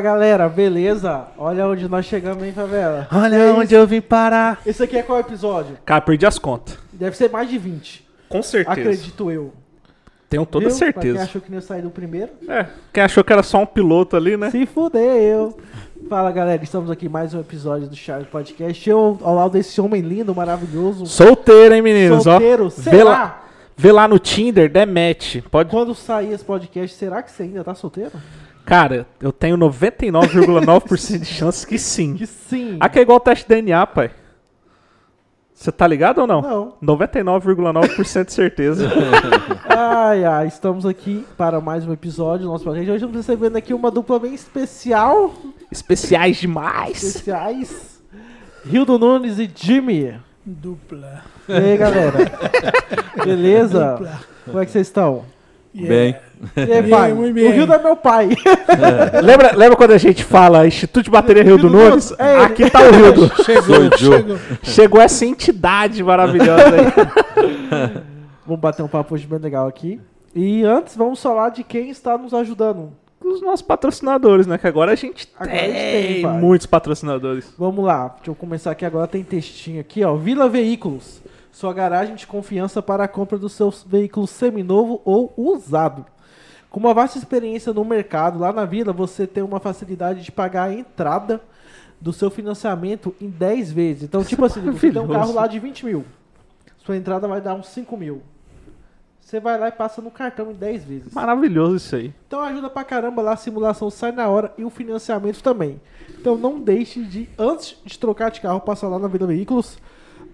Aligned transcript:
Fala 0.00 0.14
galera, 0.14 0.48
beleza? 0.48 1.26
Olha 1.36 1.66
onde 1.66 1.86
nós 1.86 2.06
chegamos, 2.06 2.42
hein, 2.42 2.52
favela? 2.52 3.06
Olha 3.12 3.36
É 3.36 3.52
onde 3.52 3.66
isso. 3.66 3.74
eu 3.74 3.86
vim 3.86 4.00
parar. 4.00 4.58
Esse 4.64 4.82
aqui 4.82 4.96
é 4.96 5.02
qual 5.02 5.20
episódio? 5.20 5.76
Cara, 5.84 6.00
perdi 6.00 6.24
as 6.24 6.38
contas. 6.38 6.78
Deve 6.90 7.14
ser 7.14 7.28
mais 7.30 7.50
de 7.50 7.58
20. 7.58 8.08
Com 8.26 8.42
certeza. 8.42 8.80
Acredito 8.80 9.30
eu. 9.30 9.52
Tenho 10.30 10.46
toda 10.46 10.70
Viu? 10.70 10.78
Pra 10.78 10.86
quem 10.86 10.92
certeza. 11.02 11.22
achou 11.24 11.40
que 11.42 11.50
não 11.50 11.58
ia 11.58 11.62
sair 11.62 11.82
do 11.82 11.90
primeiro, 11.90 12.30
É, 12.48 12.64
quem 12.90 13.02
achou 13.02 13.22
que 13.22 13.30
era 13.30 13.42
só 13.42 13.58
um 13.58 13.66
piloto 13.66 14.16
ali, 14.16 14.38
né? 14.38 14.50
se 14.50 14.64
fudeu. 14.64 15.58
Fala 16.08 16.30
galera, 16.32 16.62
estamos 16.62 16.90
aqui 16.90 17.04
em 17.04 17.10
mais 17.10 17.34
um 17.34 17.40
episódio 17.40 17.86
do 17.86 17.94
Charles 17.94 18.28
Podcast. 18.28 18.88
Eu, 18.88 19.18
ao 19.22 19.34
lado 19.34 19.50
desse 19.52 19.78
homem 19.82 20.00
lindo, 20.00 20.34
maravilhoso, 20.34 21.04
Solteiro, 21.04 21.74
hein, 21.74 21.82
meninos? 21.82 22.22
solteiro, 22.24 22.66
Ó, 22.66 22.70
será? 22.70 22.96
vê 22.96 23.04
lá, 23.04 23.42
vê 23.76 23.92
lá 23.92 24.08
no 24.08 24.18
Tinder, 24.18 24.70
demete. 24.72 25.42
Pode... 25.50 25.68
Quando 25.68 25.94
sair 25.94 26.32
esse 26.32 26.44
podcast, 26.44 26.96
será 26.96 27.22
que 27.22 27.30
você 27.30 27.42
ainda 27.42 27.62
tá 27.62 27.74
solteiro? 27.74 28.12
Cara, 28.70 29.04
eu 29.20 29.32
tenho 29.32 29.58
99,9% 29.58 31.18
de 31.18 31.24
chance 31.26 31.66
que 31.66 31.76
sim. 31.76 32.14
Que 32.14 32.24
sim. 32.24 32.76
Aqui 32.78 33.00
é 33.00 33.02
igual 33.02 33.16
o 33.16 33.20
teste 33.20 33.42
de 33.42 33.48
DNA, 33.48 33.84
pai. 33.84 34.12
Você 35.52 35.72
tá 35.72 35.88
ligado 35.88 36.20
ou 36.20 36.26
não? 36.28 36.40
Não. 36.40 36.74
99,9% 36.80 38.26
de 38.26 38.32
certeza. 38.32 38.88
Ai, 39.68 40.24
ai, 40.24 40.46
estamos 40.46 40.86
aqui 40.86 41.26
para 41.36 41.60
mais 41.60 41.84
um 41.84 41.92
episódio 41.92 42.46
do 42.46 42.52
nosso 42.52 42.62
podcast. 42.62 42.90
Hoje 42.90 43.04
estamos 43.04 43.16
recebendo 43.16 43.56
aqui 43.56 43.74
uma 43.74 43.90
dupla 43.90 44.20
bem 44.20 44.34
especial. 44.34 45.34
Especiais 45.70 46.36
demais. 46.36 47.02
Especiais. 47.02 48.00
Hildo 48.64 49.00
Nunes 49.00 49.40
e 49.40 49.50
Jimmy. 49.52 50.14
Dupla. 50.46 51.24
E 51.48 51.52
aí, 51.52 51.76
galera? 51.76 52.18
Beleza? 53.24 54.22
Como 54.44 54.60
é 54.60 54.64
que 54.64 54.70
vocês 54.70 54.86
estão? 54.86 55.24
Bem. 55.74 56.14
E 56.56 56.88
pai? 56.88 57.12
muito 57.12 57.30
O 57.30 57.34
bem. 57.34 57.56
Hildo 57.56 57.72
é 57.72 57.82
meu 57.82 57.96
pai. 57.96 58.28
lembra, 59.22 59.54
lembra 59.54 59.76
quando 59.76 59.92
a 59.92 59.98
gente 59.98 60.24
fala 60.24 60.66
Instituto 60.66 61.04
de 61.04 61.10
Bateria 61.10 61.42
Rio 61.42 61.58
do 61.58 61.68
Rio 61.68 61.78
do 61.78 61.90
Nunes? 61.90 62.12
É. 62.18 62.36
Aqui 62.38 62.70
tá 62.70 62.80
o 62.80 62.90
Rildo. 62.90 63.28
Sou 63.36 63.44
Chegou, 63.44 63.76
o 63.76 63.98
chegou. 63.98 64.38
Chegou 64.62 65.00
essa 65.00 65.24
entidade 65.24 66.02
maravilhosa 66.02 66.64
aí. 66.64 68.02
Vamos 68.46 68.60
bater 68.60 68.82
um 68.82 68.88
papo 68.88 69.14
hoje 69.14 69.26
bem 69.26 69.38
legal 69.38 69.68
aqui. 69.68 70.00
E 70.34 70.64
antes, 70.64 70.96
vamos 70.96 71.20
falar 71.22 71.50
de 71.50 71.62
quem 71.62 71.90
está 71.90 72.16
nos 72.16 72.32
ajudando. 72.32 72.92
Os 73.24 73.42
nossos 73.42 73.62
patrocinadores, 73.62 74.46
né? 74.46 74.58
Que 74.58 74.66
agora 74.66 74.92
a 74.92 74.94
gente 74.94 75.28
Agora 75.38 75.56
a 75.56 75.60
gente 75.60 75.72
tem, 75.72 76.12
tem, 76.14 76.22
pai. 76.22 76.38
muitos 76.38 76.66
patrocinadores. 76.66 77.52
Vamos 77.58 77.84
lá, 77.84 78.08
deixa 78.16 78.30
eu 78.30 78.34
começar 78.34 78.70
aqui 78.70 78.84
agora. 78.84 79.06
Tem 79.06 79.22
textinho 79.22 79.80
aqui, 79.80 80.02
ó. 80.02 80.14
Vila 80.16 80.48
Veículos. 80.48 81.20
Sua 81.52 81.72
garagem 81.74 82.14
de 82.14 82.26
confiança 82.26 82.80
para 82.80 83.04
a 83.04 83.08
compra 83.08 83.36
do 83.36 83.48
seu 83.48 83.72
veículo 83.86 84.26
seminovo 84.26 85.02
ou 85.04 85.32
usado. 85.36 86.06
Com 86.70 86.78
uma 86.78 86.94
vasta 86.94 87.18
experiência 87.18 87.72
no 87.72 87.84
mercado, 87.84 88.38
lá 88.38 88.52
na 88.52 88.64
Vila 88.64 88.92
você 88.92 89.26
tem 89.26 89.42
uma 89.42 89.58
facilidade 89.58 90.22
de 90.22 90.30
pagar 90.30 90.70
a 90.70 90.72
entrada 90.72 91.40
do 92.00 92.12
seu 92.12 92.30
financiamento 92.30 93.14
em 93.20 93.28
10 93.28 93.72
vezes. 93.72 94.02
Então, 94.04 94.22
tipo 94.22 94.44
assim, 94.44 94.60
você 94.70 94.92
tem 94.92 95.02
um 95.02 95.08
carro 95.08 95.34
lá 95.34 95.46
de 95.48 95.58
20 95.58 95.84
mil. 95.84 96.04
Sua 96.78 96.96
entrada 96.96 97.26
vai 97.26 97.40
dar 97.40 97.54
uns 97.54 97.66
5 97.68 97.96
mil. 97.96 98.22
Você 99.20 99.38
vai 99.38 99.58
lá 99.58 99.68
e 99.68 99.72
passa 99.72 100.00
no 100.00 100.10
cartão 100.10 100.50
em 100.50 100.54
10 100.54 100.84
vezes. 100.84 101.12
Maravilhoso 101.12 101.76
isso 101.76 101.94
aí. 101.94 102.14
Então 102.26 102.40
ajuda 102.40 102.70
pra 102.70 102.82
caramba 102.82 103.20
lá, 103.20 103.32
a 103.32 103.36
simulação 103.36 103.90
sai 103.90 104.12
na 104.12 104.28
hora 104.28 104.52
e 104.56 104.64
o 104.64 104.70
financiamento 104.70 105.42
também. 105.42 105.80
Então 106.18 106.36
não 106.36 106.58
deixe 106.58 107.04
de, 107.04 107.28
antes 107.38 107.76
de 107.84 107.98
trocar 107.98 108.30
de 108.30 108.40
carro, 108.40 108.60
passar 108.60 108.88
lá 108.88 108.98
na 108.98 109.08
Vida 109.08 109.26
Veículos, 109.26 109.78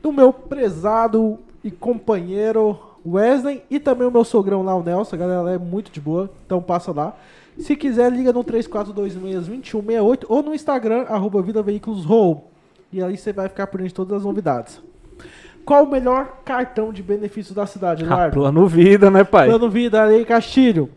do 0.03 0.13
meu 0.13 0.33
prezado 0.33 1.39
e 1.65 1.71
companheiro 1.71 2.79
Wesley 3.07 3.63
e 3.71 3.79
também 3.79 4.07
o 4.07 4.11
meu 4.11 4.25
sogrão 4.25 4.63
lá, 4.63 4.75
o 4.75 4.83
Nelson, 4.83 5.17
a 5.17 5.19
galera 5.19 5.51
é 5.53 5.59
muito 5.59 5.91
de 5.93 6.01
boa, 6.01 6.31
então 6.45 6.61
passa 6.61 6.93
lá. 6.93 7.15
Se 7.59 7.77
quiser, 7.77 8.13
liga 8.13 8.33
no 8.33 8.45
3426-2168 8.45 10.25
ou 10.29 10.43
no 10.43 10.55
Instagram, 10.55 11.07
arroba 11.09 11.41
Vida 11.41 11.63
Veículos. 11.63 12.05
E 12.93 13.03
aí 13.03 13.17
você 13.17 13.33
vai 13.33 13.49
ficar 13.49 13.67
por 13.67 13.79
dentro 13.79 13.89
de 13.89 13.95
todas 13.95 14.19
as 14.19 14.25
novidades. 14.25 14.83
Qual 15.65 15.85
o 15.85 15.91
melhor 15.91 16.43
cartão 16.45 16.93
de 16.93 17.03
benefícios 17.03 17.55
da 17.55 17.67
cidade, 17.67 18.05
A 18.05 18.07
Eduardo? 18.07 18.35
plano 18.35 18.67
vida, 18.69 19.11
né, 19.11 19.25
pai? 19.25 19.49
Plano 19.49 19.69
Vida, 19.69 20.05
aí 20.05 20.25
Castilho. 20.25 20.89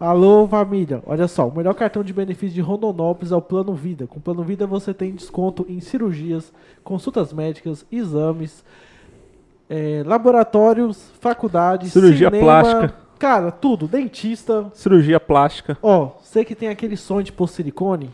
Alô, 0.00 0.48
família. 0.48 1.02
Olha 1.06 1.28
só, 1.28 1.46
o 1.46 1.54
melhor 1.54 1.74
cartão 1.74 2.02
de 2.02 2.12
benefício 2.12 2.54
de 2.54 2.60
Rondonópolis 2.60 3.30
é 3.30 3.36
o 3.36 3.42
Plano 3.42 3.74
Vida. 3.74 4.06
Com 4.06 4.18
o 4.18 4.22
Plano 4.22 4.42
Vida 4.42 4.66
você 4.66 4.94
tem 4.94 5.12
desconto 5.12 5.64
em 5.68 5.78
cirurgias, 5.78 6.52
consultas 6.82 7.32
médicas, 7.32 7.84
exames, 7.92 8.64
eh, 9.70 10.02
laboratórios, 10.04 11.10
faculdades, 11.20 11.92
Cirurgia 11.92 12.28
cinema, 12.28 12.44
plástica. 12.44 12.94
Cara, 13.18 13.50
tudo. 13.50 13.86
Dentista. 13.86 14.70
Cirurgia 14.74 15.20
plástica. 15.20 15.78
Ó, 15.82 16.10
você 16.22 16.44
que 16.44 16.54
tem 16.54 16.68
aquele 16.68 16.96
sonho 16.96 17.22
de 17.22 17.32
pôr 17.32 17.46
silicone, 17.48 18.10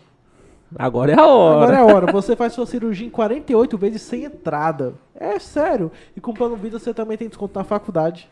Agora 0.77 1.13
é 1.13 1.19
a 1.19 1.25
hora. 1.25 1.57
agora 1.57 1.77
é 1.77 1.81
a 1.81 1.85
hora. 1.85 2.13
Você 2.13 2.35
faz 2.35 2.53
sua 2.53 2.67
cirurgia 2.67 3.07
em 3.07 3.11
48 3.11 3.79
vezes 3.79 4.03
sem 4.03 4.25
entrada. 4.25 4.95
É 5.15 5.39
sério. 5.39 5.93
E 6.17 6.21
com 6.21 6.35
Plano 6.35 6.57
Vida 6.57 6.79
você 6.79 6.93
também 6.93 7.17
tem 7.17 7.29
desconto 7.29 7.57
na 7.57 7.65
faculdade. 7.65 8.29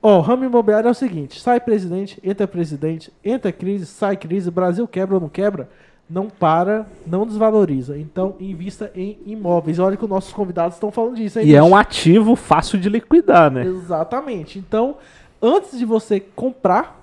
Ó, 0.00 0.18
o 0.18 0.20
ramo 0.20 0.44
imobiliário 0.44 0.86
é 0.86 0.92
o 0.92 0.94
seguinte: 0.94 1.40
sai 1.40 1.58
presidente, 1.58 2.20
entra 2.22 2.46
presidente, 2.46 3.12
entra 3.24 3.50
crise, 3.50 3.84
sai 3.84 4.16
crise, 4.16 4.48
Brasil 4.48 4.86
quebra 4.86 5.16
ou 5.16 5.20
não 5.20 5.28
quebra, 5.28 5.68
não 6.10 6.28
para, 6.28 6.86
não 7.06 7.24
desvaloriza. 7.24 7.96
Então, 7.96 8.34
invista 8.40 8.90
em 8.96 9.18
imóveis. 9.24 9.78
Olha 9.78 9.96
que 9.96 10.02
os 10.02 10.10
nossos 10.10 10.32
convidados 10.32 10.74
estão 10.74 10.90
falando 10.90 11.14
disso, 11.14 11.38
hein? 11.38 11.46
E 11.46 11.54
é 11.54 11.62
um 11.62 11.76
ativo 11.76 12.34
fácil 12.34 12.80
de 12.80 12.88
liquidar, 12.88 13.50
né? 13.50 13.64
Exatamente. 13.64 14.58
Então, 14.58 14.96
antes 15.40 15.78
de 15.78 15.84
você 15.84 16.18
comprar, 16.18 17.00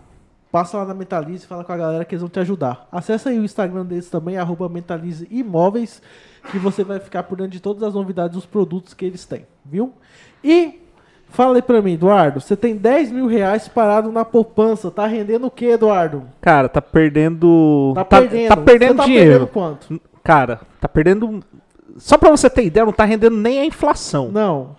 passa 0.51 0.77
lá 0.77 0.85
na 0.85 0.93
Mentalize 0.93 1.45
e 1.45 1.47
fala 1.47 1.63
com 1.63 1.71
a 1.71 1.77
galera 1.77 2.03
que 2.03 2.15
eles 2.15 2.21
vão 2.21 2.29
te 2.29 2.39
ajudar. 2.41 2.85
Acesse 2.91 3.29
aí 3.29 3.39
o 3.39 3.45
Instagram 3.45 3.85
deles 3.85 4.09
também, 4.09 4.37
arroba 4.37 4.67
Mentalize 4.67 5.25
Imóveis, 5.31 6.01
que 6.51 6.59
você 6.59 6.83
vai 6.83 6.99
ficar 6.99 7.23
por 7.23 7.37
dentro 7.37 7.53
de 7.53 7.61
todas 7.61 7.83
as 7.83 7.93
novidades 7.93 8.35
dos 8.35 8.45
produtos 8.45 8.93
que 8.93 9.05
eles 9.05 9.23
têm, 9.23 9.47
viu? 9.63 9.93
E 10.43 10.81
fala 11.29 11.55
aí 11.57 11.61
pra 11.61 11.81
mim, 11.81 11.93
Eduardo, 11.93 12.39
você 12.41 12.55
tem 12.55 12.75
10 12.75 13.11
mil 13.11 13.27
reais 13.27 13.67
parado 13.67 14.11
na 14.11 14.25
poupança, 14.25 14.89
tá 14.91 15.05
rendendo 15.05 15.47
o 15.47 15.51
que, 15.51 15.65
Eduardo? 15.65 16.23
Cara, 16.41 16.67
tá 16.69 16.81
perdendo. 16.81 17.91
Tá 17.95 18.05
perdendo. 18.05 18.47
Tá 18.49 18.57
perdendo 18.57 18.97
tá 18.97 19.05
dinheiro. 19.05 19.29
perdendo 19.31 19.47
quanto? 19.47 20.01
Cara, 20.23 20.59
tá 20.81 20.87
perdendo. 20.87 21.43
Só 21.97 22.17
pra 22.17 22.29
você 22.29 22.49
ter 22.49 22.63
ideia, 22.65 22.85
não 22.85 22.93
tá 22.93 23.05
rendendo 23.05 23.37
nem 23.37 23.59
a 23.59 23.65
inflação. 23.65 24.29
Não, 24.31 24.75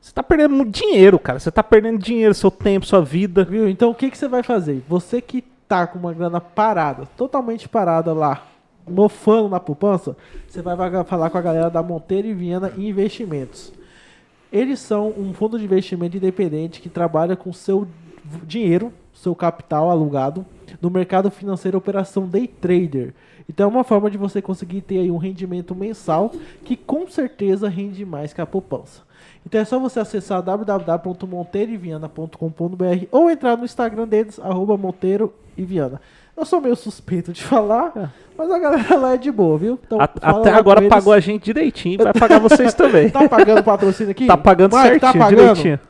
Você 0.00 0.12
tá 0.12 0.22
perdendo 0.22 0.64
dinheiro, 0.64 1.18
cara. 1.18 1.38
Você 1.38 1.50
tá 1.50 1.62
perdendo 1.62 1.98
dinheiro, 1.98 2.32
seu 2.32 2.50
tempo, 2.50 2.86
sua 2.86 3.02
vida. 3.02 3.44
viu? 3.44 3.68
Então 3.68 3.90
o 3.90 3.94
que, 3.94 4.10
que 4.10 4.16
você 4.16 4.28
vai 4.28 4.42
fazer? 4.42 4.82
Você 4.88 5.20
que 5.20 5.42
tá 5.68 5.86
com 5.86 5.98
uma 5.98 6.12
grana 6.12 6.40
parada, 6.40 7.06
totalmente 7.16 7.68
parada 7.68 8.12
lá, 8.12 8.42
mofando 8.88 9.48
na 9.48 9.60
poupança, 9.60 10.16
você 10.48 10.60
vai 10.62 10.76
falar 11.04 11.30
com 11.30 11.38
a 11.38 11.42
galera 11.42 11.70
da 11.70 11.82
Monteiro 11.82 12.26
e 12.26 12.34
Viana 12.34 12.72
Investimentos. 12.76 13.72
Eles 14.52 14.80
são 14.80 15.14
um 15.16 15.32
fundo 15.32 15.58
de 15.58 15.64
investimento 15.64 16.16
independente 16.16 16.80
que 16.80 16.88
trabalha 16.88 17.36
com 17.36 17.52
seu 17.52 17.86
dinheiro, 18.44 18.92
seu 19.12 19.34
capital 19.34 19.90
alugado 19.90 20.44
no 20.80 20.90
mercado 20.90 21.30
financeiro 21.30 21.78
operação 21.78 22.26
day 22.26 22.46
trader. 22.46 23.14
Então 23.48 23.68
é 23.68 23.72
uma 23.72 23.84
forma 23.84 24.10
de 24.10 24.18
você 24.18 24.40
conseguir 24.40 24.80
ter 24.80 24.98
aí 24.98 25.10
um 25.10 25.16
rendimento 25.16 25.74
mensal 25.74 26.32
que 26.64 26.76
com 26.76 27.08
certeza 27.08 27.68
rende 27.68 28.04
mais 28.04 28.32
que 28.32 28.40
a 28.40 28.46
poupança. 28.46 29.02
Então 29.46 29.60
é 29.60 29.64
só 29.64 29.78
você 29.78 30.00
acessar 30.00 30.42
www.monteiroeviana.com.br 30.42 33.04
ou 33.10 33.30
entrar 33.30 33.56
no 33.56 33.64
Instagram 33.64 34.06
deles, 34.06 34.38
arroba 34.38 34.76
Monteiro 34.76 35.32
e 35.56 35.64
Viana. 35.64 36.00
Eu 36.36 36.44
sou 36.44 36.60
meio 36.60 36.76
suspeito 36.76 37.32
de 37.32 37.42
falar, 37.42 38.12
mas 38.36 38.50
a 38.50 38.58
galera 38.58 38.96
lá 38.96 39.14
é 39.14 39.16
de 39.16 39.30
boa, 39.30 39.58
viu? 39.58 39.78
Então, 39.84 40.00
A- 40.00 40.08
até 40.22 40.50
agora 40.50 40.86
pagou 40.88 41.12
a 41.12 41.20
gente 41.20 41.44
direitinho, 41.44 42.02
vai 42.02 42.12
pagar 42.14 42.38
vocês 42.38 42.72
também. 42.74 43.10
Tá 43.10 43.28
pagando 43.28 43.62
patrocínio 43.62 44.10
aqui? 44.12 44.26
Tá 44.26 44.36
pagando 44.36 44.76
Mike, 44.76 44.88
certinho, 44.88 45.12
tá 45.12 45.18
pagando? 45.18 45.38
direitinho. 45.38 45.80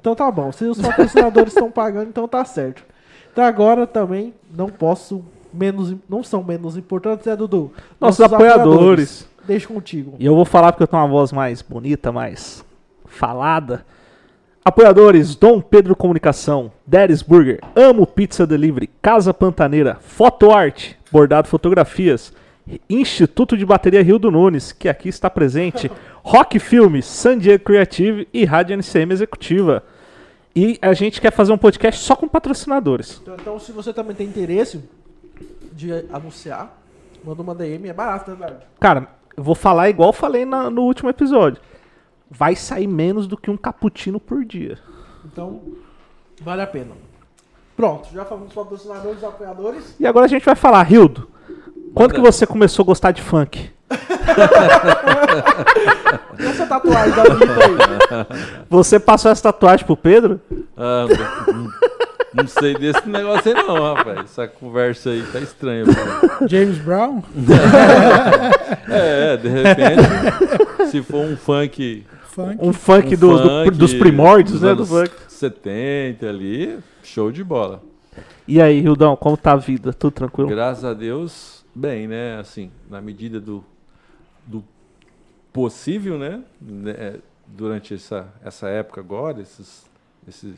Então 0.00 0.14
tá 0.14 0.30
bom. 0.30 0.52
Se 0.52 0.64
os 0.64 0.80
patrocinadores 0.80 1.52
estão 1.52 1.70
pagando, 1.70 2.08
então 2.08 2.26
tá 2.28 2.44
certo. 2.44 2.84
Então 3.32 3.44
agora 3.44 3.86
também 3.86 4.32
não 4.56 4.68
posso 4.68 5.24
menos, 5.52 5.94
não 6.08 6.22
são 6.22 6.42
menos 6.42 6.76
importantes, 6.76 7.26
é 7.26 7.36
Dudu. 7.36 7.72
Nossos 8.00 8.20
apoiadores. 8.20 9.28
Deixa 9.46 9.66
contigo. 9.66 10.14
E 10.18 10.26
eu 10.26 10.34
vou 10.34 10.44
falar 10.44 10.72
porque 10.72 10.82
eu 10.84 10.88
tenho 10.88 11.02
uma 11.02 11.08
voz 11.08 11.32
mais 11.32 11.62
bonita, 11.62 12.12
mais 12.12 12.64
falada. 13.08 13.84
Apoiadores: 14.64 15.34
Dom 15.34 15.60
Pedro 15.60 15.96
Comunicação, 15.96 16.70
Deres 16.86 17.22
Burger, 17.22 17.60
Amo 17.74 18.06
Pizza 18.06 18.46
Delivery, 18.46 18.88
Casa 19.00 19.32
Pantaneira, 19.32 19.96
Fotoarte, 20.00 20.98
Bordado 21.10 21.48
Fotografias, 21.48 22.32
Instituto 22.88 23.56
de 23.56 23.64
Bateria 23.64 24.02
Rio 24.02 24.18
do 24.18 24.30
Nunes, 24.30 24.72
que 24.72 24.88
aqui 24.88 25.08
está 25.08 25.30
presente, 25.30 25.90
Rock 26.22 26.58
Filmes, 26.58 27.06
San 27.06 27.38
Diego 27.38 27.64
Creative 27.64 28.28
e 28.32 28.44
Rádio 28.44 28.74
NCM 28.74 29.12
Executiva. 29.12 29.82
E 30.54 30.78
a 30.82 30.92
gente 30.92 31.20
quer 31.20 31.30
fazer 31.32 31.52
um 31.52 31.58
podcast 31.58 32.02
só 32.02 32.16
com 32.16 32.26
patrocinadores. 32.28 33.20
Então, 33.22 33.36
então, 33.40 33.58
se 33.58 33.70
você 33.72 33.92
também 33.92 34.14
tem 34.14 34.26
interesse 34.26 34.82
de 35.72 35.92
anunciar, 36.12 36.76
manda 37.24 37.40
uma 37.40 37.54
DM, 37.54 37.88
é 37.88 37.92
barato, 37.92 38.32
né, 38.32 38.36
velho? 38.38 38.56
Cara, 38.80 39.06
eu 39.36 39.42
vou 39.42 39.54
falar 39.54 39.88
igual 39.88 40.12
falei 40.12 40.44
na- 40.44 40.68
no 40.68 40.82
último 40.82 41.08
episódio. 41.08 41.62
Vai 42.30 42.54
sair 42.54 42.86
menos 42.86 43.26
do 43.26 43.36
que 43.36 43.50
um 43.50 43.56
cappuccino 43.56 44.20
por 44.20 44.44
dia. 44.44 44.78
Então, 45.24 45.60
vale 46.42 46.62
a 46.62 46.66
pena. 46.66 46.92
Pronto, 47.76 48.08
já 48.12 48.24
falamos 48.24 48.48
dos 48.48 48.54
patrocinadores, 48.54 49.20
dos 49.20 49.24
apoiadores. 49.24 49.94
E 49.98 50.06
agora 50.06 50.26
a 50.26 50.28
gente 50.28 50.44
vai 50.44 50.54
falar, 50.56 50.82
Rildo. 50.82 51.28
Quando 51.94 52.14
que 52.14 52.20
você 52.20 52.46
começou 52.46 52.82
a 52.82 52.86
gostar 52.86 53.12
de 53.12 53.22
funk? 53.22 53.70
E 56.38 56.44
essa 56.46 56.66
tatuagem 56.66 57.14
da 57.14 57.22
Anitta 57.22 57.46
aí? 57.46 58.26
Você 58.68 59.00
passou 59.00 59.30
essa 59.30 59.42
tatuagem 59.42 59.86
pro 59.86 59.96
Pedro? 59.96 60.40
Ah, 60.76 61.06
não, 61.54 61.70
não 62.34 62.46
sei 62.46 62.74
desse 62.76 63.08
negócio 63.08 63.56
aí 63.56 63.62
não, 63.66 63.94
rapaz. 63.94 64.20
Essa 64.20 64.46
conversa 64.46 65.10
aí 65.10 65.22
tá 65.32 65.40
estranha. 65.40 65.84
James 66.46 66.78
Brown? 66.78 67.22
É, 68.90 69.36
de 69.36 69.48
repente, 69.48 70.90
se 70.90 71.02
for 71.02 71.18
um 71.18 71.36
funk, 71.36 72.06
Funk. 72.28 72.58
Um 72.60 72.72
funk, 72.72 73.14
um 73.14 73.18
do- 73.18 73.38
do- 73.38 73.48
funk 73.64 73.70
dos 73.78 73.94
primórdios, 73.94 74.60
dos 74.60 74.62
né? 74.62 74.74
Do 74.74 74.86
funk. 74.86 75.10
70 75.28 76.28
ali, 76.28 76.78
show 77.02 77.32
de 77.32 77.42
bola. 77.42 77.82
E 78.46 78.60
aí, 78.60 78.80
Rildão, 78.80 79.16
como 79.16 79.36
tá 79.36 79.52
a 79.52 79.56
vida? 79.56 79.92
Tudo 79.92 80.12
tranquilo? 80.12 80.48
Graças 80.50 80.84
a 80.84 80.94
Deus, 80.94 81.64
bem, 81.74 82.06
né? 82.06 82.38
Assim, 82.38 82.70
na 82.88 83.00
medida 83.00 83.40
do, 83.40 83.64
do 84.46 84.62
possível, 85.52 86.18
né? 86.18 86.42
né, 86.60 86.90
é, 86.92 87.16
Durante 87.46 87.94
essa, 87.94 88.28
essa 88.44 88.68
época 88.68 89.00
agora, 89.00 89.40
esses, 89.40 89.86
esses, 90.28 90.54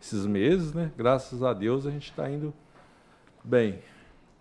esses 0.00 0.24
meses, 0.24 0.72
né? 0.72 0.90
Graças 0.96 1.42
a 1.42 1.52
Deus 1.52 1.86
a 1.86 1.90
gente 1.90 2.10
tá 2.12 2.30
indo 2.30 2.52
bem. 3.44 3.78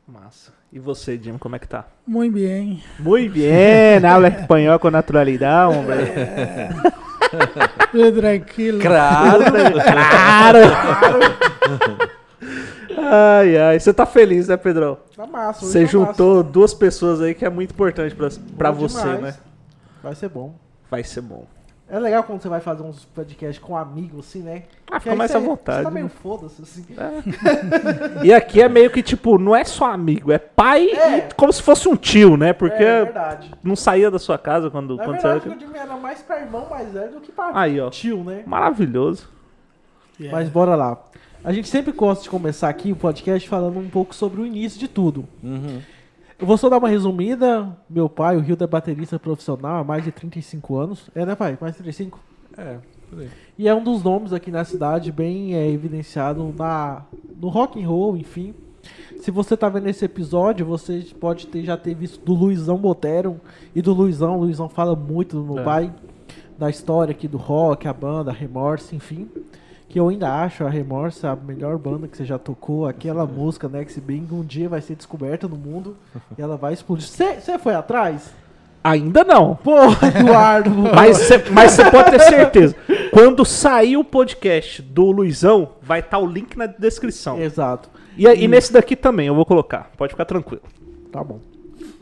Massa. 0.07 0.53
E 0.71 0.77
você, 0.79 1.17
Jim, 1.17 1.37
como 1.37 1.55
é 1.55 1.59
que 1.59 1.67
tá? 1.67 1.85
Muito 2.05 2.33
bem. 2.35 2.83
Muito 2.99 3.33
bem, 3.33 4.05
habla 4.05 4.27
espanhol 4.27 4.77
com 4.79 4.91
naturalidade, 4.91 5.75
homem. 5.75 5.97
Tudo 7.91 8.19
tranquilo. 8.19 8.79
Claro! 8.79 9.43
Claro! 9.73 10.59
ai, 12.97 13.57
ai. 13.57 13.79
Você 13.79 13.91
tá 13.93 14.05
feliz, 14.05 14.47
né, 14.47 14.57
Pedrão? 14.57 14.97
Tá 15.15 15.25
massa. 15.25 15.65
Você 15.65 15.81
tá 15.81 15.85
juntou 15.87 16.43
duas 16.43 16.73
pessoas 16.73 17.19
aí 17.21 17.33
que 17.33 17.45
é 17.45 17.49
muito 17.49 17.71
importante 17.71 18.13
pra, 18.13 18.25
massa. 18.25 18.41
pra 18.57 18.71
Bom 18.71 18.79
você, 18.87 19.01
demais. 19.01 19.21
né? 19.21 19.33
Vai 20.03 20.15
ser 20.15 20.29
bom. 20.29 20.53
Vai 20.89 21.03
ser 21.03 21.21
bom. 21.21 21.45
É 21.91 21.97
legal 21.97 22.21
quando 22.23 22.39
você 22.41 22.47
vai 22.47 22.59
fazer 22.59 22.83
uns 22.83 23.03
podcasts 23.05 23.57
com 23.57 23.75
amigos, 23.75 24.27
assim, 24.27 24.43
né? 24.43 24.63
Ah, 24.91 24.99
fica 24.99 25.15
mais 25.15 25.33
à 25.33 25.39
vontade, 25.39 25.77
Você 25.79 25.83
tá 25.85 25.89
né? 25.89 25.95
meio 25.95 26.09
foda-se, 26.09 26.61
assim. 26.61 26.85
E 28.23 28.33
aqui 28.33 28.61
é 28.61 28.69
meio 28.69 28.91
que, 28.91 29.01
tipo, 29.01 29.37
não 29.39 29.55
é 29.55 29.63
só 29.63 29.91
amigo, 29.91 30.31
é 30.31 30.37
pai 30.37 30.87
É. 30.89 31.17
e 31.17 31.33
como 31.35 31.51
se 31.51 31.61
fosse 31.63 31.87
um 31.89 31.95
tio, 31.95 32.37
né? 32.37 32.53
Porque 32.53 32.83
É 32.83 33.05
verdade. 33.05 33.51
não 33.63 33.75
saía 33.75 34.11
da 34.11 34.19
sua 34.19 34.37
casa 34.37 34.69
quando, 34.69 34.95
Na 34.97 35.03
quando 35.03 35.13
verdade, 35.21 35.49
você 35.49 35.55
o 35.55 35.59
Jimmy 35.59 35.77
era 35.79 35.95
mais 35.97 36.21
pra 36.21 36.39
irmão 36.39 36.67
mais 36.69 36.91
velho 36.93 37.13
do 37.13 37.21
que 37.21 37.31
pra 37.31 37.51
Aí, 37.59 37.79
ó. 37.79 37.89
tio, 37.89 38.23
né? 38.23 38.43
Maravilhoso. 38.45 39.27
Yeah. 40.19 40.37
Mas 40.37 40.49
bora 40.49 40.75
lá. 40.75 40.97
A 41.43 41.53
gente 41.53 41.69
sempre 41.69 41.91
gosta 41.93 42.23
de 42.23 42.29
começar 42.29 42.67
aqui 42.69 42.91
o 42.91 42.95
podcast 42.95 43.47
falando 43.47 43.79
um 43.79 43.89
pouco 43.89 44.13
sobre 44.13 44.41
o 44.41 44.45
início 44.45 44.77
de 44.79 44.87
tudo. 44.87 45.25
Uhum. 45.41 45.81
Eu 46.39 46.47
vou 46.47 46.57
só 46.57 46.69
dar 46.69 46.77
uma 46.77 46.87
resumida. 46.87 47.75
Meu 47.89 48.07
pai, 48.07 48.37
o 48.37 48.39
Rio, 48.39 48.57
é 48.59 48.67
baterista 48.67 49.19
profissional 49.19 49.81
há 49.81 49.83
mais 49.83 50.03
de 50.03 50.11
35 50.11 50.77
anos. 50.77 51.09
É, 51.13 51.25
né, 51.25 51.35
pai? 51.35 51.57
Mais 51.59 51.73
de 51.73 51.79
35? 51.83 52.19
É, 52.57 52.77
por 53.09 53.19
aí. 53.19 53.29
E 53.57 53.67
é 53.67 53.75
um 53.75 53.83
dos 53.83 54.01
nomes 54.03 54.31
aqui 54.31 54.49
na 54.49 54.63
cidade 54.63 55.11
bem 55.11 55.53
é, 55.55 55.69
evidenciado 55.69 56.53
na, 56.57 57.03
no 57.39 57.49
rock 57.49 57.81
and 57.83 57.87
roll, 57.87 58.15
enfim. 58.15 58.53
Se 59.19 59.31
você 59.31 59.57
tá 59.57 59.67
vendo 59.67 59.87
esse 59.87 60.05
episódio, 60.05 60.65
você 60.65 61.05
pode 61.19 61.47
ter, 61.47 61.63
já 61.65 61.75
ter 61.75 61.93
visto 61.93 62.23
do 62.23 62.33
Luizão 62.33 62.77
Botero 62.77 63.39
e 63.75 63.81
do 63.81 63.93
Luizão. 63.93 64.37
O 64.37 64.41
Luizão 64.41 64.69
fala 64.69 64.95
muito 64.95 65.35
no 65.35 65.43
meu 65.55 65.59
É. 65.59 65.63
pai 65.65 65.93
da 66.57 66.69
história 66.69 67.11
aqui 67.11 67.27
do 67.27 67.37
rock, 67.37 67.85
a 67.87 67.93
banda, 67.93 68.31
a 68.31 68.33
Remorse, 68.33 68.95
enfim. 68.95 69.27
Que 69.89 69.99
eu 69.99 70.07
ainda 70.07 70.31
acho 70.31 70.63
a 70.63 70.69
Remorse 70.69 71.25
a 71.25 71.35
melhor 71.35 71.77
banda 71.77 72.07
que 72.07 72.15
você 72.15 72.23
já 72.23 72.37
tocou. 72.37 72.87
Aquela 72.87 73.25
música, 73.25 73.67
Next 73.67 73.99
Bing, 73.99 74.27
um 74.31 74.43
dia 74.43 74.69
vai 74.69 74.81
ser 74.81 74.95
descoberta 74.95 75.47
no 75.47 75.57
mundo 75.57 75.97
e 76.37 76.41
ela 76.41 76.55
vai 76.55 76.73
explodir. 76.73 77.07
Você 77.07 77.57
foi 77.57 77.73
atrás? 77.73 78.31
Ainda 78.83 79.23
não. 79.23 79.55
Porra, 79.55 80.07
Eduardo! 80.07 80.69
Mas 80.95 81.17
você 81.17 81.89
pode 81.91 82.11
ter 82.11 82.19
certeza. 82.21 82.75
Quando 83.11 83.43
sair 83.43 83.97
o 83.97 84.03
podcast 84.03 84.81
do 84.81 85.11
Luizão, 85.11 85.69
vai 85.81 85.99
estar 85.99 86.19
o 86.19 86.25
link 86.25 86.55
na 86.55 86.67
descrição. 86.67 87.41
Exato. 87.41 87.89
E, 88.17 88.25
e 88.25 88.47
nesse 88.47 88.71
daqui 88.71 88.95
também, 88.95 89.27
eu 89.27 89.35
vou 89.35 89.45
colocar. 89.45 89.91
Pode 89.97 90.13
ficar 90.13 90.25
tranquilo. 90.25 90.63
Tá 91.11 91.23
bom. 91.23 91.39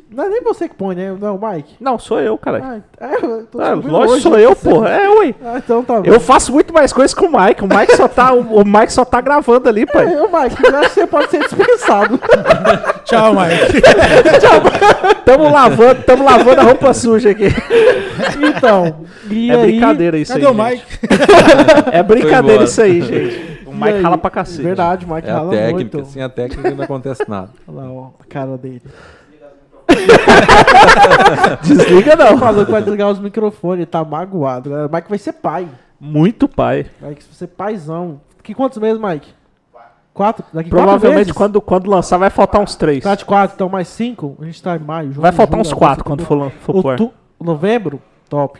Não 0.09 0.23
é 0.23 0.29
nem 0.29 0.41
você 0.41 0.69
que 0.69 0.75
põe, 0.75 0.95
né? 0.95 1.13
Não, 1.19 1.35
o 1.35 1.49
Mike. 1.51 1.75
Não, 1.81 1.99
sou 1.99 2.19
eu, 2.21 2.37
cara. 2.37 2.81
Ah, 2.99 3.07
é, 3.07 3.15
eu 3.25 3.45
tô 3.45 3.59
Ah, 3.61 3.71
lógico, 3.73 4.13
hoje. 4.13 4.21
sou 4.21 4.39
eu, 4.39 4.55
porra. 4.55 4.89
É, 4.89 5.09
ui. 5.09 5.35
Ah, 5.43 5.55
então 5.57 5.83
tá 5.83 5.95
bom. 5.99 6.05
Eu 6.05 6.17
faço 6.19 6.51
muito 6.53 6.73
mais 6.73 6.93
coisas 6.93 7.13
que 7.13 7.25
o 7.25 7.29
Mike. 7.29 7.61
O 7.63 7.67
Mike 7.67 7.95
só 7.97 8.07
tá, 8.07 8.33
o, 8.33 8.61
o 8.61 8.65
Mike 8.65 8.93
só 8.93 9.03
tá 9.03 9.19
gravando 9.19 9.67
ali, 9.67 9.85
pai. 9.85 10.05
É, 10.13 10.21
ô, 10.21 10.27
Mike, 10.27 10.63
eu 10.63 10.77
acho 10.77 10.89
que 10.89 10.95
você 11.01 11.07
pode 11.07 11.29
ser 11.29 11.39
dispensado. 11.39 12.17
Tchau, 13.03 13.33
Mike. 13.33 13.81
Tamo 15.25 15.51
lavando, 15.51 16.03
tamo 16.03 16.23
lavando 16.23 16.61
a 16.61 16.63
roupa 16.63 16.93
suja 16.93 17.31
aqui. 17.31 17.47
então, 18.55 19.05
e 19.29 19.51
É 19.51 19.55
aí... 19.55 19.61
brincadeira 19.71 20.17
isso 20.17 20.31
Cadê 20.33 20.45
aí. 20.45 20.51
o 20.51 20.55
gente. 20.55 20.71
Mike? 20.71 20.85
É 21.91 22.03
brincadeira 22.03 22.63
isso 22.63 22.81
aí, 22.81 23.01
gente. 23.01 23.57
O 23.65 23.73
Mike 23.73 23.89
aí? 23.97 24.01
rala 24.01 24.17
pra 24.17 24.29
cacete. 24.29 24.61
Verdade, 24.63 25.05
o 25.05 25.13
Mike 25.13 25.27
É 25.27 25.31
a 25.31 25.35
rala 25.35 25.49
técnica. 25.51 25.97
muito. 25.97 26.11
Sem 26.11 26.23
a 26.23 26.29
técnica 26.29 26.71
não 26.71 26.83
acontece 26.83 27.23
nada. 27.27 27.49
Olha 27.67 27.81
lá, 27.81 27.91
ó, 27.91 28.07
a 28.19 28.23
cara 28.27 28.57
dele. 28.57 28.81
Desliga 31.63 32.15
não. 32.15 32.37
falou 32.37 32.65
que 32.65 32.71
vai 32.71 32.81
desligar 32.81 33.09
os 33.09 33.19
microfones, 33.19 33.87
tá 33.89 34.03
magoado. 34.03 34.71
O 34.73 34.89
Mike 34.93 35.09
vai 35.09 35.17
ser 35.17 35.33
pai. 35.33 35.67
Muito 35.99 36.47
pai. 36.47 36.85
Mike 37.01 37.23
vai 37.23 37.33
ser 37.33 37.47
paizão. 37.47 38.21
Que 38.43 38.53
quantos 38.53 38.77
meses, 38.77 39.01
Mike? 39.01 39.27
Quatro? 40.13 40.43
Daqui 40.51 40.69
quatro 40.69 40.83
Provavelmente 40.87 41.17
meses? 41.27 41.31
quando, 41.31 41.61
quando 41.61 41.89
lançar 41.89 42.17
vai 42.17 42.29
faltar 42.29 42.61
uns 42.61 42.75
três. 42.75 43.03
Tá 43.03 43.13
de 43.13 43.23
quatro, 43.23 43.53
então 43.55 43.69
mais 43.69 43.87
cinco. 43.87 44.35
A 44.41 44.45
gente 44.45 44.61
tá 44.63 44.75
em 44.75 44.79
maio. 44.79 45.09
junho, 45.11 45.21
Vai 45.21 45.31
faltar 45.31 45.57
julho, 45.59 45.61
uns 45.69 45.73
quatro 45.73 46.03
quando 46.03 46.25
for, 46.25 46.51
for. 46.61 46.75
Outu- 46.75 47.13
Novembro? 47.39 48.01
Top. 48.27 48.59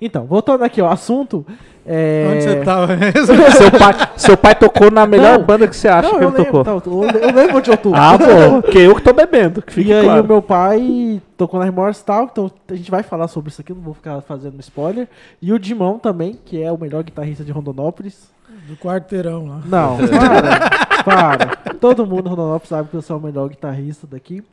Então, 0.00 0.24
voltando 0.26 0.62
aqui 0.62 0.80
ao 0.80 0.90
assunto. 0.90 1.44
É... 1.84 2.28
Onde 2.30 2.42
você 2.42 2.56
tava 2.64 2.96
mesmo? 2.96 3.34
Seu 3.56 3.70
pai, 3.70 3.94
seu 4.16 4.36
pai 4.36 4.54
tocou 4.54 4.90
na 4.90 5.06
melhor 5.06 5.38
Não. 5.38 5.44
banda 5.46 5.66
que 5.66 5.74
você 5.74 5.88
acha 5.88 6.02
Não, 6.10 6.18
que 6.18 6.24
eu 6.24 6.28
ele 6.28 6.36
lembro, 6.36 6.64
tocou. 6.64 6.64
tá, 6.64 6.70
eu, 6.86 7.20
eu 7.28 7.34
lembro 7.34 7.56
onde 7.56 7.70
eu 7.70 7.76
tô. 7.78 7.94
Ah, 7.94 8.18
bom. 8.18 8.60
Que 8.60 8.78
eu 8.78 8.94
que 8.94 9.00
tô 9.02 9.12
bebendo, 9.14 9.62
que 9.62 9.72
fique 9.72 9.88
E 9.88 9.94
aí 9.94 10.04
claro. 10.04 10.22
o 10.22 10.26
meu 10.26 10.42
pai 10.42 11.22
tocou 11.36 11.58
na 11.58 11.64
Remorse 11.64 12.02
e 12.02 12.04
tal, 12.04 12.24
então 12.24 12.50
a 12.70 12.74
gente 12.74 12.90
vai 12.90 13.02
falar 13.02 13.26
sobre 13.26 13.50
isso 13.50 13.60
aqui, 13.62 13.72
não 13.72 13.80
vou 13.80 13.94
ficar 13.94 14.20
fazendo 14.20 14.60
spoiler. 14.60 15.08
E 15.40 15.50
o 15.50 15.58
Dimão 15.58 15.98
também, 15.98 16.38
que 16.44 16.62
é 16.62 16.70
o 16.70 16.76
melhor 16.78 17.02
guitarrista 17.02 17.42
de 17.42 17.52
Rondonópolis. 17.52 18.30
Do 18.66 18.76
quarteirão 18.76 19.46
lá. 19.46 19.60
Não, 19.64 19.96
para, 19.96 21.02
para. 21.04 21.74
Todo 21.80 22.06
mundo 22.06 22.26
em 22.26 22.30
Rondonópolis 22.30 22.68
sabe 22.68 22.88
que 22.90 22.96
eu 22.96 23.02
sou 23.02 23.16
o 23.16 23.20
melhor 23.22 23.48
guitarrista 23.48 24.06
daqui. 24.06 24.44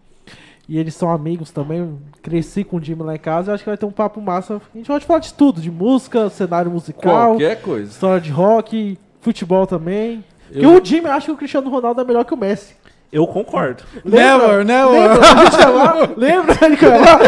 E 0.67 0.77
eles 0.79 0.95
são 0.95 1.11
amigos 1.11 1.51
também. 1.51 1.97
Cresci 2.21 2.63
com 2.63 2.77
o 2.77 2.81
Jimmy 2.83 3.03
lá 3.03 3.15
em 3.15 3.19
casa. 3.19 3.51
Eu 3.51 3.55
acho 3.55 3.63
que 3.63 3.69
vai 3.69 3.77
ter 3.77 3.85
um 3.85 3.91
papo 3.91 4.19
massa. 4.19 4.55
A 4.73 4.77
gente 4.77 4.87
pode 4.87 5.05
falar 5.05 5.19
de 5.19 5.33
tudo: 5.33 5.61
de 5.61 5.69
música, 5.69 6.29
cenário 6.29 6.71
musical, 6.71 7.29
Qualquer 7.31 7.61
coisa. 7.61 7.91
história 7.91 8.19
de 8.21 8.31
rock, 8.31 8.97
futebol 9.21 9.67
também. 9.67 10.23
Eu- 10.51 10.59
Que 10.61 10.65
o 10.67 10.85
Jimmy 10.85 11.07
acha 11.07 11.25
que 11.27 11.31
o 11.31 11.37
Cristiano 11.37 11.69
Ronaldo 11.69 12.01
é 12.01 12.03
melhor 12.03 12.25
que 12.25 12.33
o 12.33 12.37
Messi. 12.37 12.75
Eu 13.11 13.25
concordo. 13.27 13.83
Never, 14.03 14.65
never. 14.65 14.91
Lembra? 14.91 15.21
A 15.21 15.45
gente 15.45 15.59
ia 15.59 15.69
lá? 15.69 15.93
Lembra? 16.17 16.55
Lá? 16.99 17.19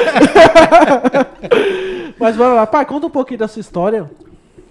Mas 2.20 2.36
bora 2.36 2.54
lá. 2.54 2.68
Pai, 2.68 2.86
conta 2.86 3.08
um 3.08 3.12
pouquinho 3.12 3.40
da 3.40 3.48
sua 3.48 3.60
história. 3.60 4.10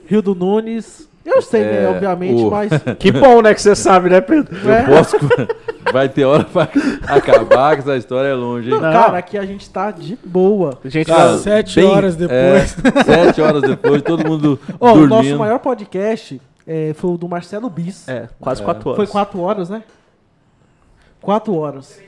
Rio 0.06 0.20
do 0.20 0.34
Nunes. 0.34 1.08
Eu 1.26 1.42
sei, 1.42 1.62
né? 1.64 1.84
É, 1.84 1.88
Obviamente, 1.88 2.42
o- 2.42 2.50
mas. 2.50 2.70
Que 2.98 3.10
bom, 3.10 3.42
né, 3.42 3.52
que 3.52 3.60
você 3.60 3.74
sabe, 3.74 4.08
né, 4.08 4.20
Pedro? 4.20 4.56
Eu 4.64 4.72
É. 4.72 4.82
posso. 4.84 5.16
Vai 5.92 6.08
ter 6.08 6.24
hora 6.24 6.44
pra 6.44 6.68
acabar, 7.06 7.74
que 7.76 7.82
essa 7.82 7.96
história 7.96 8.28
é 8.28 8.34
longe, 8.34 8.68
hein? 8.70 8.74
Não. 8.80 8.92
Cara, 8.92 9.18
aqui 9.18 9.38
a 9.38 9.44
gente 9.46 9.68
tá 9.70 9.90
de 9.90 10.18
boa. 10.24 10.78
Gente, 10.84 11.06
Cara, 11.06 11.32
nós- 11.32 11.40
Sete 11.42 11.76
bem- 11.80 11.88
horas 11.88 12.16
depois. 12.16 12.38
É, 12.38 12.64
sete 13.04 13.40
horas 13.40 13.62
depois, 13.62 14.02
todo 14.02 14.26
mundo 14.26 14.58
Ó, 14.80 14.90
o 14.90 14.94
dormindo. 14.94 15.08
nosso 15.08 15.36
maior 15.38 15.58
podcast 15.60 16.40
é, 16.66 16.92
foi 16.94 17.10
o 17.10 17.16
do 17.16 17.28
Marcelo 17.28 17.70
Bis. 17.70 18.08
é, 18.08 18.28
quase 18.40 18.62
É. 18.62 18.64
quatro 18.64 18.88
horas. 18.90 18.96
Foi 18.96 19.06
quatro 19.06 19.40
horas, 19.40 19.70
né? 19.70 19.82
Quatro 21.20 21.54
horas. 21.54 22.00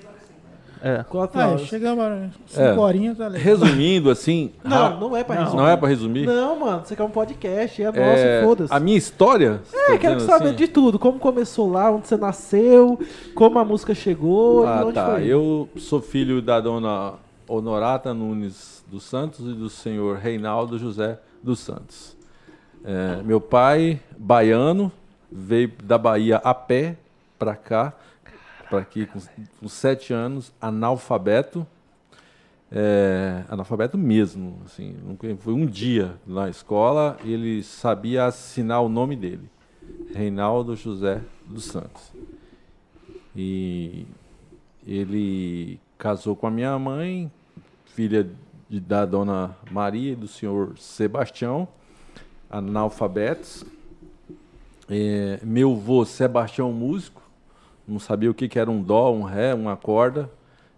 É. 0.82 1.02
Quatro 1.08 1.40
Ah, 1.40 1.48
horas. 1.48 1.62
chegamos 1.62 2.04
a 2.04 2.28
cinco 2.46 2.60
É. 2.60 2.78
horinhas, 2.78 3.18
tá 3.18 3.26
legal. 3.28 3.44
Resumindo, 3.44 4.10
assim. 4.10 4.52
Não, 4.64 5.00
não 5.00 5.16
é 5.16 5.24
pra 5.24 5.34
Não. 5.36 5.42
resumir. 5.44 5.60
não 5.62 5.68
é 5.68 5.76
pra 5.76 5.88
resumir? 5.88 6.26
Não, 6.26 6.58
mano, 6.58 6.82
você 6.84 6.94
quer 6.96 7.02
um 7.02 7.10
podcast, 7.10 7.82
é 7.82 7.86
nosso, 7.86 7.98
É, 8.00 8.42
foda-se. 8.44 8.72
a 8.74 8.78
minha 8.80 8.96
história? 8.96 9.60
você 9.64 9.76
tá 9.76 9.92
É, 9.94 9.98
quero 9.98 10.20
saber 10.20 10.46
assim? 10.48 10.56
de 10.56 10.68
tudo. 10.68 10.98
Como 10.98 11.18
começou 11.18 11.70
lá, 11.70 11.90
onde 11.90 12.06
você 12.08 12.16
nasceu, 12.16 12.98
como 13.34 13.58
a 13.58 13.64
música 13.64 13.94
chegou 13.94 14.64
e 14.64 14.66
Ah, 14.68 14.82
onde 14.84 14.94
tá. 14.94 15.06
foi. 15.12 15.26
Eu 15.26 15.68
sou 15.76 16.00
filho 16.00 16.40
da 16.42 16.60
dona 16.60 17.14
Honorata 17.48 18.12
Nunes 18.14 18.84
dos 18.90 19.02
Santos 19.04 19.40
e 19.40 19.52
do 19.54 19.68
senhor 19.68 20.16
Reinaldo 20.18 20.78
José 20.78 21.18
dos 21.42 21.58
Santos. 21.60 22.16
É, 22.84 23.22
meu 23.22 23.40
pai, 23.40 24.00
baiano, 24.16 24.90
veio 25.30 25.72
da 25.82 25.98
Bahia 25.98 26.36
a 26.44 26.54
pé 26.54 26.96
para 27.38 27.54
cá, 27.56 27.92
para 28.68 28.80
aqui 28.80 29.06
com, 29.06 29.18
com 29.60 29.68
sete 29.68 30.12
anos, 30.12 30.52
analfabeto. 30.60 31.66
É, 32.70 33.44
analfabeto 33.48 33.96
mesmo, 33.96 34.58
assim, 34.66 34.94
foi 35.38 35.54
um 35.54 35.64
dia 35.64 36.16
na 36.26 36.50
escola 36.50 37.16
e 37.24 37.32
ele 37.32 37.62
sabia 37.62 38.26
assinar 38.26 38.82
o 38.82 38.90
nome 38.90 39.16
dele, 39.16 39.48
Reinaldo 40.14 40.76
José 40.76 41.22
dos 41.46 41.64
Santos. 41.64 42.12
E 43.34 44.04
ele 44.86 45.80
casou 45.96 46.36
com 46.36 46.46
a 46.46 46.50
minha 46.50 46.78
mãe, 46.78 47.32
filha 47.86 48.28
de- 48.68 48.80
da 48.80 49.06
dona 49.06 49.56
Maria 49.70 50.12
e 50.12 50.16
do 50.16 50.28
senhor 50.28 50.76
Sebastião, 50.78 51.66
analfabetos. 52.50 53.64
É, 54.90 55.40
meu 55.42 55.72
avô 55.72 56.04
Sebastião 56.04 56.70
músico, 56.70 57.17
não 57.88 57.98
sabia 57.98 58.30
o 58.30 58.34
que, 58.34 58.48
que 58.48 58.58
era 58.58 58.70
um 58.70 58.82
dó, 58.82 59.12
um 59.12 59.22
ré, 59.22 59.54
uma 59.54 59.76
corda. 59.76 60.30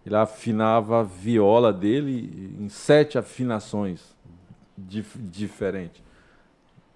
Ele 0.06 0.16
afinava 0.16 1.00
a 1.00 1.02
viola 1.02 1.72
dele 1.72 2.56
em 2.58 2.68
sete 2.68 3.18
afinações 3.18 4.14
dif 4.78 5.18
diferentes. 5.18 6.02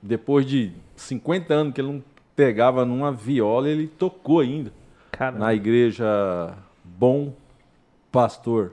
Depois 0.02 0.46
de 0.46 0.72
50 0.96 1.52
anos 1.52 1.74
que 1.74 1.80
ele 1.80 1.92
não 1.92 2.04
pegava 2.36 2.84
numa 2.84 3.12
viola, 3.12 3.68
ele 3.68 3.86
tocou 3.86 4.40
ainda 4.40 4.72
Cara, 5.10 5.38
na 5.38 5.54
igreja 5.54 6.56
Bom 6.82 7.34
Pastor. 8.10 8.72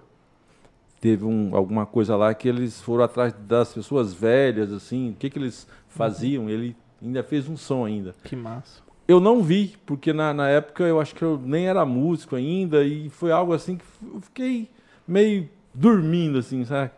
Teve 1.00 1.26
um, 1.26 1.56
alguma 1.56 1.86
coisa 1.86 2.16
lá 2.16 2.34
que 2.34 2.48
eles 2.48 2.80
foram 2.80 3.04
atrás 3.04 3.34
das 3.34 3.74
pessoas 3.74 4.14
velhas, 4.14 4.72
assim, 4.72 5.12
o 5.12 5.16
que, 5.16 5.30
que 5.30 5.40
eles 5.40 5.68
faziam? 5.88 6.48
Ele 6.48 6.76
ainda 7.02 7.24
fez 7.24 7.50
um 7.50 7.58
som 7.58 7.86
ainda. 7.86 8.14
que 8.24 8.36
massa. 8.36 8.82
Eu 9.12 9.20
não 9.20 9.42
vi, 9.44 9.76
porque 9.86 10.14
na, 10.14 10.34
na 10.34 10.48
época 10.48 10.84
eu 10.86 11.00
acho 11.02 11.14
que 11.14 11.22
eu 11.22 11.38
nem 11.38 11.68
era 11.68 11.86
músico 11.86 12.36
ainda, 12.38 12.82
e 12.84 13.10
foi 13.10 13.30
algo 13.30 13.52
assim 13.54 13.76
que 13.76 13.84
eu 14.02 14.22
fiquei 14.22 14.70
meio 15.06 15.50
dormindo, 15.74 16.38
assim, 16.40 16.64
sabe? 16.64 16.92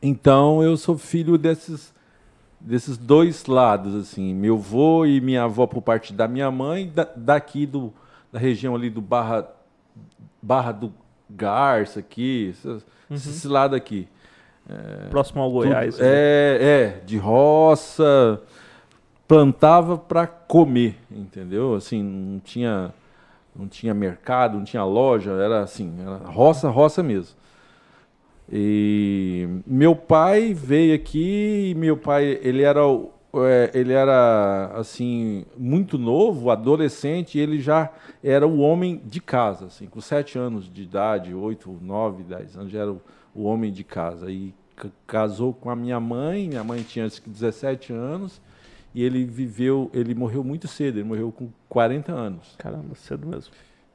Então 0.00 0.62
eu 0.62 0.76
sou 0.76 0.96
filho 0.96 1.36
desses, 1.36 1.92
desses 2.60 2.96
dois 2.96 3.46
lados, 3.46 3.96
assim, 3.96 4.32
meu 4.32 4.54
avô 4.54 5.04
e 5.04 5.20
minha 5.20 5.42
avó 5.42 5.66
por 5.66 5.82
parte 5.82 6.12
da 6.12 6.28
minha 6.28 6.50
mãe, 6.52 6.88
da, 6.94 7.08
daqui 7.16 7.66
do, 7.66 7.92
da 8.32 8.38
região 8.38 8.74
ali 8.76 8.88
do 8.88 9.00
Barra, 9.00 9.48
Barra 10.40 10.70
do 10.70 10.92
Garça 11.28 11.98
aqui, 11.98 12.50
esse, 12.50 12.84
esse 13.10 13.48
lado 13.48 13.74
aqui. 13.74 14.06
Próximo 15.10 15.42
ao 15.42 15.48
Tudo- 15.50 15.64
Goiás. 15.64 15.98
né? 15.98 16.04
é, 16.06 16.58
é, 17.00 17.04
de 17.04 17.16
roça, 17.18 18.40
plantava 19.26 19.98
para 19.98 20.26
comer, 20.26 20.96
entendeu? 21.10 21.74
Assim, 21.74 22.02
não 22.02 22.38
tinha, 22.40 22.94
não 23.54 23.66
tinha 23.66 23.92
mercado, 23.92 24.56
não 24.56 24.64
tinha 24.64 24.84
loja, 24.84 25.32
era 25.32 25.62
assim, 25.62 25.94
era 26.00 26.16
roça, 26.18 26.68
roça 26.68 27.02
mesmo. 27.02 27.36
E 28.50 29.48
meu 29.66 29.96
pai 29.96 30.54
veio 30.54 30.94
aqui, 30.94 31.74
meu 31.76 31.96
pai, 31.96 32.38
ele 32.42 32.62
era, 32.62 32.80
é, 32.80 33.70
ele 33.74 33.92
era 33.92 34.70
assim 34.74 35.44
muito 35.56 35.98
novo, 35.98 36.50
adolescente, 36.50 37.38
ele 37.38 37.58
já 37.58 37.90
era 38.22 38.46
o 38.46 38.58
homem 38.60 39.02
de 39.04 39.20
casa, 39.20 39.66
assim, 39.66 39.86
com 39.86 40.00
sete 40.00 40.38
anos 40.38 40.72
de 40.72 40.82
idade, 40.84 41.34
oito, 41.34 41.76
nove, 41.82 42.22
dez 42.22 42.56
anos, 42.56 42.70
já 42.70 42.82
era 42.82 42.92
o, 42.92 43.42
homem 43.42 43.72
de 43.72 43.82
casa. 43.82 44.30
E 44.30 44.54
ca- 44.76 44.90
casou 45.08 45.52
com 45.52 45.68
a 45.68 45.74
minha 45.74 45.98
mãe, 45.98 46.48
minha 46.48 46.62
mãe 46.62 46.82
tinha 46.82 47.04
acho 47.04 47.20
que 47.20 47.28
17 47.28 47.92
anos, 47.92 48.40
e 48.96 49.04
ele 49.04 49.26
viveu, 49.26 49.90
ele 49.92 50.14
morreu 50.14 50.42
muito 50.42 50.66
cedo, 50.66 50.96
ele 50.96 51.06
morreu 51.06 51.30
com 51.30 51.50
40 51.68 52.12
anos. 52.12 52.54
Caramba, 52.56 52.94
cedo 52.94 53.26
mesmo. 53.26 53.52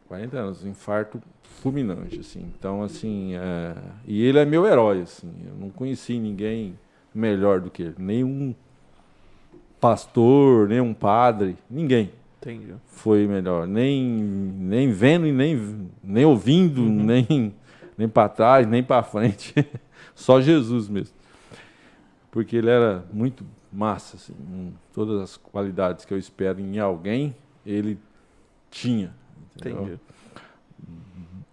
40 0.07 0.37
anos, 0.37 0.63
um 0.63 0.69
infarto 0.69 1.19
fulminante, 1.41 2.19
assim. 2.19 2.51
Então, 2.55 2.83
assim, 2.83 3.33
é, 3.33 3.75
e 4.05 4.23
ele 4.23 4.37
é 4.37 4.45
meu 4.45 4.63
herói, 4.63 5.01
assim. 5.01 5.33
Eu 5.43 5.55
não 5.55 5.71
conheci 5.71 6.19
ninguém 6.19 6.77
melhor 7.15 7.61
do 7.61 7.71
que 7.71 7.81
ele. 7.81 7.95
Nenhum 7.97 8.53
pastor, 9.79 10.69
nenhum 10.69 10.93
padre, 10.93 11.57
ninguém 11.67 12.11
Entendi. 12.39 12.75
foi 12.85 13.25
melhor. 13.25 13.65
Nem, 13.65 14.07
nem 14.07 14.91
vendo 14.91 15.25
e 15.25 15.31
nem, 15.31 15.89
nem 16.03 16.25
ouvindo, 16.25 16.79
nem, 16.83 17.55
nem 17.97 18.07
para 18.07 18.29
trás, 18.29 18.67
nem 18.67 18.83
para 18.83 19.01
frente. 19.01 19.55
Só 20.13 20.39
Jesus 20.39 20.87
mesmo. 20.87 21.15
Porque 22.29 22.55
ele 22.55 22.69
era 22.69 23.03
muito 23.11 23.43
massa, 23.71 24.17
assim, 24.17 24.33
com 24.33 24.71
todas 24.93 25.21
as 25.21 25.37
qualidades 25.37 26.05
que 26.05 26.13
eu 26.13 26.17
espero 26.17 26.59
em 26.59 26.79
alguém, 26.79 27.35
ele 27.65 27.97
tinha. 28.69 29.13
entendeu? 29.55 29.83
Entendi. 29.83 29.99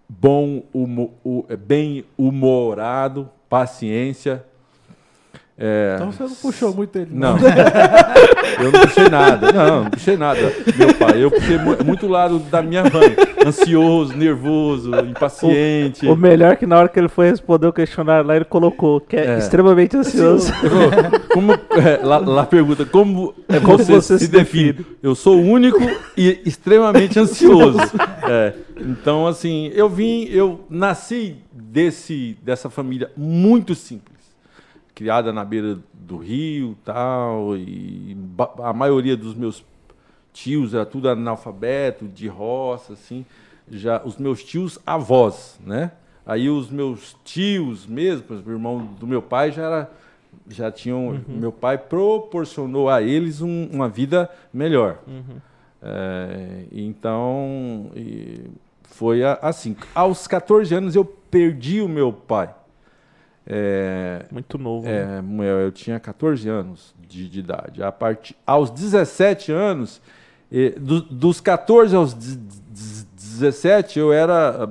bom 0.09 0.63
humo, 0.73 1.15
é, 1.49 1.57
bem 1.57 2.05
humorado, 2.17 3.31
paciência. 3.49 4.45
É, 5.61 5.95
Então 5.97 6.13
você 6.13 6.23
não 6.23 6.31
puxou 6.37 6.73
muito 6.73 6.97
ele. 6.97 7.11
não, 7.13 7.37
eu 8.63 8.71
não 8.73 8.81
puxei 8.83 9.09
nada. 9.09 9.53
Não, 9.53 9.83
não 9.85 9.91
puxei 9.91 10.17
nada. 10.17 10.41
Meu 10.77 10.95
pai, 10.95 11.23
eu 11.25 11.31
puxei 11.33 11.59
mu- 11.59 11.77
muito 11.85 12.07
o 12.07 12.09
lado 12.09 12.39
da 12.39 12.63
minha 12.63 12.83
mãe. 12.85 13.17
Ansioso, 13.45 14.17
nervoso, 14.17 14.91
impaciente. 15.01 16.07
O 16.07 16.15
melhor 16.15 16.53
é 16.53 16.57
que 16.57 16.67
na 16.67 16.79
hora 16.79 16.89
que 16.89 16.99
ele 16.99 17.09
foi 17.09 17.29
responder 17.31 17.67
o 17.67 17.73
questionário 17.73 18.27
lá, 18.27 18.37
ele 18.37 18.45
colocou 18.45 19.01
que 19.01 19.17
é, 19.17 19.35
É. 19.35 19.39
extremamente 19.39 19.97
ansioso. 19.97 20.53
Eu- 20.63 21.19
Como, 21.33 21.53
é, 21.53 22.01
lá, 22.05 22.19
lá 22.19 22.47
pergunta, 22.47 22.85
como, 22.85 23.35
é, 23.49 23.59
Como 23.61 23.79
você, 23.79 23.93
você 23.93 24.19
se, 24.19 24.27
se 24.27 24.31
define? 24.31 24.87
Eu 25.03 25.15
sou 25.15 25.41
único 25.41 25.79
e 26.17 26.41
extremamente 26.45 27.19
ansioso. 27.19 27.79
É, 28.29 28.53
então, 28.81 29.27
assim, 29.27 29.71
eu 29.75 29.89
vim, 29.89 30.25
eu 30.31 30.61
nasci 30.71 31.37
desse, 31.53 32.37
dessa 32.43 32.71
família 32.71 33.11
muito 33.17 33.75
simples. 33.75 34.18
Criada 34.99 35.33
na 35.33 35.45
beira 35.45 35.79
do 35.95 36.17
rio 36.17 36.77
tal, 36.85 37.57
e 37.57 38.17
a 38.65 38.73
maioria 38.73 39.17
dos 39.17 39.33
meus 39.33 39.65
tios 40.33 40.75
era 40.75 40.85
tudo 40.85 41.09
analfabeto, 41.09 42.09
de 42.09 42.27
roça, 42.27 42.95
assim. 42.95 43.25
Já 43.71 44.03
os 44.05 44.17
meus 44.17 44.43
tios 44.43 44.77
avós, 44.85 45.57
né? 45.65 45.93
Aí 46.27 46.51
os 46.51 46.69
meus 46.69 47.15
tios 47.25 47.87
mesmo, 47.87 48.25
por 48.25 48.33
exemplo, 48.35 48.53
o 48.53 48.57
irmão 48.57 48.89
do 48.99 49.07
meu 49.07 49.23
pai 49.23 49.53
já 49.53 49.63
era 49.63 49.91
já 50.49 50.69
tinham 50.73 51.21
meu 51.29 51.53
pai 51.53 51.79
proporcionou 51.79 52.89
a 52.91 53.01
eles 53.01 53.41
um- 53.41 53.69
uma 53.71 53.89
vida 53.89 54.29
melhor. 54.53 54.99
É, 55.81 56.65
então 56.73 57.91
foi 58.83 59.23
assim. 59.23 59.77
Aos 59.95 60.27
14 60.27 60.75
anos 60.75 60.97
eu 60.97 61.05
perdi 61.05 61.81
o 61.81 61.89
meu 61.89 62.13
pai. 62.13 62.53
É, 63.51 64.27
Muito 64.31 64.59
novo. 64.59 64.85
né? 64.87 65.19
é, 65.19 65.23
meu, 65.23 65.59
eu 65.59 65.73
tinha 65.73 65.99
14 65.99 66.47
anos 66.49 66.95
de, 67.09 67.27
de 67.29 67.39
idade. 67.41 67.83
A 67.83 67.91
partir, 67.91 68.37
aos 68.47 68.71
17 68.71 69.51
anos, 69.51 70.03
do- 70.79 71.01
dos 71.01 71.41
14 71.41 71.97
aos 71.97 72.13
de- 72.13 72.37
de- 72.37 73.07
17, 73.15 73.99
eu 73.99 74.13
era 74.13 74.65
ah, 74.65 74.69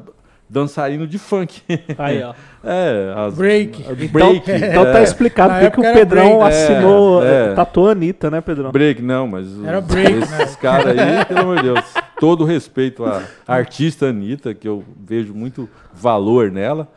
dançarino 0.47 1.07
de 1.07 1.17
funk. 1.17 1.61
Aí, 1.97 2.21
ó. 2.21 2.33
é, 2.63 3.13
as, 3.17 3.33
Break. 3.35 3.81
as 3.83 3.97
Então, 3.99 4.09
break. 4.11 4.51
então 4.51 4.83
tá 4.85 4.99
é, 4.99 5.03
explicado 5.03 5.53
Na 5.53 5.59
porque 5.71 5.81
que 5.81 5.87
o 5.87 5.93
Pedrão 5.93 6.37
break. 6.39 6.43
assinou, 6.53 7.23
É, 7.25 7.45
é. 7.47 7.53
tatuou 7.55 7.89
a 7.89 7.91
Anitta, 7.93 8.29
né, 8.29 8.41
Pedrão? 8.41 8.71
break, 8.71 9.01
não, 9.01 9.27
mas 9.27 9.47
os- 9.47 9.65
Era 9.65 9.81
break, 9.81 10.19
esses 10.19 10.37
né? 10.37 10.55
caras 10.61 10.95
aí, 10.99 11.25
pelo 11.25 11.39
amor 11.39 11.57
de 11.57 11.63
Deus, 11.63 11.83
todo 12.19 12.45
respeito 12.45 13.03
à 13.05 13.23
artista 13.47 14.05
Anitta, 14.07 14.53
que 14.53 14.67
eu 14.67 14.83
vejo 15.03 15.33
muito 15.33 15.67
valor 15.93 16.51
nela. 16.51 16.87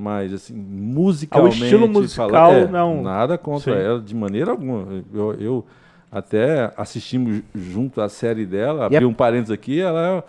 Mas, 0.00 0.32
assim, 0.32 0.54
musicalmente... 0.54 1.60
estilo 1.64 1.88
musical, 1.88 2.52
é, 2.52 2.68
não. 2.68 3.02
Nada 3.02 3.36
contra 3.36 3.74
Sim. 3.74 3.80
ela, 3.84 4.00
de 4.00 4.14
maneira 4.14 4.52
alguma. 4.52 5.02
Eu, 5.12 5.34
eu 5.40 5.66
Até 6.10 6.72
assistimos 6.76 7.42
junto 7.52 8.00
a 8.00 8.08
série 8.08 8.46
dela, 8.46 8.86
abri 8.86 8.96
é- 9.02 9.06
um 9.06 9.12
parênteses 9.12 9.50
aqui, 9.50 9.80
ela, 9.80 10.24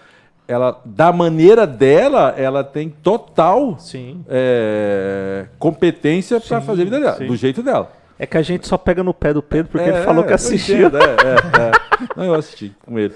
ela, 0.47 0.81
da 0.83 1.13
maneira 1.13 1.67
dela, 1.67 2.33
ela 2.35 2.63
tem 2.63 2.89
total 2.89 3.77
é, 4.27 5.45
competência 5.59 6.41
para 6.41 6.59
fazer 6.61 6.81
a 6.81 6.85
vida 6.85 6.99
dela, 6.99 7.17
sim. 7.17 7.27
do 7.27 7.35
jeito 7.35 7.61
dela. 7.61 7.91
É 8.17 8.25
que 8.25 8.37
a 8.37 8.41
gente 8.41 8.67
só 8.67 8.77
pega 8.77 9.01
no 9.03 9.13
pé 9.13 9.33
do 9.33 9.41
Pedro 9.41 9.71
porque 9.71 9.89
É, 9.89 9.93
ele 9.93 10.03
falou 10.03 10.23
que 10.25 10.33
assistiu. 10.33 10.87
entendo, 10.87 10.97
é, 10.97 11.03
é, 11.03 11.67
é. 11.67 11.71
Não, 12.17 12.25
eu 12.25 12.33
assisti 12.33 12.73
com 12.85 12.99
ele. 12.99 13.13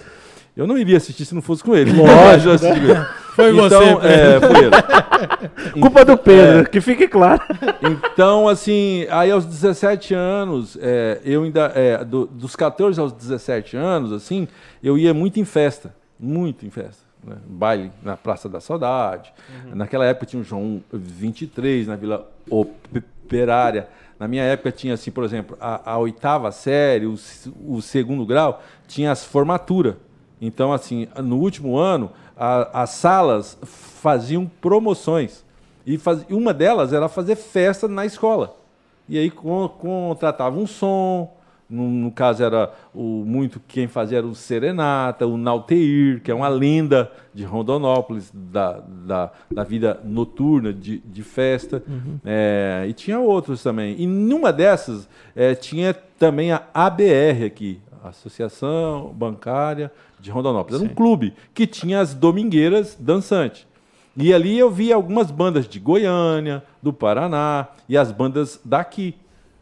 Eu 0.56 0.68
não 0.68 0.78
iria 0.78 0.98
assistir 0.98 1.26
se 1.26 1.34
não 1.34 1.42
fosse 1.42 1.64
com 1.64 1.76
ele. 1.76 1.92
Lógico. 1.98 2.64
Foi 3.34 3.50
então, 3.52 3.68
você, 4.00 4.08
é, 4.08 4.40
foi 4.40 4.64
ele. 4.66 5.72
Culpa 5.82 6.06
do 6.06 6.16
Pedro, 6.16 6.60
É. 6.60 6.66
que 6.66 6.80
fique 6.80 7.08
claro. 7.08 7.42
Então, 7.82 8.48
assim, 8.48 9.08
aí 9.10 9.32
aos 9.32 9.44
17 9.44 10.14
anos, 10.14 10.78
é, 10.80 11.20
eu 11.26 11.42
ainda, 11.42 11.72
é, 11.74 12.04
do- 12.06 12.28
dos 12.28 12.56
14 12.56 13.00
aos 13.00 13.12
17 13.12 13.76
anos, 13.76 14.12
assim, 14.14 14.48
eu 14.84 15.00
ia 15.00 15.16
muito 15.16 15.40
em 15.40 15.46
festa, 15.46 15.96
muito 16.20 16.64
em 16.64 16.70
festa. 16.70 17.02
né? 17.24 17.38
Baile 17.48 17.92
na 18.04 18.16
Praça 18.16 18.48
da 18.48 18.60
Saudade. 18.60 19.34
Naquela 19.74 20.06
época 20.06 20.28
tinha 20.28 20.40
o 20.40 20.46
João 20.46 20.84
23 20.94 21.88
na 21.88 21.96
Vila 21.96 22.30
Operária. 22.48 23.88
Na 24.20 24.28
minha 24.28 24.44
época 24.44 24.72
tinha, 24.72 24.94
assim, 24.94 25.10
por 25.10 25.24
exemplo, 25.24 25.58
a, 25.60 25.94
a 25.94 25.98
oitava 25.98 26.52
série, 26.52 27.08
o, 27.08 27.16
o 27.68 27.82
segundo 27.82 28.28
grau, 28.28 28.62
tinha 28.88 29.12
as 29.12 29.26
formaturas. 29.26 29.96
Então, 30.46 30.74
assim, 30.74 31.08
no 31.24 31.38
último 31.38 31.78
ano, 31.78 32.12
a- 32.38 32.82
as 32.84 32.90
salas 32.92 33.58
faziam 33.64 34.46
promoções. 34.60 35.44
E 35.86 35.98
faz- 35.98 36.26
uma 36.30 36.54
delas 36.54 36.92
era 36.94 37.08
fazer 37.08 37.36
festa 37.36 37.88
na 37.88 38.06
escola. 38.06 38.56
E 39.08 39.18
aí 39.18 39.30
con- 39.30 39.68
contratava 39.70 40.58
um 40.58 40.68
som, 40.68 41.32
no, 41.70 41.88
no 41.90 42.12
caso 42.12 42.44
era 42.44 42.72
o 42.94 43.24
muito 43.26 43.60
quem 43.68 43.88
fazia 43.88 44.18
era 44.20 44.28
o 44.28 44.36
Serenata, 44.36 45.26
o 45.26 45.38
Nauteir, 45.38 46.22
que 46.22 46.30
é 46.30 46.36
uma 46.36 46.48
lenda 46.48 47.12
de 47.34 47.44
Rondonópolis, 47.44 48.30
da, 48.34 48.82
da, 49.06 49.32
da 49.52 49.64
vida 49.64 50.00
noturna, 50.04 50.72
de, 50.74 51.00
de 51.00 51.24
festa. 51.24 51.82
É, 52.26 52.86
e 52.88 52.94
tinha 52.94 53.20
outros 53.20 53.64
também. 53.64 53.96
E 54.00 54.06
numa 54.06 54.52
dessas 54.54 55.08
é, 55.36 55.56
tinha 55.56 55.94
também 55.94 56.52
a 56.52 56.62
ABR 56.74 57.46
aqui, 57.46 57.80
Associação 58.10 59.14
Bancária 59.16 59.92
de 60.20 60.30
Rondonópolis. 60.30 60.82
Era 60.82 60.90
um 60.90 60.94
clube 60.94 61.34
que 61.54 61.66
tinha 61.68 62.00
as 62.00 62.14
domingueiras 62.14 62.96
dançantes. 63.00 63.66
E 64.16 64.34
ali 64.34 64.58
eu 64.58 64.70
vi 64.70 64.94
algumas 64.94 65.32
bandas 65.32 65.68
de 65.68 65.80
Goiânia, 65.80 66.64
do 66.82 66.94
Paraná 66.94 67.68
e 67.90 67.98
as 67.98 68.12
bandas 68.12 68.60
daqui. 68.64 69.16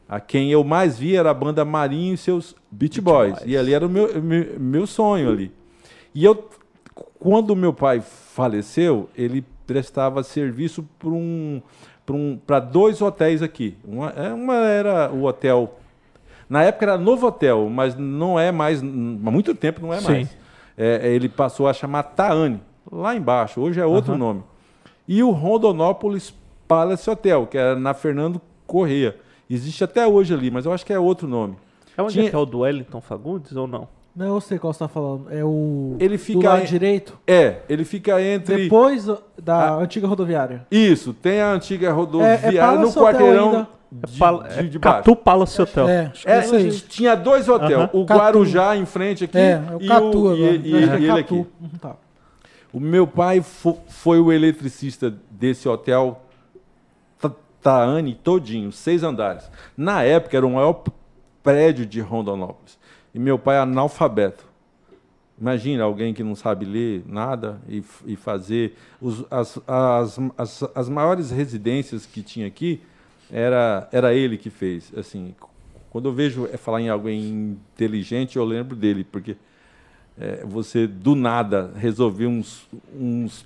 A 0.09 0.19
quem 0.19 0.51
eu 0.51 0.61
mais 0.61 0.99
vi 0.99 1.15
era 1.15 1.31
a 1.31 1.33
banda 1.33 1.63
Marinho 1.63 2.13
e 2.13 2.17
seus 2.17 2.53
Beach, 2.69 2.99
Boys. 2.99 3.35
Boys. 3.35 3.43
E 3.45 3.55
ali 3.55 3.73
era 3.73 3.85
o 3.85 3.89
meu, 3.89 4.21
meu, 4.21 4.59
meu 4.59 4.85
sonho 4.85 5.29
ali. 5.29 5.53
E 6.13 6.25
eu, 6.25 6.49
quando 7.17 7.55
meu 7.55 7.71
pai 7.71 8.01
faleceu, 8.01 9.09
ele 9.15 9.45
prestava 9.65 10.21
serviço 10.21 10.85
para 10.99 11.09
um, 11.09 11.61
pra 12.05 12.15
um, 12.15 12.37
pra 12.45 12.59
dois 12.59 13.01
hotéis 13.01 13.41
aqui. 13.41 13.77
Uma, 13.85 14.09
é, 14.09 14.33
uma 14.33 14.55
era 14.55 15.09
o 15.09 15.23
hotel. 15.23 15.79
Na 16.51 16.63
época 16.63 16.83
era 16.85 16.97
Novo 16.97 17.27
Hotel, 17.27 17.69
mas 17.69 17.95
não 17.95 18.37
é 18.37 18.51
mais. 18.51 18.81
Há 18.81 18.85
muito 18.85 19.55
tempo 19.55 19.81
não 19.81 19.93
é 19.93 20.01
Sim. 20.01 20.05
mais. 20.11 20.37
É, 20.77 21.07
ele 21.13 21.29
passou 21.29 21.65
a 21.65 21.71
chamar 21.73 22.03
Taane, 22.03 22.59
lá 22.91 23.15
embaixo. 23.15 23.61
Hoje 23.61 23.79
é 23.79 23.85
outro 23.85 24.17
nome. 24.17 24.43
E 25.07 25.23
o 25.23 25.31
Rondonópolis 25.31 26.33
Palace 26.67 27.09
Hotel, 27.09 27.47
que 27.47 27.57
era 27.57 27.75
na 27.77 27.93
Fernando 27.93 28.41
Correia. 28.67 29.15
Existe 29.49 29.81
até 29.83 30.05
hoje 30.05 30.33
ali, 30.33 30.51
mas 30.51 30.65
eu 30.65 30.73
acho 30.73 30.85
que 30.85 30.91
é 30.91 30.99
outro 30.99 31.25
nome. 31.25 31.55
É 31.97 32.01
onde 32.01 32.13
Tinha- 32.13 32.25
é 32.27 32.29
que 32.29 32.35
é 32.35 32.39
o 32.39 32.45
do 32.45 32.59
Wellington 32.59 32.99
Fagundes 32.99 33.55
ou 33.55 33.65
não? 33.67 33.87
Não, 34.13 34.25
eu 34.35 34.41
sei 34.41 34.59
qual 34.59 34.73
você 34.73 34.79
tá 34.79 34.87
falando. 34.89 35.27
É 35.31 35.43
o. 35.45 35.95
Ele 35.99 36.17
do 36.17 36.19
fica 36.23 36.49
lado 36.49 36.63
em- 36.63 36.65
direito. 36.65 37.17
É, 37.25 37.59
ele 37.69 37.85
fica 37.85 38.21
entre. 38.21 38.63
Depois 38.63 39.07
da 39.41 39.69
Ah. 39.69 39.75
antiga 39.77 40.05
rodoviária. 40.05 40.67
Isso, 40.69 41.13
tem 41.13 41.39
a 41.39 41.49
antiga 41.53 41.87
É, 41.87 41.89
é 41.89 41.93
rodoviária 41.93 42.79
no 42.79 42.91
quarteirão 42.93 43.45
ainda. 43.51 43.67
De, 43.91 44.17
Pal- 44.17 44.43
de, 44.43 44.59
é 44.59 44.63
de. 44.63 44.79
Catu 44.79 45.15
Palace 45.15 45.61
Hotel. 45.61 45.89
É, 45.89 46.11
é 46.25 46.31
É, 46.37 46.39
aí. 46.39 46.71
tinha 46.71 47.15
dois 47.15 47.49
hotéis, 47.49 47.89
o 47.91 48.05
Catu. 48.05 48.19
Guarujá 48.21 48.75
em 48.77 48.85
frente 48.85 49.25
aqui 49.25 49.37
É, 49.37 49.51
é 49.71 49.75
o 49.75 49.81
e, 49.81 49.87
Catu 49.87 50.05
o, 50.23 50.27
agora. 50.31 50.35
e, 50.39 50.61
e- 50.71 50.75
É, 50.75 50.99
e 50.99 51.03
ele 51.09 51.19
aqui. 51.19 51.33
Uhum, 51.33 51.69
tá. 51.79 51.95
O 52.71 52.79
meu 52.79 53.05
pai 53.05 53.41
fo- 53.41 53.79
foi 53.89 54.19
o 54.19 54.31
eletricista 54.31 55.13
desse 55.29 55.67
hotel 55.67 56.21
Ta- 57.19 57.31
Taane 57.61 58.15
todinho, 58.15 58.71
seis 58.71 59.03
andares. 59.03 59.49
Na 59.75 60.03
época 60.03 60.37
era 60.37 60.47
o 60.47 60.51
maior 60.51 60.81
prédio 61.43 61.85
de 61.85 61.99
Rondonópolis. 61.99 62.79
E 63.13 63.19
meu 63.19 63.37
pai 63.37 63.57
é 63.57 63.59
analfabeto. 63.59 64.45
Imagina 65.39 65.83
alguém 65.83 66.13
que 66.13 66.23
não 66.23 66.35
sabe 66.35 66.65
ler 66.65 67.03
nada 67.05 67.59
e, 67.67 67.83
e 68.05 68.15
fazer. 68.15 68.77
os- 69.01 69.25
as, 69.29 69.59
as, 69.67 70.19
as, 70.37 70.63
as 70.75 70.87
maiores 70.89 71.29
residências 71.31 72.05
que 72.05 72.21
tinha 72.21 72.47
aqui 72.47 72.81
era, 73.31 73.87
era 73.91 74.13
ele 74.13 74.37
que 74.37 74.49
fez. 74.49 74.91
Assim, 74.95 75.33
quando 75.89 76.09
eu 76.09 76.13
vejo 76.13 76.47
é, 76.51 76.57
falar 76.57 76.81
em 76.81 76.89
alguém 76.89 77.57
inteligente, 77.73 78.37
eu 78.37 78.45
lembro 78.45 78.75
dele, 78.75 79.03
porque 79.09 79.35
é, 80.19 80.43
você 80.45 80.85
do 80.87 81.15
nada 81.15 81.71
resolver 81.75 82.27
uns, 82.27 82.67
uns 82.97 83.45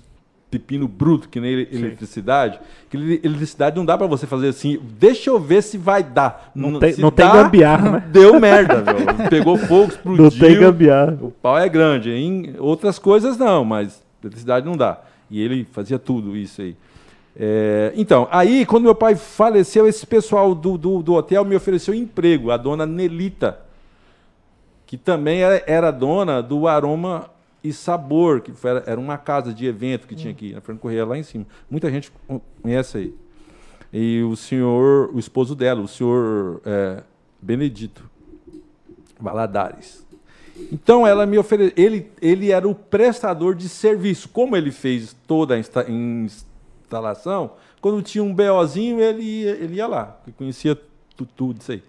pepino 0.50 0.86
bruto 0.86 1.28
que 1.28 1.40
nem 1.40 1.50
ele- 1.52 1.68
eletricidade, 1.72 2.58
que 2.88 2.96
ele- 2.96 3.20
eletricidade 3.22 3.76
não 3.76 3.84
dá 3.84 3.98
para 3.98 4.06
você 4.06 4.26
fazer 4.26 4.48
assim, 4.48 4.78
deixa 4.98 5.28
eu 5.30 5.38
ver 5.40 5.62
se 5.62 5.76
vai 5.76 6.02
dar. 6.02 6.50
Não 6.54 6.78
tem, 6.78 6.92
se 6.92 7.00
não 7.00 7.10
tem 7.10 7.26
dá, 7.26 7.42
gambiarra, 7.42 7.90
né? 7.90 8.04
Deu 8.12 8.38
merda, 8.40 8.80
velho. 8.82 9.28
Pegou 9.28 9.56
fogo, 9.56 9.88
explodiu. 9.90 10.22
Não 10.24 10.30
tem 10.30 10.58
gambiarra. 10.58 11.18
O 11.20 11.30
pau 11.30 11.58
é 11.58 11.68
grande. 11.68 12.10
Em 12.10 12.54
outras 12.58 12.98
coisas 12.98 13.36
não, 13.36 13.64
mas 13.64 14.02
eletricidade 14.22 14.64
não 14.66 14.76
dá. 14.76 15.00
E 15.30 15.40
ele 15.40 15.66
fazia 15.72 15.98
tudo 15.98 16.36
isso 16.36 16.62
aí. 16.62 16.76
É, 17.38 17.92
então, 17.94 18.26
aí, 18.30 18.64
quando 18.64 18.84
meu 18.84 18.94
pai 18.94 19.14
faleceu, 19.14 19.86
esse 19.86 20.06
pessoal 20.06 20.54
do, 20.54 20.78
do, 20.78 21.02
do 21.02 21.12
hotel 21.14 21.44
me 21.44 21.54
ofereceu 21.54 21.92
emprego, 21.94 22.50
a 22.50 22.56
dona 22.56 22.86
Nelita, 22.86 23.60
que 24.86 24.96
também 24.96 25.42
era, 25.42 25.62
era 25.66 25.90
dona 25.90 26.42
do 26.42 26.66
Aroma 26.66 27.28
e 27.62 27.72
Sabor, 27.72 28.40
que 28.40 28.52
foi- 28.52 28.82
era 28.86 28.98
uma 28.98 29.18
casa 29.18 29.52
de 29.52 29.66
evento 29.66 30.06
que 30.06 30.14
tinha 30.14 30.32
aqui, 30.32 30.52
na 30.54 30.60
Fernando 30.62 30.80
Correia, 30.80 31.04
lá 31.04 31.18
em 31.18 31.22
cima. 31.22 31.44
Muita 31.70 31.90
gente 31.90 32.10
conhece 32.62 32.96
aí. 32.96 33.14
E 33.92 34.22
o 34.22 34.34
senhor, 34.34 35.10
o 35.12 35.18
esposo 35.18 35.54
dela, 35.54 35.80
o 35.82 35.88
senhor 35.88 36.60
é, 36.64 37.02
Benedito 37.42 38.08
Valadares. 39.20 40.06
Então 40.72 41.06
ela 41.06 41.26
me 41.26 41.38
ofereceu. 41.38 41.72
Ele, 41.76 42.10
ele 42.20 42.50
era 42.50 42.66
o 42.66 42.74
prestador 42.74 43.54
de 43.54 43.68
serviço. 43.68 44.28
Como 44.28 44.56
ele 44.56 44.70
fez 44.70 45.14
toda 45.26 45.54
a 45.54 45.58
insta- 45.58 45.86
instalação, 46.86 47.52
quando 47.80 48.00
tinha 48.02 48.22
um 48.22 48.32
BOzinho, 48.34 49.00
ele, 49.00 49.22
ia- 49.22 49.50
ele 49.56 49.74
ia 49.76 49.86
lá, 49.86 50.18
que 50.24 50.32
conhecia 50.32 50.74
tu- 51.16 51.26
tudo 51.26 51.60
isso 51.60 51.72
aí. 51.72 51.82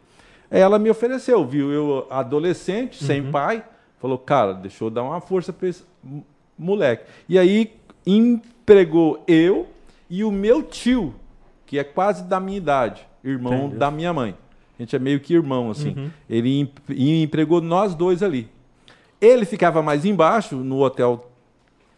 Ela 0.50 0.80
me 0.80 0.90
ofereceu, 0.90 1.46
viu? 1.46 1.72
Eu, 1.72 2.08
adolescente, 2.10 3.04
sem 3.04 3.22
pai, 3.32 3.64
falou: 4.00 4.18
cara, 4.18 4.54
deixa 4.54 4.84
eu 4.84 4.90
dar 4.90 5.04
uma 5.04 5.20
força 5.22 5.52
para 5.54 5.68
esse 5.68 5.84
moleque. 6.58 7.04
E 7.30 7.38
aí 7.38 7.74
empregou 8.06 9.24
eu 9.28 9.68
e 10.10 10.24
o 10.24 10.32
meu 10.32 10.64
tio, 10.64 11.14
que 11.66 11.78
é 11.78 11.84
quase 11.84 12.24
da 12.24 12.40
minha 12.40 12.58
idade, 12.58 13.06
irmão 13.24 13.70
da 13.78 13.92
minha 13.92 14.14
mãe. 14.14 14.36
A 14.80 14.82
gente 14.82 14.96
é 14.96 15.00
meio 15.00 15.20
que 15.20 15.34
irmão, 15.34 15.70
assim. 15.72 15.90
Ele 16.30 16.62
em- 16.90 17.24
empregou 17.24 17.60
nós 17.62 17.94
dois 17.96 18.24
ali. 18.24 18.48
Ele 19.20 19.44
ficava 19.46 19.82
mais 19.82 20.06
embaixo, 20.06 20.56
no 20.56 20.80
hotel 20.82 21.30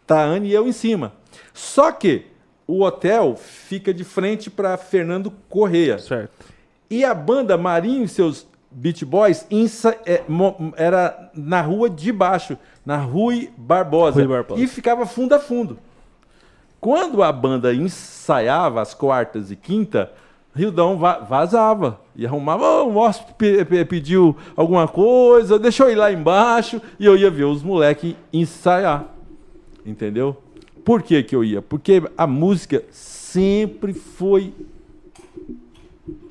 Taane, 0.06 0.48
e 0.48 0.52
eu 0.52 0.66
em 0.66 0.72
cima. 0.72 1.12
Só 1.54 1.92
que 1.92 2.24
o 2.70 2.82
hotel 2.84 3.36
fica 3.36 3.92
de 3.92 4.04
frente 4.04 4.48
para 4.50 4.76
Fernando 4.76 5.32
Correia. 5.48 5.98
Certo. 5.98 6.46
E 6.88 7.04
a 7.04 7.14
banda 7.14 7.56
Marinho 7.56 8.04
e 8.04 8.08
seus 8.08 8.46
Beat 8.70 9.04
Boys 9.04 9.46
ensa- 9.50 9.96
é, 10.06 10.22
mo- 10.28 10.72
era 10.76 11.30
na 11.34 11.60
rua 11.60 11.90
de 11.90 12.12
baixo, 12.12 12.56
na 12.86 12.96
Rui 12.96 13.50
Barbosa. 13.56 14.20
Rui 14.20 14.28
Barbosa. 14.28 14.60
E 14.62 14.66
ficava 14.66 15.04
fundo 15.06 15.34
a 15.34 15.38
fundo. 15.40 15.78
Quando 16.80 17.22
a 17.22 17.30
banda 17.32 17.74
ensaiava 17.74 18.80
as 18.80 18.94
quartas 18.94 19.50
e 19.50 19.56
quinta, 19.56 20.10
Rildão 20.54 20.96
va- 20.98 21.18
vazava 21.18 22.00
e 22.16 22.26
arrumava. 22.26 22.64
"Ô, 22.82 22.88
o 23.06 23.12
pe- 23.38 23.84
pediu 23.84 24.36
alguma 24.56 24.88
coisa, 24.88 25.58
deixa 25.58 25.84
eu 25.84 25.90
ir 25.90 25.94
lá 25.94 26.10
embaixo 26.10 26.80
e 26.98 27.04
eu 27.06 27.16
ia 27.16 27.30
ver 27.30 27.44
os 27.44 27.62
moleques 27.62 28.14
ensaiar. 28.32 29.04
Entendeu? 29.86 30.36
Por 30.84 31.02
que, 31.02 31.22
que 31.22 31.34
eu 31.36 31.44
ia? 31.44 31.60
Porque 31.62 32.02
a 32.16 32.26
música 32.26 32.82
sempre 32.90 33.92
foi 33.92 34.52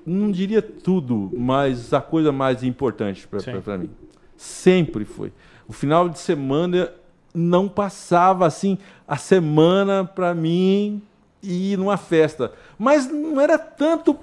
não 0.05 0.31
diria 0.31 0.61
tudo, 0.61 1.31
mas 1.37 1.93
a 1.93 2.01
coisa 2.01 2.31
mais 2.31 2.63
importante 2.63 3.27
para 3.27 3.77
mim. 3.77 3.89
Sempre 4.35 5.05
foi. 5.05 5.31
O 5.67 5.73
final 5.73 6.09
de 6.09 6.17
semana 6.17 6.91
não 7.33 7.67
passava 7.67 8.47
assim 8.47 8.77
a 9.07 9.17
semana 9.17 10.03
para 10.03 10.33
mim 10.33 11.01
ir 11.43 11.77
numa 11.77 11.95
festa, 11.95 12.51
mas 12.77 13.09
não 13.11 13.39
era 13.39 13.57
tanto 13.57 14.17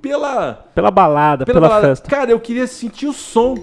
pela 0.00 0.54
Pela 0.74 0.90
balada, 0.90 1.44
pela, 1.44 1.60
pela, 1.60 1.68
balada. 1.68 1.88
festa. 1.88 2.08
Cara, 2.08 2.30
eu 2.30 2.38
queria 2.40 2.66
sentir 2.66 3.06
o 3.06 3.12
som 3.12 3.56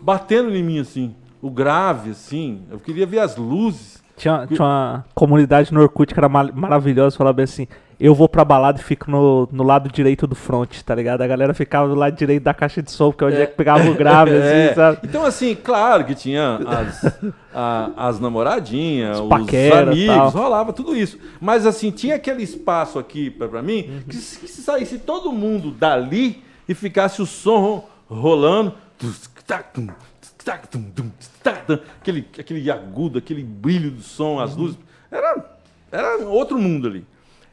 batendo 0.00 0.54
em 0.54 0.62
mim 0.62 0.78
assim, 0.78 1.14
o 1.42 1.50
grave 1.50 2.10
assim. 2.10 2.62
Eu 2.70 2.78
queria 2.78 3.06
ver 3.06 3.18
as 3.18 3.36
luzes. 3.36 4.03
Tinha, 4.16 4.46
tinha 4.46 4.60
uma 4.60 5.04
comunidade 5.14 5.72
no 5.74 5.80
Orkut 5.80 6.12
que 6.14 6.20
era 6.20 6.28
ma- 6.28 6.50
maravilhosa, 6.54 7.16
falava 7.16 7.34
bem 7.34 7.44
assim, 7.44 7.66
eu 7.98 8.14
vou 8.14 8.28
pra 8.28 8.44
balada 8.44 8.78
e 8.78 8.82
fico 8.82 9.10
no, 9.10 9.48
no 9.50 9.62
lado 9.64 9.88
direito 9.90 10.26
do 10.26 10.34
front, 10.36 10.82
tá 10.82 10.94
ligado? 10.94 11.22
A 11.22 11.26
galera 11.26 11.52
ficava 11.52 11.88
do 11.88 11.94
lado 11.96 12.14
direito 12.16 12.42
da 12.44 12.54
caixa 12.54 12.80
de 12.82 12.90
som, 12.92 13.10
porque 13.10 13.24
é 13.24 13.26
onde 13.26 13.36
é, 13.42 13.46
que 13.46 13.54
pegava 13.56 13.88
o 13.90 13.94
grave, 13.94 14.30
É. 14.32 14.66
assim, 14.66 14.74
sabe? 14.76 14.98
Então, 15.04 15.24
assim, 15.24 15.54
claro 15.56 16.04
que 16.04 16.14
tinha 16.14 16.60
as, 16.66 17.04
a- 17.52 17.90
as 17.96 18.20
namoradinhas, 18.20 19.18
os 19.20 19.28
paquera, 19.28 19.90
amigos, 19.90 20.14
tal. 20.16 20.30
rolava 20.30 20.72
tudo 20.72 20.94
isso. 20.96 21.18
Mas, 21.40 21.66
assim, 21.66 21.90
tinha 21.90 22.14
aquele 22.16 22.42
espaço 22.42 22.98
aqui 22.98 23.30
pra, 23.30 23.48
pra 23.48 23.62
mim 23.62 23.84
Uhum. 23.88 24.00
que, 24.08 24.16
se, 24.16 24.38
que 24.38 24.48
se 24.48 24.62
saísse 24.62 24.98
todo 24.98 25.32
mundo 25.32 25.70
dali 25.72 26.42
e 26.68 26.74
ficasse 26.74 27.20
o 27.20 27.26
som 27.26 27.84
ro- 31.50 31.56
rolando, 31.68 31.82
aquele, 32.00 32.26
aquele 32.38 32.70
agudo, 32.70 33.18
aquele 33.18 33.42
brilho 33.42 33.90
do 33.90 34.02
som, 34.02 34.34
Uhum. 34.34 34.40
as 34.40 34.56
luzes, 34.56 34.78
era, 35.10 35.56
era 35.92 36.18
outro 36.26 36.58
mundo 36.58 36.86
ali. 36.88 37.04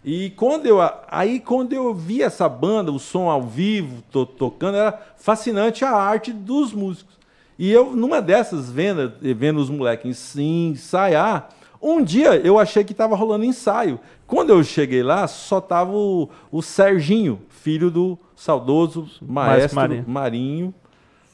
E 0.04 0.32
quando 0.32 0.66
eu, 0.66 0.78
aí 1.08 1.40
quando 1.40 1.74
eu 1.74 1.94
vi 1.94 2.24
essa 2.24 2.50
banda, 2.50 2.92
o 2.92 2.98
som 3.00 3.30
ao 3.30 3.44
vivo, 3.44 4.02
to- 4.12 4.26
tocando, 4.26 4.76
era 4.78 5.00
fascinante 5.18 5.86
a 5.86 5.92
arte 5.92 6.34
dos 6.34 6.74
músicos. 6.74 7.20
E 7.60 7.72
eu, 7.72 7.96
numa 7.96 8.20
dessas, 8.20 8.72
vendo, 8.72 9.14
vendo 9.22 9.60
os 9.60 9.70
moleques 9.70 10.36
ensaiar, 10.36 11.50
um 11.80 12.04
dia 12.04 12.36
eu 12.38 12.58
achei 12.58 12.84
que 12.84 12.92
estava 12.94 13.16
rolando 13.16 13.46
ensaio. 13.46 14.00
Quando 14.26 14.50
eu 14.50 14.64
cheguei 14.64 15.04
lá, 15.04 15.28
só 15.28 15.62
tava 15.62 15.92
o, 15.92 16.28
o 16.52 16.62
Serginho, 16.64 17.40
filho 17.50 17.92
do 17.92 18.18
saudoso 18.36 19.08
maestro 19.22 19.76
Marinho. 19.76 20.06
Marinho 20.08 20.74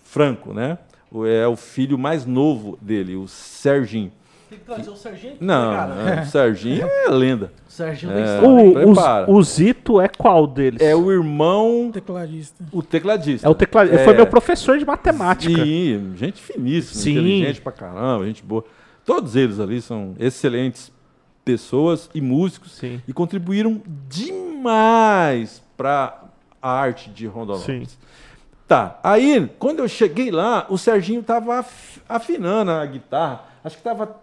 Franco, 0.04 0.54
né? 0.54 0.78
É 1.26 1.48
o 1.48 1.56
filho 1.56 1.98
mais 1.98 2.26
novo 2.26 2.78
dele, 2.82 3.16
o 3.16 3.28
Serginho. 3.28 4.12
Tem 4.50 4.58
que 4.60 4.66
trazer 4.66 4.90
o 4.90 4.96
Serginho 4.96 5.34
aqui, 5.34 5.44
Não, 5.44 5.72
né, 5.72 5.78
cara? 5.78 6.16
não, 6.16 6.24
o 6.24 6.26
Serginho 6.26 6.88
é 6.88 7.10
lenda. 7.10 7.52
O 7.68 7.72
Serginho 7.78 8.12
É. 8.14 8.36
história. 8.36 9.30
O, 9.30 9.34
o, 9.34 9.38
o 9.38 9.44
Zito 9.44 10.02
é 10.02 10.08
qual 10.08 10.48
deles? 10.48 10.82
É 10.82 10.96
o 10.96 11.12
irmão, 11.12 11.92
Tecladista. 11.94 12.66
o 12.72 12.82
tecladista. 12.82 13.46
É 13.48 13.50
o 13.52 13.54
teclado. 13.54 13.90
Ele 13.90 14.00
foi 14.04 14.16
meu 14.16 14.26
professor 14.26 14.80
de 14.80 14.86
matemática. 14.86 15.64
Sim, 15.64 16.14
gente 16.16 16.42
finíssima, 16.42 17.02
Sim. 17.04 17.12
inteligente 17.12 17.62
pra 17.62 17.72
caramba, 17.72 18.26
gente 18.26 18.42
boa. 18.44 18.66
Todos 19.06 19.36
eles 19.36 19.60
ali 19.60 19.80
são 19.80 20.16
excelentes 20.20 20.92
pessoas 21.46 22.10
e 22.16 22.20
músicos 22.20 22.72
Sim. 22.78 23.00
e 23.08 23.14
contribuíram 23.14 23.80
demais 24.10 25.62
para 25.78 26.24
a 26.62 26.70
arte 26.72 27.10
de 27.10 27.28
Rondonópolis. 27.28 27.92
Sim. 27.92 27.98
Tá, 28.68 29.00
aí 29.02 29.50
quando 29.58 29.80
eu 29.80 29.88
cheguei 29.88 30.30
lá, 30.30 30.66
o 30.70 30.78
Serginho 30.78 31.24
tava 31.24 31.60
af- 31.60 32.02
afinando 32.10 32.72
a 32.72 32.86
guitarra, 32.86 33.44
acho 33.64 33.78
que 33.78 33.84
tava 33.84 34.18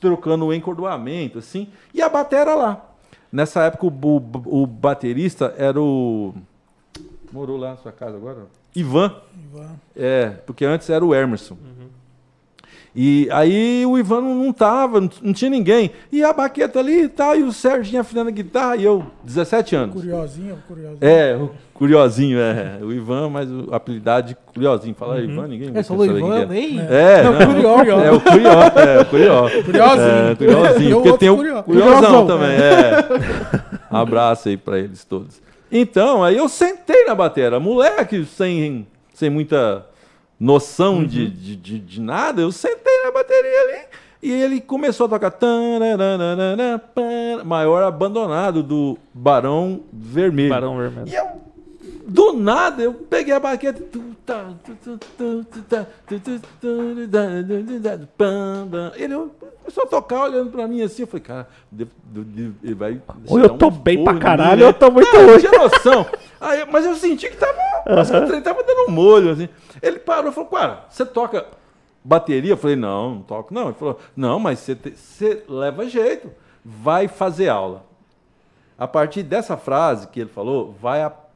trocando 0.00 0.44
o 0.46 0.52
encordoamento, 0.52 1.38
assim, 1.38 1.68
e 1.94 2.02
a 2.02 2.08
batera 2.08 2.54
lá. 2.54 2.84
Nessa 3.32 3.62
época 3.62 3.86
o, 3.86 3.88
o- 3.88 4.62
o 4.62 4.66
baterista 4.66 5.54
era 5.56 5.80
o... 5.80 6.34
Morou 7.32 7.56
lá 7.56 7.70
na 7.70 7.76
sua 7.78 7.92
casa 7.92 8.16
agora? 8.16 8.46
Ivan. 8.74 9.14
Ivan. 9.34 9.70
É, 9.96 10.28
porque 10.46 10.64
antes 10.64 10.88
era 10.90 11.04
o 11.04 11.14
Emerson. 11.14 11.56
E 12.94 13.28
aí 13.30 13.84
o 13.86 13.98
Ivan 13.98 14.20
não, 14.22 14.52
tava, 14.52 15.00
não, 15.00 15.32
tinha 15.32 15.50
ninguém. 15.50 15.90
E 16.10 16.24
a 16.24 16.32
baqueta 16.32 16.80
ali 16.80 17.02
e 17.04 17.08
tal, 17.08 17.36
e 17.36 17.42
o 17.42 17.52
Serginho 17.52 18.00
afinando 18.00 18.28
a 18.28 18.32
guitarra, 18.32 18.76
e 18.76 18.84
eu, 18.84 19.04
17 19.22 19.76
anos. 19.76 19.94
Curiosinho, 19.94 20.58
curiosinho. 20.66 20.98
É, 21.00 21.36
o 21.36 21.50
Curiosinho, 21.74 22.40
é. 22.40 22.78
O 22.82 22.92
Ivan, 22.92 23.28
mas 23.28 23.48
o 23.48 23.68
apelidade 23.72 24.28
de 24.28 24.36
Curiosinho. 24.52 24.94
Fala 24.96 25.20
Ivan, 25.20 25.46
ninguém 25.46 25.70
É, 25.72 25.82
falou 25.82 26.04
Ivan, 26.04 26.40
é. 26.40 26.46
nem. 26.46 26.80
É, 26.80 27.22
Não, 27.22 27.32
não, 27.62 27.76
Curió. 27.78 28.00
É 28.00 28.10
o 28.10 28.20
Curió, 28.20 28.62
é 28.74 29.00
o 29.00 29.04
Curió. 29.04 29.50
Curiosinho. 29.62 30.30
É, 30.30 30.34
Curiosinho, 30.34 31.02
porque 31.02 31.18
tem 31.18 31.30
o 31.30 31.36
Curió. 31.36 31.62
Curiosão 31.62 31.94
Curiosão. 31.94 32.26
também, 32.26 32.50
é. 32.50 33.78
Abraço 33.90 34.48
aí 34.48 34.56
pra 34.56 34.78
eles 34.78 35.04
todos. 35.04 35.40
Então, 35.70 36.24
aí 36.24 36.36
eu 36.36 36.48
sentei 36.48 37.04
na 37.04 37.14
batera, 37.14 37.60
moleque, 37.60 38.24
sem, 38.24 38.86
sem 39.14 39.30
muita 39.30 39.86
noção 40.38 41.04
de, 41.04 41.28
de, 41.28 41.56
de, 41.56 41.78
de 41.78 42.00
nada, 42.00 42.40
eu 42.40 42.52
sentei 42.52 43.02
na 43.04 43.10
bateria 43.10 43.60
ali 43.62 43.86
e 44.22 44.32
ele 44.32 44.60
começou 44.60 45.06
a 45.06 45.08
tocar 45.08 45.30
maior 47.44 47.82
abandonado 47.82 48.62
do 48.62 48.98
Barão 49.14 49.80
Vermelho. 49.92 50.50
Barão 50.50 50.76
Vermelho. 50.76 51.08
E 51.08 51.14
eu, 51.14 51.26
do 52.08 52.32
nada, 52.32 52.82
eu 52.82 52.94
peguei 52.94 53.34
a 53.34 53.38
baqueta. 53.38 53.82
Ele 58.96 59.14
começou 59.60 59.84
a 59.84 59.86
tocar 59.86 60.22
olhando 60.24 60.50
pra 60.50 60.66
mim 60.66 60.82
assim. 60.82 61.02
Eu 61.02 61.06
falei, 61.06 61.22
cara, 61.22 61.48
ele 61.76 62.74
vai. 62.74 63.00
Ou 63.26 63.38
eu 63.38 63.48
dar 63.48 63.54
um 63.54 63.58
tô 63.58 63.70
bem 63.70 64.02
pra 64.02 64.18
caralho, 64.18 64.62
eu 64.64 64.72
tô 64.72 64.90
muito 64.90 65.14
ruim. 65.14 65.38
tinha 65.38 65.52
noção. 65.52 66.06
Aí, 66.40 66.64
mas 66.70 66.86
eu 66.86 66.94
senti 66.96 67.28
que 67.28 67.36
tava. 67.36 67.58
O 68.24 68.26
trem 68.26 68.40
tava 68.42 68.62
dando 68.64 68.88
um 68.88 68.92
molho, 68.92 69.30
assim. 69.30 69.48
Ele 69.82 69.98
parou 69.98 70.30
e 70.30 70.34
falou, 70.34 70.48
cara, 70.50 70.84
você 70.88 71.04
toca 71.04 71.46
bateria? 72.02 72.52
Eu 72.52 72.56
falei, 72.56 72.76
não, 72.76 73.16
não 73.16 73.22
toco, 73.22 73.52
não. 73.52 73.66
Ele 73.66 73.74
falou, 73.74 73.98
não, 74.16 74.38
mas 74.38 74.60
você, 74.60 74.74
te- 74.74 74.94
você 74.96 75.44
leva 75.48 75.86
jeito. 75.88 76.30
Vai 76.64 77.06
fazer 77.06 77.48
aula. 77.48 77.84
A 78.78 78.86
partir 78.86 79.22
dessa 79.22 79.56
frase 79.56 80.06
que 80.08 80.20
ele 80.20 80.30
falou, 80.30 80.74
vai 80.80 81.02
aprender, 81.02 81.27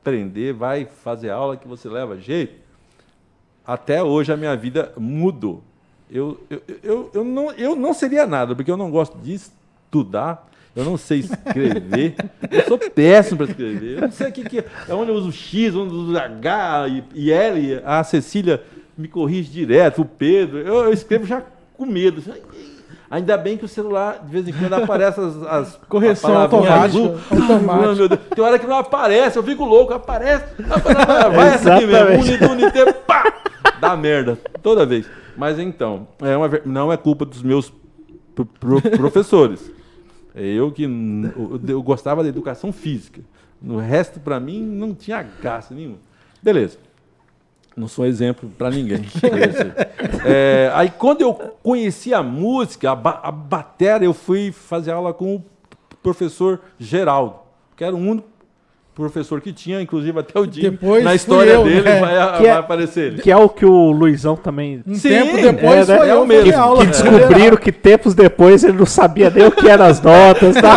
vai 0.56 0.84
fazer 0.84 1.30
aula 1.30 1.56
que 1.56 1.68
você 1.68 1.88
leva 1.88 2.18
jeito. 2.18 2.54
Até 3.64 4.02
hoje 4.02 4.32
a 4.32 4.36
minha 4.36 4.56
vida 4.56 4.92
mudou. 4.96 5.62
Eu, 6.10 6.40
eu, 6.50 6.62
eu, 6.82 7.10
eu, 7.14 7.24
não, 7.24 7.50
eu 7.52 7.76
não 7.76 7.94
seria 7.94 8.26
nada, 8.26 8.54
porque 8.54 8.70
eu 8.70 8.76
não 8.76 8.90
gosto 8.90 9.16
de 9.16 9.34
estudar, 9.34 10.46
eu 10.76 10.84
não 10.84 10.96
sei 10.96 11.20
escrever, 11.20 12.16
eu 12.50 12.64
sou 12.64 12.78
péssimo 12.78 13.38
para 13.38 13.46
escrever. 13.46 13.96
Eu 13.96 14.00
não 14.02 14.10
sei 14.10 14.28
o 14.28 14.32
que, 14.32 14.44
que 14.44 14.58
é 14.58 14.94
onde 14.94 15.10
eu 15.10 15.14
uso 15.14 15.32
X, 15.32 15.74
onde 15.74 15.94
eu 15.94 16.00
uso 16.00 16.18
H 16.18 16.88
e, 16.88 17.04
e 17.14 17.32
L. 17.32 17.80
A 17.84 18.04
Cecília 18.04 18.62
me 18.96 19.08
corrige 19.08 19.50
direto, 19.50 20.02
o 20.02 20.04
Pedro. 20.04 20.58
Eu, 20.58 20.84
eu 20.84 20.92
escrevo 20.92 21.24
já 21.24 21.42
com 21.74 21.86
medo. 21.86 22.22
Ainda 23.12 23.36
bem 23.36 23.58
que 23.58 23.64
o 23.66 23.68
celular, 23.68 24.20
de 24.24 24.32
vez 24.32 24.48
em 24.48 24.52
quando, 24.54 24.72
aparece 24.72 25.20
as, 25.20 25.42
as 25.42 25.76
Correção 25.86 26.34
automática. 26.34 26.80
azul. 26.80 27.18
Automática. 27.30 28.14
Ah. 28.14 28.34
Tem 28.34 28.42
hora 28.44 28.58
que 28.58 28.66
não 28.66 28.78
aparece, 28.78 29.36
eu 29.38 29.42
fico 29.42 29.66
louco, 29.66 29.92
aparece. 29.92 30.46
Vai 31.36 31.48
essa 31.54 31.74
aqui 31.74 31.84
mesmo, 31.86 32.24
unite, 32.24 32.44
unite, 32.44 32.92
pá! 33.06 33.22
Dá 33.78 33.94
merda, 33.94 34.38
toda 34.62 34.86
vez. 34.86 35.06
Mas 35.36 35.58
então, 35.58 36.08
é 36.22 36.34
uma 36.34 36.48
não 36.64 36.90
é 36.90 36.96
culpa 36.96 37.26
dos 37.26 37.42
meus 37.42 37.70
pro- 38.34 38.46
pro- 38.46 38.80
professores. 38.96 39.70
É 40.34 40.42
eu 40.46 40.72
que 40.72 40.84
eu, 40.84 41.60
eu 41.68 41.82
gostava 41.82 42.22
da 42.22 42.30
educação 42.30 42.72
física. 42.72 43.20
No 43.60 43.76
resto, 43.78 44.20
pra 44.20 44.40
mim, 44.40 44.62
não 44.62 44.94
tinha 44.94 45.22
graça 45.22 45.74
nenhuma. 45.74 45.98
Beleza. 46.42 46.78
Não 47.76 47.88
sou 47.88 48.04
exemplo 48.04 48.50
pra 48.56 48.70
ninguém. 48.70 49.04
É, 50.24 50.70
aí 50.74 50.88
quando 50.88 51.22
eu 51.22 51.34
conheci 51.34 52.14
a 52.14 52.22
música, 52.22 52.92
a, 52.92 52.94
ba 52.94 53.20
a 53.24 53.32
batera, 53.32 54.04
eu 54.04 54.14
fui 54.14 54.52
fazer 54.52 54.92
aula 54.92 55.12
com 55.12 55.34
o 55.34 55.44
professor 56.00 56.60
Geraldo, 56.78 57.34
que 57.76 57.82
era 57.82 57.92
o 57.92 57.98
único 57.98 58.28
professor 58.94 59.40
que 59.40 59.52
tinha, 59.52 59.80
inclusive 59.80 60.18
até 60.18 60.38
o 60.38 60.46
dia. 60.46 60.70
Depois 60.70 61.02
na 61.02 61.14
história 61.14 61.52
eu, 61.52 61.64
dele 61.64 61.80
né? 61.82 62.00
vai, 62.00 62.10
Que 62.38 62.46
é- 62.46 62.50
vai 62.50 62.58
aparecer 62.60 63.04
ele. 63.12 63.22
Que 63.22 63.30
é 63.30 63.36
o 63.36 63.48
que 63.48 63.64
o 63.64 63.90
Luizão 63.90 64.36
também. 64.36 64.82
Um 64.86 64.94
Sim, 64.94 65.08
tempo 65.08 65.36
depois 65.40 65.88
é, 65.88 65.92
né? 65.92 65.98
foi 65.98 66.08
É 66.08 66.12
eu 66.12 66.26
mesmo. 66.26 66.44
Que- 66.44 66.54
aula. 66.54 66.80
Que 66.80 66.86
descobriram 66.90 67.56
que 67.56 67.72
tempos 67.72 68.14
depois 68.14 68.62
ele 68.64 68.76
não 68.76 68.86
sabia 68.86 69.30
nem 69.30 69.46
o 69.46 69.50
que 69.50 69.68
eram 69.68 69.86
as 69.86 70.00
notas. 70.00 70.54
Tá? 70.56 70.76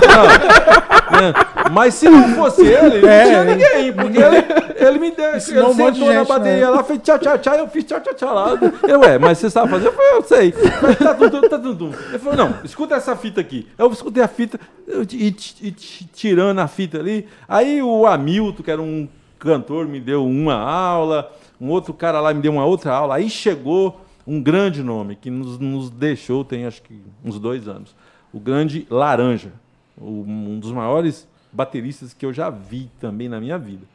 É, 1.16 1.70
Mas 1.72 1.94
se 1.94 2.10
não 2.10 2.30
fosse 2.36 2.62
ele, 2.66 3.02
não 3.02 3.10
É, 3.10 3.26
tinha 3.26 3.42
ele- 3.42 3.52
ninguém, 3.56 3.94
porque 3.94 4.18
ele, 4.18 4.88
ele 4.90 5.00
me 5.00 5.12
deu, 5.12 5.26
ele 5.26 5.34
monte 5.34 5.94
de 5.94 6.00
sentou 6.00 6.08
na 6.08 6.14
gente, 6.20 6.28
bateria 6.28 6.66
né? 6.66 6.70
lá, 6.70 6.84
fez 6.84 7.00
tchau, 7.02 7.20
tchau, 7.20 7.38
tchau, 7.38 7.56
eu 7.56 7.68
fiz 7.68 7.84
tchau, 7.84 8.00
tchau, 8.02 8.14
tchau 8.14 8.34
lá. 8.34 8.58
Eu, 8.88 9.00
ué, 9.02 9.18
mas 9.18 9.38
você 9.38 9.50
sabe 9.50 9.70
fazer? 9.70 9.88
Eu 9.88 9.94
falei, 9.94 10.12
eu 10.14 10.24
sei. 10.24 10.52
Falei, 10.52 10.96
tá, 10.96 11.14
tum, 11.14 11.30
tum, 11.30 11.42
tá, 11.50 11.60
tum, 11.60 11.76
tum. 11.76 11.92
Ele 12.10 12.20
falou, 12.20 12.38
não, 12.38 12.56
escuta 12.64 12.96
essa 12.96 13.16
fita 13.16 13.40
aqui. 13.40 13.68
Eu 13.78 13.90
escutei 13.92 14.24
a 14.24 14.28
fita, 14.28 14.60
eu, 14.88 15.04
e, 15.04 15.28
e- 15.28 15.68
e 15.68 15.72
tirando 16.14 16.60
a 16.60 16.68
fita 16.68 17.00
ali. 17.00 17.28
Aí 17.48 17.82
o 17.82 18.05
Hamilton, 18.14 18.64
que 18.64 18.72
era 18.72 18.82
um 18.82 19.08
cantor, 19.40 19.88
me 19.88 20.00
deu 20.00 20.26
uma 20.26 20.56
aula, 20.56 21.32
um 21.60 21.70
outro 21.70 21.94
cara 21.94 22.20
lá 22.20 22.34
me 22.34 22.42
deu 22.42 22.52
uma 22.52 22.66
outra 22.66 22.94
aula. 22.94 23.16
Aí 23.16 23.30
chegou 23.30 24.02
um 24.26 24.42
grande 24.42 24.82
nome, 24.82 25.16
que 25.16 25.30
nos, 25.30 25.60
nos 25.60 25.90
deixou, 25.90 26.44
tem 26.44 26.66
acho 26.66 26.82
que 26.82 27.00
uns 27.24 27.40
dois 27.40 27.68
anos. 27.68 27.96
O 28.34 28.40
grande 28.40 28.88
Laranja, 28.90 29.52
o- 29.98 30.24
um 30.28 30.60
dos 30.60 30.72
maiores 30.72 31.28
bateristas 31.52 32.14
que 32.14 32.26
eu 32.26 32.34
já 32.34 32.50
vi 32.50 32.90
também 33.00 33.30
na 33.30 33.40
minha 33.40 33.58
vida. 33.58 33.86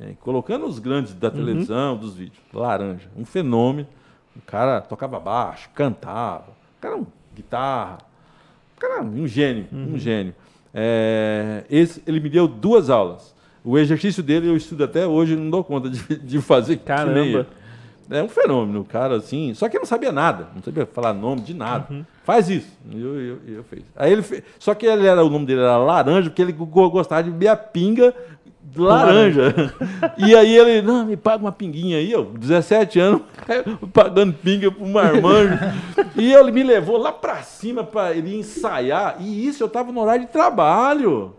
É, 0.00 0.12
colocando 0.20 0.66
os 0.66 0.78
grandes 0.78 1.14
da 1.14 1.30
televisão, 1.30 1.96
dos 1.96 2.14
vídeos. 2.14 2.38
Laranja, 2.52 3.08
um 3.16 3.24
fenômeno. 3.24 3.88
O 4.34 4.40
cara 4.42 4.80
tocava 4.82 5.18
baixo, 5.20 5.70
cantava. 5.74 6.50
O 6.76 6.80
cara, 6.80 6.96
um 6.96 7.06
guitarra. 7.34 7.98
O 8.76 8.80
cara, 8.80 9.02
um 9.02 9.26
gênio, 9.26 9.66
um 9.72 9.96
gênio. 9.98 10.34
É, 10.74 11.64
esse, 11.70 12.02
ele 12.06 12.20
me 12.20 12.28
deu 12.28 12.46
duas 12.46 12.90
aulas. 12.90 13.34
O 13.66 13.76
exercício 13.76 14.22
dele 14.22 14.48
eu 14.48 14.56
estudo 14.56 14.84
até 14.84 15.06
hoje, 15.06 15.34
não 15.34 15.50
dou 15.50 15.64
conta 15.64 15.90
de, 15.90 16.00
de 16.22 16.40
fazer 16.40 16.76
Caramba. 16.78 17.46
É 18.08 18.22
um 18.22 18.28
fenômeno, 18.28 18.80
o 18.82 18.84
cara 18.84 19.16
assim. 19.16 19.52
Só 19.54 19.68
que 19.68 19.74
ele 19.76 19.80
não 19.82 19.86
sabia 19.88 20.12
nada, 20.12 20.46
não 20.54 20.62
sabia 20.62 20.86
falar 20.86 21.12
nome 21.12 21.40
de 21.40 21.52
nada. 21.52 21.88
Faz 22.22 22.48
isso. 22.48 22.68
E 22.88 23.00
eu, 23.02 23.20
eu, 23.20 23.38
eu 23.48 23.64
fiz. 23.64 23.82
Aí 23.96 24.12
ele 24.12 24.22
fez. 24.22 24.44
Só 24.60 24.72
que 24.74 24.86
ele 24.86 25.04
era, 25.06 25.24
o 25.24 25.28
nome 25.28 25.44
dele 25.44 25.60
era 25.62 25.76
Laranja, 25.76 26.30
porque 26.30 26.40
ele 26.40 26.52
go- 26.52 26.88
gostava 26.88 27.24
de 27.24 27.30
beber 27.32 27.48
a 27.48 27.56
pinga 27.56 28.14
de 28.62 28.80
laranja. 28.80 29.52
e 30.18 30.36
aí 30.36 30.56
ele, 30.56 30.82
não, 30.82 31.04
me 31.04 31.16
paga 31.16 31.42
uma 31.42 31.50
pinguinha 31.50 31.96
aí, 31.98 32.12
eu, 32.12 32.26
17 32.26 33.00
anos, 33.00 33.22
pagando 33.92 34.32
pinga 34.34 34.70
pro 34.70 34.86
marmanjo. 34.86 35.58
e 36.16 36.32
ele 36.32 36.52
me 36.52 36.62
levou 36.62 36.98
lá 36.98 37.10
pra 37.10 37.42
cima 37.42 37.82
pra 37.82 38.12
ele 38.14 38.36
ensaiar. 38.36 39.16
E 39.18 39.48
isso 39.48 39.64
eu 39.64 39.68
tava 39.68 39.90
no 39.90 40.00
horário 40.00 40.26
de 40.26 40.30
trabalho. 40.32 41.34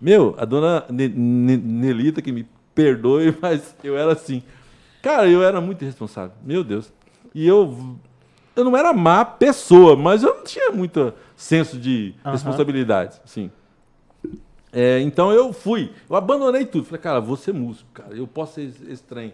Meu, 0.00 0.34
a 0.38 0.44
dona 0.44 0.84
Ne- 0.88 1.08
Ne- 1.08 1.56
Nelita, 1.56 2.22
que 2.22 2.30
me 2.32 2.46
perdoe, 2.74 3.36
mas 3.42 3.74
eu 3.82 3.96
era 3.98 4.12
assim. 4.12 4.42
Cara, 5.02 5.28
eu 5.28 5.42
era 5.42 5.60
muito 5.60 5.82
irresponsável. 5.82 6.32
Meu 6.44 6.62
Deus. 6.64 6.92
E 7.34 7.46
eu. 7.46 7.96
Eu 8.54 8.64
não 8.64 8.76
era 8.76 8.92
má 8.92 9.24
pessoa, 9.24 9.94
mas 9.96 10.22
eu 10.24 10.34
não 10.34 10.44
tinha 10.44 10.72
muito 10.72 11.12
senso 11.36 11.78
de 11.78 12.14
Aham. 12.24 12.32
responsabilidade. 12.32 13.20
Assim. 13.24 13.50
É, 14.72 15.00
então 15.00 15.32
eu 15.32 15.52
fui. 15.52 15.92
Eu 16.10 16.16
abandonei 16.16 16.66
tudo. 16.66 16.84
Falei, 16.84 17.00
cara, 17.00 17.20
vou 17.20 17.36
ser 17.36 17.54
músico, 17.54 17.88
cara. 17.94 18.14
Eu 18.16 18.26
posso 18.26 18.54
ser 18.54 18.72
esse, 18.88 19.02
trem. 19.02 19.32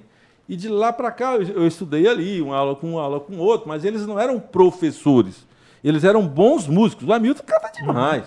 E 0.48 0.56
de 0.56 0.68
lá 0.68 0.92
para 0.92 1.10
cá, 1.10 1.36
eu, 1.36 1.42
eu 1.42 1.66
estudei 1.66 2.06
ali, 2.06 2.42
uma 2.42 2.54
aula 2.56 2.76
com 2.76 2.92
um, 2.92 2.98
aula 2.98 3.18
com 3.18 3.36
outro, 3.38 3.66
mas 3.66 3.82
eles 3.84 4.06
não 4.06 4.20
eram 4.20 4.38
professores. 4.38 5.46
Eles 5.82 6.04
eram 6.04 6.26
bons 6.26 6.66
músicos. 6.66 7.08
O 7.08 7.12
Hamilton 7.12 7.42
canta 7.46 7.70
demais. 7.72 8.24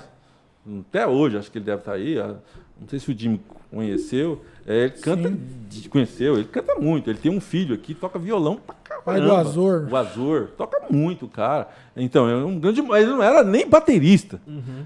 Até 0.89 1.07
hoje, 1.07 1.37
acho 1.37 1.51
que 1.51 1.57
ele 1.57 1.65
deve 1.65 1.79
estar 1.79 1.93
aí. 1.93 2.19
ah, 2.19 2.35
Não 2.79 2.87
sei 2.87 2.99
se 2.99 3.11
o 3.11 3.17
Jimmy 3.17 3.41
conheceu. 3.71 4.41
É, 4.65 4.83
ele 4.83 4.89
canta, 4.91 5.33
de- 5.69 5.87
conheceu, 5.89 6.35
ele 6.35 6.43
canta 6.45 6.75
muito. 6.75 7.09
Ele 7.09 7.17
tem 7.17 7.31
um 7.31 7.39
filho 7.39 7.73
aqui, 7.73 7.93
toca 7.93 8.19
violão 8.19 8.59
pra 8.83 8.97
Pai 9.01 9.21
do 9.21 9.27
caramba. 9.27 9.39
Azor. 9.49 9.87
O 9.89 9.95
Azor, 9.95 10.47
toca 10.57 10.81
muito, 10.89 11.27
cara. 11.27 11.69
Então, 11.95 12.27
é 12.29 12.35
um 12.35 12.59
grande. 12.59 12.81
Ele 12.81 13.05
não 13.05 13.23
era 13.23 13.43
nem 13.43 13.67
baterista. 13.67 14.41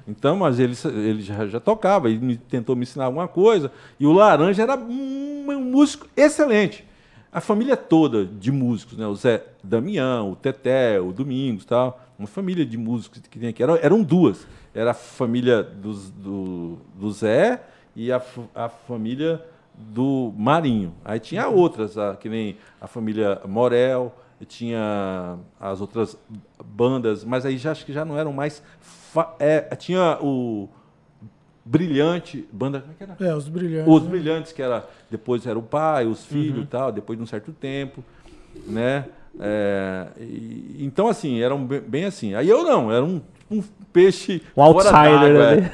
Então, 0.07 0.35
mas 0.37 0.59
ele, 0.59 0.75
ele 0.85 1.21
já, 1.21 1.47
já 1.47 1.59
tocava, 1.59 2.09
ele 2.09 2.19
me- 2.19 2.37
tentou 2.37 2.75
me 2.75 2.83
ensinar 2.83 3.05
alguma 3.05 3.27
coisa. 3.27 3.71
E 3.99 4.05
o 4.05 4.11
Laranja 4.13 4.61
era 4.61 4.75
um, 4.77 5.45
um 5.49 5.59
músico 5.61 6.07
excelente. 6.15 6.85
A 7.33 7.39
família 7.41 7.75
toda 7.77 8.25
de 8.25 8.51
músicos, 8.51 8.97
né? 8.97 9.07
O 9.07 9.15
Zé 9.15 9.43
Damião, 9.63 10.31
o 10.31 10.35
Teté, 10.35 10.99
o 10.99 11.11
Domingos 11.13 11.65
tal. 11.65 11.99
Uma 12.21 12.27
família 12.27 12.63
de 12.63 12.77
músicos 12.77 13.19
que 13.19 13.39
tem 13.39 13.49
aqui. 13.49 13.63
Eram, 13.63 13.75
eram 13.81 14.03
duas. 14.03 14.45
Era 14.75 14.91
a 14.91 14.93
família 14.93 15.63
dos- 15.63 16.11
do, 16.11 16.77
do 16.93 17.11
Zé 17.11 17.59
e 17.95 18.11
a, 18.11 18.21
a 18.53 18.69
família 18.69 19.43
do 19.73 20.31
Marinho. 20.37 20.93
Aí 21.03 21.19
tinha 21.19 21.47
outras, 21.47 21.97
a- 21.97 22.15
que 22.15 22.29
nem 22.29 22.57
a 22.79 22.85
família 22.85 23.41
Morel, 23.47 24.15
tinha 24.47 25.35
as 25.59 25.81
outras 25.81 26.15
bandas, 26.63 27.23
mas 27.25 27.43
aí 27.43 27.57
já 27.57 27.71
acho 27.71 27.85
que 27.87 27.91
já 27.91 28.05
não 28.05 28.15
eram 28.15 28.31
mais. 28.31 28.61
é, 29.39 29.61
tinha 29.75 30.19
o 30.21 30.69
Brilhante, 31.65 32.47
banda. 32.51 32.81
Como 32.81 32.93
é 32.93 32.95
que 32.95 33.03
era? 33.03 33.31
É, 33.31 33.35
os 33.35 33.47
brilhantes. 33.47 33.91
Os 33.93 34.03
né? 34.03 34.09
brilhantes, 34.09 34.51
que 34.51 34.61
era. 34.61 34.87
Depois 35.09 35.45
era 35.47 35.57
o 35.57 35.63
pai, 35.63 36.05
os 36.05 36.23
filhos 36.25 36.63
e 36.63 36.67
tal, 36.67 36.91
depois 36.91 37.17
de 37.17 37.23
um 37.23 37.27
certo 37.27 37.51
tempo. 37.51 38.03
Né? 38.67 39.05
É, 39.39 40.07
e- 40.19 40.77
então, 40.79 41.07
assim, 41.07 41.41
eram 41.41 41.65
bem, 41.65 41.79
bem 41.81 42.05
assim. 42.05 42.33
Aí 42.35 42.49
eu 42.49 42.63
não, 42.63 42.91
era 42.91 43.03
um, 43.03 43.21
um 43.49 43.63
peixe. 43.93 44.41
Um 44.55 44.61
outsider 44.61 45.41
é. 45.65 45.71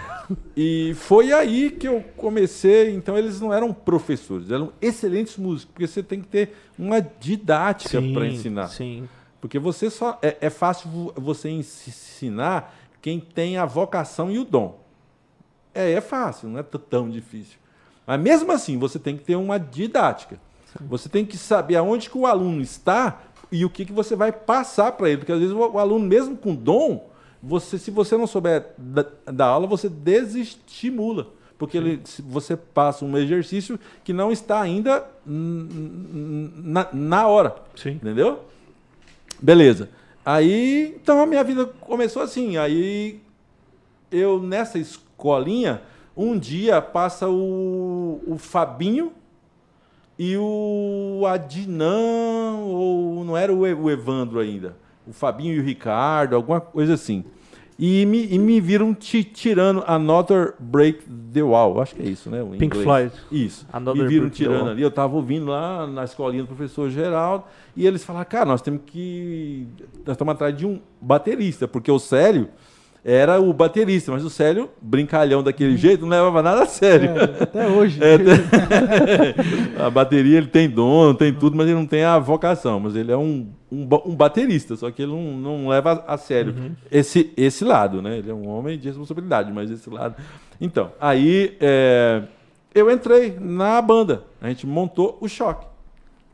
E 0.55 0.93
foi 0.95 1.31
aí 1.31 1.71
que 1.71 1.87
eu 1.87 2.03
comecei. 2.17 2.93
Então, 2.93 3.17
eles 3.17 3.39
não 3.39 3.53
eram 3.53 3.73
professores, 3.73 4.51
eram 4.51 4.71
excelentes 4.81 5.37
músicos, 5.37 5.71
porque 5.73 5.87
você 5.87 6.03
tem 6.03 6.21
que 6.21 6.27
ter 6.27 6.53
uma 6.77 6.99
didática 7.01 7.99
para 8.13 8.27
ensinar. 8.27 8.67
Sim. 8.67 9.07
Porque 9.39 9.57
você 9.59 9.89
só 9.89 10.17
é, 10.21 10.35
é 10.41 10.49
fácil 10.49 10.89
vo- 10.89 11.13
você 11.15 11.49
ens- 11.49 11.87
ensinar 11.87 12.75
quem 13.01 13.19
tem 13.19 13.57
a 13.57 13.65
vocação 13.65 14.29
e 14.31 14.37
o 14.39 14.43
dom. 14.43 14.79
É, 15.73 15.91
é 15.93 16.01
fácil, 16.01 16.49
não 16.49 16.59
é 16.59 16.63
tão 16.63 17.09
difícil. 17.09 17.57
Mas 18.05 18.19
mesmo 18.19 18.51
assim, 18.51 18.77
você 18.77 18.97
tem 18.99 19.15
que 19.15 19.23
ter 19.23 19.35
uma 19.35 19.57
didática. 19.59 20.39
Você 20.81 21.07
tem 21.07 21.25
que 21.25 21.37
saber 21.37 21.75
aonde 21.75 22.09
que 22.09 22.17
o 22.17 22.25
aluno 22.25 22.61
está 22.61 23.21
e 23.51 23.63
o 23.63 23.69
que, 23.69 23.85
que 23.85 23.93
você 23.93 24.15
vai 24.15 24.31
passar 24.31 24.91
para 24.93 25.09
ele. 25.09 25.17
Porque 25.19 25.31
às 25.31 25.39
vezes 25.39 25.53
o, 25.53 25.77
aluno, 25.77 26.05
mesmo 26.05 26.35
com 26.37 26.53
dom, 26.53 27.09
você, 27.41 27.77
se 27.77 27.91
você 27.91 28.17
não 28.17 28.27
souber 28.27 28.73
da, 28.77 29.05
da 29.25 29.45
aula, 29.45 29.67
você 29.67 29.89
desestimula. 29.89 31.27
Porque 31.57 31.77
ele, 31.77 32.01
se 32.03 32.21
você 32.21 32.55
passa 32.55 33.03
um 33.03 33.17
exercício 33.17 33.79
que 34.03 34.13
não 34.13 34.31
está 34.31 34.61
ainda 34.61 35.07
na, 35.25 36.87
na 36.93 37.27
hora. 37.27 37.55
Sim. 37.75 37.91
Entendeu? 37.91 38.41
Beleza. 39.41 39.89
Aí, 40.25 40.95
então 41.01 41.21
a 41.21 41.25
minha 41.25 41.43
vida 41.43 41.65
começou 41.65 42.21
assim. 42.21 42.57
Aí 42.57 43.21
eu 44.11 44.41
nessa 44.41 44.77
escolinha, 44.77 45.81
um 46.15 46.37
dia 46.37 46.81
passa 46.81 47.27
o, 47.29 48.21
o 48.27 48.37
Fabinho 48.37 49.13
e 50.17 50.35
o 50.35 51.23
Adnan, 51.27 52.36
ou 52.67 53.23
não 53.25 53.35
era 53.37 53.53
o 53.53 53.89
Evandro 53.89 54.39
ainda. 54.39 54.75
O 55.07 55.13
Fabinho 55.13 55.53
e 55.55 55.59
o 55.59 55.63
Ricardo, 55.63 56.35
alguma 56.35 56.59
coisa 56.59 56.93
assim. 56.93 57.23
E 57.79 58.07
me, 58.07 58.25
e 58.25 58.39
me 58.39 58.59
viram 58.59 58.91
ti- 58.93 59.23
tirando 59.23 59.83
Another 59.85 60.55
Break 60.59 61.03
the 61.31 61.43
Wall. 61.43 61.79
Acho 61.79 61.93
que 61.95 62.01
é 62.01 62.05
isso, 62.05 62.27
né? 62.29 62.43
Pink. 62.57 62.75
Floyd. 62.81 63.11
Isso. 63.31 63.67
Another 63.71 64.01
me 64.01 64.09
viram 64.09 64.29
tirando 64.31 64.69
ali. 64.71 64.81
Eu 64.81 64.87
estava 64.87 65.15
ouvindo 65.15 65.45
lá 65.45 65.85
na 65.85 66.03
escolinha 66.03 66.41
do 66.43 66.47
professor 66.47 66.89
Geraldo. 66.89 67.43
E 67.75 67.85
eles 67.85 68.03
falaram, 68.03 68.25
cara, 68.27 68.45
nós 68.45 68.63
temos 68.63 68.81
que. 68.85 69.67
Nós 70.05 70.15
estamos 70.15 70.33
atrás 70.33 70.57
de 70.57 70.65
um 70.65 70.79
baterista, 70.99 71.67
porque 71.67 71.91
o 71.91 71.99
Célio 71.99 72.49
era 73.09 73.39
o 73.39 73.53
baterista, 73.53 74.11
mas 74.11 74.25
o 74.25 74.29
Célio, 74.29 74.69
brincalhão 74.81 75.41
daquele 75.41 75.77
jeito, 75.77 76.01
não 76.01 76.09
levava 76.09 76.43
nada 76.43 76.63
a 76.63 76.65
sério. 76.65 77.11
É, 77.11 77.43
até 77.43 77.65
hoje. 77.65 78.03
É, 78.03 78.17
tem- 78.17 78.35
a 79.81 79.89
bateria 79.89 80.37
ele 80.37 80.47
tem 80.47 80.69
dono, 80.69 81.13
tem 81.13 81.33
tudo, 81.33 81.55
mas 81.55 81.67
ele 81.67 81.75
não 81.77 81.85
tem 81.85 82.03
a 82.03 82.19
vocação. 82.19 82.81
Mas 82.81 82.97
ele 82.97 83.09
é 83.09 83.15
um, 83.15 83.47
um, 83.71 83.87
um 84.07 84.13
baterista, 84.13 84.75
só 84.75 84.91
que 84.91 85.03
ele 85.03 85.13
não, 85.13 85.37
não 85.37 85.67
leva 85.69 86.03
a 86.05 86.17
sério 86.17 86.75
esse, 86.91 87.31
esse 87.37 87.63
lado, 87.63 88.01
né? 88.01 88.17
Ele 88.17 88.29
é 88.29 88.33
um 88.33 88.45
homem 88.49 88.77
de 88.77 88.89
responsabilidade, 88.89 89.53
mas 89.53 89.71
esse 89.71 89.89
lado. 89.89 90.15
Então, 90.59 90.91
aí 90.99 91.55
é, 91.61 92.23
eu 92.75 92.91
entrei 92.91 93.37
na 93.39 93.81
banda. 93.81 94.23
A 94.41 94.49
gente 94.49 94.67
montou 94.67 95.17
o 95.21 95.29
choque. 95.29 95.65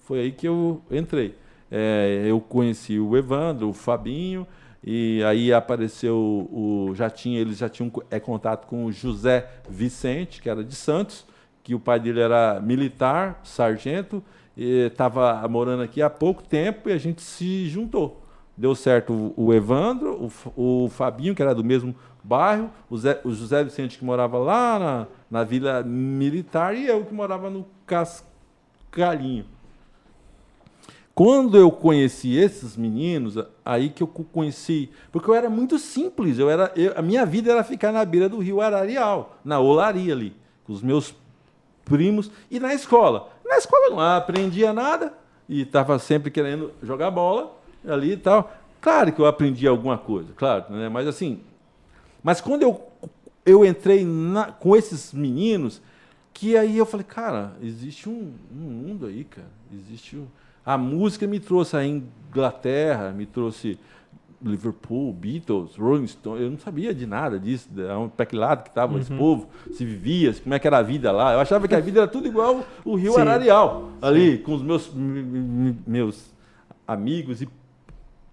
Foi 0.05 0.21
aí 0.21 0.31
que 0.31 0.47
eu 0.47 0.81
entrei. 0.89 1.35
É, 1.71 2.23
eu 2.25 2.39
conheci 2.39 2.99
o 2.99 3.15
Evandro, 3.15 3.69
o 3.69 3.73
Fabinho, 3.73 4.47
e 4.83 5.23
aí 5.23 5.53
apareceu 5.53 6.15
o. 6.17 6.91
Já 6.95 7.09
tinha, 7.09 7.39
eles 7.39 7.57
já 7.57 7.69
tinham 7.69 7.91
é, 8.11 8.19
contato 8.19 8.67
com 8.67 8.85
o 8.85 8.91
José 8.91 9.47
Vicente, 9.69 10.41
que 10.41 10.49
era 10.49 10.63
de 10.63 10.75
Santos, 10.75 11.25
que 11.63 11.73
o 11.73 11.79
pai 11.79 11.99
dele 11.99 12.19
era 12.19 12.59
militar, 12.61 13.39
sargento, 13.43 14.21
estava 14.57 15.47
morando 15.47 15.83
aqui 15.83 16.01
há 16.01 16.09
pouco 16.09 16.43
tempo 16.43 16.89
e 16.89 16.91
a 16.91 16.97
gente 16.97 17.21
se 17.21 17.67
juntou. 17.67 18.21
Deu 18.55 18.75
certo 18.75 19.13
o, 19.35 19.45
o 19.47 19.53
Evandro, 19.53 20.29
o, 20.55 20.83
o 20.85 20.89
Fabinho, 20.89 21.33
que 21.33 21.41
era 21.41 21.55
do 21.55 21.63
mesmo 21.63 21.95
bairro, 22.23 22.69
o, 22.89 22.97
Zé- 22.97 23.19
o 23.23 23.31
José 23.31 23.63
Vicente, 23.63 23.97
que 23.97 24.05
morava 24.05 24.37
lá 24.37 24.77
na, 24.77 25.07
na 25.31 25.43
Vila 25.43 25.81
Militar, 25.81 26.75
e 26.75 26.85
eu 26.85 27.03
que 27.03 27.13
morava 27.13 27.49
no 27.49 27.65
Cascalinho. 27.87 29.45
Quando 31.15 31.57
eu 31.57 31.69
conheci 31.71 32.35
esses 32.35 32.75
meninos, 32.75 33.35
aí 33.63 33.89
que 33.89 34.01
eu 34.01 34.07
co- 34.07 34.23
conheci, 34.23 34.89
porque 35.11 35.29
eu 35.29 35.35
era 35.35 35.47
muito 35.47 35.77
simples, 35.77 36.39
eu 36.39 36.49
era, 36.49 36.71
eu- 36.75 36.93
a 36.97 37.03
minha 37.03 37.23
vida 37.23 37.51
era 37.51 37.63
ficar 37.63 37.91
na 37.91 38.03
beira 38.03 38.27
do 38.27 38.39
rio 38.39 38.61
Ararial, 38.61 39.37
na 39.45 39.59
olaria 39.59 40.11
ali, 40.13 40.35
com 40.65 40.73
os 40.73 40.81
meus 40.81 41.13
primos 41.85 42.31
e 42.49 42.59
na 42.59 42.73
escola. 42.73 43.29
Na 43.45 43.57
escola 43.57 43.89
não 43.91 43.99
aprendia 43.99 44.73
nada 44.73 45.13
e 45.47 45.61
estava 45.61 45.99
sempre 45.99 46.31
querendo 46.31 46.71
jogar 46.81 47.11
bola 47.11 47.55
ali 47.87 48.13
e 48.13 48.17
tal. 48.17 48.51
Claro 48.81 49.11
que 49.13 49.21
eu 49.21 49.27
aprendi 49.27 49.67
alguma 49.67 49.97
coisa, 49.99 50.29
claro, 50.35 50.65
né? 50.73 50.89
mas 50.89 51.07
assim, 51.07 51.41
mas 52.23 52.41
quando 52.41 52.63
eu, 52.63 52.81
eu 53.45 53.63
entrei 53.63 54.03
na- 54.03 54.51
com 54.51 54.75
esses 54.75 55.13
meninos, 55.13 55.79
que 56.33 56.57
aí 56.57 56.75
eu 56.75 56.85
falei, 56.87 57.05
cara, 57.05 57.53
existe 57.61 58.09
um, 58.09 58.33
um 58.51 58.55
mundo 58.59 59.05
aí, 59.05 59.23
cara. 59.25 59.47
Existe 59.71 60.17
um... 60.17 60.25
A 60.65 60.77
música 60.77 61.27
me 61.27 61.39
trouxe 61.39 61.75
a 61.75 61.85
Inglaterra, 61.85 63.11
me 63.11 63.25
trouxe 63.25 63.77
Liverpool, 64.41 65.13
Beatles, 65.13 65.75
Rolling 65.75 66.07
Stones. 66.07 66.41
Eu 66.41 66.51
não 66.51 66.57
sabia 66.57 66.93
de 66.93 67.05
nada 67.05 67.39
disso, 67.39 67.69
de 67.69 68.25
que 68.25 68.35
lado 68.35 68.63
que 68.63 68.69
estava 68.69 68.97
esse 68.99 69.11
povo, 69.11 69.47
se 69.71 69.85
vivia, 69.85 70.33
como 70.33 70.53
é 70.53 70.59
que 70.59 70.67
era 70.67 70.77
a 70.77 70.81
vida 70.81 71.11
lá. 71.11 71.33
Eu 71.33 71.39
achava 71.39 71.67
que 71.67 71.75
a 71.75 71.79
vida 71.81 72.01
era 72.01 72.07
tudo 72.07 72.27
igual 72.27 72.63
o 72.83 72.95
Rio 72.95 73.13
Sim. 73.13 73.21
Ararial, 73.21 73.89
ali, 74.01 74.37
com 74.37 74.53
os 74.53 74.61
meus, 74.61 74.91
meus 74.93 76.33
amigos 76.87 77.41
e 77.41 77.49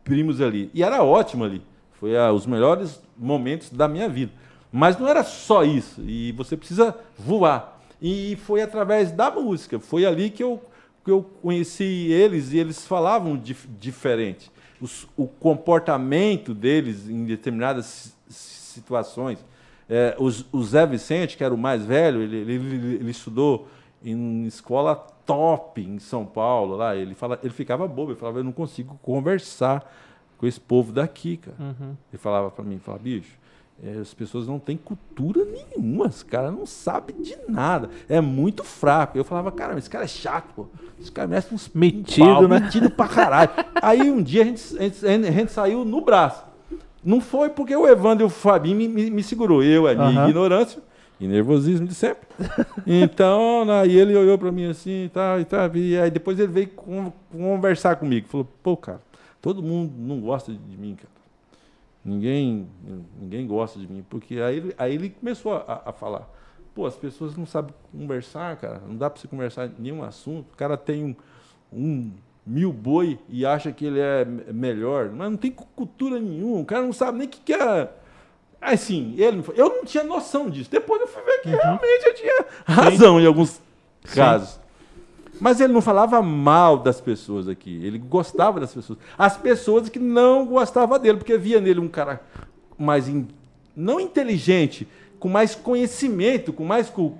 primos 0.02 0.40
ali. 0.40 0.70
E 0.74 0.82
era 0.82 1.02
ótimo 1.02 1.44
ali. 1.44 1.62
Foi 1.92 2.16
ah, 2.16 2.32
os 2.32 2.46
melhores 2.46 3.00
momentos 3.16 3.70
da 3.70 3.86
minha 3.86 4.08
vida. 4.08 4.32
Mas 4.72 4.98
não 4.98 5.08
era 5.08 5.22
só 5.22 5.64
isso. 5.64 6.00
E 6.02 6.32
você 6.32 6.56
precisa 6.56 6.96
voar. 7.18 7.80
E 8.00 8.36
foi 8.44 8.62
através 8.62 9.12
da 9.12 9.30
música. 9.30 9.78
Foi 9.78 10.06
ali 10.06 10.30
que 10.30 10.42
eu 10.42 10.62
porque 11.00 11.10
eu 11.10 11.22
conheci 11.42 11.84
eles 12.12 12.52
e 12.52 12.58
eles 12.58 12.86
falavam 12.86 13.36
dif 13.36 13.66
diferente. 13.78 14.50
Os- 14.80 15.06
o 15.16 15.26
comportamento 15.26 16.54
deles 16.54 17.08
em 17.08 17.24
determinadas 17.24 18.14
si- 18.28 18.42
situações. 18.80 19.44
É, 19.88 20.14
os- 20.18 20.44
o 20.52 20.62
Zé 20.62 20.86
Vicente, 20.86 21.36
que 21.36 21.42
era 21.44 21.52
o 21.52 21.58
mais 21.58 21.84
velho, 21.84 22.22
ele, 22.22 22.36
ele- 22.36 22.54
ele- 22.96 23.10
estudou 23.10 23.68
em 24.04 24.44
escola 24.46 24.94
top 25.26 25.80
em 25.82 25.98
São 25.98 26.24
Paulo. 26.24 26.76
Lá, 26.76 26.94
ele, 26.96 27.14
fala, 27.14 27.38
ele 27.42 27.52
ficava 27.52 27.86
bobo, 27.88 28.12
ele 28.12 28.18
falava, 28.18 28.38
eu 28.38 28.44
não 28.44 28.52
consigo 28.52 28.98
conversar 29.02 29.90
com 30.38 30.46
esse 30.46 30.60
povo 30.60 30.92
daqui, 30.92 31.36
cara. 31.36 31.56
Ele 32.12 32.18
falava 32.18 32.50
para 32.50 32.64
mim, 32.64 32.78
falava, 32.78 33.02
bicho, 33.02 33.36
as 34.00 34.12
pessoas 34.12 34.46
não 34.46 34.58
têm 34.58 34.76
cultura 34.76 35.42
nenhuma, 35.44 36.06
os 36.06 36.22
caras 36.22 36.52
não 36.52 36.66
sabem 36.66 37.16
de 37.22 37.34
nada, 37.48 37.88
é 38.08 38.20
muito 38.20 38.62
fraco. 38.62 39.16
Eu 39.16 39.24
falava, 39.24 39.50
cara, 39.50 39.78
esse 39.78 39.88
cara 39.88 40.04
é 40.04 40.08
chato, 40.08 40.52
pô. 40.54 40.66
Esse 41.00 41.10
cara 41.10 41.26
merece 41.26 41.54
uns 41.54 41.70
Metido, 41.74 42.26
pau, 42.26 42.46
né? 42.48 42.60
Metido 42.60 42.90
pra 42.90 43.08
caralho. 43.08 43.50
Aí 43.80 44.10
um 44.10 44.22
dia 44.22 44.42
a 44.42 44.44
gente, 44.44 44.76
a 44.78 44.82
gente- 44.82 45.06
a 45.06 45.30
gente 45.32 45.50
saiu 45.52 45.84
no 45.84 46.00
braço. 46.02 46.44
Não 47.02 47.20
foi 47.22 47.48
porque 47.48 47.74
o 47.74 47.88
Evandro 47.88 48.24
e 48.24 48.26
o 48.26 48.28
Fabinho 48.28 48.76
me, 48.76 48.86
me, 48.86 49.10
me 49.10 49.22
segurou. 49.22 49.62
Eu, 49.62 49.86
a 49.86 49.94
minha 49.94 50.20
Aham. 50.20 50.28
ignorância 50.28 50.82
e 51.18 51.26
nervosismo 51.26 51.86
de 51.86 51.94
sempre. 51.94 52.28
Então, 52.86 53.64
aí 53.70 53.96
ele 53.96 54.14
olhou 54.16 54.36
pra 54.36 54.52
mim 54.52 54.66
assim 54.66 55.04
e 55.04 55.08
tal, 55.08 55.40
e 55.40 55.44
tal. 55.46 55.74
E 55.76 55.98
aí 55.98 56.10
depois 56.10 56.38
ele 56.38 56.52
veio 56.52 56.68
con- 56.68 57.12
conversar 57.32 57.96
comigo. 57.96 58.28
Falou, 58.28 58.46
pô, 58.62 58.76
cara, 58.76 59.00
todo 59.40 59.62
mundo 59.62 59.92
não 59.96 60.20
gosta 60.20 60.52
de 60.52 60.76
mim, 60.76 60.94
cara. 60.96 61.08
Ninguém, 62.04 62.66
ninguém 63.20 63.46
gosta 63.46 63.78
de 63.78 63.86
mim. 63.86 64.04
Porque 64.08 64.40
aí, 64.40 64.56
ele- 64.56 64.74
aí 64.78 64.94
ele 64.94 65.10
começou 65.10 65.54
a, 65.54 65.82
a 65.86 65.92
falar. 65.92 66.28
Pô, 66.74 66.86
as 66.86 66.96
pessoas 66.96 67.36
não 67.36 67.44
sabem 67.44 67.74
conversar, 67.92 68.56
cara. 68.56 68.80
Não 68.86 68.96
dá 68.96 69.10
pra 69.10 69.20
você 69.20 69.28
conversar 69.28 69.66
em 69.66 69.74
nenhum 69.78 70.02
assunto. 70.02 70.52
O 70.52 70.56
cara 70.56 70.76
tem 70.76 71.04
um, 71.04 71.14
um 71.72 72.10
mil 72.46 72.72
boi 72.72 73.18
e 73.28 73.44
acha 73.44 73.70
que 73.72 73.84
ele 73.84 74.00
é 74.00 74.24
me- 74.24 74.44
melhor. 74.52 75.10
Mas 75.10 75.30
não 75.30 75.36
tem 75.36 75.50
cu- 75.50 75.66
cultura 75.76 76.18
nenhuma. 76.18 76.60
O 76.60 76.64
cara 76.64 76.82
não 76.82 76.92
sabe 76.92 77.18
nem 77.18 77.26
o 77.26 77.30
que, 77.30 77.40
que 77.40 77.52
é. 77.52 77.90
Assim, 78.60 79.14
ele, 79.18 79.42
eu 79.54 79.68
não 79.68 79.84
tinha 79.84 80.04
noção 80.04 80.48
disso. 80.48 80.70
Depois 80.70 81.00
eu 81.00 81.06
fui 81.08 81.22
ver 81.22 81.40
que 81.42 81.48
realmente 81.50 82.06
eu 82.06 82.14
tinha 82.14 82.44
razão 82.66 83.18
em 83.20 83.26
alguns 83.26 83.60
casos. 84.14 84.60
Mas 85.40 85.60
ele 85.60 85.72
não 85.72 85.80
falava 85.80 86.20
mal 86.20 86.76
das 86.76 87.00
pessoas 87.00 87.48
aqui. 87.48 87.80
Ele 87.84 87.98
gostava 87.98 88.60
das 88.60 88.74
pessoas. 88.74 88.98
As 89.16 89.36
pessoas 89.36 89.88
que 89.88 89.98
não 89.98 90.44
gostavam 90.46 90.98
dele, 90.98 91.18
porque 91.18 91.38
via 91.38 91.60
nele 91.60 91.80
um 91.80 91.88
cara 91.88 92.20
mais 92.78 93.08
in- 93.08 93.26
não 93.74 93.98
inteligente, 93.98 94.86
com 95.18 95.28
mais 95.28 95.54
conhecimento, 95.54 96.52
com 96.52 96.64
mais 96.64 96.90
cu- 96.90 97.16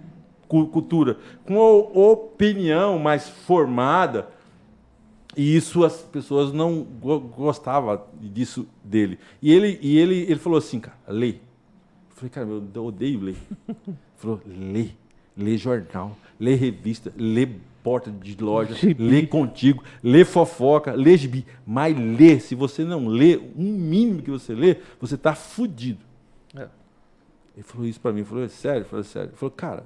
cu- 0.47 0.67
cultura, 0.67 1.19
com 1.47 1.57
opinião 1.59 2.99
mais 2.99 3.29
formada. 3.29 4.29
E 5.37 5.57
isso 5.57 5.85
as 5.85 5.97
pessoas 6.03 6.53
não 6.53 6.83
go 6.83 7.21
gostavam 7.21 8.03
disso 8.21 8.67
dele. 8.85 9.19
E 9.41 9.53
ele, 9.53 9.79
e 9.81 9.97
ele, 9.97 10.17
ele 10.23 10.37
falou 10.41 10.59
assim, 10.59 10.81
cara, 10.81 10.97
lê. 11.09 11.31
Eu 11.31 11.37
falei, 12.17 12.31
cara, 12.31 12.49
eu 12.75 12.85
odeio 12.85 13.21
ler. 13.21 13.37
Ele 13.69 13.97
falou, 14.17 14.41
lê. 14.47 14.89
Lê 15.37 15.57
jornal, 15.57 16.17
lê 16.39 16.55
revista, 16.55 17.13
lê 17.17 17.49
porta 17.83 18.11
de 18.11 18.37
loja, 18.43 18.75
Gibi. 18.75 19.03
lê 19.03 19.27
contigo, 19.27 19.83
lê 20.03 20.25
fofoca, 20.25 20.93
lê 20.93 21.17
gibi. 21.17 21.47
Mas 21.67 21.97
lê, 21.97 22.39
se 22.41 22.55
você 22.55 22.85
não 22.85 23.07
lê, 23.09 23.37
um 23.57 23.65
mínimo 23.73 24.23
que 24.23 24.31
você 24.31 24.55
lê, 24.55 24.77
você 25.01 25.17
tá 25.17 25.35
fudido. 25.35 26.05
É. 26.55 26.69
Ele 27.57 27.63
falou 27.65 27.87
isso 27.87 28.01
pra 28.01 28.13
mim, 28.13 28.23
falou, 28.25 28.45
é 28.45 28.49
sério? 28.49 28.83
Eu 28.83 28.85
falei, 28.87 29.05
sério. 29.05 29.31
Ele 29.31 29.37
falou, 29.37 29.51
cara, 29.51 29.85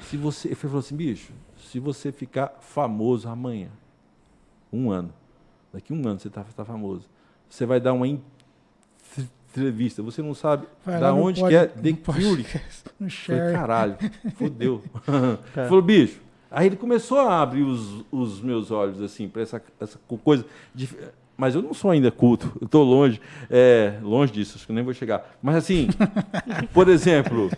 se 0.00 0.16
você. 0.16 0.48
Ele 0.48 0.54
falou 0.54 0.78
assim, 0.78 0.96
bicho, 0.96 1.32
se 1.56 1.78
você 1.78 2.10
ficar 2.10 2.56
famoso 2.60 3.28
amanhã, 3.28 3.68
um 4.72 4.90
ano, 4.90 5.12
daqui 5.72 5.92
um 5.92 6.06
ano 6.08 6.18
você 6.18 6.28
tá, 6.30 6.42
tá 6.56 6.64
famoso, 6.64 7.08
você 7.48 7.64
vai 7.66 7.80
dar 7.80 7.92
uma 7.92 8.08
en- 8.08 8.20
entrevista, 9.54 10.02
você 10.02 10.22
não 10.22 10.34
sabe 10.34 10.66
Vai 10.84 10.98
da 10.98 11.12
onde 11.12 11.38
pod- 11.40 11.50
que 11.50 11.56
é 11.56 11.66
The 11.66 11.92
Cure. 11.92 12.44
Falei, 13.10 13.52
caralho, 13.52 13.96
fodeu. 14.34 14.82
É. 15.54 15.66
Falou, 15.68 15.82
bicho. 15.82 16.21
Aí 16.52 16.66
ele 16.66 16.76
começou 16.76 17.18
a 17.18 17.40
abrir 17.40 17.62
os, 17.62 18.04
os 18.12 18.40
meus 18.40 18.70
olhos, 18.70 19.00
assim, 19.00 19.28
para 19.28 19.42
essa, 19.42 19.62
essa 19.80 19.98
co- 20.06 20.18
coisa. 20.18 20.44
dif- 20.74 20.96
Mas 21.36 21.54
eu 21.54 21.62
não 21.62 21.72
sou 21.72 21.90
ainda 21.90 22.10
culto, 22.10 22.52
eu 22.60 22.66
estou 22.66 22.84
longe, 22.84 23.20
é, 23.50 23.94
longe 24.02 24.32
disso, 24.32 24.52
acho 24.56 24.66
que 24.66 24.72
eu 24.72 24.76
nem 24.76 24.84
vou 24.84 24.92
chegar. 24.94 25.34
Mas 25.42 25.56
assim, 25.56 25.88
por 26.74 26.88
exemplo, 26.88 27.50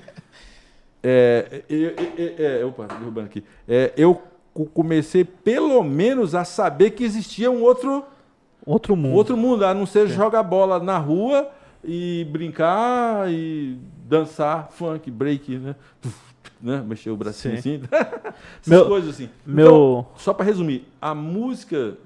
é, 1.03 1.63
eu, 1.69 1.91
eu- 2.17 2.35
é, 2.39 2.65
opa, 2.65 2.87
derrubando 2.87 3.27
aqui. 3.27 3.45
É, 3.69 3.93
eu 3.97 4.23
co- 4.53 4.67
comecei 4.67 5.25
pelo 5.25 5.83
menos 5.83 6.35
a 6.35 6.45
saber 6.45 6.91
que 6.93 7.05
existia 7.05 7.51
um 7.51 7.63
outro 7.63 8.05
Outro 8.67 8.97
mundo. 8.97 9.15
Outro 9.15 9.37
mundo, 9.37 9.67
a 9.67 9.75
não 9.75 9.85
ser 9.85 10.09
jogar 10.09 10.43
bola 10.43 10.79
na 10.83 10.97
rua 10.97 11.51
e 11.85 12.27
brincar 12.31 13.31
e 13.31 13.77
dançar 14.09 14.71
funk, 14.71 15.11
break, 15.11 15.59
né? 15.59 15.77
Né? 16.61 16.83
Mexer 16.87 17.11
o 17.11 17.17
bracinho 17.17 17.61
Sim. 17.61 17.77
assim. 17.77 17.83
Essas 18.61 18.67
Meu- 18.67 18.87
coisas 18.87 19.11
assim. 19.15 19.29
meu- 19.47 19.67
Então, 19.67 20.07
só 20.17 20.33
para 20.35 20.45
resumir, 20.45 20.87
a 21.01 21.15
música 21.15 21.97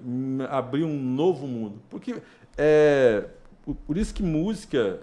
abriu 0.50 0.86
um 0.86 0.98
novo 1.02 1.46
mundo. 1.46 1.80
Porque 1.90 2.16
é, 2.56 3.24
por- 3.64 3.76
isso 3.96 4.12
que 4.14 4.22
música. 4.22 5.00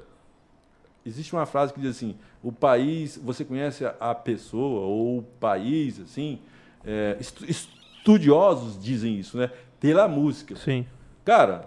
Existe 1.05 1.33
uma 1.33 1.45
frase 1.45 1.71
que 1.73 1.79
diz 1.79 1.91
assim: 1.91 2.15
o 2.41 2.51
país, 2.51 3.19
você 3.23 3.45
conhece 3.45 3.85
a, 3.99 4.15
pessoa 4.15 4.81
ou 4.87 5.19
o 5.19 5.23
país, 5.39 5.99
assim. 5.99 6.39
é, 6.85 7.15
estu- 7.19 7.45
estudiosos 7.49 8.81
dizem 8.83 9.17
isso, 9.19 9.37
né? 9.37 9.49
Pela 9.79 10.07
música. 10.07 10.55
Sim. 10.55 10.85
Cara, 11.23 11.65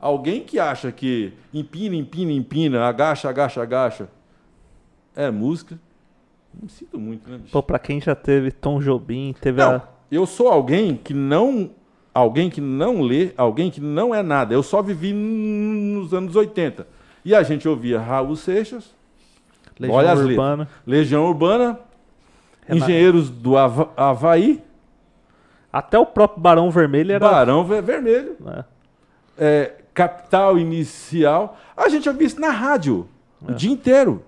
alguém 0.00 0.42
que 0.44 0.58
acha 0.58 0.90
que 0.90 1.32
empina, 1.54 1.94
empina, 1.94 2.32
empina, 2.32 2.84
agacha, 2.88 3.28
agacha, 3.28 3.62
agacha, 3.62 4.08
é 5.14 5.30
música. 5.30 5.78
Não 6.60 6.68
sinto 6.68 6.98
muito, 6.98 7.28
né, 7.30 7.38
bicho? 7.38 7.52
Pô, 7.52 7.62
pra 7.62 7.78
quem 7.78 8.00
já 8.00 8.14
teve 8.14 8.50
Tom 8.50 8.80
Jobim, 8.80 9.34
teve 9.40 9.60
Não, 9.62 9.76
a. 9.76 9.82
eu 10.10 10.26
sou 10.26 10.48
alguém 10.48 10.96
que 10.96 11.14
não. 11.14 11.70
Alguém 12.14 12.50
que 12.50 12.60
não 12.60 13.00
lê, 13.00 13.30
alguém 13.36 13.70
que 13.70 13.80
não 13.80 14.12
é 14.12 14.22
nada. 14.24 14.52
Eu 14.52 14.62
só 14.62 14.82
vivi 14.82 15.12
nos 15.12 16.12
anos 16.12 16.34
80. 16.34 16.84
E 17.24 17.32
a 17.32 17.42
gente 17.44 17.68
ouvia 17.68 18.00
Raul 18.00 18.34
Seixas, 18.34 18.92
Legião 19.78 19.96
olha 19.96 20.12
as 20.12 20.18
Urbana. 20.18 20.68
Legião 20.84 21.24
Urbana, 21.26 21.78
Renato. 22.66 22.84
Engenheiros 22.84 23.30
do 23.30 23.56
Hava- 23.56 23.90
Havaí, 23.96 24.60
Até 25.72 25.96
o 25.98 26.06
próprio 26.06 26.40
Barão 26.42 26.70
Vermelho 26.70 27.12
era. 27.12 27.20
Barão 27.28 27.62
Ver- 27.64 27.82
Vermelho. 27.82 28.36
né? 28.40 28.64
é, 29.36 29.74
capital 29.94 30.58
inicial. 30.58 31.56
A 31.76 31.88
gente 31.88 32.08
ouvia 32.08 32.26
isso 32.26 32.40
na 32.40 32.50
rádio 32.50 33.06
o 33.46 33.52
dia 33.52 33.70
inteiro. 33.70 34.24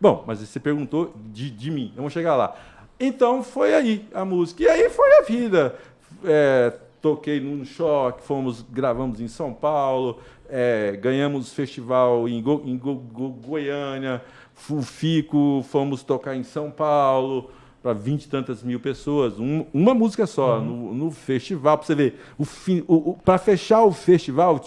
Bom, 0.00 0.24
mas 0.26 0.38
você 0.40 0.60
perguntou 0.60 1.12
de, 1.32 1.50
de 1.50 1.70
mim, 1.70 1.92
vamos 1.96 2.12
chegar 2.12 2.36
lá. 2.36 2.54
Então 3.00 3.42
foi 3.42 3.74
aí 3.74 4.04
a 4.14 4.24
música. 4.24 4.62
E 4.62 4.68
aí 4.68 4.88
foi 4.90 5.08
a 5.18 5.22
vida. 5.22 5.76
É, 6.24 6.72
toquei 7.00 7.40
no 7.40 7.64
Choque, 7.64 8.22
fomos, 8.22 8.64
gravamos 8.70 9.20
em 9.20 9.28
São 9.28 9.52
Paulo, 9.52 10.18
é, 10.48 10.98
ganhamos 11.00 11.52
festival 11.52 12.28
em, 12.28 12.42
Go- 12.42 12.62
em 12.64 12.76
Go- 12.76 12.94
Go- 12.94 13.28
Goiânia, 13.30 14.22
Fu- 14.54 14.82
Fico, 14.82 15.64
fomos 15.68 16.02
tocar 16.02 16.34
em 16.34 16.42
São 16.42 16.70
Paulo 16.70 17.50
para 17.80 17.92
vinte 17.92 18.24
e 18.24 18.28
tantas 18.28 18.64
mil 18.64 18.80
pessoas, 18.80 19.38
um- 19.38 19.64
uma 19.72 19.94
música 19.94 20.26
só 20.26 20.60
no, 20.60 20.92
no 20.92 21.10
festival, 21.12 21.78
para 21.78 21.86
você 21.86 21.94
ver. 21.94 22.20
O 22.36 22.44
fim, 22.44 22.82
o, 22.88 23.16
para 23.24 23.38
fechar 23.38 23.84
o 23.84 23.92
festival, 23.92 24.60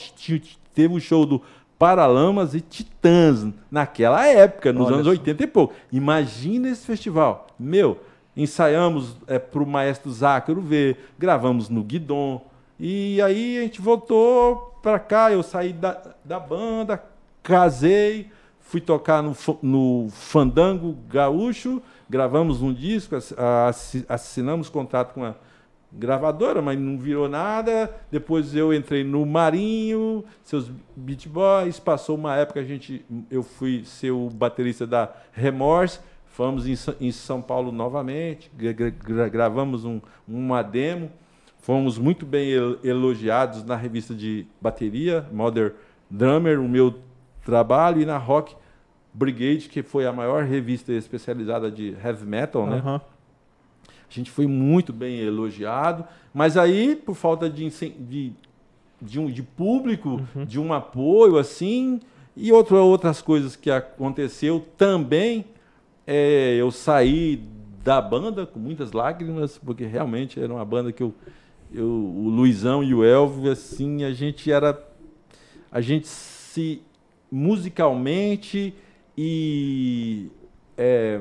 teve 0.74 0.94
o 0.94 1.00
show 1.02 1.26
do 1.26 1.42
Paralamas 1.82 2.54
e 2.54 2.62
Titãs 2.62 3.48
naquela 3.72 4.24
época, 4.28 4.72
nos 4.72 4.86
Olha 4.86 4.94
anos 4.98 5.06
só. 5.08 5.12
80 5.14 5.44
e 5.44 5.48
pouco. 5.48 5.74
Imagina 5.92 6.70
esse 6.70 6.86
festival. 6.86 7.48
Meu, 7.60 8.00
ensaiamos 8.38 9.18
é, 9.26 9.40
para 9.40 9.64
o 9.64 9.66
Maestro 9.66 10.12
Zácaro 10.12 10.62
ver, 10.62 11.10
gravamos 11.18 11.70
no 11.70 11.82
Guidon. 11.84 12.46
E 12.80 13.20
aí 13.24 13.58
a 13.58 13.62
gente 13.62 13.82
voltou 13.82 14.78
para 14.84 15.00
cá, 15.00 15.32
eu 15.32 15.42
saí 15.42 15.74
da, 15.74 16.00
da 16.24 16.40
banda, 16.40 17.04
casei, 17.42 18.30
fui 18.60 18.80
tocar 18.80 19.24
no, 19.24 19.36
no 19.64 20.08
Fandango 20.12 20.96
Gaúcho, 21.10 21.82
gravamos 22.08 22.62
um 22.62 22.72
disco, 22.72 23.16
ass- 23.16 23.34
assi- 23.68 24.06
assinamos 24.08 24.70
contrato 24.70 25.16
com 25.16 25.26
a 25.26 25.34
gravadora, 25.92 26.62
mas 26.62 26.80
não 26.80 26.98
virou 26.98 27.28
nada. 27.28 27.94
Depois 28.10 28.56
eu 28.56 28.74
entrei 28.74 29.04
no 29.04 29.26
Marinho, 29.26 30.24
seus 30.44 30.72
Beat 30.96 31.28
Boys. 31.28 31.80
Passou 31.80 32.16
uma 32.18 32.36
época 32.36 32.60
a 32.60 32.64
gente, 32.64 33.06
eu 33.30 33.44
fui 33.44 33.84
ser 33.86 34.12
o 34.12 34.30
baterista 34.30 34.88
da 34.88 35.12
Remorse. 35.34 36.00
Fomos 36.28 36.66
em, 36.66 36.76
em 37.06 37.12
São 37.12 37.42
Paulo 37.42 37.72
novamente, 37.74 38.50
gra- 38.58 38.72
gra- 38.72 38.90
gra- 38.90 39.30
gravamos 39.30 39.84
um, 39.84 40.00
uma 40.28 40.62
demo. 40.62 41.12
Fomos 41.60 41.98
muito 41.98 42.26
bem 42.26 42.50
el- 42.52 42.78
elogiados 42.84 43.64
na 43.66 43.76
revista 43.76 44.16
de 44.16 44.48
bateria, 44.60 45.26
Modern 45.32 45.74
Drummer, 46.10 46.60
o 46.60 46.68
meu 46.70 46.96
trabalho, 47.46 48.02
e 48.02 48.06
na 48.06 48.18
Rock 48.18 48.56
Brigade, 49.14 49.68
que 49.70 49.84
foi 49.84 50.06
a 50.08 50.14
maior 50.14 50.44
revista 50.46 50.94
especializada 50.94 51.70
de 51.70 51.96
heavy 52.04 52.26
metal, 52.26 52.66
né? 52.66 52.78
Aham. 52.78 53.02
A 54.12 54.14
gente 54.14 54.30
foi 54.30 54.46
muito 54.46 54.92
bem 54.92 55.20
elogiado, 55.20 56.04
mas 56.34 56.58
aí, 56.58 56.96
por 56.96 57.16
falta 57.16 57.50
de, 57.50 57.70
de, 57.70 58.34
de, 59.02 59.20
um, 59.20 59.32
de 59.32 59.42
público, 59.42 60.22
de 60.46 60.60
um 60.60 60.74
apoio, 60.74 61.38
assim, 61.38 62.00
e 62.36 62.52
outra, 62.52 62.78
outras 62.78 63.22
coisas 63.22 63.56
que 63.56 63.72
aconteceu 63.72 64.66
também, 64.78 65.46
é, 66.06 66.56
eu 66.56 66.72
saí 66.72 67.42
da 67.84 68.02
banda 68.02 68.46
com 68.46 68.60
muitas 68.60 68.92
lágrimas, 68.92 69.58
porque 69.58 69.86
realmente 69.86 70.40
era 70.40 70.54
uma 70.54 70.66
banda 70.66 70.92
que 70.92 71.02
eu, 71.04 71.14
eu 71.74 71.86
o 71.88 72.30
Luizão 72.30 72.84
e 72.84 72.94
o 72.94 73.04
Elvio, 73.04 73.52
assim, 73.52 74.04
a 74.04 74.12
gente 74.12 74.52
era 74.52 74.78
a 75.72 75.80
gente 75.80 76.06
se 76.08 76.82
musicalmente 77.32 78.74
e 79.18 80.28
é, 80.78 81.20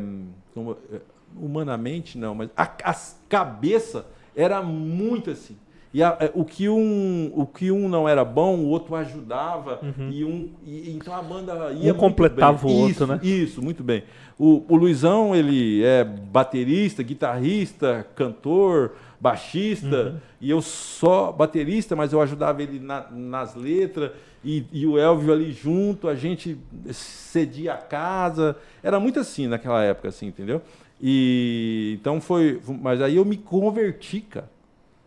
como- 0.52 0.76
é, 0.92 1.00
humanamente 1.36 2.16
não, 2.18 2.34
mas 2.34 2.50
a, 2.56 2.64
a 2.84 2.94
cabeça 3.28 4.06
era 4.34 4.62
muito 4.62 5.30
assim. 5.30 5.56
E 5.92 6.04
a- 6.04 6.16
é, 6.20 6.30
o, 6.34 6.44
que 6.44 6.68
um, 6.68 7.32
o 7.34 7.44
que 7.44 7.72
um 7.72 7.88
não 7.88 8.08
era 8.08 8.24
bom, 8.24 8.58
o 8.58 8.66
outro 8.68 8.94
ajudava. 8.94 9.80
E 10.12 10.24
um, 10.24 10.48
e- 10.64 10.90
então 10.96 11.12
a 11.12 11.20
banda 11.20 11.72
ia. 11.72 11.92
Uhum. 11.92 11.98
completava 11.98 12.58
bem. 12.64 12.72
o 12.76 12.78
outro, 12.78 12.90
Isso, 12.92 13.06
né? 13.08 13.20
Isso, 13.22 13.60
muito 13.62 13.82
bem. 13.82 14.04
O, 14.38 14.64
o 14.68 14.76
Luizão, 14.76 15.34
ele 15.34 15.82
é 15.82 16.04
baterista, 16.04 17.02
guitarrista, 17.02 18.06
cantor, 18.14 18.92
baixista, 19.20 20.12
Uhum. 20.12 20.18
e 20.40 20.48
eu 20.50 20.62
só 20.62 21.32
baterista, 21.32 21.96
mas 21.96 22.12
eu 22.12 22.20
ajudava 22.22 22.62
ele 22.62 22.78
na- 22.78 23.06
nas 23.10 23.56
letras, 23.56 24.12
e, 24.44 24.64
e 24.72 24.86
o 24.86 24.96
Elvio 24.96 25.32
ali 25.32 25.50
junto, 25.52 26.08
a 26.08 26.14
gente 26.14 26.56
cedia 26.92 27.74
a 27.74 27.76
casa, 27.78 28.56
era 28.82 28.98
muito 29.00 29.18
assim 29.20 29.46
naquela 29.46 29.82
época, 29.84 30.08
assim, 30.08 30.28
entendeu? 30.28 30.62
E 31.00 31.96
então 32.00 32.20
foi, 32.20 32.60
mas 32.80 33.00
aí 33.00 33.16
eu 33.16 33.24
me 33.24 33.36
converti, 33.36 34.20
cara, 34.20 34.50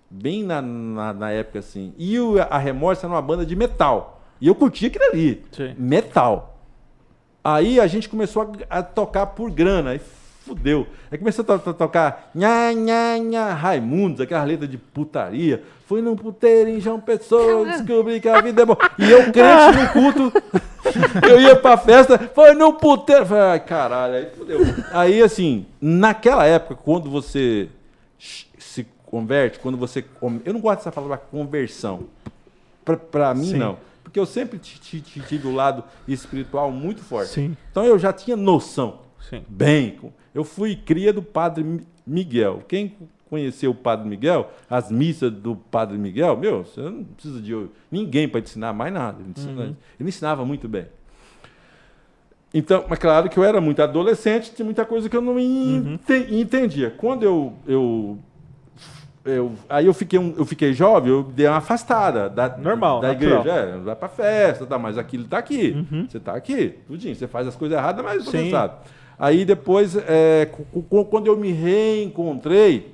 bem 0.10 0.44
na, 0.44 0.62
na, 0.62 1.14
na 1.14 1.32
época 1.32 1.60
assim. 1.60 1.94
E 1.98 2.20
o, 2.20 2.42
a 2.42 2.58
Remorse 2.58 3.06
era 3.06 3.14
uma 3.14 3.22
banda 3.22 3.46
de 3.46 3.56
metal, 3.56 4.22
e 4.42 4.48
eu 4.48 4.56
curtia 4.56 4.88
aquilo 4.88 5.06
ali, 5.06 5.44
Sim. 5.52 5.76
metal. 5.78 6.58
Aí 7.44 7.80
a 7.80 7.88
gente 7.88 8.08
começou 8.10 8.54
a, 8.70 8.80
a 8.80 8.84
tocar 8.84 9.28
por 9.28 9.52
grana. 9.52 9.92
Aí 9.92 10.02
fudeu. 10.46 10.86
Aí 11.12 11.18
começou 11.18 11.44
a, 11.44 11.46
to- 11.46 11.60
to- 11.60 11.74
tocar 11.74 12.30
nha, 12.36 12.74
nha, 12.74 13.18
nha, 13.18 13.54
Raimundos, 13.54 14.22
aquela 14.22 14.44
letra 14.44 14.68
de 14.68 14.78
putaria. 14.78 15.64
Fui 15.88 16.02
num 16.02 16.16
puteiro 16.16 16.70
em 16.70 16.80
João 16.80 17.00
Pessoa, 17.00 17.66
descobri 17.66 18.20
que 18.20 18.28
a 18.28 18.42
vida 18.42 18.62
é 18.62 18.66
boa. 18.66 18.78
E 18.98 19.10
eu, 19.10 19.32
crente 19.32 19.78
no 19.78 19.90
culto, 19.94 20.34
eu 21.28 21.40
ia 21.42 21.56
pra 21.56 21.78
festa, 21.78 22.18
foi 22.34 22.54
num 22.54 22.74
puteiro. 22.74 23.26
Falei, 23.26 23.44
ai, 23.44 23.60
caralho, 23.60 24.16
aí 24.16 24.28
fudeu. 24.38 24.60
Aí, 24.92 25.22
assim, 25.22 25.66
naquela 25.82 26.46
época, 26.46 26.76
quando 26.84 27.10
você 27.10 27.70
se 28.18 28.86
converte, 29.06 29.60
quando 29.60 29.78
você. 29.78 30.04
Eu 30.46 30.54
não 30.54 30.60
gosto 30.62 30.80
dessa 30.80 30.92
palavra 30.92 31.18
conversão. 31.18 32.06
Pra, 32.84 32.98
pra 32.98 33.34
mim, 33.34 33.52
Sim. 33.52 33.58
não. 33.58 33.78
Porque 34.04 34.20
eu 34.20 34.26
sempre 34.26 34.60
ti- 34.60 34.80
ti- 34.80 35.02
ti- 35.02 35.22
tive 35.22 35.48
o 35.48 35.54
lado 35.56 35.84
espiritual 36.08 36.70
muito 36.72 37.02
forte. 37.02 37.30
Sim. 37.32 37.58
Então 37.72 37.84
eu 37.86 37.98
já 37.98 38.12
tinha 38.12 38.36
noção. 38.36 39.00
Sim. 39.30 39.44
Bem, 39.48 40.00
eu 40.34 40.44
fui 40.44 40.76
cria 40.76 41.12
do 41.14 41.22
Padre 41.22 41.64
Mi- 41.64 41.88
Miguel. 42.06 42.64
Quem 42.68 42.96
conheceu 43.30 43.72
o 43.72 43.76
Padre 43.76 44.08
Miguel, 44.08 44.52
as 44.70 44.92
missas 44.92 45.32
do 45.32 45.56
Padre 45.56 45.98
Miguel, 45.98 46.38
meu, 46.38 46.64
você 46.66 46.82
não 46.82 47.04
precisa 47.04 47.42
de 47.42 47.68
ninguém 47.92 48.28
para 48.30 48.40
ensinar 48.42 48.74
mais 48.74 48.94
nada. 48.94 49.18
Ele, 49.22 49.32
ensina- 49.36 49.76
ele 50.00 50.10
ensinava 50.10 50.46
muito 50.46 50.68
bem. 50.68 50.86
Então, 52.54 52.86
mas 52.88 53.00
claro 53.00 53.28
que 53.30 53.38
eu 53.38 53.44
era 53.44 53.60
muito 53.60 53.82
adolescente, 53.82 54.54
tinha 54.54 54.64
muita 54.64 54.86
coisa 54.86 55.10
que 55.10 55.18
eu 55.18 55.22
não 55.22 55.40
ente- 55.40 56.28
entendia. 56.30 56.92
Quando 56.92 57.24
eu, 57.24 57.54
eu, 57.66 58.20
eu- 59.26 59.54
aí 59.68 59.88
eu 59.88 59.94
fiquei, 59.94 60.20
um- 60.20 60.36
eu 60.38 60.46
fiquei 60.46 60.72
jovem, 60.72 61.12
eu 61.12 61.24
dei 61.24 61.48
uma 61.48 61.58
afastada 61.58 62.30
da, 62.30 62.56
Normal, 62.56 63.00
da 63.02 63.08
natural. 63.08 63.40
igreja. 63.40 63.58
É, 63.58 63.78
vai 63.80 63.96
pra 63.96 64.08
festa, 64.08 64.68
tá, 64.68 64.78
mas 64.78 65.00
aquilo 65.00 65.24
tá 65.24 65.40
aqui. 65.40 65.72
Você 66.08 66.20
tá 66.20 66.34
aqui, 66.36 66.76
tudinho. 66.86 67.16
Você 67.16 67.26
faz 67.28 67.48
as 67.48 67.56
coisas 67.56 67.76
erradas, 67.76 68.06
mas 68.06 68.24
você 68.24 68.52
sabe. 68.52 68.76
Aí 69.24 69.46
depois, 69.46 69.96
é, 69.96 70.50
quando 71.10 71.28
eu 71.28 71.38
me 71.38 71.50
reencontrei 71.50 72.94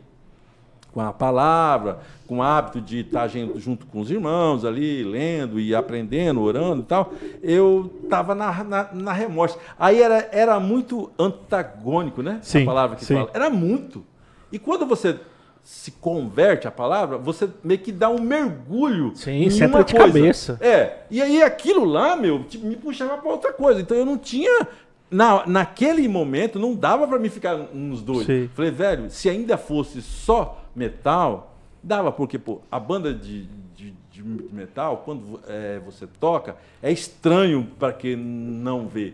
com 0.93 1.01
a 1.01 1.11
palavra, 1.11 2.01
com 2.27 2.37
o 2.37 2.43
hábito 2.43 2.79
de 2.79 2.99
estar 2.99 3.27
junto 3.27 3.87
com 3.87 3.99
os 3.99 4.11
irmãos 4.11 4.63
ali, 4.63 5.03
lendo 5.03 5.59
e 5.59 5.73
aprendendo, 5.73 6.39
orando 6.39 6.83
e 6.83 6.85
tal, 6.85 7.11
eu 7.41 7.91
estava 8.03 8.35
na, 8.35 8.63
na, 8.63 8.89
na 8.93 9.11
remorse. 9.11 9.57
Aí 9.79 10.03
era, 10.03 10.29
era 10.31 10.59
muito 10.59 11.09
antagônico, 11.17 12.21
né? 12.21 12.37
Sim, 12.43 12.61
a 12.61 12.65
palavra 12.67 12.95
que 12.95 13.05
sim. 13.05 13.15
fala. 13.15 13.31
Era 13.33 13.49
muito. 13.49 14.05
E 14.51 14.59
quando 14.59 14.85
você 14.85 15.17
se 15.63 15.89
converte 15.93 16.67
à 16.67 16.71
palavra, 16.71 17.17
você 17.17 17.49
meio 17.63 17.79
que 17.79 17.91
dá 17.91 18.07
um 18.07 18.21
mergulho 18.21 19.13
Sim, 19.15 19.31
em 19.31 19.65
uma 19.65 19.83
coisa. 19.83 19.97
cabeça. 19.97 20.57
É. 20.61 20.97
E 21.09 21.23
aí 21.23 21.41
aquilo 21.41 21.85
lá, 21.85 22.15
meu, 22.15 22.45
me 22.61 22.75
puxava 22.75 23.17
para 23.17 23.31
outra 23.31 23.51
coisa. 23.51 23.81
Então 23.81 23.97
eu 23.97 24.05
não 24.05 24.17
tinha. 24.17 24.67
Na, 25.11 25.45
naquele 25.47 26.07
momento 26.07 26.59
não 26.59 26.75
dava 26.75 27.07
para 27.07 27.17
mim 27.17 27.29
ficar 27.29 27.57
nos 27.73 28.01
dois. 28.01 28.25
Sim. 28.25 28.49
Falei, 28.53 28.71
velho, 28.71 29.09
se 29.09 29.29
ainda 29.29 29.57
fosse 29.57 30.01
só 30.01 30.63
metal, 30.75 31.55
dava, 31.81 32.11
porque 32.11 32.37
pô, 32.37 32.61
a 32.71 32.79
banda 32.79 33.13
de, 33.13 33.47
de, 33.75 33.93
de 34.11 34.23
metal, 34.51 35.01
quando 35.03 35.39
é, 35.47 35.79
você 35.79 36.05
toca, 36.05 36.57
é 36.81 36.91
estranho 36.91 37.67
para 37.79 37.91
quem 37.91 38.15
não 38.15 38.87
vê. 38.87 39.13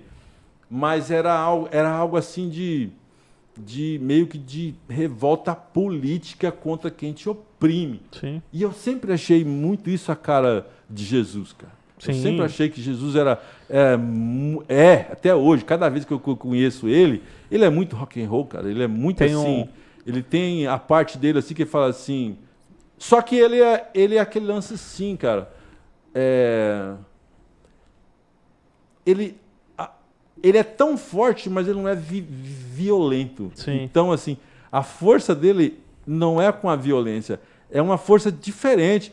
Mas 0.69 1.11
era 1.11 1.33
algo, 1.33 1.69
era 1.71 1.89
algo 1.89 2.17
assim 2.17 2.49
de, 2.49 2.89
de 3.57 3.99
meio 4.01 4.27
que 4.27 4.37
de 4.37 4.75
revolta 4.89 5.55
política 5.55 6.51
contra 6.51 6.91
quem 6.91 7.13
te 7.13 7.29
oprime. 7.29 8.01
Sim. 8.19 8.41
E 8.51 8.61
eu 8.61 8.73
sempre 8.73 9.13
achei 9.13 9.45
muito 9.45 9.89
isso 9.89 10.11
a 10.11 10.15
cara 10.15 10.67
de 10.89 11.05
Jesus, 11.05 11.53
cara. 11.53 11.73
Eu 12.07 12.13
Sim. 12.13 12.21
sempre 12.21 12.45
achei 12.45 12.69
que 12.69 12.81
Jesus 12.81 13.15
era, 13.15 13.41
mu- 13.97 14.63
é, 14.69 15.07
até 15.11 15.33
hoje, 15.33 15.65
cada 15.65 15.89
vez 15.89 16.05
que 16.05 16.11
eu 16.11 16.19
co- 16.19 16.35
conheço 16.35 16.87
ele, 16.87 17.23
ele 17.49 17.65
é 17.65 17.69
muito 17.69 17.95
rock 17.95 18.21
and 18.21 18.27
roll, 18.29 18.45
cara. 18.45 18.69
Ele 18.69 18.83
é 18.83 18.87
muito 18.87 19.17
Tem 19.17 19.35
um- 19.35 19.41
assim. 19.41 19.69
Ele 20.05 20.21
tem 20.21 20.67
a 20.67 20.77
parte 20.77 21.17
dele 21.17 21.39
assim 21.39 21.53
que 21.55 21.65
fala 21.65 21.87
assim. 21.89 22.37
Só 22.97 23.21
que 23.21 23.35
ele 23.35 23.59
é, 23.61 23.89
ele 23.93 24.15
é 24.15 24.19
aquele 24.19 24.45
lance 24.45 24.75
assim, 24.75 25.15
cara. 25.15 25.51
É, 26.13 26.93
ele, 29.05 29.37
ele 30.41 30.57
é 30.57 30.63
tão 30.63 30.97
forte, 30.97 31.49
mas 31.49 31.67
ele 31.67 31.77
não 31.79 31.87
é 31.87 31.95
vi- 31.95 32.21
violento. 32.21 33.51
Sim. 33.55 33.81
Então, 33.83 34.11
assim, 34.11 34.37
a 34.71 34.83
força 34.83 35.33
dele 35.35 35.79
não 36.05 36.41
é 36.41 36.51
com 36.51 36.69
a 36.69 36.75
violência, 36.75 37.39
é 37.71 37.81
uma 37.81 37.97
força 37.97 38.31
diferente 38.31 39.11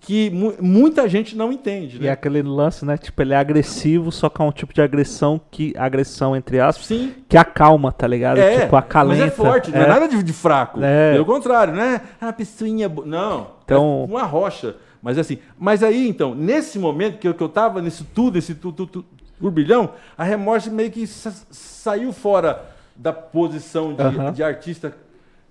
que 0.00 0.30
mu- 0.30 0.54
muita 0.60 1.08
gente 1.08 1.36
não 1.36 1.50
entende. 1.52 1.96
E 1.96 2.00
Né? 2.00 2.08
é 2.08 2.10
aquele 2.12 2.42
lance, 2.42 2.84
né? 2.84 2.96
Tipo, 2.96 3.22
ele 3.22 3.32
é 3.32 3.36
agressivo, 3.36 4.12
só 4.12 4.28
que 4.28 4.40
é 4.40 4.44
um 4.44 4.52
tipo 4.52 4.72
de 4.74 4.80
agressão 4.82 5.40
que. 5.50 5.72
Agressão, 5.76 6.36
entre 6.36 6.60
aspas, 6.60 6.86
Sim, 6.86 7.14
que 7.28 7.36
acalma, 7.36 7.90
tá 7.92 8.06
ligado? 8.06 8.38
é, 8.38 8.60
tipo, 8.60 8.76
acalenta. 8.76 9.20
mas 9.24 9.32
é 9.32 9.34
forte, 9.34 9.70
não 9.70 9.80
é, 9.80 9.86
nada 9.88 10.06
de, 10.08 10.22
de 10.22 10.32
fraco. 10.32 10.80
É. 10.82 11.12
Pelo 11.12 11.24
contrário, 11.24 11.74
né? 11.74 12.00
Ah, 12.20 12.32
pessoinha. 12.32 12.88
Não, 13.04 13.48
Então- 13.64 14.06
é 14.08 14.12
uma 14.12 14.22
rocha. 14.24 14.76
Mas 15.02 15.18
assim, 15.18 15.38
mas 15.58 15.82
aí 15.82 16.08
então, 16.08 16.34
nesse 16.34 16.78
momento 16.78 17.18
que 17.18 17.28
eu, 17.28 17.34
que 17.34 17.42
eu 17.42 17.48
tava 17.48 17.80
nisso 17.80 18.04
tudo, 18.14 18.38
esse 18.38 18.54
tu, 18.56 18.72
tu, 18.72 18.86
tu, 18.86 19.04
turbilhão, 19.38 19.90
a 20.18 20.24
remorse 20.24 20.68
meio 20.68 20.90
que 20.90 21.06
sa- 21.06 21.32
saiu 21.50 22.12
fora 22.12 22.60
da 22.96 23.12
posição 23.12 23.92
de, 23.94 24.02
Aham. 24.02 24.32
de 24.32 24.42
artista 24.42 24.96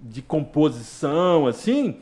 de 0.01 0.21
composição, 0.21 1.47
assim, 1.47 1.97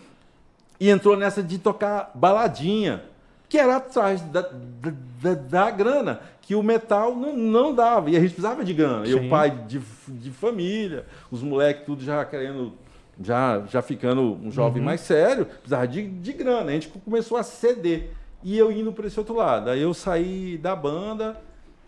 e 0.85 0.89
entrou 0.89 1.15
nessa 1.15 1.41
de 1.41 1.57
tocar 1.57 2.11
baladinha, 2.13 3.03
que 3.47 3.57
era 3.57 3.77
atrás 3.77 4.21
da, 4.21 4.41
da, 4.41 5.33
da- 5.33 5.71
grana, 5.71 6.19
que 6.41 6.55
o 6.55 6.61
metal 6.63 7.15
não, 7.15 7.35
não 7.37 7.73
dava, 7.73 8.09
e 8.09 8.17
a 8.17 8.19
gente 8.19 8.31
precisava 8.31 8.65
de 8.65 8.73
grana. 8.73 9.05
E 9.05 9.13
Sim. 9.13 9.27
o 9.27 9.29
pai 9.29 9.49
de, 9.67 9.79
de 10.07 10.31
família, 10.31 11.05
os 11.31 11.41
moleques 11.41 11.85
tudo 11.85 12.03
já 12.03 12.25
querendo, 12.25 12.73
já, 13.21 13.61
já 13.69 13.81
ficando 13.81 14.37
um 14.43 14.51
jovem 14.51 14.83
mais 14.83 14.99
sério, 15.01 15.45
precisava 15.45 15.87
de, 15.87 16.05
de 16.07 16.33
grana. 16.33 16.71
A 16.71 16.73
gente 16.73 16.89
começou 16.89 17.37
a 17.37 17.43
ceder. 17.43 18.09
E 18.43 18.57
eu 18.57 18.69
indo 18.69 18.91
para 18.91 19.07
esse 19.07 19.17
outro 19.17 19.35
lado. 19.35 19.69
Aí 19.69 19.81
eu 19.81 19.93
saí 19.93 20.57
da 20.57 20.75
banda 20.75 21.39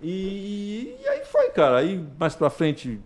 e, 0.02 0.96
e 1.04 1.08
aí 1.10 1.26
foi, 1.26 1.50
cara. 1.50 1.80
Aí 1.80 2.02
mais 2.18 2.34
para 2.34 2.50
frente 2.50 2.98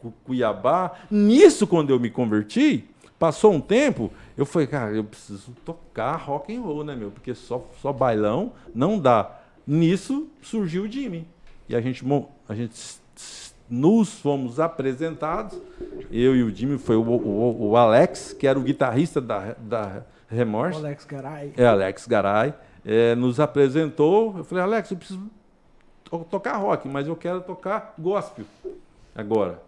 Cu- 0.00 0.14
Cuiabá. 0.24 0.92
Nisso, 1.10 1.66
quando 1.66 1.90
eu 1.90 1.98
me 1.98 2.10
converti, 2.10 2.84
passou 3.20 3.52
um 3.52 3.60
tempo, 3.60 4.10
eu 4.36 4.44
falei, 4.44 4.66
cara, 4.66 4.90
eu 4.92 5.04
preciso 5.04 5.52
tocar 5.64 6.16
rock 6.16 6.52
and 6.56 6.60
roll, 6.62 6.82
né, 6.82 6.96
meu? 6.96 7.10
Porque 7.12 7.34
só, 7.34 7.64
só 7.80 7.92
bailão 7.92 8.52
não 8.74 8.98
dá. 8.98 9.38
Nisso 9.66 10.26
surgiu 10.42 10.84
o 10.84 10.88
Jimmy. 10.88 11.28
E 11.68 11.76
a 11.76 11.80
gente, 11.80 12.02
a 12.48 12.54
gente 12.54 12.98
nos 13.68 14.14
fomos 14.18 14.58
apresentados. 14.58 15.56
Eu 16.10 16.34
e 16.34 16.42
o 16.42 16.52
Jimmy, 16.52 16.78
foi 16.78 16.96
o, 16.96 17.02
o- 17.02 17.68
o 17.70 17.76
Alex, 17.76 18.32
que 18.32 18.46
era 18.46 18.58
o 18.58 18.62
guitarrista 18.62 19.20
da, 19.20 19.54
da 19.58 20.02
Remorse. 20.28 20.78
Alex 20.78 21.04
Garay. 21.04 21.52
É, 21.56 21.66
Alex 21.66 22.06
Garay. 22.06 22.54
é, 22.84 23.14
nos 23.14 23.38
apresentou. 23.38 24.38
Eu 24.38 24.44
falei, 24.44 24.64
Alex, 24.64 24.90
eu 24.90 24.96
preciso 24.96 25.20
to- 26.04 26.26
tocar 26.28 26.56
rock, 26.56 26.88
mas 26.88 27.06
eu 27.06 27.14
quero 27.14 27.42
tocar 27.42 27.94
gospel 27.98 28.46
agora. 29.14 29.62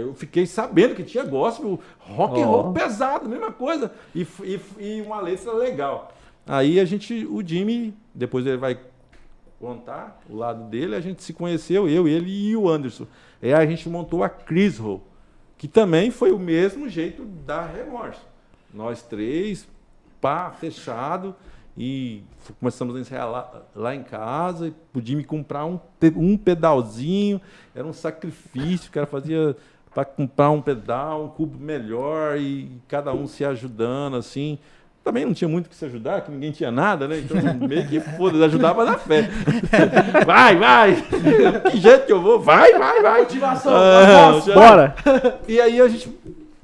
Eu 0.00 0.14
fiquei 0.14 0.46
sabendo 0.46 0.94
que 0.94 1.02
tinha 1.02 1.24
gospel, 1.24 1.80
rock 1.98 2.40
and 2.40 2.46
roll 2.46 2.72
pesado, 2.72 3.28
mesma 3.28 3.52
coisa. 3.52 3.92
E, 4.14 4.26
e 4.42 4.60
e 4.78 5.02
uma 5.02 5.20
letra 5.20 5.52
legal. 5.52 6.12
Aí 6.46 6.80
a 6.80 6.84
gente, 6.84 7.26
o 7.26 7.46
Jimmy, 7.46 7.94
depois 8.14 8.46
ele 8.46 8.56
vai 8.56 8.78
contar 9.60 10.20
o 10.28 10.34
lado 10.34 10.64
dele, 10.64 10.94
a 10.94 11.00
gente 11.00 11.22
se 11.22 11.32
conheceu, 11.32 11.88
eu, 11.88 12.08
ele 12.08 12.30
e 12.30 12.56
o 12.56 12.68
Anderson. 12.68 13.06
Aí 13.42 13.52
a 13.52 13.66
gente 13.66 13.88
montou 13.88 14.24
a 14.24 14.28
Chris 14.28 14.78
Roll, 14.78 15.02
que 15.58 15.68
também 15.68 16.10
foi 16.10 16.32
o 16.32 16.38
mesmo 16.38 16.88
jeito 16.88 17.24
da 17.24 17.64
Remorso. 17.64 18.26
Nós 18.72 19.02
três, 19.02 19.68
pá, 20.20 20.50
fechado, 20.50 21.34
e 21.78 22.22
começamos 22.58 22.94
a 22.96 23.00
ensaiar 23.00 23.30
lá, 23.30 23.62
lá 23.74 23.94
em 23.94 24.02
casa, 24.02 24.68
e 24.68 24.74
podia 24.92 25.16
me 25.16 25.24
comprar 25.24 25.64
um, 25.64 25.78
um 26.16 26.36
pedalzinho, 26.36 27.40
era 27.74 27.86
um 27.86 27.92
sacrifício, 27.92 28.88
o 28.88 28.92
cara 28.92 29.06
fazia 29.06 29.56
para 29.94 30.04
comprar 30.04 30.50
um 30.50 30.60
pedal, 30.62 31.24
um 31.24 31.28
cubo 31.28 31.58
melhor, 31.58 32.38
e 32.38 32.70
cada 32.86 33.12
um 33.12 33.26
se 33.26 33.44
ajudando, 33.44 34.16
assim. 34.16 34.58
Também 35.02 35.24
não 35.24 35.32
tinha 35.32 35.48
muito 35.48 35.66
o 35.66 35.68
que 35.70 35.74
se 35.74 35.84
ajudar, 35.86 36.20
que 36.20 36.30
ninguém 36.30 36.52
tinha 36.52 36.70
nada, 36.70 37.08
né? 37.08 37.18
Então, 37.20 37.36
meio 37.66 37.88
que 37.88 37.98
foda-se, 38.00 38.44
ajudava 38.44 38.84
na 38.84 38.98
fé. 38.98 39.28
vai, 40.26 40.56
vai! 40.56 40.96
Que 41.72 41.78
jeito 41.80 42.06
que 42.06 42.12
eu 42.12 42.20
vou? 42.20 42.38
Vai, 42.38 42.72
vai, 42.78 43.00
vai! 43.02 43.20
Motivação, 43.22 43.72
Ah, 43.74 44.32
Bora! 44.54 44.94
e 45.48 45.60
aí 45.60 45.80
a 45.80 45.88
gente. 45.88 46.12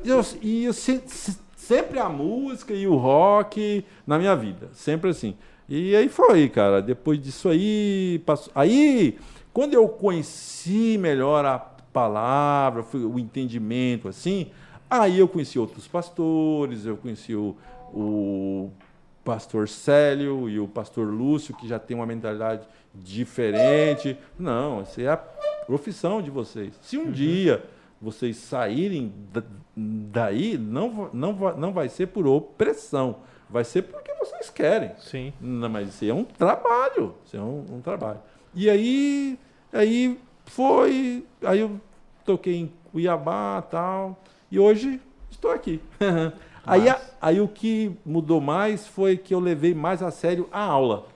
Eu, 0.04 0.24
e 0.42 0.64
eu 0.66 0.72
se- 0.72 1.02
se- 1.06 1.38
sempre 1.66 1.98
a 1.98 2.08
música 2.08 2.72
e 2.72 2.86
o 2.86 2.94
rock 2.96 3.84
na 4.06 4.18
minha 4.18 4.36
vida. 4.36 4.68
Sempre 4.72 5.10
assim. 5.10 5.36
E 5.68 5.96
aí 5.96 6.08
foi, 6.08 6.48
cara. 6.48 6.80
Depois 6.80 7.20
disso 7.20 7.48
aí. 7.48 8.22
Passou, 8.24 8.52
aí, 8.54 9.18
quando 9.52 9.74
eu 9.74 9.88
conheci 9.88 10.96
melhor 10.98 11.44
a 11.44 11.58
palavra, 11.58 12.84
o 12.94 13.18
entendimento, 13.18 14.06
assim, 14.06 14.50
aí 14.88 15.18
eu 15.18 15.26
conheci 15.26 15.58
outros 15.58 15.88
pastores, 15.88 16.84
eu 16.86 16.96
conheci 16.96 17.34
o, 17.34 17.56
o 17.92 18.70
pastor 19.24 19.68
Célio 19.68 20.48
e 20.48 20.60
o 20.60 20.68
pastor 20.68 21.08
Lúcio, 21.08 21.54
que 21.56 21.66
já 21.66 21.78
tem 21.78 21.96
uma 21.96 22.06
mentalidade 22.06 22.62
diferente. 22.94 24.16
Não, 24.38 24.82
essa 24.82 25.02
é 25.02 25.08
a 25.08 25.16
profissão 25.16 26.22
de 26.22 26.30
vocês. 26.30 26.78
Se 26.82 26.96
um 26.96 27.10
dia 27.10 27.64
vocês 28.00 28.36
saírem 28.36 29.12
da- 29.32 29.42
daí, 29.76 30.56
não, 30.56 31.10
não, 31.12 31.32
não 31.56 31.72
vai 31.72 31.88
ser 31.88 32.06
por 32.06 32.26
opressão, 32.26 33.16
vai 33.50 33.62
ser 33.64 33.82
porque 33.82 34.12
vocês 34.14 34.48
querem. 34.50 34.92
Sim. 34.98 35.32
Não, 35.40 35.68
mas 35.68 35.88
isso 35.88 36.04
aí 36.04 36.10
é 36.10 36.14
um 36.14 36.24
trabalho. 36.24 37.14
Isso 37.24 37.36
é 37.36 37.40
um, 37.40 37.64
um 37.74 37.80
trabalho. 37.80 38.18
E 38.54 38.70
aí, 38.70 39.38
aí 39.72 40.18
foi. 40.46 41.24
Aí 41.44 41.60
eu 41.60 41.78
toquei 42.24 42.56
em 42.56 42.72
Cuiabá 42.90 43.62
tal. 43.62 44.18
E 44.50 44.58
hoje 44.58 45.00
estou 45.30 45.50
aqui. 45.50 45.80
aí, 46.66 46.88
a- 46.88 47.00
aí 47.20 47.40
o 47.40 47.46
que 47.46 47.94
mudou 48.04 48.40
mais 48.40 48.86
foi 48.86 49.16
que 49.16 49.34
eu 49.34 49.40
levei 49.40 49.74
mais 49.74 50.02
a 50.02 50.10
sério 50.10 50.48
a 50.50 50.60
aula. 50.60 51.06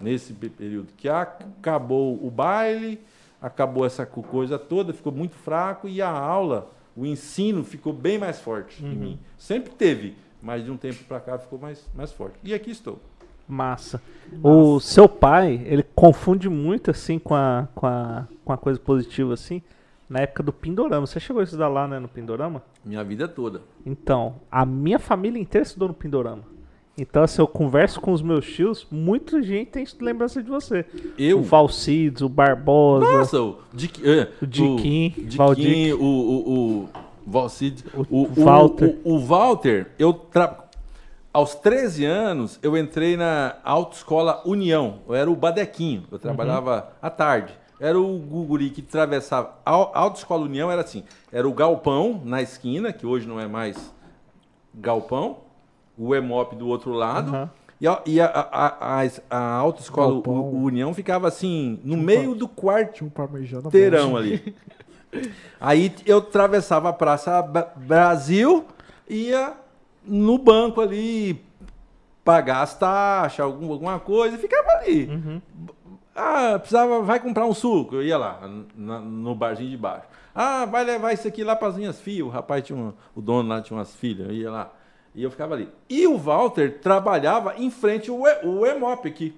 Nesse 0.00 0.32
pe- 0.32 0.50
período. 0.50 0.92
Que 0.96 1.08
acabou 1.08 2.24
o 2.24 2.30
baile, 2.30 3.00
acabou 3.40 3.84
essa 3.86 4.04
co- 4.06 4.22
coisa 4.22 4.58
toda, 4.58 4.92
ficou 4.92 5.10
muito 5.12 5.34
fraco. 5.34 5.88
E 5.88 6.00
a 6.02 6.10
aula, 6.10 6.70
o 6.98 7.06
ensino 7.06 7.62
ficou 7.62 7.92
bem 7.92 8.18
mais 8.18 8.40
forte 8.40 8.84
em 8.84 8.94
mim. 8.96 9.18
Sempre 9.38 9.72
teve, 9.72 10.16
mas 10.42 10.64
de 10.64 10.70
um 10.70 10.76
tempo 10.76 11.04
para 11.04 11.20
cá 11.20 11.38
ficou 11.38 11.56
mais, 11.56 11.88
mais 11.94 12.10
forte. 12.10 12.36
E 12.42 12.52
aqui 12.52 12.72
estou. 12.72 12.98
Massa. 13.46 14.02
O 14.42 14.80
seu 14.80 15.08
pai, 15.08 15.62
ele 15.64 15.84
confunde 15.94 16.48
muito 16.48 16.90
assim 16.90 17.18
com 17.18 17.36
a, 17.36 17.68
com 17.72 17.86
a, 17.86 18.26
com 18.44 18.52
a 18.52 18.58
coisa 18.58 18.80
positiva 18.80 19.32
assim. 19.32 19.62
Na 20.10 20.20
época 20.20 20.42
do 20.42 20.52
Pindorama. 20.52 21.06
Você 21.06 21.20
chegou 21.20 21.40
a 21.40 21.44
estudar 21.44 21.68
lá, 21.68 21.86
né, 21.86 22.00
no 22.00 22.08
Pindorama? 22.08 22.62
Minha 22.84 23.04
vida 23.04 23.28
toda. 23.28 23.62
Então, 23.86 24.40
a 24.50 24.66
minha 24.66 24.98
família 24.98 25.40
inteira 25.40 25.64
estudou 25.64 25.88
no 25.88 25.94
Pindorama. 25.94 26.42
Então, 26.98 27.22
assim, 27.22 27.40
eu 27.40 27.46
converso 27.46 28.00
com 28.00 28.12
os 28.12 28.20
meus 28.20 28.44
tios, 28.44 28.84
muita 28.90 29.40
gente 29.40 29.70
tem 29.70 29.86
lembrança 30.00 30.42
de 30.42 30.50
você. 30.50 30.84
Eu. 31.16 31.38
O 31.38 31.42
Valcides, 31.42 32.22
o 32.22 32.28
Barbosa, 32.28 33.06
Nossa, 33.06 33.40
o 33.40 33.58
Dick, 33.72 34.02
é, 34.04 34.28
o 34.42 34.46
Diquim, 34.46 35.14
Diquim, 35.16 35.36
Valdic. 35.36 35.92
o, 35.92 36.04
o, 36.04 36.82
o 36.82 36.88
Valcid, 37.24 37.84
O 37.94 38.00
o, 38.10 38.22
o, 38.24 38.44
Walter. 38.44 38.98
O, 39.04 39.14
o 39.14 39.20
Walter, 39.20 39.86
eu 39.96 40.12
tra... 40.12 40.68
aos 41.32 41.54
13 41.54 42.04
anos, 42.04 42.58
eu 42.62 42.76
entrei 42.76 43.16
na 43.16 43.56
Autoescola 43.62 44.42
União. 44.44 44.98
Eu 45.08 45.14
era 45.14 45.30
o 45.30 45.36
Badequinho, 45.36 46.02
eu 46.10 46.18
trabalhava 46.18 46.92
à 47.00 47.08
tarde. 47.08 47.52
Era 47.78 48.00
o 48.00 48.18
guri 48.18 48.70
que 48.70 48.80
atravessava. 48.80 49.54
A 49.64 49.70
Autoescola 49.70 50.44
União 50.44 50.68
era 50.68 50.80
assim: 50.80 51.04
era 51.30 51.48
o 51.48 51.52
galpão 51.52 52.20
na 52.24 52.42
esquina, 52.42 52.92
que 52.92 53.06
hoje 53.06 53.28
não 53.28 53.38
é 53.38 53.46
mais 53.46 53.94
galpão, 54.74 55.47
o 55.98 56.14
EMOP 56.14 56.54
do 56.54 56.68
outro 56.68 56.92
lado. 56.92 57.30
Aham. 57.34 57.50
E, 57.80 57.86
a, 57.86 58.02
e 58.06 58.20
a, 58.20 58.26
a, 58.26 59.00
a, 59.02 59.08
a 59.30 59.52
Autoescola 59.56 60.12
Galpão. 60.14 60.34
U- 60.40 60.64
União 60.64 60.92
ficava 60.92 61.28
assim, 61.28 61.78
no 61.84 61.96
meio 61.96 62.34
do 62.34 62.48
quarto 62.48 62.94
Tinha 62.94 63.10
um 63.10 63.66
inteirão 63.68 64.16
ali. 64.16 64.54
Aí 65.60 65.94
eu 66.04 66.18
atravessava 66.18 66.88
a 66.88 66.92
Praça 66.92 67.40
Brasil, 67.76 68.64
ia 69.08 69.54
no 70.04 70.38
banco 70.38 70.80
ali 70.80 71.40
pagar 72.24 72.62
as 72.62 72.76
taxas, 72.76 73.40
algum, 73.40 73.72
alguma 73.72 73.98
coisa, 73.98 74.36
e 74.36 74.38
ficava 74.38 74.68
ali. 74.78 75.06
Uhum. 75.06 75.42
Ah, 76.14 76.58
precisava, 76.58 77.00
vai 77.02 77.20
comprar 77.20 77.46
um 77.46 77.54
suco. 77.54 77.94
Eu 77.96 78.02
ia 78.02 78.18
lá, 78.18 78.40
na- 78.76 79.00
no 79.00 79.34
barzinho 79.34 79.70
de 79.70 79.76
baixo. 79.76 80.06
Ah, 80.34 80.64
vai 80.66 80.84
levar 80.84 81.12
isso 81.12 81.26
aqui 81.26 81.42
lá 81.42 81.56
para 81.56 81.68
as 81.68 81.76
minhas 81.76 82.00
filhas. 82.00 82.26
O 82.26 82.30
rapaz 82.30 82.64
tinha 82.64 82.76
uma- 82.78 82.94
o 83.14 83.20
dono 83.20 83.48
lá 83.48 83.60
tinha 83.62 83.76
umas 83.76 83.94
filhas, 83.94 84.28
eu 84.28 84.34
ia 84.34 84.50
lá. 84.50 84.72
E 85.18 85.22
eu 85.24 85.30
ficava 85.32 85.54
ali. 85.54 85.68
E 85.88 86.06
o 86.06 86.16
Walter 86.16 86.78
trabalhava 86.80 87.56
em 87.58 87.70
frente 87.72 88.08
ao 88.08 88.18
o 88.20 88.64
EMOP 88.64 89.08
aqui. 89.08 89.34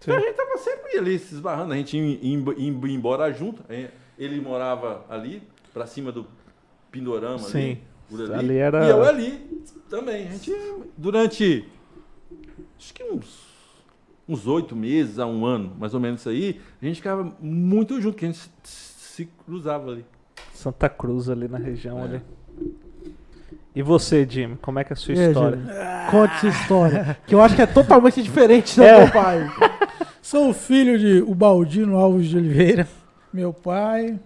Então 0.00 0.16
a 0.16 0.20
gente 0.20 0.34
tava 0.34 0.56
sempre 0.56 0.96
ali 0.98 1.18
se 1.18 1.34
esbarrando, 1.34 1.72
a 1.72 1.76
gente 1.76 1.96
ia, 1.98 2.18
ia- 2.22 2.54
ia 2.56 2.94
embora 2.94 3.32
junto. 3.32 3.60
Aí 3.68 3.88
Ele 4.16 4.40
morava 4.40 5.04
ali, 5.08 5.42
pra 5.74 5.84
cima 5.86 6.12
do 6.12 6.26
Pindorama 6.92 7.38
Sim. 7.40 7.78
ali. 8.12 8.32
ali. 8.34 8.56
Era- 8.56 8.86
E 8.86 8.90
eu 8.90 9.02
ali 9.02 9.62
também. 9.88 10.28
A 10.28 10.30
gente, 10.30 10.52
durante 10.96 11.66
acho 12.78 12.94
que 12.94 13.02
uns 13.02 13.50
uns 14.28 14.46
oito 14.46 14.76
meses 14.76 15.18
a 15.18 15.26
um 15.26 15.44
ano, 15.44 15.74
mais 15.76 15.92
ou 15.92 15.98
menos 15.98 16.20
isso 16.20 16.28
aí, 16.28 16.60
a 16.80 16.84
gente 16.84 16.96
ficava 16.98 17.34
muito 17.40 18.00
junto, 18.00 18.16
que 18.16 18.24
a 18.24 18.28
gente 18.28 18.38
se, 18.38 18.48
se 18.62 19.28
cruzava 19.44 19.90
ali. 19.90 20.04
Santa 20.54 20.88
Cruz 20.88 21.28
ali 21.28 21.48
na 21.48 21.58
região 21.58 21.98
É. 21.98 22.02
ali. 22.04 22.22
E 23.74 23.82
você, 23.82 24.26
Jimmy, 24.28 24.56
como 24.56 24.78
é 24.80 24.84
que 24.84 24.92
é 24.92 24.94
a 24.94 24.96
sua 24.96 25.14
É, 25.14 25.28
história? 25.28 25.58
Júlio, 25.58 26.10
Conte 26.10 26.40
sua 26.40 26.48
história. 26.48 27.18
Que 27.26 27.34
eu 27.34 27.40
acho 27.40 27.54
que 27.54 27.62
é 27.62 27.66
totalmente 27.66 28.22
diferente 28.22 28.74
do 28.76 28.82
É. 28.82 28.98
meu 29.04 29.12
pai. 29.12 29.38
Sou 30.20 30.52
filho 30.52 30.98
de 30.98 31.20
Ubaldino 31.22 31.96
Alves 31.96 32.28
de 32.28 32.36
Oliveira, 32.36 32.86
meu 33.32 33.52
pai, 33.52 34.18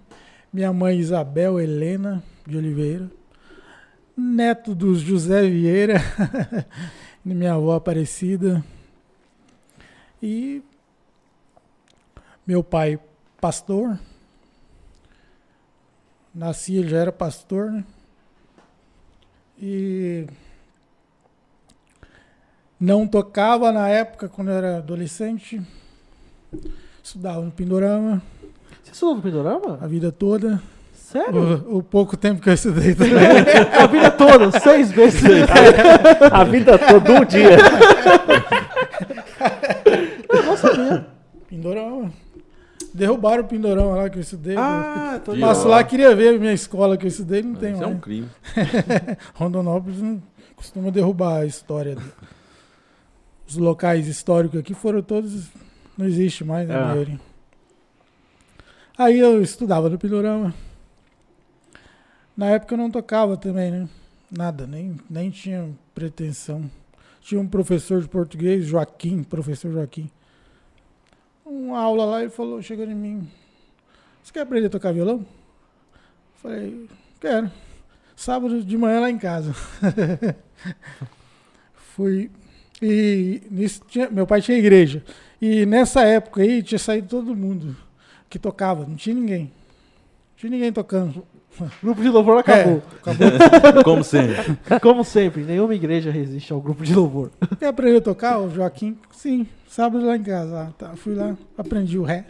minha 0.53 0.73
mãe 0.73 0.99
Isabel 0.99 1.61
Helena 1.61 2.23
de 2.47 2.57
Oliveira, 2.57 3.09
neto 4.17 4.75
do 4.75 4.95
José 4.95 5.43
Vieira, 5.49 6.01
minha 7.25 7.55
avó 7.55 7.75
Aparecida, 7.77 8.63
e 10.23 10.63
meu 12.47 12.63
pai 12.63 12.99
pastor, 13.41 13.99
nasci, 16.35 16.77
ele 16.77 16.89
já 16.89 16.99
era 16.99 17.13
pastor, 17.13 17.71
né? 17.71 17.85
E 19.61 20.27
não 22.79 23.07
tocava 23.07 23.73
na 23.73 23.89
época, 23.89 24.29
quando 24.29 24.51
eu 24.51 24.57
era 24.57 24.77
adolescente. 24.79 25.61
Estudava 27.03 27.41
no 27.43 27.51
Pindorama 27.51 28.23
Você 28.83 28.93
estudou 28.93 29.17
no 29.17 29.23
Pindorama? 29.23 29.79
a 29.81 29.87
vida 29.87 30.11
toda. 30.13 30.63
Sério? 30.93 31.65
O, 31.69 31.79
o 31.79 31.83
pouco 31.83 32.17
tempo 32.17 32.41
que 32.41 32.49
eu 32.49 32.55
estudei 32.55 32.95
também. 32.95 33.15
A 33.81 33.87
vida 33.87 34.11
toda, 34.11 34.59
seis 34.61 34.91
vezes. 34.91 35.23
A 36.33 36.45
vida 36.45 36.79
toda, 36.79 37.13
um 37.13 37.25
dia. 37.25 37.57
Eu 40.29 40.43
não 40.45 40.57
sabia. 40.57 41.07
Pindorama. 41.49 42.11
Derrubaram 42.95 43.43
o 43.43 43.47
Pindorama 43.49 43.97
lá 43.97 44.09
que 44.09 44.19
eu 44.19 44.23
estudei. 44.23 44.57
Ah, 44.57 45.21
tô 45.25 45.33
Que 45.33 45.41
Passo 45.41 45.67
lá, 45.67 45.83
queria 45.83 46.15
ver 46.15 46.37
a 46.37 46.39
minha 46.39 46.53
escola 46.53 46.97
que 46.97 47.05
eu 47.05 47.09
estudei, 47.09 47.43
não 47.43 47.57
tem 47.57 47.73
Isso 47.73 47.83
é 47.83 47.87
mais. 47.87 47.97
um 47.97 48.01
crime. 48.01 48.29
Rondonópolis 49.35 50.01
não 50.01 50.23
costuma 50.55 50.91
derrubar 50.93 51.41
a 51.41 51.47
história. 51.47 51.97
do- 51.97 52.13
Os 53.49 53.57
locais 53.57 54.07
históricos 54.07 54.61
aqui 54.61 54.75
foram 54.75 55.03
todos. 55.03 55.49
Não 55.99 56.07
existe 56.07 56.45
mais, 56.45 56.69
né, 56.69 56.75
É. 56.77 57.19
Aí 58.97 59.19
eu 59.19 59.43
estudava 59.43 59.89
no 59.91 59.99
Pindorama. 59.99 60.55
Na 62.37 62.47
época 62.51 62.75
eu 62.75 62.79
não 62.79 62.91
tocava 62.93 63.37
também, 63.37 63.71
né? 63.73 63.89
Nada, 64.31 64.67
nem, 64.69 64.97
nem 65.11 65.31
tinha 65.31 65.69
pretensão. 65.95 66.71
Tinha 67.21 67.41
um 67.41 67.47
professor 67.49 68.01
de 68.01 68.09
português, 68.09 68.65
Joaquim, 68.67 69.23
professor 69.25 69.73
Joaquim. 69.73 70.09
Uma 71.45 71.79
aula 71.79 72.05
lá, 72.05 72.21
ele 72.23 72.31
falou, 72.31 72.61
chegou 72.63 72.85
em 72.85 72.95
mim. 72.95 73.29
Você 74.23 74.33
quer 74.33 74.41
aprender 74.41 74.67
a 74.67 74.71
tocar 74.71 74.93
violão? 74.93 75.25
Falei, 76.43 76.89
quero. 77.21 77.51
Sábado 78.17 78.63
de 78.63 78.77
manhã 78.79 79.01
lá 79.01 79.11
em 79.11 79.19
casa. 79.19 79.53
Fui. 81.75 82.31
E 82.81 83.43
nisso 83.51 83.83
tinha- 83.89 84.11
meu 84.11 84.27
pai 84.27 84.41
tinha 84.41 84.59
igreja. 84.59 85.03
E 85.41 85.67
nessa 85.67 86.03
época 86.03 86.43
aí 86.43 86.63
tinha 86.63 86.79
saído 86.79 87.09
todo 87.09 87.35
mundo 87.37 87.77
que 88.29 88.39
tocava, 88.39 88.87
não 88.87 88.97
tinha 88.97 89.15
ninguém. 89.15 89.43
Não 89.45 89.51
tinha 90.37 90.51
ninguém 90.51 90.73
tocando. 90.73 91.25
Grupo 91.83 92.03
de 92.03 92.09
louvor 92.09 92.39
acabou. 92.39 92.83
É, 93.07 93.11
acabou. 93.11 93.85
Como 93.85 94.03
sempre. 94.03 94.37
Como 94.81 95.05
sempre, 95.05 95.43
nenhuma 95.45 95.75
igreja 95.75 96.11
resiste 96.11 96.53
ao 96.53 96.61
grupo 96.61 96.83
de 96.85 96.95
louvor. 96.95 97.31
Quer 97.59 97.69
aprender 97.69 97.99
a 97.99 98.01
tocar, 98.01 98.39
o 98.41 98.51
Joaquim? 98.51 98.99
Sim, 99.13 99.47
sábado 99.75 100.07
lá 100.07 100.17
em 100.17 100.23
casa. 100.23 100.73
Tá. 100.79 100.91
Fui 100.95 101.15
lá, 101.17 101.37
aprendi 101.59 101.99
o 101.99 102.05
ré 102.05 102.25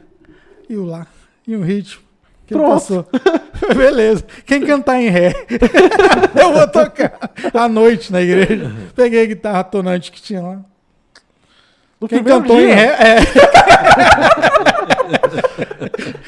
e 0.69 0.77
o 0.77 0.85
lá 0.85 1.07
e 1.47 1.55
um 1.55 1.63
ritmo. 1.63 2.03
Que 2.47 2.55
Pronto. 2.55 2.73
passou. 2.73 3.07
Beleza. 3.77 4.25
Quem 4.47 4.63
cantar 4.67 5.01
em 5.01 5.09
ré, 5.09 5.35
eu 6.41 6.53
vou 6.53 6.69
tocar 6.69 7.19
à 7.53 7.69
noite 7.69 8.11
na 8.13 8.23
igreja. 8.23 8.73
Peguei 8.95 9.23
a 9.23 9.27
guitarra 9.27 9.65
tonante 9.65 10.11
que 10.11 10.23
tinha 10.23 10.43
lá. 10.43 10.61
No 12.01 12.09
Quem 12.09 12.25
cantou 12.25 12.57
dia, 12.57 12.71
em 12.71 12.73
ré, 12.73 12.87
é. 12.87 13.17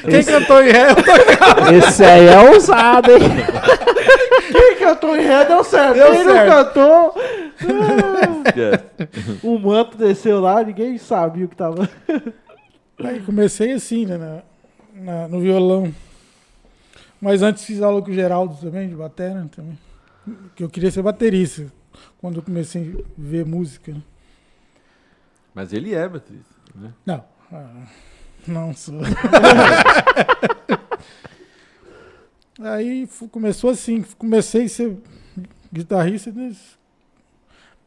Quem 0.09 0.23
cantou 0.23 0.63
em 0.63 0.69
ré, 0.71 0.91
eu 0.91 0.95
tô- 0.95 1.87
Esse 1.87 2.03
aí 2.03 2.27
é 2.27 2.39
ousado, 2.51 3.11
hein? 3.11 3.19
Quem 4.51 4.75
cantou 4.79 5.15
em 5.17 5.21
ré 5.25 5.45
deu 5.45 5.63
certo. 5.63 5.93
Deu 5.95 6.11
Quem 6.11 6.23
certo. 6.23 6.37
não 6.37 6.63
cantou, 6.63 7.15
ah, 7.17 8.59
É. 8.59 9.07
o 9.43 9.59
manto 9.59 9.97
desceu 9.97 10.39
lá, 10.39 10.63
ninguém 10.63 10.97
sabia 10.97 11.45
o 11.45 11.49
que 11.49 11.55
tava. 11.55 11.89
Aí 13.03 13.19
comecei 13.21 13.73
assim, 13.73 14.05
né, 14.05 14.17
na- 14.17 14.41
na- 14.93 15.27
no 15.27 15.39
violão. 15.41 15.93
Mas 17.19 17.41
antes 17.41 17.63
fiz 17.65 17.81
aula 17.81 18.01
com 18.01 18.11
o 18.11 18.13
Geraldo 18.13 18.55
também, 18.55 18.87
de 18.87 18.95
bateria 18.95 19.47
também. 19.55 19.77
Que 20.55 20.63
eu 20.63 20.69
queria 20.69 20.91
ser 20.91 21.01
baterista, 21.01 21.65
quando 22.19 22.37
eu 22.37 22.41
comecei 22.43 22.95
a 22.99 23.11
ver 23.17 23.45
música. 23.45 23.91
né. 23.91 24.01
Mas 25.53 25.73
ele 25.73 25.93
é, 25.95 26.07
Beatriz. 26.07 26.41
Né? 26.75 26.91
Não, 27.05 27.23
ah, 27.51 27.69
não 28.47 28.73
sou. 28.73 29.01
Aí 32.59 33.07
começou 33.31 33.69
assim, 33.69 34.03
comecei 34.17 34.65
a 34.65 34.69
ser 34.69 34.97
guitarrista, 35.71 36.31
né, 36.31 36.51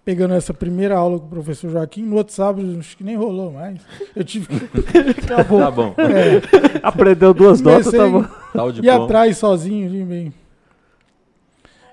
pegando 0.05 0.35
essa 0.35 0.55
primeira 0.55 0.97
aula 0.97 1.19
com 1.19 1.27
o 1.27 1.31
professor 1.31 1.71
Joaquim, 1.71 2.05
no 2.05 2.17
outro 2.17 2.33
sábado 2.35 2.77
acho 2.79 2.97
que 2.97 3.05
nem 3.05 3.17
rolou 3.17 3.53
mais. 3.53 3.81
Eu 4.15 4.25
tive 4.25 4.47
que 4.47 4.55
Acabou. 5.33 5.59
Tá 5.61 5.71
bom. 5.71 5.95
é, 5.99 6.81
Aprendeu 6.83 7.35
duas 7.35 7.61
notas, 7.61 7.93
tá 7.93 8.09
bom. 8.09 8.25
Tá 8.53 8.65
o 8.65 8.73
diploma. 8.73 9.05
atrás 9.05 9.39
sozinho 9.39 9.89
ali 9.89 10.05
meio. 10.05 10.33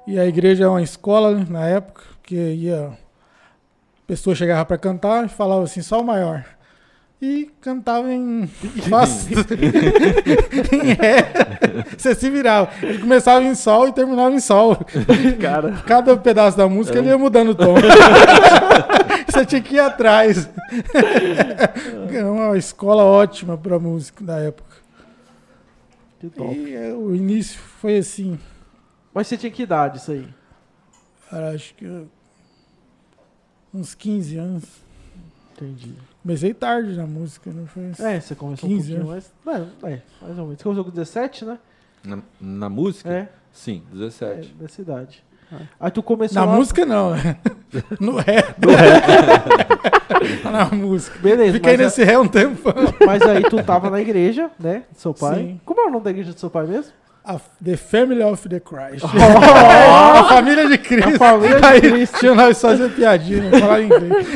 E 0.06 0.18
a 0.18 0.26
igreja 0.26 0.64
é 0.64 0.68
uma 0.68 0.82
escola 0.82 1.36
né, 1.36 1.46
na 1.50 1.68
época, 1.68 2.04
que 2.24 2.36
ia. 2.36 2.88
A 2.88 4.08
pessoa 4.08 4.34
chegava 4.36 4.64
para 4.64 4.78
cantar 4.78 5.26
e 5.26 5.30
falava 5.30 5.64
assim, 5.64 5.82
sol 5.82 6.02
maior. 6.02 6.46
E 7.22 7.50
cantava 7.62 8.12
em. 8.12 8.48
Fácil. 8.90 9.38
em 10.72 10.94
ré. 10.94 11.86
Você 11.98 12.14
se 12.14 12.30
virava. 12.30 12.70
Ele 12.82 13.00
começava 13.00 13.44
em 13.44 13.56
sol 13.56 13.88
e 13.88 13.94
terminava 13.94 14.34
em 14.36 14.40
sol. 14.40 14.78
Cara, 15.42 15.72
Cada 15.86 16.16
pedaço 16.16 16.56
da 16.58 16.68
música 16.68 17.00
ele 17.00 17.08
ia 17.08 17.18
mudando 17.18 17.50
o 17.50 17.56
tom. 17.56 17.76
Você 19.28 19.46
tinha 19.46 19.62
que 19.62 19.76
ir 19.76 19.80
atrás. 19.80 20.48
É 22.12 22.24
uma 22.24 22.58
escola 22.58 23.04
ótima 23.04 23.58
para 23.58 23.80
música 23.80 24.24
da 24.24 24.38
época. 24.40 24.78
Que 26.20 26.30
top. 26.30 26.56
E 26.56 26.76
é, 26.76 26.94
o 26.94 27.16
início 27.16 27.60
foi 27.60 27.98
assim. 27.98 28.40
Mas 29.14 29.28
você 29.28 29.38
tinha 29.38 29.52
que 29.52 29.64
idade 29.64 29.98
isso 29.98 30.12
aí? 30.12 30.28
Cara, 31.30 31.52
acho 31.52 31.74
que 31.76 32.08
uns 33.74 33.94
15 33.94 34.38
anos. 34.38 34.64
Entendi. 35.54 35.96
Comecei 36.28 36.54
tarde 36.54 36.92
na 36.98 37.06
música, 37.08 37.50
não 37.56 37.66
foi 37.68 37.86
assim. 37.92 38.04
É, 38.04 38.20
você 38.20 38.36
começou 38.36 38.68
15 38.68 38.92
um 38.92 38.96
pouquinho 38.98 39.08
mais. 39.14 39.32
É, 39.86 39.94
é, 39.94 40.02
mais 40.22 40.38
ou 40.38 40.44
menos. 40.44 40.58
Você 40.58 40.64
começou 40.64 40.84
com 40.84 40.92
17, 40.92 41.46
né? 41.46 41.58
Na, 42.04 42.18
na 42.42 42.70
música? 42.70 43.10
É, 43.10 43.30
Sim, 43.54 43.82
é 43.94 43.96
17. 43.96 44.54
dessa 44.60 44.82
idade. 44.82 45.24
Aí 45.80 45.90
tu 45.90 46.04
começou 46.04 46.36
Na 46.36 46.44
lá- 46.52 46.58
música 46.58 46.86
não, 46.86 47.12
no 48.02 48.18
ré. 48.18 48.44
na 50.44 50.66
música. 50.66 51.18
Beleza, 51.20 51.54
Fiquei 51.54 51.72
mas, 51.78 51.80
é- 51.80 51.84
nesse 51.86 52.04
ré 52.04 52.20
um 52.20 52.28
tempo. 52.28 52.62
mas 53.06 53.22
aí 53.22 53.44
tu 53.44 53.64
tava 53.64 53.90
na 53.90 54.02
igreja, 54.02 54.52
né? 54.60 54.84
do 54.92 55.00
Seu 55.00 55.14
pai. 55.14 55.36
Sim. 55.36 55.62
Como 55.64 55.80
é 55.80 55.86
o 55.86 55.90
nome 55.92 56.04
da 56.04 56.10
igreja 56.10 56.34
do 56.34 56.40
seu 56.42 56.50
pai 56.50 56.68
mesmo? 56.68 56.92
A 57.24 57.40
The 57.64 57.78
Family 57.78 58.22
of 58.24 58.48
the 58.50 58.60
Christ. 58.60 59.04
a 59.16 60.24
família 60.26 60.68
de 60.68 60.78
Cristo. 60.78 61.10
A 61.10 61.18
família 61.18 61.60
de 61.62 61.66
Aí, 61.66 61.80
Cristo. 61.82 62.20
Tinha 62.20 62.36
nós 62.36 62.60
fazer 62.62 62.90
piadinha, 62.94 63.50
falar 63.60 63.82
inglês. 63.82 64.28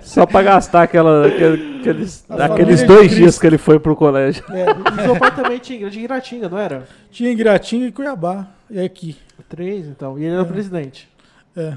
Só 0.00 0.24
pra 0.26 0.42
gastar 0.42 0.82
aquela, 0.82 1.26
aquele- 1.26 1.80
aqueles, 1.80 2.24
aqueles 2.30 2.82
dois 2.84 3.10
dias 3.10 3.38
que 3.38 3.46
ele 3.46 3.58
foi 3.58 3.78
pro 3.78 3.94
colégio. 3.94 4.44
É, 4.50 4.66
E 5.00 5.02
seu 5.04 5.18
pai 5.18 5.34
também 5.34 5.58
tinha 5.58 5.78
igreja 5.78 6.00
em 6.00 6.04
Iratinga, 6.04 6.48
não 6.48 6.58
era? 6.58 6.86
tinha 7.10 7.30
em 7.30 7.86
e 7.86 7.92
Cuiabá. 7.92 8.48
E 8.70 8.80
aqui. 8.80 9.16
Três, 9.48 9.86
então. 9.86 10.18
E 10.18 10.24
ele 10.24 10.32
era 10.34 10.42
o 10.42 10.46
presidente. 10.46 11.08
É. 11.56 11.76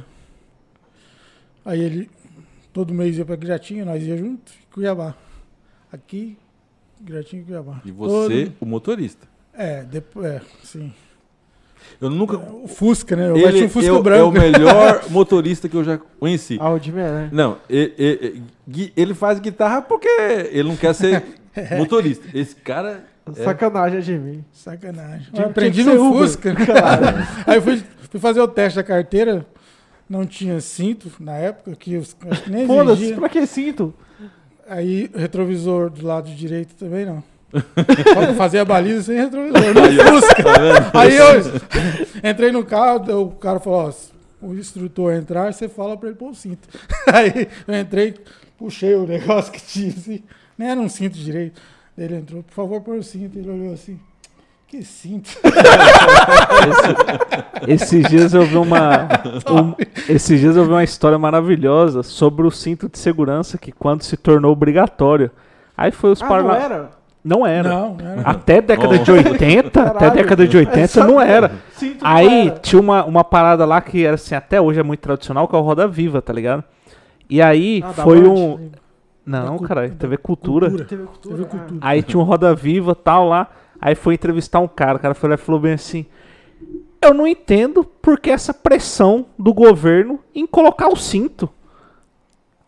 Aí 1.65 1.81
ele 1.81 2.09
todo 2.71 2.93
mês 2.93 3.17
ia 3.17 3.25
pra 3.25 3.35
Gratinha, 3.35 3.83
nós 3.85 4.03
ia 4.03 4.17
junto, 4.17 4.51
e 4.51 4.73
Cuiabá. 4.73 5.15
Aqui, 5.91 6.37
Gratinha 7.01 7.41
e 7.41 7.45
Cuiabá. 7.45 7.81
E 7.85 7.91
você, 7.91 8.45
Todo- 8.45 8.53
o 8.61 8.65
motorista. 8.65 9.27
É, 9.53 9.83
depois, 9.83 10.25
é, 10.25 10.41
sim. 10.63 10.93
Eu 12.01 12.09
nunca. 12.09 12.37
O 12.37 12.67
Fusca, 12.67 13.15
né? 13.15 13.29
Eu 13.29 13.37
Ele 13.37 13.65
um 13.65 13.69
Fusca 13.69 13.87
é 13.89 13.91
o- 13.91 13.95
é 13.95 13.99
o 13.99 14.03
branco. 14.03 14.31
melhor 14.39 15.03
motorista 15.09 15.69
que 15.69 15.75
eu 15.75 15.83
já 15.83 15.97
conheci. 16.19 16.57
Aldimir, 16.59 17.03
né? 17.05 17.29
Não, 17.31 17.57
e- 17.69 17.93
e- 17.97 18.25
e- 18.37 18.41
gui- 18.67 18.93
ele 18.97 19.13
faz 19.13 19.39
guitarra 19.39 19.81
porque 19.81 20.07
ele 20.51 20.67
não 20.69 20.75
quer 20.75 20.93
ser 20.93 21.23
motorista. 21.77 22.25
Esse 22.37 22.55
cara. 22.55 23.03
é- 23.37 23.43
Sacanagem, 23.43 24.01
Jimmy. 24.01 24.43
Sacanagem. 24.51 25.27
Tinha- 25.33 25.45
Eu 25.45 25.49
aprendi 25.49 25.83
no 25.83 25.93
Uber. 26.09 26.21
Fusca. 26.27 26.53
Aí 27.47 27.57
eu 27.57 27.61
fui, 27.61 27.81
fui 28.11 28.19
fazer 28.19 28.41
o 28.41 28.47
teste 28.47 28.75
da 28.77 28.83
carteira, 28.83 29.45
não 30.09 30.25
tinha 30.25 30.59
cinto 30.61 31.11
na 31.19 31.33
época, 31.33 31.75
que 31.75 31.97
os, 31.97 32.15
acho 32.29 32.43
que 32.43 32.51
nem 32.51 32.67
Foda-se, 32.67 33.13
pra 33.13 33.29
que 33.29 33.45
cinto? 33.47 33.93
Aí 34.67 35.09
retrovisor 35.15 35.89
do 35.89 36.05
lado 36.05 36.29
direito 36.29 36.73
também 36.75 37.05
não. 37.05 37.23
Fa- 37.61 38.33
Fazer 38.35 38.59
a 38.59 38.65
baliza 38.65 39.03
sem 39.03 39.17
retrovisor. 39.17 39.73
No 39.73 39.83
Aí, 39.83 39.99
ó, 39.99 40.05
Fusca. 40.05 40.43
tá? 40.43 40.99
Aí 40.99 41.15
eu 41.17 42.29
entrei 42.29 42.51
no 42.51 42.63
carro, 42.65 43.21
o 43.21 43.31
cara 43.31 43.59
falou, 43.59 43.89
ó, 43.89 44.45
o 44.45 44.53
instrutor 44.55 45.13
entrar, 45.13 45.53
você 45.53 45.67
fala 45.69 45.95
pra 45.97 46.09
ele 46.09 46.17
pôr 46.17 46.31
o 46.31 46.35
cinto. 46.35 46.67
Aí 47.11 47.47
eu 47.67 47.75
entrei, 47.79 48.15
puxei 48.57 48.95
o 48.95 49.05
negócio 49.07 49.51
que 49.51 49.61
tinha 49.61 49.89
assim, 49.89 50.23
nem 50.57 50.69
era 50.69 50.79
um 50.79 50.89
cinto 50.89 51.17
direito. 51.17 51.59
Ele 51.97 52.15
entrou, 52.15 52.43
por 52.43 52.53
favor, 52.53 52.81
põe 52.81 52.97
o 52.99 53.03
cinto. 53.03 53.37
Ele 53.39 53.49
olhou 53.49 53.73
assim, 53.73 53.97
que 54.67 54.83
cinto? 54.83 55.29
Esses 57.67 58.07
dias 58.09 58.33
eu 58.33 58.43
vi 58.45 58.57
uma. 58.57 59.07
um- 59.49 59.73
esses 60.09 60.39
dias 60.39 60.55
eu 60.55 60.63
vi 60.65 60.71
uma 60.71 60.83
história 60.83 61.17
maravilhosa 61.17 62.03
sobre 62.03 62.45
o 62.45 62.51
cinto 62.51 62.89
de 62.89 62.97
segurança 62.99 63.57
que 63.57 63.71
quando 63.71 64.03
se 64.03 64.15
tornou 64.17 64.51
obrigatório. 64.51 65.31
Aí 65.77 65.91
foi 65.91 66.11
os 66.11 66.21
Ah, 66.21 66.25
não 66.25 66.31
parla- 66.31 66.57
era? 66.57 66.89
Não 67.27 67.45
era. 67.45 67.67
Não, 67.69 67.95
não 67.95 68.07
era. 68.07 68.21
Até 68.21 68.61
década 68.61 68.99
de 68.99 69.11
Nossa. 69.11 69.29
80, 69.31 69.81
até 69.81 69.93
Caralho. 69.99 70.13
década 70.13 70.47
de 70.47 70.57
80 70.57 70.79
Essa- 70.79 71.03
não 71.07 71.19
era. 71.19 71.47
Não 71.81 71.89
Aí 72.03 72.47
era. 72.49 72.59
tinha 72.59 72.79
uma, 72.79 73.03
uma 73.03 73.23
parada 73.23 73.65
lá 73.65 73.81
que 73.81 74.05
era 74.05 74.13
assim, 74.13 74.35
até 74.35 74.61
hoje 74.61 74.79
é 74.79 74.83
muito 74.83 74.99
tradicional, 74.99 75.47
que 75.47 75.55
é 75.55 75.57
o 75.57 75.61
Roda 75.61 75.87
Viva, 75.87 76.21
tá 76.21 76.31
ligado? 76.31 76.63
E 77.27 77.41
aí 77.41 77.83
Ah, 77.83 77.93
foi 77.93 78.19
um. 78.27 78.57
lembra? 78.57 78.79
Não, 79.25 79.57
cu- 79.57 79.63
caralho, 79.67 79.89
da 79.89 79.95
TV 79.95 80.17
Cultura. 80.17 80.67
cultura. 80.67 80.87
TV 80.87 81.03
Cultura. 81.05 81.35
TV. 81.37 81.49
Cultura. 81.49 81.79
Aí 81.81 82.03
tinha 82.03 82.19
um 82.19 82.23
Roda 82.23 82.53
Viva 82.53 82.93
tal 82.93 83.27
lá. 83.27 83.47
Aí 83.81 83.95
foi 83.95 84.13
entrevistar 84.13 84.59
um 84.59 84.67
cara. 84.67 84.97
O 84.97 85.01
cara 85.01 85.15
foi 85.15 85.27
lá 85.29 85.33
e 85.33 85.39
falou 85.39 85.59
bem 85.59 85.73
assim: 85.73 86.05
Eu 87.01 87.11
não 87.11 87.25
entendo 87.25 87.83
por 87.83 88.19
que 88.19 88.29
essa 88.29 88.53
pressão 88.53 89.25
do 89.37 89.51
governo 89.51 90.19
em 90.35 90.45
colocar 90.45 90.89
o 90.89 90.95
cinto. 90.95 91.49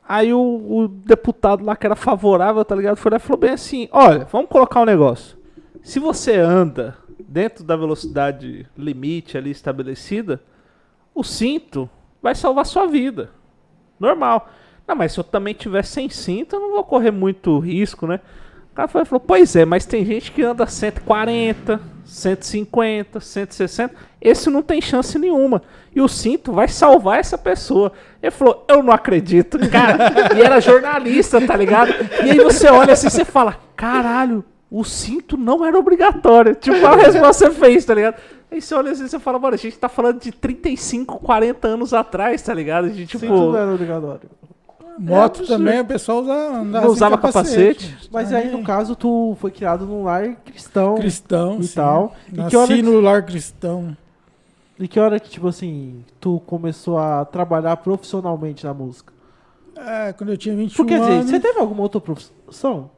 Aí 0.08 0.34
o, 0.34 0.40
o 0.40 0.88
deputado 0.88 1.66
lá 1.66 1.76
que 1.76 1.86
era 1.86 1.96
favorável, 1.96 2.64
tá 2.64 2.74
ligado? 2.76 2.96
Foi 2.96 3.12
lá 3.12 3.18
e 3.18 3.20
falou 3.20 3.40
bem 3.40 3.52
assim: 3.52 3.90
Olha, 3.92 4.26
vamos 4.32 4.50
colocar 4.50 4.82
um 4.82 4.86
negócio. 4.86 5.38
Se 5.84 6.00
você 6.00 6.38
anda 6.38 6.98
dentro 7.20 7.64
da 7.64 7.76
velocidade 7.76 8.66
limite 8.78 9.38
ali 9.38 9.52
estabelecida, 9.52 10.42
o 11.14 11.24
cinto 11.24 11.90
vai 12.22 12.34
salvar 12.36 12.66
sua 12.66 12.88
vida. 12.88 13.32
Normal. 14.00 14.50
Não, 14.88 14.96
mas 14.96 15.12
se 15.12 15.20
eu 15.20 15.24
também 15.24 15.54
tiver 15.54 15.84
sem 15.84 16.10
cinto, 16.10 16.56
eu 16.56 16.62
não 16.62 16.72
vou 16.72 16.84
correr 16.84 17.12
muito 17.12 17.60
risco, 17.60 18.08
né? 18.08 18.22
O 18.78 18.80
cara 18.80 18.88
foi- 18.88 19.06
falou, 19.06 19.20
pois 19.26 19.56
é, 19.56 19.66
mas 19.66 19.86
tem 19.88 20.06
gente 20.06 20.32
que 20.32 20.44
anda 20.44 20.68
140, 20.68 21.82
150, 22.06 23.20
160. 23.20 23.96
Esse 24.22 24.52
não 24.52 24.62
tem 24.62 24.80
chance 24.80 25.18
nenhuma. 25.18 25.64
E 25.96 26.00
o 26.00 26.08
cinto 26.08 26.52
vai 26.52 26.68
salvar 26.68 27.20
essa 27.20 27.40
pessoa. 27.40 27.92
Ele 28.22 28.30
falou, 28.30 28.64
eu 28.68 28.84
não 28.84 28.94
acredito, 28.94 29.58
cara. 29.72 29.98
e 30.38 30.42
era 30.44 30.60
jornalista, 30.62 31.42
tá 31.42 31.56
ligado? 31.58 31.90
E 32.24 32.30
aí 32.30 32.38
você 32.40 32.68
olha 32.68 32.94
assim 32.94 33.08
e 33.08 33.10
você 33.10 33.26
fala, 33.26 33.58
caralho, 33.76 34.46
o 34.70 34.84
cinto 34.84 35.36
não 35.38 35.66
era 35.66 35.76
obrigatório. 35.80 36.54
Tipo, 36.54 36.86
a 36.86 36.96
resposta 36.96 37.50
você 37.50 37.52
fez, 37.60 37.84
tá 37.84 37.96
ligado? 37.96 38.16
Aí 38.52 38.62
você 38.62 38.76
olha 38.76 38.92
assim 38.92 39.06
e 39.06 39.10
você 39.10 39.18
fala, 39.18 39.40
mano, 39.40 39.56
a 39.56 39.58
gente 39.58 39.76
tá 39.80 39.90
falando 39.90 40.22
de 40.22 40.32
35, 40.32 41.18
40 41.20 41.68
anos 41.68 41.96
atrás, 41.96 42.44
tá 42.44 42.54
ligado? 42.54 42.86
A 42.86 42.90
gente, 42.90 43.08
tipo, 43.08 43.22
Cinto 43.22 43.34
não 43.34 43.58
era 43.58 43.74
obrigatório. 43.74 44.30
Moto 45.00 45.44
É, 45.44 45.46
também, 45.46 45.80
o 45.80 45.86
pessoal 45.86 46.22
usa, 46.24 46.34
andava 46.34 46.64
Não 46.64 46.82
sem 46.82 46.90
usava 46.92 47.18
capacete. 47.18 47.98
Mas 48.12 48.34
aí, 48.34 48.50
no 48.52 48.64
caso, 48.64 48.96
tu 48.96 49.38
foi 49.40 49.52
criado 49.52 49.86
num 49.86 50.04
lar 50.04 50.36
cristão 50.46 50.96
Cristão, 50.96 51.60
e 51.60 51.64
sim. 51.68 51.76
tal. 51.76 52.16
E 52.32 52.36
Nasci 52.38 52.50
que, 52.50 52.58
hora 52.58 52.76
que, 52.76 52.82
no 52.82 53.00
lar 53.00 53.24
cristão. 53.26 53.96
e 54.80 54.88
que 54.88 55.00
hora 55.00 55.20
que, 55.20 55.30
tipo 55.30 55.48
assim, 55.48 56.04
tu 56.20 56.42
começou 56.48 56.98
a 56.98 57.24
trabalhar 57.26 57.78
profissionalmente 57.78 58.66
na 58.66 58.74
música? 58.74 59.14
É, 59.76 60.12
quando 60.14 60.32
eu 60.32 60.38
tinha 60.38 60.56
21 60.56 60.76
Porque, 60.76 60.94
quer 60.96 61.00
dizer, 61.02 61.14
anos. 61.14 61.30
você 61.30 61.40
teve 61.40 61.60
alguma 61.60 61.84
outra 61.84 62.02
profissão? 62.02 62.90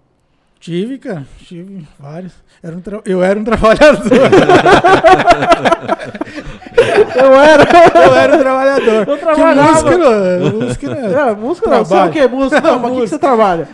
Tive, 0.61 0.97
cara. 0.97 1.25
Tive 1.39 1.85
vários. 1.99 2.33
Era 2.63 2.75
um 2.75 2.81
tra- 2.81 3.01
Eu 3.05 3.21
era 3.23 3.37
um 3.39 3.43
trabalhador. 3.47 4.03
Eu 7.15 7.33
era! 7.33 7.63
eu 8.05 8.15
era 8.15 8.35
um 8.35 8.39
trabalhador. 8.39 9.07
Eu 9.07 9.17
Que 9.17 9.23
trabalhava. 9.23 9.71
música, 9.71 9.97
não, 9.97 10.51
música 10.51 10.87
não. 10.89 10.97
É, 11.29 11.35
música 11.35 11.69
não, 11.69 11.85
você 11.85 11.95
é 11.95 12.03
o 12.03 12.11
quê? 12.11 12.27
Música? 12.27 12.61
Não, 12.61 12.79
mas 12.79 12.91
o 12.91 12.95
que, 12.95 13.01
que 13.01 13.07
você 13.07 13.19
trabalha? 13.19 13.67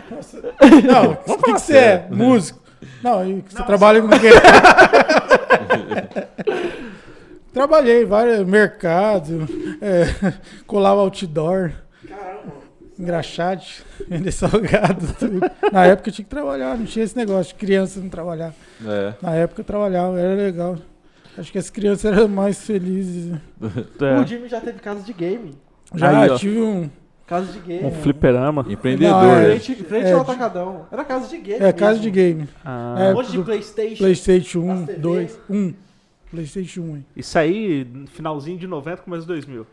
Não, 0.84 1.12
o 1.26 1.38
que, 1.38 1.52
que 1.52 1.60
você 1.60 1.76
é? 1.76 2.06
Músico. 2.10 2.60
Não, 3.02 3.24
e 3.28 3.44
você 3.48 3.62
trabalha 3.62 4.00
com 4.00 4.08
o 4.08 4.10
quê? 4.20 4.30
Trabalhei 7.52 8.02
em 8.02 8.04
vários 8.06 8.46
mercados, 8.46 9.48
é, 9.80 10.32
colava 10.66 11.00
outdoor, 11.00 11.72
engraxate, 12.98 13.82
vender 14.06 14.30
salgado, 14.30 15.06
tudo. 15.18 15.40
Na 15.72 15.86
época 15.86 16.10
eu 16.10 16.12
tinha 16.12 16.24
que 16.24 16.30
trabalhar, 16.30 16.76
não 16.76 16.84
tinha 16.84 17.02
esse 17.02 17.16
negócio 17.16 17.54
de 17.54 17.58
criança 17.58 17.98
não 17.98 18.10
trabalhar. 18.10 18.52
É. 18.86 19.14
Na 19.22 19.34
época 19.34 19.62
eu 19.62 19.64
trabalhava, 19.64 20.20
era 20.20 20.34
legal. 20.34 20.76
Acho 21.38 21.52
que 21.52 21.58
as 21.58 21.68
crianças 21.70 22.04
eram 22.12 22.28
mais 22.28 22.60
felizes. 22.66 23.32
é, 24.00 24.20
O 24.20 24.26
Jimmy 24.26 24.48
já 24.48 24.60
teve 24.60 24.78
casa 24.78 25.00
de 25.02 25.12
game. 25.12 25.52
Já 25.94 26.22
Aí, 26.22 26.30
ó. 26.30 26.36
tive 26.36 26.60
um. 26.60 26.90
Casa 27.26 27.52
de 27.52 27.58
game. 27.58 27.84
um 27.84 27.90
fliperama. 27.90 28.64
Empreendedor. 28.68 29.20
Não, 29.22 29.32
é. 29.34 29.48
né? 29.48 29.58
frente, 29.60 29.82
frente 29.84 30.06
É, 30.06 30.12
ao 30.12 30.20
atacadão. 30.20 30.86
Era 30.92 31.04
casa 31.04 31.28
de 31.28 31.38
game. 31.38 31.64
É, 31.64 31.72
casa 31.72 31.98
de 31.98 32.10
mesmo. 32.10 32.14
game. 32.14 32.48
Ah, 32.64 32.94
É, 32.98 33.10
Um 33.10 33.14
monte 33.14 33.32
de 33.32 33.42
Playstation. 33.42 33.96
PlayStation 33.96 34.58
1, 34.60 34.72
As 34.72 34.86
TV. 34.86 34.98
2, 35.00 35.40
1. 35.50 35.74
PlayStation 36.30 36.80
1. 36.82 36.96
hein. 36.96 37.06
Isso 37.16 37.38
aí, 37.38 37.86
finalzinho 38.12 38.56
de 38.58 38.66
90, 38.66 39.02
começo 39.02 39.22
de 39.22 39.28
2000. 39.28 39.66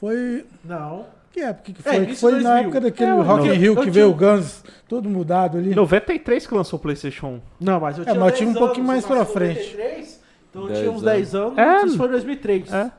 Foi. 0.00 0.44
Não. 0.64 1.06
Que 1.30 1.40
época 1.40 1.72
que 1.72 1.80
É, 1.88 1.92
foi? 1.92 1.96
início 2.04 2.16
foi 2.20 2.30
2000. 2.32 2.50
na 2.50 2.60
época 2.60 2.80
daquele 2.80 3.10
É, 3.10 3.14
Rock 3.20 3.48
in 3.48 3.52
Rio 3.52 3.76
que 3.76 3.90
veio 3.90 4.10
o 4.10 4.14
Guns 4.14 4.64
todo 4.88 5.08
mudado 5.08 5.58
ali. 5.58 5.72
Em 5.72 5.74
93 5.74 6.46
que 6.46 6.54
lançou 6.54 6.78
o 6.78 6.82
PlayStation 6.82 7.26
1. 7.26 7.40
Não, 7.60 7.80
mas 7.80 7.98
eu 7.98 8.02
É, 8.02 8.06
tinha 8.06 8.20
mas 8.20 8.24
eu 8.24 8.30
10 8.30 8.38
tinha 8.38 8.50
um 8.50 8.54
pouquinho 8.54 8.86
mais 8.86 9.04
pra 9.04 9.24
frente. 9.24 9.58
93, 9.72 10.20
então 10.54 10.62
eu 10.62 10.68
10 10.68 10.78
tinha 10.80 10.92
uns 10.92 11.02
10 11.02 11.34
anos, 11.34 11.58
É. 11.58 11.84
isso 11.86 11.96
foi 11.96 12.06
em 12.06 12.10
2003. 12.10 12.72
É. 12.72 12.90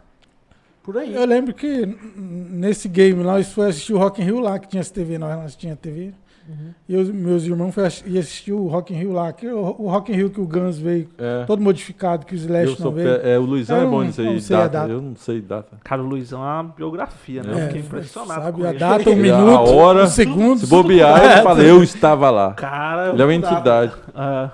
Por 0.83 0.97
aí. 0.97 1.15
Eu 1.15 1.25
lembro 1.25 1.53
que 1.53 1.97
nesse 2.15 2.87
game 2.87 3.23
lá, 3.23 3.33
nós 3.33 3.51
foi 3.51 3.69
assistir 3.69 3.93
o 3.93 3.97
Rock 3.97 4.21
in 4.21 4.25
Rio 4.25 4.39
lá, 4.39 4.59
que 4.59 4.67
tinha 4.67 4.81
essa 4.81 4.93
TV, 4.93 5.17
nós, 5.17 5.35
nós 5.35 5.55
tinha 5.55 5.75
TV. 5.75 6.13
Uhum. 6.47 6.69
E 6.87 6.95
os 6.95 7.09
meus 7.09 7.43
irmãos 7.43 7.73
iam 8.05 8.19
assistir 8.19 8.51
o 8.51 8.67
Rock 8.67 8.93
in 8.93 8.97
Rio 8.97 9.11
lá, 9.13 9.33
que 9.33 9.47
o, 9.47 9.57
o 9.79 9.89
Rock 9.89 10.11
in 10.11 10.15
Rio 10.15 10.29
que 10.29 10.39
o 10.39 10.45
Guns 10.45 10.77
veio, 10.77 11.09
É. 11.17 11.43
todo 11.45 11.59
modificado, 11.59 12.23
que 12.23 12.35
o 12.35 12.37
Eu 12.37 12.39
Slash 12.39 12.75
sou 12.75 12.85
não 12.85 12.91
veio. 12.91 13.19
pe- 13.19 13.27
é, 13.27 13.39
o 13.39 13.41
Luizão 13.41 13.77
Eu 13.77 13.81
é 13.81 13.85
bom 13.89 13.97
não- 13.97 14.03
nisso 14.05 14.21
aí. 14.21 14.27
não 14.31 14.39
sei 14.39 14.55
a 14.55 14.59
data. 14.59 14.69
data. 14.77 14.91
Eu 14.91 15.01
não 15.01 15.15
sei 15.15 15.41
data. 15.41 15.77
Cara, 15.83 16.03
o 16.03 16.05
Luizão 16.05 16.41
é 16.41 16.45
uma 16.61 16.63
biografia, 16.65 17.41
né? 17.41 17.49
É, 17.51 17.63
Eu 17.63 17.65
fiquei 17.65 17.81
impressionado 17.81 18.43
Sabe 18.43 18.57
com 18.61 18.63
a 18.67 18.69
ele. 18.69 18.77
data, 18.77 19.09
o 19.09 19.13
E 19.13 19.15
a 19.15 19.15
minuto, 19.39 19.73
hora, 19.73 20.03
os 20.03 20.11
segundos. 20.11 20.59
Se 20.61 20.67
bobear, 20.67 21.17
eu 21.39 21.43
falei, 21.43 21.67
eu 21.71 21.81
estava 21.81 22.29
lá. 22.29 22.53
Cara, 22.53 23.09
Ele 23.09 23.21
é 23.23 23.25
uma 23.25 23.33
entidade. 23.33 23.91
ah, 24.13 24.51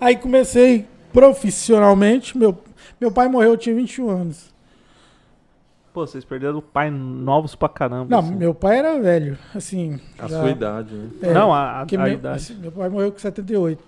Aí 0.00 0.14
comecei 0.14 0.86
profissionalmente, 1.16 2.36
meu, 2.36 2.56
meu 3.00 3.10
pai 3.10 3.26
morreu, 3.28 3.50
eu 3.52 3.56
tinha 3.56 3.74
21 3.74 4.08
anos. 4.10 4.54
pô, 5.94 6.06
vocês 6.06 6.24
perderam 6.26 6.58
o 6.58 6.62
pai 6.62 6.90
novos 6.90 7.54
pra 7.54 7.70
caramba. 7.70 8.06
Não, 8.10 8.18
assim. 8.18 8.34
meu 8.36 8.52
pai 8.54 8.78
era 8.80 9.00
velho, 9.00 9.38
assim. 9.54 9.98
A 10.18 10.28
já- 10.28 10.40
sua 10.40 10.50
idade, 10.50 10.94
né? 10.94 11.08
é, 11.22 11.32
Não, 11.32 11.54
a, 11.54 11.58
a, 11.70 11.82
a 11.82 11.86
meu, 11.86 12.06
idade. 12.08 12.36
assim, 12.36 12.54
meu 12.56 12.70
pai 12.70 12.88
morreu 12.90 13.10
com 13.12 13.18
78. 13.18 13.82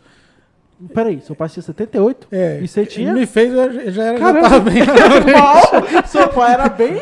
Peraí, 0.94 1.20
seu 1.20 1.34
pai 1.36 1.48
tinha 1.50 1.62
78? 1.62 2.28
É, 2.32 2.60
E 2.62 2.68
você 2.68 2.86
tinha? 2.86 3.10
Ele 3.10 3.20
me 3.20 3.26
fez, 3.26 3.52
eu 3.52 3.90
já 3.90 4.04
era, 4.04 4.16
já 4.16 4.24
Caramba. 4.24 4.48
tava 4.48 4.60
bem. 4.60 4.74
Mal! 5.36 6.06
Seu 6.06 6.28
pai 6.28 6.52
era 6.54 6.68
bem. 6.70 6.94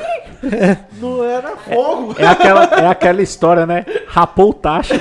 Não 1.00 1.22
era 1.22 1.56
fogo. 1.58 2.14
É 2.18 2.26
aquela, 2.26 2.64
é 2.64 2.86
aquela 2.88 3.22
história, 3.22 3.64
né? 3.66 3.84
Rapou 4.08 4.50
o 4.50 4.54
tacho. 4.54 4.94
Né? 4.94 5.00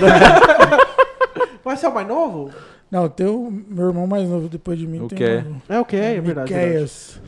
Mas 1.63 1.80
você 1.80 1.86
é 1.86 1.89
o 1.89 1.93
mais 1.95 2.07
novo? 2.07 2.51
Não, 2.95 3.09
tem 3.09 3.27
o 3.27 3.51
meu 3.51 3.87
irmão 3.87 4.07
mais 4.07 4.29
novo 4.29 4.47
depois 4.47 4.79
de 4.79 4.87
mim. 4.87 5.01
O 5.01 5.07
tem 5.09 5.17
quê? 5.17 5.43
o- 5.45 5.61
É 5.73 5.79
o 5.79 5.83
que? 5.85 5.97
É, 5.97 6.19
verdade. 6.21 6.23
verdade. 6.23 6.53
Miqueias. 6.53 7.21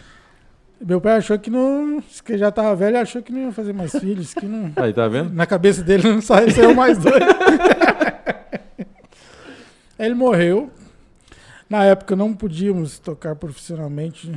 Meu 0.80 1.01
pai 1.01 1.18
achou 1.18 1.38
que 1.38 1.49
não. 1.49 2.01
Que 2.24 2.38
já 2.38 2.49
tava 2.51 2.74
velho, 2.76 2.97
achou 2.99 3.22
que 3.22 3.34
não 3.34 3.41
ia 3.41 3.51
fazer 3.51 3.74
mais 3.74 3.91
filhos, 3.91 4.34
que 4.34 4.45
não. 4.45 4.72
Aí, 4.78 4.93
tá 4.93 5.07
vendo? 5.09 5.34
Na 5.34 5.45
cabeça 5.45 5.84
dele 5.84 6.07
não 6.09 6.22
saiu, 6.22 6.51
saiu 6.51 6.74
mais 6.74 6.97
dois. 6.97 7.22
Aí 9.99 10.05
ele 10.05 10.15
morreu. 10.15 10.70
Na 11.70 11.84
época 11.84 12.15
não 12.15 12.34
podíamos 12.34 12.97
tocar 12.99 13.36
profissionalmente. 13.36 14.32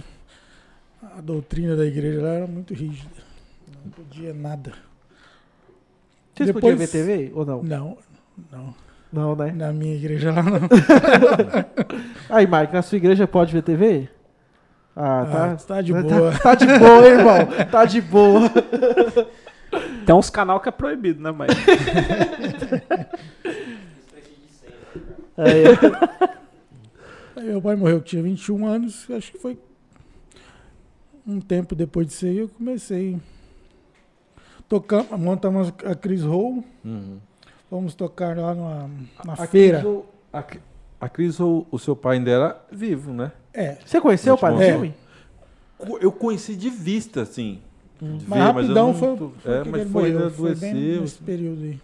A 1.17 1.21
doutrina 1.21 1.77
da 1.77 1.87
igreja 1.87 2.21
lá 2.23 2.31
era 2.31 2.47
muito 2.47 2.75
rígida. 2.75 3.09
Não 3.85 3.91
podia 3.93 4.35
nada. 4.35 4.73
Vocês 6.35 6.49
Depois- 6.49 6.63
podiam 6.63 6.79
ver 6.79 6.89
TV 6.89 7.31
ou 7.35 7.47
não? 7.47 7.63
Não, 7.63 7.99
não. 8.51 8.75
Não, 9.13 9.35
né? 9.35 9.53
Na 9.53 9.73
minha 9.73 9.95
igreja 9.95 10.33
lá 10.33 10.43
não. 10.43 10.61
Aí, 12.31 12.47
Mike, 12.47 12.73
na 12.73 12.83
sua 12.83 12.97
igreja 12.97 13.27
pode 13.27 13.53
ver 13.53 13.63
TV? 13.63 14.09
Ah, 14.95 15.27
tá. 15.31 15.53
Ah, 15.53 15.57
tá 15.57 15.83
de 15.83 15.93
Tá- 15.95 16.03
boa. 16.03 16.33
Tá, 16.39 16.55
de 16.55 16.67
boa, 16.79 17.07
hein, 17.09 17.13
irmão. 17.15 17.67
Tá 17.71 17.85
de 17.85 18.01
boa. 18.01 18.41
Tem 20.07 20.15
uns 20.15 20.31
canal 20.31 20.59
que 20.61 20.69
é 20.69 20.73
proibido, 20.73 21.23
né, 21.23 21.31
mas 21.31 21.51
Aí, 25.37 25.65
Aí 27.37 27.45
meu 27.45 27.63
pai 27.63 27.77
morreu, 27.77 28.01
que 28.01 28.11
tinha 28.11 28.23
21 28.23 28.67
anos, 28.67 29.07
acho 29.11 29.33
que 29.33 29.39
foi 29.39 29.59
um 31.27 31.41
tempo 31.41 31.75
depois 31.75 32.07
disso 32.07 32.27
aí 32.27 32.39
eu 32.39 32.49
comecei. 32.49 33.19
Tocamos, 34.69 35.09
montamos 35.19 35.73
a 35.85 35.95
Chris 35.95 36.23
Hall, 36.23 36.65
Uhum. 36.85 37.19
Fomos 37.71 37.95
tocar 37.95 38.37
lá 38.37 38.55
numa, 38.55 38.91
na 39.25 39.33
A 39.35 39.47
feira. 39.47 39.79
Cris, 39.81 39.91
o- 39.91 40.05
a, 40.33 40.45
a 41.01 41.09
Cris, 41.09 41.41
o, 41.41 41.67
o 41.71 41.79
seu 41.79 41.95
pai 41.97 42.17
ainda 42.19 42.31
era 42.31 42.61
vivo, 42.71 43.13
né? 43.13 43.33
É, 43.55 43.79
Você 43.85 44.01
conheceu 44.01 44.35
o 44.35 44.39
pai 44.39 44.53
do 44.55 44.61
É. 44.63 44.73
filme? 44.73 44.95
Eu 46.01 46.13
conheci 46.13 46.55
de 46.57 46.69
vista, 46.69 47.23
assim. 47.23 47.61
De 48.01 48.27
mas 48.29 48.39
ver, 48.39 48.39
rapidão 48.39 48.87
não 48.89 48.95
foi, 48.95 49.17
foi 49.17 49.55
É, 49.55 49.63
que 49.63 49.69
mas 49.71 49.81
ele 49.83 49.91
foi, 49.91 50.13
morreu, 50.13 50.31
foi 50.31 50.55
bem 50.55 50.75
nesse 51.01 51.19
período 51.19 51.63
aí. 51.63 51.81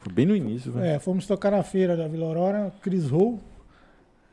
Foi 0.00 0.12
bem 0.12 0.26
no 0.26 0.36
início, 0.36 0.70
velho. 0.72 0.84
É, 0.86 0.98
fomos 0.98 1.26
tocar 1.26 1.50
na 1.52 1.62
feira 1.62 1.96
da 1.96 2.06
Vila 2.08 2.26
Aurora, 2.26 2.72
Chris 2.82 3.08
Hall, 3.08 3.40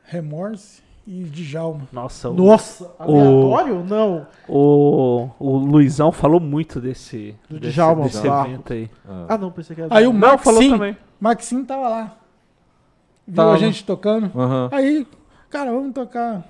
Remorse 0.04 0.82
e 1.12 1.24
Djalma. 1.24 1.88
Nossa, 1.92 2.30
o, 2.30 2.34
Nossa, 2.34 2.88
aleatório? 2.96 3.84
Não. 3.84 4.26
o, 4.48 5.28
o 5.40 5.56
Luizão 5.56 6.12
falou 6.12 6.38
muito 6.38 6.80
desse, 6.80 7.34
Do 7.48 7.58
desse, 7.58 7.72
Djalma 7.74 8.04
desse 8.04 8.28
Barros. 8.28 8.48
evento 8.52 8.72
aí. 8.72 8.88
Ah. 9.08 9.26
Ah, 9.30 9.38
não, 9.38 9.50
pensei 9.50 9.74
que 9.74 9.82
era. 9.82 9.92
Aí 9.96 10.06
o 10.06 10.12
Não, 10.12 10.38
falou 10.38 10.60
Maxim, 10.60 10.70
também. 10.70 10.96
Maxim 11.18 11.64
tava 11.64 11.88
lá. 11.88 12.16
Viu 13.26 13.34
Tava. 13.34 13.54
a 13.54 13.56
gente 13.58 13.84
tocando. 13.84 14.30
Aham. 14.38 14.68
Aí, 14.70 15.04
cara, 15.50 15.72
vamos 15.72 15.92
tocar. 15.92 16.44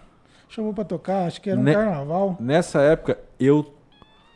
Chamou 0.49 0.75
pra 0.75 0.85
tocar, 0.85 1.27
acho 1.27 1.41
que 1.41 1.49
era 1.49 1.59
um 1.59 1.63
Ne- 1.63 1.73
carnaval. 1.73 2.37
Nessa 2.39 2.83
época, 2.83 3.19
eu 3.39 3.65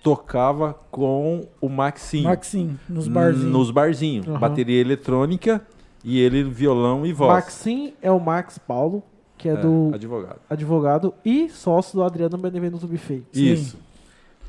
tocava 0.03 0.75
com 0.91 1.43
o 1.61 1.69
Maxim. 1.69 2.23
Maxim, 2.23 2.79
nos 2.89 3.09
barzinhos. 3.09 3.53
Nos 3.53 3.71
barzinhos. 3.71 4.27
Aham. 4.29 4.39
Bateria 4.39 4.81
eletrônica 4.81 5.61
e 6.03 6.19
ele 6.19 6.43
violão 6.45 7.05
e 7.05 7.13
voz. 7.13 7.31
Maxim 7.33 7.93
é 8.01 8.11
o 8.11 8.19
Max 8.21 8.57
Paulo, 8.59 9.03
que 9.45 9.49
é, 9.51 9.53
É, 9.53 9.57
do 9.57 9.91
advogado. 9.93 10.37
advogado 10.49 11.15
e 11.23 11.51
sócio 11.51 11.97
do 11.99 12.03
Adriano 12.03 12.39
Benevenuto 12.39 12.87
Buffet. 12.87 13.23
Sim. 13.31 13.53
Isso. 13.53 13.79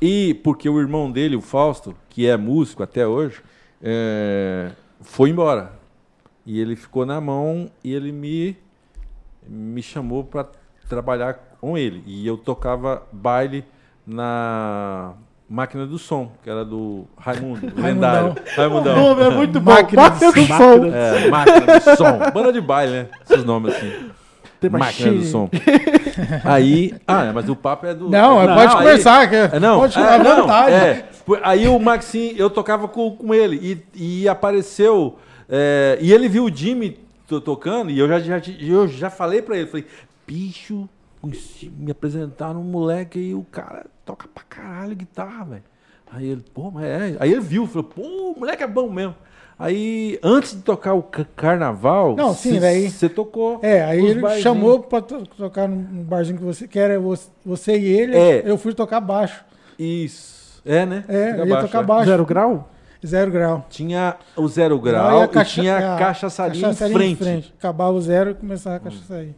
E 0.00 0.32
porque 0.42 0.68
o 0.70 0.80
irmão 0.80 1.10
dele, 1.12 1.36
o 1.36 1.42
Fausto, 1.42 1.94
que 2.08 2.26
é 2.26 2.34
músico 2.34 2.82
até 2.82 3.06
hoje, 3.06 3.42
é, 3.82 4.70
foi 5.02 5.28
embora. 5.28 5.72
E 6.46 6.58
ele 6.58 6.76
ficou 6.76 7.04
na 7.04 7.20
mão 7.20 7.70
e 7.84 7.92
ele 7.92 8.10
me, 8.10 8.56
me 9.46 9.82
chamou 9.82 10.24
para 10.24 10.46
trabalhar 10.88 11.34
com 11.60 11.76
ele. 11.76 12.02
E 12.06 12.26
eu 12.26 12.38
tocava 12.38 13.02
baile 13.12 13.64
na 14.06 15.12
máquina 15.48 15.86
do 15.86 15.98
som, 15.98 16.32
que 16.42 16.48
era 16.48 16.64
do 16.64 17.04
Raimundo, 17.18 17.66
o 17.76 17.80
lendário. 17.82 18.30
O 18.32 18.56
Raimundão. 18.56 18.96
nome 18.96 19.22
é 19.24 19.30
muito 19.30 19.60
bom. 19.60 19.72
Máquina 19.72 20.02
Máquina 20.04 20.30
do 20.32 20.40
do 20.40 20.46
som. 20.46 20.56
som. 20.56 20.84
É, 20.86 21.28
máquina 21.28 21.66
do 21.80 21.96
som. 21.96 22.30
Banda 22.32 22.52
de 22.52 22.60
baile, 22.62 22.92
né? 22.92 23.08
Esses 23.28 23.44
nomes 23.44 23.74
assim. 23.74 23.92
The 24.60 24.68
Máquina 24.68 25.12
do 25.12 25.24
som. 25.24 25.50
Aí. 26.44 26.94
Ah, 27.06 27.30
mas 27.34 27.48
o 27.48 27.54
papo 27.56 27.86
é 27.86 27.94
do. 27.94 28.08
Não, 28.08 28.40
é 28.42 28.46
do- 28.46 28.54
pode 28.54 28.72
aí- 28.72 28.78
conversar, 28.78 29.28
que 29.28 29.34
é, 29.36 29.60
não, 29.60 29.80
pode 29.80 29.98
é, 29.98 30.18
não, 30.18 30.36
vontade. 30.42 30.72
é. 30.74 31.08
Aí 31.42 31.68
o 31.68 31.78
Maxim, 31.78 32.34
eu 32.36 32.48
tocava 32.48 32.88
com, 32.88 33.10
com 33.16 33.34
ele 33.34 33.84
e, 33.94 34.22
e 34.22 34.28
apareceu. 34.28 35.18
é, 35.48 35.98
e 36.00 36.12
ele 36.12 36.28
viu 36.28 36.44
o 36.44 36.54
Jimmy 36.54 36.98
tocando 37.44 37.90
e 37.90 37.98
eu 37.98 38.08
já, 38.08 38.20
já, 38.20 38.40
eu 38.60 38.86
já 38.88 39.10
falei 39.10 39.42
pra 39.42 39.56
ele, 39.58 39.66
falei, 39.66 39.86
bicho, 40.26 40.88
me 41.76 41.90
apresentaram 41.90 42.60
um 42.60 42.64
moleque 42.64 43.18
aí, 43.18 43.34
o 43.34 43.44
cara 43.50 43.86
toca 44.04 44.28
pra 44.32 44.44
caralho 44.48 44.94
guitarra, 44.94 45.44
velho. 45.44 45.62
Aí 46.12 46.26
ele, 46.28 46.44
pô, 46.54 46.70
mas 46.70 46.84
é. 46.84 47.16
Aí 47.18 47.32
ele 47.32 47.40
viu, 47.40 47.66
falou, 47.66 47.84
pô, 47.84 48.02
o 48.02 48.38
moleque 48.38 48.62
é 48.62 48.66
bom 48.66 48.88
mesmo. 48.88 49.16
Aí, 49.58 50.18
antes 50.22 50.54
de 50.54 50.60
tocar 50.62 50.92
o 50.92 51.02
ca- 51.02 51.26
carnaval, 51.34 52.14
Não, 52.14 52.34
sim, 52.34 52.54
cê- 52.54 52.60
daí- 52.60 52.90
Você 52.90 53.08
tocou. 53.08 53.58
É, 53.62 53.82
aí 53.84 54.04
ele 54.04 54.20
barzinhos. 54.20 54.42
chamou 54.42 54.80
pra 54.80 55.00
to- 55.00 55.26
tocar 55.26 55.66
no 55.66 56.04
barzinho 56.04 56.36
que 56.38 56.44
você 56.44 56.68
que 56.68 56.78
era 56.78 57.00
você, 57.00 57.28
você 57.44 57.78
e 57.78 57.84
ele. 57.86 58.16
É. 58.16 58.42
Eu 58.44 58.58
fui 58.58 58.74
tocar 58.74 59.00
baixo. 59.00 59.42
Isso. 59.78 60.60
É, 60.64 60.84
né? 60.84 61.04
É, 61.08 61.26
Fica 61.30 61.38
eu 61.38 61.46
ia 61.46 61.54
baixo, 61.54 61.66
tocar 61.68 61.82
é. 61.82 61.86
baixo. 61.86 62.04
Zero 62.10 62.26
grau? 62.26 62.70
Zero 63.06 63.30
grau. 63.30 63.66
Tinha 63.70 64.16
o 64.36 64.46
zero 64.48 64.78
grau 64.78 65.20
a 65.22 65.24
e 65.24 65.28
caixa- 65.28 65.60
tinha 65.60 65.76
a 65.76 65.94
a 65.94 65.98
cachaçaria 65.98 66.58
em 66.58 66.62
cachaçaria 66.62 67.16
frente. 67.16 67.54
Acabava 67.58 67.92
o 67.92 68.00
zero 68.02 68.30
e 68.30 68.34
começava 68.34 68.76
a 68.76 68.80
cachaçaria. 68.80 69.34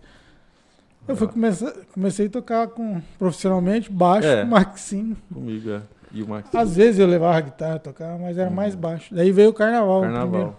Eu 1.07 1.16
fui 1.16 1.29
começar, 1.29 1.73
comecei 1.95 2.27
a 2.27 2.31
tocar 2.31 2.66
com, 2.69 3.01
profissionalmente, 3.19 3.91
baixo, 3.91 4.27
É. 4.29 4.45
com. 4.45 5.16
Comigo, 5.33 5.71
é. 5.71 5.81
E 6.12 6.22
o 6.22 6.28
Max. 6.28 6.48
Às 6.54 6.76
vezes 6.76 6.98
eu 6.98 7.06
levava 7.06 7.36
a 7.36 7.40
guitarra, 7.40 7.78
tocava, 7.78 8.18
mas 8.18 8.38
era 8.38 8.50
mais 8.50 8.74
baixo. 8.74 9.14
Daí 9.14 9.30
veio 9.30 9.50
o 9.50 9.52
carnaval. 9.52 10.00
primeiro. 10.00 10.22
Carnaval. 10.26 10.54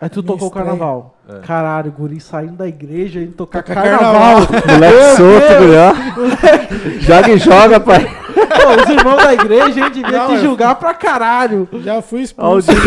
Aí 0.00 0.08
tu 0.08 0.22
Minha 0.22 0.32
tocou 0.32 0.48
o 0.48 0.50
carnaval. 0.50 1.16
É. 1.28 1.38
Caralho, 1.46 1.92
guri 1.92 2.20
saindo 2.20 2.54
da 2.56 2.66
igreja 2.66 3.20
e 3.20 3.28
tocar 3.28 3.62
Tocar 3.62 3.82
carnaval. 3.82 4.40
Moleque 4.68 5.16
solto, 5.16 5.60
melhor. 5.60 5.94
Joga 7.00 7.30
e 7.30 7.38
joga, 7.38 7.80
pai. 7.80 8.04
Pô, 8.04 8.82
os 8.82 8.90
irmãos 8.90 9.16
da 9.16 9.32
igreja, 9.32 9.80
hein, 9.80 9.90
devia 9.92 10.18
Não, 10.18 10.28
te 10.28 10.38
julgar 10.38 10.74
pra 10.74 10.92
caralho. 10.94 11.68
Já 11.82 12.02
fui 12.02 12.22
expulso. 12.22 12.70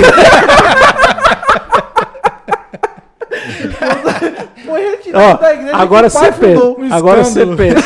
Foi 4.65 4.81
retirado 4.81 5.25
Ó, 5.25 5.33
da 5.37 5.53
igreja 5.53 5.75
agora 5.77 6.09
você 6.09 6.31
pensa. 6.31 6.65
Um 6.65 6.93
Agora 6.93 7.23
você 7.23 7.45
pensa. 7.45 7.85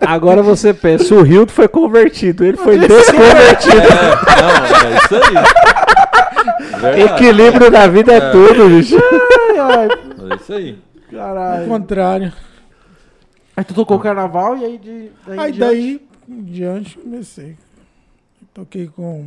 Agora 0.00 0.42
você 0.42 0.72
pensa. 0.72 1.14
O 1.14 1.26
Hildo 1.26 1.52
foi 1.52 1.66
convertido, 1.68 2.44
ele 2.44 2.56
foi 2.56 2.78
desconvertido. 2.78 3.76
É, 3.76 4.42
não, 4.42 4.88
é 4.88 4.96
isso 4.96 5.14
aí. 5.14 6.80
Verdade. 6.80 7.00
Equilíbrio 7.02 7.70
na 7.70 7.86
vida 7.86 8.12
é, 8.14 8.30
tudo, 8.30 8.68
bicho. 8.68 8.96
Ai, 8.96 9.58
ai, 9.58 9.88
É 10.30 10.34
isso 10.36 10.52
aí. 10.52 10.78
Ao 11.12 11.18
caralho. 11.18 11.66
contrário. 11.68 12.32
Aí 13.56 13.64
tu 13.64 13.74
tocou 13.74 13.96
o 13.96 14.00
carnaval 14.00 14.56
e 14.58 14.64
aí 14.64 14.78
de, 14.78 15.10
daí, 15.26 15.38
Aí 15.40 15.50
em 15.52 15.58
daí, 15.58 16.06
em 16.28 16.42
diante, 16.44 16.98
comecei. 16.98 17.56
Toquei 18.52 18.86
com. 18.88 19.26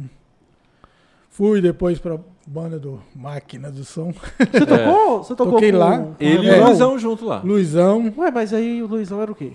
Fui 1.29 1.61
depois 1.61 1.97
pra 1.99 2.17
banda 2.45 2.77
do 2.79 3.01
Máquina 3.15 3.71
do 3.71 3.83
Som. 3.83 4.13
Você 4.51 4.65
tocou? 4.65 5.17
Você 5.23 5.35
tocou 5.35 5.53
Toquei 5.53 5.71
com, 5.71 5.77
lá. 5.77 5.97
com 5.97 6.15
Ele 6.19 6.45
e 6.47 6.49
É. 6.49 6.59
o 6.59 6.65
Luizão 6.65 6.97
junto 6.99 7.25
lá. 7.25 7.41
Luizão. 7.43 8.13
Ué, 8.17 8.31
mas 8.31 8.53
aí 8.53 8.81
o 8.83 8.87
Luizão 8.87 9.21
era 9.21 9.31
o 9.31 9.35
quê? 9.35 9.53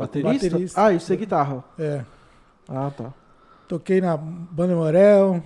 Baterista? 0.00 0.50
Baterista. 0.50 0.84
Ah, 0.84 0.92
isso 0.92 1.12
é 1.12 1.16
guitarra. 1.16 1.64
É. 1.78 2.00
Ah, 2.68 2.90
tá. 2.96 3.12
Toquei 3.68 4.00
na 4.00 4.16
Banda 4.16 4.74
Morel. 4.74 5.42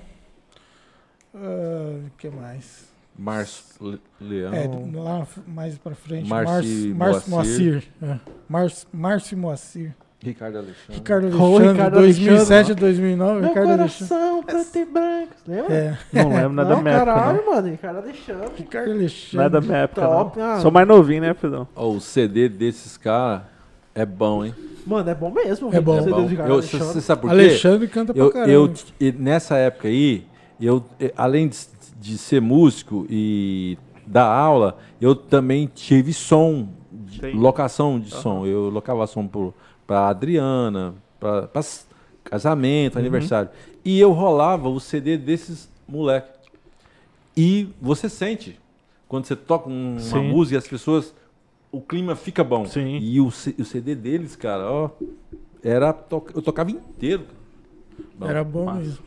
O 1.35 2.11
que 2.17 2.29
mais? 2.31 2.93
Márcio 3.19 3.65
Le- 3.81 4.01
Leão. 4.21 4.53
É, 4.55 4.69
lá 4.99 5.27
mais 5.47 5.79
pra 5.79 5.95
frente. 5.95 6.29
Márcio 6.29 6.95
Moacir. 6.95 7.29
Moacir. 7.31 7.85
É. 8.03 8.17
Márcio, 8.49 8.89
Márcio 8.93 9.39
Moacir. 9.39 9.95
Ricardo 10.21 10.57
Alexandre. 10.59 10.95
Ricardo 10.95 11.27
Alexandre, 11.27 11.73
Ricardo 11.73 11.95
2007 11.99 12.73
a 12.73 12.75
2009. 12.75 13.41
Meu 13.41 13.49
Ricardo 13.51 13.71
Alexandre. 13.73 14.09
coração 14.09 14.43
preto 14.43 14.79
e 14.79 14.85
branco. 14.87 15.33
Lembra? 15.47 15.75
É, 15.75 15.99
Não 16.13 16.29
lembro 16.31 16.53
nada 16.55 16.69
não, 16.71 16.77
da 16.77 16.83
minha 16.83 16.95
época, 16.95 17.13
caralho, 17.15 17.47
mano. 17.47 17.69
Ricardo 17.69 17.97
Alexandre. 17.99 18.49
Ricardo 18.57 18.87
Não 18.87 18.95
é 18.95 18.99
Alexandre. 19.01 19.49
da 19.51 19.61
minha 19.61 19.77
época, 19.79 20.01
Top, 20.01 20.39
não. 20.39 20.45
ah. 20.47 20.61
Sou 20.61 20.71
mais 20.71 20.89
novinho, 20.89 21.21
né, 21.21 21.35
Pedrão? 21.35 21.69
Ó, 21.77 21.91
o 21.91 22.01
CD 22.01 22.49
desses 22.49 22.97
caras 22.97 23.43
é 23.95 24.05
bom, 24.07 24.45
hein? 24.45 24.55
Mano, 24.87 25.09
é 25.09 25.15
bom 25.15 25.31
mesmo. 25.31 25.73
É 25.75 25.81
bom. 25.81 25.93
o 25.93 26.05
É 26.05 26.11
Eu- 26.11 26.55
Alexandre. 26.55 26.87
Você 26.87 27.01
sabe 27.01 27.23
por 27.23 27.29
quê? 27.31 27.35
Alexandre 27.37 27.89
canta 27.89 28.13
pra 28.13 28.23
eu, 28.23 28.31
caramba. 28.31 28.51
eu 28.53 28.73
e 29.01 29.13
nessa 29.13 29.57
época 29.57 29.89
aí, 29.89 30.27
eu 30.61 30.85
além 31.17 31.49
de, 31.49 31.57
de 31.99 32.19
ser 32.19 32.41
músico 32.41 33.07
e 33.09 33.79
dar 34.07 34.27
aula, 34.27 34.77
eu 35.01 35.15
também 35.15 35.71
tive 35.75 36.13
som, 36.13 36.69
de- 36.93 37.33
locação 37.33 37.99
de 37.99 38.11
som. 38.11 38.45
Eu 38.45 38.69
locava 38.69 39.07
som 39.07 39.27
para 39.87 40.09
Adriana, 40.09 40.95
para 41.19 41.49
Uhum. 41.55 41.63
casamento, 42.23 42.99
aniversário. 42.99 43.49
E 43.85 43.99
eu 43.99 44.13
rolava 44.13 44.69
o 44.69 44.79
CD 44.79 45.17
desses 45.17 45.69
moleques. 45.89 46.31
E 47.37 47.69
você 47.81 48.09
sente 48.09 48.59
quando 49.09 49.25
você 49.25 49.35
toca 49.37 49.69
um- 49.69 49.93
uma 49.93 50.01
Sim. 50.01 50.29
música, 50.29 50.59
as 50.59 50.69
pessoas 50.69 51.15
o 51.77 51.81
clima 51.81 52.15
fica 52.17 52.43
bom. 52.45 52.65
Sim. 52.67 52.99
E 52.99 53.21
o, 53.21 53.27
o 53.27 53.31
CD 53.65 53.95
deles, 53.95 54.37
cara, 54.37 54.71
ó, 54.71 54.91
era 55.63 55.93
to- 55.93 56.27
eu 56.35 56.43
tocava 56.43 56.71
inteiro. 56.71 57.25
Bom, 58.19 58.27
Era 58.29 58.43
bom 58.45 58.65
massa. 58.67 58.81
mesmo. 58.81 58.99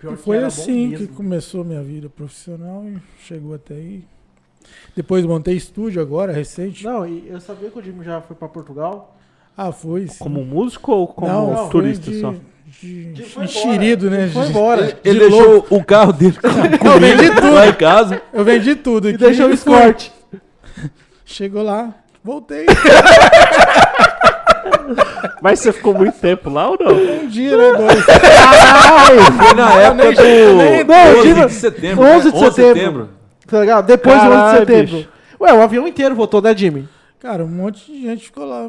Pior 0.00 0.12
E 0.14 0.16
que 0.16 0.22
foi 0.22 0.40
bom 0.40 0.46
assim 0.46 0.90
que 0.92 1.06
começou 1.08 1.64
minha 1.64 1.82
vida 1.82 2.08
profissional 2.08 2.84
e 2.86 2.96
chegou 3.24 3.54
até 3.54 3.74
aí. 3.74 4.04
Depois 4.96 5.24
montei 5.26 5.54
estúdio 5.56 6.00
agora, 6.00 6.32
recente. 6.32 6.84
Não, 6.84 7.06
e 7.06 7.28
eu 7.28 7.40
sabia 7.40 7.68
que 7.70 7.78
o 7.78 7.82
Jimmy 7.82 8.04
já 8.04 8.20
foi 8.20 8.34
pra 8.36 8.48
Portugal. 8.48 9.16
Ah, 9.56 9.70
foi. 9.72 10.08
sim. 10.08 10.18
Como 10.18 10.44
músico 10.44 10.92
ou 10.92 11.06
como 11.06 11.28
Não, 11.28 11.68
turista 11.68 12.10
de, 12.10 12.20
só? 12.20 12.34
De, 12.80 13.12
De- 13.12 13.22
enxerido, 13.44 14.08
né? 14.10 14.28
Foi 14.28 14.44
De- 14.44 14.50
embora. 14.50 14.82
Ele, 14.84 14.96
ele 15.04 15.18
de 15.20 15.30
deixou 15.30 15.66
o 15.70 15.84
carro 15.84 16.12
dele 16.12 16.36
Eu 16.84 16.98
vendi 17.00 17.28
lá 17.28 17.34
tudo. 17.40 17.64
em 17.70 17.74
casa. 17.74 18.22
Eu 18.32 18.44
vendi 18.44 18.74
tudo. 18.76 19.06
E 19.08 19.10
aqui 19.10 19.18
deixou 19.18 19.50
o 19.50 19.56
fui. 19.56 19.74
Chegou 21.24 21.62
lá, 21.62 21.94
voltei. 22.22 22.66
Mas 25.40 25.60
você 25.60 25.72
ficou 25.72 25.94
muito 25.94 26.18
tempo 26.18 26.50
lá 26.50 26.68
ou 26.70 26.78
não? 26.78 26.92
Um 26.94 27.26
dia, 27.28 27.56
né? 27.56 27.76
Dois. 27.78 28.04
Foi 28.04 29.54
na 29.54 29.72
época 29.74 30.12
do 30.12 30.22
nem- 30.22 30.84
não, 30.84 31.18
11 31.18 31.22
diga- 31.28 31.46
de 31.46 31.52
setembro. 31.54 32.04
11 32.04 32.32
né? 32.32 32.38
de 32.48 32.54
setembro. 32.54 33.08
Tá 33.46 33.60
ligado? 33.60 33.86
Depois 33.86 34.14
do 34.16 34.20
11 34.26 34.28
de 34.30 34.36
Caralho, 34.36 34.58
setembro. 34.66 34.96
bicho. 34.96 35.08
Ué, 35.40 35.52
o 35.52 35.62
avião 35.62 35.88
inteiro 35.88 36.14
voltou, 36.14 36.40
né, 36.40 36.56
Jimmy? 36.56 36.88
Cara, 37.20 37.44
um 37.44 37.48
monte 37.48 37.90
de 37.92 38.02
gente 38.02 38.24
ficou 38.26 38.44
lá. 38.44 38.68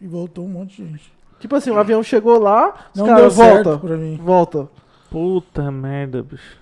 E 0.00 0.06
voltou 0.06 0.44
um 0.44 0.48
monte 0.48 0.80
de 0.82 0.88
gente. 0.88 1.12
Tipo 1.40 1.56
assim, 1.56 1.70
o 1.70 1.78
avião 1.78 2.02
chegou 2.02 2.38
lá, 2.38 2.72
os 2.94 3.00
Não 3.00 3.06
caras 3.06 3.20
deu 3.22 3.30
certo 3.30 3.64
volta. 3.70 3.86
pra 3.86 3.96
mim. 3.96 4.20
Volta. 4.22 4.68
Puta 5.10 5.70
merda, 5.70 6.22
bicho. 6.22 6.56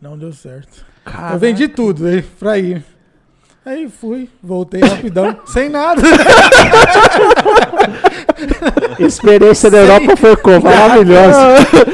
Não 0.00 0.16
deu 0.18 0.32
certo. 0.32 0.84
Caraca. 1.04 1.34
Eu 1.34 1.38
vendi 1.38 1.68
tudo 1.68 2.06
aí 2.06 2.22
pra 2.22 2.58
ir. 2.58 2.84
Aí 3.66 3.88
fui, 3.88 4.28
voltei 4.42 4.80
rapidão, 4.82 5.38
sem 5.46 5.68
nada. 5.70 6.02
Experiência 8.98 9.70
da 9.70 9.78
Europa 9.78 10.16
foi 10.16 10.36
como? 10.36 10.60
Maravilhosa. 10.64 11.38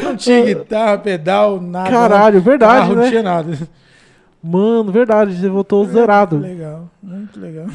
Não 0.02 0.16
tinha 0.16 0.44
guitarra, 0.44 0.98
pedal, 0.98 1.60
nada. 1.60 1.90
Caralho, 1.90 2.40
verdade, 2.40 2.80
Carro, 2.80 2.94
né? 2.96 3.02
Não 3.02 3.08
tinha 3.10 3.22
nada. 3.22 3.58
Mano, 4.42 4.90
verdade, 4.90 5.36
você 5.36 5.48
voltou 5.48 5.84
zerado. 5.84 6.38
Legal, 6.38 6.88
muito 7.02 7.38
legal. 7.38 7.66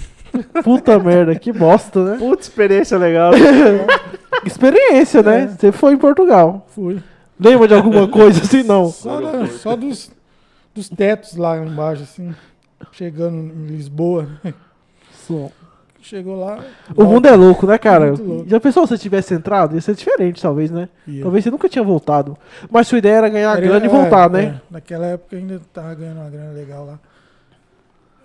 Puta 0.63 0.99
merda, 0.99 1.35
que 1.35 1.53
bosta, 1.53 2.03
né? 2.03 2.17
Puta 2.17 2.41
experiência 2.41 2.97
legal. 2.97 3.31
Experiência, 4.45 5.23
né? 5.23 5.43
É. 5.43 5.47
Você 5.47 5.71
foi 5.71 5.93
em 5.93 5.97
Portugal. 5.97 6.67
Fui. 6.75 7.01
Lembra 7.39 7.67
de 7.67 7.73
alguma 7.73 8.07
coisa 8.07 8.41
assim? 8.41 8.61
Não. 8.63 8.87
Só, 8.89 9.21
da- 9.21 9.47
só 9.47 9.75
dos, 9.75 10.11
dos 10.73 10.89
tetos 10.89 11.35
lá 11.37 11.57
embaixo, 11.57 12.03
assim. 12.03 12.35
Chegando 12.91 13.35
em 13.35 13.67
Lisboa. 13.67 14.27
Só. 15.11 15.49
Chegou 16.01 16.39
lá. 16.39 16.59
O 16.95 17.03
mundo 17.03 17.25
é 17.27 17.35
louco, 17.35 17.65
né, 17.65 17.79
cara? 17.79 18.07
Muito 18.09 18.23
louco. 18.23 18.49
Já 18.49 18.59
pensou 18.59 18.85
se 18.85 18.95
você 18.95 19.01
tivesse 19.01 19.33
entrado? 19.33 19.73
Ia 19.73 19.81
ser 19.81 19.95
diferente, 19.95 20.39
talvez, 20.39 20.69
né? 20.69 20.87
Ia. 21.07 21.23
Talvez 21.23 21.43
você 21.43 21.49
nunca 21.49 21.67
tinha 21.67 21.83
voltado. 21.83 22.37
Mas 22.69 22.87
sua 22.87 22.99
ideia 22.99 23.15
era 23.15 23.29
ganhar 23.29 23.51
Era- 23.57 23.61
grana 23.61 23.85
e 23.85 23.89
é, 23.89 23.91
voltar, 23.91 24.29
é. 24.29 24.33
né? 24.33 24.61
Naquela 24.69 25.07
época 25.07 25.35
ainda 25.35 25.59
tava 25.73 25.95
ganhando 25.95 26.19
uma 26.19 26.29
grana 26.29 26.51
legal 26.51 26.85
lá. 26.85 26.99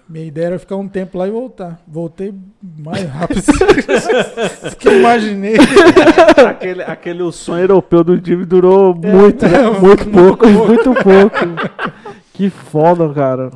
Minha 0.07 0.27
ideia 0.27 0.47
era 0.49 0.59
ficar 0.59 0.77
um 0.77 0.89
tempo 0.89 1.17
lá 1.17 1.27
e 1.27 1.31
voltar. 1.31 1.81
Voltei 1.87 2.35
mais 2.63 3.05
rápido 3.09 3.41
do 4.71 4.77
que 4.77 4.89
eu 4.89 4.99
imaginei. 4.99 5.55
aquele, 6.49 6.83
aquele 6.83 7.33
sonho 7.33 7.63
europeu 7.63 8.05
do 8.05 8.21
time 8.21 8.45
durou 8.45 8.95
muito, 8.95 9.47
né? 9.47 9.55
É, 9.59 9.71
muito 9.71 10.11
pouco. 10.11 10.47
Muito 10.47 10.93
pouco. 11.03 11.39
que 12.35 12.51
foda, 12.51 13.09
cara. 13.15 13.53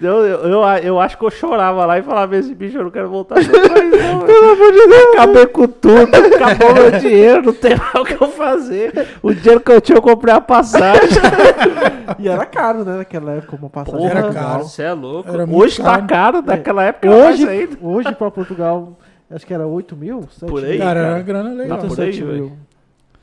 Eu, 0.00 0.26
eu, 0.26 0.38
eu, 0.48 0.62
eu 0.82 1.00
acho 1.00 1.16
que 1.16 1.24
eu 1.24 1.30
chorava 1.30 1.86
lá 1.86 1.96
e 1.98 2.02
falava, 2.02 2.36
esse 2.36 2.52
bicho, 2.52 2.76
eu 2.78 2.82
não 2.84 2.90
quero 2.90 3.08
voltar 3.08 3.36
mais 3.36 3.46
não. 3.46 4.20
Pelo 4.26 4.50
amor 4.50 4.72
de 4.72 4.86
Deus. 4.88 5.12
Acabei 5.14 5.46
com 5.46 5.68
tudo, 5.68 6.16
acabou 6.34 6.74
meu 6.74 6.90
dinheiro, 6.98 7.42
não 7.42 7.52
tem 7.52 7.76
mais 7.76 7.94
o 7.94 8.04
que 8.04 8.20
eu 8.20 8.28
fazer. 8.28 9.08
O 9.22 9.32
dinheiro 9.32 9.60
que 9.60 9.70
eu 9.70 9.80
tinha, 9.80 9.98
eu 9.98 10.02
comprei 10.02 10.34
a 10.34 10.40
passagem. 10.40 11.00
E 12.18 12.28
era 12.28 12.44
caro, 12.44 12.84
né, 12.84 12.98
naquela 12.98 13.32
época, 13.32 13.56
uma 13.56 13.70
passagem. 13.70 14.06
Era 14.06 14.26
legal. 14.26 14.32
caro. 14.44 14.64
Você 14.64 14.82
é 14.82 14.92
louco. 14.92 15.30
Era 15.30 15.46
Hoje 15.48 15.78
tá 15.82 15.94
caro. 15.94 16.06
caro, 16.06 16.42
naquela 16.42 16.84
época 16.84 17.08
era 17.08 17.16
Hoje, 17.28 17.48
ainda. 17.48 17.78
hoje 17.80 18.12
pra 18.14 18.30
Portugal, 18.30 18.98
acho 19.30 19.46
que 19.46 19.54
era 19.54 19.66
8 19.66 19.96
mil? 19.96 20.22
7 20.30 20.50
Por 20.50 20.62
aí, 20.64 20.72
mil? 20.72 20.78
Cara, 20.80 21.00
era 21.00 21.22
grana 21.22 21.54
legal. 21.54 21.78
Tá 21.78 21.86
por 21.86 21.96
7 21.96 22.22
aí, 22.22 22.28
mil. 22.30 22.52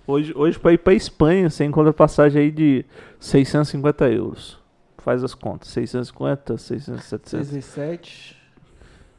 Hoje, 0.07 0.33
hoje 0.35 0.57
pra 0.57 0.73
ir 0.73 0.79
pra 0.79 0.93
Espanha, 0.93 1.49
você 1.49 1.63
encontra 1.63 1.93
passagem 1.93 2.41
aí 2.41 2.49
de 2.51 2.83
650 3.19 4.09
euros. 4.09 4.60
Faz 5.03 5.23
as 5.23 5.33
contas. 5.33 5.69
650, 5.69 6.57
600, 6.57 6.85
6 7.03 7.03
700. 7.09 7.49
vezes 7.49 7.65
7. 7.65 8.37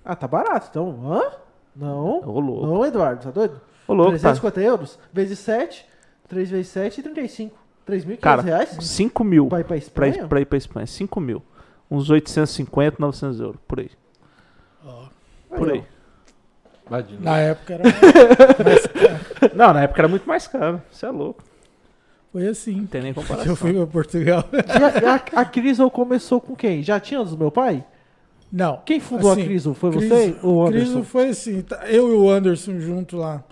Ah, 0.05 0.14
tá 0.16 0.26
barato, 0.28 0.68
então. 0.70 1.12
Hã? 1.12 1.22
Não. 1.74 2.20
Ô, 2.28 2.41
louco. 2.41 2.66
Não, 2.66 2.85
Eduardo, 2.87 3.22
tá 3.24 3.30
doido? 3.30 3.61
Ô, 3.89 3.95
louco, 3.95 4.12
tá. 4.12 4.18
350 4.18 4.61
euros, 4.61 4.99
vezes 5.12 5.39
7, 5.39 5.87
3 6.28 6.51
vezes 6.51 6.68
7 6.68 6.99
e 6.99 7.03
35. 7.03 7.59
3.500 7.87 8.20
Cara, 8.20 8.43
reais? 8.43 8.76
5 8.80 9.24
mil 9.24 9.49
Vai 9.49 9.62
pra 9.62 9.68
pra 9.68 9.76
Espanha? 9.76 10.22
ir, 10.22 10.28
pra 10.28 10.41
ir 10.41 10.45
pra 10.47 10.57
Espanha. 10.59 10.87
5 10.87 11.20
mil. 11.20 11.43
Uns 11.91 12.09
850, 12.11 12.97
900 13.01 13.41
euros. 13.41 13.61
Por 13.66 13.80
aí. 13.80 13.91
Ó, 14.85 15.05
Por 15.57 15.70
aí. 15.72 15.85
Imagina. 16.87 17.20
na 17.20 17.39
época 17.39 17.74
era 17.74 17.83
mais 18.64 18.87
caro. 18.87 19.55
Não, 19.57 19.72
na 19.74 19.83
época 19.83 20.01
era 20.01 20.09
muito 20.09 20.26
mais 20.28 20.47
caro. 20.47 20.80
Você 20.91 21.07
é 21.07 21.11
louco. 21.11 21.43
Foi 22.33 22.47
assim. 22.49 22.76
Não 22.76 22.87
tem 22.87 23.03
nem 23.03 23.12
comparação. 23.14 23.53
eu 23.53 23.57
fui 23.57 23.72
pra 23.74 23.87
Portugal. 23.87 24.45
A, 25.35 25.39
a, 25.39 25.43
a 25.43 25.45
Criso 25.45 25.89
começou 25.91 26.41
com 26.41 26.57
quem? 26.57 26.83
Já 26.83 26.99
tinha 26.99 27.22
dos 27.22 27.37
meu 27.37 27.51
pai? 27.51 27.85
Não. 28.51 28.78
Quem 28.85 29.01
fundou 29.01 29.33
Assim, 29.33 29.43
a 29.43 29.45
Criso? 29.45 29.74
Foi 29.74 29.91
você 29.91 30.37
ou 30.43 30.57
o 30.57 30.66
Anderson? 30.66 30.85
Criso 30.93 31.05
foi 31.05 31.28
assim, 31.28 31.62
tá- 31.62 31.87
eu 31.89 32.11
e 32.11 32.14
o 32.14 32.28
Anderson 32.30 32.78
junto 32.80 33.16
lá. 33.16 33.43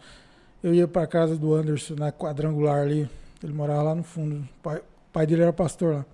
Eu 0.62 0.74
ia 0.74 0.86
pra 0.86 1.06
casa 1.06 1.36
do 1.36 1.54
Anderson 1.54 1.94
na 1.94 2.12
quadrangular 2.12 2.80
ali. 2.82 3.08
Ele 3.42 3.52
morava 3.52 3.82
lá 3.82 3.94
no 3.94 4.02
fundo. 4.02 4.36
O 4.36 4.62
pai, 4.62 4.76
o 4.78 4.82
pai 5.12 5.26
dele 5.26 5.42
era 5.42 5.52
pastor 5.54 5.94
lá. 5.94 6.04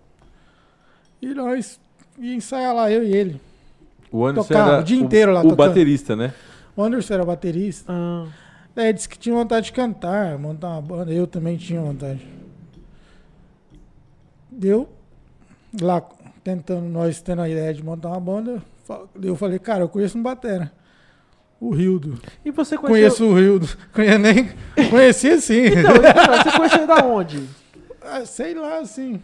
E 1.20 1.34
nós 1.34 1.80
ia 2.18 2.34
ensaiar 2.34 2.72
lá, 2.74 2.90
eu 2.90 3.02
e 3.02 3.12
ele. 3.12 3.40
O 4.12 4.24
Anderson 4.24 4.48
Tocava 4.48 4.70
era 4.74 4.80
o 4.80 4.84
dia 4.84 4.98
inteiro 5.00 5.32
lá 5.32 5.40
o 5.40 5.42
tocando. 5.50 5.56
baterista, 5.56 6.14
né? 6.14 6.32
O 6.76 6.82
Anderson 6.82 7.14
era 7.14 7.24
baterista. 7.24 7.92
Ah, 7.92 8.26
Daí 8.74 8.92
disse 8.92 9.08
que 9.08 9.18
tinha 9.18 9.34
vontade 9.34 9.66
de 9.66 9.72
cantar, 9.72 10.38
montar 10.38 10.68
uma 10.68 10.82
banda. 10.82 11.12
Eu 11.12 11.26
também 11.26 11.56
tinha 11.56 11.80
vontade. 11.80 12.24
Deu 14.56 14.88
lá 15.80 16.02
tentando, 16.42 16.86
nós 16.88 17.20
tendo 17.20 17.42
a 17.42 17.48
ideia 17.48 17.74
de 17.74 17.82
montar 17.84 18.08
uma 18.08 18.20
banda. 18.20 18.62
Eu 19.22 19.36
falei, 19.36 19.58
cara, 19.58 19.82
eu 19.84 19.88
conheço 19.88 20.16
um 20.16 20.22
batera. 20.22 20.72
O 21.60 21.70
Rildo. 21.70 22.18
E 22.44 22.50
você 22.50 22.76
conheceu... 22.76 22.88
Conheço 23.10 23.24
o 23.26 23.34
Rildo. 23.34 23.68
Conhe- 23.92 24.18
nem 24.18 24.50
conhecia 24.90 25.40
sim. 25.40 25.64
Então, 25.66 25.80
então, 25.96 26.42
você 26.42 26.56
conheceu 26.56 26.86
da 26.86 27.04
onde? 27.04 27.42
Ah, 28.08 28.24
sei 28.24 28.54
lá, 28.54 28.78
assim. 28.78 29.20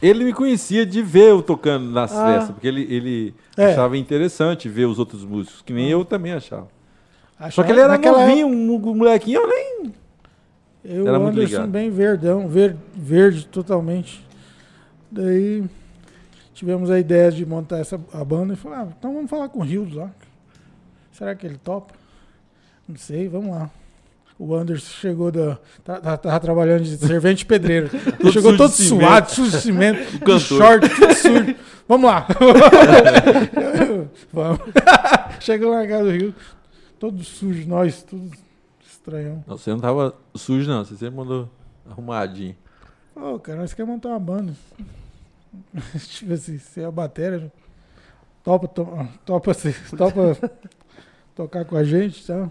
Ele 0.00 0.24
me 0.24 0.32
conhecia 0.32 0.86
de 0.86 1.02
ver 1.02 1.28
eu 1.32 1.42
tocando 1.42 1.90
nas 1.90 2.10
Ah. 2.16 2.24
festas, 2.32 2.50
porque 2.52 2.66
ele, 2.66 2.82
ele 2.88 3.34
É. 3.58 3.66
achava 3.72 3.94
interessante 3.98 4.70
ver 4.70 4.86
os 4.86 4.98
outros 4.98 5.22
músicos, 5.22 5.60
que 5.60 5.70
nem 5.70 5.90
eu 5.90 6.02
também 6.02 6.32
achava. 6.32 6.66
Só 7.50 7.62
que 7.62 7.70
ele 7.70 7.80
era 7.80 7.98
novinho, 7.98 8.46
um 8.46 8.74
um 8.74 8.94
molequinho, 8.94 9.40
eu 9.42 9.46
nem. 9.48 9.92
Eu, 10.82 11.06
Era 11.06 11.18
Anderson 11.18 11.66
bem 11.66 11.90
verdão, 11.90 12.48
ver- 12.48 12.74
verde 12.94 13.44
totalmente. 13.46 14.24
Daí 15.12 15.62
tivemos 16.54 16.90
a 16.90 16.98
ideia 16.98 17.30
de 17.30 17.44
montar 17.44 17.78
essa 17.78 18.00
a 18.14 18.24
banda 18.24 18.54
e 18.54 18.56
falar, 18.56 18.80
ah, 18.80 18.88
então 18.98 19.12
vamos 19.12 19.28
falar 19.28 19.50
com 19.50 19.58
o 19.58 19.62
Rildo 19.62 19.98
lá. 19.98 20.10
Será 21.12 21.34
que 21.34 21.46
ele 21.46 21.58
topa? 21.58 21.92
Não 22.88 22.96
sei, 22.96 23.28
vamos 23.28 23.50
lá. 23.50 23.70
O 24.38 24.54
Anderson 24.56 24.90
chegou 25.00 25.30
da. 25.30 25.58
tá- 25.84 26.00
tá- 26.00 26.16
Tava 26.16 26.40
trabalhando 26.40 26.82
de 26.82 26.96
servente 26.96 27.44
pedreiro. 27.44 27.90
Ele 28.18 28.32
chegou 28.32 28.56
todo 28.56 28.72
suado, 28.72 29.30
sujo 29.30 29.50
de 29.52 29.60
cimento, 29.60 30.00
de 30.18 30.40
short, 30.40 30.88
tudo 30.88 31.14
sujo. 31.14 31.54
Vamos 31.86 32.10
lá. 32.10 32.26
vamos. 34.32 34.58
Chegou 35.38 35.72
na 35.74 35.86
casa 35.86 36.04
do 36.04 36.10
Rio, 36.10 36.34
todo 36.98 37.22
sujo, 37.22 37.68
nós, 37.68 38.02
tudo 38.02 38.32
estranhão. 38.90 39.44
Não, 39.46 39.56
você 39.56 39.70
não 39.70 39.78
tava 39.78 40.12
sujo, 40.34 40.68
não. 40.68 40.84
Você 40.84 40.96
sempre 40.96 41.14
mandou 41.14 41.48
arrumadinho. 41.88 42.56
Ô, 43.14 43.38
cara, 43.38 43.60
nós 43.60 43.72
queremos 43.74 43.94
montar 43.94 44.08
uma 44.08 44.18
banda. 44.18 44.54
tipo 46.08 46.32
assim, 46.32 46.58
você 46.58 46.80
é 46.80 46.84
a 46.84 46.90
bateria, 46.90 47.52
topa, 48.44 48.68
to- 48.68 49.08
topa, 49.24 49.54
se- 49.54 49.74
topa 49.96 50.36
tocar 51.34 51.64
com 51.64 51.76
a 51.76 51.84
gente 51.84 52.26
tal. 52.26 52.50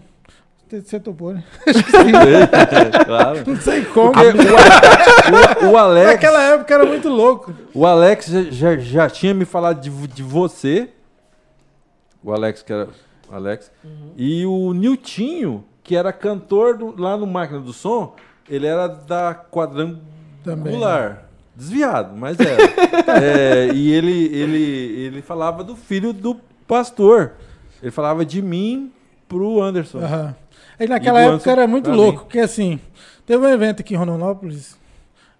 Você- 0.70 0.98
topou, 1.00 1.34
né? 1.34 1.44
claro. 3.04 3.44
Não 3.46 3.56
sei 3.56 3.84
como. 3.84 4.12
O, 4.12 5.66
o- 5.68 5.72
o 5.72 5.76
Alex, 5.76 6.12
Naquela 6.12 6.42
época 6.42 6.72
era 6.74 6.86
muito 6.86 7.08
louco. 7.10 7.52
o 7.74 7.84
Alex 7.86 8.26
já, 8.26 8.42
já, 8.44 8.76
já 8.78 9.10
tinha 9.10 9.34
me 9.34 9.44
falado 9.44 9.80
de, 9.80 9.90
de 10.08 10.22
você. 10.22 10.88
O 12.24 12.32
Alex, 12.32 12.62
que 12.62 12.72
era. 12.72 12.88
o 13.30 13.34
Alex. 13.34 13.70
E 14.16 14.46
o 14.46 14.72
Niltinho, 14.72 15.62
que 15.82 15.94
era 15.94 16.10
cantor 16.12 16.78
do- 16.78 16.98
lá 17.00 17.18
no 17.18 17.26
Máquina 17.26 17.60
do 17.60 17.72
Som, 17.74 18.14
ele 18.48 18.66
era 18.66 18.86
da 18.88 19.34
Também. 19.34 19.50
quadrangular. 19.50 21.26
Desviado, 21.54 22.16
mas 22.16 22.38
era. 22.40 22.62
É, 23.22 23.72
e 23.74 23.92
ele, 23.92 24.26
ele, 24.34 24.62
ele 25.06 25.22
falava 25.22 25.62
do 25.62 25.76
filho 25.76 26.12
do 26.12 26.36
pastor. 26.66 27.32
Ele 27.82 27.90
falava 27.90 28.24
de 28.24 28.40
mim 28.40 28.92
pro 29.28 29.60
Anderson. 29.60 29.98
Aham. 29.98 30.34
Aí 30.78 30.86
naquela 30.88 31.18
E 31.20 31.22
época 31.24 31.34
Anderson 31.34 31.50
era 31.50 31.66
muito 31.66 31.90
louco, 31.90 32.18
mim. 32.20 32.24
porque 32.24 32.38
assim, 32.38 32.80
teve 33.26 33.44
um 33.44 33.48
evento 33.48 33.80
aqui 33.80 33.94
em 33.94 33.96
Rondonópolis, 33.96 34.78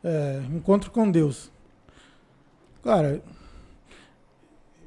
é, 0.04 0.40
Encontro 0.52 0.90
com 0.90 1.10
Deus. 1.10 1.50
Cara, 2.84 3.22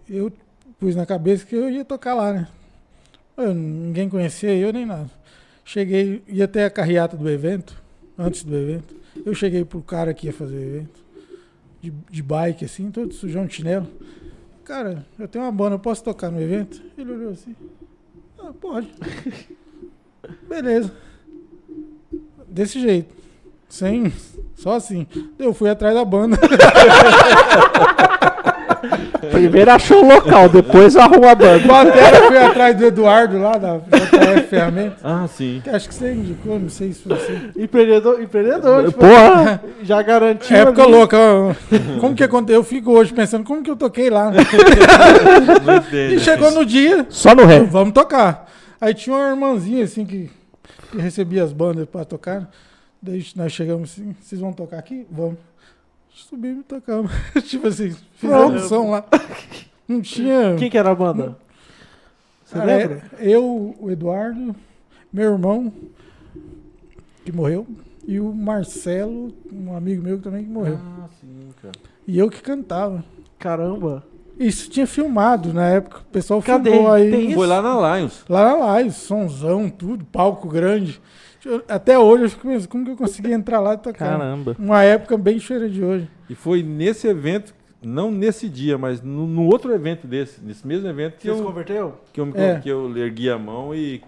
eu 0.09 0.32
pus 0.80 0.95
na 0.95 1.05
cabeça 1.05 1.45
que 1.45 1.55
eu 1.55 1.69
ia 1.69 1.86
tocar 1.86 2.13
lá, 2.13 2.34
né? 2.34 2.47
Eu- 3.38 3.53
ninguém 3.53 4.09
conhecia 4.09 4.53
eu 4.53 4.71
nem 4.71 4.86
nada. 4.86 5.09
Cheguei, 5.63 6.21
ia 6.28 6.47
ter 6.47 6.63
a 6.63 6.69
carreata 6.69 7.17
do 7.17 7.30
evento, 7.30 7.82
antes 8.17 8.43
do 8.43 8.55
evento. 8.55 8.95
Eu 9.26 9.34
cheguei 9.34 9.63
pro 9.65 9.82
cara 9.82 10.13
que 10.13 10.28
ia 10.28 10.34
fazer 10.34 10.55
o 10.55 10.61
evento, 10.61 11.03
de, 11.86 11.94
de 12.10 12.24
bike 12.24 12.66
assim, 12.66 12.90
todo 12.90 13.14
sujão 13.14 13.46
de 13.46 13.56
chinelo. 13.56 13.88
Cara, 14.64 15.06
eu 15.20 15.28
tenho 15.28 15.46
uma 15.46 15.52
banda, 15.52 15.76
eu 15.76 15.80
posso 15.80 16.04
tocar 16.04 16.32
no 16.32 16.42
evento? 16.42 16.82
Ele 16.98 17.12
olhou 17.12 17.32
assim. 17.32 17.56
Ah, 18.40 18.52
pode. 18.60 18.90
Beleza. 20.50 20.92
Desse 22.48 22.80
jeito. 22.80 23.14
Sem. 23.70 24.12
Só 24.56 24.74
assim. 24.74 25.06
Eu 25.38 25.54
fui 25.54 25.70
atrás 25.70 25.94
da 25.94 26.04
banda. 26.04 26.38
Primeiro 29.40 29.72
achou 29.72 30.04
o 30.04 30.08
local, 30.08 30.50
depois 30.50 30.96
arruma 30.96 31.32
a 31.32 31.36
banda. 31.36 31.68
Batera, 31.68 32.28
fui 32.28 32.38
atrás 32.38 32.76
do 32.78 32.86
Eduardo 32.86 33.40
lá 33.40 33.58
da 33.58 33.80
Ferramenta. 34.50 34.98
Ah, 35.04 35.28
sim. 35.28 35.62
que 35.64 35.70
Acho 35.70 35.88
que 35.90 35.96
você 35.96 36.14
indicou, 36.14 36.60
não 36.60 36.70
sei 36.70 36.94
se 36.94 37.02
foi 37.02 37.18
você. 37.18 37.40
Empreendedor, 37.58 38.22
empreendedor 38.22 38.86
tipo, 38.86 39.00
Porra! 39.00 39.62
já 39.84 40.02
garantiu. 40.02 40.56
Época 40.56 40.84
ali. 40.84 40.92
louca. 40.92 41.18
Como 42.00 42.16
que 42.16 42.24
aconteceu? 42.24 42.60
Eu 42.60 42.64
fico 42.64 42.92
hoje 42.92 43.14
pensando 43.14 43.44
como 43.44 43.62
que 43.64 43.70
eu 43.70 43.76
toquei 43.76 44.10
lá. 44.10 44.32
E 46.14 46.20
chegou 46.20 46.52
no 46.52 46.66
dia, 46.66 47.06
Só 47.10 47.34
no 47.36 47.46
ré. 47.46 47.60
vamos 47.60 47.94
tocar. 47.94 48.50
Aí 48.80 48.94
tinha 48.94 49.16
uma 49.16 49.30
irmãzinha 49.30 49.84
assim 49.84 50.06
que, 50.06 50.30
que 50.92 50.98
recebia 50.98 51.44
as 51.44 51.52
bandas 51.54 51.88
pra 51.88 52.04
tocar. 52.06 52.50
Daí 53.02 53.24
nós 53.36 53.52
chegamos 53.52 53.92
assim, 53.92 54.16
vocês 54.22 54.42
vão 54.42 54.52
tocar 54.52 54.78
aqui? 54.80 55.06
Vamos. 55.12 55.36
Subimos 56.16 56.61
e 56.61 56.63
tocamos. 56.63 57.11
tipo 57.45 57.68
assim, 57.68 57.95
Pronto. 58.20 58.59
som 58.68 58.89
lá. 58.91 59.05
Não 59.88 60.01
tinha. 60.01 60.55
Quem 60.57 60.70
que 60.70 60.78
era 60.78 60.91
a 60.91 60.95
banda? 60.95 61.38
Você 62.43 62.55
Cara, 62.55 62.66
lembra? 62.66 63.03
é- 63.20 63.30
eu, 63.30 63.76
o 63.80 63.91
Eduardo, 63.91 64.55
meu 65.11 65.34
irmão, 65.34 65.72
que 67.24 67.32
morreu, 67.32 67.68
e 68.07 68.20
o 68.20 68.34
Marcelo, 68.34 69.34
um 69.51 69.76
amigo 69.76 70.01
meu 70.03 70.20
também 70.20 70.43
que 70.43 70.49
morreu. 70.49 70.80
Ah, 70.82 71.07
sim, 71.20 71.49
cara. 71.61 71.74
E 72.07 72.18
eu 72.18 72.30
que 72.30 72.41
cantava. 72.41 73.03
Caramba. 73.38 74.03
Isso 74.39 74.70
tinha 74.70 74.86
filmado 74.86 75.53
na 75.53 75.66
época. 75.68 75.99
O 75.99 76.11
pessoal 76.11 76.41
Cadê? 76.41 76.72
filmou 76.72 76.91
aí. 76.91 77.09
Tem 77.09 77.26
isso? 77.28 77.36
Foi 77.36 77.47
lá 77.47 77.61
na 77.61 77.97
Lions. 77.97 78.24
Lá 78.30 78.43
na 78.43 78.55
live, 78.66 78.91
sonzão, 78.91 79.70
tudo, 79.70 80.03
palco 80.05 80.47
grande. 80.47 81.01
Até 81.68 81.98
hoje 82.00 82.24
eu 82.24 82.30
fico 82.30 82.48
pensando, 82.48 82.70
como 82.70 82.86
que 82.86 82.91
eu 82.91 82.96
consegui 82.98 83.32
entrar 83.32 83.60
lá 83.60 83.74
e 83.74 83.78
tocar? 83.78 84.18
Caramba. 84.18 84.56
Uma 84.58 84.84
época 84.84 85.18
bem 85.18 85.39
cheia 85.39 85.70
de 85.70 85.84
hoje. 85.84 86.10
E 86.30 86.36
foi 86.36 86.64
nesse 86.64 87.08
evento, 87.08 87.54
não 87.84 88.10
nesse 88.12 88.50
dia, 88.50 88.78
mas 88.78 89.02
no, 89.02 89.28
no 89.28 89.46
outro 89.46 89.74
evento 89.74 90.08
desse, 90.08 90.41
nesse 90.43 90.66
mesmo 90.66 90.88
evento 90.88 91.18
que 91.18 91.28
Você 91.28 91.34
se 91.36 91.39
eu, 91.39 91.46
converteu? 91.46 91.93
que 92.12 92.20
eu, 92.20 92.32
É. 92.36 92.60
que 92.60 92.70
eu 92.70 92.98
ergui 92.98 93.30
a 93.30 93.38
mão 93.38 93.76
e 93.76 94.02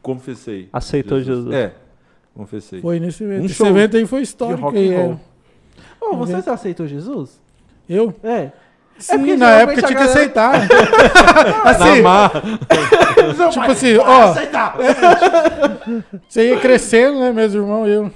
confessei. 0.00 0.68
Aceitou 0.72 1.20
Jesus. 1.20 1.52
É, 1.54 1.74
confessei. 2.34 2.80
Foi 2.80 3.00
nesse 3.00 3.24
evento. 3.24 3.42
Um 3.42 3.46
Esse 3.46 3.66
evento 3.66 3.96
aí 3.96 4.06
foi 4.06 4.20
de 4.20 4.28
histórico. 4.28 4.62
rock 4.62 4.78
and 4.78 4.92
é. 4.92 5.02
roll. 5.02 5.20
Ô, 6.00 6.16
você 6.16 6.48
aceitou 6.48 6.86
Jesus? 6.86 7.40
Eu? 7.88 8.14
É. 8.22 8.52
Sim, 8.98 9.18
porque 9.18 9.36
na 9.36 9.50
época 9.50 9.76
tinha 9.82 9.88
que 9.88 9.94
galera- 9.94 10.12
aceitar. 10.12 10.68
Na 11.64 11.70
assim. 11.70 12.02
Não, 13.38 13.50
Tipo 13.50 13.70
assim, 13.70 13.96
ó. 13.96 14.30
aceitar. 14.32 14.76
Você 16.28 16.50
ia 16.50 16.58
crescendo, 16.58 17.20
né, 17.20 17.32
meus 17.32 17.54
irmãos 17.54 17.86
e 17.86 17.90
eu. 17.92 18.10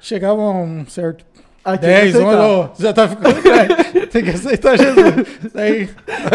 Chegava 0.00 0.40
a 0.40 0.50
um 0.50 0.84
certo 0.86 1.24
Aí 1.64 1.78
que 1.78 1.86
10, 1.86 2.14
11, 2.14 2.24
aceitar. 2.24 2.44
ó, 2.44 2.68
já 2.78 2.92
tá 2.92 3.08
ficando 3.08 3.42
grande. 3.42 4.06
Tem 4.06 4.22
que 4.22 4.30
aceitar 4.30 4.78
Jesus. 4.78 5.14
Daí, 5.52 5.88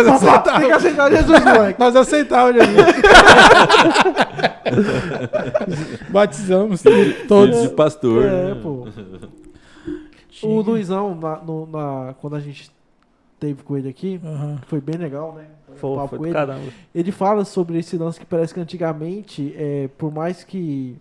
nós 0.06 0.22
Papá. 0.24 0.60
Tem 0.60 0.68
que 0.68 0.74
aceitar 0.74 1.10
Jesus, 1.12 1.39
moleque. 1.45 1.80
Nós 1.80 1.95
aceitávamos 1.95 2.66
Jesus. 2.66 2.86
Batizamos 6.10 6.82
todos. 7.28 7.62
De 7.62 7.70
pastor. 7.70 8.26
É, 8.26 8.30
né? 8.54 8.58
pô. 8.62 8.88
O 10.43 10.64
que- 10.64 10.70
Luizão, 10.70 11.16
na, 11.16 11.36
no- 11.38 11.68
na- 11.68 12.14
quando 12.20 12.36
a 12.36 12.39
gente 12.39 12.70
teve 13.42 13.64
com 13.64 13.76
ele 13.76 13.89
aqui, 13.89 14.22
que 14.62 14.68
foi 14.68 14.80
bem 14.80 14.96
legal, 14.98 15.34
né? 15.34 15.46
Foi, 15.78 15.96
Papo 15.96 16.16
foi 16.18 16.28
ele. 16.28 16.34
caramba. 16.34 16.72
Ele 16.94 17.12
fala 17.12 17.44
sobre 17.44 17.80
esse 17.80 17.98
lance 17.98 18.20
que 18.20 18.26
parece 18.26 18.54
que 18.54 18.60
antigamente, 18.60 19.54
é, 19.58 19.89
por 19.98 20.14
mais 20.14 20.44
que 20.44 20.96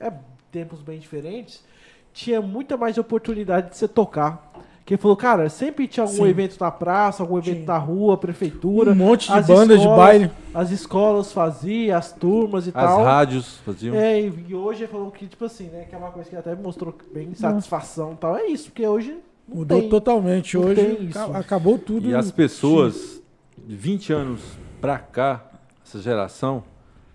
é 0.00 0.12
tempos 0.50 0.80
bem 0.82 0.98
diferentes, 0.98 1.64
tinha 2.12 2.42
muita 2.42 2.76
mais 2.76 2.98
oportunidade 2.98 3.70
de 3.70 3.76
você 3.76 3.86
tocar. 3.86 4.46
Que 4.84 4.94
ele 4.94 5.00
falou, 5.02 5.16
cara, 5.18 5.48
sempre 5.50 5.86
tinha 5.86 6.02
algum 6.04 6.16
Sim. 6.16 6.28
evento 6.28 6.56
na 6.58 6.70
praça, 6.70 7.22
algum 7.22 7.36
evento 7.38 7.56
Tinha. 7.56 7.66
na 7.66 7.76
rua, 7.78 8.16
prefeitura. 8.16 8.92
Um 8.92 8.94
monte 8.94 9.26
de 9.30 9.38
as 9.38 9.46
banda 9.46 9.74
de 9.76 9.80
escolas- 9.82 9.98
baile. 9.98 10.30
As 10.54 10.70
escolas 10.70 11.30
faziam, 11.30 11.96
as 11.96 12.10
turmas 12.10 12.66
e 12.66 12.70
As 12.70 12.74
tal. 12.74 13.04
rádios 13.04 13.58
faziam. 13.58 13.94
É, 13.94 14.18
e 14.22 14.32
e 14.48 14.54
hoje 14.54 14.84
ele 14.84 14.90
falou 14.90 15.10
que, 15.10 15.26
tipo 15.26 15.44
assim, 15.44 15.64
né? 15.66 15.84
Que 15.88 15.94
é 15.94 15.98
uma 15.98 16.10
coisa 16.10 16.28
que 16.30 16.34
até 16.34 16.54
mostrou 16.54 16.94
bem 17.12 17.34
satisfação 17.34 18.14
e 18.14 18.16
tal. 18.16 18.34
É 18.36 18.46
isso, 18.46 18.70
porque 18.70 18.86
hoje 18.86 19.18
não 19.48 19.56
Mudou 19.56 19.80
tem. 19.80 19.88
totalmente. 19.88 20.56
não 20.56 20.64
Hoje 20.66 21.08
acabou 21.34 21.78
tudo. 21.78 22.08
E 22.08 22.14
as 22.14 22.30
pessoas, 22.30 23.22
de 23.66 23.74
20 23.74 24.12
anos 24.12 24.40
pra 24.80 24.98
cá, 24.98 25.44
essa 25.84 26.00
geração, 26.00 26.62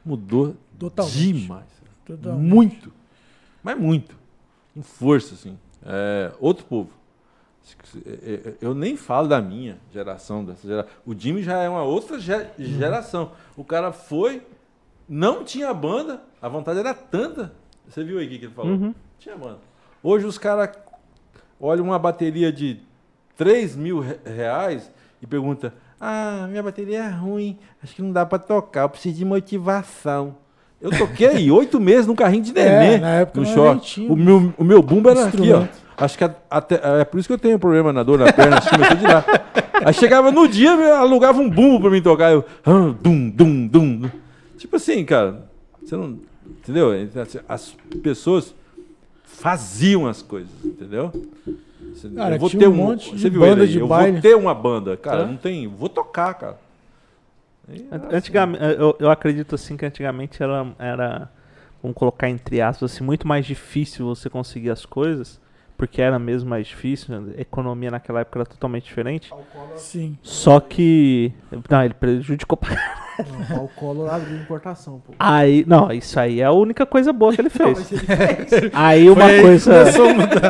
mudou 0.03 0.55
Totalmente. 0.79 1.15
demais. 1.34 1.65
Totalmente. 2.05 2.49
Muito. 2.53 2.93
Mas 3.63 3.77
muito. 3.79 4.15
Com 4.73 4.81
força, 4.81 5.36
assim. 5.36 5.57
É, 5.86 6.31
outro 6.39 6.65
povo. 6.65 6.89
Eu 8.61 8.73
nem 8.75 8.97
falo 8.97 9.27
da 9.27 9.41
minha 9.41 9.77
geração, 9.91 10.43
dessa 10.43 10.67
geração. 10.67 10.91
O 11.05 11.17
Jimmy 11.17 11.41
já 11.43 11.57
é 11.59 11.69
uma 11.69 11.84
outra 11.84 12.19
ge- 12.19 12.47
geração. 12.57 13.31
O 13.55 13.63
cara 13.63 13.91
foi, 13.93 14.41
não 15.07 15.43
tinha 15.45 15.73
banda, 15.73 16.21
a 16.41 16.49
vontade 16.49 16.79
era 16.79 16.93
tanta. 16.93 17.53
Você 17.88 18.03
viu 18.03 18.19
aí 18.19 18.25
o 18.25 18.29
que 18.29 18.39
que 18.39 18.45
ele 18.45 18.53
falou? 18.53 18.71
Uhum. 18.73 18.95
Tinha 19.19 19.38
banda. 19.38 19.59
Hoje 20.01 20.25
os 20.25 20.38
caras 20.38 20.75
olham 21.64 21.86
uma 21.86 21.97
bateria 21.97 22.51
de 22.51 22.78
3 23.38 23.76
mil 23.76 23.99
re- 23.99 24.20
reais 24.26 24.91
e 25.22 25.26
perguntam: 25.28 25.72
Ah, 25.99 26.45
minha 26.49 26.61
bateria 26.61 26.99
é 27.05 27.09
ruim, 27.09 27.57
acho 27.84 27.95
que 27.95 28.01
não 28.01 28.11
dá 28.11 28.26
pra 28.26 28.38
tocar, 28.38 28.82
eu 28.84 28.89
preciso 28.89 29.16
de 29.18 29.26
motivação. 29.26 30.36
Eu 30.82 30.91
toquei 30.91 31.49
oito 31.51 31.80
meses 31.80 32.05
num 32.07 32.16
carrinho 32.16 32.43
de 32.43 32.53
neném 32.53 32.95
É, 32.95 32.97
na 32.97 33.09
época 33.16 33.39
no 33.39 33.80
tinha 33.80 34.11
O 34.11 34.16
meu, 34.18 34.53
o 34.57 34.64
meu 34.64 34.82
bumbo 34.82 35.09
era 35.09 35.28
aqui, 35.28 35.51
ó. 35.53 35.64
Acho 35.95 36.18
que 36.18 36.30
até, 36.49 36.82
é 37.01 37.05
por 37.05 37.20
isso 37.20 37.28
que 37.30 37.34
eu 37.34 37.38
tenho 37.38 37.57
problema 37.57 37.93
na 37.93 38.03
dor 38.03 38.20
na 38.20 38.34
perna, 38.34 38.57
acho 38.57 38.70
que 38.70 38.76
começou 38.76 38.97
de 38.97 39.05
lá. 39.05 39.24
Aí 39.86 39.93
chegava 39.93 40.32
no 40.32 40.47
dia, 40.47 40.72
eu 40.72 40.95
alugava 40.95 41.39
um 41.39 41.49
bumbo 41.49 41.82
pra 41.82 41.89
mim 41.91 42.01
tocar. 42.01 42.32
Eu, 42.32 42.43
ah, 42.66 42.93
dum, 43.01 43.30
dum. 43.30 43.68
dum. 43.68 44.09
Tipo 44.57 44.76
assim, 44.76 45.05
cara, 45.05 45.45
você 45.82 45.95
não. 45.95 46.20
Entendeu? 46.45 46.89
As 47.47 47.76
pessoas 48.01 48.53
faziam 49.34 50.07
as 50.07 50.21
coisas, 50.21 50.51
entendeu? 50.63 51.11
Você- 51.93 52.09
Cara, 52.09 52.36
eu 52.36 52.39
vou 52.39 52.49
ter 52.49 52.67
um 52.67 52.71
um 52.71 52.75
monte 52.75 53.11
de 53.15 53.21
você 53.21 53.29
viu 53.29 53.41
banda 53.41 53.67
de 53.67 53.79
eu 53.79 53.88
baile. 53.88 54.13
vou 54.13 54.21
ter 54.21 54.36
uma 54.36 54.53
banda, 54.55 54.95
cara, 54.97 55.21
Tá. 55.23 55.27
não 55.27 55.38
tem, 55.38 55.67
vou 55.67 55.89
tocar, 55.89 56.34
cara. 56.34 56.57
E, 57.69 57.73
assim, 57.91 58.15
Antigamente, 58.15 58.63
eu, 58.63 58.95
eu 58.99 59.09
acredito 59.09 59.55
assim 59.55 59.77
que 59.77 59.86
antigamente 59.86 60.41
era, 60.41 60.67
era, 60.79 61.31
vamos 61.81 61.95
colocar 61.95 62.29
entre 62.29 62.61
aspas, 62.61 62.91
assim, 62.93 63.03
muito 63.03 63.27
mais 63.27 63.45
difícil 63.45 64.05
você 64.05 64.29
conseguir 64.29 64.69
as 64.69 64.86
coisas, 64.86 65.39
porque 65.77 66.01
era 66.01 66.17
mesmo 66.19 66.49
mais 66.49 66.67
difícil, 66.67 67.15
a 67.38 67.41
economia 67.41 67.91
naquela 67.91 68.21
época 68.21 68.39
era 68.39 68.45
totalmente 68.45 68.84
diferente. 68.86 69.31
Sim. 69.75 70.17
Só 70.21 70.59
que. 70.59 71.31
Não, 71.69 71.84
ele 71.84 71.93
prejudicou 71.93 72.57
pra 72.57 72.69
Não, 73.49 73.66
o 73.66 73.68
Collor 73.76 74.14
abriu 74.14 74.36
importação, 74.38 75.01
pô. 75.05 75.14
Aí, 75.20 75.64
não, 75.68 75.91
isso 75.91 76.20
aí 76.20 76.41
é 76.41 76.45
a 76.45 76.51
única 76.51 76.86
coisa 76.86 77.14
boa 77.14 77.34
que 77.34 77.41
ele 77.41 77.49
fez. 77.49 77.78
mas 77.78 77.91
ele 77.91 78.01
fez. 78.01 78.72
Aí 78.74 79.09
uma 79.09 79.26
aí 79.26 79.41
coisa. 79.41 79.86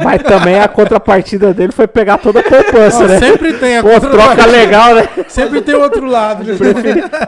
Mas 0.04 0.24
também 0.24 0.60
a 0.60 0.68
contrapartida 0.68 1.54
dele 1.54 1.72
foi 1.72 1.88
pegar 1.88 2.18
toda 2.18 2.40
a 2.40 2.44
poupança, 2.44 3.08
né? 3.08 3.20
sempre 3.20 3.54
tem 3.54 3.78
a 3.78 3.84
Pô, 3.84 4.00
troca 4.00 4.46
legal, 4.46 4.96
né? 4.96 5.08
Sempre 5.28 5.62
tem 5.62 5.76
outro 5.76 6.06
lado. 6.06 6.44
né? 6.44 6.56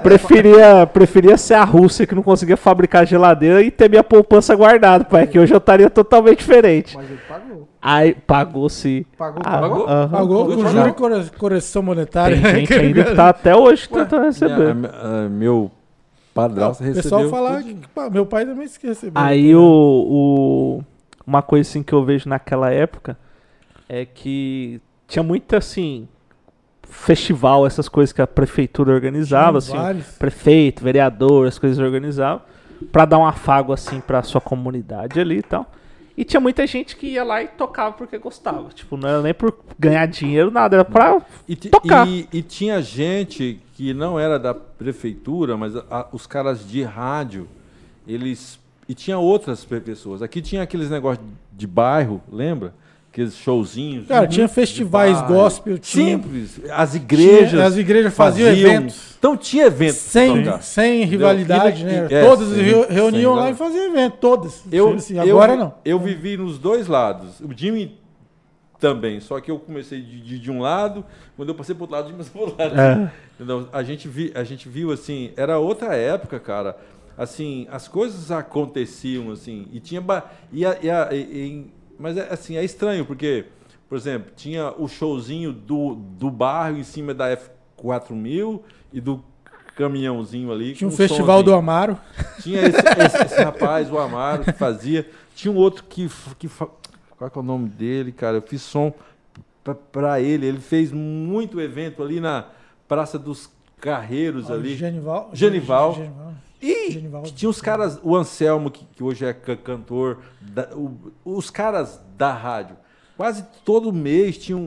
Preferia, 0.02 0.88
preferia 0.88 1.38
ser 1.38 1.56
a 1.56 1.64
Rússia 1.64 2.06
que 2.08 2.16
não 2.16 2.24
conseguia 2.24 2.58
fabricar 2.58 3.06
geladeira 3.06 3.62
e 3.62 3.72
ter 3.72 3.90
minha 3.90 4.04
poupança 4.04 4.56
guardada, 4.56 5.04
pai, 5.06 5.28
que 5.28 5.40
hoje 5.40 5.54
eu 5.54 5.58
estaria 5.58 5.90
totalmente 5.90 6.40
diferente. 6.40 6.96
Mas 6.96 7.10
ele 7.10 7.20
pagou. 7.28 7.68
Aí 7.88 8.16
pagou 8.16 8.68
se. 8.68 9.06
Pagou, 9.16 9.42
Ah, 9.46 9.60
Pagou? 9.60 9.86
aham. 9.88 10.10
Pagou 10.10 10.46
Vou 10.46 10.56
com 10.58 10.68
juro 10.70 10.90
e 10.90 10.94
corre- 10.94 11.30
correção 11.38 11.84
monetária. 11.84 12.42
Tem 12.42 12.66
gente 12.66 12.74
ainda 12.74 13.04
que 13.04 13.14
tá 13.16 13.30
até 13.30 13.56
hoje 13.56 13.88
tentando 13.88 14.24
receber. 14.26 14.74
minha- 14.74 14.90
a- 14.92 15.30
meu 15.30 15.70
padrasto 16.34 16.82
O 16.84 16.88
recebeu. 16.88 17.04
pessoal 17.20 17.30
fala 17.30 17.62
que 17.62 17.76
pá, 17.94 18.10
meu 18.10 18.26
pai 18.26 18.44
também 18.46 18.68
se 18.68 18.80
recebeu. 18.86 19.22
Aí 19.22 19.56
o, 19.56 19.62
o- 19.62 20.84
Uma 21.28 21.42
coisa 21.44 21.70
assim 21.70 21.84
que 21.84 21.94
eu 21.94 22.04
vejo 22.04 22.28
naquela 22.28 22.72
época 22.72 23.16
é 23.88 24.04
que 24.06 24.82
tinha 25.08 25.22
muito 25.22 25.56
assim. 25.56 26.08
Festival, 26.88 27.66
essas 27.66 27.90
coisas 27.90 28.14
que 28.14 28.22
a 28.22 28.28
prefeitura 28.28 28.94
organizava, 28.94 29.58
assim. 29.58 29.76
Vários. 29.76 30.06
Prefeito, 30.18 30.84
vereador, 30.84 31.48
as 31.48 31.58
coisas 31.60 31.80
organizavam. 31.80 32.42
Pra 32.92 33.06
dar 33.06 33.18
um 33.18 33.26
afago 33.26 33.74
assim 33.74 34.00
pra 34.00 34.22
sua 34.22 34.40
comunidade 34.42 35.20
ali 35.20 35.38
e 35.40 35.42
tal. 35.44 35.66
E 36.18 36.24
tinha 36.24 36.40
muita 36.40 36.66
gente 36.66 36.96
que 36.96 37.08
ia 37.08 37.24
lá 37.24 37.44
e 37.44 37.48
tocava 37.48 37.94
porque 37.94 38.18
gostava. 38.18 38.70
Tipo, 38.70 38.96
não 38.96 39.10
era 39.10 39.22
nem 39.22 39.34
por 39.34 39.54
ganhar 39.78 40.06
dinheiro, 40.06 40.50
nada, 40.50 40.78
era 40.78 40.86
pra. 40.86 41.22
E, 41.48 41.56
Tocar. 41.56 42.08
e- 42.08 42.28
e 42.32 42.42
tinha 42.42 42.82
gente 42.82 43.60
que 43.74 43.94
não 43.94 44.18
era 44.18 44.40
da 44.40 44.54
prefeitura, 44.54 45.58
mas 45.58 45.76
a- 45.76 46.08
os 46.14 46.26
caras 46.26 46.66
de 46.68 46.82
rádio, 46.84 47.48
eles. 48.08 48.58
E 48.88 48.94
tinha 48.94 49.18
outras 49.18 49.66
pe- 49.66 49.82
pessoas. 49.82 50.22
Aqui 50.22 50.42
tinha 50.42 50.62
aqueles 50.62 50.90
negócios 50.90 51.26
de 51.52 51.68
bairro, 51.68 52.22
lembra? 52.32 52.74
Aqueles 53.16 53.38
showzinhos. 53.38 54.08
Cara, 54.10 54.28
tinha 54.28 54.46
festivais 54.46 55.14
bairro. 55.22 55.34
gospel, 55.36 55.78
tinha, 55.78 56.18
Simples. 56.18 56.60
As 56.70 56.96
igrejas. 56.96 57.50
tinha- 57.52 57.64
as 57.66 57.78
igrejas 57.78 58.14
faziam, 58.14 58.50
eventos. 58.50 59.16
Então 59.18 59.38
tinha 59.38 59.68
eventos. 59.68 59.96
Sem, 59.96 60.44
sem 60.62 61.06
rivalidade, 61.06 61.82
E- 61.82 61.86
né? 61.86 62.08
é, 62.12 62.26
Todas 62.26 62.50
sem 62.50 62.86
reuniam 62.90 63.34
lá 63.34 63.50
e 63.50 63.54
faziam 63.56 63.86
evento, 63.86 64.18
todas. 64.20 64.64
Eu, 64.70 64.96
Assim, 64.96 65.18
agora 65.18 65.56
não. 65.56 65.74
Eu 65.86 65.98
vivi 65.98 66.36
nos 66.36 66.60
dois 66.60 66.88
lados. 66.88 67.40
O 67.40 67.50
Jimmy 67.56 67.98
também, 68.82 69.22
só 69.22 69.40
que 69.40 69.50
eu 69.50 69.60
comecei 69.60 70.02
de, 70.02 70.20
de, 70.20 70.38
de 70.38 70.52
um 70.52 70.60
lado, 70.60 71.06
quando 71.38 71.48
eu 71.48 71.56
passei 71.56 71.74
pro 71.74 71.84
outro 71.86 71.96
lado, 71.96 72.08
o 72.08 72.10
Jimmy 72.10 72.18
passou 72.22 72.34
pro 72.34 72.42
outro 72.52 72.58
lado. 72.62 72.78
É. 72.82 73.12
Entendeu? 73.36 73.70
A, 73.72 73.82
gente 73.82 74.10
vi, 74.10 74.34
a 74.36 74.44
gente 74.44 74.68
viu 74.68 74.92
assim, 74.92 75.32
era 75.38 75.58
outra 75.58 75.96
época, 75.96 76.38
cara. 76.38 76.76
Assim, 77.18 77.66
as 77.72 77.88
coisas 77.88 78.30
aconteciam 78.30 79.32
assim, 79.32 79.68
e 79.72 79.80
tinha. 79.80 80.04
E 80.52 80.66
a- 80.66 80.78
e 80.84 80.90
a- 80.90 81.10
e- 81.14 81.68
mas 82.00 82.18
é, 82.18 82.28
assim, 82.32 82.58
é 82.58 82.64
estranho, 82.64 83.06
porque, 83.06 83.46
por 83.90 83.98
exemplo, 83.98 84.32
tinha 84.36 84.74
o 84.78 84.88
showzinho 84.88 85.52
do, 85.54 85.96
do 85.96 86.30
bairro 86.30 86.78
em 86.78 86.84
cima 86.84 87.14
da 87.14 87.36
F4000 87.78 88.60
e 88.94 89.02
do 89.02 89.24
caminhãozinho 89.76 90.52
ali. 90.52 90.74
Tinha 90.74 90.88
um 90.88 90.92
festival 90.92 91.44
do 91.44 91.52
somzinho. 91.52 91.58
Amaro. 91.58 92.00
Tinha 92.42 92.62
esse, 92.62 92.78
esse- 92.80 93.24
esse 93.26 93.44
rapaz, 93.44 93.92
o 93.92 93.98
Amaro, 93.98 94.44
que 94.44 94.54
fazia. 94.54 95.10
Tinha 95.36 95.52
um 95.52 95.58
outro 95.58 95.84
que, 95.84 96.10
que. 96.40 96.48
Qual 96.48 97.32
é 97.36 97.40
o 97.40 97.44
nome 97.44 97.70
dele, 97.70 98.12
cara? 98.12 98.38
Eu 98.38 98.42
fiz 98.42 98.62
som 98.62 98.94
pra- 99.64 99.76
pra 99.76 100.22
ele. 100.22 100.46
Ele 100.46 100.60
fez 100.60 100.92
muito 100.92 101.60
evento 101.60 102.02
ali 102.02 102.20
na 102.20 102.46
Praça 102.88 103.20
dos 103.20 103.50
Carreiros 103.82 104.50
ali. 104.50 104.76
Genival. 104.76 105.30
Genival. 105.34 105.94
Genival. 105.96 106.34
E 106.68 106.92
Genivaldo. 106.92 107.32
tinha 107.32 107.50
os 107.50 107.62
caras, 107.62 108.00
o 108.04 108.16
Anselmo, 108.16 108.72
que, 108.72 108.86
que 108.86 109.04
hoje 109.04 109.26
é 109.26 109.34
ca- 109.34 109.56
cantor, 109.56 110.20
da- 110.42 110.70
o- 110.74 111.12
os 111.24 111.50
caras 111.50 112.00
da 112.18 112.34
rádio. 112.34 112.76
Quase 113.18 113.46
todo 113.64 113.94
mês 113.94 114.38
tinha 114.38 114.58
um, 114.58 114.62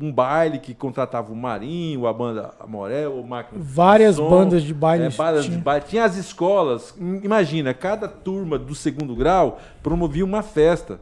um- 0.00 0.06
um 0.08 0.12
baile 0.12 0.58
que 0.58 0.74
contratava 0.74 1.32
o 1.32 1.36
Marinho, 1.36 2.06
a 2.08 2.12
banda 2.12 2.52
Amorel, 2.58 3.14
o 3.20 3.24
Máquina 3.26 3.62
de 3.62 3.68
Várias 3.70 4.16
Som. 4.16 4.28
bandas 4.28 4.62
de 4.64 4.74
baile. 4.74 5.04
É, 5.04 5.10
bandas 5.10 5.44
de 5.44 5.50
tinha. 5.50 5.62
baile. 5.62 5.84
Tinha 5.86 6.04
as 6.04 6.16
escolas. 6.16 6.94
Im- 6.98 7.20
Imagina, 7.22 7.72
cada 7.72 8.08
turma 8.08 8.58
do 8.58 8.74
segundo 8.74 9.14
grau 9.14 9.60
promovia 9.84 10.24
uma 10.24 10.42
festa. 10.42 10.98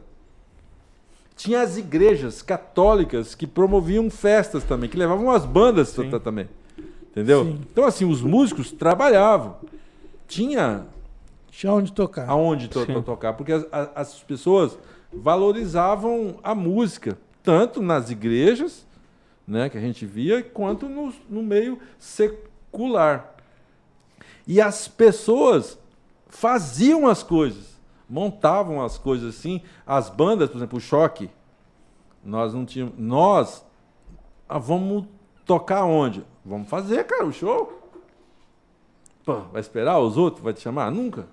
Tinha 1.35 1.61
as 1.61 1.75
igrejas 1.77 2.41
católicas 2.43 3.33
que 3.33 3.47
promoviam 3.47 4.09
festas 4.11 4.63
também, 4.63 4.87
que 4.89 4.97
levavam 4.97 5.31
as 5.31 5.43
bandas 5.43 5.91
ta- 5.93 6.03
ta- 6.03 6.19
também. 6.19 6.47
Entendeu? 7.09 7.45
Sim. 7.45 7.59
Então, 7.71 7.83
assim, 7.85 8.05
os 8.05 8.21
músicos 8.21 8.71
trabalhavam. 8.71 9.55
Tinha 10.31 10.87
Tinha 11.49 11.73
onde 11.73 11.91
tocar. 11.91 12.29
aonde 12.29 12.69
to- 12.69 12.85
Sim. 12.85 13.01
tocar, 13.01 13.33
porque 13.33 13.51
as, 13.51 13.65
as 13.93 14.23
pessoas 14.23 14.79
valorizavam 15.11 16.39
a 16.41 16.55
música, 16.55 17.17
tanto 17.43 17.81
nas 17.81 18.09
igrejas, 18.09 18.87
né, 19.45 19.67
que 19.69 19.77
a 19.77 19.81
gente 19.81 20.05
via, 20.05 20.41
quanto 20.41 20.87
no, 20.87 21.13
no 21.29 21.43
meio 21.43 21.77
secular. 21.99 23.35
E 24.47 24.61
as 24.61 24.87
pessoas 24.87 25.77
faziam 26.29 27.07
as 27.07 27.21
coisas, 27.21 27.77
montavam 28.09 28.81
as 28.81 28.97
coisas 28.97 29.35
assim. 29.35 29.61
As 29.85 30.09
bandas, 30.09 30.49
por 30.49 30.57
exemplo, 30.57 30.77
o 30.77 30.81
Choque, 30.81 31.29
nós 32.23 32.53
não 32.53 32.65
tínhamos. 32.65 32.93
Nós 32.97 33.65
ah, 34.47 34.57
vamos 34.57 35.05
tocar 35.45 35.83
onde? 35.83 36.23
Vamos 36.45 36.69
fazer, 36.69 37.03
cara, 37.03 37.25
o 37.25 37.33
show. 37.33 37.80
Pô, 39.25 39.41
vai 39.51 39.61
esperar 39.61 39.99
os 39.99 40.17
outros? 40.17 40.43
Vai 40.43 40.53
te 40.53 40.61
chamar? 40.61 40.91
Nunca. 40.91 41.27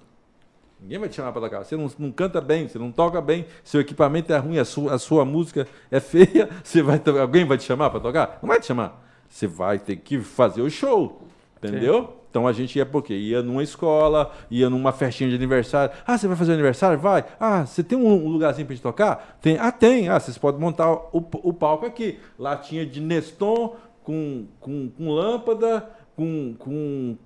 Ninguém 0.80 0.98
vai 0.98 1.08
te 1.08 1.16
chamar 1.16 1.32
para 1.32 1.42
tocar. 1.42 1.64
Você 1.64 1.76
não, 1.76 1.90
não 1.98 2.12
canta 2.12 2.40
bem, 2.40 2.68
você 2.68 2.78
não 2.78 2.92
toca 2.92 3.20
bem, 3.20 3.46
seu 3.64 3.80
equipamento 3.80 4.32
é 4.32 4.38
ruim, 4.38 4.58
a 4.58 4.64
sua, 4.64 4.94
a 4.94 4.98
sua 4.98 5.24
música 5.24 5.66
é 5.90 5.98
feia, 5.98 6.48
você 6.62 6.82
vai, 6.82 7.00
alguém 7.20 7.44
vai 7.44 7.58
te 7.58 7.64
chamar 7.64 7.90
para 7.90 8.00
tocar? 8.00 8.38
Não 8.40 8.48
vai 8.48 8.60
te 8.60 8.66
chamar. 8.66 9.02
você 9.28 9.46
vai 9.46 9.78
ter 9.78 9.96
que 9.96 10.20
fazer 10.20 10.62
o 10.62 10.70
show. 10.70 11.22
Entendeu? 11.56 12.18
Então 12.30 12.46
a 12.46 12.52
gente 12.52 12.76
ia 12.76 12.86
por 12.86 13.02
quê? 13.02 13.14
Ia 13.14 13.42
numa 13.42 13.62
escola, 13.62 14.32
ia 14.50 14.68
numa 14.68 14.92
festinha 14.92 15.28
de 15.28 15.34
aniversário. 15.34 15.94
Ah, 16.06 16.16
você 16.16 16.28
vai 16.28 16.36
fazer 16.36 16.52
aniversário? 16.52 16.98
Vai. 16.98 17.24
Ah, 17.40 17.64
você 17.64 17.82
tem 17.82 17.98
um 17.98 18.28
lugarzinho 18.28 18.66
pra 18.66 18.74
gente 18.74 18.82
tocar? 18.82 19.38
Tem. 19.40 19.58
Ah, 19.58 19.72
tem. 19.72 20.08
Ah, 20.08 20.20
vocês 20.20 20.36
podem 20.36 20.60
montar 20.60 20.92
o, 20.92 21.08
o 21.12 21.52
palco 21.52 21.86
aqui. 21.86 22.18
Lá 22.38 22.56
tinha 22.56 22.84
de 22.86 23.00
Neston 23.00 23.76
com, 24.04 24.46
com, 24.60 24.88
com 24.90 25.10
lâmpada, 25.10 25.88
com, 26.14 26.54
com. 26.58 27.16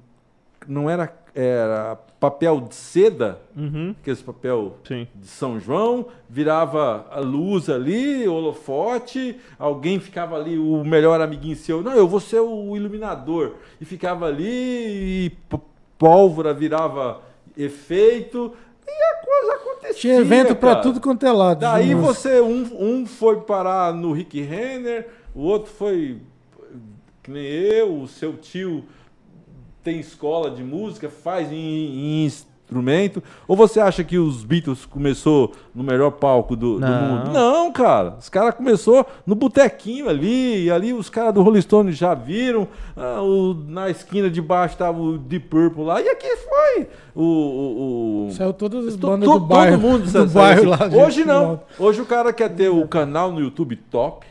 Não 0.68 0.89
era. 0.89 1.12
Era 1.34 1.97
papel 2.20 2.60
de 2.60 2.74
seda, 2.74 3.40
Uhum. 3.56 3.94
aqueles 3.98 4.20
papel 4.20 4.76
Sim. 4.86 5.09
de 5.14 5.26
São 5.26 5.59
João, 5.59 6.06
virava 6.28 7.06
a 7.10 7.20
luz 7.20 7.70
ali, 7.70 8.28
holofote, 8.28 9.39
alguém 9.59 9.98
ficava 9.98 10.36
ali, 10.36 10.59
o 10.59 10.84
melhor 10.84 11.22
amiguinho 11.22 11.56
seu, 11.56 11.82
não, 11.82 11.93
eu 11.94 12.06
vou 12.06 12.20
ser 12.20 12.40
o 12.40 12.76
iluminador, 12.76 13.55
e 13.80 13.84
ficava 13.86 14.26
ali, 14.26 14.44
e 14.47 15.32
pólvora 15.98 16.52
virava 16.52 17.22
efeito, 17.56 18.52
e 18.86 18.90
a 18.90 19.24
coisa 19.24 19.55
acontecia. 19.55 19.94
Tinha 19.94 20.16
evento 20.20 20.55
pra 20.55 20.72
cara. 20.72 20.82
tudo 20.82 21.01
quanto 21.01 21.24
é 21.24 21.32
lado. 21.32 21.60
Daí 21.60 21.94
música. 21.94 22.12
você, 22.12 22.40
um, 22.43 22.68
um 22.78 23.06
foi 23.06 23.40
parar 23.40 23.94
no 23.94 24.12
Rick 24.12 24.39
Renner, 24.43 25.09
o 25.34 25.40
outro 25.44 25.72
foi, 25.72 26.18
que 27.22 27.30
nem 27.30 27.43
eu, 27.47 28.02
o 28.02 28.06
seu 28.06 28.34
tio 28.34 28.84
tem 29.82 29.98
escola 30.00 30.50
de 30.50 30.62
música, 30.62 31.09
faz 31.10 31.50
em, 31.52 31.56
em 31.56 32.24
instrumento. 32.24 33.22
Ou 33.46 33.54
você 33.54 33.80
acha 33.80 34.02
que 34.02 34.16
os 34.16 34.44
Beatles 34.44 34.86
começou 34.86 35.52
no 35.74 35.82
melhor 35.82 36.12
palco 36.12 36.56
do, 36.56 36.78
do 36.80 36.86
mundo? 36.86 37.30
Não, 37.30 37.70
cara. 37.70 38.16
Os 38.18 38.28
caras 38.30 38.54
começou 38.54 39.04
no 39.26 39.34
botequinho 39.34 40.09
ali, 40.09 40.64
e 40.64 40.70
ali 40.70 40.92
os 40.94 41.10
caras 41.10 41.34
do 41.34 41.42
Rolling 41.42 41.60
Stone 41.60 41.92
já 41.92 42.14
viram. 42.14 42.66
ah, 42.96 43.20
o- 43.22 43.54
na 43.68 43.90
esquina 43.90 44.30
de 44.30 44.40
baixo 44.40 44.76
tava 44.76 44.98
o 45.00 45.18
Deep 45.18 45.48
Purple 45.48 45.84
lá, 45.84 46.00
e 46.00 46.09
aqui 46.09 46.34
foi 46.36 46.88
o- 47.14 47.22
o- 47.22 48.26
o 48.28 48.30
Saiu 48.32 48.52
todas 48.54 48.86
as 48.86 48.96
bandas 48.96 49.28
do 49.28 49.38
bairro. 49.40 49.78
Todo 49.78 49.90
mundo 49.90 50.02
do 50.04 50.09
sa- 50.10 50.24
bairro 50.24 50.64
lá. 50.70 50.76
assim. 50.76 50.88
de- 50.90 50.96
Hoje 50.96 51.24
não. 51.26 51.60
Hoje 51.78 52.00
o 52.00 52.06
cara 52.06 52.32
quer 52.32 52.48
ter 52.54 52.68
o 52.70 52.86
canal 52.88 53.30
no 53.32 53.40
YouTube 53.40 53.76
top. 53.76 54.26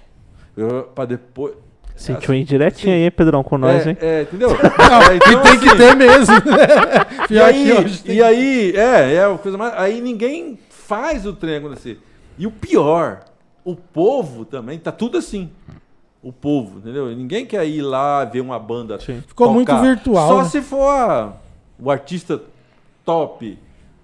Pra 0.95 1.05
depois. 1.05 1.53
Sentiu 2.01 2.33
aí 2.33 2.43
direitinho 2.43 2.93
aí, 2.95 3.11
Pedrão, 3.11 3.43
com 3.43 3.57
nós, 3.57 3.85
é, 3.85 3.89
hein? 3.91 3.97
é, 4.01 4.21
entendeu? 4.23 4.49
Não, 4.53 5.01
É, 5.03 5.15
então, 5.15 5.31
e 5.31 5.37
tem 5.43 5.59
que 5.59 5.67
assim, 5.69 5.77
ter 5.77 5.95
mesmo. 5.95 6.35
E 7.23 7.27
Pior 7.27 7.53
que 7.53 7.71
aí, 7.71 8.15
e 8.17 8.23
aí, 8.23 8.73
é, 8.75 9.13
é 9.15 9.25
a 9.25 9.37
coisa 9.37 9.57
mais. 9.57 9.73
Aí 9.75 10.01
ninguém 10.01 10.57
faz 10.69 11.25
o 11.25 11.33
trem 11.33 11.57
acontecer. 11.57 11.99
E 12.37 12.45
o 12.47 12.51
pior, 12.51 13.21
o 13.63 13.75
povo 13.75 14.43
também, 14.43 14.77
tá 14.79 14.91
tudo 14.91 15.17
assim. 15.17 15.49
O 16.23 16.31
povo, 16.33 16.79
entendeu? 16.79 17.07
Ninguém 17.15 17.45
quer 17.45 17.65
ir 17.65 17.81
lá 17.81 18.25
ver 18.25 18.41
uma 18.41 18.59
banda. 18.59 18.99
Sim. 18.99 19.23
Ficou 19.27 19.53
muito 19.53 19.75
virtual, 19.79 20.27
Só 20.27 20.37
né? 20.43 20.49
se 20.49 20.61
for 20.61 20.87
a- 20.87 21.33
o 21.79 21.89
artista 21.89 22.41
top. 23.05 23.57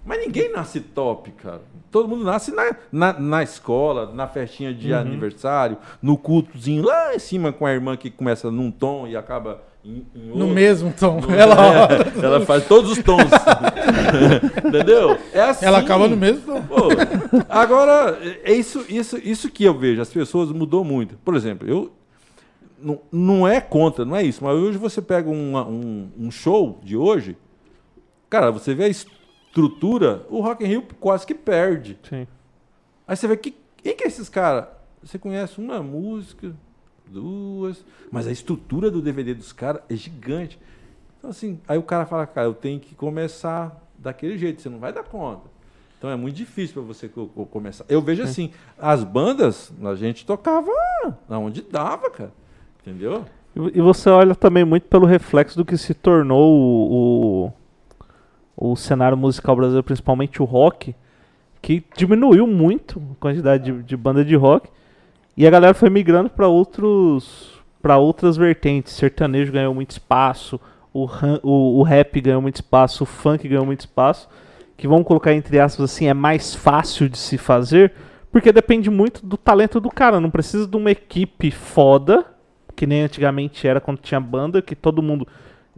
Mas 0.04 0.20
ninguém 0.20 0.50
nasce 0.50 0.80
top, 0.80 1.30
cara. 1.32 1.60
Todo 1.90 2.06
mundo 2.08 2.24
nasce 2.24 2.50
na, 2.54 2.74
na, 2.92 3.12
na 3.18 3.42
escola, 3.42 4.12
na 4.12 4.26
festinha 4.28 4.74
de 4.74 4.92
Uhum. 4.92 4.98
aniversário, 4.98 5.76
no 6.02 6.16
cultozinho 6.18 6.84
lá 6.84 7.14
em 7.14 7.18
cima 7.18 7.52
com 7.52 7.64
a 7.66 7.72
irmã 7.72 7.96
que 7.96 8.10
começa 8.10 8.50
num 8.50 8.70
tom 8.70 9.06
e 9.06 9.16
acaba 9.16 9.62
em, 9.84 10.04
em 10.14 10.26
No 10.28 10.32
outro. 10.40 10.48
mesmo 10.48 10.92
tom. 10.98 11.20
No- 11.20 11.30
Ela, 11.34 11.54
é, 11.54 12.18
ela 12.24 12.40
faz 12.44 12.66
todos 12.66 12.90
os 12.92 12.98
tons. 13.02 13.22
Entendeu? 14.64 15.16
É 15.32 15.40
assim. 15.40 15.64
ela 15.64 15.78
acaba 15.78 16.08
no 16.08 16.16
mesmo 16.16 16.42
tom. 16.42 16.62
Pô, 16.62 16.88
agora, 17.48 18.18
é 18.44 18.52
isso, 18.52 18.84
isso, 18.88 19.16
isso 19.18 19.50
que 19.50 19.64
eu 19.64 19.74
vejo. 19.76 20.00
As 20.00 20.10
pessoas 20.10 20.50
mudou 20.52 20.84
muito. 20.84 21.16
Por 21.24 21.34
exemplo, 21.34 21.68
eu. 21.68 21.92
Não, 22.80 23.00
não 23.10 23.48
é 23.48 23.60
contra, 23.60 24.04
não 24.04 24.14
é 24.14 24.22
isso. 24.22 24.44
Mas 24.44 24.54
hoje 24.54 24.78
você 24.78 25.02
pega 25.02 25.28
uma- 25.28 25.66
um, 25.66 26.08
um 26.18 26.30
show 26.30 26.78
de 26.84 26.96
hoje, 26.96 27.36
cara, 28.30 28.52
você 28.52 28.72
vê 28.74 28.84
a 28.84 28.88
estrutura, 29.58 30.24
o 30.30 30.40
Rock 30.40 30.64
in 30.64 30.68
Rio 30.68 30.82
quase 31.00 31.26
que 31.26 31.34
perde. 31.34 31.98
Sim. 32.08 32.26
Aí 33.06 33.16
você 33.16 33.26
vê 33.26 33.36
que 33.36 33.54
quem 33.82 33.96
que 33.96 34.04
é 34.04 34.06
esses 34.06 34.28
caras? 34.28 34.66
Você 35.02 35.18
conhece 35.18 35.58
uma 35.60 35.82
música, 35.82 36.52
duas, 37.06 37.84
mas 38.10 38.26
a 38.26 38.32
estrutura 38.32 38.90
do 38.90 39.00
DVD 39.02 39.34
dos 39.34 39.52
caras 39.52 39.82
é 39.88 39.94
gigante. 39.96 40.58
Então 41.18 41.30
assim, 41.30 41.60
aí 41.66 41.78
o 41.78 41.82
cara 41.82 42.06
fala, 42.06 42.26
cara, 42.26 42.46
eu 42.46 42.54
tenho 42.54 42.78
que 42.78 42.94
começar 42.94 43.82
daquele 43.98 44.36
jeito, 44.38 44.60
você 44.62 44.68
não 44.68 44.78
vai 44.78 44.92
dar 44.92 45.02
conta. 45.04 45.42
Então 45.98 46.10
é 46.10 46.16
muito 46.16 46.36
difícil 46.36 46.74
para 46.74 46.82
você 46.82 47.08
co- 47.08 47.26
co- 47.26 47.46
começar. 47.46 47.84
Eu 47.88 48.00
vejo 48.00 48.22
assim, 48.22 48.52
as 48.78 49.02
bandas, 49.02 49.72
a 49.82 49.94
gente 49.96 50.24
tocava 50.24 50.70
onde 51.28 51.62
dava, 51.62 52.08
cara. 52.10 52.32
Entendeu? 52.80 53.24
E 53.56 53.78
e 53.78 53.80
você 53.80 54.08
olha 54.08 54.34
também 54.34 54.64
muito 54.64 54.86
pelo 54.86 55.06
reflexo 55.06 55.56
do 55.56 55.64
que 55.64 55.76
se 55.76 55.94
tornou 55.94 56.54
o, 56.54 57.52
o, 58.60 58.74
cenário 58.74 59.16
musical 59.16 59.54
brasileiro, 59.54 59.84
principalmente 59.84 60.42
o 60.42 60.44
rock, 60.44 60.94
que 61.62 61.84
diminuiu 61.96 62.46
muito 62.46 63.00
a 63.12 63.14
quantidade 63.20 63.64
de, 63.70 63.82
de 63.82 63.96
banda 63.96 64.24
de 64.24 64.34
rock. 64.34 64.68
E 65.36 65.46
a 65.46 65.50
galera 65.50 65.72
foi 65.72 65.88
migrando 65.88 66.28
para 66.28 66.48
outros 66.48 67.56
para 67.80 67.96
outras 67.96 68.36
vertentes. 68.36 68.92
Sertanejo 68.94 69.52
ganhou 69.52 69.72
muito 69.72 69.92
espaço, 69.92 70.60
o, 70.92 71.08
o, 71.44 71.78
o 71.78 71.82
rap 71.84 72.20
ganhou 72.20 72.42
muito 72.42 72.56
espaço, 72.56 73.04
o 73.04 73.06
funk 73.06 73.46
ganhou 73.46 73.64
muito 73.64 73.80
espaço. 73.80 74.28
Que 74.76 74.88
vamos 74.88 75.06
colocar 75.06 75.32
entre 75.32 75.60
aspas 75.60 75.84
assim, 75.84 76.06
é 76.06 76.14
mais 76.14 76.54
fácil 76.54 77.08
de 77.08 77.18
se 77.18 77.38
fazer, 77.38 77.92
porque 78.32 78.52
depende 78.52 78.90
muito 78.90 79.24
do 79.24 79.36
talento 79.36 79.78
do 79.78 79.90
cara. 79.90 80.20
Não 80.20 80.30
precisa 80.30 80.66
de 80.66 80.76
uma 80.76 80.90
equipe 80.90 81.52
foda, 81.52 82.24
que 82.74 82.86
nem 82.86 83.02
antigamente 83.02 83.66
era 83.66 83.80
quando 83.80 83.98
tinha 83.98 84.20
banda, 84.20 84.60
que 84.60 84.74
todo 84.74 85.02
mundo 85.02 85.26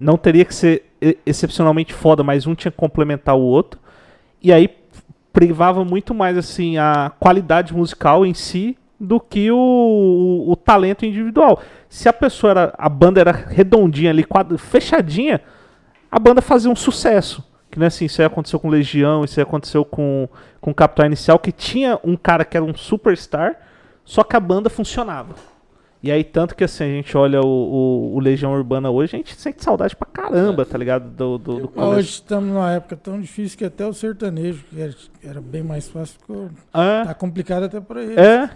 não 0.00 0.16
teria 0.16 0.44
que 0.44 0.54
ser 0.54 0.86
excepcionalmente 1.24 1.92
foda, 1.92 2.24
mas 2.24 2.46
um 2.46 2.54
tinha 2.54 2.72
que 2.72 2.76
complementar 2.78 3.36
o 3.36 3.40
outro. 3.40 3.78
E 4.42 4.52
aí 4.52 4.68
privava 5.32 5.84
muito 5.84 6.14
mais 6.14 6.36
assim 6.36 6.78
a 6.78 7.12
qualidade 7.20 7.72
musical 7.74 8.24
em 8.26 8.34
si 8.34 8.76
do 8.98 9.20
que 9.20 9.50
o, 9.50 9.56
o, 9.56 10.50
o 10.52 10.56
talento 10.56 11.06
individual. 11.06 11.60
Se 11.88 12.08
a 12.08 12.12
pessoa 12.12 12.50
era 12.50 12.74
a 12.76 12.88
banda 12.88 13.20
era 13.20 13.30
redondinha 13.32 14.10
ali, 14.10 14.24
quadra- 14.24 14.58
fechadinha, 14.58 15.40
a 16.10 16.18
banda 16.18 16.42
fazia 16.42 16.70
um 16.70 16.76
sucesso. 16.76 17.48
Que 17.70 17.78
não 17.78 17.84
é 17.84 17.88
assim, 17.88 18.06
isso 18.06 18.20
aí 18.20 18.26
aconteceu 18.26 18.58
com 18.58 18.68
Legião, 18.68 19.24
isso 19.24 19.38
aí 19.38 19.42
aconteceu 19.42 19.84
com 19.84 20.28
com 20.60 20.74
Capital 20.74 21.06
Inicial, 21.06 21.38
que 21.38 21.52
tinha 21.52 21.98
um 22.04 22.16
cara 22.16 22.44
que 22.44 22.56
era 22.56 22.64
um 22.64 22.74
superstar, 22.74 23.56
só 24.04 24.22
que 24.22 24.36
a 24.36 24.40
banda 24.40 24.68
funcionava. 24.68 25.34
E 26.02 26.10
aí, 26.10 26.24
tanto 26.24 26.54
que 26.56 26.64
assim, 26.64 26.84
a 26.84 26.86
gente 26.86 27.14
olha 27.16 27.42
o, 27.42 27.46
o, 27.46 28.14
o 28.14 28.20
Legião 28.20 28.52
Urbana 28.54 28.90
hoje, 28.90 29.16
a 29.16 29.18
gente 29.18 29.34
sente 29.38 29.62
saudade 29.62 29.94
pra 29.94 30.06
caramba, 30.06 30.64
tá 30.64 30.78
ligado? 30.78 31.10
Do, 31.10 31.36
do, 31.36 31.66
do. 31.66 31.72
Hoje 31.80 32.08
estamos 32.08 32.48
numa 32.48 32.72
época 32.72 32.96
tão 32.96 33.20
difícil 33.20 33.58
que 33.58 33.64
até 33.66 33.86
o 33.86 33.92
sertanejo, 33.92 34.64
que 34.70 34.80
era, 34.80 34.94
era 35.22 35.40
bem 35.42 35.62
mais 35.62 35.88
fácil, 35.88 36.18
ficou, 36.18 36.48
É, 36.72 37.04
tá 37.04 37.12
complicado 37.14 37.64
até 37.64 37.80
pra 37.80 38.02
ele. 38.02 38.18
é. 38.18 38.48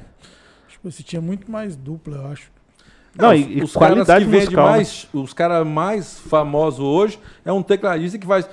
Tipo, 0.69 0.91
você 0.91 1.03
tinha 1.03 1.21
muito 1.21 1.51
mais 1.51 1.77
dupla, 1.77 2.17
eu 2.17 2.27
acho. 2.29 2.51
Não, 3.17 3.29
Não, 3.29 3.35
e, 3.35 3.59
e 3.59 3.63
os 3.63 3.73
caras 3.75 3.89
qualidade 3.95 4.25
que 4.25 4.31
vendem 4.31 4.47
musical. 4.47 4.65
né? 4.67 4.71
mais, 4.73 5.09
os 5.13 5.33
caras 5.35 5.67
mais 5.67 6.19
famosos 6.21 6.81
hoje 6.81 7.19
é 7.45 7.53
um 7.53 7.63
tecladista 7.63 8.19
que 8.19 8.27
faz 8.27 8.49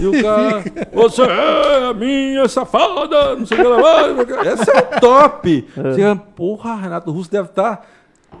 E 0.00 0.06
o 0.06 0.22
cara, 0.22 0.64
você 0.92 1.22
é 1.22 1.84
a 1.90 1.94
minha 1.94 2.48
safada, 2.48 3.36
não 3.36 3.46
sei 3.46 3.58
o 3.58 3.62
que 3.62 3.68
lá. 3.68 4.52
Esse 4.52 4.70
é 4.70 4.78
o 4.78 5.00
top. 5.00 5.68
Você, 5.74 6.20
porra, 6.34 6.74
Renato 6.76 7.10
Russo 7.10 7.30
deve 7.30 7.48
estar, 7.48 7.86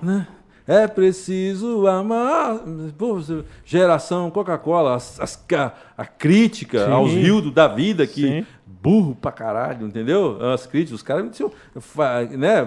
né? 0.02 0.26
É 0.66 0.86
preciso 0.86 1.86
amar. 1.88 2.60
Pô, 2.96 3.18
geração 3.64 4.30
Coca-Cola, 4.30 4.96
ca- 5.48 5.74
a 5.98 6.06
crítica 6.06 6.84
Sim. 6.86 6.92
aos 6.92 7.10
Rildo 7.12 7.50
da 7.50 7.66
vida 7.68 8.06
que 8.06 8.22
Sim. 8.22 8.46
Burro 8.82 9.14
pra 9.14 9.30
caralho, 9.30 9.86
entendeu? 9.86 10.38
As 10.52 10.66
críticas, 10.66 10.96
os 10.96 11.02
caras 11.02 11.22
me 11.22 11.30
diziam, 11.30 11.52
né? 12.36 12.62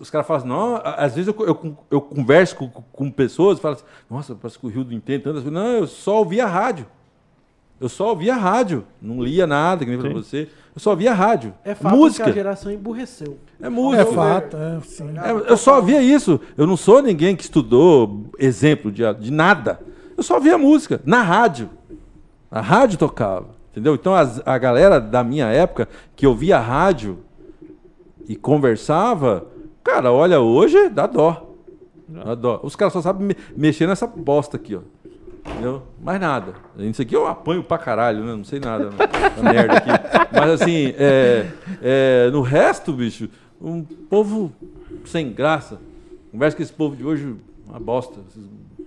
Os 0.00 0.08
caras 0.08 0.26
falam 0.26 0.40
assim, 0.40 0.48
não, 0.48 0.80
às 0.84 1.14
vezes 1.14 1.34
eu, 1.34 1.46
eu, 1.46 1.76
eu 1.90 2.00
converso 2.00 2.54
com, 2.54 2.68
com 2.68 3.10
pessoas 3.10 3.58
e 3.58 3.60
falo 3.60 3.74
assim, 3.74 3.84
nossa, 4.08 4.34
parece 4.36 4.58
que 4.58 4.66
o 4.66 4.68
Rildo 4.68 4.94
entende 4.94 5.24
tantas 5.24 5.42
coisas. 5.42 5.52
Não, 5.52 5.72
eu 5.72 5.86
só 5.86 6.18
ouvia 6.18 6.46
rádio. 6.46 6.86
Eu 7.78 7.88
só 7.88 8.08
ouvia 8.10 8.34
rádio, 8.34 8.86
não 9.02 9.22
lia 9.22 9.46
nada, 9.46 9.84
que 9.84 9.90
nem 9.90 10.00
pra 10.00 10.08
você. 10.10 10.48
Eu 10.74 10.80
só 10.80 10.90
ouvia 10.90 11.12
rádio. 11.12 11.52
É 11.62 11.74
fato 11.74 11.94
música. 11.94 12.24
que 12.24 12.30
a 12.30 12.32
geração 12.32 12.72
emburreceu. 12.72 13.38
É 13.60 13.68
música. 13.68 14.02
É 14.02 14.14
fato, 14.14 14.56
é, 14.56 14.80
sim. 14.80 15.14
É, 15.18 15.50
eu 15.50 15.56
só 15.58 15.80
via 15.80 16.00
isso. 16.00 16.40
Eu 16.56 16.66
não 16.66 16.76
sou 16.76 17.02
ninguém 17.02 17.36
que 17.36 17.42
estudou 17.42 18.30
exemplo 18.38 18.90
de, 18.90 19.02
de 19.14 19.30
nada. 19.30 19.80
Eu 20.16 20.22
só 20.22 20.40
via 20.40 20.56
música 20.56 21.02
na 21.04 21.20
rádio. 21.20 21.68
A 22.50 22.62
rádio 22.62 22.98
tocava. 22.98 23.55
Entendeu? 23.76 23.94
Então 23.94 24.14
as- 24.14 24.40
a 24.46 24.56
galera 24.56 24.98
da 24.98 25.22
minha 25.22 25.46
época 25.48 25.86
que 26.16 26.26
ouvia 26.26 26.58
rádio 26.58 27.18
e 28.26 28.34
conversava, 28.34 29.46
cara, 29.84 30.10
olha, 30.10 30.40
hoje 30.40 30.88
dá 30.88 31.06
dó. 31.06 31.54
Dá 32.08 32.34
dó. 32.34 32.58
Os 32.62 32.74
caras 32.74 32.94
só 32.94 33.02
sabem 33.02 33.26
me- 33.28 33.36
mexer 33.54 33.86
nessa 33.86 34.06
bosta 34.06 34.56
aqui, 34.56 34.74
ó. 34.76 34.80
Entendeu? 35.50 35.82
Mais 36.02 36.18
nada. 36.20 36.54
Isso 36.78 37.02
aqui 37.02 37.14
eu 37.14 37.26
apanho 37.26 37.62
pra 37.62 37.76
caralho, 37.78 38.24
né? 38.24 38.34
Não 38.34 38.44
sei 38.44 38.58
nada. 38.60 38.90
Não. 39.36 39.44
Merda 39.52 39.74
aqui. 39.74 39.90
Mas 40.32 40.50
assim, 40.62 40.94
é, 40.98 41.46
é, 41.82 42.30
no 42.32 42.40
resto, 42.40 42.92
bicho, 42.94 43.28
um 43.60 43.82
povo 43.84 44.50
sem 45.04 45.30
graça. 45.32 45.78
Conversa 46.32 46.56
com 46.56 46.62
esse 46.62 46.72
povo 46.72 46.96
de 46.96 47.04
hoje, 47.04 47.36
uma 47.68 47.78
bosta, 47.78 48.18
esses 48.28 48.42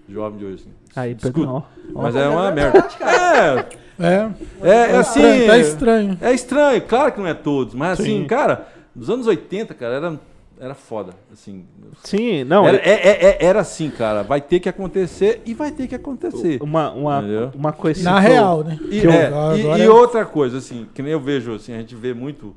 jovens 0.09 0.39
de 0.39 0.45
hoje. 0.45 0.55
Assim. 0.55 0.69
Aí, 0.95 1.11
Escuta. 1.21 1.63
Mas 1.93 2.15
é 2.15 2.27
uma 2.27 2.51
merda. 2.51 2.79
É, 3.01 3.65
É, 3.99 4.29
é, 4.61 4.91
é 4.91 4.97
assim. 4.97 5.19
estranho, 5.19 5.47
tá 5.47 5.57
é- 5.57 5.59
estranho. 5.61 6.17
É 6.21 6.33
estranho, 6.33 6.81
claro 6.83 7.11
que 7.11 7.19
não 7.19 7.27
é 7.27 7.33
todos, 7.33 7.73
mas 7.73 7.99
assim, 7.99 8.21
Sim. 8.21 8.25
cara, 8.27 8.67
nos 8.95 9.09
anos 9.09 9.27
80, 9.27 9.73
cara, 9.73 9.95
era, 9.95 10.19
era 10.59 10.73
foda. 10.73 11.13
Assim, 11.31 11.65
Sim, 12.03 12.43
não. 12.45 12.65
era, 12.67 12.77
ele- 12.77 12.85
é- 12.89 13.07
é- 13.07 13.25
é- 13.25 13.45
era 13.45 13.59
assim, 13.59 13.89
cara. 13.89 14.23
Vai 14.23 14.39
ter 14.41 14.59
que 14.59 14.69
acontecer 14.69 15.41
e 15.45 15.53
vai 15.53 15.71
ter 15.71 15.87
que 15.87 15.95
acontecer. 15.95 16.59
uma, 16.61 16.91
uma, 16.91 17.19
Entendeu? 17.19 17.51
uma 17.55 17.73
coisa 17.73 18.03
Na 18.03 18.19
que 18.21 18.27
eu- 18.27 18.31
real, 18.31 18.63
né? 18.63 18.79
E, 18.89 18.97
eu- 19.03 19.11
é, 19.11 19.31
e- 19.57 19.79
e 19.79 19.81
é- 19.83 19.89
outra 19.89 20.25
coisa, 20.25 20.57
assim, 20.59 20.87
que 20.93 21.01
nem 21.01 21.11
eu 21.11 21.19
vejo, 21.19 21.53
assim, 21.53 21.73
a 21.73 21.77
gente 21.79 21.95
vê 21.95 22.13
muito. 22.13 22.55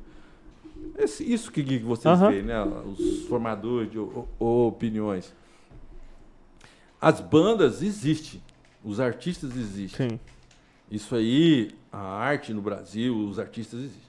esse- 0.97 1.23
isso 1.23 1.51
que, 1.51 1.61
vocês 1.79 2.05
Aham. 2.13 2.29
veem, 2.29 2.43
né? 2.43 2.63
Os 2.85 3.25
formadores 3.27 3.89
de 3.91 3.97
o- 3.99 4.27
o- 4.39 4.67
opiniões. 4.67 5.33
As 7.01 7.19
bandas 7.19 7.81
existem, 7.81 8.41
os 8.83 8.99
artistas 8.99 9.57
existem. 9.57 10.09
Sim. 10.11 10.19
Isso 10.93 11.15
aí, 11.15 11.71
a 11.91 11.97
arte 11.97 12.53
no 12.53 12.61
Brasil, 12.61 13.15
os 13.17 13.39
artistas 13.39 13.79
existem. 13.79 14.03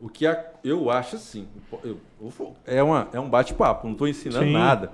O 0.00 0.08
que 0.08 0.24
a- 0.28 0.44
eu 0.62 0.88
acho 0.88 1.16
assim, 1.16 1.48
eu- 1.82 1.98
eu 2.20 2.54
é, 2.64 2.80
uma, 2.80 3.08
é 3.12 3.18
um 3.18 3.28
bate-papo, 3.28 3.84
não 3.86 3.94
estou 3.94 4.06
ensinando 4.06 4.44
Sim. 4.44 4.52
nada. 4.52 4.92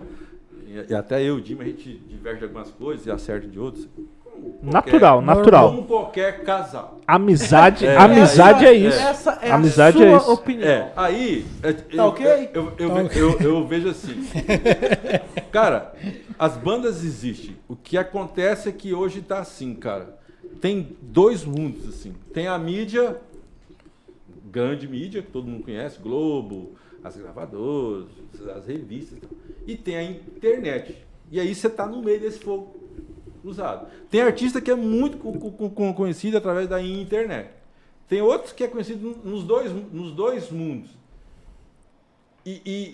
E, 0.67 0.93
e 0.93 0.95
até 0.95 1.21
eu 1.21 1.37
e 1.37 1.41
o 1.41 1.43
Dima, 1.43 1.63
a 1.63 1.67
gente 1.67 1.93
diverge 2.09 2.39
de 2.39 2.45
algumas 2.47 2.71
coisas 2.71 3.05
e 3.05 3.11
acerta 3.11 3.47
de 3.47 3.61
outras. 3.61 3.87
Qualquer- 4.63 4.93
Natural, 4.93 5.21
natural. 5.23 5.71
Como 5.71 5.85
qualquer 5.87 6.43
casal. 6.43 7.01
Amizade, 7.07 7.85
É, 7.87 7.97
amizade 7.99 8.65
é, 8.65 8.69
é, 8.71 8.73
isso. 8.75 8.99
Essa 8.99 9.39
é 9.43 9.51
Amizade 9.51 10.03
a 10.03 10.07
é 10.07 10.09
sua 10.09 10.19
isso. 10.19 10.33
opinião. 10.33 10.69
É, 10.69 10.93
aí. 10.97 11.47
é, 11.63 11.75
eu, 11.93 12.05
ok? 12.05 12.27
Eu, 12.55 12.73
eu, 12.79 12.89
Tá 12.89 12.95
ve- 12.95 13.03
ok. 13.03 13.23
eu- 13.23 13.41
eu 13.41 13.67
vejo 13.67 13.89
assim. 13.91 14.27
cara, 15.53 15.95
as 16.39 16.57
bandas 16.57 17.05
existem. 17.05 17.57
O 17.69 17.77
que 17.77 17.97
acontece 17.99 18.69
é 18.69 18.73
que 18.73 18.93
hoje 18.95 19.21
tá 19.21 19.39
assim, 19.39 19.75
cara. 19.75 20.16
Tem 20.61 20.97
dois 21.03 21.45
mundos, 21.45 21.89
assim. 21.89 22.15
Tem 22.33 22.47
a 22.47 22.59
mídia, 22.59 23.21
grande 24.51 24.89
mídia, 24.89 25.23
que 25.23 25.31
todo 25.31 25.47
mundo 25.47 25.65
conhece, 25.65 25.99
Globo, 26.01 26.73
as 27.05 27.17
gravadoras, 27.17 28.07
as 28.57 28.67
revistas. 28.67 29.19
e 29.67 29.77
tem 29.77 29.97
a 29.97 30.03
internet. 30.05 30.97
E 31.31 31.41
aí 31.41 31.55
você 31.55 31.69
tá 31.69 31.87
no 31.87 32.03
meio 32.03 32.21
desse 32.21 32.39
fogo 32.39 32.75
cruzado. 33.43 33.89
Tem 34.11 34.21
artista 34.23 34.61
que 34.61 34.71
é 34.71 34.75
muito 34.77 35.19
co- 35.19 35.33
co- 35.33 35.71
co- 35.71 35.95
conhecido 35.95 36.37
através 36.37 36.69
da 36.69 36.81
internet. 36.81 37.51
Tem 38.09 38.21
outros 38.23 38.53
que 38.53 38.63
é 38.63 38.69
conhecido 38.69 39.19
nos 39.25 39.43
dois, 39.43 39.73
nos 39.93 40.13
dois 40.13 40.51
mundos. 40.51 40.91
E, 42.45 42.63
e- 42.65 42.91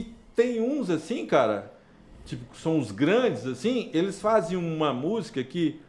e 0.00 0.06
tem 0.36 0.60
uns 0.60 0.88
assim, 0.90 1.26
cara, 1.26 1.72
tipo, 2.24 2.56
são 2.56 2.78
os 2.78 2.92
grandes, 2.92 3.44
assim, 3.46 3.90
eles 3.92 4.20
fazem 4.20 4.56
uma 4.56 4.92
música 4.92 5.42
que, 5.42 5.80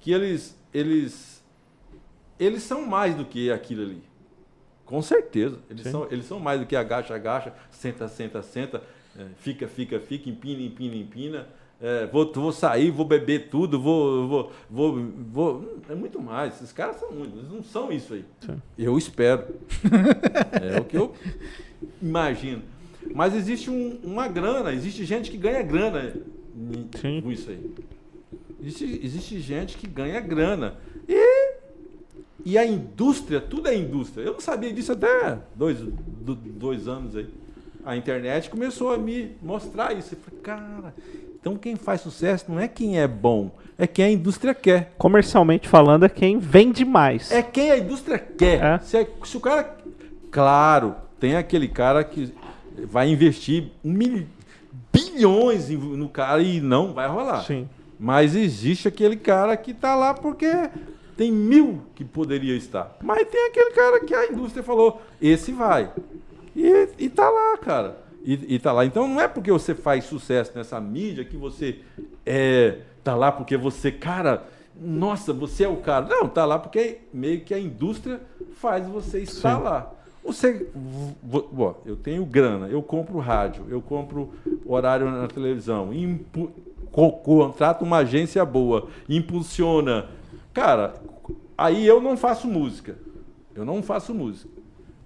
que 0.00 0.10
eles, 0.12 0.56
eles, 0.76 1.42
eles 2.38 2.62
são 2.62 2.84
mais 2.86 3.14
do 3.14 3.24
que 3.24 3.50
aquilo 3.50 3.82
ali. 3.82 4.02
Com 4.84 5.02
certeza. 5.02 5.58
Eles, 5.68 5.82
Sim. 5.84 5.90
são, 5.90 6.06
eles 6.10 6.24
são 6.26 6.38
mais 6.38 6.60
do 6.60 6.66
que 6.66 6.76
agacha, 6.76 7.14
agacha, 7.14 7.52
senta, 7.70 8.06
senta, 8.08 8.42
senta, 8.42 8.82
é, 9.18 9.24
fica, 9.38 9.66
fica, 9.66 9.98
fica, 9.98 10.28
empina, 10.30 10.62
empina, 10.62 10.94
empina. 10.94 11.46
é, 11.80 12.06
vou, 12.06 12.30
vou 12.32 12.52
sair, 12.52 12.90
vou 12.90 13.04
beber 13.04 13.48
tudo, 13.48 13.80
vou, 13.80 14.28
vou, 14.28 14.52
vou, 14.70 15.06
vou. 15.32 15.80
É 15.88 15.94
muito 15.94 16.20
mais. 16.20 16.54
Esses 16.54 16.72
caras 16.72 16.96
são 16.96 17.10
muito. 17.10 17.36
Eles 17.38 17.50
não 17.50 17.62
são 17.62 17.90
isso 17.90 18.14
aí. 18.14 18.24
Sim. 18.40 18.62
Eu 18.78 18.96
espero. 18.96 19.44
é 20.76 20.78
o 20.80 20.84
que 20.84 20.96
eu 20.96 21.12
imagino. 22.00 22.62
Mas 23.14 23.34
existe 23.34 23.70
um- 23.70 23.98
uma 24.04 24.28
grana, 24.28 24.72
existe 24.72 25.04
gente 25.04 25.30
que 25.30 25.36
ganha 25.36 25.62
grana 25.62 26.12
Sim. 27.00 27.20
com 27.22 27.30
isso 27.32 27.50
aí. 27.50 27.72
Existe, 28.60 29.00
existe 29.02 29.40
gente 29.40 29.76
que 29.76 29.86
ganha 29.86 30.20
grana. 30.20 30.74
E, 31.08 31.54
e 32.44 32.56
a 32.58 32.64
indústria, 32.66 33.40
tudo 33.40 33.68
é 33.68 33.76
indústria. 33.76 34.24
Eu 34.24 34.32
não 34.34 34.40
sabia 34.40 34.72
disso 34.72 34.92
até 34.92 35.38
dois, 35.54 35.78
do- 35.78 36.34
dois 36.34 36.88
anos 36.88 37.16
aí. 37.16 37.28
A 37.84 37.96
internet 37.96 38.50
começou 38.50 38.92
a 38.92 38.98
me 38.98 39.36
mostrar 39.42 39.96
isso. 39.96 40.14
Eu 40.14 40.18
falei, 40.18 40.40
cara, 40.40 40.94
então 41.40 41.56
quem 41.56 41.76
faz 41.76 42.00
sucesso 42.00 42.46
não 42.48 42.58
é 42.58 42.66
quem 42.66 42.98
é 42.98 43.06
bom, 43.06 43.50
é 43.78 43.86
quem 43.86 44.04
a 44.04 44.10
indústria 44.10 44.54
quer. 44.54 44.94
Comercialmente 44.98 45.68
falando, 45.68 46.04
é 46.04 46.08
quem 46.08 46.38
vende 46.38 46.84
mais. 46.84 47.30
É 47.30 47.42
quem 47.42 47.70
a 47.70 47.78
indústria 47.78 48.18
quer. 48.18 48.60
É. 48.62 48.78
Se, 48.80 49.06
se 49.24 49.36
o 49.36 49.40
cara. 49.40 49.76
Claro, 50.32 50.96
tem 51.20 51.36
aquele 51.36 51.68
cara 51.68 52.02
que 52.02 52.32
vai 52.90 53.08
investir 53.08 53.70
mil, 53.84 54.26
bilhões 54.92 55.68
no 55.70 56.08
cara 56.08 56.42
e 56.42 56.60
não 56.60 56.92
vai 56.92 57.08
rolar. 57.08 57.42
Sim. 57.44 57.68
Mas 57.98 58.34
existe 58.36 58.88
aquele 58.88 59.16
cara 59.16 59.56
que 59.56 59.72
tá 59.72 59.94
lá 59.94 60.12
porque 60.12 60.50
tem 61.16 61.32
mil 61.32 61.80
que 61.94 62.04
poderia 62.04 62.54
estar. 62.56 62.96
Mas 63.02 63.26
tem 63.28 63.46
aquele 63.48 63.70
cara 63.70 64.00
que 64.04 64.14
a 64.14 64.26
indústria 64.30 64.62
falou, 64.62 65.00
esse 65.20 65.50
vai. 65.52 65.90
E, 66.54 66.88
e 66.98 67.08
tá 67.08 67.28
lá, 67.28 67.56
cara. 67.58 67.98
E, 68.22 68.56
e 68.56 68.58
tá 68.58 68.72
lá. 68.72 68.84
Então 68.84 69.06
não 69.08 69.20
é 69.20 69.28
porque 69.28 69.50
você 69.50 69.74
faz 69.74 70.04
sucesso 70.04 70.52
nessa 70.54 70.80
mídia 70.80 71.24
que 71.24 71.36
você 71.36 71.78
é, 72.24 72.78
tá 73.02 73.14
lá 73.14 73.30
porque 73.32 73.56
você, 73.56 73.90
cara, 73.90 74.44
nossa, 74.78 75.32
você 75.32 75.64
é 75.64 75.68
o 75.68 75.76
cara. 75.76 76.06
Não, 76.06 76.28
tá 76.28 76.44
lá 76.44 76.58
porque 76.58 76.98
meio 77.14 77.40
que 77.40 77.54
a 77.54 77.58
indústria 77.58 78.20
faz 78.56 78.86
você 78.86 79.20
estar 79.20 79.56
Sim. 79.56 79.62
lá. 79.62 79.92
Você, 80.24 80.66
vo- 81.22 81.48
ó, 81.56 81.74
eu 81.86 81.94
tenho 81.94 82.24
grana, 82.26 82.66
eu 82.66 82.82
compro 82.82 83.18
rádio, 83.20 83.64
eu 83.70 83.80
compro 83.80 84.32
horário 84.66 85.08
na 85.08 85.28
televisão, 85.28 85.92
co- 86.96 87.12
contrato 87.12 87.82
uma 87.84 87.98
agência 87.98 88.42
boa, 88.44 88.88
impulsiona. 89.06 90.06
Cara, 90.54 90.94
aí 91.56 91.86
eu 91.86 92.00
não 92.00 92.16
faço 92.16 92.48
música. 92.48 92.96
Eu 93.54 93.64
não 93.66 93.82
faço 93.82 94.14
música. 94.14 94.48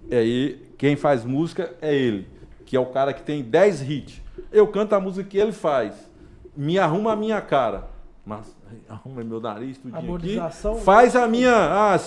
E 0.09 0.15
aí 0.15 0.69
quem 0.79 0.95
faz 0.95 1.25
música 1.25 1.75
é 1.83 1.93
ele, 1.95 2.29
que 2.65 2.77
é 2.77 2.81
o 2.81 2.87
cara 2.87 3.13
que 3.13 3.23
tem 3.23 3.43
10 3.43 3.83
hits. 3.91 4.23
Eu 4.53 4.69
canto 4.69 4.95
a 4.95 5.01
música 5.01 5.29
que 5.29 5.37
ele 5.39 5.53
faz. 5.53 5.95
Me 6.57 6.79
arruma 6.79 7.13
a 7.13 7.17
minha 7.17 7.41
cara. 7.41 7.89
Mas 8.25 8.57
arruma 8.89 9.25
meu 9.25 9.41
nariz, 9.41 9.77
tudinho 9.79 9.99
aqui. 10.17 10.37
Faz 10.85 11.17
a 11.17 11.27
minha. 11.27 11.53
Ah, 11.53 11.99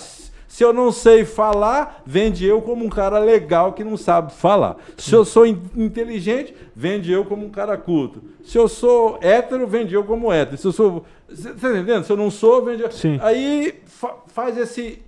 se 0.53 0.63
eu 0.63 0.71
não 0.71 0.91
sei 0.91 1.25
falar, 1.25 2.03
vende 2.05 2.45
eu 2.45 2.61
como 2.61 2.85
um 2.85 2.89
cara 2.89 3.17
legal 3.17 3.73
que 3.73 3.83
não 3.83 3.97
sabe 3.97 4.31
falar. 4.33 4.77
Se 4.99 5.11
eu 5.11 5.25
sou 5.25 5.47
in- 5.47 5.59
inteligente, 5.75 6.53
vende 6.75 7.11
eu 7.11 7.25
como 7.25 7.43
um 7.43 7.49
cara 7.49 7.75
culto. 7.75 8.21
Se 8.43 8.55
eu 8.55 8.67
sou 8.67 9.17
hétero, 9.19 9.65
vende 9.65 9.95
eu 9.95 10.03
como 10.03 10.31
hétero. 10.31 10.55
Se 10.59 10.67
eu 10.67 10.71
sou. 10.71 11.05
Você 11.27 11.51
tá 11.55 11.69
entendendo? 11.71 12.03
Se 12.03 12.11
eu 12.11 12.17
não 12.17 12.29
sou, 12.29 12.63
vende 12.63 12.83
eu. 12.83 12.91
Sim. 12.91 13.17
Aí 13.23 13.79
fa- 13.87 14.15
faz 14.27 14.55
esse. 14.55 15.01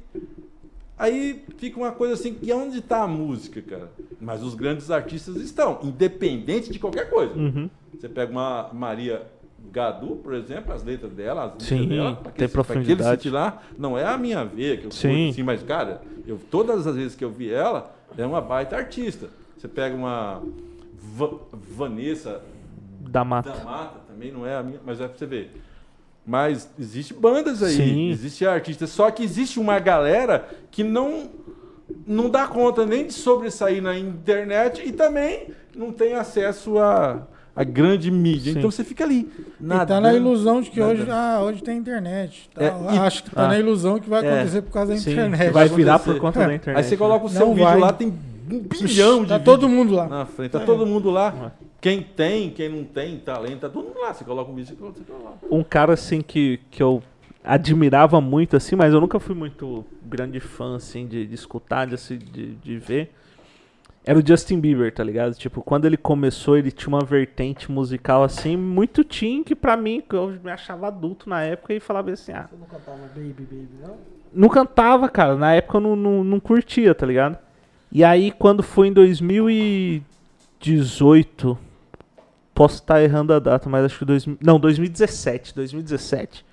Aí 0.97 1.43
fica 1.57 1.77
uma 1.77 1.91
coisa 1.91 2.15
assim, 2.15 2.37
e 2.41 2.51
onde 2.51 2.79
está 2.79 3.03
a 3.03 3.07
música, 3.07 3.61
cara? 3.61 3.91
Mas 4.19 4.41
os 4.41 4.55
grandes 4.55 4.89
artistas 4.89 5.35
estão, 5.35 5.77
independente 5.83 6.71
de 6.71 6.79
qualquer 6.79 7.07
coisa. 7.07 7.35
Uhum. 7.35 7.69
Você 7.93 8.09
pega 8.09 8.31
uma 8.31 8.71
Maria 8.73 9.21
Gadu, 9.71 10.17
por 10.17 10.33
exemplo, 10.33 10.73
as 10.73 10.83
letras 10.83 11.11
dela, 11.11 11.43
as 11.45 11.51
letras 11.53 11.67
Sim, 11.67 11.87
dela, 11.87 12.21
tem 12.35 12.47
profundidade. 12.47 13.13
aquele 13.13 13.33
lá, 13.35 13.61
não 13.77 13.97
é 13.97 14.05
a 14.05 14.17
minha 14.17 14.43
veia 14.45 14.77
que 14.77 14.85
eu 14.85 14.91
Sim. 14.91 15.09
curto, 15.09 15.29
assim, 15.31 15.43
mas, 15.43 15.63
cara, 15.63 16.01
eu, 16.25 16.39
todas 16.49 16.85
as 16.87 16.95
vezes 16.95 17.15
que 17.15 17.23
eu 17.23 17.29
vi 17.31 17.51
ela, 17.51 17.93
é 18.17 18.25
uma 18.25 18.41
baita 18.41 18.75
artista. 18.75 19.29
Você 19.57 19.67
pega 19.67 19.95
uma 19.95 20.41
Va- 21.17 21.37
Vanessa 21.51 22.41
Da 22.99 23.23
mata. 23.23 23.51
da 23.51 23.63
Mata, 23.63 23.99
também 24.07 24.31
não 24.31 24.45
é 24.45 24.55
a 24.55 24.63
minha, 24.63 24.79
mas 24.85 24.99
é 25.01 25.07
pra 25.07 25.17
você 25.17 25.25
ver. 25.25 25.61
Mas 26.25 26.69
existe 26.79 27.13
bandas 27.13 27.61
aí, 27.61 27.75
Sim. 27.75 28.09
existe 28.09 28.45
artistas, 28.47 28.89
só 28.89 29.11
que 29.11 29.23
existe 29.23 29.59
uma 29.59 29.77
galera 29.79 30.47
que 30.71 30.83
não 30.83 31.29
não 32.07 32.29
dá 32.31 32.47
conta 32.47 32.83
nem 32.85 33.05
de 33.05 33.13
sobressair 33.13 33.81
na 33.81 33.97
internet 33.97 34.81
e 34.83 34.91
também 34.91 35.49
não 35.75 35.91
tem 35.91 36.13
acesso 36.15 36.79
a, 36.79 37.27
a 37.55 37.63
grande 37.63 38.11
mídia. 38.11 38.51
Sim. 38.53 38.59
Então 38.59 38.69
você 38.69 38.83
fica 38.83 39.03
ali. 39.03 39.19
E 39.19 39.43
tá 39.47 39.53
na 39.59 39.75
nadando, 39.77 40.17
ilusão 40.17 40.61
de 40.61 40.69
que 40.69 40.81
hoje, 40.81 41.05
nadando. 41.05 41.11
ah, 41.13 41.43
hoje 41.43 41.63
tem 41.63 41.77
internet. 41.77 42.49
Tá, 42.53 42.63
É, 42.63 42.67
e- 42.95 42.97
acho 42.99 43.23
que 43.23 43.31
tá 43.31 43.45
Ah. 43.45 43.47
na 43.49 43.59
ilusão 43.59 43.99
que 43.99 44.09
vai 44.09 44.25
É. 44.25 44.33
acontecer 44.33 44.61
por 44.61 44.71
causa 44.71 44.93
da 44.93 44.99
Sim, 44.99 45.11
internet. 45.11 45.51
vai 45.51 45.69
virar 45.69 45.99
por 45.99 46.17
conta 46.19 46.39
da 46.45 46.53
internet. 46.53 46.77
Aí 46.77 46.83
você 46.83 46.97
coloca 46.97 47.25
o 47.25 47.29
seu 47.29 47.49
vídeo 47.49 47.63
vai. 47.63 47.79
lá, 47.79 47.93
tem 47.93 48.07
um 48.09 48.59
bilhão 48.59 49.23
de 49.23 49.29
Tá 49.29 49.37
vídeo 49.37 49.45
todo 49.45 49.69
mundo 49.69 49.93
lá. 49.95 50.07
na 50.07 50.25
frente, 50.25 50.51
tá 50.51 50.59
todo 50.59 50.85
mundo 50.85 51.09
lá. 51.09 51.53
Quem 51.79 52.01
tem, 52.01 52.49
quem 52.49 52.67
não 52.67 52.83
tem 52.83 53.17
talento, 53.19 53.59
tá 53.59 53.69
todo 53.69 53.85
mundo 53.85 53.99
lá. 54.01 54.13
Você 54.13 54.23
coloca 54.25 54.51
um 54.51 54.55
vídeo, 54.55 54.69
você 54.69 54.75
coloca, 54.75 54.97
você 54.99 55.03
coloca 55.05 55.23
lá. 55.25 55.33
um 55.51 55.63
cara 55.63 55.93
assim 55.93 56.19
que, 56.21 56.59
que 56.71 56.81
eu 56.81 57.01
admirava 57.43 58.19
muito 58.19 58.57
assim, 58.57 58.75
mas 58.75 58.91
eu 58.93 58.99
nunca 58.99 59.19
fui 59.19 59.35
muito 59.35 59.85
grande 60.03 60.39
fã 60.39 60.75
assim 60.75 61.05
de, 61.05 61.25
de 61.27 61.35
escutar, 61.35 61.85
de, 61.85 61.93
assim, 61.95 62.17
de, 62.17 62.55
de 62.55 62.77
ver. 62.79 63.11
Era 64.07 64.19
o 64.19 64.23
Justin 64.25 64.59
Bieber, 64.59 64.93
tá 64.93 65.03
ligado? 65.03 65.33
Tipo, 65.33 65.63
quando 65.63 65.85
ele 65.85 65.97
começou, 65.97 66.55
ele 66.55 66.71
tinha 66.71 66.89
uma 66.89 67.03
vertente 67.03 67.71
musical 67.71 68.21
assim 68.23 68.55
muito 68.55 69.03
teen 69.03 69.43
que 69.43 69.55
pra 69.55 69.75
mim, 69.75 70.03
que 70.07 70.15
eu 70.15 70.37
me 70.43 70.51
achava 70.51 70.85
adulto 70.87 71.27
na 71.27 71.41
época 71.41 71.73
e 71.73 71.79
falava 71.79 72.11
assim, 72.11 72.31
ah, 72.31 72.47
Você 72.47 72.55
não 72.55 72.67
cantava 72.67 72.99
Baby 73.15 73.33
Baby, 73.33 73.67
não? 73.81 73.97
não 74.31 74.47
cantava, 74.49 75.09
cara. 75.09 75.35
Na 75.35 75.55
época 75.55 75.77
eu 75.77 75.81
não, 75.81 75.95
não, 75.95 76.23
não 76.23 76.39
curtia, 76.39 76.93
tá 76.93 77.07
ligado? 77.07 77.39
E 77.91 78.03
aí, 78.03 78.31
quando 78.31 78.61
foi 78.61 78.89
em 78.89 78.93
2018. 78.93 81.57
Posso 82.53 82.75
estar 82.75 83.01
errando 83.01 83.33
a 83.33 83.39
data, 83.39 83.67
mas 83.67 83.85
acho 83.85 83.97
que 83.99 84.05
dois, 84.05 84.25
não, 84.39 84.59
2017, 84.59 85.55
2017. 85.55 86.45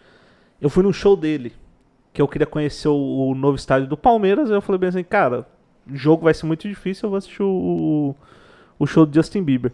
Eu 0.60 0.68
fui 0.68 0.82
num 0.82 0.92
show 0.92 1.16
dele, 1.16 1.52
que 2.12 2.20
eu 2.20 2.26
queria 2.26 2.46
conhecer 2.46 2.88
o, 2.88 3.28
o 3.28 3.34
novo 3.36 3.54
estádio 3.56 3.86
do 3.86 3.96
Palmeiras, 3.96 4.50
aí 4.50 4.56
eu 4.56 4.60
falei 4.60 4.80
bem 4.80 4.88
assim, 4.88 5.04
cara, 5.04 5.46
jogo 5.90 6.24
vai 6.24 6.34
ser 6.34 6.46
muito 6.46 6.68
difícil, 6.68 7.06
eu 7.06 7.10
vou 7.10 7.18
assistir 7.18 7.42
o, 7.42 8.14
o 8.78 8.86
show 8.86 9.06
do 9.06 9.14
Justin 9.14 9.42
Bieber. 9.42 9.72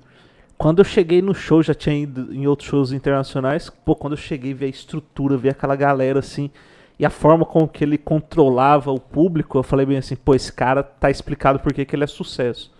Quando 0.57 0.81
eu 0.81 0.85
cheguei 0.85 1.23
no 1.23 1.35
show, 1.35 1.63
já 1.63 1.75
tinha 1.75 1.97
ido 1.97 2.35
em 2.35 2.47
outros 2.47 2.69
shows 2.69 2.93
internacionais, 2.93 3.71
pô, 3.71 3.95
quando 3.95 4.15
eu 4.15 4.17
cheguei, 4.17 4.53
vi 4.53 4.65
a 4.65 4.69
estrutura, 4.69 5.37
vi 5.37 5.49
aquela 5.49 5.77
galera 5.77 6.19
assim, 6.19 6.51
e 6.99 7.07
a 7.07 7.11
forma 7.11 7.45
com 7.45 7.69
que 7.69 7.85
ele 7.85 7.97
controlava 7.97 8.91
o 8.91 8.99
público, 8.99 9.57
eu 9.57 9.63
falei 9.63 9.87
bem 9.87 9.99
assim, 9.99 10.17
pô, 10.17 10.35
esse 10.35 10.53
cara 10.53 10.83
tá 10.83 11.11
explicado 11.11 11.61
por 11.61 11.73
que 11.73 11.85
que 11.85 11.95
ele 11.95 12.05
é 12.05 12.09
sucesso. 12.09 12.73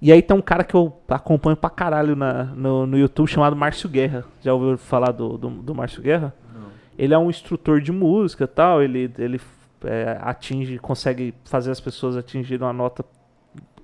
E 0.00 0.10
aí 0.10 0.20
tem 0.20 0.36
um 0.36 0.42
cara 0.42 0.64
que 0.64 0.74
eu 0.74 0.92
acompanho 1.06 1.56
pra 1.56 1.70
caralho 1.70 2.16
na, 2.16 2.44
no, 2.44 2.86
no 2.86 2.98
YouTube 2.98 3.28
chamado 3.28 3.54
Márcio 3.54 3.88
Guerra. 3.88 4.24
Já 4.40 4.52
ouviu 4.52 4.76
falar 4.76 5.12
do, 5.12 5.38
do, 5.38 5.48
do 5.48 5.74
Márcio 5.74 6.02
Guerra? 6.02 6.34
Ele 6.98 7.14
é 7.14 7.18
um 7.18 7.30
instrutor 7.30 7.80
de 7.80 7.92
música 7.92 8.48
tal, 8.48 8.82
ele, 8.82 9.12
ele 9.18 9.40
é, 9.84 10.18
atinge, 10.20 10.78
consegue 10.78 11.34
fazer 11.44 11.70
as 11.70 11.80
pessoas 11.80 12.16
atingirem 12.16 12.66
uma 12.66 12.72
nota 12.72 13.04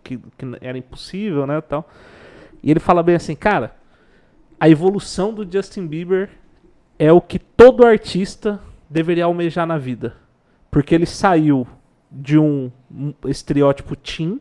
que, 0.03 0.17
que 0.17 0.47
era 0.61 0.77
impossível, 0.79 1.47
né, 1.47 1.61
tal. 1.61 1.89
E 2.63 2.71
ele 2.71 2.81
fala 2.81 3.03
bem 3.03 3.15
assim, 3.15 3.35
cara, 3.35 3.75
a 4.59 4.69
evolução 4.69 5.33
do 5.33 5.51
Justin 5.51 5.87
Bieber 5.87 6.31
é 6.99 7.13
o 7.13 7.21
que 7.21 7.39
todo 7.39 7.87
artista 7.87 8.61
deveria 8.91 9.25
almejar 9.25 9.67
na 9.67 9.79
vida. 9.79 10.15
Porque 10.71 10.95
ele 10.95 11.07
saiu 11.07 11.67
de 12.11 12.39
um, 12.39 12.71
um 12.91 13.15
estereótipo 13.27 13.95
teen 13.95 14.41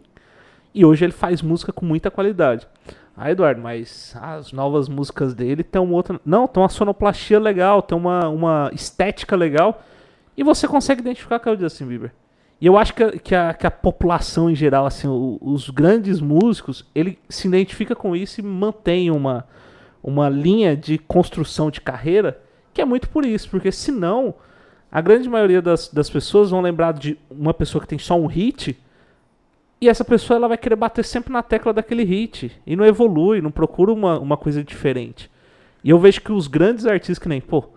e 0.73 0.85
hoje 0.85 1.05
ele 1.05 1.11
faz 1.11 1.41
música 1.41 1.71
com 1.71 1.85
muita 1.85 2.09
qualidade. 2.09 2.67
Ah, 3.15 3.31
Eduardo, 3.31 3.61
mas 3.61 4.15
as 4.21 4.51
novas 4.51 4.87
músicas 4.87 5.33
dele 5.33 5.63
tem 5.63 5.81
uma 5.81 5.93
outra. 5.93 6.19
Não, 6.23 6.47
tem 6.47 6.61
uma 6.61 6.69
sonoplastia 6.69 7.39
legal, 7.39 7.81
tem 7.81 7.97
uma, 7.97 8.29
uma 8.29 8.69
estética 8.73 9.35
legal. 9.35 9.83
E 10.37 10.43
você 10.43 10.67
consegue 10.67 11.01
identificar 11.01 11.39
que 11.39 11.49
é 11.49 11.51
o 11.51 11.59
Justin 11.59 11.87
Bieber. 11.87 12.13
E 12.61 12.65
eu 12.65 12.77
acho 12.77 12.93
que, 12.93 13.03
a, 13.03 13.11
que, 13.11 13.35
a, 13.35 13.53
que 13.53 13.67
a 13.67 13.71
população 13.71 14.49
em 14.49 14.55
geral, 14.55 14.85
assim, 14.85 15.07
o, 15.07 15.37
os 15.41 15.69
grandes 15.69 16.21
músicos, 16.21 16.85
ele 16.93 17.17
se 17.27 17.47
identifica 17.47 17.95
com 17.95 18.15
isso 18.15 18.39
e 18.39 18.43
mantém 18.43 19.11
uma, 19.11 19.47
uma 20.03 20.29
linha 20.29 20.77
de 20.77 20.97
construção 20.97 21.69
de 21.71 21.81
carreira 21.81 22.41
que 22.73 22.81
é 22.81 22.85
muito 22.85 23.09
por 23.09 23.25
isso, 23.25 23.49
porque 23.49 23.71
senão 23.71 24.35
a 24.91 25.01
grande 25.01 25.27
maioria 25.27 25.63
das, 25.63 25.87
das 25.89 26.09
pessoas 26.11 26.51
vão 26.51 26.61
lembrar 26.61 26.93
de 26.93 27.17
uma 27.29 27.51
pessoa 27.51 27.81
que 27.81 27.87
tem 27.87 27.97
só 27.97 28.15
um 28.15 28.27
hit 28.27 28.77
e 29.81 29.89
essa 29.89 30.05
pessoa 30.05 30.37
ela 30.37 30.47
vai 30.47 30.57
querer 30.57 30.75
bater 30.75 31.03
sempre 31.03 31.31
na 31.31 31.43
tecla 31.43 31.73
daquele 31.73 32.03
hit. 32.03 32.51
E 32.65 32.75
não 32.75 32.85
evolui, 32.85 33.41
não 33.41 33.51
procura 33.51 33.91
uma, 33.91 34.19
uma 34.19 34.37
coisa 34.37 34.63
diferente. 34.63 35.29
E 35.83 35.89
eu 35.89 35.99
vejo 35.99 36.21
que 36.21 36.31
os 36.31 36.47
grandes 36.47 36.85
artistas 36.85 37.19
que 37.19 37.29
nem, 37.29 37.41
pô, 37.41 37.69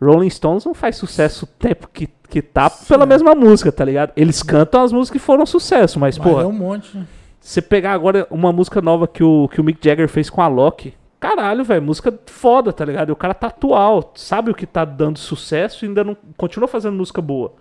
Rolling 0.00 0.30
Stones 0.30 0.64
não 0.64 0.74
faz 0.74 0.96
sucesso 0.96 1.44
o 1.44 1.48
tempo 1.48 1.88
que, 1.92 2.08
que 2.28 2.42
tá 2.42 2.68
Sim. 2.68 2.86
pela 2.86 3.06
mesma 3.06 3.34
música, 3.34 3.72
tá 3.72 3.84
ligado? 3.84 4.12
Eles 4.16 4.42
cantam 4.42 4.82
as 4.82 4.92
músicas 4.92 5.20
que 5.20 5.26
foram 5.26 5.46
sucesso, 5.46 5.98
mas, 5.98 6.18
Mas 6.18 6.26
pô, 6.26 6.40
é 6.40 6.46
um 6.46 6.52
monte, 6.52 6.96
né? 6.96 7.06
você 7.40 7.62
pegar 7.62 7.92
agora 7.92 8.26
uma 8.30 8.52
música 8.52 8.82
nova 8.82 9.06
que 9.06 9.22
o, 9.22 9.48
que 9.48 9.60
o 9.60 9.64
Mick 9.64 9.78
Jagger 9.82 10.08
fez 10.08 10.28
com 10.28 10.42
a 10.42 10.48
Loki, 10.48 10.94
caralho, 11.20 11.64
velho, 11.64 11.82
música 11.82 12.12
foda, 12.26 12.72
tá 12.72 12.84
ligado? 12.84 13.08
E 13.08 13.12
o 13.12 13.16
cara 13.16 13.34
tá 13.34 13.46
atual, 13.46 14.12
sabe 14.14 14.50
o 14.50 14.54
que 14.54 14.66
tá 14.66 14.84
dando 14.84 15.18
sucesso 15.18 15.84
e 15.84 15.88
ainda 15.88 16.04
não 16.04 16.16
continua 16.36 16.68
fazendo 16.68 16.96
música 16.96 17.22
boa. 17.22 17.54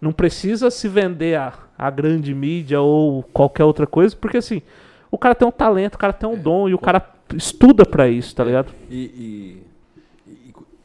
Não 0.00 0.12
precisa 0.12 0.70
se 0.70 0.88
vender 0.88 1.38
a, 1.38 1.52
a 1.78 1.90
grande 1.90 2.34
mídia 2.34 2.80
ou 2.80 3.22
qualquer 3.32 3.64
outra 3.64 3.86
coisa, 3.86 4.14
porque 4.14 4.36
assim, 4.36 4.62
o 5.10 5.16
cara 5.16 5.34
tem 5.34 5.46
um 5.46 5.52
talento, 5.52 5.94
o 5.94 5.98
cara 5.98 6.12
tem 6.12 6.28
um 6.28 6.36
dom 6.36 6.68
e 6.68 6.74
o 6.74 6.78
cara 6.78 7.02
estuda 7.34 7.86
pra 7.86 8.08
isso, 8.08 8.34
tá 8.34 8.44
ligado? 8.44 8.72
E, 8.90 8.96
e, 8.96 9.62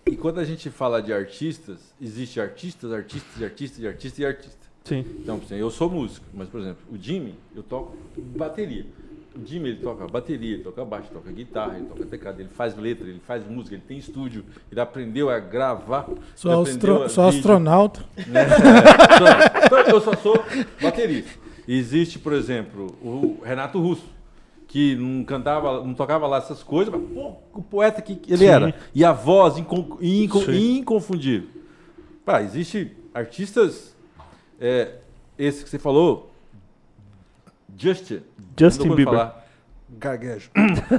e, 0.10 0.16
quando 0.16 0.40
a 0.40 0.44
gente 0.44 0.70
fala 0.70 1.02
de 1.02 1.14
artistas, 1.14 1.94
existe 2.02 2.40
artistas, 2.40 2.92
artistas, 2.92 3.44
artistas, 3.44 3.86
artistas 3.86 4.20
e 4.20 4.26
artistas. 4.26 4.68
Sim. 4.84 5.06
Então, 5.20 5.42
eu 5.52 5.70
sou 5.70 5.90
músico, 5.90 6.26
mas, 6.34 6.48
por 6.48 6.62
exemplo, 6.62 6.80
o 6.92 6.98
Jimmy, 6.98 7.36
eu 7.56 7.62
toco 7.62 7.96
bateria. 8.18 8.86
O 9.36 9.46
Jimmy, 9.46 9.70
ele 9.70 9.80
toca 9.80 10.08
bateria, 10.08 10.56
ele 10.56 10.64
toca 10.64 10.84
baixo, 10.86 11.08
ele 11.08 11.14
toca 11.16 11.32
guitarra, 11.32 11.78
ele 11.78 11.86
toca 11.86 12.06
teclado, 12.06 12.40
ele 12.40 12.50
faz 12.50 12.76
letra, 12.76 13.08
ele 13.08 13.20
faz 13.20 13.46
música, 13.46 13.76
ele 13.76 13.84
tem 13.88 13.98
estúdio, 13.98 14.44
ele 14.72 14.80
aprendeu 14.80 15.30
a 15.30 15.40
gravar. 15.40 16.08
Sou, 16.36 16.62
astro- 16.62 17.04
a 17.04 17.10
sou 17.10 17.28
astronauta. 17.28 18.04
né? 18.28 18.46
Então, 19.66 19.80
eu 19.94 20.02
só 20.02 20.16
sou 20.16 20.44
baterista. 20.82 21.32
Existe, 21.68 22.18
por 22.18 22.32
exemplo, 22.32 22.88
o 23.02 23.40
Renato 23.44 23.80
Russo, 23.80 24.06
que 24.68 24.96
não 24.96 25.24
cantava, 25.24 25.82
não 25.84 25.94
tocava 25.94 26.28
lá 26.28 26.38
essas 26.38 26.62
coisas, 26.62 26.94
mas 26.94 27.02
pô, 27.10 27.34
o 27.54 27.62
poeta 27.62 28.02
que 28.02 28.20
ele 28.28 28.38
Sim. 28.40 28.46
era. 28.46 28.76
E 28.94 29.04
a 29.06 29.14
voz 29.14 29.58
incon- 29.58 29.98
Sim. 30.00 30.78
inconfundível. 30.80 31.48
Pá, 32.26 32.42
existe 32.42 32.92
artistas, 33.14 33.96
é, 34.60 34.96
esse 35.40 35.64
que 35.64 35.70
você 35.70 35.80
falou, 35.80 36.32
Justin. 37.78 38.22
Justin 38.60 38.90
Bieber. 38.90 39.06
falar. 39.06 39.48
Gaguejo. 39.90 40.50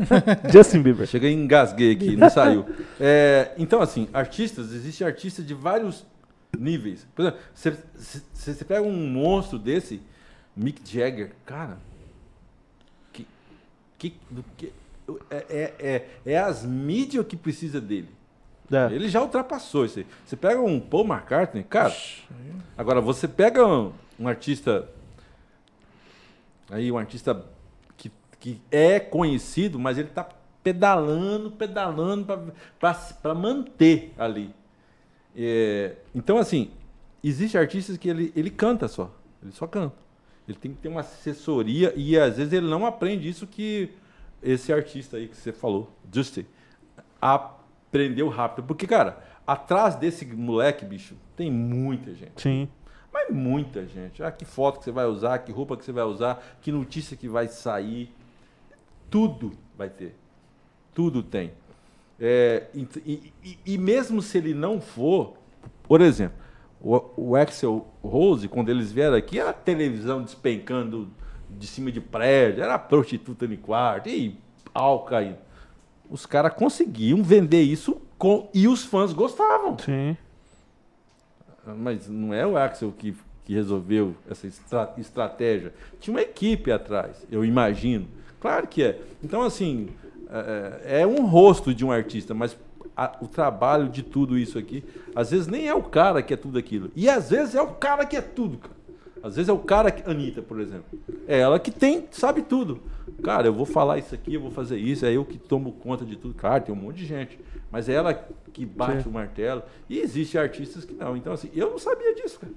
Justin 0.51 0.81
Bieber. 0.82 1.07
Cheguei 1.07 1.31
e 1.31 1.35
engasguei 1.35 1.93
aqui, 1.93 2.16
não 2.16 2.31
saiu. 2.31 2.65
É, 3.01 3.53
então, 3.59 3.81
assim, 3.81 4.09
artistas, 4.12 4.73
existe 4.73 5.05
artista 5.05 5.43
de 5.43 5.55
vários 5.55 6.05
níveis. 6.59 7.07
Por 7.15 7.23
exemplo, 7.23 7.81
você- 7.95 8.65
pega 8.65 8.82
um 8.82 9.07
monstro 9.09 9.59
desse, 9.59 10.01
Mick 10.57 10.81
Jagger, 10.85 11.32
cara, 11.47 11.78
que, 13.98 14.14
do 14.30 14.44
que, 14.56 14.72
é, 15.30 15.36
é, 15.48 15.74
é, 15.78 16.08
é 16.32 16.38
as 16.38 16.64
mídias 16.64 17.26
que 17.26 17.36
precisa 17.36 17.80
dele. 17.80 18.08
É. 18.70 18.94
Ele 18.94 19.08
já 19.08 19.22
ultrapassou 19.22 19.86
isso 19.86 19.98
aí. 19.98 20.06
Você 20.26 20.36
pega 20.36 20.60
um 20.60 20.78
Paul 20.78 21.06
McCartney, 21.06 21.64
cara. 21.64 21.94
Agora, 22.76 23.00
você 23.00 23.26
pega 23.26 23.66
um, 23.66 23.92
um 24.20 24.28
artista. 24.28 24.88
Aí, 26.70 26.92
um 26.92 26.98
artista 26.98 27.44
que, 27.96 28.12
que 28.38 28.60
é 28.70 29.00
conhecido, 29.00 29.78
mas 29.78 29.96
ele 29.96 30.08
tá 30.08 30.28
pedalando, 30.62 31.50
pedalando 31.50 32.26
para 32.78 33.34
manter 33.34 34.12
ali. 34.18 34.54
É, 35.34 35.96
então, 36.14 36.36
assim, 36.36 36.70
existe 37.24 37.56
artistas 37.56 37.96
que 37.96 38.08
ele, 38.08 38.32
ele 38.36 38.50
canta 38.50 38.86
só. 38.86 39.10
Ele 39.42 39.52
só 39.52 39.66
canta. 39.66 39.96
Ele 40.48 40.58
tem 40.58 40.72
que 40.72 40.78
ter 40.78 40.88
uma 40.88 41.00
assessoria 41.00 41.92
e 41.94 42.18
às 42.18 42.36
vezes 42.38 42.52
ele 42.52 42.66
não 42.68 42.86
aprende 42.86 43.28
isso 43.28 43.46
que 43.46 43.90
esse 44.42 44.72
artista 44.72 45.16
aí 45.16 45.28
que 45.28 45.36
você 45.36 45.52
falou, 45.52 45.90
Justin, 46.12 46.46
aprendeu 47.20 48.28
rápido. 48.28 48.64
Porque, 48.66 48.86
cara, 48.86 49.22
atrás 49.46 49.94
desse 49.96 50.24
moleque, 50.26 50.84
bicho, 50.84 51.14
tem 51.36 51.50
muita 51.50 52.14
gente. 52.14 52.40
Sim. 52.40 52.68
Mas 53.12 53.30
muita 53.30 53.86
gente. 53.86 54.22
Ah, 54.22 54.30
que 54.30 54.44
foto 54.44 54.78
que 54.78 54.84
você 54.84 54.90
vai 54.92 55.06
usar, 55.06 55.38
que 55.40 55.50
roupa 55.52 55.76
que 55.76 55.84
você 55.84 55.92
vai 55.92 56.04
usar, 56.04 56.42
que 56.60 56.70
notícia 56.70 57.16
que 57.16 57.28
vai 57.28 57.48
sair. 57.48 58.12
Tudo 59.10 59.52
vai 59.76 59.88
ter. 59.88 60.14
Tudo 60.94 61.22
tem. 61.22 61.52
É, 62.20 62.66
e, 62.74 62.86
e- 63.06 63.32
e- 63.44 63.58
e 63.74 63.78
mesmo 63.78 64.20
se 64.20 64.38
ele 64.38 64.52
não 64.52 64.80
for, 64.80 65.34
por 65.84 66.00
exemplo, 66.00 66.36
o, 66.80 67.00
o 67.16 67.36
Axel 67.36 67.86
Rose, 68.02 68.48
quando 68.48 68.68
eles 68.68 68.92
vieram 68.92 69.16
aqui, 69.16 69.38
era 69.38 69.52
televisão 69.52 70.22
despencando 70.22 71.09
de 71.50 71.66
cima 71.66 71.90
de 71.90 72.00
prédio, 72.00 72.62
era 72.62 72.78
prostituta 72.78 73.46
no 73.46 73.56
quarto, 73.56 74.09
e 74.09 74.38
pau 74.72 75.05
caindo. 75.05 75.38
Os 76.09 76.24
caras 76.26 76.55
conseguiam 76.55 77.22
vender 77.22 77.62
isso 77.62 78.00
com, 78.16 78.48
e 78.55 78.68
os 78.68 78.84
fãs 78.84 79.12
gostavam. 79.12 79.76
Sim. 79.78 80.16
Mas 81.76 82.09
não 82.09 82.32
é 82.32 82.46
o 82.46 82.56
Axel 82.56 82.92
que, 82.96 83.14
que 83.44 83.55
resolveu 83.55 84.14
essa 84.28 84.46
estra- 84.46 84.94
estratégia. 84.96 85.72
Tinha 86.00 86.14
uma 86.14 86.22
equipe 86.22 86.72
atrás, 86.72 87.26
eu 87.30 87.44
imagino. 87.44 88.09
Claro 88.40 88.66
que 88.66 88.82
é. 88.82 89.00
Então, 89.22 89.42
assim, 89.42 89.88
é, 90.30 91.00
é 91.02 91.06
um 91.06 91.26
rosto 91.26 91.74
de 91.74 91.84
um 91.84 91.92
artista, 91.92 92.32
mas 92.32 92.56
a- 93.04 93.16
o 93.20 93.28
trabalho 93.28 93.88
de 93.88 94.02
tudo 94.02 94.36
isso 94.36 94.58
aqui, 94.58 94.82
às 95.14 95.30
vezes 95.30 95.46
nem 95.46 95.68
é 95.68 95.74
o 95.74 95.82
cara 95.82 96.20
que 96.22 96.34
é 96.34 96.36
tudo 96.36 96.58
aquilo. 96.58 96.90
E 96.96 97.08
às 97.08 97.30
vezes 97.30 97.54
é 97.54 97.62
o 97.62 97.68
cara 97.74 98.04
que 98.04 98.16
é 98.16 98.20
tudo, 98.20 98.58
cara. 98.58 98.76
Às 99.22 99.34
vezes 99.36 99.48
é 99.48 99.52
o 99.52 99.58
cara 99.58 99.90
que. 99.90 100.08
Anitta, 100.08 100.40
por 100.42 100.60
exemplo. 100.60 100.84
É 101.26 101.38
ela 101.40 101.58
que 101.58 101.70
tem, 101.72 102.06
sabe 102.10 102.42
tudo. 102.42 102.80
Cara, 103.22 103.48
eu 103.48 103.52
vou 103.52 103.66
falar 103.66 103.98
isso 103.98 104.14
aqui, 104.14 104.34
eu 104.34 104.40
vou 104.40 104.50
fazer 104.50 104.78
isso, 104.78 105.04
é 105.04 105.12
eu 105.12 105.24
que 105.24 105.36
tomo 105.38 105.72
conta 105.72 106.04
de 106.04 106.14
tudo. 106.14 106.34
Claro, 106.34 106.62
tem 106.64 106.72
um 106.74 106.78
monte 106.78 106.96
de 106.98 107.06
gente. 107.06 107.38
Mas 107.70 107.88
é 107.88 107.94
ela 107.94 108.14
que 108.52 108.64
bate 108.64 109.02
Sim. 109.02 109.08
o 109.08 109.12
martelo. 109.12 109.62
E 109.90 109.98
existe 109.98 110.38
artistas 110.38 110.84
que 110.84 110.94
não. 110.94 111.16
Então, 111.16 111.32
assim, 111.32 111.50
eu 111.52 111.68
não 111.70 111.78
sabia 111.78 112.14
disso, 112.14 112.38
cara. 112.40 112.52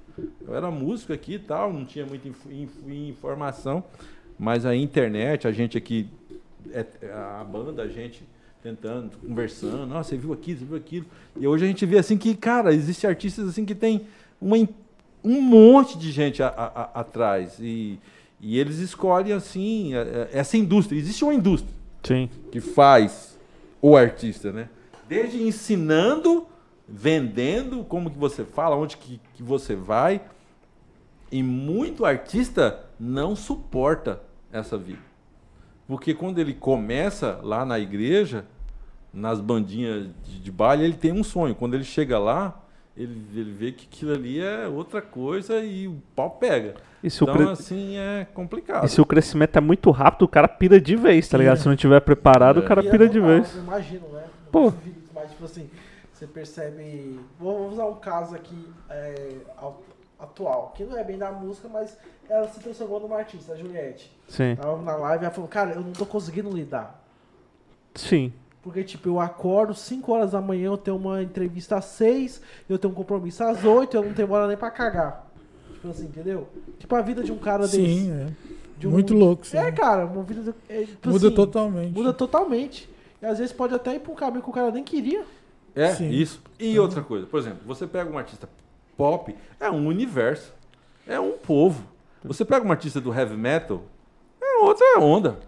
Eu 0.46 0.54
era 0.54 0.70
músico 0.70 1.12
aqui 1.12 1.34
e 1.34 1.38
tal, 1.40 1.72
não 1.72 1.84
tinha 1.84 2.06
muita 2.06 2.28
inf- 2.28 2.46
inf- 2.50 2.88
informação. 2.88 3.82
Mas 4.38 4.64
a 4.64 4.74
internet, 4.74 5.48
a 5.48 5.52
gente 5.52 5.76
aqui, 5.76 6.08
é- 6.70 6.86
a 7.12 7.44
banda, 7.44 7.82
a 7.82 7.88
gente 7.88 8.24
tentando, 8.62 9.10
conversando, 9.18 9.86
nossa, 9.86 10.10
você 10.10 10.16
viu 10.16 10.32
aquilo, 10.32 10.58
você 10.60 10.64
viu 10.64 10.76
aquilo. 10.76 11.06
E 11.38 11.46
hoje 11.46 11.64
a 11.64 11.66
gente 11.66 11.84
vê 11.84 11.98
assim 11.98 12.16
que, 12.16 12.34
cara, 12.34 12.72
existem 12.72 13.08
artistas 13.10 13.48
assim 13.48 13.64
que 13.64 13.74
tem 13.74 14.02
uma, 14.40 14.56
um 15.24 15.40
monte 15.40 15.98
de 15.98 16.12
gente 16.12 16.42
a- 16.42 16.48
a- 16.48 16.82
a- 16.82 17.00
atrás. 17.00 17.56
E, 17.58 17.98
e 18.40 18.58
eles 18.58 18.78
escolhem 18.78 19.32
assim, 19.32 19.94
é- 19.94 19.98
é- 19.98 20.38
essa 20.38 20.56
indústria. 20.56 20.98
Existe 20.98 21.24
uma 21.24 21.34
indústria. 21.34 21.74
Sim. 22.04 22.28
que 22.50 22.60
faz 22.60 23.38
o 23.80 23.96
artista, 23.96 24.50
né? 24.50 24.68
Desde 25.08 25.40
ensinando, 25.40 26.46
vendendo, 26.88 27.84
como 27.84 28.10
que 28.10 28.18
você 28.18 28.44
fala, 28.44 28.74
onde 28.74 28.96
que, 28.96 29.20
que 29.34 29.42
você 29.42 29.76
vai. 29.76 30.20
E 31.30 31.42
muito 31.44 32.04
artista 32.04 32.84
não 32.98 33.36
suporta 33.36 34.20
essa 34.52 34.76
vida. 34.76 34.98
Porque 35.86 36.12
quando 36.12 36.38
ele 36.40 36.52
começa 36.54 37.38
lá 37.42 37.64
na 37.64 37.78
igreja, 37.78 38.44
nas 39.12 39.40
bandinhas 39.40 40.08
de, 40.24 40.38
de 40.40 40.50
baile, 40.52 40.84
ele 40.84 40.94
tem 40.94 41.12
um 41.12 41.22
sonho. 41.24 41.54
Quando 41.54 41.74
ele 41.74 41.84
chega 41.84 42.18
lá, 42.18 42.60
ele, 42.96 43.20
ele 43.34 43.52
vê 43.52 43.72
que 43.72 43.86
aquilo 43.86 44.12
ali 44.12 44.40
é 44.40 44.66
outra 44.66 45.00
coisa 45.02 45.60
e 45.60 45.86
o 45.88 46.00
pau 46.16 46.30
pega. 46.30 46.74
E 47.02 47.08
o 47.08 47.10
Então, 47.22 47.34
cre- 47.34 47.50
assim, 47.50 47.96
é 47.96 48.26
complicado. 48.32 48.84
e 48.84 48.88
se 48.88 49.00
o 49.00 49.04
crescimento 49.06 49.56
é 49.56 49.60
muito 49.60 49.90
rápido, 49.90 50.22
o 50.24 50.28
cara 50.28 50.46
pira 50.48 50.80
de 50.80 50.94
vez, 50.96 51.28
tá 51.28 51.36
ligado? 51.36 51.54
Pira. 51.56 51.62
Se 51.62 51.68
não 51.68 51.76
tiver 51.76 52.00
preparado, 52.00 52.58
o 52.58 52.64
É. 52.64 52.66
cara 52.66 52.82
E 52.82 52.86
é 52.88 52.90
pira 52.90 53.08
de 53.08 53.18
normal, 53.20 53.36
vez. 53.40 53.56
Eu 53.56 53.62
imagino, 53.62 54.08
né? 54.08 54.24
Pô. 54.52 54.72
Mas, 55.14 55.30
tipo 55.30 55.44
assim, 55.44 55.68
você 56.12 56.26
percebe. 56.26 57.18
Vou 57.38 57.58
vou 57.58 57.68
usar 57.70 57.86
um 57.86 57.96
caso 57.96 58.34
aqui 58.34 58.66
é, 58.88 59.36
atual, 60.18 60.72
que 60.76 60.84
não 60.84 60.96
é 60.96 61.02
bem 61.02 61.18
da 61.18 61.32
música, 61.32 61.68
mas 61.68 61.98
ela 62.28 62.46
se 62.48 62.60
transformou 62.60 63.00
numa 63.00 63.16
artista, 63.18 63.52
a 63.52 63.56
Juliette. 63.56 64.10
Sim. 64.28 64.54
Tava 64.54 64.80
na 64.80 64.94
live 64.96 65.24
e 65.24 65.26
ela 65.26 65.34
falou, 65.34 65.48
cara, 65.48 65.72
eu 65.72 65.80
não 65.80 65.92
tô 65.92 66.06
conseguindo 66.06 66.50
lidar. 66.50 67.02
Sim. 67.94 68.32
Porque, 68.62 68.84
tipo, 68.84 69.08
eu 69.08 69.18
acordo 69.18 69.74
5 69.74 70.12
horas 70.12 70.30
da 70.32 70.40
manhã, 70.40 70.66
eu 70.66 70.76
tenho 70.78 70.96
uma 70.96 71.22
entrevista 71.22 71.76
às 71.76 71.84
6, 71.86 72.40
eu 72.68 72.78
tenho 72.78 72.92
um 72.92 72.94
compromisso 72.96 73.42
às 73.42 73.64
8, 73.64 73.96
eu 73.96 74.04
não 74.04 74.12
tenho 74.14 74.30
hora 74.30 74.46
nem 74.46 74.56
pra 74.56 74.70
cagar. 74.70 75.26
Tipo 75.74 75.88
assim, 75.88 76.04
entendeu? 76.04 76.46
Tipo 76.78 76.94
a 76.94 77.02
vida 77.02 77.24
de 77.24 77.32
um 77.32 77.38
cara 77.38 77.62
desse. 77.64 77.76
Sim, 77.76 78.12
é. 78.12 78.26
de 78.78 78.86
um- 78.88 78.90
Muito 78.92 79.14
louco. 79.14 79.44
Sim. 79.46 79.58
É, 79.58 79.70
cara, 79.72 80.06
uma 80.06 80.22
vida. 80.24 80.42
do- 80.42 80.54
é, 80.68 80.82
tipo 80.84 81.08
Muda 81.08 81.26
assim, 81.26 81.34
totalmente. 81.36 81.92
Muda 81.92 82.12
totalmente. 82.12 82.88
E 83.20 83.26
às 83.26 83.38
vezes 83.38 83.52
pode 83.52 83.74
até 83.74 83.94
ir 83.94 84.00
pra 84.00 84.12
um 84.12 84.14
caminho 84.16 84.42
que 84.42 84.50
o 84.50 84.52
cara 84.52 84.70
nem 84.72 84.82
queria. 84.84 85.24
É, 85.74 85.94
Sim. 85.94 86.08
isso. 86.10 86.40
E 86.58 86.78
outra 86.78 87.00
coisa, 87.02 87.26
por 87.26 87.38
exemplo, 87.40 87.60
você 87.66 87.86
pega 87.86 88.10
um 88.10 88.18
artista 88.18 88.48
pop, 88.96 89.34
é 89.60 89.70
um 89.70 89.86
universo, 89.86 90.52
é 91.06 91.18
um 91.18 91.32
povo. 91.32 91.84
Você 92.24 92.44
pega 92.44 92.66
um 92.66 92.70
artista 92.70 93.00
do 93.00 93.12
heavy 93.12 93.36
metal, 93.36 93.82
é 94.40 94.64
outra 94.64 94.98
onda. 95.00 95.38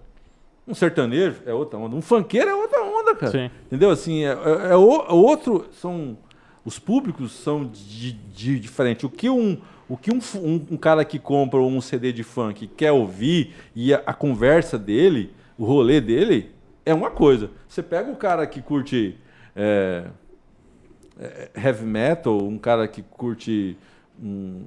Um 0.67 0.75
sertanejo 0.75 1.43
é 1.45 1.53
outra 1.53 1.79
onda. 1.79 1.95
Um 1.95 2.01
funkeiro 2.03 2.49
é 2.51 2.55
outra 2.55 2.83
onda, 2.83 3.15
cara. 3.15 3.33
Sim. 3.33 3.51
Entendeu? 3.67 3.91
Assim, 3.91 4.25
é, 4.25 4.29
é- 4.33 4.67
é 4.69 4.71
é 4.71 4.77
outro. 4.77 5.67
São, 5.73 6.17
os 6.65 6.79
públicos 6.79 7.33
são 7.33 7.65
de, 7.67 8.13
de 8.13 8.59
diferente. 8.59 9.05
O 9.07 9.11
que 9.11 9.29
um. 9.29 9.59
O 9.87 9.99
que 9.99 10.11
um, 10.11 10.19
um- 10.37 10.67
um 10.71 10.77
cara 10.79 11.05
que 11.05 11.19
compra 11.19 11.61
um 11.61 11.79
CD 11.83 12.11
de 12.11 12.23
funk 12.23 12.67
quer 12.69 12.91
ouvir 12.93 13.53
e 13.77 13.93
a, 13.93 14.03
a 14.07 14.15
conversa 14.15 14.79
dele, 14.79 15.31
o 15.59 15.65
rolê 15.67 16.01
dele, 16.01 16.51
é 16.87 16.95
uma 16.95 17.11
coisa. 17.11 17.51
Você 17.69 17.83
pega 17.83 18.11
o 18.11 18.17
cara 18.17 18.47
que 18.47 18.63
curte 18.63 19.19
é, 19.55 20.07
é, 21.21 21.51
heavy 21.55 21.85
metal, 21.85 22.39
um 22.43 22.57
cara 22.57 22.89
que 22.89 23.03
curte 23.03 23.77
um- 24.23 24.65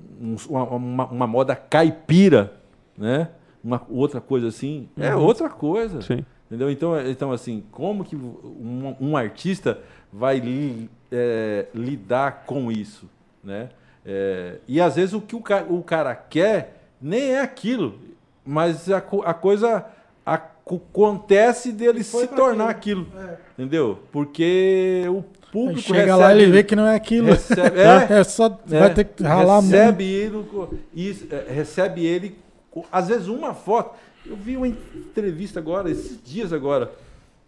uma, 0.47 0.63
uma- 0.65 1.05
uma 1.07 1.27
moda 1.27 1.55
caipira, 1.55 2.53
né? 2.95 3.29
Uma 3.67 3.81
outra 3.89 4.21
coisa 4.21 4.47
assim, 4.47 4.87
é 4.97 5.13
outra 5.13 5.49
coisa. 5.49 6.01
Sim. 6.01 6.23
Entendeu? 6.45 6.71
Então, 6.71 6.95
é- 6.95 7.09
então 7.11 7.33
assim, 7.33 7.61
como 7.71 8.05
que 8.05 8.15
um, 8.15 8.95
um 9.01 9.17
artista 9.17 9.79
vai 10.13 10.39
li- 10.39 10.89
é, 11.11 11.65
lidar 11.75 12.43
com 12.45 12.71
isso, 12.71 13.09
né? 13.43 13.67
É, 14.05 14.59
e 14.69 14.79
às 14.79 14.95
vezes 14.95 15.13
o 15.13 15.19
que 15.19 15.35
o, 15.35 15.41
ca- 15.41 15.65
o 15.67 15.83
cara 15.83 16.15
quer 16.15 16.85
nem 17.01 17.31
é 17.33 17.41
aquilo, 17.41 17.95
mas 18.45 18.89
a, 18.89 18.99
a 18.99 19.33
coisa 19.33 19.83
aco- 20.25 20.81
acontece 20.93 21.73
dele 21.73 22.05
Foi 22.05 22.21
se 22.25 22.33
tornar 22.33 22.69
aquilo. 22.69 23.05
aquilo, 23.11 23.29
É. 23.29 23.37
entendeu? 23.57 23.99
Porque 24.13 25.03
o 25.09 25.21
público 25.51 25.81
chega 25.81 25.99
recebe, 26.15 26.19
lá 26.21 26.33
e 26.33 26.41
ele 26.41 26.51
vê 26.53 26.63
que 26.63 26.75
não 26.75 26.87
é 26.87 26.95
aquilo. 26.95 27.27
recebe- 27.27 27.79
é, 27.81 28.19
É, 28.19 28.23
só 28.23 28.45
é, 28.71 28.79
vai 28.79 28.93
ter 28.93 29.03
que 29.03 29.21
ralar 29.23 29.59
recebe 29.59 30.31
muito. 30.31 30.79
ele, 30.95 31.27
é, 31.31 31.51
recebe 31.53 32.05
ele, 32.05 32.37
às 32.91 33.07
vezes 33.07 33.27
uma 33.27 33.53
foto. 33.53 33.95
Eu 34.25 34.35
vi 34.35 34.57
uma 34.57 34.67
entrevista 34.67 35.59
agora, 35.59 35.89
esses 35.89 36.21
dias 36.23 36.51
agora. 36.51 36.91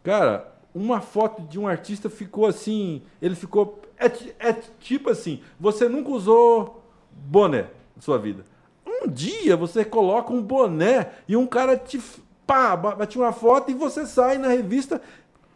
Cara, 0.04 0.52
uma 0.74 1.02
foto 1.02 1.41
de 1.44 1.60
um 1.60 1.68
artista 1.68 2.10
ficou 2.10 2.46
assim, 2.46 3.02
ele 3.22 3.36
ficou 3.36 3.82
é, 3.98 4.06
é 4.50 4.54
tipo 4.80 5.10
assim, 5.10 5.41
você 5.60 5.90
nunca 5.90 6.10
usou 6.10 6.84
boné 7.12 7.64
na 7.96 8.02
sua 8.02 8.18
vida. 8.18 8.46
Um 8.88 9.08
dia 9.08 9.56
você 9.58 9.84
coloca 9.84 10.32
um 10.34 10.41
boné 10.41 11.10
e 11.28 11.36
um 11.36 11.46
cara 11.46 11.76
te 11.78 12.02
pá, 12.48 12.76
ba- 12.76 12.96
bate 12.96 13.18
uma 13.18 13.32
foto 13.32 13.70
e 13.70 13.74
você 13.74 14.06
sai 14.06 14.38
na 14.38 14.48
revista 14.48 15.02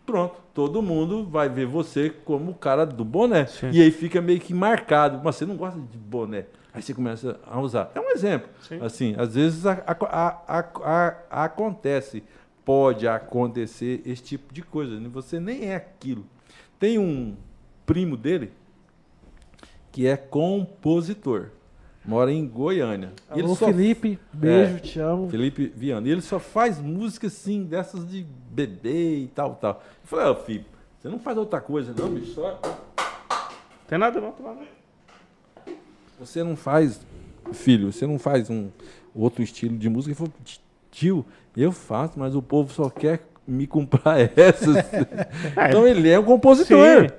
Pronto, 0.05 0.35
todo 0.53 0.81
mundo 0.81 1.23
vai 1.23 1.47
ver 1.47 1.65
você 1.65 2.09
como 2.09 2.51
o 2.51 2.55
cara 2.55 2.85
do 2.85 3.05
boné. 3.05 3.45
Sim. 3.45 3.69
E 3.71 3.81
aí 3.81 3.89
fica 3.89 4.21
meio 4.21 4.39
que 4.39 4.53
marcado. 4.53 5.21
Mas 5.23 5.37
você 5.37 5.45
não 5.45 5.55
gosta 5.55 5.79
de 5.79 5.97
boné. 5.97 6.45
Aí 6.73 6.81
você 6.81 6.93
começa 6.93 7.39
a 7.45 7.59
usar. 7.59 7.91
É 7.93 7.99
um 7.99 8.09
exemplo. 8.11 8.49
Sim. 8.61 8.79
Assim, 8.81 9.15
às 9.17 9.35
vezes 9.35 9.65
a- 9.65 9.83
a- 9.85 9.95
a- 10.05 10.59
a- 10.59 11.17
a- 11.29 11.43
acontece, 11.45 12.23
pode 12.65 13.07
acontecer 13.07 14.01
esse 14.05 14.23
tipo 14.23 14.53
de 14.53 14.61
coisa. 14.63 14.99
né? 14.99 15.07
Você 15.13 15.39
nem 15.39 15.65
é 15.69 15.75
aquilo. 15.75 16.25
Tem 16.79 16.97
um 16.97 17.35
primo 17.85 18.17
dele 18.17 18.51
que 19.91 20.07
é 20.07 20.17
compositor. 20.17 21.49
Mora 22.05 22.31
em 22.31 22.45
Goiânia. 22.45 23.13
E 23.33 23.39
ele 23.39 23.43
Alô, 23.47 23.55
só 23.55 23.67
Felipe, 23.67 24.19
beijo, 24.33 24.75
É. 24.75 24.79
te 24.79 24.99
amo. 24.99 25.29
Felipe 25.29 25.67
Viana. 25.73 26.05
E 26.07 26.11
ele 26.11 26.21
só 26.21 26.37
faz 26.39 26.77
música 26.79 27.27
assim, 27.27 27.63
dessas 27.63 28.05
de 28.09 28.25
bebê 28.49 29.19
e 29.19 29.27
tal, 29.27 29.55
tal. 29.55 29.81
Eu 30.01 30.07
falei, 30.07 30.25
ó, 30.25 30.35
Felipe, 30.35 30.65
você 30.99 31.07
não 31.07 31.17
faz 31.19 31.37
outra 31.37 31.61
coisa, 31.61 31.93
não, 31.97 32.09
bicho. 32.09 32.33
Só... 32.33 32.59
Tem 33.87 33.97
nada 33.97 34.19
não, 34.19 34.31
tem 34.33 34.45
nada. 34.45 34.59
Você 36.25 36.43
não 36.43 36.55
faz, 36.55 37.01
filho, 37.51 37.91
você 37.91 38.07
não 38.07 38.17
faz 38.17 38.49
um 38.49 38.69
outro 39.13 39.43
estilo 39.43 39.77
de 39.77 39.89
música. 39.89 40.11
Ele 40.11 40.15
falou, 40.15 40.33
tio, 40.91 41.25
eu 41.55 41.71
faço, 41.71 42.17
mas 42.17 42.35
o 42.35 42.41
povo 42.41 42.73
só 42.73 42.89
quer 42.89 43.27
me 43.47 43.67
comprar 43.67 44.19
essas. 44.37 44.77
então 45.69 45.87
ele 45.87 46.09
é 46.09 46.19
um 46.19 46.23
compositor. 46.23 47.09
Sim. 47.09 47.15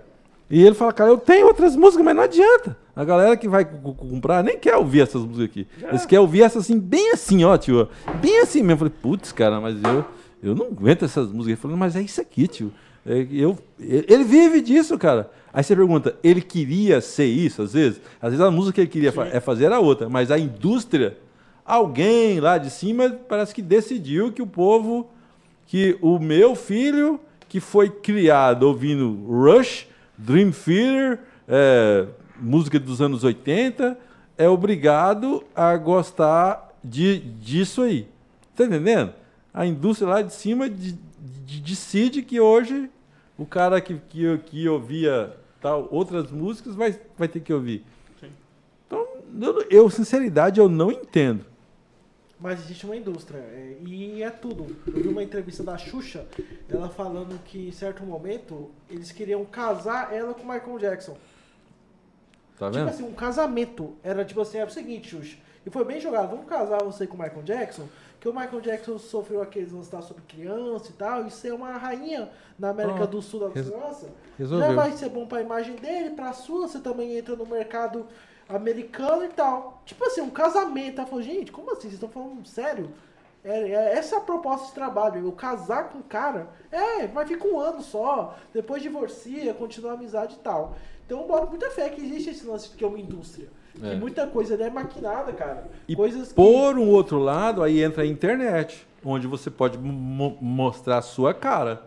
E 0.50 0.62
ele 0.62 0.74
fala, 0.74 0.92
cara, 0.92 1.10
eu 1.10 1.18
tenho 1.18 1.46
outras 1.46 1.74
músicas, 1.74 2.04
mas 2.04 2.14
não 2.14 2.22
adianta. 2.22 2.76
A 2.94 3.04
galera 3.04 3.36
que 3.36 3.48
vai 3.48 3.64
comprar 3.64 4.44
nem 4.44 4.58
quer 4.58 4.76
ouvir 4.76 5.00
essas 5.00 5.22
músicas 5.22 5.44
aqui. 5.44 5.66
Eles 5.82 6.06
querem 6.06 6.20
ouvir 6.20 6.42
essas 6.42 6.64
assim, 6.64 6.78
bem 6.78 7.12
assim, 7.12 7.44
ó, 7.44 7.56
tio. 7.56 7.88
Bem 8.20 8.40
assim 8.40 8.60
mesmo. 8.60 8.72
Eu 8.72 8.76
falei, 8.78 8.92
putz, 9.02 9.32
cara, 9.32 9.60
mas 9.60 9.82
eu, 9.82 10.04
eu 10.42 10.54
não 10.54 10.66
aguento 10.66 11.04
essas 11.04 11.26
músicas. 11.28 11.48
Ele 11.48 11.56
falou, 11.56 11.76
mas 11.76 11.96
é 11.96 12.02
isso 12.02 12.20
aqui, 12.20 12.46
tio. 12.46 12.72
É, 13.06 13.26
eu, 13.32 13.58
ele 13.80 14.24
vive 14.24 14.60
disso, 14.60 14.96
cara. 14.98 15.30
Aí 15.54 15.62
você 15.62 15.76
pergunta, 15.76 16.16
ele 16.22 16.42
queria 16.42 17.00
ser 17.00 17.26
isso, 17.26 17.62
às 17.62 17.72
vezes? 17.74 18.00
Às 18.20 18.32
vezes 18.32 18.44
a 18.44 18.50
música 18.50 18.74
que 18.74 18.80
ele 18.80 18.88
queria 18.90 19.12
fa- 19.12 19.26
é 19.28 19.38
fazer 19.40 19.66
era 19.66 19.78
outra, 19.78 20.08
mas 20.08 20.30
a 20.32 20.38
indústria, 20.38 21.16
alguém 21.64 22.40
lá 22.40 22.58
de 22.58 22.68
cima 22.70 23.08
parece 23.28 23.54
que 23.54 23.62
decidiu 23.62 24.32
que 24.32 24.42
o 24.42 24.46
povo, 24.48 25.08
que 25.66 25.96
o 26.02 26.18
meu 26.18 26.56
filho, 26.56 27.20
que 27.48 27.60
foi 27.60 27.88
criado 27.88 28.64
ouvindo 28.64 29.24
Rush, 29.28 29.86
Dream 30.18 30.50
Theater, 30.50 31.20
é, 31.48 32.06
música 32.40 32.78
dos 32.80 33.00
anos 33.00 33.22
80, 33.22 33.96
é 34.36 34.48
obrigado 34.48 35.44
a 35.54 35.76
gostar 35.76 36.72
de, 36.82 37.18
disso 37.20 37.82
aí. 37.82 38.08
Tá 38.56 38.64
entendendo? 38.64 39.12
A 39.52 39.64
indústria 39.64 40.08
lá 40.10 40.20
de 40.22 40.32
cima 40.34 40.68
de- 40.68 40.98
de- 41.46 41.60
decide 41.60 42.22
que 42.22 42.40
hoje 42.40 42.90
o 43.38 43.46
cara 43.46 43.80
que, 43.80 43.94
que, 44.08 44.38
que 44.46 44.68
ouvia 44.68 45.32
tal, 45.64 45.88
outras 45.90 46.30
músicas 46.30 46.74
vai, 46.74 46.94
vai 47.16 47.26
ter 47.26 47.40
que 47.40 47.50
ouvir. 47.52 47.82
Então, 48.86 49.06
eu, 49.40 49.62
eu, 49.70 49.90
sinceridade, 49.90 50.60
eu 50.60 50.68
não 50.68 50.92
entendo. 50.92 51.46
Mas 52.38 52.60
existe 52.60 52.84
uma 52.84 52.94
indústria. 52.94 53.38
é, 53.38 53.78
e 53.82 54.22
é 54.22 54.28
tudo. 54.28 54.76
Eu 54.86 54.92
vi 55.02 55.08
uma 55.08 55.22
entrevista 55.22 55.62
da 55.62 55.78
Xuxa, 55.78 56.26
ela 56.68 56.90
falando 56.90 57.42
que 57.44 57.68
em 57.68 57.72
certo 57.72 58.04
momento 58.04 58.70
eles 58.90 59.10
queriam 59.10 59.42
casar 59.46 60.12
ela 60.12 60.34
com 60.34 60.42
o 60.42 60.52
Michael 60.52 60.78
Jackson. 60.78 61.16
Tá 62.58 62.66
Tipo 62.66 62.78
vendo? 62.84 62.88
assim, 62.90 63.02
um 63.02 63.14
casamento. 63.14 63.94
Era 64.02 64.22
tipo 64.22 64.42
assim, 64.42 64.58
era 64.58 64.68
o 64.68 64.72
seguinte, 64.72 65.08
Xuxa. 65.08 65.38
E 65.64 65.70
foi 65.70 65.82
bem 65.86 65.98
jogado. 65.98 66.28
Vamos 66.28 66.46
casar 66.46 66.82
você 66.84 67.06
com 67.06 67.16
o 67.16 67.20
Michael 67.22 67.42
Jackson? 67.42 67.88
Que 68.24 68.28
o 68.30 68.32
Michael 68.32 68.62
Jackson 68.62 68.96
sofreu 68.98 69.42
aqueles 69.42 69.70
lances 69.70 70.02
sobre 70.06 70.22
criança 70.26 70.88
e 70.88 70.94
tal. 70.94 71.26
E 71.26 71.30
ser 71.30 71.52
uma 71.52 71.72
rainha 71.72 72.30
na 72.58 72.70
América 72.70 73.00
do 73.06 73.20
Sul 73.20 73.40
da. 73.40 73.48
Resolveu. 73.50 74.14
Já 74.66 74.72
vai 74.74 74.92
ser 74.92 75.10
bom 75.10 75.26
pra 75.26 75.42
imagem 75.42 75.76
dele, 75.76 76.14
pra 76.16 76.32
sua. 76.32 76.66
Você 76.66 76.80
também 76.80 77.18
entra 77.18 77.36
no 77.36 77.44
mercado 77.44 78.06
americano 78.48 79.24
e 79.26 79.28
tal. 79.28 79.82
Tipo 79.84 80.06
assim, 80.06 80.22
um 80.22 80.30
casamento. 80.30 80.98
Ela 81.02 81.06
falou, 81.06 81.22
gente, 81.22 81.52
como 81.52 81.70
assim? 81.72 81.82
Vocês 81.82 81.92
estão 81.92 82.08
falando 82.08 82.46
sério? 82.48 82.90
É, 83.44 83.58
é- 83.72 83.98
essa 83.98 84.14
é 84.14 84.18
a 84.18 84.22
proposta 84.22 84.68
de 84.68 84.72
trabalho. 84.72 85.22
Eu 85.22 85.32
casar 85.32 85.90
com 85.90 85.98
o 85.98 86.02
cara, 86.02 86.48
é, 86.72 87.06
mas 87.06 87.28
fica 87.28 87.46
um 87.46 87.60
ano 87.60 87.82
só. 87.82 88.38
Depois 88.54 88.80
divorcia, 88.82 89.52
continua 89.52 89.90
a 89.90 89.94
amizade 89.96 90.36
e 90.36 90.38
tal. 90.38 90.74
Então 91.04 91.20
eu 91.20 91.26
boto 91.28 91.48
muita 91.50 91.70
fé 91.72 91.90
que 91.90 92.00
existe 92.02 92.30
esse 92.30 92.46
lance 92.46 92.70
que 92.70 92.82
é 92.82 92.86
uma 92.88 92.98
indústria. 92.98 93.50
É. 93.82 93.90
Que 93.90 93.96
muita 93.96 94.26
coisa 94.26 94.54
ali 94.54 94.62
é 94.64 94.70
maquinada, 94.70 95.32
cara. 95.32 95.64
E 95.88 95.96
Coisas 95.96 96.28
que. 96.28 96.34
Por 96.34 96.78
um 96.78 96.88
outro 96.88 97.18
lado, 97.18 97.62
aí 97.62 97.82
entra 97.82 98.02
a 98.02 98.06
internet. 98.06 98.86
onde 99.04 99.26
você 99.26 99.50
pode 99.50 99.76
mo- 99.78 100.38
mostrar 100.40 100.98
a 100.98 101.02
sua 101.02 101.34
cara. 101.34 101.82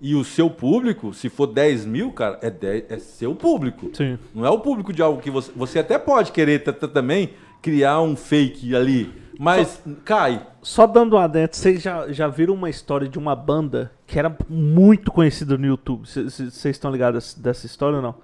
E 0.00 0.14
o 0.14 0.24
seu 0.24 0.50
público, 0.50 1.12
se 1.14 1.28
for 1.28 1.46
10 1.46 1.84
mil, 1.84 2.10
cara, 2.12 2.38
é, 2.42 2.50
10 2.50 2.84
é 2.90 2.98
seu 2.98 3.34
público. 3.34 3.90
Sim. 3.92 4.18
Não 4.34 4.44
é 4.44 4.50
o 4.50 4.58
público 4.58 4.92
de 4.92 5.00
algo 5.02 5.20
que 5.20 5.30
você. 5.30 5.50
Você 5.54 5.78
até 5.78 5.96
pode 5.98 6.30
querer 6.32 6.62
t- 6.62 6.72
t- 6.72 6.88
também 6.88 7.30
criar 7.60 8.00
um 8.02 8.14
fake 8.16 8.74
ali. 8.74 9.12
Mas 9.38 9.82
cai. 10.04 10.46
Só 10.60 10.86
dando 10.86 11.16
um 11.16 11.18
adentro, 11.18 11.56
vocês 11.56 11.82
já, 11.82 12.12
já 12.12 12.28
viram 12.28 12.54
uma 12.54 12.68
história 12.70 13.08
de 13.08 13.18
uma 13.18 13.34
banda 13.34 13.90
que 14.06 14.16
era 14.18 14.36
muito 14.48 15.10
conhecida 15.10 15.56
no 15.58 15.66
YouTube? 15.66 16.06
Vocês 16.06 16.64
estão 16.66 16.90
ligados 16.92 17.34
dessa 17.34 17.66
história 17.66 17.96
ou 17.96 18.02
não? 18.02 18.14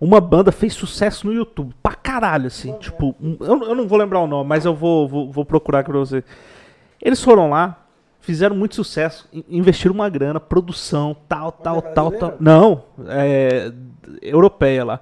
Uma 0.00 0.20
banda 0.20 0.52
fez 0.52 0.74
sucesso 0.74 1.26
no 1.26 1.32
YouTube, 1.32 1.74
pra 1.82 1.94
caralho, 1.94 2.46
assim. 2.46 2.72
Tipo, 2.78 3.14
um- 3.20 3.36
eu, 3.40 3.62
eu 3.64 3.74
não 3.74 3.86
vou 3.88 3.98
lembrar 3.98 4.20
o 4.20 4.26
nome, 4.26 4.48
mas 4.48 4.64
eu 4.64 4.74
vou, 4.74 5.08
vou, 5.08 5.30
vou 5.32 5.44
procurar 5.44 5.80
aqui 5.80 5.90
pra 5.90 5.98
você. 5.98 6.22
Eles 7.02 7.22
foram 7.22 7.50
lá, 7.50 7.84
fizeram 8.20 8.54
muito 8.54 8.74
sucesso, 8.76 9.28
in- 9.32 9.44
investiram 9.50 9.94
uma 9.94 10.08
grana, 10.08 10.38
produção, 10.38 11.16
tal, 11.28 11.50
tal, 11.50 11.82
tal, 11.82 12.12
tal. 12.12 12.34
Não, 12.38 12.84
é. 13.08 13.72
europeia 14.22 14.84
lá. 14.84 15.00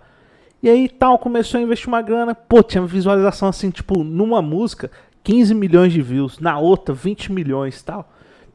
E 0.63 0.71
aí 0.71 0.89
tal, 0.89 1.19
começou 1.19 1.59
a 1.59 1.63
investir 1.63 1.89
uma 1.89 2.01
grana, 2.01 2.35
pô, 2.35 2.63
tinha 2.63 2.85
visualização 2.87 3.49
assim, 3.49 3.71
tipo, 3.71 4.03
numa 4.03 4.41
música, 4.41 4.91
15 5.23 5.55
milhões 5.55 5.93
de 5.93 6.01
views, 6.01 6.39
na 6.39 6.59
outra, 6.59 6.95
20 6.95 7.31
milhões 7.31 7.83
tal. 7.83 8.11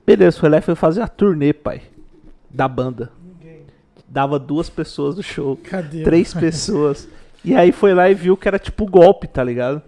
Beleza, 0.06 0.40
foi 0.40 0.50
lá 0.50 0.58
e 0.58 0.62
foi 0.62 0.74
fazer 0.74 1.02
a 1.02 1.08
turnê, 1.08 1.54
pai, 1.54 1.84
da 2.50 2.68
banda. 2.68 3.12
Dava 4.12 4.38
duas 4.38 4.70
pessoas 4.70 5.16
no 5.16 5.24
show, 5.24 5.56
Cadê? 5.56 6.04
três 6.04 6.34
pessoas. 6.36 7.08
E 7.46 7.56
aí 7.56 7.72
foi 7.72 7.94
lá 7.94 8.10
e 8.10 8.14
viu 8.14 8.36
que 8.36 8.46
era 8.48 8.60
tipo 8.60 8.86
golpe, 8.86 9.26
tá 9.26 9.42
ligado? 9.44 9.82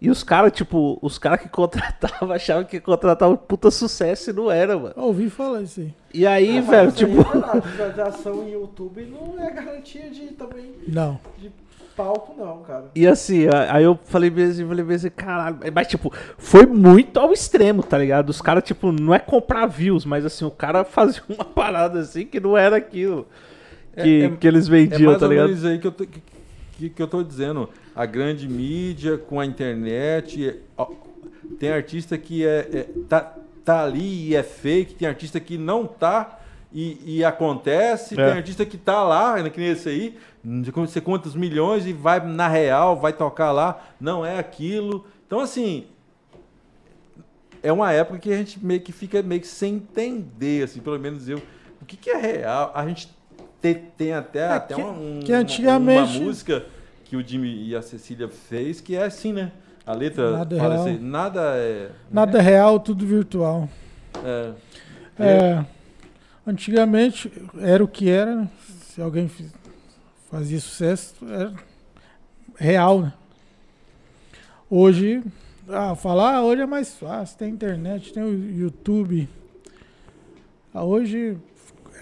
E 0.00 0.10
os 0.10 0.22
caras, 0.22 0.52
tipo, 0.52 0.98
os 1.00 1.16
caras 1.16 1.40
que 1.40 1.48
contratavam 1.50 2.30
achavam 2.30 2.64
que 2.64 2.78
contratavam 2.78 3.34
puta 3.34 3.70
sucesso 3.70 4.28
e 4.28 4.32
não 4.34 4.50
era, 4.50 4.76
mano. 4.78 4.92
Eu 4.94 5.04
ouvi 5.04 5.30
falar 5.30 5.62
isso 5.62 5.80
aí. 5.80 5.94
E 6.12 6.26
aí, 6.26 6.56
Mas 6.56 6.66
velho, 6.68 6.88
aí 6.90 6.92
tipo. 6.94 7.20
é 7.20 7.24
verdade, 7.24 7.68
Visualização 7.70 8.42
em 8.46 8.52
YouTube 8.52 9.06
não 9.06 9.42
é 9.42 9.50
garantia 9.50 10.10
de 10.10 10.26
também 10.34 10.70
Não. 10.86 11.18
de 11.38 11.50
palco, 11.96 12.34
não, 12.38 12.62
cara. 12.62 12.84
E 12.94 13.06
assim, 13.06 13.46
aí 13.70 13.82
eu 13.84 13.98
falei 14.04 14.30
mesmo, 14.30 14.68
falei 14.68 14.84
mesmo, 14.84 15.10
caralho. 15.10 15.58
Mas, 15.74 15.86
tipo, 15.88 16.12
foi 16.36 16.66
muito 16.66 17.18
ao 17.18 17.32
extremo, 17.32 17.82
tá 17.82 17.96
ligado? 17.98 18.28
Os 18.30 18.40
caras, 18.42 18.62
tipo, 18.64 18.92
não 18.92 19.14
é 19.14 19.18
comprar 19.18 19.66
views, 19.66 20.04
mas 20.04 20.24
assim, 20.24 20.44
o 20.44 20.50
cara 20.50 20.84
fazia 20.86 21.22
uma 21.28 21.44
parada 21.44 22.00
assim 22.00 22.26
que 22.26 22.38
não 22.38 22.56
era 22.56 22.76
aquilo 22.76 23.26
que, 23.94 24.22
É- 24.22 24.24
é- 24.26 24.30
que 24.36 24.46
eles 24.46 24.68
É 24.68 24.70
vendiam, 24.70 25.10
mais 25.10 25.18
tá 25.20 25.26
ou 25.26 25.32
ligado? 25.32 25.46
menos 25.46 25.58
isso 25.60 25.68
aí 25.68 25.78
que 25.78 25.86
eu, 25.86 25.92
tô, 25.92 26.04
que, 26.06 26.22
que- 26.78 26.90
que 26.90 27.02
eu 27.02 27.08
tô 27.08 27.22
dizendo. 27.22 27.68
A 27.94 28.04
grande 28.04 28.46
mídia 28.46 29.16
com 29.16 29.40
a 29.40 29.46
internet. 29.46 30.48
é- 30.48 30.56
ó, 30.76 30.86
tem 31.58 31.70
artista 31.70 32.18
que 32.18 32.44
é, 32.44 32.68
é- 32.72 32.86
tá, 33.08 33.34
tá 33.64 33.82
ali 33.84 34.28
e 34.28 34.36
é 34.36 34.42
fake, 34.42 34.94
tem 34.94 35.08
artista 35.08 35.40
que 35.40 35.56
não 35.56 35.86
tá 35.86 36.38
e, 36.72 37.18
e 37.18 37.24
acontece, 37.24 38.14
É. 38.20 38.24
tem 38.28 38.36
artista 38.38 38.64
que 38.66 38.76
tá 38.76 39.02
lá, 39.02 39.42
que 39.50 39.58
nem 39.60 39.70
esse 39.70 39.88
aí, 39.88 40.16
não 40.44 40.86
sei 40.86 41.00
quantos 41.02 41.34
milhões 41.34 41.86
e 41.86 41.92
vai 41.92 42.20
na 42.24 42.48
real, 42.48 42.96
vai 42.96 43.12
tocar 43.12 43.52
lá, 43.52 43.80
não 44.00 44.24
é 44.24 44.38
aquilo. 44.38 45.04
Então, 45.26 45.40
assim, 45.40 45.86
é 47.62 47.72
uma 47.72 47.92
época 47.92 48.18
que 48.18 48.32
a 48.32 48.36
gente 48.36 48.64
meio 48.64 48.80
que 48.80 48.92
fica 48.92 49.22
meio 49.22 49.40
que 49.40 49.46
sem 49.46 49.74
entender, 49.76 50.64
assim, 50.64 50.80
pelo 50.80 50.98
menos 50.98 51.28
eu, 51.28 51.40
o 51.80 51.84
que, 51.84 51.96
que 51.96 52.10
é 52.10 52.16
real. 52.16 52.70
A 52.74 52.86
gente 52.86 53.08
te- 53.60 53.74
tem 53.96 54.12
até, 54.12 54.40
É 54.40 54.48
até 54.52 54.74
que- 54.74 54.80
uma, 54.80 54.90
um- 54.92 55.20
que 55.20 55.32
antigamente- 55.32 56.18
uma 56.18 56.24
música 56.26 56.64
que 57.04 57.16
o 57.16 57.26
Jimmy 57.26 57.68
e 57.68 57.74
a 57.76 57.82
Cecília 57.82 58.28
fez 58.28 58.80
que 58.80 58.94
é 58.96 59.04
assim, 59.04 59.32
né? 59.32 59.52
A 59.86 59.92
letra 59.94 60.32
Nada 60.32 60.56
é 60.56 60.58
fala 60.58 60.74
real. 60.74 60.86
assim, 60.86 60.98
nada 60.98 61.40
é... 61.56 61.90
Nada 62.10 62.40
real, 62.42 62.80
tudo 62.80 63.06
virtual. 63.06 63.68
é, 64.24 64.50
É, 65.18 65.64
antigamente 66.46 67.30
era 67.60 67.82
o 67.82 67.88
que 67.88 68.08
era, 68.08 68.34
né? 68.36 68.48
se 68.88 69.02
alguém 69.02 69.30
fazia 70.30 70.58
sucesso, 70.60 71.14
era 71.28 71.52
real, 72.56 73.02
né? 73.02 73.12
Hoje, 74.70 75.22
ah, 75.68 75.94
falar 75.94 76.42
hoje 76.42 76.62
é 76.62 76.66
mais 76.66 76.94
fácil, 76.96 77.38
tem 77.38 77.50
internet, 77.52 78.12
tem 78.12 78.22
o 78.22 78.58
YouTube. 78.58 79.28
Ah, 80.74 80.84
hoje 80.84 81.36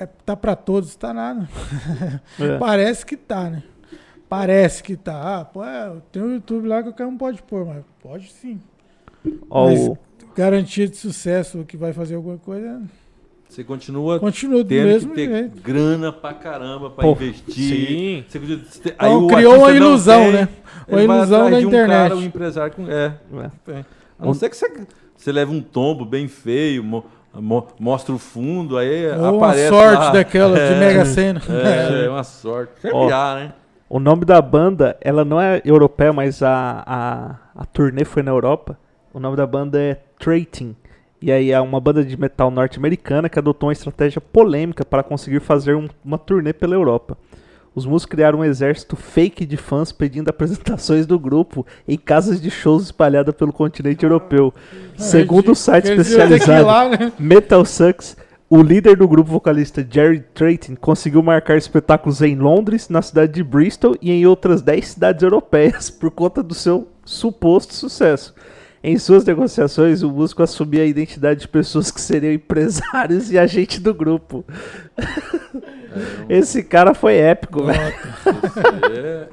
é, 0.01 0.07
tá 0.07 0.37
pra 0.37 0.57
todos, 0.57 0.95
tá 0.97 1.13
nada. 1.13 1.49
É. 2.41 2.59
Parece 2.59 3.05
que 3.05 3.17
tá, 3.17 3.51
né? 3.51 3.63
Parece 4.29 4.83
que 4.83 4.97
tá. 4.97 5.41
Ah, 5.41 5.45
pô, 5.45 5.65
é, 5.65 5.97
tem 6.11 6.23
o 6.23 6.33
YouTube 6.33 6.67
lá 6.67 6.83
que 6.83 6.89
o 6.89 6.93
cara 6.95 7.11
não 7.11 7.19
pode 7.19 7.43
pôr, 7.43 7.65
mas 7.67 7.85
pode 8.03 8.31
sim. 8.33 8.61
Ó, 9.51 9.67
Mas- 9.69 9.91
Garantia 10.37 10.89
de 10.89 10.97
sucesso 10.97 11.65
que 11.65 11.77
vai 11.77 11.93
fazer 11.93 12.17
alguma 12.17 12.37
coisa, 12.39 12.83
Você 13.55 13.63
continua 13.65 14.19
continua 14.19 14.65
do 14.65 14.69
tendo 14.69 14.87
mesmo 14.87 15.11
que 15.11 15.15
ter 15.17 15.29
jeito. 15.31 15.63
grana 15.63 16.13
pra 16.13 16.35
caramba 16.35 16.91
pra 16.91 17.05
Pô, 17.05 17.13
investir. 17.13 17.55
sim. 17.55 18.25
Você 18.29 18.39
continua- 18.41 18.65
você 18.69 18.81
tem- 18.81 18.93
Então, 18.95 19.25
o 19.25 19.29
criou 19.29 19.53
artista 19.53 19.59
uma 19.59 19.69
não 19.81 19.87
ilusão, 19.89 20.23
tem, 20.25 20.33
né? 20.33 20.49
Uma 20.89 20.99
ele 20.99 21.07
vai 21.07 21.17
ilusão 21.19 21.37
atrás 21.45 21.53
da 21.53 21.59
de 21.61 21.65
um 21.65 21.69
internet. 21.69 22.09
cara, 22.09 22.17
um 22.17 22.23
empresário 22.23 22.75
com... 22.75 22.89
É, 22.91 23.05
é. 23.07 23.51
tem. 23.65 23.87
A 24.19 24.27
não 24.27 24.35
ser 24.35 24.49
que 24.51 24.57
você, 24.57 24.71
você 25.17 25.33
leve 25.33 25.53
um 25.53 25.61
tombo 25.61 26.05
bem 26.05 26.27
feio, 26.29 26.83
mo- 26.83 27.05
mo- 27.33 27.67
mostra 27.79 28.15
o 28.15 28.19
fundo, 28.19 28.77
aí 28.77 29.07
Ou 29.13 29.19
uma 29.19 29.47
aparece 29.47 29.69
sorte 29.69 29.99
lá. 29.99 30.11
daquela 30.11 30.55
de 30.57 30.61
É, 30.75 30.79
Mega 30.81 31.05
Sena. 31.05 31.41
É, 31.49 32.05
é 32.07 32.09
uma 32.11 32.25
sorte. 32.25 32.73
Sempre 32.81 32.97
Ó. 32.99 33.09
há, 33.13 33.35
né? 33.37 33.53
O 33.89 34.01
nome 34.01 34.25
da 34.25 34.43
banda, 34.43 34.97
ela 35.01 35.25
não 35.25 35.41
é 35.41 35.63
europeia, 35.65 36.13
mas 36.13 36.43
a, 36.43 36.83
a, 36.85 37.63
a 37.63 37.65
turnê 37.67 38.05
foi 38.05 38.23
na 38.25 38.33
Europa. 38.33 38.77
O 39.13 39.21
nome 39.21 39.37
da 39.37 39.47
banda 39.47 39.81
é 39.81 39.95
Traiting. 40.19 40.75
E 41.25 41.33
aí 41.33 41.51
é 41.53 41.59
uma 41.59 41.81
banda 41.81 42.05
de 42.05 42.21
metal 42.21 42.51
norte-americana 42.51 43.31
que 43.31 43.39
adotou 43.39 43.71
uma 43.71 43.73
estratégia 43.73 44.21
polêmica 44.21 44.85
para 44.85 45.03
conseguir 45.03 45.41
fazer 45.41 45.75
um- 45.75 45.89
uma 46.05 46.19
turnê 46.19 46.53
pela 46.53 46.75
Europa. 46.75 47.17
Os 47.75 47.87
músicos 47.87 48.11
criaram 48.11 48.41
um 48.41 48.45
exército 48.45 48.95
fake 48.95 49.47
de 49.47 49.57
fãs 49.57 49.91
pedindo 49.91 50.29
apresentações 50.29 51.07
do 51.07 51.19
grupo 51.19 51.67
em 51.89 51.97
casas 51.97 52.39
de 52.43 52.51
shows 52.51 52.83
espalhadas 52.83 53.35
pelo 53.35 53.55
continente 53.55 54.05
europeu. 54.05 54.53
Segundo 54.99 55.53
o 55.53 55.55
site 55.55 55.91
especializado 55.93 56.91
né? 56.91 57.13
Metal 57.19 57.65
Sucks, 57.65 58.19
o 58.51 58.63
líder 58.63 58.99
do 58.99 59.09
grupo 59.09 59.31
vocalista 59.31 59.83
Jerry 59.91 60.23
Trayton 60.35 60.77
conseguiu 60.77 61.23
marcar 61.23 61.57
espetáculos 61.57 62.21
em 62.21 62.37
Londres, 62.37 62.91
na 62.91 63.01
cidade 63.01 63.33
de 63.33 63.43
Bristol 63.43 63.97
e 64.03 64.13
em 64.13 64.27
outras 64.27 64.61
10 64.61 64.89
cidades 64.89 65.23
europeias 65.23 65.89
por 65.91 66.11
conta 66.11 66.43
do 66.43 66.53
seu 66.53 66.87
suposto 67.03 67.73
sucesso. 67.73 68.35
Em 68.87 68.99
suas 68.99 69.25
negociações, 69.25 70.03
o 70.03 70.11
músico 70.11 70.43
assumia 70.43 70.83
a 70.83 70.85
identidade 70.85 71.41
de 71.41 71.49
pessoas 71.49 71.91
que 71.91 71.99
seriam 71.99 72.35
empresários 72.35 73.33
e 73.33 73.39
agentes 73.39 73.79
do 73.79 73.95
grupo. 73.95 74.45
Esse 76.29 76.63
cara 76.63 76.93
foi 76.93 77.17
épico, 77.17 77.65
velho. 77.65 77.95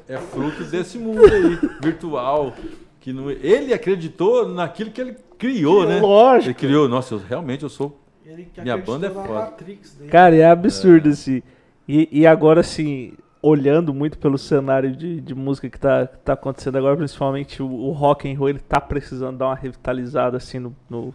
É, 0.08 0.14
é 0.14 0.16
fruto 0.16 0.64
desse 0.64 0.96
mundo 0.96 1.26
aí, 1.26 1.58
virtual. 1.82 2.54
Que 2.98 3.12
não, 3.12 3.30
ele 3.30 3.74
acreditou 3.74 4.48
naquilo 4.48 4.90
que 4.90 5.02
ele 5.02 5.16
criou, 5.38 5.86
né? 5.86 5.96
Ele 5.96 6.00
Lógico. 6.00 6.58
criou, 6.58 6.88
nossa, 6.88 7.16
eu, 7.16 7.18
realmente 7.18 7.62
eu 7.62 7.68
sou. 7.68 8.00
Ele 8.24 8.48
que 8.50 8.58
Minha 8.62 8.78
banda 8.78 9.08
é 9.08 9.10
foda. 9.10 9.34
Matrix 9.34 9.92
dele. 9.92 10.10
Cara, 10.10 10.34
é 10.34 10.46
absurdo, 10.46 11.10
assim. 11.10 11.42
E, 11.86 12.08
e 12.10 12.26
agora, 12.26 12.60
assim, 12.60 13.12
olhando 13.42 13.92
muito 13.92 14.16
pelo 14.18 14.38
cenário 14.38 14.94
de, 14.94 15.20
de 15.20 15.34
música 15.34 15.68
que 15.68 15.78
tá, 15.78 16.06
que 16.06 16.16
tá 16.18 16.32
acontecendo 16.34 16.78
agora, 16.78 16.96
principalmente 16.96 17.60
o, 17.62 17.66
o 17.66 17.90
rock 17.90 18.30
and 18.32 18.38
roll, 18.38 18.48
ele 18.48 18.60
tá 18.60 18.80
precisando 18.80 19.38
dar 19.38 19.46
uma 19.46 19.54
revitalizada, 19.56 20.36
assim, 20.36 20.58
no... 20.60 20.74
no- 20.88 21.12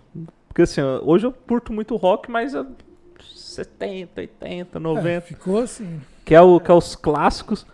porque, 0.47 0.63
assim, 0.63 0.81
hoje 1.03 1.25
eu 1.25 1.31
curto 1.31 1.71
muito 1.71 1.95
rock, 1.95 2.29
mas 2.31 2.53
eu, 2.53 2.65
70, 3.33 4.21
80, 4.21 4.79
90, 4.79 5.09
É, 5.09 5.21
ficou 5.21 5.59
assim. 5.59 6.01
que, 6.25 6.33
é 6.35 6.41
o, 6.41 6.59
que 6.59 6.69
é 6.69 6.73
os 6.73 6.95
clássicos. 6.95 7.65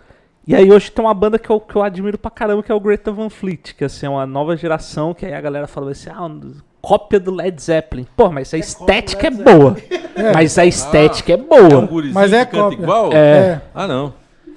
E 0.46 0.54
aí 0.54 0.70
hoje 0.72 0.92
tem 0.92 1.04
uma 1.04 1.14
banda 1.14 1.40
que 1.40 1.50
eu, 1.50 1.60
que 1.62 1.76
eu 1.76 1.82
admiro 1.82 2.18
pra 2.18 2.30
caramba, 2.30 2.62
que 2.62 2.72
é 2.72 2.76
o 2.76 2.80
Greta 2.80 3.12
Van 3.12 3.30
Fleet, 3.30 3.74
que 3.76 3.86
assim, 3.86 4.06
é 4.06 4.10
uma 4.10 4.26
nova 4.26 4.56
geração, 4.58 5.14
que 5.14 5.26
aí 5.26 5.34
a 5.34 5.40
galera 5.42 5.66
fala 5.68 5.92
assim, 5.92 6.10
ah, 6.14 6.26
um- 6.26 6.56
cópia 6.82 7.18
do 7.22 7.34
Led 7.34 7.62
Zeppelin. 7.62 8.06
Pô, 8.18 8.30
mas 8.30 8.54
a 8.54 8.58
estética 8.58 9.28
é 9.28 9.32
cópia 9.32 9.46
do 9.46 9.50
Led 9.50 9.58
boa. 9.58 9.78
Mas 10.34 10.58
a 10.58 10.66
estética 10.66 11.32
é 11.32 11.36
É 11.36 11.40
um 11.42 11.46
boa. 11.46 11.86
gurizinho 11.88 12.14
Mas 12.14 12.34
é 12.34 12.46
canta 12.46 12.64
cópia. 12.64 12.84
igual? 12.84 13.14
É. 13.14 13.38
É, 13.38 13.62
Ah, 13.74 13.88
não. 13.88 14.14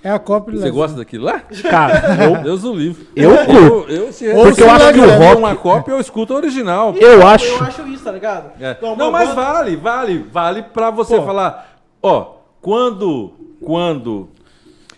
É 0.07 0.11
a 0.11 0.19
cópia 0.19 0.53
do 0.55 0.61
Você 0.61 0.71
gosta 0.71 0.97
daquilo 0.97 1.25
lá? 1.25 1.41
Cara, 1.71 2.25
eu, 2.25 2.37
Deus 2.45 2.63
o 2.65 2.75
livre. 2.75 3.09
eu 3.17 3.37
curto. 3.45 3.91
Eu, 3.91 4.07
eu, 4.07 4.13
se 4.13 4.25
Porque 4.33 4.55
se 4.55 4.61
eu 4.63 4.71
acho 4.71 4.93
que 4.93 5.01
o 5.01 5.11
rock- 5.19 5.37
uma 5.39 5.57
cópia, 5.57 5.93
eu 5.93 6.01
escuto 6.01 6.33
a 6.33 6.37
original. 6.37 6.95
Eu 6.97 7.21
Eu 7.21 7.27
acho. 7.27 7.63
acho 7.65 7.83
isso, 7.89 8.05
tá 8.05 8.13
ligado? 8.13 8.53
É. 8.61 8.73
Então, 8.73 8.95
Não, 8.97 9.11
mas 9.11 9.29
banda- 9.31 9.41
vale, 9.43 9.77
vale, 9.77 10.27
vale 10.31 10.63
pra 10.63 10.91
você 10.91 11.17
Pô. 11.17 11.25
falar, 11.25 11.77
ó, 12.03 12.35
quando, 12.61 13.33
quando, 13.61 14.29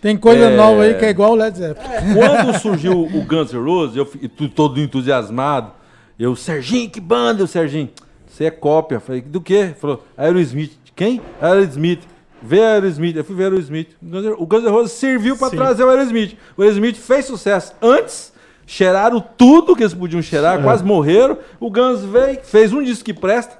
Tem 0.01 0.15
coisa 0.15 0.45
É. 0.45 0.55
nova 0.55 0.83
aí 0.83 0.93
que 0.93 1.03
é 1.05 1.09
igual 1.09 1.31
o 1.31 1.35
Led 1.35 1.57
Zeppelin. 1.57 2.13
quando 2.15 2.57
surgiu 2.59 3.01
o 3.01 3.21
Guns 3.25 3.51
N' 3.51 3.59
Roses, 3.61 3.97
eu 3.97 4.05
fiquei 4.05 4.29
tu- 4.29 4.47
todo 4.47 4.79
entusiasmado, 4.79 5.71
eu, 6.17 6.35
Serginho, 6.37 6.89
que 6.89 7.01
banda, 7.01 7.41
eu, 7.41 7.47
Serginho, 7.47 7.89
você 8.25 8.45
é 8.45 8.51
cópia, 8.51 8.95
Eu 8.95 9.01
falei, 9.01 9.21
do 9.21 9.41
quê? 9.41 9.73
Falou, 9.77 10.05
Aerosmith, 10.17 10.71
quem? 10.95 11.19
Aerosmith, 11.41 12.01
vê 12.41 12.61
Aerosmith, 12.61 13.15
eu 13.15 13.23
fui 13.23 13.35
ver 13.35 13.51
Aerosmith, 13.51 13.95
o 14.37 14.45
Guns 14.45 14.63
N' 14.63 14.69
Roses 14.69 14.91
serviu 14.93 15.35
Sim. 15.35 15.49
trazer 15.49 15.83
o 15.83 15.89
Aerosmith, 15.89 16.37
o 16.55 16.61
Aerosmith 16.61 16.95
fez 16.95 17.25
sucesso 17.25 17.73
antes 17.81 18.33
cheiraram 18.69 19.19
tudo 19.19 19.75
que 19.75 19.81
eles 19.81 19.95
podiam 19.95 20.21
cheirar, 20.21 20.61
quase 20.61 20.83
morreram. 20.83 21.39
O 21.59 21.71
Guns 21.71 22.01
veio, 22.01 22.39
fez 22.43 22.71
um 22.71 22.83
disco 22.83 23.03
que 23.03 23.13
presta. 23.15 23.57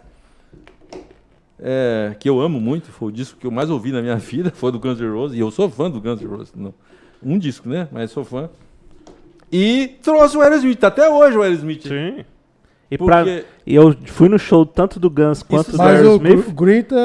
é, 1.59 2.15
que 2.19 2.29
eu 2.29 2.39
amo 2.39 2.61
muito, 2.61 2.91
foi 2.91 3.09
o 3.09 3.11
disco 3.11 3.39
que 3.39 3.47
eu 3.47 3.51
mais 3.51 3.71
ouvi 3.71 3.91
na 3.91 4.01
minha 4.03 4.15
vida, 4.21 4.51
foi 4.53 4.71
do 4.71 4.79
Guns 4.79 4.99
N' 4.99 5.11
Roses, 5.11 5.35
e 5.35 5.39
eu 5.39 5.49
sou 5.49 5.67
fã 5.67 5.89
do 5.89 5.99
Guns 5.99 6.21
N' 6.21 6.27
Roses. 6.27 6.53
Não. 6.55 6.73
Um 7.23 7.39
disco, 7.39 7.67
né? 7.67 7.87
Mas 7.91 8.11
sou 8.11 8.23
fã. 8.23 8.49
E 9.51 9.97
trouxe 10.03 10.37
o 10.37 10.41
Aerosmith, 10.41 10.83
até 10.83 11.09
hoje 11.09 11.35
o 11.35 11.41
Aerosmith. 11.41 11.87
Sim. 11.87 12.23
E, 12.91 12.97
Porque- 12.97 13.45
eu 13.67 13.95
fui 14.07 14.27
no 14.27 14.39
show 14.39 14.65
tanto 14.65 14.99
do 14.99 15.11
Guns 15.11 15.43
quanto 15.43 15.71
do 15.73 15.77
Mas 15.77 15.87
o 16.01 16.05
Aerosmith. 16.07 16.45
Gr- 16.47 16.51
Grita 16.65 16.95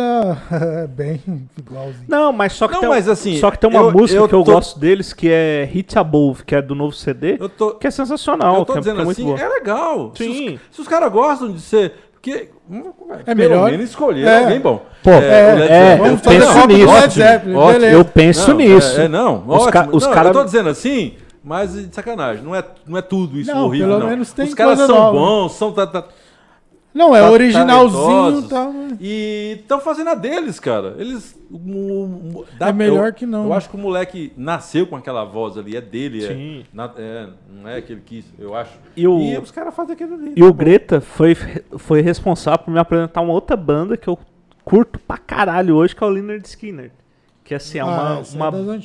é 0.50 0.86
bem 0.88 1.20
igualzinho. 1.58 2.06
Não, 2.08 2.32
mas 2.32 2.54
só 2.54 2.66
que, 2.66 2.72
Não, 2.74 2.80
tem, 2.80 2.88
mas 2.88 3.06
assim, 3.06 3.36
só 3.38 3.50
que 3.50 3.58
tem 3.58 3.68
uma 3.68 3.80
eu- 3.82 3.92
música 3.92 4.18
eu 4.18 4.26
que 4.28 4.34
eu 4.34 4.42
tô- 4.42 4.52
gosto 4.52 4.78
deles 4.80 5.12
que 5.12 5.28
é 5.30 5.68
Hit 5.70 5.98
Above, 5.98 6.42
que 6.44 6.54
é 6.54 6.62
do 6.62 6.74
novo 6.74 6.94
CD, 6.94 7.36
Eu 7.38 7.50
tô, 7.50 7.72
que 7.74 7.86
é 7.86 7.90
sensacional, 7.90 8.60
eu 8.60 8.64
tô 8.64 8.72
que 8.72 8.78
é, 8.78 8.80
dizendo 8.80 8.96
que 8.96 9.02
é 9.02 9.04
muito 9.04 9.18
assim, 9.20 9.26
boa. 9.26 9.38
é 9.40 9.48
legal. 9.48 10.12
Se 10.16 10.24
Sim. 10.24 10.54
os, 10.54 10.60
se 10.76 10.80
os 10.80 10.88
caras 10.88 11.12
gostam 11.12 11.52
de 11.52 11.60
ser. 11.60 11.92
Porque, 12.14 12.48
hum, 12.70 12.90
É 13.26 13.34
pelo 13.34 13.36
melhor- 13.50 13.70
menos 13.70 13.90
escolher 13.90 14.26
é. 14.26 14.38
alguém 14.38 14.58
bom. 14.60 14.86
Pô, 15.02 15.10
é, 15.10 15.16
é, 15.16 15.56
Zeppelin. 15.98 16.08
eu 16.12 16.16
penso 16.18 16.66
nisso. 16.66 16.88
Ótimo. 16.88 17.66
beleza. 17.66 17.86
Eu 17.98 18.04
penso 18.06 18.48
Não, 18.52 18.56
nisso. 18.56 19.00
É, 19.00 19.04
é, 19.04 19.08
não, 19.08 19.44
Os 19.46 19.54
ótimo. 19.56 19.70
ca- 19.72 19.88
os 19.92 20.04
Não, 20.06 20.10
cara- 20.14 20.28
Eu 20.30 20.32
tô 20.32 20.44
dizendo 20.44 20.70
assim, 20.70 21.12
mas 21.44 21.74
de 21.74 21.94
sacanagem. 21.94 22.42
Não 22.42 22.54
é, 22.54 22.64
não 22.86 22.96
é 22.98 23.02
tudo 23.02 23.38
isso 23.38 23.52
Não, 23.54 23.66
horrível, 23.66 23.88
pelo 23.88 24.00
não. 24.00 24.06
menos 24.08 24.32
tem 24.32 24.46
Os 24.46 24.54
caras 24.54 24.78
coisa 24.78 24.92
são 24.92 24.96
nova. 25.00 25.18
bons, 25.18 25.52
são... 25.52 25.72
Tá, 25.72 25.86
tá- 25.86 26.08
Não, 26.94 27.14
é 27.14 27.20
tá- 27.20 27.30
originalzinho 27.30 28.02
talentosos, 28.02 28.44
e 28.44 28.48
tal. 28.48 28.72
né? 28.72 28.88
E 29.00 29.58
estão 29.60 29.80
fazendo 29.80 30.10
a 30.10 30.14
deles, 30.14 30.58
cara. 30.60 30.94
Eles. 30.98 31.36
o- 31.50 31.58
o- 31.58 32.46
dá- 32.58 32.68
É 32.68 32.72
melhor 32.72 33.08
eu- 33.08 33.12
que 33.12 33.26
não. 33.26 33.44
Eu 33.44 33.52
acho 33.52 33.68
que 33.68 33.74
o 33.76 33.78
moleque 33.78 34.32
nasceu 34.36 34.86
com 34.86 34.94
aquela 34.96 35.24
voz 35.24 35.58
ali, 35.58 35.76
é 35.76 35.80
dele. 35.80 36.20
Sim. 36.22 36.60
É, 36.60 36.64
na- 36.72 36.92
é, 36.96 37.28
não 37.62 37.68
é 37.68 37.80
que 37.82 37.92
ele 37.92 38.02
quis, 38.04 38.24
eu 38.38 38.54
acho. 38.54 38.72
E 38.96 39.06
o- 39.06 39.40
os 39.40 39.50
caras 39.50 39.74
fazem 39.74 39.92
aquilo 39.94 40.14
ali. 40.14 40.32
E 40.36 40.42
o 40.44 40.52
Greta 40.54 41.00
foi, 41.00 41.34
foi 41.78 42.00
responsável 42.00 42.60
por 42.64 42.70
me 42.70 42.78
apresentar 42.78 43.20
uma 43.20 43.32
outra 43.32 43.56
banda 43.56 43.96
que 43.96 44.08
eu 44.08 44.16
curto 44.64 44.98
pra 45.00 45.18
caralho 45.18 45.74
hoje, 45.76 45.94
que 45.96 46.02
é 46.02 46.06
o 46.06 46.10
Leonard 46.10 46.46
Skinner. 46.46 46.90
Que 47.44 47.54
assim, 47.54 47.78
é 47.78 47.84
uma, 47.84 48.16
Ah, 48.16 48.20
essa 48.20 48.34
é 48.36 48.40
uma- 48.40 48.50
né? 48.50 48.80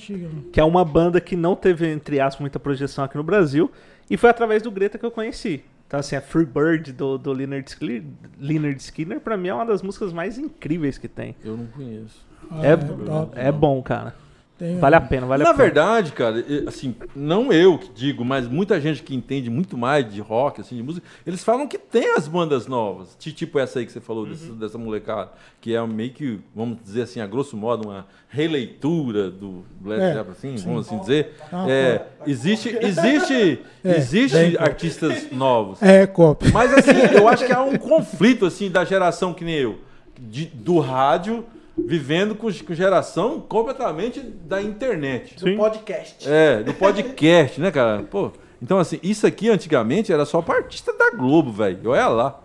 que 0.51 0.59
é 0.59 0.63
uma 0.63 0.83
banda 0.83 1.21
que 1.21 1.35
não 1.35 1.55
teve, 1.55 1.87
entre 1.89 2.19
aspas, 2.19 2.41
muita 2.41 2.59
projeção 2.59 3.03
aqui 3.05 3.15
no 3.15 3.23
Brasil. 3.23 3.71
E 4.09 4.17
foi 4.17 4.29
através 4.29 4.61
do 4.61 4.69
Greta 4.69 4.97
que 4.97 5.05
eu 5.05 5.11
conheci. 5.11 5.63
Então, 5.87 5.99
assim, 5.99 6.15
a 6.15 6.21
Free 6.21 6.45
Bird 6.45 6.91
do, 6.91 7.17
do 7.17 7.31
Leonard, 7.31 7.67
Skinner, 7.69 8.03
Leonard 8.39 8.79
Skinner, 8.81 9.19
pra 9.19 9.35
mim, 9.37 9.47
é 9.47 9.53
uma 9.53 9.65
das 9.65 9.81
músicas 9.81 10.11
mais 10.13 10.37
incríveis 10.37 10.97
que 10.97 11.07
tem. 11.07 11.35
Eu 11.43 11.57
não 11.57 11.65
conheço. 11.67 12.23
Ah, 12.51 12.65
É, 12.65 12.75
top. 12.77 13.31
é 13.39 13.51
bom, 13.51 13.81
cara. 13.81 14.13
Tem- 14.59 14.77
Vale 14.77 14.95
a 14.95 15.01
pena, 15.01 15.25
vale 15.25 15.41
Na 15.43 15.51
a 15.51 15.53
pena. 15.53 15.63
verdade, 15.63 16.11
cara, 16.11 16.43
assim, 16.67 16.93
não 17.15 17.51
eu 17.51 17.77
que 17.77 17.89
digo, 17.93 18.23
mas 18.25 18.45
muita 18.47 18.79
gente 18.79 19.01
que 19.01 19.15
entende 19.15 19.49
muito 19.49 19.77
mais 19.77 20.11
de 20.13 20.19
rock, 20.19 20.59
assim, 20.61 20.75
de 20.75 20.83
música, 20.83 21.07
eles 21.25 21.43
falam 21.43 21.65
que 21.65 21.77
tem 21.77 22.11
as 22.15 22.27
bandas 22.27 22.67
novas, 22.67 23.15
ti- 23.17 23.31
tipo 23.31 23.57
essa 23.57 23.79
aí 23.79 23.85
que 23.85 23.91
você 23.93 24.01
falou, 24.01 24.25
dessa, 24.25 24.51
dessa 24.51 24.77
molecada, 24.77 25.31
que 25.61 25.73
é 25.73 25.87
meio 25.87 26.11
que, 26.11 26.39
vamos 26.53 26.77
dizer 26.83 27.03
assim, 27.03 27.21
a 27.21 27.25
grosso 27.25 27.55
modo, 27.55 27.87
uma 27.87 28.05
releitura 28.27 29.29
do 29.31 29.63
Led 29.83 30.01
É, 30.01 30.13
Zeppelin, 30.13 30.31
assim, 30.55 30.55
vamos 30.65 30.87
assim 30.87 30.99
dizer. 30.99 31.33
Ah, 31.51 31.65
É, 31.69 32.05
existe, 32.27 32.69
existe, 32.81 33.61
É, 33.83 33.95
existe 33.95 34.57
artistas 34.57 35.31
novos. 35.31 35.81
É, 35.81 36.05
copy. 36.05 36.51
Mas 36.51 36.73
assim, 36.73 36.91
eu 37.15 37.27
acho 37.29 37.45
que 37.45 37.53
há 37.53 37.61
um 37.63 37.77
conflito 37.77 38.45
assim 38.45 38.69
da 38.69 38.83
geração 38.83 39.33
que 39.33 39.45
nem 39.45 39.55
eu, 39.55 39.79
de- 40.19 40.47
do 40.47 40.79
rádio, 40.79 41.45
vivendo 41.87 42.35
com, 42.35 42.51
com 42.51 42.73
geração 42.73 43.39
completamente 43.39 44.19
da 44.19 44.61
internet. 44.61 45.35
Do 45.35 45.55
podcast. 45.55 46.29
É, 46.29 46.63
do 46.63 46.73
podcast, 46.73 47.59
né, 47.59 47.71
cara? 47.71 48.03
Pô, 48.03 48.31
então 48.61 48.77
assim, 48.77 48.99
isso 49.01 49.25
aqui 49.25 49.49
antigamente 49.49 50.11
era 50.11 50.25
só 50.25 50.41
pra 50.41 50.57
artista 50.57 50.93
da 50.93 51.11
Globo, 51.11 51.51
velho. 51.51 51.89
Olha 51.89 52.07
lá. 52.07 52.39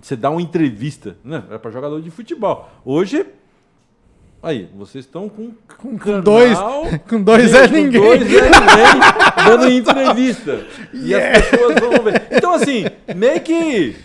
Você 0.00 0.14
dá 0.14 0.30
uma 0.30 0.40
entrevista, 0.40 1.16
né? 1.24 1.42
Era 1.48 1.58
pra 1.58 1.70
jogador 1.72 2.00
de 2.00 2.08
futebol. 2.08 2.70
Hoje, 2.84 3.26
aí, 4.40 4.68
vocês 4.76 5.04
estão 5.04 5.28
com 5.28 5.50
Com, 5.76 5.98
com 5.98 6.20
dois, 6.20 6.56
com 7.08 7.20
dois 7.20 7.50
Sim, 7.50 7.56
é 7.56 7.66
com 7.66 7.74
ninguém. 7.74 8.00
Dois 8.00 8.22
é 8.22 8.26
ninguém 8.26 9.44
dando 9.44 9.68
entrevista. 9.68 10.66
E 10.94 11.14
as 11.14 11.48
pessoas 11.48 11.74
vão 11.80 12.04
ver. 12.04 12.22
Então, 12.30 12.54
assim, 12.54 12.84
meio 13.14 13.40
que. 13.40 13.96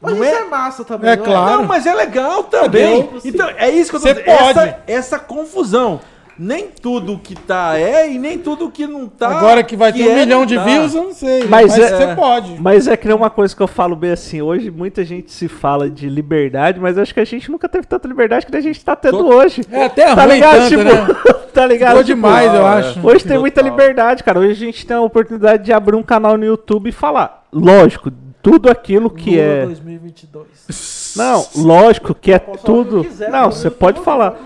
Mas 0.00 0.14
não 0.16 0.24
isso 0.24 0.34
é- 0.34 0.40
é 0.40 0.44
massa 0.44 0.84
também, 0.84 1.10
É 1.10 1.16
não 1.16 1.24
claro. 1.24 1.56
Não, 1.58 1.64
mas 1.64 1.86
é 1.86 1.94
legal 1.94 2.44
também. 2.44 3.02
Também. 3.02 3.20
Então, 3.24 3.48
é 3.56 3.68
isso 3.70 3.90
que 3.90 3.96
eu 3.96 4.00
tô 4.00 4.06
Você 4.08 4.14
dizendo. 4.14 4.30
Essa, 4.30 4.54
pode. 4.54 4.74
essa 4.86 5.18
confusão. 5.18 6.00
Nem 6.40 6.68
tudo 6.68 7.18
que 7.18 7.34
tá 7.34 7.76
é 7.76 8.12
e 8.12 8.16
nem 8.16 8.38
tudo 8.38 8.70
que 8.70 8.86
não 8.86 9.08
tá. 9.08 9.26
Agora 9.26 9.64
que 9.64 9.74
vai 9.74 9.92
ter 9.92 10.06
um 10.06 10.12
é, 10.12 10.14
milhão 10.24 10.46
de 10.46 10.54
tá. 10.54 10.62
views, 10.62 10.94
eu 10.94 11.02
não 11.02 11.12
sei. 11.12 11.40
Mas 11.48 11.76
Mas, 11.76 11.78
é- 11.80 11.88
você 11.96 12.14
pode. 12.14 12.56
Mas 12.60 12.86
é 12.86 12.96
que 12.96 13.08
nem 13.08 13.16
uma 13.16 13.28
coisa 13.28 13.56
que 13.56 13.60
eu 13.60 13.66
falo 13.66 13.96
bem 13.96 14.12
assim, 14.12 14.40
hoje 14.40 14.70
muita 14.70 15.04
gente 15.04 15.32
se 15.32 15.48
fala 15.48 15.90
de 15.90 16.08
liberdade, 16.08 16.78
mas 16.78 16.96
eu 16.96 17.02
acho 17.02 17.12
que 17.12 17.18
a 17.18 17.24
gente 17.24 17.50
nunca 17.50 17.68
teve 17.68 17.88
tanta 17.88 18.06
liberdade 18.06 18.46
que 18.46 18.56
a 18.56 18.60
gente 18.60 18.84
tá 18.84 18.94
tendo 18.94 19.18
Tô- 19.18 19.34
hoje. 19.34 19.62
É 19.68 19.86
até 19.86 20.14
Tá 20.14 20.22
ruim 20.22 20.34
ligado? 20.34 20.54
tanto, 20.58 20.68
tipo, 20.68 20.84
né? 20.84 20.92
tá 21.52 21.66
ligado? 21.66 21.88
Ficou 21.90 22.04
Tipo, 22.04 22.14
demais, 22.14 22.54
eu 22.54 22.64
ah, 22.64 22.74
acho. 22.74 23.04
Hoje 23.04 23.24
tem 23.24 23.36
muita 23.36 23.60
liberdade, 23.60 24.22
cara. 24.22 24.38
Hoje 24.38 24.52
a 24.52 24.54
gente 24.54 24.86
tem 24.86 24.96
a 24.96 25.00
oportunidade 25.00 25.64
de 25.64 25.72
abrir 25.72 25.96
um 25.96 26.04
canal 26.04 26.36
no 26.38 26.44
YouTube 26.44 26.88
e 26.88 26.92
falar. 26.92 27.42
Lógico, 27.52 28.12
tudo 28.42 28.70
aquilo 28.70 29.10
que 29.10 29.30
Lula 29.30 29.42
é. 29.42 29.64
2022. 29.66 31.14
Não, 31.16 31.46
lógico 31.56 32.14
que 32.14 32.32
é 32.32 32.38
que 32.38 32.58
tudo. 32.58 33.02
quiser, 33.04 33.30
Não, 33.30 33.50
você 33.50 33.70
pode 33.70 34.00
falar. 34.00 34.38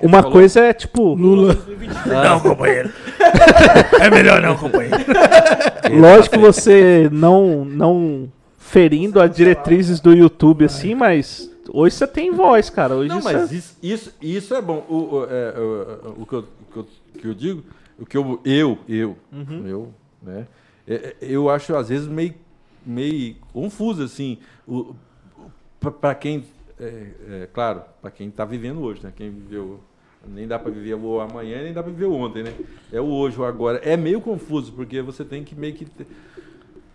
Uma 0.00 0.18
falou? 0.18 0.32
coisa 0.32 0.60
é 0.60 0.72
tipo. 0.72 1.14
Lula. 1.14 1.54
2022. 1.54 2.06
Não, 2.06 2.40
companheiro. 2.40 2.90
É 4.00 4.10
melhor 4.10 4.40
não, 4.40 4.56
companheiro. 4.56 4.96
Lógico 6.00 6.38
você 6.38 7.08
não 7.12 7.64
não 7.64 8.30
ferindo 8.58 9.20
as 9.20 9.34
diretrizes 9.34 10.00
do 10.00 10.12
YouTube 10.14 10.64
assim, 10.64 10.94
mas 10.94 11.50
hoje 11.72 11.94
você 11.96 12.06
tem 12.06 12.30
voz, 12.32 12.70
cara. 12.70 12.94
Hoje 12.94 13.08
Não, 13.08 13.22
mas 13.22 13.50
isso, 13.52 13.76
isso, 13.82 14.12
isso 14.20 14.54
é 14.54 14.60
bom. 14.62 14.84
O, 14.88 14.94
o, 14.94 15.24
é, 15.28 15.54
o, 15.58 16.22
o 16.22 16.26
que, 16.26 16.34
eu, 16.34 16.38
o 16.40 16.72
que 16.72 16.78
eu- 16.78 16.86
que 17.20 17.28
eu 17.28 17.34
digo, 17.34 17.62
o 17.98 18.04
que 18.06 18.16
eu, 18.16 18.40
eu, 18.44 18.78
eu, 18.88 19.16
eu, 19.64 19.88
né? 20.22 20.46
é- 20.86 20.94
é, 20.94 21.14
eu 21.22 21.48
acho 21.50 21.74
às 21.74 21.88
vezes 21.88 22.06
meio, 22.06 22.34
meio 22.86 23.36
confuso 23.52 24.02
assim, 24.02 24.38
para 26.00 26.14
quem, 26.14 26.44
é, 26.80 27.06
é, 27.28 27.48
claro, 27.52 27.82
para 28.00 28.10
quem 28.10 28.28
está 28.28 28.44
vivendo 28.44 28.80
hoje, 28.80 29.02
né? 29.02 29.12
Quem 29.14 29.30
viveu 29.30 29.80
nem 30.28 30.46
dá 30.46 30.58
para 30.58 30.70
viver 30.70 30.94
o 30.94 31.20
amanhã, 31.20 31.62
nem 31.62 31.72
dá 31.72 31.82
para 31.82 31.92
viver 31.92 32.06
o 32.06 32.12
ontem, 32.14 32.42
né? 32.42 32.52
É 32.92 33.00
o 33.00 33.06
hoje, 33.06 33.38
o 33.38 33.44
agora. 33.44 33.78
É 33.84 33.96
meio 33.96 34.20
confuso 34.20 34.72
porque 34.72 35.00
você 35.00 35.24
tem 35.24 35.44
que 35.44 35.54
meio 35.54 35.74
que 35.74 35.86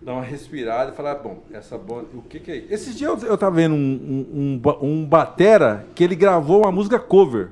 dar 0.01 0.13
uma 0.13 0.23
respirada 0.23 0.91
e 0.91 0.95
falar, 0.95 1.15
bom, 1.15 1.43
essa 1.53 1.77
banda, 1.77 2.07
o 2.13 2.22
que, 2.23 2.39
que 2.39 2.51
é 2.51 2.55
isso? 2.57 2.73
Esses 2.73 2.97
dias 2.97 3.23
eu, 3.23 3.30
eu 3.30 3.38
tava 3.38 3.55
vendo 3.55 3.76
um, 3.76 3.77
um, 3.77 4.61
um, 4.63 4.88
um 4.88 5.05
batera 5.05 5.85
que 5.95 6.03
ele 6.03 6.15
gravou 6.15 6.63
uma 6.63 6.72
música 6.72 6.99
cover. 6.99 7.49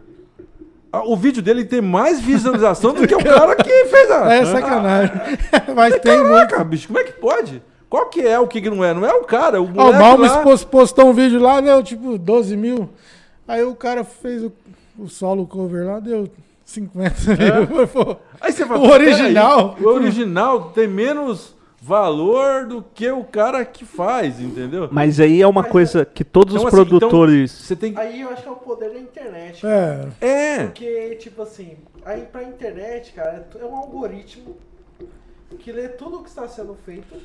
Ah, 0.92 1.04
O 1.04 1.16
vídeo 1.16 1.42
dele 1.42 1.64
tem 1.66 1.82
mais 1.82 2.20
visualização 2.20 2.94
do 2.94 3.08
que 3.08 3.14
o 3.14 3.20
cara 3.24 3.56
que 3.56 3.86
fez 3.86 4.12
a. 4.12 4.34
É 4.34 4.46
sacanagem. 4.46 5.16
Mas 5.76 6.00
tem 6.00 6.18
muito. 6.18 6.50
Caraca, 6.50 6.64
bicho, 6.64 6.88
como 6.88 7.00
é 7.00 7.04
que 7.04 7.14
pode? 7.14 7.62
Qual 7.90 8.06
que 8.08 8.22
é 8.22 8.40
o 8.40 8.48
que 8.48 8.62
que 8.62 8.70
não 8.70 8.84
é? 8.84 8.94
Não 8.94 9.06
é 9.06 9.14
o 9.14 9.24
cara, 9.24 9.62
o 9.62 9.66
Ó, 9.76 9.90
o 9.90 9.94
Malmes 9.94 10.32
lá- 10.32 10.44
pos- 10.44 10.64
postou 10.64 11.08
um 11.08 11.14
vídeo 11.14 11.40
lá, 11.42 11.60
deu 11.60 11.82
tipo 11.82 12.18
12 12.18 12.56
mil. 12.56 12.90
Aí 13.48 13.64
o 13.64 13.74
cara 13.76 14.04
fez 14.04 14.44
o, 14.44 14.52
o 14.98 15.08
solo 15.10 15.48
cover 15.48 15.86
lá, 15.88 16.00
deu 16.00 16.30
50 16.64 17.16
mil. 17.68 17.88
Pô, 17.90 18.16
Aí 18.40 18.52
você 18.52 18.66
fala, 18.66 18.80
O 18.80 18.92
original. 18.92 19.74
"Peraí, 19.74 19.86
o 19.86 19.90
original 19.96 20.70
tem 20.70 20.88
menos 20.88 21.56
valor 21.82 22.66
do 22.68 22.84
que 22.94 23.10
o 23.10 23.24
cara 23.24 23.66
que 23.66 23.84
faz, 23.86 24.40
entendeu? 24.40 24.88
Mas 24.92 25.20
aí 25.20 25.42
é 25.42 25.48
uma 25.48 25.64
coisa 25.64 26.06
que 26.06 26.24
todos 26.24 26.54
Então, 26.54 26.68
os 26.68 26.74
assim, 26.74 26.82
então, 26.86 27.00
produtores. 27.00 27.52
Você 27.52 27.76
tem. 27.76 27.94
Aí 27.98 28.22
eu 28.22 28.30
acho 28.30 28.44
que 28.44 28.48
é 28.50 28.52
o 28.52 28.56
poder 28.56 28.92
da 28.92 29.00
internet. 29.00 29.66
É, 29.66 30.08
É. 30.22 30.64
Porque, 30.66 31.16
tipo 31.16 31.42
assim, 31.42 31.78
aí 32.06 32.22
pra 32.32 32.44
internet, 32.44 33.14
cara, 33.14 33.48
é 33.60 33.66
um 33.66 33.76
algoritmo 33.76 34.56
que 35.58 35.72
lê 35.72 35.88
tudo 35.88 36.18
o 36.18 36.24
que 36.24 36.30
está 36.30 36.48
sendo 36.48 36.76
feito. 36.86 37.16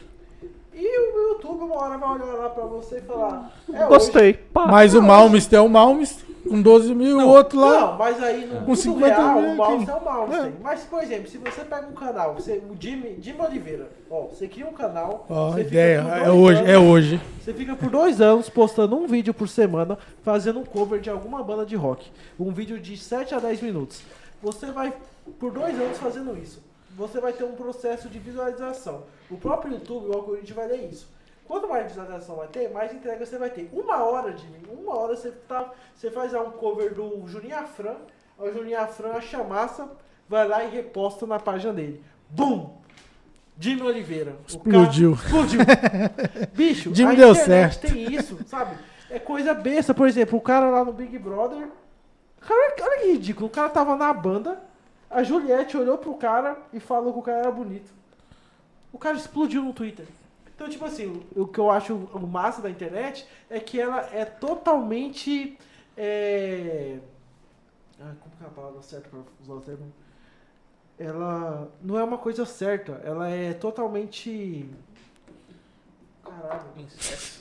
E 0.75 0.99
o 0.99 1.29
YouTube 1.31 1.63
uma 1.65 1.77
hora 1.77 1.97
vai 1.99 2.11
olhar 2.21 2.35
lá 2.35 2.49
pra 2.51 2.65
você 2.65 2.99
e 2.99 3.01
falar. 3.03 3.53
É 3.73 3.87
Gostei. 3.87 4.33
Pá. 4.35 4.67
mas 4.67 4.93
o 4.95 5.01
não, 5.01 5.07
Malmes 5.09 5.47
tem 5.47 5.59
o 5.59 5.69
Malmes 5.69 6.25
com 6.49 6.61
12 6.61 6.95
mil, 6.95 7.19
o 7.19 7.29
outro 7.29 7.59
lá. 7.61 7.81
Não, 7.81 7.97
mas 7.97 8.23
aí 8.23 8.45
no 8.45 8.57
Com 8.57 8.61
mundo 8.67 8.77
50 8.77 9.07
real, 9.15 9.41
mil 9.41 9.57
o 9.57 9.63
aqui. 9.65 9.91
é 9.91 9.95
o 9.95 10.05
mouse. 10.05 10.35
É. 10.35 10.53
Mas, 10.63 10.81
por 10.83 11.03
exemplo, 11.03 11.29
se 11.29 11.39
você 11.39 11.61
pega 11.65 11.87
um 11.87 11.93
canal, 11.93 12.35
você, 12.35 12.61
o 12.69 12.77
Jimmy, 12.79 13.17
Jimmy 13.21 13.41
Oliveira, 13.41 13.89
ó, 14.11 14.23
você 14.27 14.47
cria 14.49 14.67
um 14.67 14.73
canal. 14.73 15.25
Ó, 15.31 15.51
você 15.53 15.59
fica 15.65 15.69
ideia. 15.69 15.99
É 16.25 16.31
hoje, 16.31 16.59
anos- 16.59 16.71
é 16.71 16.79
hoje. 16.79 17.21
Você 17.41 17.55
fica 17.55 17.75
por 17.77 17.89
dois 17.89 18.21
anos 18.21 18.49
postando 18.51 18.97
um 18.97 19.07
vídeo 19.07 19.33
por 19.33 19.49
semana, 19.49 19.97
fazendo 20.23 20.59
um 20.59 20.65
cover 20.65 21.01
de 21.01 21.09
alguma 21.09 21.43
banda 21.43 21.65
de 21.65 21.77
rock. 21.77 22.11
Um 22.39 22.51
vídeo 22.51 22.79
de 22.81 22.97
7 22.97 23.35
a 23.35 23.39
10 23.39 23.63
minutos. 23.63 24.03
Você 24.43 24.67
vai, 24.73 24.93
por 25.39 25.51
dois 25.53 25.75
anos 25.81 25.97
fazendo 25.99 26.37
isso, 26.37 26.61
você 26.97 27.21
vai 27.21 27.33
ter 27.33 27.45
um 27.45 27.55
processo 27.55 28.09
de 28.09 28.19
visualização. 28.19 29.05
O 29.31 29.37
próprio 29.37 29.73
YouTube, 29.75 30.09
o 30.09 30.12
algoritmo 30.15 30.57
vai 30.57 30.69
ler 30.69 30.91
isso. 30.91 31.09
Quanto 31.47 31.69
mais 31.69 31.87
visualização 31.89 32.37
vai 32.37 32.49
ter, 32.49 32.71
mais 32.71 32.93
entrega 32.93 33.25
você 33.25 33.37
vai 33.39 33.51
ter. 33.51 33.69
Uma 33.73 34.03
hora, 34.03 34.37
Jimmy, 34.37 34.62
uma 34.71 34.97
hora 34.97 35.15
você, 35.16 35.31
tá, 35.31 35.71
você 35.95 36.11
faz 36.11 36.33
lá 36.33 36.43
um 36.43 36.53
cover 36.53 36.95
do 36.95 37.27
Juninho 37.27 37.57
Afran, 37.59 37.97
o 38.39 38.51
Juninho 38.51 38.81
Afran 38.81 39.11
acha 39.12 39.43
massa, 39.45 39.89
vai 40.29 40.47
lá 40.49 40.65
e 40.65 40.71
reposta 40.71 41.27
na 41.27 41.39
página 41.39 41.73
dele. 41.73 42.03
Bum! 42.31 42.79
Jimmy 43.59 43.83
Oliveira. 43.83 44.37
O 44.43 44.47
Explodiu. 44.49 45.16
cara- 45.16 45.27
explodiu. 45.27 45.61
Bicho, 46.55 46.95
Jimmy 46.95 47.12
a 47.12 47.16
deu 47.16 47.35
certo. 47.35 47.83
tem 47.87 48.12
isso, 48.12 48.39
sabe? 48.47 48.77
É 49.09 49.19
coisa 49.19 49.55
besta. 49.55 49.95
Por 49.95 50.09
exemplo, 50.09 50.39
o 50.39 50.43
cara 50.43 50.69
lá 50.71 50.85
no 50.85 50.93
Big 50.93 51.16
Brother. 51.19 51.69
Cara, 52.41 52.75
olha 52.81 52.99
que 53.01 53.12
ridículo. 53.12 53.47
O 53.47 53.51
cara 53.51 53.69
tava 53.69 53.97
na 53.97 54.12
banda, 54.12 54.61
a 55.15 55.23
Juliette 55.23 55.77
olhou 55.77 55.97
pro 55.97 56.15
cara 56.15 56.59
e 56.73 56.81
falou 56.81 57.12
que 57.12 57.19
o 57.20 57.23
cara 57.23 57.39
era 57.39 57.51
bonito. 57.51 57.93
O 58.93 58.99
cara 58.99 59.16
explodiu 59.16 59.62
no 59.62 59.73
Twitter. 59.73 60.07
Então, 60.55 60.69
tipo 60.69 60.85
assim, 60.85 61.23
o, 61.35 61.47
que 61.47 61.59
eu 61.59 61.70
acho 61.70 61.95
o 61.95 62.27
massa 62.27 62.61
da 62.61 62.70
internet 62.70 63.27
é 63.49 63.59
que 63.61 63.81
ela 63.81 64.01
é 64.12 64.24
totalmente. 64.24 65.59
É... 65.97 66.99
Ah, 68.01 68.12
como 68.20 68.36
que 68.36 68.45
é 68.45 68.47
a 68.47 68.51
palavra 68.51 68.82
certa 68.82 69.09
pra 69.09 69.20
usar 69.41 69.55
o 69.55 69.61
termo? 69.61 69.93
Ela 70.99 71.69
não 71.82 71.99
é 71.99 72.05
uma 72.05 72.19
coisa 72.19 72.45
certa, 72.45 73.01
ela 73.05 73.28
é 73.28 73.53
totalmente. 73.53 74.69
Caralho. 76.49 76.62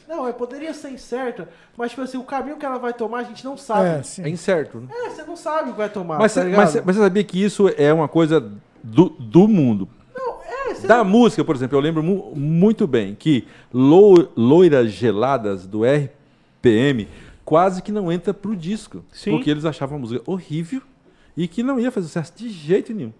Não, 0.07 0.27
é, 0.27 0.33
poderia 0.33 0.73
ser 0.73 0.89
incerta, 0.91 1.47
mas 1.77 1.91
tipo 1.91 2.01
assim, 2.01 2.17
o 2.17 2.23
caminho 2.23 2.57
que 2.57 2.65
ela 2.65 2.77
vai 2.77 2.93
tomar 2.93 3.19
a 3.19 3.23
gente 3.23 3.43
não 3.43 3.57
sabe. 3.57 3.87
É, 3.89 3.97
É 3.99 4.03
sim. 4.03 4.27
incerto, 4.29 4.79
né? 4.79 4.87
É, 4.91 5.09
você 5.09 5.23
não 5.23 5.35
sabe 5.35 5.69
o 5.69 5.71
que 5.73 5.77
vai 5.77 5.89
tomar. 5.89 6.19
Mas, 6.19 6.33
tá 6.33 6.43
mas, 6.43 6.75
mas 6.83 6.95
você 6.95 7.01
sabia 7.01 7.23
que 7.23 7.41
isso 7.41 7.67
é 7.77 7.91
uma 7.93 8.07
coisa 8.07 8.39
do, 8.83 9.09
do 9.09 9.47
mundo? 9.47 9.87
Não, 10.15 10.37
é, 10.43 10.73
Da 10.87 11.03
música, 11.03 11.43
por 11.43 11.55
exemplo, 11.55 11.77
eu 11.77 11.81
lembro 11.81 12.03
mu- 12.03 12.33
muito 12.35 12.85
bem 12.85 13.15
que 13.15 13.47
Lou- 13.73 14.29
Loiras 14.35 14.91
Geladas 14.91 15.65
do 15.65 15.81
RPM 15.85 17.07
quase 17.45 17.81
que 17.81 17.91
não 17.91 18.11
entra 18.11 18.33
pro 18.33 18.55
disco. 18.55 19.03
Sim. 19.11 19.31
Porque 19.31 19.49
eles 19.49 19.65
achavam 19.65 19.97
a 19.97 19.99
música 19.99 20.21
horrível 20.29 20.81
e 21.35 21.47
que 21.47 21.63
não 21.63 21.79
ia 21.79 21.91
fazer 21.91 22.07
sucesso 22.07 22.33
de 22.35 22.49
jeito 22.49 22.93
nenhum. 22.93 23.13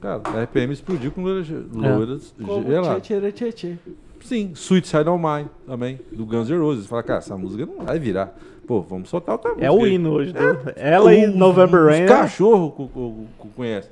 Cara, 0.00 0.22
a 0.24 0.42
RPM 0.44 0.72
explodiu 0.72 1.12
com 1.12 1.22
Loiras, 1.22 2.34
como 2.42 2.62
Geladas. 2.66 3.02
tchê, 3.02 3.20
tchê, 3.20 3.32
tchê, 3.32 3.52
tchê. 3.52 3.76
Sim, 4.20 4.52
Side 4.54 5.08
of 5.08 5.22
Mine 5.22 5.48
também, 5.66 5.98
do 6.12 6.24
Guns 6.26 6.48
N' 6.50 6.58
Roses. 6.58 6.86
Fala, 6.86 7.02
cara, 7.02 7.18
essa 7.18 7.36
música 7.36 7.66
não 7.66 7.84
vai 7.84 7.98
virar. 7.98 8.32
Pô, 8.66 8.80
vamos 8.82 9.08
soltar 9.08 9.34
outra 9.34 9.50
música. 9.50 9.66
É 9.66 9.70
o 9.70 9.86
hino 9.86 10.12
hoje. 10.12 10.32
né? 10.32 10.40
Ela 10.76 11.12
e 11.14 11.26
Os- 11.28 11.34
November 11.34 11.84
Rain. 11.86 12.04
Os 12.04 12.10
né? 12.10 12.16
cachorros 12.16 12.72
co- 12.74 12.88
co- 12.88 13.14
co- 13.38 13.48
conhecem. 13.56 13.90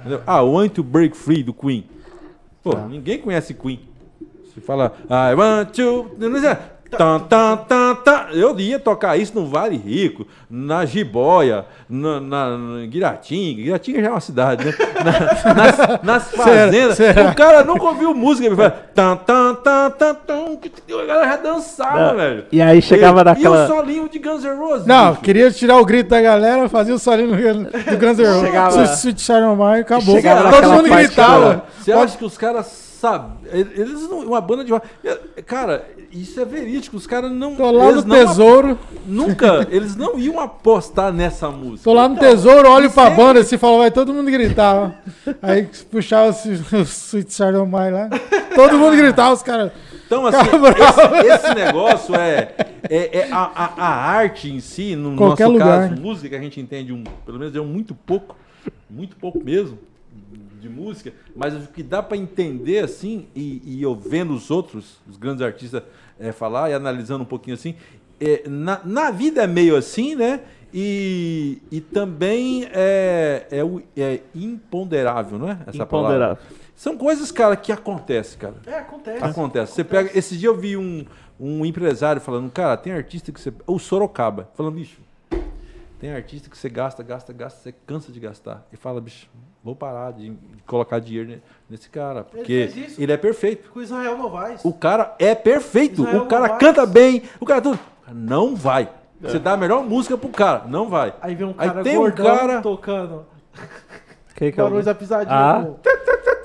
Entendeu? 0.00 0.20
Ah, 0.26 0.42
Want 0.42 0.72
to 0.74 0.82
Break 0.84 1.16
Free 1.16 1.42
do 1.42 1.52
Queen. 1.52 1.84
Pô, 2.62 2.70
Tá. 2.70 2.86
ninguém 2.86 3.18
conhece 3.18 3.54
Queen. 3.54 3.80
Se 4.54 4.60
fala, 4.60 4.92
I 5.10 5.34
want 5.34 5.70
to. 5.74 6.10
Tan, 6.90 7.20
tan, 7.20 7.56
tan, 7.68 7.94
tan. 7.96 8.17
Eu 8.32 8.58
ia 8.58 8.78
tocar 8.78 9.16
isso 9.18 9.32
no 9.34 9.46
Vale 9.46 9.76
Rico, 9.76 10.26
na 10.50 10.84
Jiboia, 10.84 11.64
na, 11.88 12.20
na, 12.20 12.56
na 12.58 12.86
Guiratinga. 12.86 13.62
Guiratinga 13.62 14.00
já 14.00 14.06
é 14.06 14.10
uma 14.10 14.20
cidade, 14.20 14.64
né? 14.66 14.74
Na- 15.04 15.54
nas, 15.54 16.02
nas 16.02 16.30
fazendas. 16.34 16.96
será? 16.96 17.30
O 17.30 17.34
cara 17.34 17.64
nunca 17.64 17.84
ouviu 17.84 18.14
música. 18.14 18.46
Ele 18.46 18.56
fala, 18.56 18.70
tan, 18.94 19.16
tan, 19.16 19.54
tan, 19.54 19.90
tan, 19.90 20.14
tan. 20.14 20.58
A 21.00 21.06
galera 21.06 21.28
já 21.28 21.36
dançava, 21.36 22.08
Não. 22.10 22.16
velho. 22.16 22.44
E 22.50 22.60
aí 22.60 22.82
chegava 22.82 23.20
e, 23.20 23.24
naquela- 23.24 23.62
E 23.62 23.64
o 23.64 23.66
solinho 23.68 24.08
de 24.08 24.18
Guns 24.18 24.44
N' 24.44 24.56
Roses. 24.56 24.86
Não, 24.86 25.10
bicho. 25.10 25.22
queria 25.22 25.50
tirar 25.50 25.78
o 25.78 25.84
grito 25.84 26.10
da 26.10 26.20
galera, 26.20 26.68
fazia 26.68 26.94
o 26.94 26.98
solinho 26.98 27.28
do 27.28 27.36
Guns 27.98 28.18
N' 28.18 28.24
Roses. 28.26 28.40
Chegava- 28.40 28.82
Sweet, 28.84 29.20
Sharon 29.20 29.54
Mine, 29.56 29.80
acabou. 29.80 30.16
Chegava 30.16 30.50
Todo 30.50 30.70
mundo 30.72 30.88
gritava. 30.88 31.64
Você 31.80 31.92
acha 31.92 32.16
que 32.18 32.24
os 32.24 32.36
caras 32.36 32.87
sabem? 32.98 33.30
Eles 33.52 34.08
não. 34.08 34.20
Uma 34.20 34.40
banda 34.40 34.64
de 34.64 34.72
rock. 34.72 34.86
Cara, 35.46 35.84
isso 36.12 36.40
é 36.40 36.44
verídico. 36.44 36.96
Os 36.96 37.06
caras 37.06 37.30
não. 37.30 37.54
Tô 37.54 37.70
lá 37.70 37.92
no 37.92 38.02
tesouro, 38.02 38.78
Nunca. 39.06 39.66
Eles 39.70 39.96
não 39.96 40.18
iam 40.18 40.38
apostar 40.40 41.12
nessa 41.12 41.48
música. 41.50 41.84
tô 41.84 41.92
lá 41.94 42.08
no 42.08 42.16
Então, 42.16 42.28
tesouro, 42.28 42.68
olho 42.70 42.90
pra 42.90 43.04
sempre- 43.08 43.22
banda 43.24 43.40
assim, 43.40 43.56
falou, 43.58 43.78
vai 43.78 43.90
todo 43.90 44.12
mundo 44.12 44.30
gritar. 44.30 45.02
Aí 45.42 45.68
puxava 45.90 46.30
o 46.30 46.82
Sweet 46.82 47.32
Sharon 47.32 47.64
Mine 47.66 47.90
lá. 47.90 48.08
Todo 48.54 48.78
mundo 48.78 48.96
gritava, 48.96 49.32
os 49.34 49.42
caras. 49.42 49.70
Então, 50.06 50.26
assim, 50.26 50.38
esse, 50.38 51.28
esse 51.46 51.54
negócio 51.54 52.14
é, 52.14 52.54
é, 52.88 53.18
é 53.18 53.28
a, 53.30 53.50
a- 53.54 53.72
a 53.76 53.88
arte 54.10 54.50
em 54.50 54.58
si, 54.58 54.96
no 54.96 55.14
Qualquer 55.16 55.44
nosso 55.44 55.52
lugar. 55.58 55.88
caso, 55.90 56.00
música, 56.00 56.34
a 56.36 56.40
gente 56.40 56.58
entende 56.60 56.92
um, 56.94 57.04
pelo 57.26 57.38
menos 57.38 57.54
um 57.56 57.64
muito 57.66 57.94
pouco, 57.94 58.34
muito 58.88 59.16
pouco 59.16 59.38
mesmo 59.44 59.78
de 60.60 60.68
música, 60.68 61.12
mas 61.36 61.54
o 61.54 61.68
que 61.68 61.82
dá 61.82 62.02
para 62.02 62.16
entender 62.16 62.80
assim, 62.80 63.26
e, 63.34 63.62
e 63.64 63.82
eu 63.82 63.94
vendo 63.94 64.32
os 64.34 64.50
outros, 64.50 64.98
os 65.08 65.16
grandes 65.16 65.42
artistas 65.42 65.82
eh, 66.18 66.32
falar 66.32 66.70
e 66.70 66.74
analisando 66.74 67.22
um 67.22 67.26
pouquinho 67.26 67.54
assim, 67.54 67.74
é, 68.20 68.42
na, 68.48 68.80
na 68.84 69.10
vida 69.10 69.42
é 69.42 69.46
meio 69.46 69.76
assim, 69.76 70.14
né? 70.14 70.40
E, 70.74 71.62
e 71.70 71.80
também 71.80 72.68
é, 72.72 73.46
é, 73.50 73.64
o- 73.64 73.82
é 73.96 74.20
imponderável, 74.34 75.38
não 75.38 75.48
é? 75.48 75.58
Essa 75.66 75.86
palavra. 75.86 76.16
Imponderável. 76.16 76.44
São 76.76 76.96
coisas, 76.96 77.32
cara, 77.32 77.56
que 77.56 77.72
acontecem, 77.72 78.38
cara. 78.38 78.54
É, 78.66 78.74
acontece. 78.78 79.24
Acontece. 79.24 79.72
Você 79.72 79.82
pega. 79.84 80.10
Esse 80.16 80.36
dia 80.36 80.48
eu 80.48 80.56
vi 80.56 80.76
um, 80.76 81.04
um 81.40 81.64
empresário 81.64 82.20
falando, 82.20 82.50
cara, 82.50 82.76
tem 82.76 82.92
artista 82.92 83.32
que 83.32 83.40
você. 83.40 83.52
O 83.66 83.78
Sorocaba, 83.78 84.50
falando, 84.54 84.74
bicho, 84.74 85.00
tem 85.98 86.12
artista 86.12 86.48
que 86.48 86.56
você 86.56 86.68
gasta, 86.68 87.02
gasta, 87.02 87.32
gasta, 87.32 87.60
você 87.60 87.74
cansa 87.86 88.12
de 88.12 88.20
gastar. 88.20 88.66
E 88.72 88.76
fala, 88.76 89.00
bicho, 89.00 89.28
vou 89.68 89.76
parar 89.76 90.12
de 90.12 90.32
colocar 90.66 90.98
dinheiro 90.98 91.28
ne- 91.28 91.42
nesse 91.68 91.88
cara. 91.88 92.24
Porque 92.24 92.68
fez 92.72 92.90
isso. 92.90 93.02
ele 93.02 93.12
é 93.12 93.16
perfeito. 93.16 93.70
Com 93.70 93.78
o 93.78 93.82
Israel 93.82 94.16
Novaes. 94.18 94.64
O 94.64 94.72
cara 94.72 95.14
é 95.18 95.34
perfeito. 95.34 96.02
Israel 96.02 96.22
o 96.22 96.26
cara 96.26 96.42
Novaes. 96.42 96.60
canta 96.60 96.86
bem. 96.86 97.22
O 97.40 97.46
cara 97.46 97.60
tudo. 97.60 97.78
Não 98.12 98.54
vai. 98.56 98.88
Você 99.20 99.38
dá 99.38 99.52
a 99.52 99.56
melhor 99.56 99.82
música 99.82 100.16
pro 100.16 100.28
cara. 100.28 100.64
Não 100.68 100.88
vai. 100.88 101.12
Aí 101.20 101.34
vem 101.34 101.46
um 101.48 101.54
Aí 101.58 101.68
cara 101.68 101.82
tem 101.82 101.98
um 101.98 102.10
cara- 102.10 102.60
tocando. 102.62 103.26
Que 104.36 104.52
que 104.52 104.60
é 104.60 104.62
o- 104.62 104.66
Barões 104.68 104.84
da 104.84 104.94
Pisadinha. 104.94 105.34
Ah. 105.36 105.66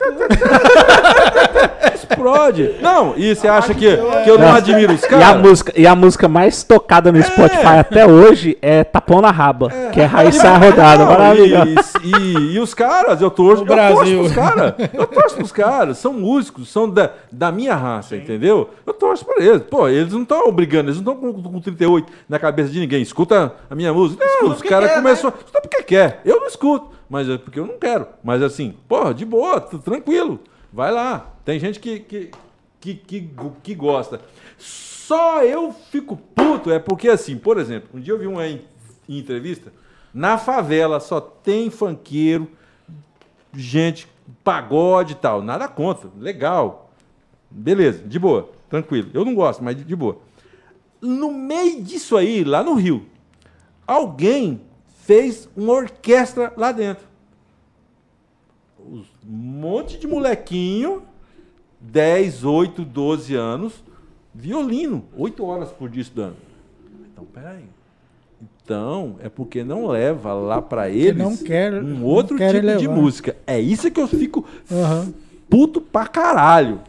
Explode. 1.93 2.75
Não, 2.81 3.13
e 3.17 3.35
você 3.35 3.47
acha 3.47 3.73
que, 3.73 3.97
que 4.23 4.29
eu 4.29 4.37
não 4.37 4.47
Não. 4.49 4.55
admiro 4.55 4.93
os 4.93 5.01
E 5.03 5.05
a, 5.05 5.09
caras? 5.09 5.41
música, 5.41 5.73
e 5.75 5.87
a 5.87 5.95
música 5.95 6.27
mais 6.27 6.63
tocada 6.63 7.11
no 7.11 7.21
Spotify 7.21 7.77
até 7.79 8.05
hoje 8.05 8.57
é 8.61 8.83
Tapão 8.83 9.21
na 9.21 9.31
Raba, 9.31 9.69
que 9.91 9.99
é 10.01 10.05
Raíssa 10.05 10.49
Rodada. 10.57 11.05
Não, 11.05 11.11
Maravilhoso. 11.11 11.73
E, 12.03 12.11
e- 12.17 12.53
e 12.55 12.59
os 12.59 12.73
caras, 12.73 13.21
eu 13.21 13.29
torço, 13.31 13.63
No 13.65 13.71
eu 13.71 13.77
torço 13.77 13.95
Brasil. 13.95 14.19
pros 14.19 14.33
caras. 14.33 14.73
Eu 14.93 15.07
torço 15.07 15.35
pros 15.35 15.51
caras. 15.51 15.97
São 15.97 16.13
músicos, 16.13 16.71
são 16.71 16.89
da, 16.89 17.11
da 17.31 17.51
minha 17.51 17.75
raça, 17.75 18.15
entendeu? 18.15 18.69
Eu 18.85 18.93
torço 18.93 19.25
por 19.25 19.41
eles. 19.41 19.61
Pô, 19.69 19.87
eles 19.87 20.13
não 20.13 20.21
estão 20.23 20.47
obrigando, 20.47 20.89
eles 20.89 21.01
não 21.01 21.13
estão 21.13 21.33
com, 21.33 21.41
com 21.41 21.59
38 21.61 22.11
na 22.27 22.37
cabeça 22.39 22.69
de 22.69 22.79
ninguém. 22.79 23.01
Escuta 23.01 23.53
a 23.69 23.75
minha 23.75 23.93
música. 23.93 24.23
Não, 24.41 24.49
os 24.49 24.61
caras 24.61 24.89
quer, 24.89 24.95
começaram. 24.97 25.33
Escuta 25.37 25.61
porque 25.61 25.83
quer. 25.83 26.21
Eu 26.25 26.39
não 26.41 26.47
escuto, 26.47 26.89
mas 27.13 27.29
é 27.29 27.37
porque 27.37 27.59
eu 27.59 27.67
não 27.67 27.77
quero. 27.77 28.07
Mas 28.23 28.41
assim, 28.41 28.73
porra, 28.87 29.13
de 29.13 29.23
boa, 29.23 29.61
tranquilo. 29.61 30.39
Vai 30.71 30.91
lá. 30.91 31.31
Tem 31.45 31.59
gente 31.59 31.79
que, 31.79 31.99
que, 31.99 32.31
que, 32.81 32.95
que, 32.95 33.29
que 33.61 33.75
gosta. 33.75 34.19
Só 34.57 35.43
eu 35.43 35.71
fico 35.91 36.17
puto, 36.17 36.71
é 36.71 36.79
porque 36.79 37.07
assim, 37.09 37.37
por 37.37 37.59
exemplo, 37.59 37.87
um 37.93 37.99
dia 37.99 38.15
eu 38.15 38.17
vi 38.17 38.25
uma 38.25 38.47
em, 38.47 38.63
em 39.07 39.19
entrevista, 39.19 39.71
na 40.11 40.39
favela 40.39 40.99
só 40.99 41.21
tem 41.21 41.69
funkeiro, 41.69 42.49
gente, 43.53 44.07
pagode 44.43 45.13
e 45.13 45.17
tal. 45.17 45.43
Nada 45.43 45.67
contra, 45.67 46.09
legal. 46.17 46.89
Beleza, 47.47 48.01
de 48.07 48.17
boa, 48.17 48.49
tranquilo. 48.67 49.11
Eu 49.13 49.23
não 49.23 49.35
gosto, 49.35 49.63
mas 49.63 49.77
de, 49.77 49.83
de 49.83 49.95
boa. 49.95 50.17
No 50.99 51.31
meio 51.31 51.83
disso 51.83 52.17
aí, 52.17 52.43
lá 52.43 52.63
no 52.63 52.73
Rio, 52.73 53.05
alguém 53.85 54.61
fez 55.05 55.49
uma 55.55 55.73
orquestra 55.73 56.53
lá 56.55 56.71
dentro. 56.71 57.05
Um 58.79 59.03
monte 59.25 59.97
de 59.97 60.07
molequinho, 60.07 61.03
10, 61.79 62.43
8, 62.43 62.83
12 62.83 63.35
anos, 63.35 63.83
violino, 64.33 65.05
8 65.17 65.45
horas 65.45 65.71
por 65.71 65.89
dia 65.89 66.01
estudando. 66.01 66.35
Então, 67.11 67.25
peraí. 67.25 67.65
Então, 68.63 69.15
é 69.19 69.27
porque 69.29 69.63
não 69.63 69.87
leva 69.87 70.33
lá 70.33 70.61
pra 70.61 70.89
eles 70.89 71.17
não 71.21 71.35
quer- 71.35 71.73
um 71.83 72.03
outro 72.03 72.37
tipo 72.37 72.51
de 72.51 72.59
levar. 72.61 72.93
música. 72.95 73.35
É 73.45 73.59
isso 73.59 73.91
que 73.91 73.99
eu 74.01 74.07
fico 74.07 74.45
Aham. 74.71 75.13
puto 75.49 75.81
pra 75.81 76.07
caralho 76.07 76.79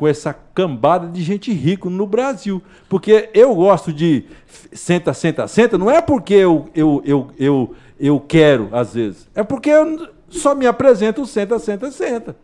com 0.00 0.08
essa 0.08 0.32
cambada 0.32 1.06
de 1.08 1.22
gente 1.22 1.52
rica 1.52 1.90
no 1.90 2.06
Brasil. 2.06 2.62
Porque 2.88 3.28
eu 3.34 3.54
gosto 3.54 3.92
de 3.92 4.24
senta, 4.72 5.12
senta, 5.12 5.46
senta, 5.46 5.76
não 5.76 5.90
é 5.90 6.00
porque 6.00 6.32
eu, 6.32 6.70
eu, 6.74 7.02
eu, 7.04 7.28
eu, 7.38 7.74
eu 8.00 8.18
quero, 8.18 8.70
às 8.72 8.94
vezes. 8.94 9.28
É 9.34 9.42
porque 9.42 9.68
eu 9.68 10.08
só 10.30 10.54
me 10.54 10.66
apresento 10.66 11.26
senta, 11.26 11.58
senta, 11.58 11.90
senta. 11.90 12.34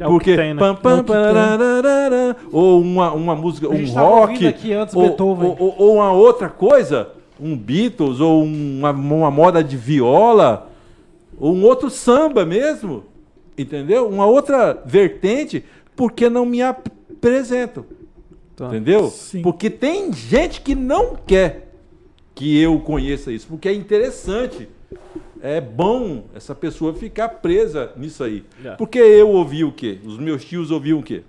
É 0.00 0.04
porque 0.04 0.32
que 0.32 0.36
tem, 0.36 0.52
né? 0.52 0.58
pam, 0.58 0.74
pam, 0.74 0.94
É 0.94 0.96
que 0.96 1.04
tem. 1.04 1.16
parararara, 1.16 2.36
ou 2.50 2.80
uma, 2.80 3.12
uma 3.12 3.36
música, 3.36 3.68
um 3.68 3.86
rock, 3.86 4.44
aqui 4.44 4.72
antes 4.72 4.92
ou, 4.96 5.02
Beethoven. 5.02 5.48
ou, 5.50 5.56
ou- 5.60 5.74
ou 5.78 5.94
uma 5.94 6.10
outra 6.10 6.48
coisa, 6.48 7.10
um 7.40 7.56
Beatles, 7.56 8.18
ou 8.18 8.42
uma, 8.42 8.90
uma 8.90 9.30
moda 9.30 9.62
de 9.62 9.76
viola, 9.76 10.68
ou 11.38 11.54
um 11.54 11.62
outro 11.64 11.88
samba 11.88 12.44
mesmo, 12.44 13.04
entendeu? 13.56 14.08
Uma 14.08 14.26
outra 14.26 14.82
vertente, 14.84 15.64
porque 15.94 16.28
não 16.28 16.44
me 16.44 16.60
apresentam, 17.16 17.84
Tá. 18.54 18.66
entendeu? 18.68 19.08
Sim. 19.10 19.42
Porque 19.42 19.68
tem 19.70 20.12
gente 20.12 20.60
que 20.60 20.74
não 20.74 21.14
quer 21.16 21.72
que 22.34 22.58
eu 22.60 22.78
conheça 22.80 23.32
isso, 23.32 23.46
porque 23.48 23.68
é 23.68 23.74
interessante 23.74 24.68
é 25.42 25.60
bom 25.60 26.24
essa 26.34 26.54
pessoa 26.54 26.94
ficar 26.94 27.28
presa 27.28 27.92
nisso 27.96 28.22
aí. 28.24 28.44
É. 28.64 28.70
Porque 28.72 28.98
eu 28.98 29.28
ouvi 29.30 29.64
o 29.64 29.72
quê? 29.72 29.98
Os 30.04 30.18
meus 30.18 30.44
tios 30.44 30.70
ouviam 30.70 30.98
o 30.98 31.02
quê? 31.02 31.22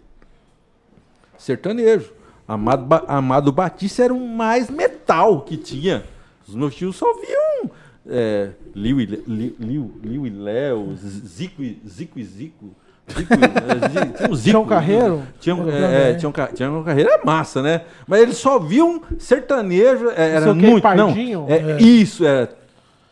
Sertanejo. 1.37 2.11
Amado, 2.47 2.85
Ba- 2.85 3.03
Amado 3.07 3.51
Batista 3.51 4.03
era 4.05 4.13
o 4.13 4.27
mais 4.27 4.69
metal 4.69 5.41
que 5.41 5.57
tinha. 5.57 6.03
Os 6.47 6.55
meus 6.55 6.73
tios 6.75 6.95
só 6.95 7.05
ouviam 7.05 7.69
é, 8.09 8.51
e 8.73 8.79
Liu 8.79 10.25
e 10.25 10.29
Léo, 10.29 10.95
Zico 10.95 11.61
e 11.61 12.23
Zico. 12.23 12.73
E 13.09 13.13
Zico. 13.21 14.17
Zico, 14.17 14.23
é, 14.31 14.35
Zi- 14.35 14.43
tinha 14.43 14.59
um 14.59 14.65
Carreiro? 14.65 15.21
Tinha, 15.39 15.55
Era 15.55 15.71
é, 15.71 16.03
também. 16.05 16.17
tinha, 16.17 16.29
um, 16.29 16.53
tinha 16.53 16.69
uma 16.71 16.83
carreira 16.83 17.19
massa, 17.23 17.61
né? 17.61 17.81
Mas 18.07 18.21
eles 18.21 18.37
só 18.37 18.59
viam 18.59 19.01
sertanejo, 19.17 20.09
é, 20.15 20.31
era 20.35 20.53
muito. 20.53 20.81
Pardinho? 20.81 21.41
Não, 21.41 21.47
é, 21.49 21.77
Isso, 21.81 22.25
é. 22.25 22.49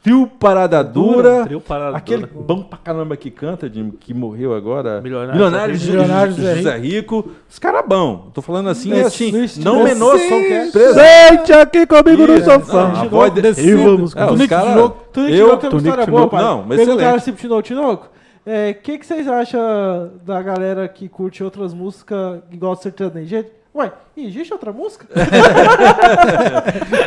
Trio 0.03 0.27
Parada 0.27 0.83
Dura. 0.83 1.45
Trio 1.45 1.59
Parada 1.59 1.97
Aquele 1.97 2.27
Dura. 2.27 2.43
bom 2.45 2.61
pra 2.61 2.77
caramba 2.77 3.17
que 3.17 3.31
canta, 3.31 3.67
de, 3.67 3.83
que 3.99 4.13
morreu 4.13 4.53
agora. 4.53 5.01
Milionário 5.01 5.33
Milionário. 5.33 5.75
Milionário 5.79 6.33
Zé 6.33 6.55
José 6.57 6.77
Rico. 6.77 7.31
Os 7.49 7.57
caras 7.57 7.83
bom. 7.87 8.29
Tô 8.31 8.39
falando 8.39 8.69
assim, 8.69 8.93
É, 8.93 9.01
assim. 9.01 9.31
Não 9.31 9.47
Sim. 9.47 10.29
som 10.29 10.39
que 10.41 10.53
é 10.53 10.65
Sente 10.69 11.53
aqui 11.53 11.87
comigo 11.87 12.27
no 12.27 12.35
Isso. 12.35 12.45
sofá. 12.45 12.89
Não, 12.89 13.01
a 13.01 13.05
voz 13.05 13.33
de- 13.33 13.39
E 13.63 13.73
vamos 13.73 14.15
É, 14.15 14.27
Tinoco. 14.27 14.97
Tinoco 15.11 15.57
tem 15.57 15.69
uma 15.71 15.77
história 15.79 16.05
boa, 16.05 16.27
pai. 16.27 16.43
Não, 16.43 16.63
mas 16.67 16.77
Perguntaram 16.77 17.17
excelente. 17.17 17.39
se 17.41 17.47
pro 17.47 17.61
Tinoco 17.63 18.07
Tinoco. 18.45 18.49
É, 18.49 18.71
O 18.71 18.75
que, 18.75 18.97
que 18.99 19.05
vocês 19.05 19.27
acham 19.27 20.11
da 20.25 20.41
galera 20.41 20.87
que 20.87 21.09
curte 21.09 21.43
outras 21.43 21.73
músicas 21.73 22.41
igual 22.51 22.75
sertanejo? 22.75 23.27
Gente, 23.27 23.49
Ué, 23.75 23.91
existe 24.15 24.53
outra 24.53 24.71
música? 24.71 25.05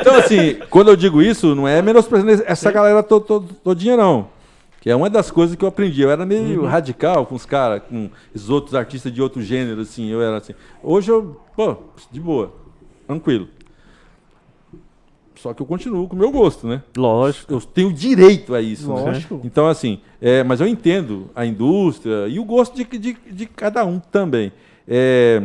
Então, 0.01 0.17
assim, 0.17 0.57
quando 0.71 0.89
eu 0.89 0.97
digo 0.97 1.23
isso, 1.23 1.55
não 1.55 1.67
é 1.67 1.81
menosprezando 1.83 2.43
essa 2.47 2.71
galera 2.71 3.03
to, 3.03 3.21
to- 3.21 3.41
todinha, 3.65 3.97
não. 3.97 4.29
Que 4.81 4.91
é 4.91 4.95
uma 4.97 5.11
das 5.11 5.31
coisas 5.31 5.57
que 5.57 5.65
eu 5.65 5.69
aprendi. 5.69 6.03
Eu 6.03 6.11
era 6.11 6.25
meio 6.25 6.65
radical 6.65 7.27
com 7.27 7.35
os 7.35 7.45
caras, 7.45 7.83
com 7.89 8.09
os 8.35 8.49
outros 8.49 8.75
artistas 8.75 9.13
de 9.13 9.21
outro 9.21 9.43
gênero, 9.43 9.81
assim. 9.81 10.09
Eu 10.11 10.23
era 10.23 10.37
assim. 10.37 10.55
Hoje 10.83 11.11
eu, 11.11 11.41
pô, 11.57 11.77
de 12.13 12.21
boa, 12.21 12.53
tranquilo. 13.07 13.49
Só 15.43 15.55
que 15.55 15.63
eu 15.63 15.67
continuo 15.67 16.09
com 16.09 16.17
o 16.17 16.19
meu 16.19 16.31
gosto, 16.33 16.67
né? 16.67 16.83
Lógico. 16.97 17.53
Eu 17.53 17.61
tenho 17.61 17.93
direito 17.93 18.55
a 18.55 18.61
isso. 18.61 18.93
né? 18.93 19.01
Lógico. 19.03 19.41
Então, 19.45 19.69
assim, 19.69 20.01
é, 20.21 20.43
mas 20.43 20.61
eu 20.61 20.67
entendo 20.67 21.31
a 21.35 21.47
indústria 21.47 22.27
e 22.29 22.39
o 22.41 22.45
gosto 22.45 22.75
de, 22.77 22.85
de, 22.99 23.17
de 23.31 23.47
cada 23.47 23.85
um 23.85 23.99
também. 24.01 24.53
É, 24.87 25.43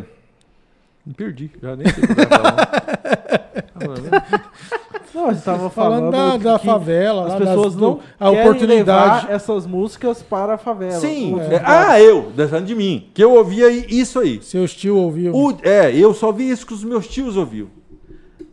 me 1.06 1.14
perdi, 1.14 1.52
já 1.62 1.76
nem 1.76 1.86
sei 1.88 2.04
o 2.04 2.08
que. 2.08 2.14
Não, 5.14 5.28
a 5.30 5.34
gente 5.34 5.44
tava 5.44 5.70
falando, 5.70 6.12
Falando 6.12 6.42
da, 6.42 6.52
da 6.54 6.60
favela, 6.60 7.28
As 7.28 7.36
pessoas 7.36 7.74
das- 7.74 7.82
não 7.82 8.00
a 8.20 8.30
querem 8.32 8.42
oportunidade. 8.50 9.22
levar 9.28 9.32
essas 9.36 9.68
músicas 9.68 10.24
para 10.24 10.56
a 10.56 10.58
favela. 10.58 10.94
Sim, 11.00 11.40
é, 11.40 11.62
ah, 11.64 12.02
eu, 12.02 12.32
deixando 12.36 12.66
de 12.66 12.74
mim, 12.74 13.10
que 13.14 13.24
eu 13.24 13.34
ouvia 13.36 13.70
isso 13.70 14.20
aí. 14.20 14.42
Seus 14.42 14.74
tio 14.74 14.98
ouviam. 14.98 15.36
O- 15.36 15.56
é, 15.62 15.96
eu 15.96 16.16
só 16.16 16.32
vi 16.32 16.50
isso 16.50 16.66
que 16.66 16.74
os 16.74 16.84
meus 16.84 17.08
tios 17.08 17.38
ouviam. 17.38 17.68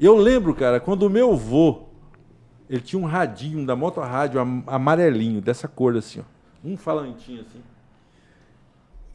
Eu 0.01 0.17
lembro, 0.17 0.55
cara, 0.55 0.81
quando 0.81 1.03
o 1.03 1.11
meu 1.11 1.33
avô, 1.33 1.83
ele 2.69 2.81
tinha 2.81 3.01
um 3.01 3.05
radinho 3.05 3.67
da 3.67 3.77
moto 3.77 4.01
rádio 4.01 4.41
am- 4.41 4.65
amarelinho, 4.67 5.41
dessa 5.41 5.69
cor 5.69 5.97
assim, 5.97 6.21
ó. 6.21 6.23
Um 6.65 6.77
falantinho 6.77 7.43
assim. 7.43 7.61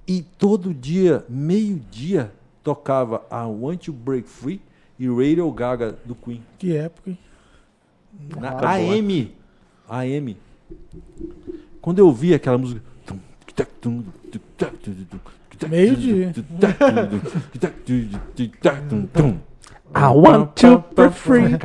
E 0.07 0.21
todo 0.21 0.73
dia, 0.73 1.25
meio-dia, 1.27 2.31
tocava 2.63 3.25
a 3.29 3.47
Want 3.47 3.85
to 3.85 3.93
Break 3.93 4.27
Free 4.29 4.61
e 4.99 5.07
Radio 5.07 5.51
Gaga 5.51 5.97
do 6.05 6.13
Queen. 6.13 6.43
Que 6.59 6.75
época, 6.75 7.09
hein? 7.09 7.17
Na 8.39 8.49
Acabou, 8.49 8.91
AM. 8.93 9.31
AM. 9.89 10.37
Quando 11.81 11.99
eu 11.99 12.11
vi 12.11 12.33
aquela 12.33 12.57
música. 12.57 12.81
Meio-dia. 15.69 16.33
I 19.93 20.07
want 20.13 20.53
to 20.61 20.83
be 20.95 21.09
free. 21.11 21.57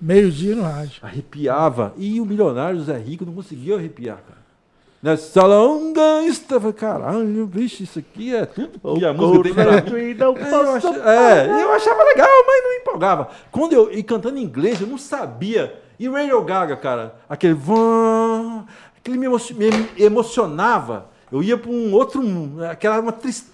Meio-dia 0.00 0.56
no 0.56 0.62
rádio. 0.62 1.00
Arrepiava. 1.02 1.92
E 1.96 2.20
o 2.20 2.24
milionário 2.26 2.78
José 2.78 2.96
Rico 2.98 3.24
não 3.24 3.32
conseguia 3.34 3.76
arrepiar, 3.76 4.16
cara. 4.16 4.42
Nessa 5.02 5.44
longa 5.44 6.22
estava. 6.22 6.72
Caralho, 6.72 7.46
bicho, 7.46 7.82
isso 7.82 7.98
aqui 7.98 8.34
é 8.34 8.46
tudo 8.46 8.78
que 8.98 9.04
a 9.04 9.12
música 9.12 9.64
mim. 9.92 10.14
não 10.14 10.76
É, 11.04 11.46
eu, 11.48 11.54
é, 11.56 11.62
eu 11.64 11.72
achava 11.72 12.02
legal, 12.04 12.28
mas 12.46 12.62
não 12.64 12.72
empolgava. 12.80 13.28
Quando 13.50 13.72
eu 13.72 13.92
e 13.92 14.02
cantando 14.02 14.38
em 14.38 14.42
inglês, 14.42 14.80
eu 14.80 14.86
não 14.86 14.98
sabia. 14.98 15.80
E 15.98 16.08
Radio 16.08 16.42
Gaga, 16.42 16.76
cara, 16.76 17.16
aquele 17.28 17.54
van, 17.54 18.64
aquele 18.96 19.18
me, 19.18 19.26
emo- 19.26 19.38
me 19.56 20.04
emocionava. 20.04 21.06
Eu 21.30 21.42
ia 21.42 21.56
para 21.56 21.70
um 21.70 21.92
outro 21.94 22.22
mundo, 22.22 22.64
aquela 22.64 23.00
uma 23.00 23.12
tristeza, 23.12 23.51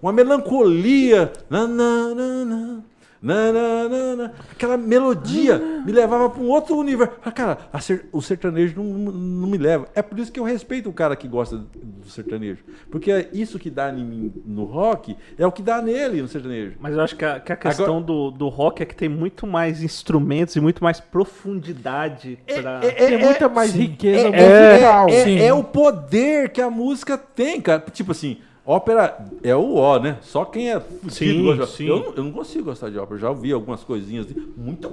uma 0.00 0.12
melancolia. 0.12 1.32
Na, 1.48 1.66
na, 1.66 2.14
na, 2.14 2.44
na, 2.44 2.82
na, 3.22 3.52
na, 3.52 3.88
na, 3.88 4.16
na. 4.16 4.30
Aquela 4.52 4.78
melodia 4.78 5.58
me 5.84 5.92
levava 5.92 6.30
para 6.30 6.40
um 6.42 6.48
outro 6.48 6.74
universo. 6.76 7.14
Ah, 7.22 7.30
Cara, 7.30 7.58
a 7.70 7.78
ser- 7.78 8.06
o 8.12 8.22
sertanejo 8.22 8.82
não, 8.82 8.84
não 8.84 9.46
me 9.48 9.58
leva. 9.58 9.88
É 9.94 10.00
por 10.00 10.18
isso 10.18 10.32
que 10.32 10.40
eu 10.40 10.44
respeito 10.44 10.88
o 10.88 10.92
cara 10.92 11.14
que 11.14 11.28
gosta 11.28 11.58
do 11.58 12.08
sertanejo. 12.08 12.64
Porque 12.90 13.12
é 13.12 13.28
isso 13.32 13.58
que 13.58 13.68
dá 13.68 13.90
em 13.90 14.02
mim 14.04 14.32
no 14.46 14.64
rock 14.64 15.16
é 15.38 15.46
o 15.46 15.52
que 15.52 15.60
dá 15.62 15.82
nele 15.82 16.22
no 16.22 16.28
sertanejo. 16.28 16.76
Mas 16.80 16.94
eu 16.94 17.00
acho 17.00 17.14
que 17.14 17.24
a, 17.24 17.38
que 17.38 17.52
a 17.52 17.56
questão 17.56 18.00
do, 18.00 18.30
do 18.30 18.48
rock 18.48 18.82
é 18.82 18.86
que 18.86 18.94
tem 18.96 19.08
muito 19.08 19.46
mais 19.46 19.82
instrumentos 19.82 20.56
e 20.56 20.60
muito 20.60 20.82
mais 20.82 20.98
profundidade 20.98 22.38
pra... 22.46 22.80
Tem 22.80 23.18
muita 23.18 23.48
mais 23.50 23.74
riqueza 23.74 24.28
é, 24.28 24.70
musical. 24.70 25.08
é- 25.10 25.24
sim. 25.24 25.38
é 25.38 25.52
o 25.52 25.62
poder 25.62 26.48
que 26.50 26.60
a 26.62 26.70
música 26.70 27.18
tem, 27.18 27.60
cara. 27.60 27.84
Tipo 27.92 28.12
assim, 28.12 28.38
ópera 28.70 29.18
é 29.42 29.54
o 29.54 29.74
ó, 29.76 29.98
né? 29.98 30.16
Só 30.20 30.44
quem 30.44 30.70
é 30.70 30.78
fudido 30.80 31.10
Sim, 31.12 31.44
gosta. 31.44 31.66
sim. 31.66 31.86
Eu, 31.86 31.98
não- 32.00 32.12
eu 32.14 32.24
não 32.24 32.32
consigo 32.32 32.64
gostar 32.64 32.90
de 32.90 32.98
ópera. 32.98 33.18
Já 33.20 33.30
ouvi 33.30 33.52
algumas 33.52 33.82
coisinhas, 33.84 34.26
assim, 34.26 34.52
muito 34.56 34.88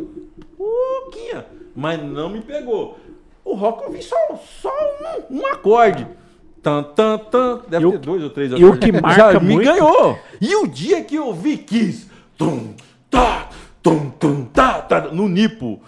pouquinha, 0.57 1.45
mas 1.75 2.01
não 2.01 2.29
me 2.29 2.41
pegou. 2.41 2.97
O 3.45 3.53
rock 3.55 3.81
eu 3.83 3.87
ouvi 3.89 4.01
só, 4.03 4.15
só 4.61 4.71
um, 5.29 5.37
um 5.39 5.45
acorde. 5.47 6.05
Tan, 6.61 6.83
tan, 6.83 7.17
tan. 7.17 7.61
Deve 7.67 7.83
E 7.83 7.87
o- 7.87 7.91
ter 7.93 7.97
dois 7.99 8.23
ou 8.23 8.29
três 8.29 8.51
e 8.51 8.55
o 8.55 8.57
acordes. 8.57 8.89
que 8.89 8.95
Já 8.95 9.01
marca 9.01 9.39
me 9.39 9.53
muito- 9.53 9.65
ganhou. 9.71 10.19
E 10.41 10.55
o 10.55 10.67
dia 10.67 11.03
que 11.03 11.15
eu 11.15 11.33
vi 11.33 11.57
Kiss, 11.57 12.07
tum, 12.37 12.73
tá, 13.09 13.49
tum, 13.81 14.09
tum, 14.09 14.43
tá, 14.45 14.81
tá, 14.81 15.01
no 15.11 15.29
Nipo, 15.29 15.79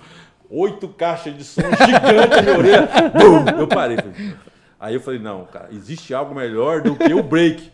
oito 0.49 0.87
caixas 0.87 1.35
de 1.35 1.43
som 1.43 1.61
gigante 1.63 2.35
na 2.35 2.41
minha 2.43 2.57
orelha, 2.57 2.89
bum, 3.13 3.59
eu 3.59 3.67
parei. 3.67 3.97
falei, 3.97 4.13
Aí 4.79 4.93
eu 4.93 5.01
falei, 5.01 5.19
não, 5.19 5.45
cara, 5.45 5.69
existe 5.71 6.13
algo 6.13 6.33
melhor 6.33 6.81
do 6.81 6.95
que 6.95 7.13
o 7.13 7.21
break. 7.21 7.69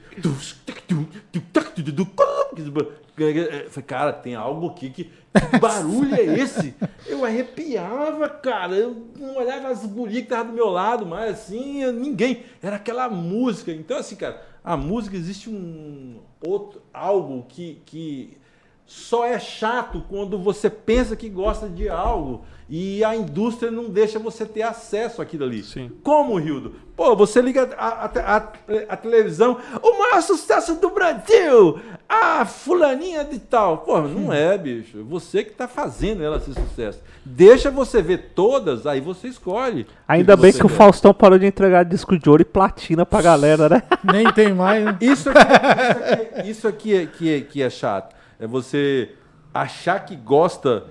Eu 3.18 3.70
falei, 3.70 3.88
cara, 3.88 4.14
tem 4.14 4.36
algo 4.36 4.68
aqui 4.68 4.90
que. 4.90 5.04
Que 5.52 5.60
barulho 5.60 6.16
é 6.16 6.24
esse? 6.24 6.74
Eu 7.06 7.26
arrepiava, 7.26 8.30
cara. 8.30 8.74
Eu 8.74 9.08
não 9.20 9.36
olhava 9.36 9.68
as 9.68 9.86
gurias 9.86 10.20
que 10.20 10.24
estavam 10.24 10.52
do 10.52 10.54
meu 10.54 10.70
lado, 10.70 11.06
mas 11.06 11.32
assim, 11.32 11.92
ninguém. 11.92 12.44
Era 12.64 12.78
aquela 12.78 13.10
música. 13.10 13.72
Então, 13.72 13.98
assim, 13.98 14.16
cara, 14.16 14.42
a 14.64 14.78
música 14.78 15.16
existe 15.18 15.50
um 15.50 16.20
outro 16.42 16.82
algo 16.94 17.46
que, 17.50 17.82
que 17.86 18.38
só 18.86 19.26
é 19.26 19.40
chato 19.40 20.04
quando 20.08 20.38
você 20.40 20.70
pensa 20.70 21.16
que 21.16 21.28
gosta 21.28 21.68
de 21.68 21.90
algo 21.90 22.46
e 22.70 23.04
a 23.04 23.16
indústria 23.16 23.72
não 23.72 23.90
deixa 23.90 24.20
você 24.20 24.46
ter 24.46 24.62
acesso 24.62 25.22
àquilo 25.22 25.46
ali. 25.46 25.64
Sim. 25.64 25.92
Como, 26.04 26.38
Rildo? 26.38 26.76
Pô, 26.96 27.14
você 27.16 27.42
liga 27.42 27.70
a, 27.78 28.06
a- 28.06 28.38
a- 28.38 28.48
a 28.90 28.96
televisão, 28.96 29.58
o 29.84 30.00
maior 30.00 30.22
sucesso 30.22 30.76
do 30.76 30.90
Brasil, 30.92 31.78
a 32.08 32.46
fulaninha 32.46 33.24
de 33.26 33.38
tal. 33.38 33.80
Pô, 33.80 34.00
não 34.02 34.32
é, 34.32 34.58
bicho. 34.58 35.04
Você 35.04 35.44
que 35.44 35.52
tá 35.52 35.68
fazendo 35.68 36.24
ela 36.24 36.40
ser 36.40 36.54
sucesso. 36.54 37.02
Deixa 37.26 37.70
você 37.70 38.02
ver 38.02 38.32
todas, 38.34 38.88
aí 38.88 39.02
você 39.02 39.28
escolhe. 39.28 39.86
Ainda 40.08 40.36
que 40.38 40.42
bem 40.44 40.54
que 40.54 40.66
o. 40.66 40.70
Faustão 40.70 41.14
parou 41.14 41.38
de 41.38 41.46
entregar 41.46 41.84
disco 41.84 42.18
de 42.18 42.30
ouro 42.30 42.42
e 42.44 42.46
platina 42.46 43.06
pra 43.06 43.22
galera, 43.22 43.68
né? 43.68 43.84
Nem 44.14 44.32
tem 44.32 44.54
mais, 44.54 44.86
né? 44.86 44.98
Isso 45.02 45.30
aqui, 45.30 45.42
isso 45.42 46.14
aqui- 46.14 46.50
isso 46.50 46.68
aqui 46.68 46.96
é, 46.96 47.06
que, 47.06 47.34
é, 47.36 47.42
que 47.42 47.62
é 47.62 47.70
chato. 47.70 48.16
É 48.40 48.48
você 48.48 49.10
achar 49.54 50.00
que 50.06 50.16
gosta 50.16 50.86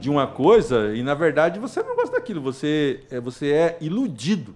de 0.00 0.08
uma 0.08 0.26
coisa 0.26 0.94
e, 0.94 1.02
na 1.02 1.14
verdade, 1.14 1.58
você 1.58 1.82
não 1.82 1.94
gosta 1.96 2.12
daquilo. 2.16 2.40
Você 2.42 3.00
é, 3.10 3.20
você 3.20 3.48
é 3.52 3.76
iludido 3.80 4.54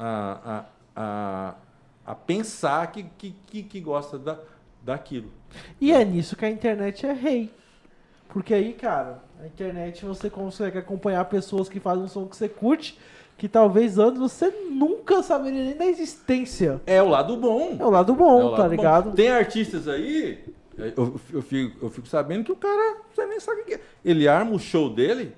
a, 0.00 0.64
a, 0.96 1.54
a, 2.06 2.12
a 2.12 2.14
pensar 2.14 2.90
que, 2.90 3.04
que, 3.18 3.62
que, 3.62 3.80
gosta 3.80 4.18
da, 4.18 4.38
daquilo. 4.82 5.30
E 5.78 5.92
é 5.92 6.02
nisso 6.04 6.34
que 6.34 6.44
a 6.44 6.50
internet 6.50 7.06
é 7.06 7.12
rei. 7.12 7.52
Porque 8.28 8.54
aí, 8.54 8.72
cara, 8.72 9.22
a 9.42 9.46
internet 9.46 10.04
você 10.04 10.30
consegue 10.30 10.78
acompanhar 10.78 11.24
pessoas 11.26 11.68
que 11.68 11.78
fazem 11.78 12.04
um 12.04 12.08
som 12.08 12.26
que 12.26 12.36
você 12.36 12.48
curte, 12.48 12.98
que 13.36 13.48
talvez 13.48 13.98
antes 13.98 14.20
você 14.20 14.50
nunca 14.70 15.22
saberia 15.22 15.64
nem 15.64 15.76
da 15.76 15.86
existência. 15.86 16.80
É 16.86 17.02
o 17.02 17.08
lado 17.08 17.36
bom. 17.36 17.76
É 17.78 17.84
o 17.84 17.90
lado 17.90 18.12
É 18.12 18.16
bom, 18.16 18.42
o 18.42 18.50
lado 18.50 18.56
tá 18.56 18.68
bom. 18.68 18.68
ligado? 18.68 19.12
Tem 19.12 19.30
artistas 19.30 19.88
aí, 19.88 20.44
eu, 20.78 21.20
eu 21.32 21.42
fico, 21.42 21.84
eu 21.84 21.90
fico 21.90 22.06
sabendo 22.06 22.44
que 22.44 22.52
o 22.52 22.56
cara, 22.56 22.98
você 23.12 23.26
nem 23.26 23.40
sabe 23.40 23.62
o 23.62 23.64
que 23.64 23.74
é. 23.74 23.80
Ele 24.04 24.28
arma 24.28 24.52
o 24.52 24.58
show 24.58 24.88
dele, 24.88 25.34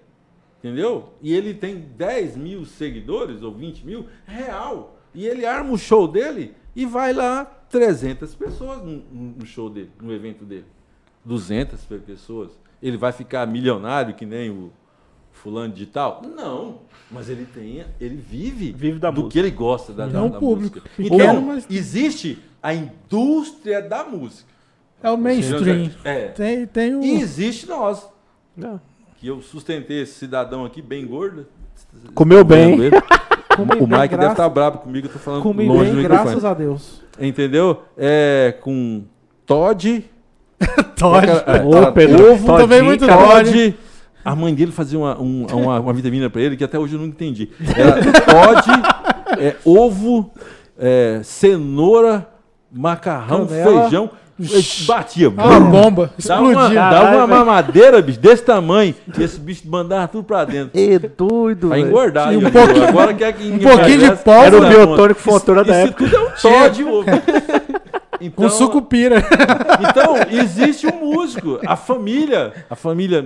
entendeu? 0.63 1.11
E 1.21 1.33
ele 1.35 1.55
tem 1.55 1.77
10 1.79 2.37
mil 2.37 2.65
seguidores 2.65 3.43
ou 3.43 3.53
20 3.53 3.85
mil, 3.85 4.07
real. 4.27 4.99
E 5.15 5.27
ele 5.27 5.45
arma 5.45 5.73
o 5.73 5.79
show 5.79 6.07
dele 6.07 6.55
e 6.75 6.87
vai 6.87 7.13
lá 7.13 7.45
300 7.45 8.35
pessoas 8.35 8.83
no, 8.83 9.45
show 9.47 9.69
dele, 9.69 9.91
no 10.01 10.13
evento 10.13 10.45
dele. 10.45 10.65
200 11.25 11.85
pe- 11.85 11.99
pessoas. 11.99 12.51
Ele 12.83 12.97
vai 12.97 13.13
ficar 13.13 13.47
milionário 13.47 14.15
que 14.15 14.25
nem 14.27 14.51
o 14.51 14.73
fulano 15.31 15.73
de 15.75 15.87
tal? 15.87 16.23
Não. 16.37 16.81
Mas 17.11 17.29
ele 17.29 17.47
tem, 17.47 17.85
ele 18.01 18.17
vive, 18.17 18.73
Vive 18.73 18.99
da 18.99 19.11
do 19.11 19.23
música. 19.23 19.33
que 19.33 19.39
ele 19.39 19.51
gosta 19.51 19.93
da, 19.93 20.07
da, 20.07 20.21
Não 20.21 20.31
da 20.31 20.39
público. 20.39 20.81
música. 20.99 21.15
Então, 21.15 21.41
mas- 21.43 21.67
existe 21.71 22.39
a 22.63 22.73
indústria 22.75 23.83
da 23.83 24.05
música. 24.05 24.51
É 25.03 25.11
o 25.11 25.19
mainstream. 25.19 25.91
É. 26.05 26.29
Tem, 26.29 26.65
tem 26.67 26.95
o. 26.95 27.03
E 27.03 27.21
existe 27.21 27.67
nós, 27.69 28.09
Não. 28.57 28.81
Que 29.23 29.29
eu 29.29 29.41
sustentei 29.41 30.03
esse 30.03 30.15
cidadão 30.15 30.65
aqui 30.65 30.83
bem 30.83 31.07
gordo. 31.07 31.47
Comeu 32.13 32.45
bem. 32.45 32.77
O 33.79 33.87
Mike 33.87 34.17
deve 34.17 34.31
estar 34.33 34.49
bravo 34.49 34.79
comigo, 34.79 35.09
eu 35.09 35.13
tô 35.13 35.19
falando 35.19 35.43
Comi 35.43 35.67
longe 35.69 35.91
do 35.91 35.97
bem, 35.97 36.03
microfone. 36.05 36.25
graças 36.31 36.45
a 36.47 36.55
Deus. 36.55 37.03
Entendeu? 37.21 37.83
É 37.99 38.55
com 38.63 39.03
Todd. 39.45 40.11
Todd. 40.97 41.27
É, 41.29 41.63
Ô, 41.63 41.77
era 41.77 41.93
Pedro, 41.93 42.33
ovo, 42.33 42.57
também 42.57 42.81
muito. 42.81 43.07
Todd. 43.07 43.77
A 44.25 44.35
mãe 44.35 44.55
dele 44.55 44.73
fazia 44.73 44.99
uma, 44.99 45.21
um- 45.21 45.47
uma, 45.53 45.81
uma 45.81 45.93
vitamina 45.93 46.31
pra 46.31 46.41
ele 46.41 46.57
que 46.57 46.65
até 46.65 46.79
hoje 46.79 46.95
eu 46.95 46.99
não 46.99 47.07
entendi. 47.07 47.51
Era 47.77 48.01
Todd, 48.23 48.67
é, 49.39 49.55
ovo, 49.67 50.31
é, 50.79 51.21
cenoura, 51.23 52.27
macarrão, 52.73 53.47
Canela. 53.47 53.83
feijão. 53.83 54.11
Batia. 54.87 55.29
Uma 55.31 55.61
bomba. 55.61 56.13
Dava 56.25 56.43
uma, 56.43 56.51
Explodiu. 56.53 56.75
dava 56.75 56.95
Caralho, 56.97 57.17
uma 57.19 57.27
mamadeira, 57.27 58.03
bicho, 58.03 58.19
desse 58.21 58.43
tamanho. 58.45 58.95
E 59.19 59.23
esse 59.23 59.39
bicho 59.39 59.63
mandava 59.69 60.09
tudo 60.09 60.25
pra 60.25 60.45
dentro. 60.45 60.71
É 60.79 60.99
doido, 60.99 61.69
Pra 61.69 61.77
velho. 61.77 61.89
engordar. 61.89 62.33
E 62.33 62.37
um 62.37 62.51
pouquinho- 62.51 62.89
agora 62.89 63.15
quer 63.15 63.33
que 63.33 63.51
um 63.51 63.59
pouquinho 63.59 63.99
de 63.99 64.23
pó, 64.23 64.45
Era 64.45 64.57
o 64.59 64.69
biotônico 64.69 65.21
fontura 65.21 65.65
da 65.65 65.73
isso 65.79 65.89
época. 65.89 66.05
tudo 66.05 66.17
é 66.17 66.21
um 66.21 66.31
Todd 66.31 66.85
ovo. 66.85 67.05
Então, 68.25 68.45
Com 68.45 68.51
sucupira. 68.51 69.17
então, 69.91 70.15
existe 70.31 70.87
um 70.87 71.13
músico, 71.13 71.59
a 71.67 71.75
família, 71.75 72.53
a 72.71 72.77
família 72.77 73.25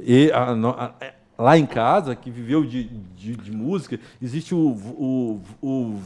e 0.00 0.30
a 0.32 0.54
no- 0.54 0.68
a- 0.78 0.92
é, 1.00 1.12
lá 1.36 1.58
em 1.58 1.66
casa, 1.66 2.14
que 2.14 2.30
viveu 2.30 2.64
de, 2.64 2.84
de, 3.16 3.34
de 3.34 3.50
música, 3.50 3.98
existe 4.22 4.54
o, 4.54 4.58
o, 4.60 5.40
o 5.60 5.98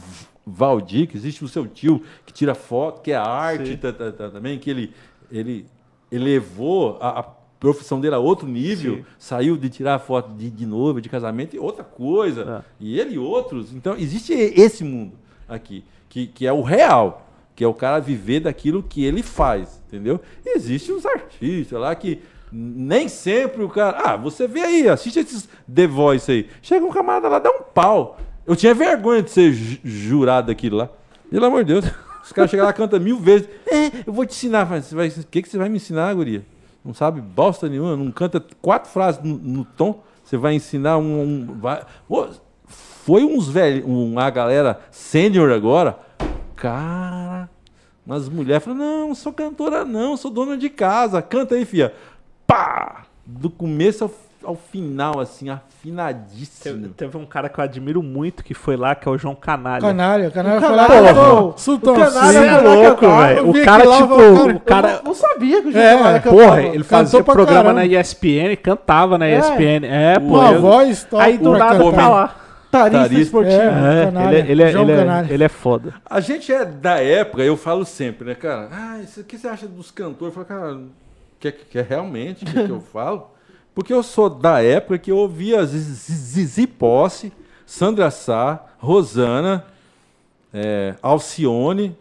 Valdir, 0.45 1.07
que 1.07 1.15
existe 1.17 1.43
o 1.43 1.47
seu 1.47 1.65
tio, 1.67 2.01
que 2.25 2.33
tira 2.33 2.53
foto, 2.53 3.01
que 3.01 3.11
é 3.11 3.15
arte 3.15 3.77
tá- 3.77 3.93
tá- 3.93 4.11
tá- 4.11 4.29
também, 4.29 4.59
que 4.59 4.69
ele, 4.69 4.93
ele 5.31 5.65
elevou 6.11 6.97
a, 7.01 7.19
a 7.19 7.23
profissão 7.59 7.99
dele 8.01 8.15
a 8.15 8.19
outro 8.19 8.45
nível, 8.47 8.97
Sim. 8.97 9.05
saiu 9.17 9.55
de 9.55 9.69
tirar 9.69 9.97
foto 9.99 10.33
de, 10.33 10.49
de 10.49 10.65
noiva, 10.65 11.01
de 11.01 11.07
casamento 11.07 11.55
e 11.55 11.59
outra 11.59 11.83
coisa. 11.83 12.63
É. 12.67 12.73
E 12.79 12.99
ele 12.99 13.15
e 13.15 13.17
outros. 13.17 13.73
Então, 13.73 13.95
existe 13.95 14.33
esse 14.33 14.83
mundo 14.83 15.13
aqui, 15.47 15.83
que, 16.09 16.27
que 16.27 16.45
é 16.45 16.51
o 16.51 16.61
real, 16.61 17.25
que 17.55 17.63
é 17.63 17.67
o 17.67 17.73
cara 17.73 17.99
viver 17.99 18.41
daquilo 18.41 18.83
que 18.83 19.05
ele 19.05 19.23
faz, 19.23 19.81
entendeu? 19.87 20.19
E 20.45 20.57
Existem 20.57 20.93
uns 20.93 21.05
artistas 21.05 21.79
lá 21.79 21.95
que 21.95 22.21
nem 22.51 23.07
sempre 23.07 23.63
o 23.63 23.69
cara. 23.69 23.97
Ah, 24.03 24.15
você 24.17 24.47
vê 24.47 24.61
aí, 24.61 24.89
assiste 24.89 25.19
esses 25.19 25.47
The 25.73 25.87
Voice 25.87 26.31
aí. 26.31 26.49
Chega 26.61 26.85
um 26.85 26.91
camarada 26.91 27.27
lá, 27.29 27.39
dá 27.39 27.49
um 27.49 27.63
pau. 27.63 28.17
Eu 28.45 28.55
tinha 28.55 28.73
vergonha 28.73 29.21
de 29.21 29.31
ser 29.31 29.51
ju- 29.53 29.79
jurado 29.83 30.47
daquilo 30.47 30.77
lá. 30.77 30.89
Pelo 31.29 31.45
amor 31.45 31.63
de 31.63 31.73
Deus. 31.73 31.85
Os 32.23 32.31
caras 32.31 32.49
chegam 32.51 32.65
lá, 32.65 32.73
cantam 32.73 32.99
mil 32.99 33.17
vezes. 33.19 33.47
É, 33.67 33.87
eu 34.05 34.13
vou 34.13 34.25
te 34.25 34.31
ensinar. 34.31 34.65
Você 34.65 34.93
vai, 34.95 35.07
o 35.07 35.27
que, 35.27 35.41
que 35.41 35.49
você 35.49 35.57
vai 35.57 35.69
me 35.69 35.77
ensinar, 35.77 36.13
guria? 36.13 36.45
Não 36.83 36.93
sabe 36.93 37.21
bosta 37.21 37.67
nenhuma, 37.69 37.95
não 37.95 38.11
canta 38.11 38.43
quatro 38.61 38.89
frases 38.91 39.21
no, 39.23 39.35
no 39.37 39.65
tom. 39.65 40.01
Você 40.23 40.37
vai 40.37 40.53
ensinar 40.53 40.97
um. 40.97 41.21
um- 41.21 41.57
vai- 41.59 41.83
Pô, 42.07 42.27
foi 42.67 43.23
uns 43.23 43.47
velhos, 43.49 43.85
uma 43.85 44.29
galera 44.29 44.79
sênior 44.91 45.51
agora. 45.51 45.97
Cara, 46.55 47.49
mas 48.05 48.27
mulheres 48.29 48.63
falam: 48.63 48.79
não, 48.79 49.15
sou 49.15 49.33
cantora, 49.33 49.83
não, 49.85 50.15
sou 50.15 50.31
dona 50.31 50.57
de 50.57 50.69
casa. 50.69 51.21
Canta 51.21 51.55
aí, 51.55 51.65
filha. 51.65 51.93
Pá! 52.47 53.05
Do 53.25 53.49
começo 53.49 54.03
ao, 54.05 54.11
ao 54.43 54.55
final, 54.55 55.19
assim, 55.19 55.49
afinadíssimo. 55.49 56.75
Teve, 56.81 56.89
teve 56.89 57.17
um 57.17 57.25
cara 57.25 57.49
que 57.49 57.59
eu 57.59 57.63
admiro 57.63 58.01
muito 58.03 58.43
que 58.43 58.53
foi 58.53 58.75
lá, 58.75 58.95
que 58.95 59.07
é 59.07 59.11
o 59.11 59.17
João 59.17 59.35
Canalha. 59.35 59.81
Canália. 59.81 60.31
Canália 60.31 60.57
O 60.59 60.61
foi 60.61 60.75
lá. 61.01 61.13
Pô. 61.13 61.53
Sultão. 61.57 61.93
O 61.93 62.09
sim. 62.09 62.37
é 62.37 62.57
louco, 62.61 63.01
velho. 63.07 63.37
eu 63.39 63.49
O 63.49 63.65
cara, 63.65 63.83
lá, 63.83 63.97
tipo, 63.97 64.13
eu- 64.21 64.55
o 64.55 64.59
cara. 64.59 64.89
Eu 64.97 65.03
não, 65.03 65.13
sabia 65.13 65.61
que 65.61 65.67
o 65.69 65.77
É, 65.77 65.91
Giovanni 65.97 66.19
Porra, 66.21 66.61
ele 66.63 66.83
fazia 66.83 67.23
programa 67.23 67.73
caramba. 67.73 67.73
na 67.73 67.85
ESPN, 67.85 68.55
cantava 68.61 69.17
na 69.17 69.27
É. 69.27 69.37
ESPN. 69.39 69.85
É, 69.85 70.19
pô. 70.19 70.25
Uma 70.39 70.51
eu- 70.51 70.61
voz 70.61 71.03
top. 71.03 71.23
Aí 71.23 71.37
do 71.37 71.51
nada 71.57 71.77
cantar. 71.77 71.95
tá 71.97 72.09
lá. 72.09 72.35
Tarista 72.71 72.99
Tarista. 73.01 73.21
esportivo. 73.21 73.55
É. 73.55 74.01
É, 74.01 74.05
Canalha, 74.05 74.35
ele, 74.39 74.51
ele, 74.51 74.63
é- 74.63 74.71
João 74.71 74.83
ele, 74.83 74.91
é, 74.93 74.95
Canalha. 74.97 75.33
ele 75.33 75.43
é 75.43 75.49
foda. 75.49 75.93
A 76.09 76.19
gente 76.19 76.51
é 76.51 76.65
da 76.65 76.99
época, 76.99 77.43
eu 77.43 77.55
falo 77.55 77.85
sempre, 77.85 78.29
né, 78.29 78.33
cara? 78.35 78.67
Ah, 78.71 78.99
isso, 79.03 79.19
o 79.21 79.23
que 79.23 79.37
você 79.37 79.47
acha 79.47 79.67
dos 79.67 79.91
cantores? 79.91 80.35
Eu 80.35 80.43
falo, 80.43 80.45
cara, 80.59 80.79
que, 81.39 81.51
que 81.51 81.77
é 81.77 81.85
realmente 81.87 82.43
o 82.43 82.47
que, 82.47 82.63
que 82.65 82.71
eu 82.71 82.81
falo? 82.81 83.29
Porque 83.73 83.91
eu 83.93 84.03
sou 84.03 84.29
da 84.29 84.61
época 84.61 84.97
que 84.99 85.11
eu 85.11 85.17
ouvia 85.17 85.65
Zizi 85.65 86.13
Zizi 86.13 86.67
Posse, 86.67 87.33
Sandra 87.65 88.11
Sá, 88.11 88.63
Rosana, 88.77 89.65
é, 90.53 90.95
Alcione 91.01 91.95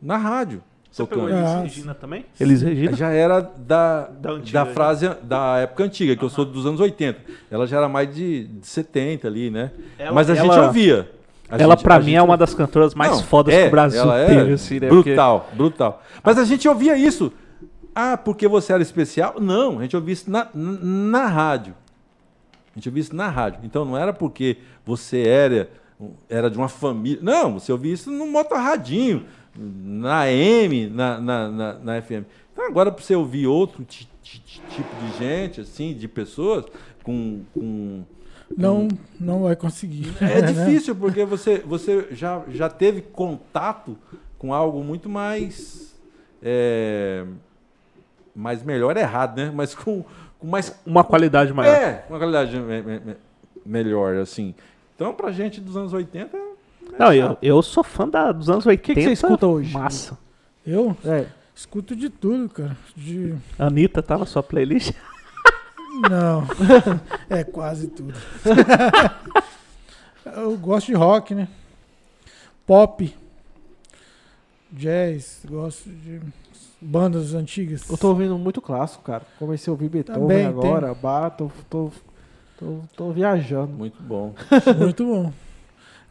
na 0.00 0.16
rádio. 0.16 0.62
Você 0.90 1.04
pegou. 1.04 1.28
Elis 1.28 1.40
Ah, 1.44 1.60
Regina 1.62 1.94
também? 1.94 2.24
Elis 2.38 2.62
Regina? 2.62 2.92
Já 2.96 3.10
era 3.10 3.40
da, 3.40 4.08
Da 4.20 4.30
antiga, 4.30 4.60
da 4.60 4.64
né? 4.64 4.72
frase 4.72 5.10
da 5.24 5.58
época 5.58 5.82
antiga, 5.84 6.14
que 6.16 6.22
eu 6.24 6.30
sou 6.30 6.44
dos 6.44 6.64
anos 6.66 6.78
80. 6.80 7.18
Ela 7.50 7.66
já 7.66 7.78
era 7.78 7.88
mais 7.88 8.14
de, 8.14 8.44
de 8.44 8.66
70 8.66 9.26
ali, 9.26 9.50
né? 9.50 9.72
Ela- 9.98 10.12
Mas 10.12 10.30
a 10.30 10.34
gente 10.36 10.48
ela- 10.50 10.66
ouvia. 10.68 11.10
A 11.50 11.56
ela, 11.60 11.74
gente- 11.74 11.82
pra 11.82 11.96
a 11.96 11.98
mim, 11.98 12.04
gente 12.06 12.14
é 12.16 12.22
uma 12.22 12.36
das 12.38 12.54
cantoras 12.54 12.94
mais 12.94 13.10
não, 13.10 13.22
fodas 13.24 13.52
é, 13.54 13.62
que 13.62 13.68
o 13.68 13.70
Brasil 13.72 14.00
ela 14.00 14.18
é 14.18 14.26
teve. 14.26 14.52
Assim, 14.54 14.80
né? 14.80 14.88
Porque- 14.88 15.10
brutal, 15.10 15.50
brutal. 15.52 16.02
Mas 16.22 16.38
a 16.38 16.44
gente 16.44 16.66
ouvia 16.68 16.96
isso. 16.96 17.30
Ah, 17.94 18.16
porque 18.16 18.48
você 18.48 18.72
era 18.72 18.82
especial? 18.82 19.36
Não, 19.40 19.78
a 19.78 19.82
gente 19.82 19.94
ouvia 19.94 20.12
isso 20.12 20.30
na, 20.30 20.48
na, 20.54 21.26
rádio. 21.26 21.74
A 22.72 22.78
gente 22.78 22.88
ouvia 22.88 23.00
isso 23.02 23.14
na 23.14 23.28
rádio. 23.28 23.60
Então 23.62 23.84
não 23.84 23.96
era 23.96 24.12
porque 24.12 24.56
você 24.84 25.22
era, 25.22 25.70
era 26.28 26.50
de 26.50 26.58
uma 26.58 26.68
família. 26.68 27.20
Não, 27.22 27.54
você 27.58 27.70
ouvia 27.70 27.92
isso 27.94 28.10
no 28.10 28.26
motorradinho, 28.26 29.24
na 29.56 30.28
M, 30.30 30.88
na, 30.88 31.20
na, 31.20 31.48
na, 31.48 31.72
na 31.74 32.02
FM. 32.02 32.24
Então 32.52 32.66
agora 32.66 32.90
para 32.90 33.02
você 33.02 33.14
ouvir 33.14 33.46
outro 33.46 33.84
ti- 33.84 34.08
ti- 34.22 34.40
ti- 34.40 34.62
tipo 34.70 34.88
de 34.96 35.18
gente, 35.18 35.60
assim, 35.60 35.94
de 35.94 36.08
pessoas, 36.08 36.64
com- 37.04 37.42
com 37.54 38.02
Não, 38.56 38.88
não 39.20 39.42
vai 39.44 39.54
conseguir. 39.54 40.12
é 40.20 40.42
né? 40.42 40.52
difícil 40.52 40.96
porque 40.96 41.24
você, 41.24 41.58
você 41.58 42.08
já, 42.10 42.42
já 42.48 42.68
teve 42.68 43.02
contato 43.02 43.96
com 44.36 44.52
algo 44.52 44.82
muito 44.82 45.08
mais. 45.08 45.94
É, 46.42 47.24
mais 48.34 48.62
melhor 48.62 48.96
é 48.96 49.00
errado, 49.00 49.36
né? 49.36 49.52
Mas 49.54 49.74
com, 49.74 50.04
com 50.38 50.46
mais. 50.46 50.74
Uma 50.84 51.04
qualidade 51.04 51.52
maior. 51.52 51.72
É, 51.74 52.04
uma 52.08 52.18
qualidade 52.18 52.58
me- 52.58 52.82
me- 52.82 53.00
me- 53.00 53.16
melhor, 53.64 54.16
assim. 54.16 54.54
Então, 54.94 55.12
pra 55.14 55.30
gente 55.32 55.60
dos 55.60 55.76
anos 55.76 55.92
80. 55.92 56.36
Não, 56.98 57.12
eu, 57.12 57.36
eu 57.42 57.62
sou 57.62 57.82
fã 57.82 58.08
da, 58.08 58.30
dos 58.32 58.48
anos 58.50 58.66
80. 58.66 58.94
que 59.00 59.04
você 59.06 59.12
escuta 59.12 59.46
hoje? 59.46 59.72
Massa. 59.72 60.16
Eu 60.66 60.96
É. 61.04 61.26
escuto 61.54 61.94
de 61.96 62.08
tudo, 62.10 62.48
cara. 62.48 62.76
De... 62.96 63.34
Anitta 63.58 64.02
tá 64.02 64.16
na 64.18 64.26
sua 64.26 64.42
playlist? 64.42 64.92
Não. 66.10 66.44
é 67.30 67.42
quase 67.44 67.86
tudo. 67.88 68.14
Eu 70.36 70.56
gosto 70.56 70.86
de 70.86 70.94
rock, 70.94 71.34
né? 71.34 71.48
Pop. 72.66 73.14
Jazz. 74.72 75.44
Gosto 75.48 75.88
de 75.88 76.20
bandas 76.84 77.34
antigas. 77.34 77.88
Eu 77.88 77.96
tô 77.96 78.08
ouvindo 78.08 78.36
muito 78.38 78.60
clássico, 78.60 79.02
cara. 79.02 79.22
Comecei 79.38 79.70
a 79.70 79.72
ouvir 79.72 79.88
Beethoven 79.88 80.20
Também 80.20 80.46
agora, 80.46 80.94
Bach, 80.94 81.34
tô, 81.36 81.50
tô, 81.70 81.90
tô, 82.58 82.78
tô 82.96 83.10
viajando. 83.10 83.72
Muito 83.72 84.02
bom. 84.02 84.34
Muito 84.78 85.04
bom. 85.04 85.32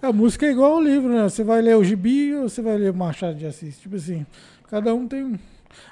A 0.02 0.12
música 0.12 0.46
é 0.46 0.52
igual 0.52 0.74
ao 0.74 0.82
livro, 0.82 1.10
né? 1.10 1.24
Você 1.24 1.44
vai 1.46 1.62
ler 1.62 1.78
o 1.78 1.84
gibi 1.84 2.34
ou 2.36 2.50
você 2.50 2.62
vai 2.62 2.78
ler 2.78 2.92
o 2.92 2.94
Machado 2.94 3.36
de 3.36 3.46
Assis? 3.46 3.80
Tipo 3.80 3.96
assim, 3.96 4.26
cada 4.70 4.94
um 4.94 5.08
tem 5.08 5.24
um. 5.24 5.40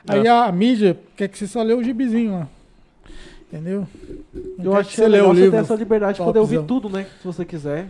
Aí 0.06 0.28
a 0.28 0.52
mídia 0.52 1.00
quer 1.16 1.30
que 1.30 1.38
você 1.38 1.48
só 1.48 1.64
lê 1.64 1.74
o 1.74 1.82
gibizinho 1.82 2.34
lá. 2.34 2.48
Entendeu? 3.48 3.88
Não 4.58 4.66
Eu 4.66 4.76
acho 4.76 4.90
que 4.90 4.96
você 4.96 5.04
é 5.04 5.08
lê 5.08 5.22
o 5.22 5.28
você 5.28 5.36
ter 5.36 5.42
livro. 5.46 5.60
essa 5.60 5.76
liberdade 5.76 6.18
de 6.18 6.24
poder 6.24 6.40
ouvir 6.40 6.64
tudo, 6.64 6.90
né? 6.90 7.06
Se 7.22 7.26
você 7.26 7.46
quiser. 7.46 7.88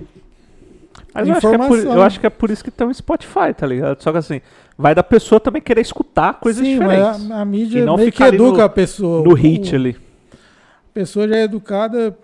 Mas 1.14 1.28
eu 1.28 1.34
acho, 1.36 1.42
que 1.50 1.56
é 1.56 1.58
por, 1.68 1.78
eu 1.80 2.04
acho 2.04 2.20
que 2.20 2.26
é 2.26 2.30
por 2.30 2.50
isso 2.50 2.64
que 2.64 2.72
tem 2.72 2.88
o 2.88 2.94
Spotify, 2.94 3.54
tá 3.56 3.68
ligado? 3.68 4.02
Só 4.02 4.12
que 4.12 4.18
assim, 4.18 4.42
vai 4.78 4.96
da 4.96 5.04
pessoa 5.04 5.40
também 5.40 5.62
querer 5.62 5.82
escutar 5.82 6.36
coisas 6.40 6.66
Sim, 6.66 6.74
diferentes. 6.80 7.20
mas 7.28 7.32
a, 7.32 7.42
a 7.42 7.46
mídia 7.46 7.80
E 7.82 7.86
não 7.86 7.98
meio 7.98 8.12
que 8.12 8.24
educa 8.24 8.58
no- 8.60 8.64
a 8.64 8.70
pessoa. 8.70 9.24
No 9.24 9.32
O- 9.32 9.34
hit 9.36 9.76
ali. 9.76 9.98
A 10.34 10.94
pessoa 10.94 11.28
já 11.28 11.36
é 11.38 11.44
educada, 11.44 12.18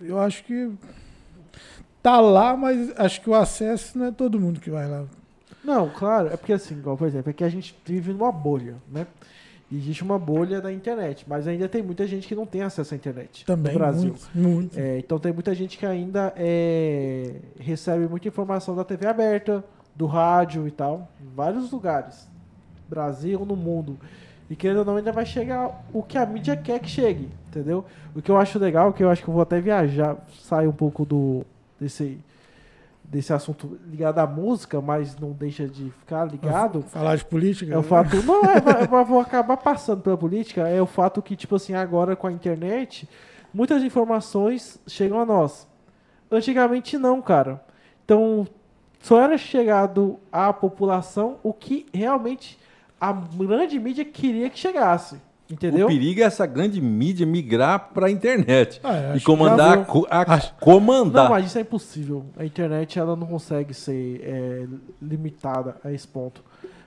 eu 0.00 0.18
acho 0.20 0.44
que 0.44 0.70
tá 2.02 2.20
lá, 2.20 2.56
mas 2.56 2.92
acho 2.96 3.20
que 3.20 3.30
o 3.30 3.34
acesso 3.34 3.98
não 3.98 4.06
é 4.06 4.10
todo 4.12 4.38
mundo 4.40 4.60
que 4.60 4.70
vai 4.70 4.88
lá. 4.88 5.04
Não, 5.64 5.88
claro, 5.88 6.28
é 6.28 6.36
porque 6.36 6.52
assim, 6.52 6.74
igual, 6.74 6.96
por 6.96 7.06
exemplo, 7.06 7.30
é 7.30 7.32
que 7.32 7.44
a 7.44 7.48
gente 7.48 7.74
vive 7.84 8.12
numa 8.12 8.32
bolha, 8.32 8.74
né? 8.90 9.06
Existe 9.74 10.02
uma 10.02 10.18
bolha 10.18 10.60
da 10.60 10.70
internet, 10.70 11.24
mas 11.26 11.48
ainda 11.48 11.66
tem 11.66 11.82
muita 11.82 12.06
gente 12.06 12.28
que 12.28 12.34
não 12.34 12.44
tem 12.44 12.60
acesso 12.60 12.92
à 12.92 12.96
internet 12.96 13.44
Também, 13.46 13.72
no 13.72 13.78
Brasil. 13.78 14.10
muito, 14.10 14.30
muito. 14.34 14.78
É, 14.78 14.98
então 14.98 15.18
tem 15.18 15.32
muita 15.32 15.54
gente 15.54 15.78
que 15.78 15.86
ainda 15.86 16.32
é, 16.36 17.36
recebe 17.58 18.06
muita 18.06 18.28
informação 18.28 18.76
da 18.76 18.84
TV 18.84 19.06
aberta, 19.06 19.64
do 19.96 20.04
rádio 20.06 20.68
e 20.68 20.70
tal, 20.70 21.08
em 21.20 21.34
vários 21.34 21.70
lugares, 21.70 22.28
Brasil, 22.88 23.46
no 23.46 23.56
mundo. 23.56 23.98
E 24.50 24.56
querendo 24.56 24.80
ou 24.80 24.84
não, 24.84 24.96
ainda 24.96 25.12
vai 25.12 25.24
chegar 25.24 25.82
o 25.92 26.02
que 26.02 26.18
a 26.18 26.26
mídia 26.26 26.54
quer 26.54 26.78
que 26.78 26.90
chegue, 26.90 27.30
entendeu? 27.48 27.84
O 28.14 28.20
que 28.20 28.30
eu 28.30 28.36
acho 28.36 28.58
legal, 28.58 28.92
que 28.92 29.02
eu 29.02 29.08
acho 29.08 29.22
que 29.22 29.28
eu 29.28 29.32
vou 29.32 29.42
até 29.42 29.58
viajar, 29.58 30.18
sair 30.42 30.66
um 30.66 30.72
pouco 30.72 31.06
do 31.06 31.46
desse 31.80 32.18
desse 33.12 33.30
assunto 33.30 33.78
ligado 33.86 34.18
à 34.20 34.26
música, 34.26 34.80
mas 34.80 35.14
não 35.18 35.32
deixa 35.32 35.68
de 35.68 35.90
ficar 36.00 36.24
ligado. 36.24 36.80
Falar 36.84 37.16
de 37.16 37.24
política. 37.26 37.74
É 37.74 37.76
o 37.76 37.82
né? 37.82 37.86
fato. 37.86 38.22
Não, 38.22 38.40
é, 38.42 38.58
vai- 38.86 39.04
vou 39.04 39.20
acabar 39.20 39.58
passando 39.58 40.00
pela 40.00 40.16
política. 40.16 40.66
É 40.66 40.80
o 40.80 40.86
fato 40.86 41.20
que, 41.20 41.36
tipo 41.36 41.54
assim, 41.54 41.74
agora 41.74 42.16
com 42.16 42.26
a 42.26 42.32
internet, 42.32 43.06
muitas 43.52 43.82
informações 43.82 44.80
chegam 44.86 45.20
a 45.20 45.26
nós. 45.26 45.68
Antigamente 46.30 46.96
não, 46.96 47.20
cara. 47.20 47.62
Então, 48.02 48.46
só 48.98 49.20
era 49.20 49.36
chegado 49.36 50.18
à 50.32 50.50
população 50.50 51.36
o 51.42 51.52
que 51.52 51.84
realmente 51.92 52.58
a 52.98 53.12
grande 53.12 53.78
mídia 53.78 54.06
queria 54.06 54.48
que 54.48 54.58
chegasse. 54.58 55.20
Entendeu? 55.52 55.84
O 55.86 55.88
perigo 55.88 56.20
é 56.20 56.22
essa 56.24 56.46
grande 56.46 56.80
mídia 56.80 57.26
migrar 57.26 57.90
para 57.92 58.06
a 58.06 58.10
internet 58.10 58.80
Ah, 58.82 59.10
acho 59.10 59.18
e 59.18 59.20
comandar, 59.20 59.78
a 59.80 59.84
co- 59.84 60.06
a 60.10 60.34
Acho- 60.34 60.54
comandar. 60.54 61.24
Não, 61.24 61.30
mas 61.30 61.46
isso 61.46 61.58
é 61.58 61.60
impossível. 61.60 62.24
A 62.38 62.44
internet 62.44 62.98
ela 62.98 63.14
não 63.14 63.26
consegue 63.26 63.74
ser 63.74 64.20
é, 64.24 64.66
limitada 65.00 65.76
a 65.84 65.92
esse 65.92 66.08
ponto. 66.08 66.42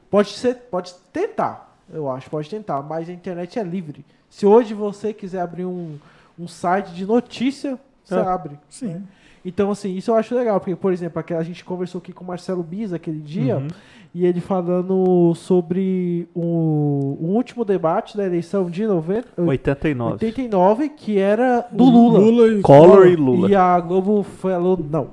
Pode 0.10 0.30
ser, 0.30 0.56
pode 0.72 0.94
tentar, 1.14 1.78
eu 1.94 2.10
acho, 2.10 2.30
pode 2.30 2.50
tentar, 2.50 2.82
mas 2.82 3.08
a 3.08 3.14
internet 3.14 3.60
é 3.60 3.64
livre. 3.64 4.04
Se 4.30 4.46
hoje 4.46 4.74
você 4.74 5.14
quiser 5.14 5.42
abrir 5.42 5.66
um, 5.66 5.98
um 6.40 6.48
site 6.48 6.88
de 6.92 7.06
notícia, 7.06 7.78
você 8.04 8.16
É. 8.16 8.20
abre. 8.20 8.58
Sim. 8.70 9.04
Então, 9.46 9.70
assim, 9.70 9.96
isso 9.96 10.10
eu 10.10 10.16
acho 10.16 10.34
legal, 10.36 10.60
porque, 10.60 10.76
por 10.76 10.92
exemplo, 10.92 11.24
a 11.38 11.44
gente 11.44 11.64
conversou 11.64 12.00
aqui 12.00 12.12
com 12.12 12.24
o 12.24 12.28
Marcelo 12.28 12.64
Biza 12.64 12.96
aquele 12.96 13.20
dia, 13.20 13.58
Uhum. 13.58 13.68
e 14.14 14.26
ele 14.26 14.42
falando 14.42 15.34
sobre 15.36 16.28
o, 16.34 17.16
o 17.22 17.28
último 17.36 17.64
debate 17.64 18.18
da 18.18 18.26
eleição 18.26 18.70
de 18.70 18.88
90, 18.88 19.42
89. 19.44 20.14
89, 20.14 20.90
que 20.90 21.20
era 21.20 21.64
do 21.72 21.84
O 21.84 21.90
Lula. 21.90 22.20
Lula 22.20 22.48
e 22.48 22.62
Collor 22.62 23.06
e 23.08 23.16
Lula. 23.16 23.50
E 23.50 23.56
a 23.56 23.80
Globo 23.80 24.24
falou, 24.24 24.80
não, 24.90 25.10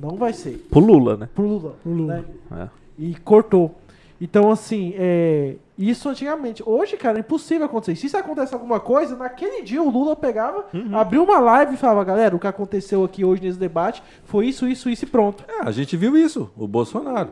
não 0.00 0.16
vai 0.16 0.34
ser. 0.34 0.66
Pro 0.70 0.80
Lula, 0.80 1.16
né? 1.16 1.28
Pro 1.34 1.46
Lula. 1.48 1.74
Pro 1.82 1.92
Lula. 1.92 2.14
né? 2.16 2.24
É. 2.64 2.68
E 2.98 3.14
cortou. 3.24 3.74
Então, 4.20 4.50
assim, 4.50 4.92
é, 4.98 5.54
isso 5.78 6.06
antigamente. 6.08 6.62
Hoje, 6.66 6.96
cara, 6.96 7.16
é 7.16 7.20
impossível 7.20 7.64
acontecer. 7.64 7.96
Se 7.96 8.06
isso 8.06 8.16
acontece 8.18 8.52
alguma 8.52 8.78
coisa, 8.78 9.16
naquele 9.16 9.62
dia 9.62 9.82
o 9.82 9.88
Lula 9.88 10.14
pegava, 10.14 10.66
Uhum. 10.74 10.94
abriu 10.96 11.22
uma 11.24 11.38
live 11.38 11.74
e 11.74 11.76
falava, 11.78 12.04
galera, 12.04 12.36
o 12.36 12.38
que 12.38 12.46
aconteceu 12.46 13.02
aqui 13.02 13.24
hoje 13.24 13.42
nesse 13.42 13.58
debate 13.58 14.02
foi 14.24 14.46
isso, 14.46 14.66
isso, 14.68 14.90
isso 14.90 15.04
e 15.04 15.08
pronto. 15.08 15.42
É, 15.48 15.66
a 15.66 15.70
gente 15.70 15.96
viu 15.96 16.16
isso, 16.18 16.50
o 16.56 16.68
Bolsonaro. 16.68 17.30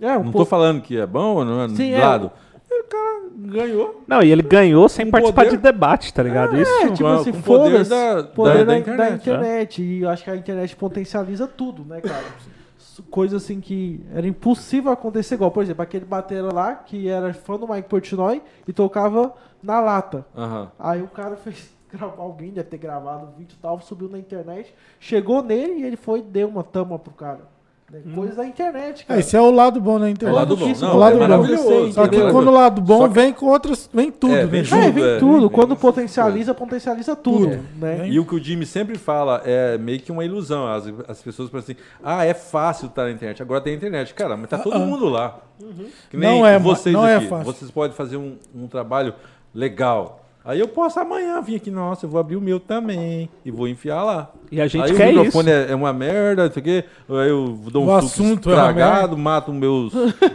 É, 0.00 0.16
um 0.16 0.24
Não 0.24 0.32
tô 0.32 0.44
falando 0.46 0.80
que 0.80 0.96
é 0.98 1.06
bom 1.06 1.36
ou 1.36 1.44
não 1.44 1.60
é 1.62 1.68
Sim, 1.68 1.92
é. 1.92 2.00
lado. 2.00 2.30
E 2.70 2.80
O 2.80 2.84
cara 2.84 3.20
ganhou. 3.36 4.02
Não, 4.08 4.22
e 4.22 4.32
ele 4.32 4.42
ganhou 4.42 4.88
sem 4.88 5.10
participar 5.10 5.44
poder. 5.44 5.56
de 5.58 5.62
debate, 5.62 6.12
tá 6.12 6.22
ligado? 6.22 6.56
Isso. 6.58 6.70
É, 6.82 6.90
tipo 6.90 7.06
assim, 7.06 7.30
o 7.30 7.42
poder 7.42 7.70
foda-se. 7.84 7.90
da- 7.90 8.24
Poder 8.24 8.52
da- 8.52 8.58
da, 8.58 8.64
da 8.64 8.72
da 8.72 8.78
internet, 8.78 9.14
internet. 9.28 9.82
E 9.82 10.00
eu 10.02 10.08
acho 10.08 10.24
que 10.24 10.30
a 10.30 10.36
internet 10.36 10.74
potencializa 10.74 11.46
tudo, 11.46 11.84
né, 11.84 12.00
cara? 12.00 12.24
S- 12.94 13.02
Coisa 13.10 13.36
assim 13.38 13.60
que 13.60 14.00
era 14.14 14.26
impossível 14.26 14.92
acontecer 14.92 15.34
igual. 15.34 15.50
Por 15.50 15.62
exemplo, 15.62 15.82
aquele 15.82 16.04
batera 16.04 16.52
lá 16.52 16.74
que 16.76 17.08
era 17.08 17.32
fã 17.34 17.58
do 17.58 17.66
Mike 17.68 17.88
Portnoy 17.88 18.40
e 18.66 18.72
tocava 18.72 19.34
na 19.62 19.80
lata. 19.80 20.24
Aham. 20.36 20.70
Aí 20.78 21.02
o 21.02 21.08
cara 21.08 21.36
fez 21.36 21.74
gravar, 21.90 22.22
alguém 22.22 22.50
deve 22.52 22.68
ter 22.68 22.78
gravado 22.78 23.26
o 23.26 23.30
vídeo 23.38 23.54
e 23.56 23.62
tal, 23.62 23.80
subiu 23.80 24.08
na 24.08 24.18
internet, 24.18 24.74
chegou 24.98 25.42
nele 25.42 25.74
e 25.80 25.84
ele 25.84 25.96
foi 25.96 26.18
e 26.18 26.22
deu 26.22 26.48
uma 26.48 26.62
tama 26.64 26.98
pro 26.98 27.12
cara. 27.12 27.53
Né? 27.92 28.00
Coisa 28.14 28.34
da 28.36 28.46
internet, 28.46 29.02
É, 29.02 29.04
cara. 29.04 29.20
esse 29.20 29.36
é 29.36 29.40
o 29.40 29.50
lado 29.50 29.78
bom 29.80 30.00
da 30.00 30.06
É 30.06 30.08
o 30.08 30.12
internet. 30.12 30.34
lado 30.34 30.56
bom. 30.56 30.66
Não, 30.80 30.94
o 30.94 30.98
lado 30.98 31.16
é 31.16 31.18
bom. 31.18 31.28
maravilhoso. 31.28 31.92
Só 31.92 32.08
que 32.08 32.18
quando 32.30 32.48
o 32.48 32.50
lado 32.50 32.80
bom 32.80 33.06
que- 33.08 33.14
vem 33.14 33.32
com 33.32 33.46
outras, 33.46 33.88
vem 33.92 34.10
tudo, 34.10 34.32
É, 34.34 34.40
vem 34.46 34.62
vem 34.62 34.64
junto. 34.64 34.82
É, 34.82 34.86
tudo, 34.86 34.94
vem 34.94 35.04
é. 35.16 35.18
tudo. 35.18 35.50
Quando 35.50 35.76
potencializa, 35.76 36.54
potencializa 36.54 37.14
tudo. 37.14 37.50
Tudo. 37.50 37.62
Né? 37.78 38.08
E 38.08 38.18
o 38.18 38.24
que 38.24 38.34
o 38.34 38.42
Jimmy 38.42 38.64
sempre 38.64 38.96
fala 38.96 39.42
é 39.44 39.76
meio 39.76 40.00
que 40.00 40.10
uma 40.10 40.24
ilusão. 40.24 40.66
As, 40.66 40.86
as 41.06 41.20
pessoas 41.22 41.50
pensam 41.50 41.74
assim, 41.74 41.76
ah, 42.02 42.24
é 42.24 42.32
fácil 42.34 42.86
estar 42.86 43.04
na 43.04 43.10
internet. 43.10 43.42
Agora 43.42 43.60
tem 43.60 43.74
internet. 43.74 44.14
Cara, 44.14 44.34
mas 44.36 44.48
tá 44.48 44.58
todo 44.58 44.72
Ah, 44.72 44.76
ah. 44.76 44.80
mundo 44.86 45.06
lá. 45.08 45.38
Uhum. 45.62 45.86
Que 46.10 46.16
nem 46.16 46.38
Não 46.38 46.46
é 46.46 46.58
vocês 46.58 46.92
não 46.92 47.06
é 47.06 47.16
aqui. 47.16 47.28
fácil. 47.28 47.44
Vocês 47.52 47.70
podem 47.70 47.94
fazer 47.94 48.16
um, 48.16 48.36
um 48.54 48.66
trabalho 48.66 49.14
legal. 49.54 50.23
Aí 50.44 50.60
eu 50.60 50.68
posso 50.68 51.00
amanhã 51.00 51.40
vir 51.40 51.56
aqui, 51.56 51.70
nossa, 51.70 52.04
eu 52.04 52.10
vou 52.10 52.20
abrir 52.20 52.36
o 52.36 52.40
meu 52.40 52.60
também. 52.60 53.30
E 53.44 53.50
vou 53.50 53.66
enfiar 53.66 54.02
lá. 54.04 54.30
E 54.52 54.60
a 54.60 54.66
gente 54.66 54.82
aí 54.90 54.94
quer 54.94 55.06
o 55.06 55.10
isso. 55.10 55.18
microfone 55.20 55.50
é, 55.50 55.66
é 55.70 55.74
uma 55.74 55.90
merda, 55.92 56.44
não 56.44 56.52
sei 56.52 56.60
o 56.60 56.64
quê. 56.64 56.84
Aí 57.08 57.28
eu 57.30 57.58
dou 57.70 57.82
um 57.84 57.86
O 57.86 58.02
suco 58.02 58.22
assunto 58.22 58.50
é 58.50 58.52
estragado, 58.52 59.16
mato 59.16 59.52
meus, 59.54 59.92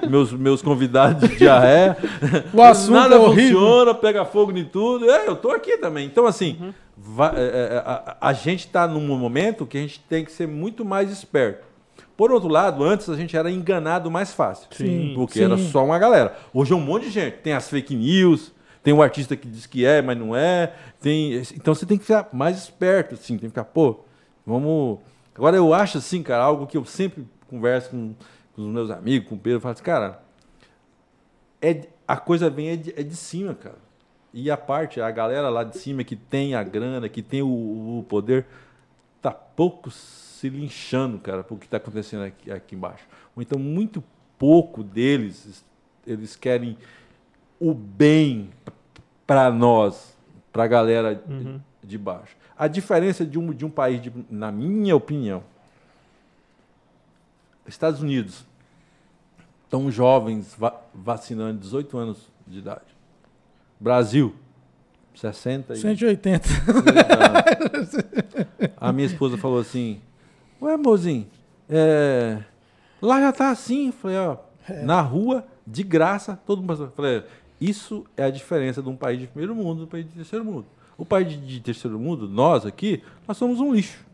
meus, 0.10 0.34
meus 0.34 0.62
convidados 0.64 1.30
de 1.30 1.36
diarreia. 1.38 1.96
O 2.52 2.62
assunto 2.64 2.96
Nada 2.96 3.16
é 3.16 3.18
horrível. 3.20 3.60
funciona, 3.60 3.94
pega 3.94 4.26
fogo 4.26 4.52
em 4.58 4.66
tudo. 4.66 5.08
É, 5.10 5.28
eu 5.28 5.36
tô 5.36 5.52
aqui 5.52 5.78
também. 5.78 6.08
Então, 6.08 6.26
assim, 6.26 6.58
Uhum. 6.60 6.74
va- 6.98 7.34
é, 7.36 7.42
é, 7.42 7.84
a, 7.86 8.18
a 8.20 8.34
gente 8.34 8.66
está 8.66 8.88
num 8.88 9.16
momento 9.16 9.66
que 9.68 9.78
a 9.78 9.82
gente 9.82 10.00
tem 10.10 10.26
que 10.26 10.32
ser 10.32 10.48
muito 10.48 10.84
mais 10.84 11.12
esperto. 11.12 11.68
Por 12.18 12.32
outro 12.32 12.50
lado, 12.50 12.84
antes 12.84 13.08
a 13.10 13.16
gente 13.16 13.38
era 13.38 13.50
enganado 13.52 14.10
mais 14.10 14.34
fácil. 14.34 14.68
Sim, 14.72 15.12
Porque 15.16 15.38
sim. 15.40 15.46
era 15.46 15.58
só 15.58 15.86
uma 15.86 16.00
galera. 16.00 16.36
Hoje 16.54 16.74
é 16.74 16.76
um 16.76 16.82
monte 16.82 17.04
de 17.04 17.12
gente. 17.12 17.36
Tem 17.44 17.54
as 17.54 17.70
fake 17.70 17.96
news, 17.96 18.52
tem 18.84 18.94
o 18.94 19.02
artista 19.02 19.36
que 19.36 19.48
diz 19.48 19.66
que 19.66 19.86
é, 19.86 20.02
mas 20.02 20.18
não 20.18 20.36
é. 20.36 20.74
Tem, 21.02 21.36
então 21.56 21.76
você 21.76 21.86
tem 21.86 21.98
que 21.98 22.06
ficar 22.06 22.30
mais 22.32 22.58
esperto, 22.58 23.16
assim, 23.16 23.38
tem 23.38 23.50
que 23.50 23.50
ficar, 23.50 23.66
pô, 23.66 24.00
vamos. 24.46 25.00
Agora 25.36 25.56
eu 25.56 25.74
acho 25.74 25.98
assim, 25.98 26.24
cara, 26.24 26.44
algo 26.44 26.68
que 26.68 26.78
eu 26.78 26.86
sempre 26.86 27.26
converso 27.50 27.90
com, 27.92 28.16
com 28.56 28.62
os 28.62 28.68
meus 28.68 28.90
amigos, 28.90 29.28
com 29.30 29.36
o 29.36 29.38
Pedro, 29.40 29.58
eu 29.58 29.62
falo 29.62 29.74
assim, 29.74 29.84
cara, 29.84 30.22
é, 31.62 31.88
a 32.08 32.18
coisa 32.18 32.50
vem 32.50 32.70
é 32.70 32.76
de, 32.76 32.94
é 32.98 33.04
de 33.04 33.16
cima, 33.16 33.54
cara. 33.54 33.78
E 34.34 34.50
a 34.52 34.58
parte, 34.58 35.02
a 35.02 35.10
galera 35.10 35.50
lá 35.50 35.64
de 35.64 35.78
cima 35.78 36.04
que 36.04 36.16
tem 36.16 36.56
a 36.56 36.64
grana, 36.64 37.10
que 37.10 37.22
tem 37.22 37.42
o, 37.42 37.48
o 38.00 38.06
poder, 38.08 38.46
tá 39.22 39.32
pouco 39.32 39.90
se 39.90 40.50
linchando, 40.50 41.20
cara, 41.20 41.44
por 41.44 41.58
que 41.58 41.66
está 41.66 41.78
acontecendo 41.78 42.24
aqui, 42.24 42.52
aqui 42.52 42.76
embaixo. 42.76 43.06
Ou 43.36 43.42
então, 43.42 43.60
muito 43.60 44.04
pouco 44.38 44.84
deles, 44.84 45.66
eles 46.06 46.36
querem 46.36 46.78
o 47.60 47.74
bem 47.74 48.50
para 49.28 49.52
nós, 49.52 50.16
para 50.52 50.64
a 50.64 50.68
galera 50.68 51.22
Uhum. 51.28 51.60
de 51.84 51.98
baixo. 51.98 52.36
A 52.58 52.68
diferença 52.68 53.26
de 53.26 53.38
um, 53.40 53.52
de 53.54 53.66
um 53.66 53.70
país, 53.70 54.02
de- 54.02 54.12
na 54.30 54.52
minha 54.52 54.96
opinião, 54.96 55.44
Estados 57.68 58.02
Unidos, 58.02 58.46
estão 59.66 59.92
jovens 59.92 60.56
va 60.58 60.74
vacinando 60.94 61.60
18 61.60 61.98
anos 61.98 62.28
de 62.48 62.58
idade. 62.60 62.82
Brasil, 63.80 64.36
60 65.16 65.74
e 65.74 65.78
180. 65.78 66.50
a 68.80 68.92
minha 68.92 69.06
esposa 69.06 69.38
falou 69.38 69.60
assim: 69.60 70.02
Ué, 70.62 70.76
mozinho, 70.78 71.28
é, 71.70 72.40
lá 73.02 73.20
já 73.22 73.32
tá 73.32 73.50
assim. 73.52 73.88
Eu 73.88 73.94
Falei, 73.94 74.18
ó, 74.18 74.38
na 74.84 75.02
rua, 75.02 75.46
de 75.66 75.84
graça, 75.84 76.40
todo 76.46 76.62
mundo. 76.62 76.92
Falei, 76.96 77.24
isso 77.60 78.06
é 78.16 78.24
a 78.24 78.30
diferença 78.30 78.82
de 78.82 78.90
um 78.90 78.96
país 78.96 79.20
de 79.20 79.28
primeiro 79.28 79.56
mundo 79.56 79.82
e 79.82 79.84
um 79.84 79.88
país 79.88 80.06
de 80.06 80.12
terceiro 80.12 80.46
mundo. 80.46 80.66
O 80.98 81.06
país 81.06 81.28
de, 81.46 81.60
terceiro 81.62 81.98
mundo, 82.00 82.28
nós 82.28 82.66
aqui, 82.66 83.02
nós 83.28 83.38
somos 83.38 83.60
um 83.60 83.74
lixo. 83.74 84.06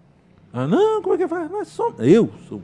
Ah, 0.54 0.68
não, 0.68 1.02
como 1.02 1.16
é 1.16 1.18
que 1.18 1.28
faz? 1.28 1.50
Nós 1.50 1.68
somos. 1.68 2.00
Eu 2.00 2.30
sou. 2.48 2.62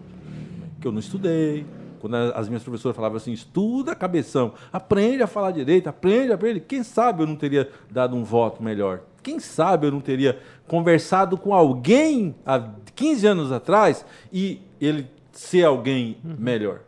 Que 0.79 0.87
eu 0.87 0.91
não 0.91 0.99
estudei. 0.99 1.65
Quando 1.99 2.15
a- 2.15 2.29
as 2.31 2.47
minhas 2.47 2.63
professoras 2.63 2.95
falavam 2.95 3.17
assim, 3.17 3.31
estuda 3.31 3.93
cabeção, 3.95 4.53
aprende 4.73 5.21
a 5.21 5.27
falar 5.27 5.51
direito, 5.51 5.87
aprende, 5.87 6.31
aprende. 6.31 6.59
Quem 6.59 6.83
sabe 6.83 7.23
eu 7.23 7.27
não 7.27 7.35
teria 7.35 7.69
dado 7.89 8.15
um 8.15 8.23
voto 8.23 8.63
melhor? 8.63 9.01
Quem 9.21 9.39
sabe 9.39 9.85
eu 9.87 9.91
não 9.91 10.01
teria 10.01 10.39
conversado 10.67 11.37
com 11.37 11.53
alguém 11.53 12.33
há 12.45 12.59
15 12.95 13.27
anos 13.27 13.51
atrás 13.51 14.03
e 14.33 14.59
ele 14.79 15.05
ser 15.31 15.63
alguém 15.65 16.17
melhor? 16.23 16.81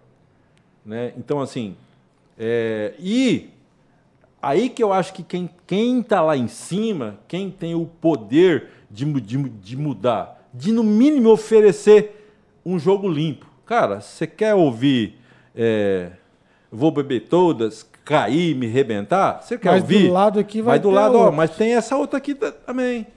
Né? 0.85 1.13
Então, 1.17 1.39
assim, 1.39 1.75
é, 2.39 2.93
e 2.99 3.49
aí 4.43 4.69
que 4.69 4.83
eu 4.83 4.91
acho 4.93 5.13
que 5.13 5.23
quem, 5.23 5.49
quem 5.65 6.03
tá 6.03 6.21
lá 6.21 6.35
em 6.37 6.47
cima, 6.47 7.17
quem 7.27 7.49
tem 7.49 7.73
o 7.73 7.85
poder 7.85 8.69
de, 8.91 9.05
de, 9.21 9.37
de 9.49 9.77
mudar, 9.77 10.47
de 10.53 10.71
no 10.71 10.83
mínimo 10.83 11.31
oferecer 11.31 12.29
um 12.65 12.77
jogo 12.77 13.07
limpo. 13.07 13.47
Cara, 13.65 14.01
você 14.01 14.27
quer 14.27 14.53
ouvir 14.53 15.17
é, 15.55 16.11
Vou 16.71 16.91
Beber 16.91 17.27
Todas, 17.27 17.87
cair, 18.03 18.53
me 18.55 18.67
rebentar? 18.67 19.41
Você 19.41 19.57
quer 19.57 19.71
Mas 19.71 19.81
ouvir? 19.83 20.07
do 20.07 20.13
lado 20.13 20.39
aqui 20.39 20.61
vai 20.61 20.75
Mas 20.75 20.81
do 20.81 20.89
ter 20.89 20.95
lado, 20.95 21.17
ó, 21.17 21.31
mas 21.31 21.55
tem 21.55 21.73
essa 21.75 21.95
outra 21.95 22.17
aqui 22.17 22.35
ta- 22.35 22.51
também. 22.51 23.07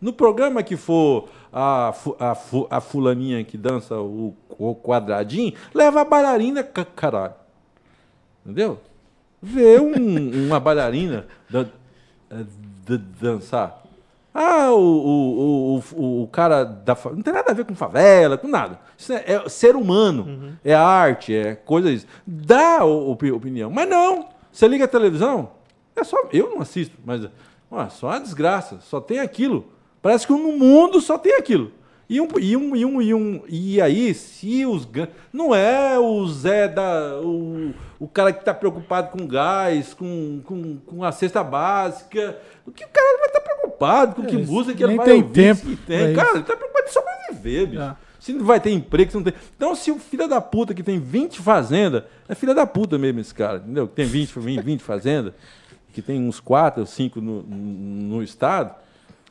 No 0.00 0.12
programa 0.12 0.62
que 0.62 0.76
for 0.76 1.28
a, 1.52 1.92
a, 2.20 2.36
a 2.70 2.80
fulaninha 2.80 3.42
que 3.42 3.56
dança 3.56 3.98
o, 3.98 4.34
o 4.58 4.74
quadradinho, 4.74 5.52
leva 5.74 6.02
a 6.02 6.04
bailarina, 6.04 6.62
ca- 6.62 6.84
caralho. 6.84 7.34
Entendeu? 8.44 8.78
Ver 9.42 9.80
um- 9.80 10.46
uma 10.46 10.58
bailarina 10.60 11.26
dan- 11.50 11.66
eh, 12.30 12.44
dan- 12.86 13.02
dançar. 13.20 13.82
Ah, 14.38 14.70
o, 14.70 14.78
o, 14.78 15.82
o, 15.96 16.22
o, 16.24 16.28
cara 16.28 16.62
da 16.64 16.94
não 17.06 17.22
tem 17.22 17.32
nada 17.32 17.50
a 17.50 17.54
ver 17.54 17.64
com 17.64 17.74
favela, 17.74 18.36
com 18.36 18.46
nada. 18.46 18.78
Isso 18.98 19.12
é, 19.14 19.24
é 19.26 19.48
ser 19.48 19.74
humano, 19.74 20.58
é 20.62 20.74
arte, 20.74 21.34
é 21.34 21.54
coisa 21.54 21.90
isso. 21.90 22.06
Dá 22.26 22.84
o- 22.84 23.12
opi- 23.12 23.32
opinião, 23.32 23.70
mas 23.70 23.88
não. 23.88 24.28
Você 24.52 24.68
liga 24.68 24.84
a 24.84 24.88
televisão, 24.88 25.50
é 25.94 26.04
só 26.04 26.16
eu 26.32 26.50
não 26.50 26.60
assisto, 26.60 26.96
mas 27.04 27.26
ó, 27.70 27.88
só 27.88 28.08
uma 28.08 28.20
desgraça, 28.20 28.78
só 28.82 29.00
tem 29.00 29.20
aquilo. 29.20 29.68
Parece 30.02 30.26
que 30.26 30.32
no 30.34 30.52
mundo 30.52 31.00
só 31.00 31.16
tem 31.16 31.34
aquilo. 31.36 31.72
E 32.08 32.20
um, 32.20 32.28
e 32.38 32.56
um, 32.56 32.76
e 32.76 32.84
um, 32.84 33.02
e 33.02 33.14
um, 33.14 33.42
e 33.48 33.80
aí, 33.80 34.14
se 34.14 34.64
os 34.64 34.88
não 35.32 35.52
é 35.52 35.98
o 35.98 36.24
Zé 36.28 36.68
da 36.68 37.20
o, 37.20 37.74
o 37.98 38.06
cara 38.06 38.32
que 38.32 38.38
está 38.38 38.54
preocupado 38.54 39.10
com 39.10 39.26
gás, 39.26 39.92
com, 39.92 40.40
com, 40.44 40.76
com 40.86 41.02
a 41.02 41.10
cesta 41.10 41.42
básica, 41.42 42.38
o 42.64 42.70
que 42.70 42.84
o 42.84 42.88
cara 42.88 43.18
vai 43.18 43.26
estar 43.26 43.40
preocupado 43.40 44.14
com 44.14 44.24
que 44.24 44.36
É, 44.36 44.38
música 44.38 44.76
que 44.76 44.84
ele 44.84 44.96
vai 44.96 45.04
tem 45.04 45.22
ouvir, 45.22 45.32
tempo 45.32 45.62
pra 45.62 45.86
tem. 45.86 46.14
Cara, 46.14 46.36
ele 46.36 46.44
tá 46.44 46.56
preocupado 46.56 46.86
em 46.88 46.92
sobreviver, 46.92 47.66
bicho. 47.66 47.82
É. 47.82 47.96
Se 48.20 48.32
não 48.32 48.44
vai 48.44 48.60
ter 48.60 48.70
emprego, 48.70 49.10
se 49.10 49.16
não 49.16 49.24
tem. 49.24 49.34
Então, 49.56 49.74
se 49.74 49.90
o 49.90 49.98
filho 49.98 50.28
da 50.28 50.40
puta 50.40 50.74
que 50.74 50.82
tem 50.82 51.00
20 51.00 51.40
fazendas, 51.40 52.04
é 52.28 52.34
filho 52.34 52.54
da 52.54 52.66
puta 52.66 52.98
mesmo 52.98 53.20
esse 53.20 53.34
cara, 53.34 53.58
entendeu? 53.58 53.88
Que 53.88 53.94
tem 53.94 54.06
20, 54.06 54.38
20, 54.38 54.62
20 54.62 54.80
fazendas, 54.80 55.32
que 55.92 56.00
tem 56.00 56.20
uns 56.20 56.38
4 56.38 56.80
ou 56.80 56.86
5 56.86 57.20
no, 57.20 57.42
no 57.42 58.22
estado. 58.22 58.74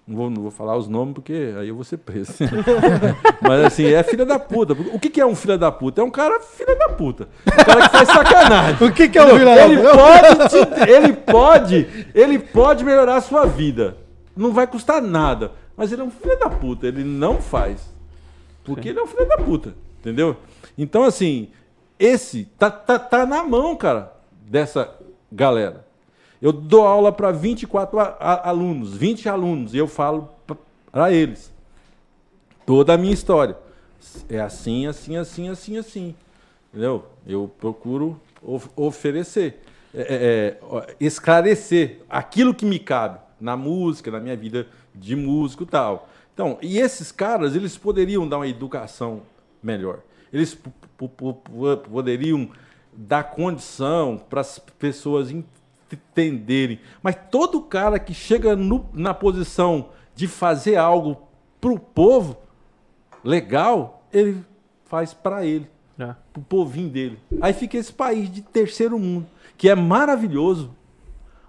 Não 0.07 0.15
vou, 0.15 0.29
não 0.29 0.41
vou 0.43 0.51
falar 0.51 0.77
os 0.77 0.87
nomes 0.87 1.15
porque 1.15 1.53
aí 1.59 1.67
eu 1.67 1.73
vou 1.75 1.83
ser 1.83 1.97
preso. 1.97 2.33
Mas 3.41 3.65
assim, 3.65 3.85
é 3.85 4.03
filha 4.03 4.23
da 4.25 4.37
puta. 4.37 4.73
O 4.73 4.99
que, 4.99 5.09
que 5.09 5.19
é 5.19 5.25
um 5.25 5.35
filho 5.35 5.57
da 5.57 5.71
puta? 5.71 6.01
É 6.01 6.03
um 6.03 6.11
cara 6.11 6.39
filha 6.39 6.75
da 6.75 6.89
puta. 6.89 7.27
Um 7.47 7.63
cara 7.63 7.81
que 7.81 7.89
faz 7.89 8.07
sacanagem. 8.09 8.75
O 8.87 8.93
que, 8.93 9.09
que 9.09 9.17
é 9.17 9.23
o 9.23 9.35
Vila 9.35 9.55
Ele 9.57 9.81
pode, 9.81 10.49
te- 10.49 10.91
ele 10.91 11.13
pode, 11.13 12.05
ele 12.13 12.39
pode 12.39 12.83
melhorar 12.83 13.15
a 13.15 13.21
sua 13.21 13.45
vida. 13.45 13.97
Não 14.37 14.53
vai 14.53 14.67
custar 14.67 15.01
nada. 15.01 15.51
Mas 15.75 15.91
ele 15.91 16.01
é 16.01 16.05
um 16.05 16.11
filho 16.11 16.37
da 16.37 16.49
puta. 16.49 16.85
Ele 16.87 17.03
não 17.03 17.41
faz. 17.41 17.89
Porque 18.63 18.89
ele 18.89 18.99
é 18.99 19.03
um 19.03 19.07
filho 19.07 19.27
da 19.27 19.37
puta. 19.37 19.73
Entendeu? 20.01 20.37
Então, 20.77 21.03
assim, 21.03 21.49
esse 21.97 22.45
tá, 22.59 22.69
tá, 22.69 22.99
tá 22.99 23.25
na 23.25 23.43
mão, 23.43 23.75
cara, 23.75 24.13
dessa 24.31 24.87
galera. 25.31 25.84
Eu 26.45 26.53
dou 26.53 26.85
aula 26.85 27.11
para 27.11 27.31
24 27.31 27.99
a- 27.99 28.15
a- 28.19 28.49
alunos, 28.49 28.95
20 28.95 29.27
alunos, 29.27 29.73
e 29.73 29.79
eu 29.79 29.87
falo 29.87 30.29
para 30.91 31.11
eles 31.11 31.51
toda 32.67 32.93
a 32.93 32.97
minha 32.99 33.15
história. 33.15 33.57
É 34.29 34.39
assim, 34.39 34.85
assim, 34.85 35.17
assim, 35.17 35.49
assim, 35.49 35.75
assim. 35.75 36.15
Entendeu? 36.69 37.03
Eu 37.25 37.49
procuro 37.59 38.21
of- 38.43 38.69
oferecer, 38.75 39.59
é, 39.91 40.01
é, 40.01 40.77
é, 40.77 40.95
esclarecer 40.99 42.01
aquilo 42.07 42.53
que 42.53 42.63
me 42.63 42.77
cabe 42.77 43.17
na 43.41 43.57
música, 43.57 44.11
na 44.11 44.19
minha 44.19 44.37
vida 44.37 44.67
de 44.93 45.15
músico 45.15 45.63
e 45.63 45.65
tal. 45.65 46.07
Então, 46.31 46.59
e 46.61 46.77
esses 46.77 47.11
caras, 47.11 47.55
eles 47.55 47.75
poderiam 47.75 48.29
dar 48.29 48.37
uma 48.37 48.47
educação 48.47 49.23
melhor. 49.63 49.97
Eles 50.31 50.55
poderiam 51.91 52.51
dar 52.93 53.23
condição 53.23 54.21
para 54.29 54.41
as 54.41 54.59
pessoas 54.59 55.31
entenderem. 55.95 56.79
Mas 57.01 57.15
todo 57.31 57.61
cara 57.61 57.97
que 57.99 58.13
chega 58.13 58.55
no- 58.55 58.89
na 58.93 59.13
posição 59.13 59.89
de 60.15 60.27
fazer 60.27 60.75
algo 60.77 61.17
para 61.59 61.71
o 61.71 61.79
povo 61.79 62.37
legal, 63.23 64.03
ele 64.13 64.43
faz 64.85 65.13
para 65.13 65.45
ele 65.45 65.67
É. 65.97 66.15
pro 66.31 66.41
povinho 66.43 66.89
dele. 66.89 67.19
Aí 67.41 67.53
fica 67.53 67.77
esse 67.77 67.91
país 67.91 68.29
de 68.31 68.41
terceiro 68.41 68.97
mundo, 68.99 69.25
que 69.57 69.69
é 69.69 69.75
maravilhoso, 69.75 70.71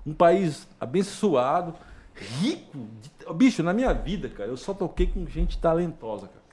um 0.06 0.14
país 0.14 0.66
abençoado, 0.81 1.74
rico. 2.14 2.78
de- 3.02 3.10
Bicho, 3.35 3.60
na 3.62 3.73
minha 3.73 3.93
vida, 3.93 4.28
cara, 4.28 4.48
eu 4.48 4.56
só 4.56 4.73
toquei 4.73 5.06
com 5.09 5.27
gente 5.27 5.59
talentosa, 5.59 6.28
cara. 6.28 6.47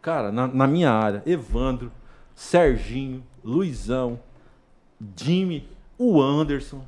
Cara, 0.00 0.32
na, 0.32 0.46
na 0.46 0.66
minha 0.68 0.90
área, 0.90 1.22
Evandro, 1.26 1.90
Serginho, 2.34 3.22
Luizão, 3.44 4.18
Jimmy, 5.16 5.68
o 5.98 6.20
Anderson, 6.22 6.82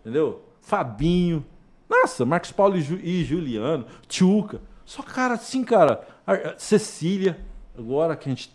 entendeu? 0.00 0.42
Fabinho, 0.60 1.44
nossa, 1.88 2.24
Marcos 2.24 2.52
Paulo 2.52 2.76
e, 2.76 2.80
Ju- 2.82 3.00
e 3.02 3.24
Juliano, 3.24 3.86
Tchuca. 4.08 4.60
Só 4.84 5.02
cara 5.02 5.34
assim, 5.34 5.62
cara. 5.64 6.06
Cecília, 6.58 7.38
agora 7.76 8.14
que 8.16 8.28
a 8.28 8.32
gente, 8.32 8.52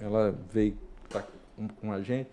ela 0.00 0.34
veio 0.52 0.76
tá 1.08 1.22
com- 1.56 1.68
com 1.68 1.92
a 1.92 2.00
gente. 2.02 2.28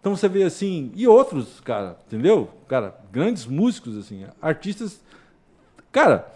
Então 0.00 0.14
você 0.14 0.28
vê 0.28 0.42
assim, 0.42 0.92
e 0.94 1.06
outros, 1.08 1.60
cara, 1.60 1.96
entendeu? 2.06 2.50
Cara, 2.68 2.94
grandes 3.10 3.46
músicos, 3.46 3.96
assim, 3.96 4.26
artistas. 4.40 5.02
Cara, 5.90 6.30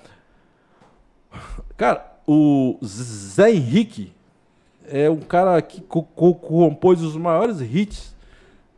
cara, 1.77 2.19
o 2.27 2.79
Zé 2.85 3.51
Henrique 3.51 4.13
é 4.87 5.09
um 5.11 5.21
cara 5.21 5.61
que 5.61 5.81
co- 5.81 6.03
co- 6.03 6.35
compôs 6.35 7.03
os 7.03 7.17
maiores 7.17 7.61
hits 7.61 8.15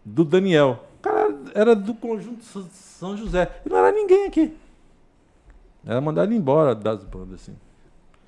do 0.04 0.24
Daniel. 0.24 0.84
Cara 1.02 1.34
era 1.54 1.74
do 1.76 1.94
conjunto 1.94 2.44
São 2.44 3.16
José. 3.16 3.60
E 3.64 3.68
não 3.68 3.76
era 3.78 3.90
ninguém 3.92 4.26
aqui. 4.26 4.56
Era 5.86 6.00
mandado 6.00 6.32
embora 6.34 6.74
das 6.74 7.02
bandas, 7.04 7.40
assim. 7.42 7.56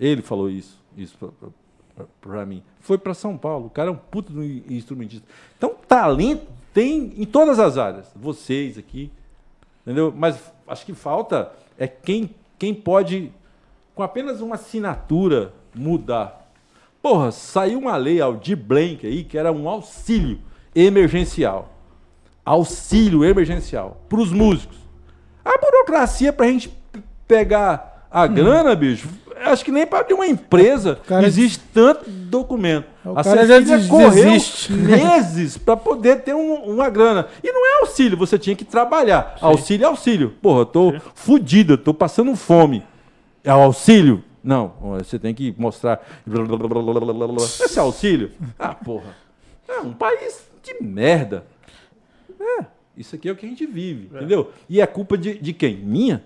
Ele 0.01 0.23
falou 0.23 0.49
isso, 0.49 0.79
isso 0.97 1.17
pra, 1.19 1.29
pra- 1.95 2.07
pra 2.21 2.47
mim. 2.47 2.63
Foi 2.81 2.97
pra 2.97 3.13
São 3.15 3.37
Paulo. 3.37 3.67
O 3.67 3.71
cara 3.71 3.89
é 3.91 3.93
um 3.93 3.97
puto 3.97 4.33
instrumentista. 4.43 5.27
Então, 5.59 5.75
talento 5.87 6.47
tem 6.73 7.13
em 7.19 7.25
todas 7.27 7.59
as 7.59 7.77
áreas. 7.77 8.11
Vocês 8.17 8.79
aqui, 8.79 9.11
entendeu? 9.83 10.13
Mas 10.17 10.41
acho 10.67 10.87
que 10.87 10.95
falta 10.95 11.53
é 11.79 11.87
quem, 11.87 12.31
quem 12.59 12.73
pode, 12.75 13.31
com 13.95 14.03
apenas 14.03 14.41
uma 14.41 14.55
assinatura, 14.55 15.53
mudar. 15.75 16.51
Porra, 17.03 17.31
saiu 17.31 17.79
uma 17.81 17.97
lei, 17.97 18.21
Aldir 18.21 18.57
Blank 18.57 19.07
aí, 19.07 19.25
que 19.25 19.37
era 19.37 19.53
um 19.53 19.69
auxílio 19.69 20.39
emergencial. 20.75 21.69
Auxílio 22.45 23.25
emergencial 23.25 24.03
para 24.09 24.19
os 24.21 24.33
músicos. 24.33 24.77
A 25.45 25.57
burocracia 25.59 26.33
para 26.33 26.47
a 26.47 26.49
gente 26.49 26.73
pegar 27.27 28.07
a 28.11 28.27
grana, 28.27 28.75
bicho, 28.75 29.09
acho 29.45 29.65
que 29.65 29.71
nem 29.73 29.87
para 29.87 30.01
abrir 30.01 30.15
uma 30.15 30.27
empresa 30.27 30.99
existe 31.27 31.61
tanto 31.73 32.09
documento. 32.11 32.87
O 33.05 33.11
a 33.19 33.23
cara 33.25 33.47
já 33.47 33.59
des- 33.79 33.89
meses 34.71 35.57
para 35.59 35.77
poder 35.77 36.21
ter 36.23 36.35
um- 36.35 36.55
uma 36.65 36.89
grana. 36.91 37.27
E 37.43 37.51
não 37.53 37.65
é 37.67 37.81
auxílio, 37.81 38.17
você 38.19 38.39
tinha 38.39 38.55
que 38.57 38.65
trabalhar. 38.65 39.37
Auxílio 39.41 39.85
é 39.85 39.89
auxílio. 39.89 40.31
Porra, 40.43 40.61
eu 40.61 40.67
tô 40.67 40.95
fudido, 41.15 41.75
eu 41.75 41.79
tô 41.79 41.95
passando 41.95 42.35
fome. 42.37 42.85
É 43.45 43.53
o 43.55 43.59
auxílio? 43.61 44.23
Não, 44.45 44.73
você 44.99 45.19
tem 45.19 45.33
que 45.35 45.55
mostrar. 45.57 46.01
Esse 47.65 47.79
é 47.79 47.83
auxílio? 47.83 48.31
Ah, 48.59 48.75
porra. 48.75 49.17
É 49.69 49.81
um 49.81 49.93
país 49.93 50.41
de 50.63 50.85
merda. 50.85 51.45
É, 52.43 52.67
isso 52.97 53.15
aqui 53.15 53.29
é 53.29 53.33
o 53.33 53.37
que 53.37 53.47
a 53.47 53.49
gente 53.49 53.65
vive, 53.67 54.11
entendeu? 54.15 54.51
E 54.69 54.81
é 54.81 54.87
culpa 54.87 55.17
de, 55.17 55.39
de 55.39 55.53
quem? 55.53 55.77
Minha? 55.77 56.23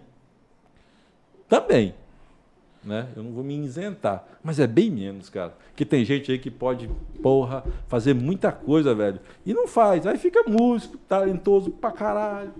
Também. 1.48 1.94
Né? 2.84 3.06
Eu 3.16 3.22
não 3.24 3.32
vou 3.32 3.42
me 3.42 3.56
isentar. 3.58 4.24
Mas 4.42 4.60
é 4.60 4.66
bem 4.66 4.90
menos, 4.90 5.28
cara. 5.28 5.54
Que 5.74 5.84
tem 5.84 6.04
gente 6.04 6.30
aí 6.30 6.38
que 6.38 6.50
pode, 6.50 6.88
porra, 7.22 7.64
fazer 7.88 8.14
muita 8.14 8.52
coisa, 8.52 8.94
velho. 8.94 9.18
E 9.44 9.52
não 9.52 9.66
faz. 9.66 10.06
Aí 10.06 10.16
fica 10.16 10.44
músico, 10.48 10.96
talentoso 11.08 11.70
pra 11.70 11.90
caralho, 11.90 12.52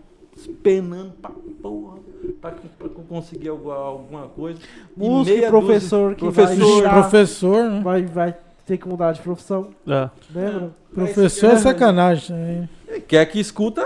penando 0.65 1.12
pra 1.23 1.31
porra, 1.62 1.99
pra, 2.41 2.51
pra 2.51 2.89
conseguir 3.09 3.49
alguma, 3.49 3.74
alguma 3.77 4.28
coisa. 4.28 4.59
Músico 4.97 5.37
e 5.37 5.39
meia 5.41 5.49
professor 5.51 6.15
dúzia- 6.15 6.16
que 6.16 6.35
vai 6.37 6.47
professor, 6.57 6.83
Já. 6.83 6.93
Professor, 6.93 7.70
né? 7.70 7.81
Vai, 7.83 8.03
vai 8.05 8.37
ter 8.66 8.78
que 8.78 8.89
mudar 8.89 9.12
de 9.12 9.20
profissão, 9.23 9.70
É. 9.87 10.11
lembra? 10.35 10.70
Professor 10.93 11.51
é 11.53 11.57
sacanagem. 11.57 12.37
né? 12.37 12.69
Quer 13.08 13.26
que 13.26 13.38
escuta, 13.40 13.84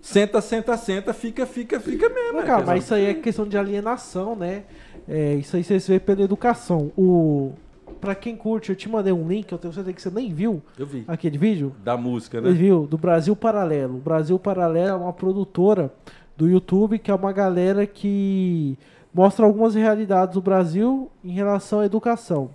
senta, 0.00 0.40
senta, 0.40 0.76
senta, 0.76 1.12
fica, 1.12 1.46
fica, 1.46 1.80
fica 1.80 2.08
mesmo. 2.08 2.32
Não, 2.34 2.40
né? 2.40 2.46
cara, 2.46 2.60
Quer 2.62 2.66
mas 2.66 2.84
isso 2.84 2.94
aí 2.94 3.06
é 3.06 3.14
questão 3.14 3.46
de 3.46 3.56
alienação, 3.56 4.36
né? 4.36 4.64
É, 5.08 5.34
isso 5.34 5.56
aí 5.56 5.62
vocês 5.64 5.86
vê 5.86 5.98
pela 6.00 6.22
educação. 6.22 6.90
O, 6.96 7.52
pra 8.00 8.14
quem 8.14 8.36
curte, 8.36 8.70
eu 8.70 8.76
te 8.76 8.88
mandei 8.88 9.12
um 9.12 9.26
link, 9.28 9.50
eu 9.50 9.58
tenho 9.58 9.72
certeza 9.72 9.94
que 9.94 10.02
você 10.02 10.10
nem 10.10 10.32
viu 10.32 10.62
Eu 10.78 10.86
vi. 10.86 11.04
aquele 11.06 11.38
vídeo. 11.38 11.74
Da 11.84 11.96
música, 11.96 12.40
Você 12.40 12.48
né? 12.48 12.54
viu? 12.54 12.86
Do 12.86 12.98
Brasil 12.98 13.34
Paralelo. 13.36 13.96
O 13.96 14.00
Brasil 14.00 14.38
Paralelo 14.38 14.88
é 14.88 14.94
uma 15.04 15.12
produtora 15.12 15.92
do 16.36 16.48
YouTube 16.48 16.98
que 16.98 17.10
é 17.10 17.14
uma 17.14 17.32
galera 17.32 17.86
que 17.86 18.76
mostra 19.14 19.46
algumas 19.46 19.74
realidades 19.74 20.34
do 20.34 20.42
Brasil 20.42 21.10
em 21.24 21.30
relação 21.32 21.80
à 21.80 21.86
educação. 21.86 22.50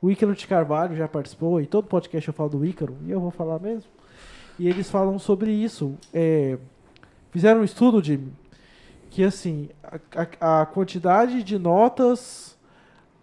O 0.00 0.10
Ícaro 0.10 0.34
de 0.34 0.46
Carvalho 0.46 0.94
já 0.96 1.08
participou, 1.08 1.60
e 1.60 1.66
todo 1.66 1.86
podcast 1.86 2.28
eu 2.28 2.32
falo 2.32 2.48
do 2.50 2.64
Ícaro, 2.64 2.94
e 3.04 3.10
eu 3.10 3.20
vou 3.20 3.32
falar 3.32 3.58
mesmo. 3.58 3.90
E 4.58 4.68
eles 4.68 4.90
falam 4.90 5.18
sobre 5.18 5.50
isso. 5.52 5.94
É, 6.12 6.58
fizeram 7.30 7.60
um 7.60 7.64
estudo 7.64 8.02
de 8.02 8.18
que 9.10 9.22
assim 9.24 9.68
a, 10.40 10.62
a- 10.62 10.66
quantidade 10.66 11.42
de 11.42 11.58
notas 11.58 12.56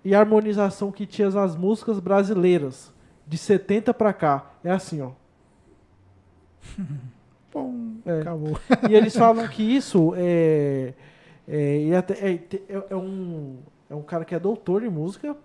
e 0.04 0.16
harmonização 0.16 0.92
que 0.92 1.06
tinha 1.06 1.30
nas 1.30 1.56
músicas 1.56 2.00
brasileiras 2.00 2.94
de 3.28 3.38
70 3.38 3.94
pra 3.94 4.14
cá 4.14 4.52
é 4.64 4.72
assim, 4.72 5.02
ó. 5.02 5.12
pum, 7.52 7.98
É. 8.06 8.22
acabou. 8.22 8.58
E 8.90 8.94
eles 8.96 9.16
falam 9.16 9.48
que 9.48 9.64
isso 9.64 10.14
é. 10.16 10.94
É, 11.48 11.78
e 11.80 11.92
é, 11.92 11.98
é- 12.70 12.84
é 12.90 12.96
um, 12.96 13.58
é 13.90 13.96
um 13.96 14.02
cara 14.02 14.26
que 14.26 14.34
é 14.34 14.40
doutor 14.40 14.84
em 14.84 14.90
música. 14.90 15.36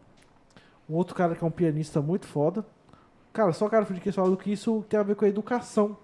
Um 0.89 0.95
outro 0.95 1.15
cara 1.15 1.35
que 1.37 1.45
é 1.45 1.47
um 1.47 1.51
pianista 1.51 2.01
muito 2.01 2.27
foda. 2.27 2.65
Cara, 3.33 3.53
só 3.53 3.69
cara 3.69 3.85
que 3.85 3.93
eles 3.93 4.15
falam 4.15 4.35
que 4.37 4.53
isso 4.53 4.85
tem 4.89 4.99
a 4.99 5.03
ver 5.03 5.15
com 5.15 5.25
a 5.25 5.29
educação. 5.29 5.97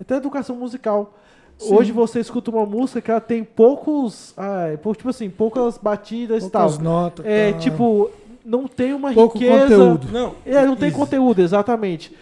Até 0.00 0.14
a 0.14 0.16
educação 0.18 0.56
musical. 0.56 1.14
Sim. 1.56 1.74
Hoje 1.74 1.92
você 1.92 2.20
escuta 2.20 2.50
uma 2.50 2.64
música 2.66 3.00
que 3.00 3.10
ela 3.10 3.20
tem 3.20 3.42
poucos. 3.42 4.32
Ah, 4.36 4.66
tipo 4.96 5.08
assim, 5.08 5.28
poucas 5.28 5.76
batidas 5.78 6.44
e 6.44 6.50
tal. 6.50 6.62
Poucas 6.68 6.78
notas. 6.82 7.26
É, 7.26 7.52
tá. 7.52 7.58
tipo, 7.58 8.10
não 8.44 8.66
tem 8.68 8.92
uma 8.94 9.12
Pouco 9.12 9.38
riqueza. 9.38 9.62
conteúdo. 9.62 10.08
Não, 10.12 10.34
É, 10.46 10.64
não 10.64 10.76
tem 10.76 10.88
Isso. 10.88 10.98
conteúdo, 10.98 11.40
exatamente. 11.40 12.14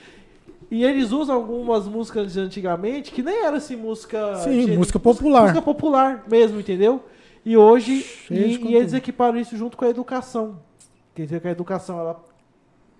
E 0.70 0.84
eles 0.84 1.12
usam 1.12 1.36
algumas 1.36 1.86
músicas 1.86 2.32
de 2.32 2.40
antigamente 2.40 3.12
que 3.12 3.22
nem 3.22 3.44
era 3.44 3.58
assim 3.58 3.76
música. 3.76 4.36
Sim, 4.36 4.66
de- 4.66 4.76
música 4.76 4.98
popular. 4.98 5.42
Música 5.42 5.62
popular 5.62 6.24
mesmo, 6.28 6.58
entendeu? 6.58 7.04
E 7.44 7.56
hoje. 7.56 8.04
E, 8.30 8.34
e 8.70 8.74
eles 8.74 8.92
equiparam 8.92 9.38
isso 9.38 9.56
junto 9.56 9.76
com 9.76 9.84
a 9.84 9.88
educação. 9.88 10.58
Quer 11.14 11.22
dizer 11.24 11.40
que 11.40 11.48
a 11.48 11.52
educação, 11.52 11.98
ela. 12.00 12.24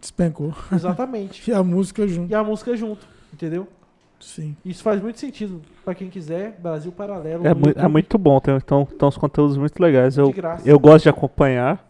Despencou. 0.01 0.55
Exatamente. 0.73 1.43
E 1.51 1.55
a 1.55 1.62
música 1.62 2.06
junto. 2.06 2.31
e 2.31 2.35
a 2.35 2.43
música 2.44 2.77
junto, 2.77 3.06
entendeu? 3.32 3.66
Sim. 4.18 4.56
Isso 4.64 4.82
faz 4.82 5.01
muito 5.02 5.18
sentido 5.20 5.60
pra 5.85 5.94
quem 5.94 6.09
quiser. 6.09 6.59
Brasil 6.60 6.90
Paralelo. 6.90 7.47
É, 7.47 7.52
no 7.52 7.60
mui- 7.60 7.74
é 7.77 7.86
muito 7.89 8.16
bom, 8.16 8.40
tem, 8.40 8.56
então, 8.56 8.86
tem 8.86 9.06
uns 9.09 9.18
conteúdos 9.18 9.56
muito 9.59 9.78
legais. 9.81 10.16
Eu, 10.16 10.27
de 10.28 10.32
graça. 10.32 10.68
eu 10.68 10.78
gosto 10.78 11.02
de 11.05 11.09
acompanhar. 11.10 11.86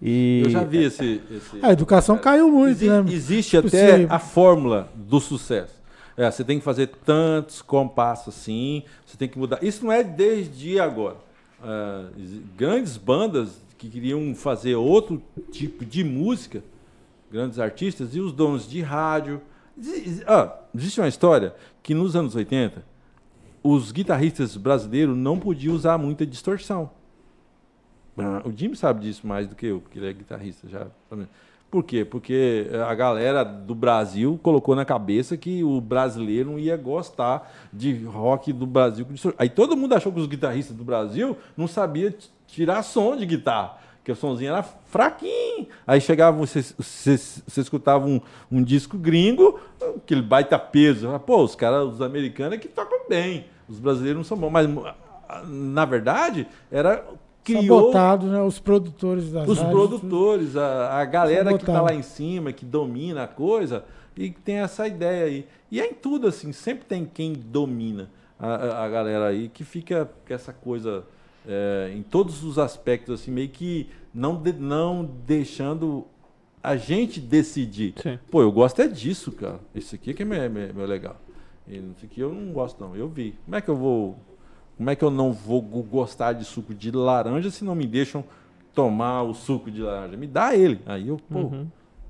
E 0.00 0.42
eu 0.44 0.50
já 0.50 0.64
vi 0.64 0.84
esse. 0.84 1.20
esse 1.30 1.58
A 1.60 1.72
educação 1.72 2.16
caiu 2.16 2.50
muito, 2.50 2.70
Exi- 2.70 2.88
né? 2.88 3.04
Existe 3.08 3.56
Tipo, 3.56 3.68
até 3.68 4.06
a 4.08 4.18
fórmula 4.18 4.88
do 4.94 5.20
sucesso. 5.20 5.74
É, 6.16 6.30
você 6.30 6.44
tem 6.44 6.58
que 6.58 6.64
fazer 6.64 6.86
tantos 7.04 7.60
compassos 7.62 8.34
assim, 8.34 8.84
você 9.04 9.16
tem 9.16 9.28
que 9.28 9.38
mudar. 9.38 9.58
Isso 9.62 9.84
não 9.84 9.92
é 9.92 10.02
desde 10.04 10.78
agora. 10.78 11.16
Exi- 12.18 12.42
grandes 12.56 12.96
bandas 12.96 13.60
que 13.76 13.88
queriam 13.88 14.34
fazer 14.34 14.74
outro 14.76 15.20
tipo 15.50 15.84
de 15.84 16.04
música, 16.04 16.62
grandes 17.30 17.58
artistas, 17.58 18.14
e 18.14 18.20
os 18.20 18.32
donos 18.32 18.68
de 18.68 18.80
rádio. 18.80 19.40
Ah, 20.26 20.54
existe 20.74 21.00
uma 21.00 21.08
história 21.08 21.54
que 21.82 21.94
nos 21.94 22.14
anos 22.16 22.34
80, 22.34 22.84
os 23.62 23.92
guitarristas 23.92 24.56
brasileiros 24.56 25.16
não 25.16 25.38
podiam 25.38 25.74
usar 25.74 25.96
muita 25.98 26.26
distorção. 26.26 26.90
Ah, 28.18 28.42
O 28.44 28.52
Jimmy 28.52 28.76
sabe 28.76 29.00
disso 29.00 29.26
mais 29.26 29.46
do 29.46 29.54
que 29.54 29.66
eu, 29.66 29.80
porque 29.80 29.98
ele 29.98 30.08
é 30.08 30.12
guitarrista 30.12 30.68
já. 30.68 30.86
Por 31.70 31.84
quê? 31.84 32.04
Porque 32.04 32.68
a 32.86 32.92
galera 32.96 33.44
do 33.44 33.76
Brasil 33.76 34.38
colocou 34.42 34.74
na 34.74 34.84
cabeça 34.84 35.36
que 35.36 35.62
o 35.62 35.80
brasileiro 35.80 36.50
não 36.50 36.58
ia 36.58 36.76
gostar 36.76 37.48
de 37.72 38.04
rock 38.04 38.52
do 38.52 38.66
Brasil. 38.66 39.06
Aí 39.38 39.48
todo 39.48 39.76
mundo 39.76 39.94
achou 39.94 40.12
que 40.12 40.18
os 40.18 40.26
guitarristas 40.26 40.76
do 40.76 40.82
Brasil 40.82 41.36
não 41.56 41.68
sabiam 41.68 42.12
tirar 42.48 42.82
som 42.82 43.16
de 43.16 43.24
guitarra, 43.24 43.78
que 44.02 44.10
o 44.12 44.16
somzinho 44.16 44.50
era 44.52 44.62
fraquinho. 44.62 45.66
Aí 45.86 46.00
chegava, 46.00 46.36
você, 46.36 46.62
você, 46.62 47.16
você 47.16 47.60
escutava 47.60 48.06
um, 48.06 48.20
um 48.50 48.62
disco 48.62 48.96
gringo, 48.96 49.58
aquele 49.96 50.22
baita 50.22 50.58
peso. 50.58 51.08
Pô, 51.26 51.42
os 51.42 51.54
caras, 51.54 51.94
os 51.94 52.02
americanos 52.02 52.54
é 52.54 52.58
que 52.58 52.68
tocam 52.68 53.00
bem, 53.08 53.46
os 53.68 53.78
brasileiros 53.78 54.16
não 54.18 54.24
são 54.24 54.36
bons. 54.38 54.50
Mas, 54.50 54.68
na 55.48 55.84
verdade, 55.84 56.46
era 56.70 57.04
criou 57.44 57.78
Sabotado, 57.92 58.26
né? 58.26 58.42
Os 58.42 58.58
produtores 58.58 59.30
das 59.32 59.48
os 59.48 59.58
rádios, 59.58 59.72
produtores, 59.74 60.56
a, 60.56 61.00
a 61.00 61.04
galera 61.04 61.50
que 61.50 61.54
está 61.56 61.66
Sabotado. 61.72 61.94
lá 61.94 61.94
em 61.98 62.02
cima, 62.02 62.52
que 62.52 62.64
domina 62.64 63.24
a 63.24 63.28
coisa, 63.28 63.84
e 64.16 64.30
que 64.30 64.40
tem 64.40 64.56
essa 64.56 64.86
ideia 64.86 65.24
aí. 65.26 65.46
E 65.70 65.80
é 65.80 65.86
em 65.88 65.94
tudo 65.94 66.26
assim, 66.26 66.52
sempre 66.52 66.84
tem 66.84 67.04
quem 67.04 67.32
domina 67.32 68.10
a- 68.38 68.84
a 68.84 68.88
galera 68.88 69.26
aí, 69.28 69.48
que 69.48 69.64
fica 69.64 70.10
com 70.26 70.34
essa 70.34 70.52
coisa 70.52 71.04
é, 71.46 71.92
em 71.94 72.02
todos 72.02 72.42
os 72.44 72.58
aspectos, 72.58 73.20
assim, 73.20 73.30
meio 73.30 73.48
que 73.48 73.88
não, 74.12 74.36
de- 74.36 74.52
não 74.52 75.08
deixando 75.26 76.06
a 76.62 76.76
gente 76.76 77.20
decidir. 77.20 77.94
Sim. 78.02 78.18
Pô, 78.30 78.42
eu 78.42 78.52
gosto 78.52 78.80
é 78.82 78.88
disso, 78.88 79.32
cara. 79.32 79.60
Esse 79.74 79.94
aqui 79.94 80.12
que 80.12 80.22
é 80.22 80.26
meu, 80.26 80.50
meu- 80.50 80.74
meu 80.74 80.86
legal. 80.86 81.16
E 81.66 81.78
não 81.78 81.94
sei 81.96 82.08
o 82.08 82.10
que 82.12 82.20
eu 82.20 82.32
não 82.34 82.52
gosto, 82.52 82.80
não. 82.82 82.94
Eu 82.96 83.08
vi. 83.08 83.34
Como 83.44 83.56
é 83.56 83.60
que 83.60 83.68
eu 83.68 83.76
vou. 83.76 84.18
Como 84.76 84.88
é 84.90 84.96
que 84.96 85.04
eu 85.04 85.10
não 85.10 85.32
vou 85.32 85.60
go- 85.62 85.82
gostar 85.82 86.32
de 86.32 86.44
suco 86.44 86.74
de 86.74 86.90
laranja 86.90 87.50
se 87.50 87.64
não 87.64 87.74
me 87.74 87.86
deixam 87.86 88.24
tomar 88.74 89.22
o 89.22 89.34
suco 89.34 89.70
de 89.70 89.80
laranja? 89.82 90.16
Me 90.16 90.26
dá 90.26 90.54
ele. 90.56 90.80
Aí 90.86 91.08
eu, 91.08 91.18
pô, 91.30 91.38
Uhum. 91.40 91.66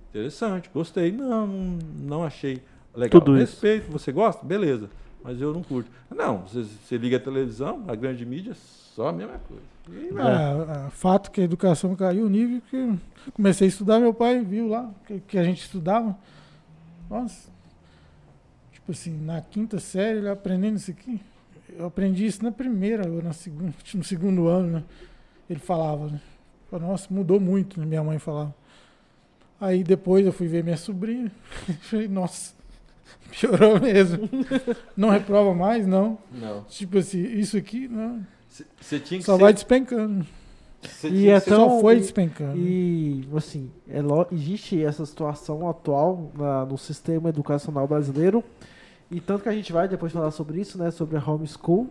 interessante, 0.09 0.71
gostei. 0.73 1.13
Não, 1.13 1.47
não, 1.47 2.25
achei 2.25 2.61
legal. 2.95 3.21
Tudo 3.21 3.37
isso. 3.37 3.53
Respeito, 3.55 3.91
você 3.93 4.11
gosta? 4.13 4.45
Beleza. 4.47 4.89
Mas 5.23 5.41
eu 5.41 5.53
não 5.53 5.63
curto. 5.63 5.91
Não, 6.11 6.39
você, 6.39 6.63
você 6.63 6.97
liga 6.97 7.17
a 7.17 7.21
televisão, 7.21 7.85
a 7.87 7.95
grande 7.95 8.25
mídia, 8.25 8.55
só 8.55 9.09
a 9.09 9.13
mesma 9.13 9.39
coisa. 9.39 9.63
E. 9.91 10.19
Ah, 10.19 10.87
ah, 10.87 10.91
fato 10.91 11.31
que 11.31 11.41
a 11.41 11.45
educação 11.45 11.95
caiu 11.95 12.27
o 12.27 12.31
nível 12.31 12.63
que 12.71 12.99
comecei 13.33 13.67
a 13.67 13.69
estudar, 13.69 13.99
meu 13.99 14.15
pai 14.15 14.43
viu 14.43 14.69
lá 14.69 14.91
que, 15.07 15.21
que 15.21 15.39
a 15.39 15.45
gente 15.45 15.63
estudava. 15.63 16.17
Nossa. 17.09 17.51
Tipo 18.73 18.93
assim, 18.93 19.19
na 19.25 19.41
quinta 19.41 19.79
série, 19.79 20.19
ele 20.19 20.29
aprendendo 20.29 20.77
isso 20.77 20.91
aqui. 20.91 21.21
Eu 21.77 21.87
aprendi 21.87 22.27
isso 22.27 22.43
na 22.43 22.51
primeira 22.51 23.09
ou 23.09 23.23
na 23.23 23.33
segunda, 23.33 23.73
que 23.85 23.97
no 23.99 24.05
segundo 24.05 24.49
ano, 24.49 24.79
né? 24.79 24.85
Ele 25.49 25.61
falava, 25.61 26.07
né? 26.07 26.21
Nossa, 26.73 27.13
mudou 27.13 27.41
muito, 27.41 27.81
né? 27.81 27.87
minha 27.87 28.03
mãe 28.03 28.19
falava. 28.19 28.55
Aí 29.61 29.83
depois 29.83 30.25
eu 30.25 30.33
fui 30.33 30.47
ver 30.47 30.63
minha 30.63 30.77
sobrinha. 30.77 31.31
Falei, 31.83 32.09
nossa, 32.09 32.55
piorou 33.31 33.81
mesmo. 33.81 34.29
Não 34.97 35.11
reprova 35.11 35.55
mais, 35.55 35.87
não. 35.87 36.19
Não. 36.33 36.63
Tipo 36.65 36.99
assim, 36.99 37.23
isso 37.23 37.57
aqui, 37.57 37.89
não. 37.89 38.21
Você- 38.49 38.65
Você 38.81 38.99
tinha 39.01 39.19
que 39.21 39.25
Só 39.27 39.37
ser- 39.37 39.41
vai 39.43 39.53
despencando. 39.53 40.27
você 40.83 41.09
E 41.09 41.11
tinha 41.13 41.35
é 41.37 41.39
que 41.41 41.45
ser- 41.45 41.51
tão- 41.57 41.69
Só 41.71 41.81
foi 41.81 41.97
despencando. 41.97 42.57
E, 42.59 43.29
assim, 43.37 43.71
é 43.89 44.01
lo- 44.03 44.27
existe 44.33 44.83
essa 44.83 45.05
situação 45.07 45.69
atual 45.69 46.31
na- 46.37 46.65
no 46.67 46.77
sistema 46.79 47.29
educacional 47.29 47.87
brasileiro. 47.87 48.43
E 49.11 49.21
tanto 49.21 49.43
que 49.43 49.49
a 49.49 49.53
gente 49.53 49.73
vai 49.73 49.89
depois 49.89 50.13
falar 50.13 50.31
sobre 50.31 50.61
isso, 50.61 50.79
né? 50.79 50.91
Sobre 50.91 51.17
a 51.17 51.23
homeschool. 51.25 51.89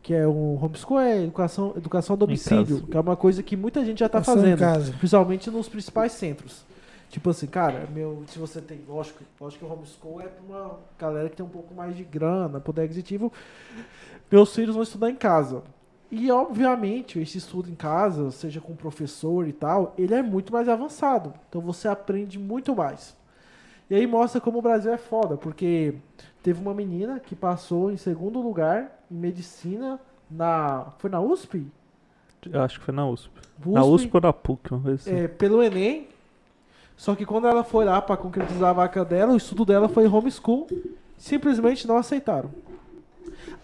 Que 0.00 0.14
é 0.14 0.26
um 0.28 0.62
homeschool 0.64 1.00
é 1.00 1.22
educação, 1.24 1.72
educação 1.76 2.14
a 2.14 2.16
domicílio, 2.16 2.82
que 2.82 2.96
é 2.96 3.00
uma 3.00 3.16
coisa 3.16 3.42
que 3.42 3.56
muita 3.56 3.84
gente 3.84 3.98
já 3.98 4.06
está 4.06 4.22
fazendo. 4.22 4.58
casa. 4.60 4.92
Principalmente 4.92 5.50
nos 5.50 5.68
principais 5.68 6.12
centros. 6.12 6.62
Tipo 7.08 7.30
assim, 7.30 7.46
cara, 7.46 7.88
meu, 7.92 8.22
se 8.26 8.38
você 8.38 8.60
tem. 8.60 8.80
Lógico, 8.86 9.24
lógico 9.40 9.64
que 9.64 9.70
o 9.70 9.74
homeschool 9.74 10.20
é 10.20 10.26
para 10.26 10.42
uma 10.44 10.78
galera 10.98 11.28
que 11.30 11.36
tem 11.36 11.44
um 11.46 11.48
pouco 11.48 11.74
mais 11.74 11.96
de 11.96 12.04
grana, 12.04 12.60
poder 12.60 12.82
aquisitivo. 12.82 13.32
Meus 14.30 14.54
filhos 14.54 14.74
vão 14.74 14.82
estudar 14.82 15.10
em 15.10 15.16
casa. 15.16 15.62
E, 16.10 16.30
obviamente, 16.30 17.18
esse 17.18 17.36
estudo 17.38 17.70
em 17.70 17.74
casa, 17.74 18.30
seja 18.30 18.60
com 18.60 18.74
professor 18.74 19.46
e 19.46 19.52
tal, 19.52 19.94
ele 19.98 20.14
é 20.14 20.22
muito 20.22 20.52
mais 20.52 20.68
avançado. 20.68 21.34
Então 21.48 21.60
você 21.60 21.86
aprende 21.88 22.38
muito 22.38 22.74
mais. 22.74 23.16
E 23.90 23.94
aí 23.94 24.06
mostra 24.06 24.40
como 24.40 24.58
o 24.58 24.62
Brasil 24.62 24.92
é 24.92 24.98
foda, 24.98 25.36
porque 25.36 25.94
teve 26.42 26.60
uma 26.60 26.74
menina 26.74 27.20
que 27.20 27.34
passou 27.34 27.90
em 27.90 27.96
segundo 27.96 28.40
lugar 28.40 29.02
em 29.10 29.14
medicina 29.16 29.98
na. 30.30 30.92
Foi 30.98 31.08
na 31.08 31.20
USP? 31.20 31.66
Eu 32.50 32.62
acho 32.62 32.78
que 32.78 32.84
foi 32.84 32.94
na 32.94 33.06
USP. 33.08 33.30
Na 33.66 33.84
USP 33.84 34.10
ou 34.12 34.20
na 34.20 34.32
PUC, 34.32 34.72
uma 34.72 34.80
coisa 34.82 34.96
assim. 34.96 35.10
é, 35.24 35.28
pelo 35.28 35.62
Enem. 35.62 36.08
Só 36.98 37.14
que 37.14 37.24
quando 37.24 37.46
ela 37.46 37.64
foi 37.64 37.84
lá 37.86 38.02
para 38.02 38.16
concretizar 38.16 38.68
a 38.70 38.72
vaca 38.74 39.04
dela, 39.04 39.32
o 39.32 39.36
estudo 39.36 39.64
dela 39.64 39.88
foi 39.88 40.06
homeschool. 40.06 40.66
Simplesmente 41.16 41.86
não 41.88 41.96
aceitaram. 41.96 42.50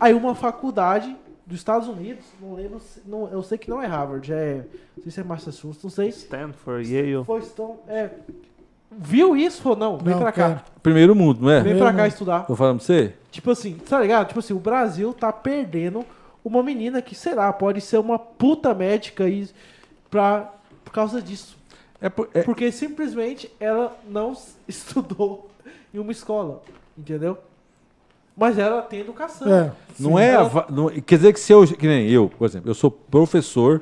Aí 0.00 0.14
uma 0.14 0.34
faculdade 0.34 1.14
dos 1.46 1.58
Estados 1.58 1.88
Unidos, 1.88 2.24
não 2.40 2.54
lembro, 2.54 2.80
se- 2.80 3.02
não, 3.06 3.28
eu 3.28 3.42
sei 3.42 3.58
que 3.58 3.68
não 3.68 3.82
é 3.82 3.86
Harvard, 3.86 4.32
é, 4.32 4.64
não 4.96 5.02
sei 5.02 5.12
se 5.12 5.20
é 5.20 5.24
Massachusetts, 5.24 5.82
não 5.82 5.90
sei. 5.90 6.08
Stanford, 6.08 6.90
Yale. 6.94 7.24
Foi 7.24 7.42
Stone, 7.42 7.74
é, 7.86 8.10
viu 8.90 9.36
isso 9.36 9.68
ou 9.68 9.76
não? 9.76 9.98
Vem 9.98 10.14
Não, 10.14 10.22
pra 10.22 10.32
cá. 10.32 10.48
cara. 10.48 10.64
Primeiro 10.82 11.14
mundo, 11.14 11.42
não 11.42 11.50
é? 11.50 11.60
Vem 11.60 11.76
pra 11.76 11.92
cá 11.92 12.06
estudar. 12.06 12.46
Tô 12.46 12.56
falando 12.56 12.78
pra 12.78 12.86
você? 12.86 13.12
Tipo 13.30 13.50
assim, 13.50 13.74
tá 13.74 14.00
ligado? 14.00 14.28
Tipo 14.28 14.40
assim, 14.40 14.54
o 14.54 14.58
Brasil 14.58 15.12
tá 15.12 15.32
perdendo 15.32 16.04
uma 16.44 16.62
menina 16.62 17.02
que, 17.02 17.14
sei 17.14 17.34
lá, 17.34 17.52
pode 17.52 17.80
ser 17.80 17.98
uma 17.98 18.18
puta 18.18 18.72
médica 18.74 19.28
e 19.28 19.48
pra, 20.10 20.50
por 20.84 20.92
causa 20.92 21.20
disso. 21.20 21.56
É, 22.04 22.08
por- 22.10 22.28
é- 22.34 22.42
Porque 22.42 22.70
simplesmente 22.70 23.50
ela 23.58 23.96
não 24.08 24.36
estudou 24.68 25.48
em 25.92 25.98
uma 25.98 26.12
escola, 26.12 26.62
entendeu? 26.98 27.38
Mas 28.36 28.58
ela 28.58 28.82
tem 28.82 29.00
educação. 29.00 29.50
É, 29.52 29.72
Não 29.98 30.18
é. 30.18 30.32
Ela- 30.32 30.48
va- 30.48 30.66
não- 30.68 30.88
quer 30.90 31.16
dizer 31.16 31.32
que 31.32 31.40
se 31.40 31.52
eu. 31.52 31.66
Que 31.66 31.86
nem 31.86 32.10
eu, 32.10 32.28
por 32.28 32.44
exemplo, 32.46 32.68
eu 32.68 32.74
sou 32.74 32.90
professor 32.90 33.80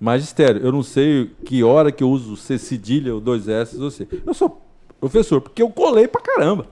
magistério. 0.00 0.62
Eu 0.64 0.70
não 0.72 0.82
sei 0.82 1.30
que 1.44 1.62
hora 1.64 1.90
que 1.92 2.02
eu 2.02 2.08
uso 2.08 2.36
C 2.36 2.56
cedilha 2.58 3.12
ou 3.14 3.20
dois 3.20 3.48
S 3.48 3.76
ou 3.76 3.90
C. 3.90 4.06
Eu 4.24 4.32
sou 4.32 4.62
professor, 5.00 5.40
porque 5.40 5.60
eu 5.60 5.68
colei 5.68 6.06
pra 6.08 6.20
caramba. 6.22 6.66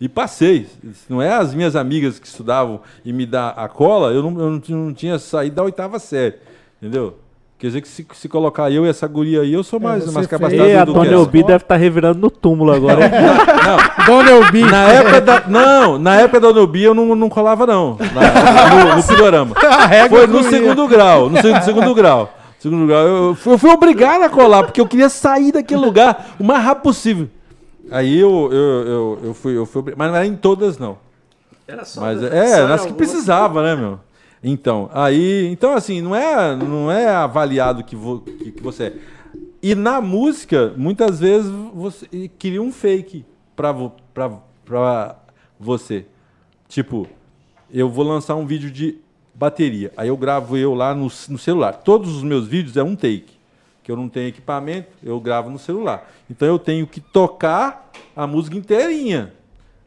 E 0.00 0.08
passei. 0.08 0.66
Não 1.08 1.20
é 1.20 1.30
as 1.30 1.52
minhas 1.54 1.76
amigas 1.76 2.18
que 2.18 2.26
estudavam 2.26 2.80
e 3.04 3.12
me 3.12 3.26
dá 3.26 3.50
a 3.50 3.68
cola, 3.68 4.12
eu 4.12 4.22
não, 4.22 4.40
eu 4.40 4.60
não 4.74 4.94
tinha 4.94 5.18
saído 5.18 5.56
da 5.56 5.62
oitava 5.62 5.98
série. 5.98 6.36
Entendeu? 6.80 7.18
Quer 7.60 7.66
dizer 7.66 7.82
que 7.82 7.88
se, 7.88 8.06
se 8.14 8.26
colocar 8.26 8.70
eu 8.70 8.86
e 8.86 8.88
essa 8.88 9.06
guria 9.06 9.42
aí, 9.42 9.52
eu 9.52 9.62
sou 9.62 9.78
É, 9.78 9.82
mais, 9.82 10.04
você 10.04 10.10
mais 10.12 10.26
capacitado 10.26 10.66
E 10.66 10.74
a 10.74 10.82
do 10.82 10.94
que 10.98 11.06
ela. 11.06 11.20
Obi 11.20 11.42
deve 11.42 11.62
estar 11.62 11.76
revirando 11.76 12.18
no 12.18 12.30
túmulo 12.30 12.72
agora. 12.72 13.00
Não, 13.06 13.76
Dona 14.06 14.30
Elbi. 14.30 14.62
na 14.64 14.84
época 14.88 15.20
da, 15.20 15.42
não, 15.46 15.98
na 15.98 16.14
época 16.16 16.40
da 16.40 16.48
Onobi 16.48 16.82
eu 16.84 16.94
não, 16.94 17.14
não 17.14 17.28
colava 17.28 17.66
não, 17.66 17.98
na- 17.98 18.70
no, 18.70 19.44
no. 19.44 19.54
A 19.60 20.08
Foi 20.08 20.26
no 20.26 20.42
segundo 20.42 20.88
grau, 20.88 21.28
no 21.28 21.36
segundo, 21.42 21.62
segundo 21.62 21.94
grau. 21.94 22.32
Segundo 22.58 22.86
grau, 22.86 23.02
eu, 23.06 23.34
fui- 23.34 23.52
eu 23.52 23.58
fui 23.58 23.70
obrigado 23.70 24.22
a 24.22 24.30
colar, 24.30 24.62
porque 24.64 24.80
eu 24.80 24.86
queria 24.86 25.10
sair 25.10 25.52
daquele 25.52 25.80
lugar 25.82 26.30
o 26.40 26.44
mais 26.44 26.64
rápido 26.64 26.82
possível. 26.84 27.28
Aí 27.90 28.18
eu, 28.18 28.48
eu, 28.50 28.58
eu, 28.86 29.18
eu 29.24 29.34
fui, 29.34 29.54
eu 29.56 29.66
fui, 29.66 29.80
obri- 29.80 29.94
mas 29.96 30.08
não 30.10 30.16
era 30.16 30.26
em 30.26 30.34
todas 30.36 30.78
não. 30.78 30.96
Era 31.68 31.84
só 31.84 32.00
Mas 32.00 32.22
é, 32.22 32.66
nas 32.66 32.86
que 32.86 32.92
precisava, 32.94 33.62
né, 33.62 33.76
meu? 33.76 34.00
Então, 34.42 34.88
aí, 34.92 35.48
então 35.48 35.74
assim, 35.74 36.00
não 36.00 36.14
é, 36.14 36.56
não 36.56 36.90
é 36.90 37.08
avaliado 37.08 37.84
que, 37.84 37.94
vo, 37.94 38.20
que, 38.20 38.52
que 38.52 38.62
você 38.62 38.84
é. 38.84 38.94
E 39.62 39.74
na 39.74 40.00
música, 40.00 40.72
muitas 40.76 41.20
vezes 41.20 41.50
você 41.74 42.28
queria 42.38 42.62
um 42.62 42.72
fake 42.72 43.26
pra, 43.54 43.74
pra, 44.14 44.30
pra 44.64 45.16
você. 45.58 46.06
Tipo, 46.66 47.06
eu 47.70 47.90
vou 47.90 48.04
lançar 48.04 48.36
um 48.36 48.46
vídeo 48.46 48.70
de 48.70 48.98
bateria. 49.34 49.92
Aí 49.96 50.08
eu 50.08 50.16
gravo 50.16 50.56
eu 50.56 50.72
lá 50.74 50.94
no, 50.94 51.04
no 51.28 51.38
celular. 51.38 51.74
Todos 51.74 52.16
os 52.16 52.22
meus 52.22 52.46
vídeos 52.46 52.78
é 52.78 52.82
um 52.82 52.96
take. 52.96 53.38
Que 53.82 53.92
eu 53.92 53.96
não 53.96 54.08
tenho 54.08 54.28
equipamento, 54.28 54.88
eu 55.02 55.20
gravo 55.20 55.50
no 55.50 55.58
celular. 55.58 56.10
Então 56.30 56.48
eu 56.48 56.58
tenho 56.58 56.86
que 56.86 57.00
tocar 57.00 57.90
a 58.16 58.26
música 58.26 58.56
inteirinha. 58.56 59.34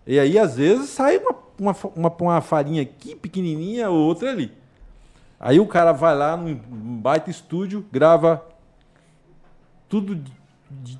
E 0.06 0.20
aí, 0.20 0.38
às 0.38 0.58
vezes, 0.58 0.90
sai 0.90 1.18
uma, 1.18 1.34
uma, 1.64 1.76
uma, 1.96 2.16
uma 2.20 2.42
farinha 2.42 2.82
aqui, 2.82 3.16
pequenininha, 3.16 3.90
ou 3.90 3.98
outra 3.98 4.30
ali. 4.30 4.52
Aí 5.40 5.60
o 5.60 5.68
cara 5.68 5.92
vai 5.92 6.16
lá 6.16 6.38
num 6.38 6.56
baita 7.00 7.30
estúdio, 7.30 7.86
grava 7.92 8.46
tudo, 9.90 10.24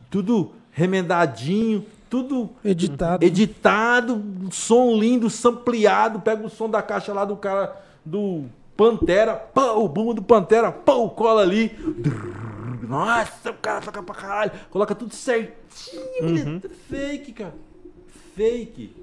tudo 0.10 0.52
remendadinho, 0.72 1.86
tudo 2.10 2.50
Editado. 2.64 3.26
editado, 3.26 4.24
som 4.52 4.96
lindo, 4.98 5.30
sampleado, 5.30 6.20
pega 6.20 6.46
o 6.46 6.50
som 6.50 6.70
da 6.70 6.82
caixa 6.82 7.14
lá 7.14 7.26
do 7.26 7.36
cara 7.38 7.76
do 8.04 8.46
Pantera, 8.76 9.36
pô, 9.36 9.84
o 9.84 9.88
bumbo 9.88 10.14
do 10.14 10.22
Pantera, 10.22 10.72
pô, 10.72 11.10
cola 11.10 11.42
ali. 11.42 11.72
Nossa, 12.82 13.52
o 13.52 13.54
cara 13.54 13.82
toca 13.82 14.04
pra 14.04 14.16
caralho, 14.16 14.52
coloca 14.70 14.94
tudo 14.94 15.14
certinho, 15.14 16.62
fake, 16.90 17.34
cara. 17.34 17.56
Fake. 18.36 19.03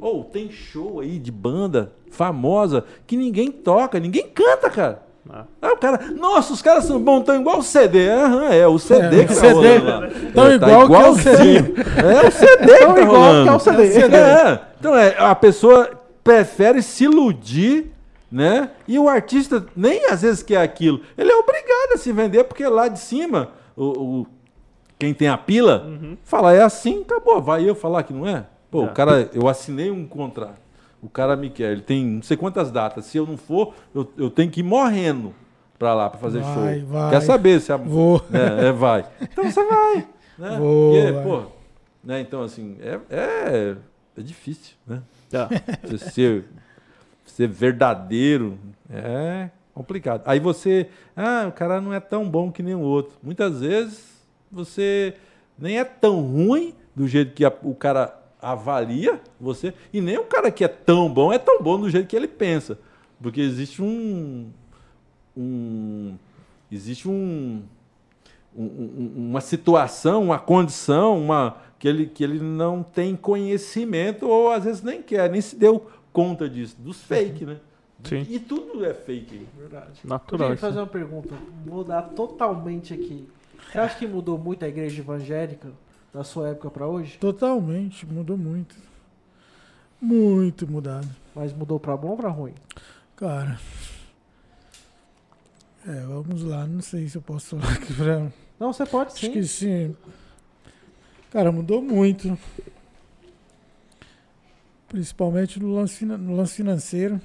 Ou 0.00 0.24
tem 0.24 0.50
show 0.50 1.00
aí 1.00 1.18
de 1.18 1.30
banda 1.32 1.92
famosa 2.10 2.84
que 3.06 3.16
ninguém 3.16 3.50
toca, 3.50 3.98
ninguém 4.00 4.28
canta, 4.28 4.68
cara. 4.70 5.02
Ah. 5.30 5.44
O 5.72 5.76
cara, 5.78 6.12
nossa, 6.12 6.52
os 6.52 6.60
caras 6.60 6.84
são 6.84 7.00
bons, 7.00 7.22
tão 7.24 7.40
igual 7.40 7.58
o 7.58 7.62
CD. 7.62 8.10
Aham, 8.10 8.44
é, 8.52 8.66
o 8.68 8.78
CD 8.78 9.20
É, 9.20 9.24
que 9.24 9.28
tá 9.34 9.40
CD. 9.40 9.78
rolando. 9.78 10.14
Tão 10.34 10.46
É, 10.46 10.58
tá 10.58 10.66
igual 10.66 10.86
que 10.86 10.92
é 10.94 10.96
o 10.96 11.00
igualzinho. 11.00 11.74
É 11.96 12.26
o 12.26 12.30
CD 12.30 12.72
que 12.72 12.78
Tão 12.84 12.94
tá 12.94 13.00
igual 13.00 13.22
rolando. 13.22 13.42
que 13.44 13.48
é 13.48 13.52
o 13.52 13.58
CD. 13.60 14.16
É, 14.16 14.60
então 14.78 14.94
é, 14.96 15.14
a 15.18 15.34
pessoa 15.34 15.90
prefere 16.22 16.82
se 16.82 17.04
iludir, 17.04 17.90
né? 18.30 18.70
E 18.86 18.98
o 18.98 19.08
artista 19.08 19.64
nem 19.74 20.04
às 20.10 20.20
vezes 20.20 20.42
quer 20.42 20.58
aquilo. 20.60 21.00
Ele 21.16 21.30
é 21.32 21.36
obrigado 21.36 21.92
a 21.94 21.96
se 21.96 22.12
vender 22.12 22.44
porque 22.44 22.66
lá 22.66 22.88
de 22.88 22.98
cima, 22.98 23.48
o, 23.74 23.84
o- 24.20 24.26
quem 24.98 25.14
tem 25.14 25.28
a 25.28 25.38
pila, 25.38 25.86
fala 26.22 26.52
é 26.52 26.62
assim, 26.62 27.00
acabou. 27.00 27.40
Vai 27.40 27.66
eu 27.68 27.74
falar 27.74 28.02
que 28.02 28.12
não 28.12 28.26
é? 28.28 28.44
Pô, 28.74 28.82
É. 28.82 28.86
o 28.86 28.92
cara, 28.92 29.30
eu 29.32 29.46
assinei 29.48 29.88
um 29.88 30.04
contrato. 30.04 30.58
O 31.00 31.08
cara 31.08 31.36
me 31.36 31.48
quer, 31.48 31.70
ele 31.70 31.80
tem 31.82 32.04
não 32.04 32.22
sei 32.22 32.36
quantas 32.36 32.72
datas. 32.72 33.04
Se 33.04 33.16
eu 33.16 33.24
não 33.24 33.36
for, 33.36 33.72
eu, 33.94 34.10
eu 34.16 34.28
tenho 34.30 34.50
que 34.50 34.58
ir 34.60 34.64
morrendo 34.64 35.32
pra 35.78 35.94
lá 35.94 36.10
pra 36.10 36.18
fazer 36.18 36.40
Vai, 36.40 36.80
show. 36.80 36.88
vai. 36.88 37.10
Quer 37.12 37.20
saber 37.20 37.60
se 37.60 37.72
a 37.72 37.76
Vou. 37.76 38.20
é, 38.34 38.66
é, 38.68 38.72
vai. 38.72 39.06
Então 39.20 39.44
você 39.44 39.64
vai. 39.64 39.96
Né? 40.36 40.58
Vou, 40.58 40.92
Porque, 40.92 41.12
vai. 41.12 41.22
pô, 41.22 41.42
né? 42.02 42.20
Então, 42.20 42.42
assim, 42.42 42.76
é, 42.80 42.98
é, 43.10 43.76
é 44.18 44.22
difícil, 44.22 44.74
né? 44.84 45.02
Tá. 45.30 45.48
Você 45.86 45.98
ser, 46.10 46.44
ser 47.26 47.46
verdadeiro 47.46 48.58
é 48.90 49.50
complicado. 49.72 50.22
Aí 50.26 50.40
você, 50.40 50.88
ah, 51.16 51.44
o 51.48 51.52
cara 51.52 51.80
não 51.80 51.92
é 51.94 52.00
tão 52.00 52.28
bom 52.28 52.50
que 52.50 52.62
nem 52.62 52.74
o 52.74 52.80
outro. 52.80 53.16
Muitas 53.22 53.60
vezes 53.60 54.20
você 54.50 55.14
nem 55.58 55.78
é 55.78 55.84
tão 55.84 56.20
ruim 56.20 56.74
do 56.96 57.06
jeito 57.06 57.32
que 57.34 57.44
a- 57.44 57.52
o 57.62 57.74
cara 57.74 58.20
avalia 58.52 59.20
você, 59.40 59.72
e 59.92 60.00
nem 60.00 60.18
o 60.18 60.24
cara 60.24 60.50
que 60.50 60.62
é 60.64 60.68
tão 60.68 61.12
bom 61.12 61.32
é 61.32 61.38
tão 61.38 61.62
bom 61.62 61.78
do 61.80 61.88
jeito 61.90 62.06
que 62.06 62.16
ele 62.16 62.28
pensa. 62.28 62.78
Porque 63.20 63.40
existe 63.40 63.82
um. 63.82 64.50
um 65.36 66.16
existe 66.70 67.08
um, 67.08 67.62
um- 68.56 68.62
um- 68.64 69.12
uma 69.30 69.40
situação, 69.40 70.24
uma 70.24 70.38
condição, 70.38 71.18
uma, 71.18 71.56
que, 71.78 71.86
ele, 71.88 72.06
que 72.06 72.22
ele 72.24 72.40
não 72.40 72.82
tem 72.82 73.14
conhecimento 73.16 74.28
ou 74.28 74.50
às 74.50 74.64
vezes 74.64 74.82
nem 74.82 75.00
quer, 75.02 75.30
nem 75.30 75.40
se 75.40 75.56
deu 75.56 75.86
conta 76.12 76.48
disso, 76.48 76.76
dos 76.78 77.00
fake, 77.02 77.44
né? 77.44 77.58
Sim. 78.04 78.26
E 78.28 78.38
tudo 78.38 78.84
é 78.84 78.92
fake. 78.92 79.46
Verdade. 79.58 80.00
Natural. 80.04 80.48
Deixa 80.50 80.66
eu 80.66 80.68
fazer 80.70 80.80
uma 80.80 80.86
pergunta. 80.86 81.34
Mudar 81.64 82.02
totalmente 82.02 82.92
aqui. 82.92 83.26
Você 83.72 83.78
acha 83.78 83.98
que 83.98 84.06
mudou 84.06 84.36
muito 84.36 84.64
a 84.64 84.68
igreja 84.68 85.00
evangélica 85.00 85.68
da 86.14 86.22
sua 86.24 86.48
época 86.50 86.70
pra 86.70 86.86
hoje? 86.86 87.18
Totalmente, 87.18 88.06
mudou 88.06 88.38
muito. 88.38 88.74
Muito 90.00 90.66
mudado. 90.70 91.08
Mas 91.34 91.52
mudou 91.52 91.78
pra 91.80 91.96
bom 91.96 92.10
ou 92.10 92.16
pra 92.16 92.28
ruim? 92.30 92.54
Cara. 93.16 93.58
É, 95.86 96.00
vamos 96.06 96.42
lá, 96.42 96.66
não 96.66 96.80
sei 96.80 97.08
se 97.08 97.16
eu 97.18 97.22
posso 97.22 97.58
falar 97.58 97.72
aqui 97.74 97.92
pra. 97.92 98.30
Não, 98.58 98.72
você 98.72 98.86
pode 98.86 99.12
Acho 99.12 99.26
sim. 99.26 99.32
que 99.32 99.42
sim. 99.44 99.96
Cara, 101.30 101.50
mudou 101.50 101.82
muito. 101.82 102.38
Principalmente 104.88 105.58
no 105.58 105.74
lance, 105.74 106.04
no 106.06 106.36
lance 106.36 106.54
financeiro. 106.54 107.20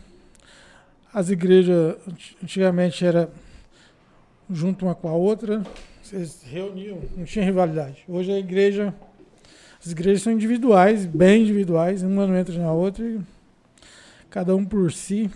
As 1.14 1.30
igrejas 1.30 1.96
anti- 2.08 2.38
antigamente 2.44 3.06
era 3.06 3.30
junto 4.50 4.86
uma 4.86 4.96
com 4.96 5.08
a 5.08 5.14
outra, 5.14 5.62
vocês 6.10 6.42
reuniam, 6.44 7.00
não 7.16 7.24
tinha 7.24 7.46
rivalidade. 7.46 8.04
Hoje 8.08 8.32
a 8.32 8.40
igreja, 8.40 8.94
as 9.80 9.92
igrejas 9.92 10.24
são 10.24 10.34
individuais, 10.34 11.06
bem 11.06 11.44
individuais, 11.44 12.02
uma 12.02 12.26
não 12.26 12.36
entra 12.36 12.58
na 12.58 12.72
outra 12.72 13.06
e 13.06 13.20
cada 14.30 14.56
um 14.56 14.66
por 14.66 14.92
si. 14.92 15.30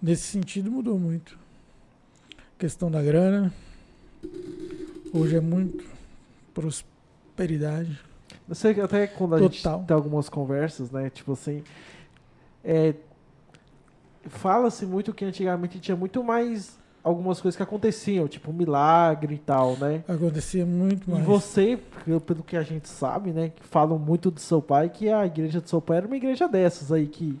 Nesse 0.00 0.22
sentido 0.22 0.70
mudou 0.70 0.96
muito. 0.96 1.36
Questão 2.56 2.88
da 2.88 3.02
grana. 3.02 3.52
Hoje 5.12 5.36
é 5.36 5.40
muito 5.40 5.84
prosperidade. 6.54 7.98
Eu 8.48 8.54
sei 8.54 8.74
que 8.74 8.80
até 8.80 9.08
quando 9.08 9.34
a 9.34 9.38
gente 9.40 9.60
Total. 9.60 9.84
tem 9.84 9.94
algumas 9.94 10.28
conversas, 10.28 10.90
né? 10.92 11.10
Tipo 11.10 11.32
assim. 11.32 11.64
É, 12.62 12.94
Fala-se 14.28 14.84
muito 14.84 15.12
que 15.14 15.24
antigamente 15.24 15.80
tinha 15.80 15.96
muito 15.96 16.22
mais 16.22 16.77
algumas 17.08 17.40
coisas 17.40 17.56
que 17.56 17.62
aconteciam, 17.62 18.28
tipo 18.28 18.52
milagre 18.52 19.34
e 19.34 19.38
tal, 19.38 19.76
né? 19.76 20.04
Acontecia 20.06 20.64
muito 20.64 21.08
E 21.08 21.12
mais. 21.14 21.24
você, 21.24 21.78
pelo- 22.04 22.42
que 22.42 22.56
a 22.56 22.62
gente 22.62 22.88
sabe, 22.88 23.30
né? 23.32 23.50
Que 23.50 23.64
falam 23.66 23.98
muito 23.98 24.30
do 24.30 24.40
seu 24.40 24.60
pai, 24.62 24.88
que 24.88 25.08
a 25.08 25.26
igreja 25.26 25.60
do 25.60 25.68
seu 25.68 25.80
pai 25.80 25.98
era 25.98 26.06
uma 26.06 26.16
igreja 26.16 26.46
dessas 26.48 26.92
aí 26.92 27.06
que, 27.06 27.38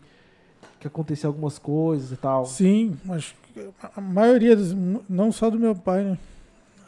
que 0.80 0.86
acontecia 0.86 1.26
algumas 1.28 1.58
coisas 1.58 2.12
e 2.12 2.16
tal. 2.16 2.44
Sim, 2.46 2.96
acho 3.10 3.34
que 3.54 3.68
a 3.94 4.00
maioria, 4.00 4.54
dos, 4.56 4.74
não 5.08 5.30
só 5.32 5.48
do 5.50 5.58
meu 5.58 5.74
pai, 5.74 6.04
né? 6.04 6.18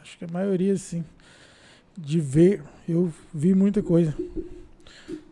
Acho 0.01 0.17
que 0.17 0.25
a 0.25 0.29
maioria, 0.31 0.75
sim. 0.77 1.03
De 1.97 2.19
ver, 2.19 2.63
eu 2.87 3.11
vi 3.33 3.53
muita 3.53 3.81
coisa. 3.83 4.15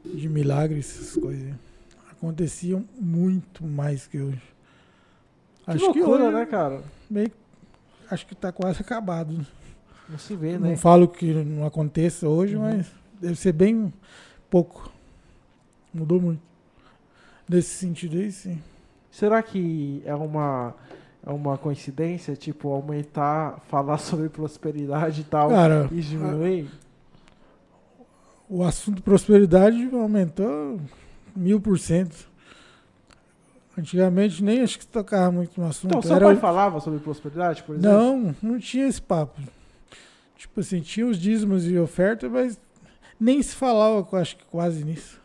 De 0.06 0.28
milagres, 0.30 0.90
essas 1.02 1.16
coisas. 1.22 1.54
Aconteciam 2.12 2.84
muito 3.00 3.66
mais 3.66 4.06
que 4.08 4.20
hoje. 4.20 4.42
Que 5.66 5.72
Acho 5.72 5.94
que 5.94 6.00
loucura, 6.02 6.26
hoje, 6.26 6.34
né, 6.36 6.46
cara? 6.46 6.82
meio, 7.10 7.32
acho 8.10 8.26
que 8.26 8.36
tá 8.36 8.52
quase 8.52 8.81
acabado. 8.81 9.45
Não 10.07 10.18
se 10.18 10.36
vê, 10.36 10.57
né? 10.57 10.69
Não 10.69 10.77
falo 10.77 11.07
que 11.07 11.34
não 11.34 11.65
aconteça 11.65 12.27
hoje, 12.27 12.56
Uhum. 12.56 12.61
mas 12.64 12.88
deve 13.22 13.36
ser 13.36 13.52
bem 13.53 13.94
pouco. 14.49 14.91
Mudou 15.94 16.19
muito. 16.22 16.41
Nesse 17.48 17.69
sentido 17.76 18.18
aí, 18.18 18.31
sim. 18.31 18.60
Será 19.11 19.41
que 19.41 20.02
é 20.06 20.14
uma, 20.15 20.76
é 21.26 21.30
uma 21.31 21.57
coincidência, 21.57 22.36
tipo, 22.36 22.69
aumentar, 22.69 23.60
falar 23.68 23.98
sobre 23.99 24.30
prosperidade 24.30 25.22
e 25.22 25.23
tal 25.23 25.49
Cara, 25.49 25.90
e 25.91 25.99
diminuir? 26.02 26.69
o 28.48 28.64
assunto 28.64 29.02
prosperidade 29.03 29.90
aumentou 29.94 30.80
mil 31.36 31.60
por 31.61 31.77
cento. 31.77 32.28
Antigamente 33.80 34.43
nem 34.43 34.61
acho 34.61 34.77
que 34.77 34.84
se 34.84 34.89
tocava 34.89 35.31
muito 35.31 35.60
no 35.60 35.68
assunto. 35.68 35.91
Então, 35.91 36.01
seu 36.01 36.15
Era 36.15 36.26
pai 36.26 36.35
o- 36.35 36.39
falava 36.39 36.80
sobre 36.81 36.99
prosperidade, 36.99 37.64
por 37.64 37.76
exemplo? 37.76 37.97
Não, 37.97 38.35
não 38.41 38.60
tinha 38.60 38.88
esse 38.88 39.01
papo. 39.01 39.39
Tipo 40.35 40.60
assim, 40.60 40.81
tinha 40.81 41.06
os 41.07 41.18
dízimos 41.18 41.65
e 41.68 41.77
oferta, 41.77 42.27
mas 42.30 42.60
nem 43.19 43.41
se 43.41 43.56
falava, 43.56 44.06
acho 44.18 44.38
que 44.38 44.45
quase 44.45 44.84
nisso. 44.84 45.19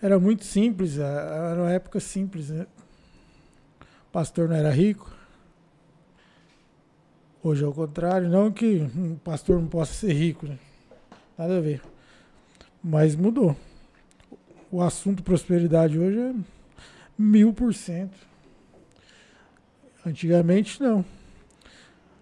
Era 0.00 0.18
muito 0.20 0.44
simples, 0.44 0.98
era 0.98 1.56
uma 1.60 1.70
época 1.72 1.98
simples, 1.98 2.50
né? 2.50 2.66
O 4.08 4.12
pastor 4.12 4.48
não 4.48 4.56
era 4.56 4.70
rico, 4.70 5.14
Hoje 7.42 7.62
é 7.62 7.66
o 7.68 7.72
contrário. 7.72 8.28
Não 8.28 8.50
que 8.50 8.90
um 8.96 9.14
pastor 9.16 9.60
não 9.60 9.68
possa 9.68 9.92
ser 9.94 10.12
rico, 10.12 10.46
né? 10.46 10.58
Nada 11.38 11.58
a 11.58 11.60
ver. 11.60 11.80
Mas 12.82 13.14
mudou. 13.14 13.56
O 14.68 14.82
assunto 14.82 15.22
prosperidade 15.22 15.96
hoje 15.96 16.18
é 16.18 16.34
mil 17.18 17.52
por 17.52 17.72
cento. 17.74 18.16
Antigamente 20.04 20.80
não. 20.82 21.04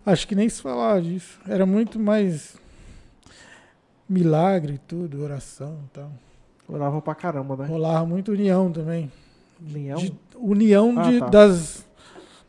Acho 0.07 0.27
que 0.29 0.35
nem 0.35 0.49
se 0.49 0.61
falava 0.63 1.01
disso. 1.01 1.39
Era 1.47 1.65
muito 1.67 1.99
mais 1.99 2.57
milagre 4.09 4.81
tudo, 4.87 5.23
oração 5.23 5.81
e 5.87 5.91
tal. 5.91 6.13
Orava 6.69 7.01
pra 7.01 7.15
caramba, 7.15 7.57
né? 7.57 7.67
Rolava 7.67 8.07
muito 8.07 8.33
união 8.33 8.71
também. 8.73 9.11
Leão? 9.71 9.99
De- 9.99 10.15
união 10.37 10.99
Ah, 10.99 11.11
de, 11.11 11.19
tá. 11.21 11.27
das, 11.29 11.87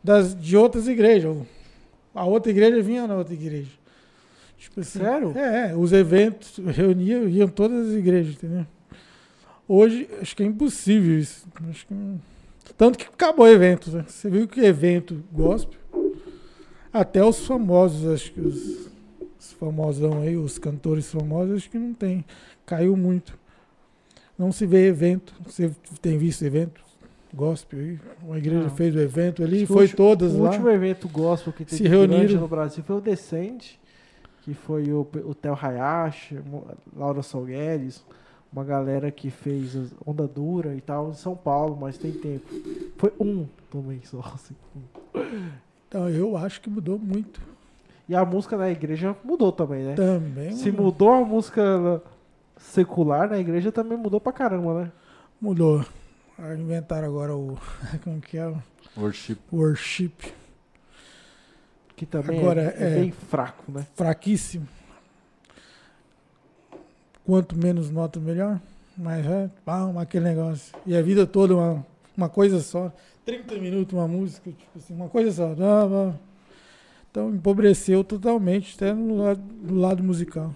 das, 0.02 0.34
de 0.34 0.56
outras 0.56 0.88
igrejas. 0.88 1.36
A 2.14 2.24
outra 2.24 2.50
igreja 2.50 2.80
vinha 2.82 3.06
na 3.06 3.14
outra 3.16 3.34
igreja. 3.34 3.70
Tipo 4.58 4.80
assim, 4.80 4.98
Sério? 5.00 5.36
É, 5.36 5.70
é, 5.70 5.76
os 5.76 5.92
eventos 5.92 6.56
reuniam, 6.74 7.28
iam 7.28 7.48
todas 7.48 7.88
as 7.88 7.94
igrejas, 7.94 8.34
entendeu? 8.34 8.66
Hoje, 9.68 10.08
acho 10.20 10.34
que 10.34 10.42
é 10.42 10.46
impossível 10.46 11.18
isso. 11.18 11.46
Acho 11.70 11.86
que 11.86 11.92
não- 11.94 12.20
Tanto 12.74 12.98
que 12.98 13.04
acabou 13.04 13.46
o 13.46 13.48
evento. 13.48 13.90
Né? 13.90 14.04
Você 14.06 14.28
viu 14.30 14.46
que 14.48 14.60
evento 14.60 15.22
gospel, 15.32 15.78
até 16.92 17.24
os 17.24 17.46
famosos, 17.46 18.06
acho 18.12 18.32
que 18.32 18.40
os, 18.40 18.88
os 19.38 19.52
famosão 19.52 20.20
aí, 20.22 20.36
os 20.36 20.58
cantores 20.58 21.10
famosos, 21.10 21.56
acho 21.56 21.70
que 21.70 21.78
não 21.78 21.92
tem. 21.94 22.24
Caiu 22.64 22.96
muito. 22.96 23.38
Não 24.38 24.52
se 24.52 24.66
vê 24.66 24.86
evento. 24.88 25.34
Você 25.44 25.70
tem 26.00 26.18
visto 26.18 26.42
evento 26.44 26.80
gospel 27.34 27.78
aí? 27.80 27.98
Uma 28.22 28.38
igreja 28.38 28.62
Não. 28.64 28.70
fez 28.70 28.94
o 28.94 29.00
evento 29.00 29.42
ali, 29.42 29.62
Acho 29.62 29.72
o 29.72 29.76
foi 29.76 29.88
todas 29.88 30.32
O 30.34 30.42
lá. 30.42 30.50
último 30.50 30.68
evento 30.70 31.08
gospel 31.08 31.52
que 31.52 31.64
Se 31.64 31.82
teve 31.82 31.90
grande 31.90 32.14
reuniram. 32.16 32.40
no 32.40 32.48
Brasil 32.48 32.82
foi 32.82 32.96
o 32.96 33.00
Descende, 33.00 33.78
que 34.42 34.54
foi 34.54 34.90
o, 34.92 35.06
o 35.24 35.34
Theo 35.34 35.54
Hayashi, 35.60 36.38
Laura 36.96 37.22
Salgueres, 37.22 38.04
uma 38.52 38.64
galera 38.64 39.10
que 39.10 39.30
fez 39.30 39.76
Onda 40.04 40.26
Dura 40.26 40.74
e 40.74 40.80
tal 40.80 41.10
em 41.10 41.14
São 41.14 41.36
Paulo, 41.36 41.76
mas 41.80 41.98
tem 41.98 42.12
tempo. 42.12 42.46
Foi 42.96 43.12
um 43.20 43.46
também 43.70 44.00
só. 44.04 44.20
assim. 44.34 44.54
Então 45.88 46.08
eu 46.08 46.36
acho 46.36 46.60
que 46.60 46.70
mudou 46.70 46.98
muito. 46.98 47.40
E 48.08 48.14
a 48.14 48.24
música 48.24 48.56
na 48.56 48.70
igreja 48.70 49.16
mudou 49.24 49.50
também, 49.50 49.82
né? 49.84 49.94
Também 49.94 50.52
Se 50.52 50.70
mudou. 50.70 50.84
mudou 50.86 51.12
a 51.12 51.24
música 51.24 52.02
secular 52.56 53.28
na 53.28 53.38
igreja, 53.38 53.72
também 53.72 53.98
mudou 53.98 54.20
pra 54.20 54.32
caramba, 54.32 54.84
né? 54.84 54.92
Mudou. 55.40 55.84
Inventaram 56.58 57.08
agora 57.08 57.34
o. 57.34 57.58
Como 58.04 58.20
que 58.20 58.38
é? 58.38 58.52
Worship. 58.96 59.38
Worship. 59.52 60.12
Que 61.96 62.04
também 62.06 62.38
Agora, 62.38 62.62
é, 62.62 62.76
é 62.84 62.92
é- 62.92 63.00
bem 63.00 63.10
fraco, 63.10 63.64
né? 63.72 63.86
Fraquíssimo. 63.94 64.68
Quanto 67.26 67.56
menos 67.58 67.90
nota, 67.90 68.20
melhor. 68.20 68.60
Mas 68.96 69.26
é, 69.26 69.50
pá, 69.64 69.90
aquele 70.00 70.24
negócio. 70.24 70.74
E 70.86 70.96
a 70.96 71.02
vida 71.02 71.26
toda 71.26 71.54
uma, 71.56 71.84
uma 72.16 72.28
coisa 72.28 72.60
só. 72.60 72.90
30 73.26 73.56
minutos 73.56 73.92
uma 73.92 74.06
música, 74.06 74.48
tipo 74.50 74.78
assim, 74.78 74.94
uma 74.94 75.08
coisa 75.08 75.32
só. 75.32 75.52
Então 77.10 77.30
empobreceu 77.34 78.04
totalmente, 78.04 78.76
até 78.76 78.94
no 78.94 79.16
lado, 79.16 79.40
do 79.40 79.74
lado 79.74 80.04
musical. 80.04 80.54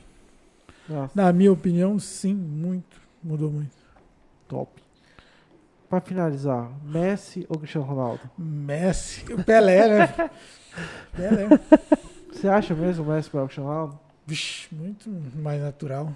Nossa, 0.89 1.13
Na 1.15 1.33
minha 1.33 1.53
opinião, 1.53 1.99
sim, 1.99 2.35
muito. 2.35 2.97
Mudou 3.23 3.51
muito. 3.51 3.73
top. 4.49 4.71
Pra 5.89 6.01
finalizar, 6.01 6.71
Messi 6.85 7.45
ou 7.49 7.59
Cristiano 7.59 7.87
Ronaldo? 7.87 8.21
Messi, 8.39 9.25
Pelé, 9.45 9.89
né? 9.89 10.07
Pelé. 11.17 11.49
Você 12.33 12.47
acha 12.47 12.75
mesmo 12.75 13.05
o 13.05 13.09
Messi 13.09 13.29
para 13.29 13.43
o 13.43 13.47
Cristiano 13.47 13.69
Ronaldo? 13.69 13.99
Vixe, 14.25 14.73
muito 14.73 15.11
mais 15.37 15.61
natural. 15.61 16.13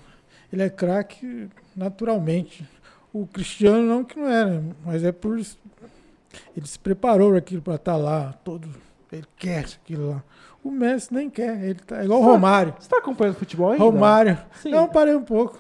Ele 0.55 0.63
é 0.63 0.71
craque 0.71 1.49
naturalmente. 1.75 2.65
O 3.13 3.27
Cristiano 3.27 3.83
não 3.83 4.05
que 4.05 4.17
não 4.17 4.29
era, 4.29 4.63
mas 4.85 5.03
é 5.03 5.11
por 5.11 5.37
ele 5.37 6.67
se 6.67 6.79
preparou 6.79 7.31
para 7.31 7.39
aquilo 7.39 7.61
para 7.61 7.75
estar 7.75 7.97
lá, 7.97 8.33
todo 8.45 8.69
ele 9.11 9.27
quer 9.37 9.65
aquilo 9.65 10.11
lá. 10.11 10.25
O 10.63 10.71
Messi 10.71 11.13
nem 11.13 11.29
quer, 11.29 11.61
ele 11.63 11.81
tá 11.81 12.01
é 12.01 12.05
igual 12.05 12.21
o 12.21 12.25
Romário. 12.25 12.73
Você 12.79 12.89
tá 12.89 12.99
acompanhando 12.99 13.35
futebol 13.35 13.73
ainda? 13.73 13.83
Romário. 13.83 14.39
Sim. 14.63 14.71
Não, 14.71 14.89
parei 14.89 15.15
um 15.15 15.25
pouco. 15.25 15.59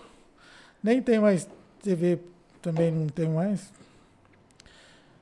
Nem 0.82 1.02
tem 1.02 1.18
mais 1.18 1.48
TV, 1.82 2.20
também 2.62 2.92
não 2.92 3.08
tem 3.08 3.28
mais. 3.28 3.72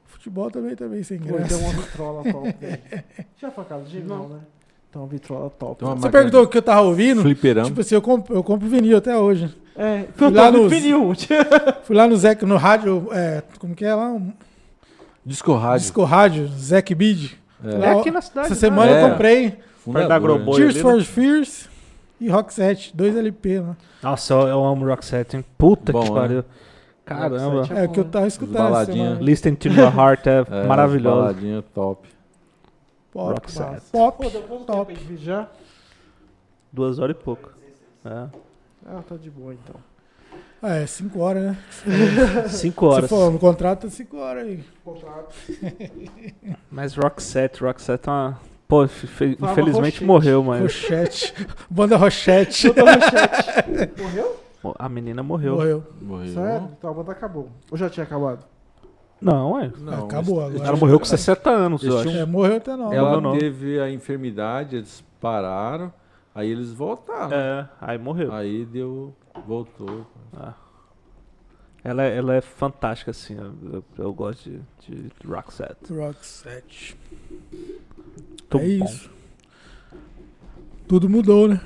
Futebol 0.04 0.50
também 0.50 0.76
também 0.76 1.02
sem 1.02 1.18
Pô, 1.18 1.34
graça. 1.34 1.56
tem 1.56 1.64
uma 1.66 1.72
vitrola 1.82 2.30
top. 2.30 2.54
né? 2.60 3.04
Já 3.38 3.50
foi 3.50 3.64
a 3.64 3.66
casa 3.66 3.84
de 3.86 4.00
não, 4.00 4.28
né? 4.28 4.40
Tem 4.92 5.00
uma 5.00 5.08
vitrola 5.08 5.48
top. 5.50 5.82
Uma 5.84 5.90
Você 5.92 5.94
máquina 6.02 6.10
perguntou 6.12 6.42
o 6.42 6.46
que 6.46 6.58
eu 6.58 6.62
tava 6.62 6.82
ouvindo? 6.82 7.22
Fliperama. 7.22 7.66
Tipo 7.66 7.80
assim, 7.80 7.94
eu 7.94 8.02
compro, 8.02 8.34
eu 8.36 8.44
compro 8.44 8.68
vinil 8.68 8.98
até 8.98 9.16
hoje. 9.16 9.54
É, 9.74 10.04
Fui 10.14 10.26
eu 10.26 10.30
lá 10.34 10.52
tô 10.52 10.58
no 10.58 10.62
nos- 10.64 10.70
vinil. 10.72 11.12
Fui 11.84 11.96
lá 11.96 12.06
no 12.06 12.14
Zec, 12.16 12.42
no 12.44 12.56
rádio, 12.58 13.08
é, 13.10 13.42
como 13.58 13.74
que 13.74 13.84
é 13.86 13.94
lá? 13.94 14.08
Um 14.10 14.32
Disco 15.24 15.54
rádio. 15.54 15.80
disco 15.80 16.04
rádio, 16.04 16.48
Zec 16.48 16.94
Bid. 16.94 17.38
É. 17.64 17.86
É 17.86 17.92
aqui 17.98 18.10
na 18.10 18.20
cidade. 18.20 18.46
Essa 18.46 18.54
né? 18.54 18.60
semana 18.60 18.90
É. 18.92 19.02
eu 19.04 19.08
comprei 19.10 19.54
Fundador, 19.78 20.08
da 20.08 20.14
Agroboi. 20.16 20.60
né? 20.60 20.66
Tears 20.72 20.74
ali, 20.74 20.82
for 20.82 21.02
Fears 21.02 21.68
e 22.20 22.28
Rock 22.28 22.52
7, 22.52 22.94
dois 22.94 23.16
LP, 23.16 23.60
né? 23.60 23.76
Nossa, 24.02 24.34
eu, 24.34 24.40
eu 24.48 24.64
amo 24.64 24.84
Rock 24.86 25.04
Set, 25.06 25.34
hein? 25.36 25.44
Puta 25.56 25.90
Bom, 25.92 26.02
que 26.02 26.10
né? 26.10 26.14
pariu. 26.20 26.44
Caramba. 27.06 27.38
Rock 27.62 27.68
Set 27.68 27.78
É 27.78 27.84
o 27.84 27.88
que 27.88 28.00
eu 28.00 28.04
tava 28.04 28.26
escutando 28.26 28.56
essa 28.56 28.70
baladinha. 28.70 29.04
semana. 29.06 29.22
Listen 29.22 29.54
to 29.54 29.68
Your 29.68 29.96
Heart 29.96 30.26
é, 30.26 30.44
É, 30.50 30.66
maravilhoso. 30.66 31.16
Baladinha 31.16 31.64
top. 31.74 32.08
Pop, 33.12 33.32
Rock 33.34 33.52
Set. 33.52 33.82
pop, 33.92 34.22
Pô, 34.22 34.30
deu 34.30 34.42
quanto 34.42 34.64
top. 34.64 34.94
tempo 34.94 35.06
aí 35.10 35.16
de 35.16 35.24
já? 35.24 35.48
Duas 36.72 36.98
horas 36.98 37.14
e 37.16 37.18
pouco. 37.22 37.50
É. 38.04 38.26
Ah, 38.86 39.02
tá 39.08 39.16
de 39.16 39.30
boa 39.30 39.52
então. 39.54 39.76
Ah, 40.62 40.76
é, 40.76 40.86
5 40.86 41.18
horas, 41.18 41.42
né? 41.42 41.58
Cinco 42.48 42.86
Se 42.88 42.94
horas. 42.96 43.10
for 43.10 43.32
no 43.32 43.38
contrato, 43.38 43.86
é 43.88 43.90
5 43.90 44.16
horas 44.16 44.46
aí. 44.46 44.64
Mas 46.70 46.94
Rock 46.94 47.22
Set, 47.22 47.60
Rock 47.62 47.82
Set 47.82 48.06
é 48.06 48.10
uma. 48.10 48.40
Pô, 48.68 48.84
infelizmente 48.84 50.02
morreu, 50.02 50.42
mas. 50.42 50.62
Rochette. 50.62 51.34
Banda 51.68 51.96
Rochette. 51.98 52.68
Morreu? 54.00 54.40
Pô, 54.62 54.74
A 54.78 54.88
menina 54.88 55.22
morreu. 55.22 55.56
Morreu. 55.56 55.84
Morreu. 56.00 56.32
Sério? 56.32 56.70
Então 56.78 56.88
a 56.90 56.94
banda 56.94 57.12
acabou. 57.12 57.50
Ou 57.70 57.76
já 57.76 57.90
tinha 57.90 58.04
acabado? 58.04 58.44
Não, 59.22 59.58
é. 59.60 59.70
Não, 59.78 60.04
Acabou 60.06 60.44
agora. 60.44 60.66
Ela 60.68 60.76
morreu 60.76 60.98
com 60.98 61.04
60 61.04 61.48
anos, 61.50 61.82
eu 61.84 61.98
acho. 61.98 62.08
tinham- 62.08 62.22
É, 62.22 62.26
morreu 62.26 62.56
até 62.56 62.76
não. 62.76 62.92
Ela 62.92 63.20
não. 63.20 63.38
teve 63.38 63.78
a 63.80 63.90
enfermidade, 63.90 64.76
eles 64.76 65.04
pararam, 65.20 65.92
aí 66.34 66.50
eles 66.50 66.72
voltaram. 66.72 67.32
É, 67.36 67.68
aí 67.80 67.98
morreu. 67.98 68.32
Aí 68.32 68.64
deu. 68.64 69.14
Voltou. 69.46 70.06
Ah. 70.36 70.52
Ela, 71.84 72.04
é- 72.04 72.16
ela 72.16 72.34
é 72.34 72.40
fantástica, 72.40 73.10
assim. 73.12 73.36
Eu, 73.36 73.82
eu- 73.98 74.12
gosto 74.12 74.48
de, 74.50 74.60
de 74.90 75.10
Rock 75.26 75.52
Set. 75.52 75.76
Rock 75.92 76.24
7. 76.26 76.96
Muito 77.50 78.58
é 78.58 78.78
bom. 78.78 78.84
isso. 78.84 79.10
Tudo 80.86 81.08
mudou, 81.08 81.48
né? 81.48 81.60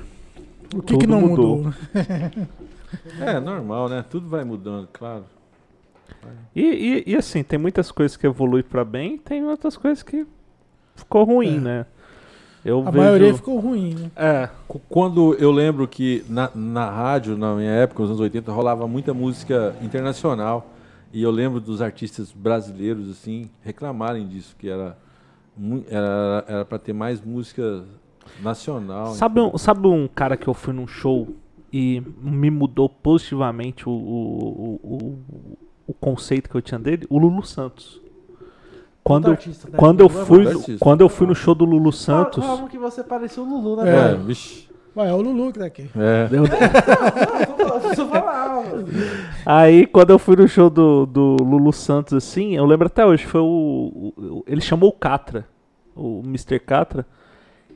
O 0.73 0.81
que, 0.81 0.93
Tudo 0.93 0.99
que 0.99 1.07
não 1.07 1.21
mudou. 1.21 1.57
mudou? 1.57 1.73
né? 1.93 2.47
É 3.19 3.37
normal, 3.39 3.89
né? 3.89 4.03
Tudo 4.09 4.29
vai 4.29 4.45
mudando, 4.45 4.87
claro. 4.93 5.25
E, 6.55 6.61
e, 7.07 7.11
e, 7.11 7.15
assim, 7.15 7.43
tem 7.43 7.57
muitas 7.59 7.91
coisas 7.91 8.17
que 8.17 8.25
evoluem 8.25 8.63
pra 8.63 8.83
bem, 8.83 9.17
tem 9.17 9.43
outras 9.45 9.77
coisas 9.77 10.01
que 10.03 10.25
ficou 10.95 11.23
ruim, 11.23 11.57
É. 11.57 11.59
né? 11.59 11.85
Eu 12.65 12.79
A 12.85 12.91
vejo... 12.91 12.97
maioria 12.97 13.33
ficou 13.33 13.59
ruim, 13.59 13.93
né? 13.93 14.11
É, 14.15 14.49
Qu- 14.67 14.81
Quando 14.89 15.35
eu 15.35 15.51
lembro 15.51 15.87
que 15.87 16.25
na, 16.27 16.49
na 16.53 16.89
rádio, 16.89 17.37
na 17.37 17.55
minha 17.55 17.71
época, 17.71 18.01
nos 18.01 18.09
anos 18.09 18.19
80, 18.21 18.51
rolava 18.51 18.87
muita 18.87 19.13
música 19.13 19.73
internacional. 19.81 20.73
E 21.13 21.23
eu 21.23 21.31
lembro 21.31 21.61
dos 21.61 21.81
artistas 21.81 22.33
brasileiros, 22.33 23.09
assim, 23.09 23.49
reclamarem 23.63 24.27
disso, 24.27 24.53
que 24.59 24.67
era 24.69 24.97
era 25.89 26.45
era 26.47 26.65
para 26.65 26.77
ter 26.77 26.91
mais 26.93 27.21
música 27.21 27.83
nacional. 28.41 29.07
Sabe 29.13 29.39
um, 29.39 29.57
sabe 29.57 29.87
um 29.87 30.07
cara 30.07 30.35
que 30.35 30.47
eu 30.47 30.53
fui 30.53 30.73
num 30.73 30.87
show 30.87 31.29
e 31.71 32.01
me 32.21 32.49
mudou 32.51 32.89
positivamente 32.89 33.87
o, 33.87 33.91
o, 33.91 34.79
o, 34.83 34.95
o, 34.95 35.57
o 35.87 35.93
conceito 35.93 36.49
que 36.49 36.55
eu 36.55 36.61
tinha 36.61 36.79
dele? 36.79 37.07
O 37.09 37.17
Lulu 37.17 37.43
Santos. 37.43 38.01
Quando, 39.03 39.31
artista, 39.31 39.69
né? 39.69 39.77
quando, 39.77 40.01
eu 40.01 40.07
é 40.07 40.09
fui, 40.09 40.77
quando 40.79 40.99
eu 41.01 41.07
fui 41.07 41.25
no 41.25 41.33
show 41.33 41.55
do 41.55 41.63
Lulu 41.63 41.93
Santos. 41.93 42.43
Falavam 42.43 42.67
que 42.67 42.77
você 42.77 43.01
parecia 43.03 43.41
o 43.41 43.45
Lulu, 43.45 43.81
É. 43.81 43.85
né? 43.85 44.11
É, 44.11 44.15
vixi. 44.15 44.67
Ué, 44.97 45.09
é 45.09 45.13
o 45.13 45.21
Lulu 45.21 45.53
que 45.53 45.59
tá 45.59 45.65
aqui. 45.65 45.89
É. 45.95 46.27
eu- 46.31 46.45
falava. 48.07 48.63
Aí, 49.45 49.85
quando 49.87 50.09
eu 50.09 50.19
fui 50.19 50.35
no 50.35 50.47
show 50.47 50.69
do, 50.69 51.05
do 51.05 51.37
Lulu 51.41 51.71
Santos, 51.71 52.13
assim, 52.13 52.55
eu 52.55 52.65
lembro 52.65 52.87
até 52.87 53.05
hoje, 53.05 53.25
foi 53.25 53.39
o. 53.41 53.45
o- 53.45 54.13
o- 54.39 54.43
ele 54.47 54.61
chamou 54.61 54.89
o 54.89 54.93
Catra, 54.93 55.47
o 55.95 56.21
Mr. 56.25 56.59
Catra. 56.59 57.05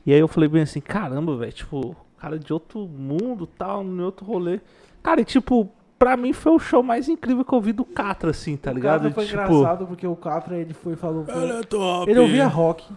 E 0.04 0.12
aí 0.12 0.18
eu 0.20 0.28
falei 0.28 0.48
bem 0.48 0.62
assim, 0.62 0.80
caramba, 0.80 1.36
velho, 1.36 1.52
tipo, 1.52 1.96
cara 2.18 2.38
de 2.38 2.52
outro 2.52 2.80
mundo, 2.86 3.46
tal, 3.46 3.82
em 3.84 4.00
outro 4.00 4.26
rolê. 4.26 4.60
Cara, 5.02 5.20
e 5.20 5.24
tipo, 5.24 5.68
pra 6.02 6.16
mim 6.16 6.32
foi 6.32 6.50
o 6.50 6.58
show 6.58 6.82
mais 6.82 7.08
incrível 7.08 7.44
que 7.44 7.52
eu 7.52 7.60
vi 7.60 7.72
do 7.72 7.84
Catra, 7.84 8.30
assim, 8.30 8.56
tá 8.56 8.72
o 8.72 8.74
ligado? 8.74 9.02
Catra 9.02 9.14
foi 9.14 9.24
tipo, 9.24 9.40
engraçado 9.40 9.86
porque 9.86 10.04
o 10.04 10.16
Catra 10.16 10.56
ele 10.56 10.74
foi 10.74 10.96
falou. 10.96 11.24
top. 11.68 12.10
Ele 12.10 12.18
ouvia 12.18 12.48
rock, 12.48 12.92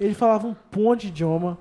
ele 0.00 0.14
falava 0.14 0.46
um 0.46 0.56
monte 0.74 1.02
de 1.02 1.08
idioma. 1.08 1.58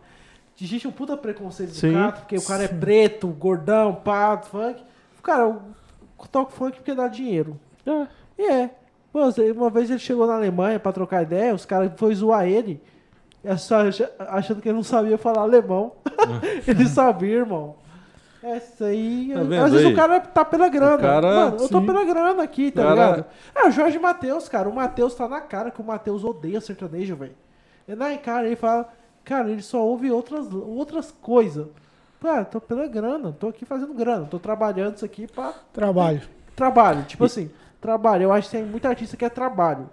existe 0.60 0.88
um 0.88 0.92
puta 0.92 1.18
preconceito 1.18 1.74
Sim. 1.74 1.90
do 1.90 1.94
Catra, 1.94 2.22
porque 2.22 2.38
o 2.38 2.46
cara 2.46 2.64
é 2.64 2.70
preto, 2.70 3.28
gordão, 3.28 3.96
pato, 3.96 4.48
funk. 4.48 4.82
Cara, 5.22 5.44
eu 5.44 5.62
toco 6.32 6.54
funk 6.54 6.78
porque 6.78 6.94
dá 6.94 7.10
dinheiro. 7.10 7.60
É. 7.86 8.08
E 8.40 8.50
é. 8.50 8.70
Uma 9.14 9.70
vez 9.70 9.90
ele 9.90 10.00
chegou 10.00 10.26
na 10.26 10.36
Alemanha 10.36 10.80
pra 10.80 10.94
trocar 10.94 11.22
ideia, 11.22 11.54
os 11.54 11.66
caras 11.66 11.92
foram 11.98 12.16
zoar 12.16 12.46
ele, 12.46 12.82
é 13.44 13.52
achando 13.52 14.62
que 14.62 14.70
ele 14.70 14.76
não 14.76 14.84
sabia 14.84 15.18
falar 15.18 15.42
alemão. 15.42 15.92
ele 16.66 16.88
sabia, 16.88 17.40
irmão. 17.40 17.76
É 18.44 18.58
isso 18.58 18.84
aí. 18.84 19.32
Tá 19.34 19.40
vendo 19.44 19.64
Às 19.66 19.72
vezes 19.72 19.88
aí? 19.88 19.94
o 19.94 19.96
cara 19.96 20.20
tá 20.20 20.46
pela 20.46 20.70
grana. 20.70 20.98
Cara- 20.98 21.36
Mano, 21.36 21.58
eu 21.60 21.70
tô 21.70 21.80
sim. 21.80 21.86
pela 21.86 22.04
grana 22.06 22.44
aqui, 22.44 22.72
tá 22.72 22.84
Cara- 22.84 22.94
ligado? 22.94 23.26
É, 23.56 23.68
o 23.68 23.72
Jorge 23.72 23.98
Matheus, 24.00 24.48
cara. 24.48 24.70
O 24.70 24.76
Matheus 24.76 25.16
tá 25.16 25.28
na 25.28 25.42
cara 25.42 25.72
que 25.72 25.82
o 25.82 25.84
Matheus 25.84 26.24
odeia 26.24 26.62
sertanejo, 26.62 27.16
velho. 27.16 27.36
Ele 27.88 27.98
na 27.98 28.16
cara, 28.18 28.46
ele 28.46 28.56
fala, 28.56 28.88
cara, 29.24 29.50
ele 29.50 29.62
só 29.62 29.84
ouve 29.84 30.12
outras, 30.12 30.54
outras 30.54 31.12
coisas. 31.22 31.68
Cara, 32.22 32.46
tô 32.46 32.60
pela 32.62 32.88
grana, 32.88 33.32
tô 33.40 33.48
aqui 33.48 33.66
fazendo 33.66 33.94
grana, 33.94 34.26
tô 34.26 34.40
trabalhando 34.40 34.96
isso 34.96 35.06
aqui 35.06 35.28
pra 35.28 35.54
Trabalho. 35.74 36.22
trabalho. 36.56 37.04
Tipo 37.04 37.26
assim, 37.26 37.50
trabalho. 37.80 38.24
Eu 38.24 38.34
acho 38.34 38.50
que 38.50 38.58
tem 38.58 38.66
muita 38.66 38.90
artista 38.90 39.16
que 39.18 39.24
é 39.26 39.30
trabalho. 39.30 39.90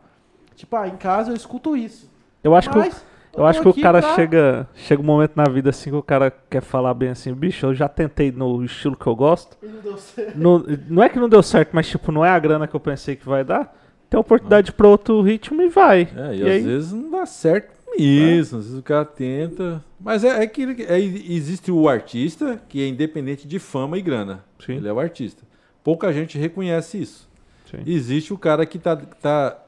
Tipo, 0.57 0.77
ah, 0.77 0.89
em 0.89 0.97
casa 0.97 1.31
eu 1.31 1.37
escuto 1.37 1.77
isso. 1.77 2.11
Eu 2.43 2.55
acho 2.55 2.71
que, 2.71 2.77
o- 2.77 2.81
Mas 2.81 3.05
eu 3.37 3.47
acho 3.47 3.61
que 3.61 3.69
o 3.69 3.75
cara 3.75 4.01
pra- 4.01 4.15
chega, 4.15 4.69
chega 4.75 5.03
um 5.03 5.05
momento 5.05 5.33
na 5.37 5.45
vida 5.45 5.71
assim 5.71 5.91
que 5.91 5.97
o 5.97 6.03
cara 6.03 6.31
quer 6.51 6.63
falar 6.63 6.95
bem 6.95 7.11
assim, 7.11 7.33
bicho, 7.33 7.67
eu 7.67 7.75
já 7.75 7.89
tentei 7.89 8.31
no 8.33 8.65
estilo 8.65 8.97
que 8.97 9.07
eu 9.07 9.15
gosto. 9.17 9.57
Não 9.63 9.81
deu 9.81 9.97
certo. 9.99 10.39
Não, 10.39 10.65
não 10.89 11.03
é 11.03 11.09
que 11.09 11.19
não 11.19 11.29
deu 11.29 11.43
certo, 11.43 11.71
mas 11.73 11.89
tipo, 11.89 12.11
não 12.13 12.25
é 12.25 12.31
a 12.31 12.39
grana 12.39 12.67
que 12.67 12.75
eu 12.75 12.81
pensei 12.81 13.17
que 13.17 13.27
vai 13.27 13.45
dar. 13.45 13.75
Tem 14.11 14.21
oportunidade 14.21 14.71
pra 14.73 14.87
outro 14.87 15.21
ritmo 15.23 15.61
e 15.63 15.69
vai. 15.69 16.09
É, 16.17 16.35
e, 16.35 16.39
E 16.39 16.43
às 16.43 16.49
aí? 16.51 16.61
vezes 16.63 16.93
não 16.93 17.11
dá 17.11 17.27
certo 17.27 17.73
mesmo. 17.99 18.59
Às 18.59 18.65
vezes 18.67 18.79
o 18.79 18.83
cara 18.83 19.05
tenta. 19.05 19.83
Mas 19.99 20.23
é, 20.23 20.43
é 20.43 20.47
que 20.47 20.63
é, 20.89 21.01
existe 21.01 21.73
o 21.73 21.89
artista 21.89 22.61
que 22.69 22.83
é 22.83 22.87
independente 22.89 23.49
de 23.49 23.59
fama 23.59 23.99
e 23.99 24.03
grana. 24.03 24.45
Sim. 24.65 24.75
Ele 24.77 24.87
é 24.89 24.93
o 24.93 25.01
artista. 25.01 25.43
Pouca 25.83 26.13
gente 26.13 26.39
reconhece 26.39 27.01
isso. 27.01 27.29
Sim. 27.71 27.79
Existe 27.87 28.33
o 28.33 28.39
cara 28.39 28.65
que 28.67 28.79
tá, 28.79 28.95
tá, 28.97 29.59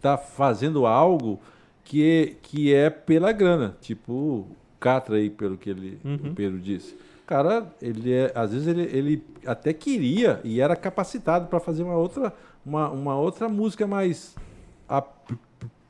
tá 0.00 0.16
fazendo 0.18 0.86
algo 0.86 1.38
que 1.84 2.02
é, 2.02 2.34
que 2.42 2.72
é 2.74 2.90
pela 2.90 3.30
grana. 3.32 3.76
Tipo 3.80 4.12
o 4.12 4.46
Catra 4.80 5.16
aí, 5.16 5.30
pelo 5.30 5.56
que 5.56 5.70
ele, 5.70 5.98
Uhum. 6.04 6.30
o 6.30 6.34
Pedro 6.34 6.58
disse. 6.58 6.94
O 6.94 7.26
cara, 7.26 7.66
ele 7.80 8.12
é, 8.12 8.32
às 8.34 8.52
vezes 8.52 8.66
ele, 8.66 8.82
ele 8.82 9.22
até 9.46 9.72
queria 9.72 10.40
e 10.44 10.60
era 10.60 10.76
capacitado 10.76 11.46
para 11.46 11.58
fazer 11.60 11.82
uma 11.82 11.96
outra, 11.96 12.32
uma, 12.64 12.90
uma 12.90 13.16
outra 13.16 13.48
música 13.48 13.86
mais 13.86 14.34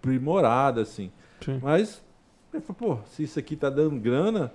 aprimorada, 0.02 0.82
assim. 0.82 1.10
Sim. 1.44 1.58
Mas, 1.62 2.02
ele 2.52 2.62
falou, 2.62 2.96
pô, 2.96 3.02
se 3.10 3.24
isso 3.24 3.38
aqui 3.38 3.56
tá 3.56 3.68
dando 3.68 3.98
grana, 3.98 4.52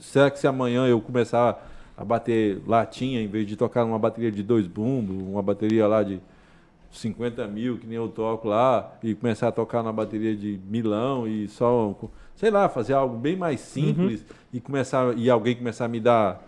será 0.00 0.30
que 0.30 0.38
se 0.38 0.46
amanhã 0.46 0.86
eu 0.86 1.00
começar 1.00 1.66
a 1.96 2.04
bater 2.04 2.60
latinha, 2.66 3.20
em 3.20 3.26
vez 3.28 3.46
de 3.46 3.56
tocar 3.56 3.84
numa 3.84 3.98
bateria 3.98 4.30
de 4.30 4.42
dois 4.42 4.66
bumbos, 4.66 5.16
uma 5.22 5.42
bateria 5.42 5.86
lá 5.86 6.02
de 6.02 6.20
50 6.90 7.46
mil, 7.46 7.78
que 7.78 7.86
nem 7.86 7.96
eu 7.96 8.08
toco 8.08 8.48
lá, 8.48 8.92
e 9.02 9.14
começar 9.14 9.48
a 9.48 9.52
tocar 9.52 9.82
na 9.82 9.92
bateria 9.92 10.34
de 10.36 10.58
milão 10.68 11.26
e 11.28 11.46
só, 11.48 11.94
sei 12.36 12.50
lá, 12.50 12.68
fazer 12.68 12.94
algo 12.94 13.16
bem 13.16 13.36
mais 13.36 13.60
simples 13.60 14.24
e 14.52 14.60
começar 14.60 15.16
e 15.16 15.30
alguém 15.30 15.54
começar 15.56 15.84
a 15.84 15.88
me 15.88 16.00
dar 16.00 16.46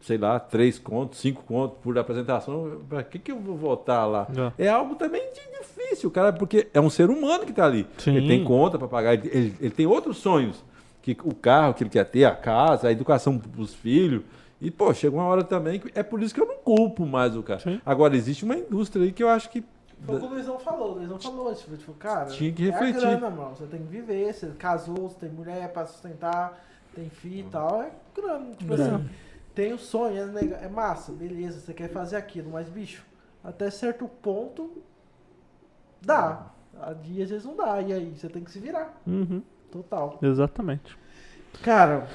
sei 0.00 0.16
lá, 0.16 0.40
três 0.40 0.78
contos, 0.78 1.18
cinco 1.20 1.42
contos 1.44 1.76
por 1.82 1.96
apresentação, 1.98 2.80
para 2.88 3.02
que 3.02 3.18
que 3.18 3.30
eu 3.30 3.38
vou 3.38 3.54
votar 3.54 4.08
lá? 4.08 4.26
É 4.56 4.66
algo 4.66 4.94
também 4.94 5.22
de 5.34 5.50
difícil, 5.60 6.10
cara, 6.10 6.32
porque 6.32 6.68
é 6.72 6.80
um 6.80 6.88
ser 6.88 7.10
humano 7.10 7.44
que 7.44 7.52
tá 7.52 7.66
ali. 7.66 7.86
Sim. 7.98 8.16
Ele 8.16 8.26
tem 8.26 8.42
conta 8.42 8.78
para 8.78 8.88
pagar, 8.88 9.12
ele, 9.14 9.28
ele- 9.28 9.54
ele 9.60 9.70
tem 9.70 9.86
outros 9.86 10.16
sonhos, 10.16 10.64
que 11.02 11.16
o 11.22 11.34
carro 11.34 11.74
que 11.74 11.82
ele 11.82 11.90
quer 11.90 12.04
ter, 12.04 12.24
a 12.24 12.34
casa, 12.34 12.88
a 12.88 12.92
educação 12.92 13.38
para 13.38 13.60
os 13.60 13.74
filhos. 13.74 14.22
E, 14.60 14.70
pô, 14.70 14.92
chega 14.92 15.16
uma 15.16 15.24
hora 15.24 15.42
também 15.42 15.80
que 15.80 15.90
é 15.98 16.02
por 16.02 16.22
isso 16.22 16.34
que 16.34 16.40
eu 16.40 16.46
não 16.46 16.56
culpo 16.58 17.06
mais 17.06 17.34
o 17.36 17.42
cara. 17.42 17.60
Sim. 17.60 17.80
Agora, 17.84 18.14
existe 18.14 18.44
uma 18.44 18.56
indústria 18.56 19.04
aí 19.04 19.12
que 19.12 19.22
eu 19.22 19.28
acho 19.28 19.48
que. 19.50 19.64
Foi 20.04 20.16
o 20.16 20.18
que 20.20 20.26
o 20.26 20.28
Luizão 20.28 20.58
falou. 20.58 20.92
O 20.92 20.94
Luizão 20.98 21.18
falou, 21.18 21.54
tipo, 21.54 21.76
tipo, 21.76 21.92
cara, 21.94 22.26
Tinha 22.26 22.52
que 22.52 22.66
é 22.68 22.68
a 22.68 22.72
refletir. 22.72 23.00
grana, 23.00 23.30
mano. 23.30 23.56
Você 23.56 23.66
tem 23.66 23.80
que 23.80 23.88
viver, 23.88 24.32
você 24.34 24.48
casou, 24.58 25.08
você 25.08 25.16
tem 25.20 25.30
mulher 25.30 25.72
pra 25.72 25.86
sustentar, 25.86 26.62
tem 26.94 27.08
filho 27.08 27.46
e 27.48 27.50
tal. 27.50 27.82
É 27.82 27.90
grana. 28.14 28.50
Tipo 28.56 28.74
Grana. 28.76 28.96
assim, 28.96 29.08
tem 29.54 29.72
o 29.72 29.78
sonho, 29.78 30.38
é, 30.38 30.64
é 30.64 30.68
massa, 30.68 31.12
beleza, 31.12 31.60
você 31.60 31.74
quer 31.74 31.88
fazer 31.90 32.16
aquilo, 32.16 32.50
mas, 32.50 32.68
bicho, 32.68 33.04
até 33.42 33.70
certo 33.70 34.06
ponto 34.08 34.70
dá. 36.00 36.46
A 36.80 36.92
dia 36.94 37.24
às 37.24 37.30
vezes 37.30 37.44
não 37.44 37.56
dá, 37.56 37.80
e 37.82 37.92
aí 37.92 38.14
você 38.16 38.28
tem 38.28 38.42
que 38.42 38.50
se 38.50 38.58
virar. 38.58 38.98
Uhum, 39.06 39.42
Total. 39.70 40.18
exatamente. 40.22 40.96
Cara, 41.62 42.06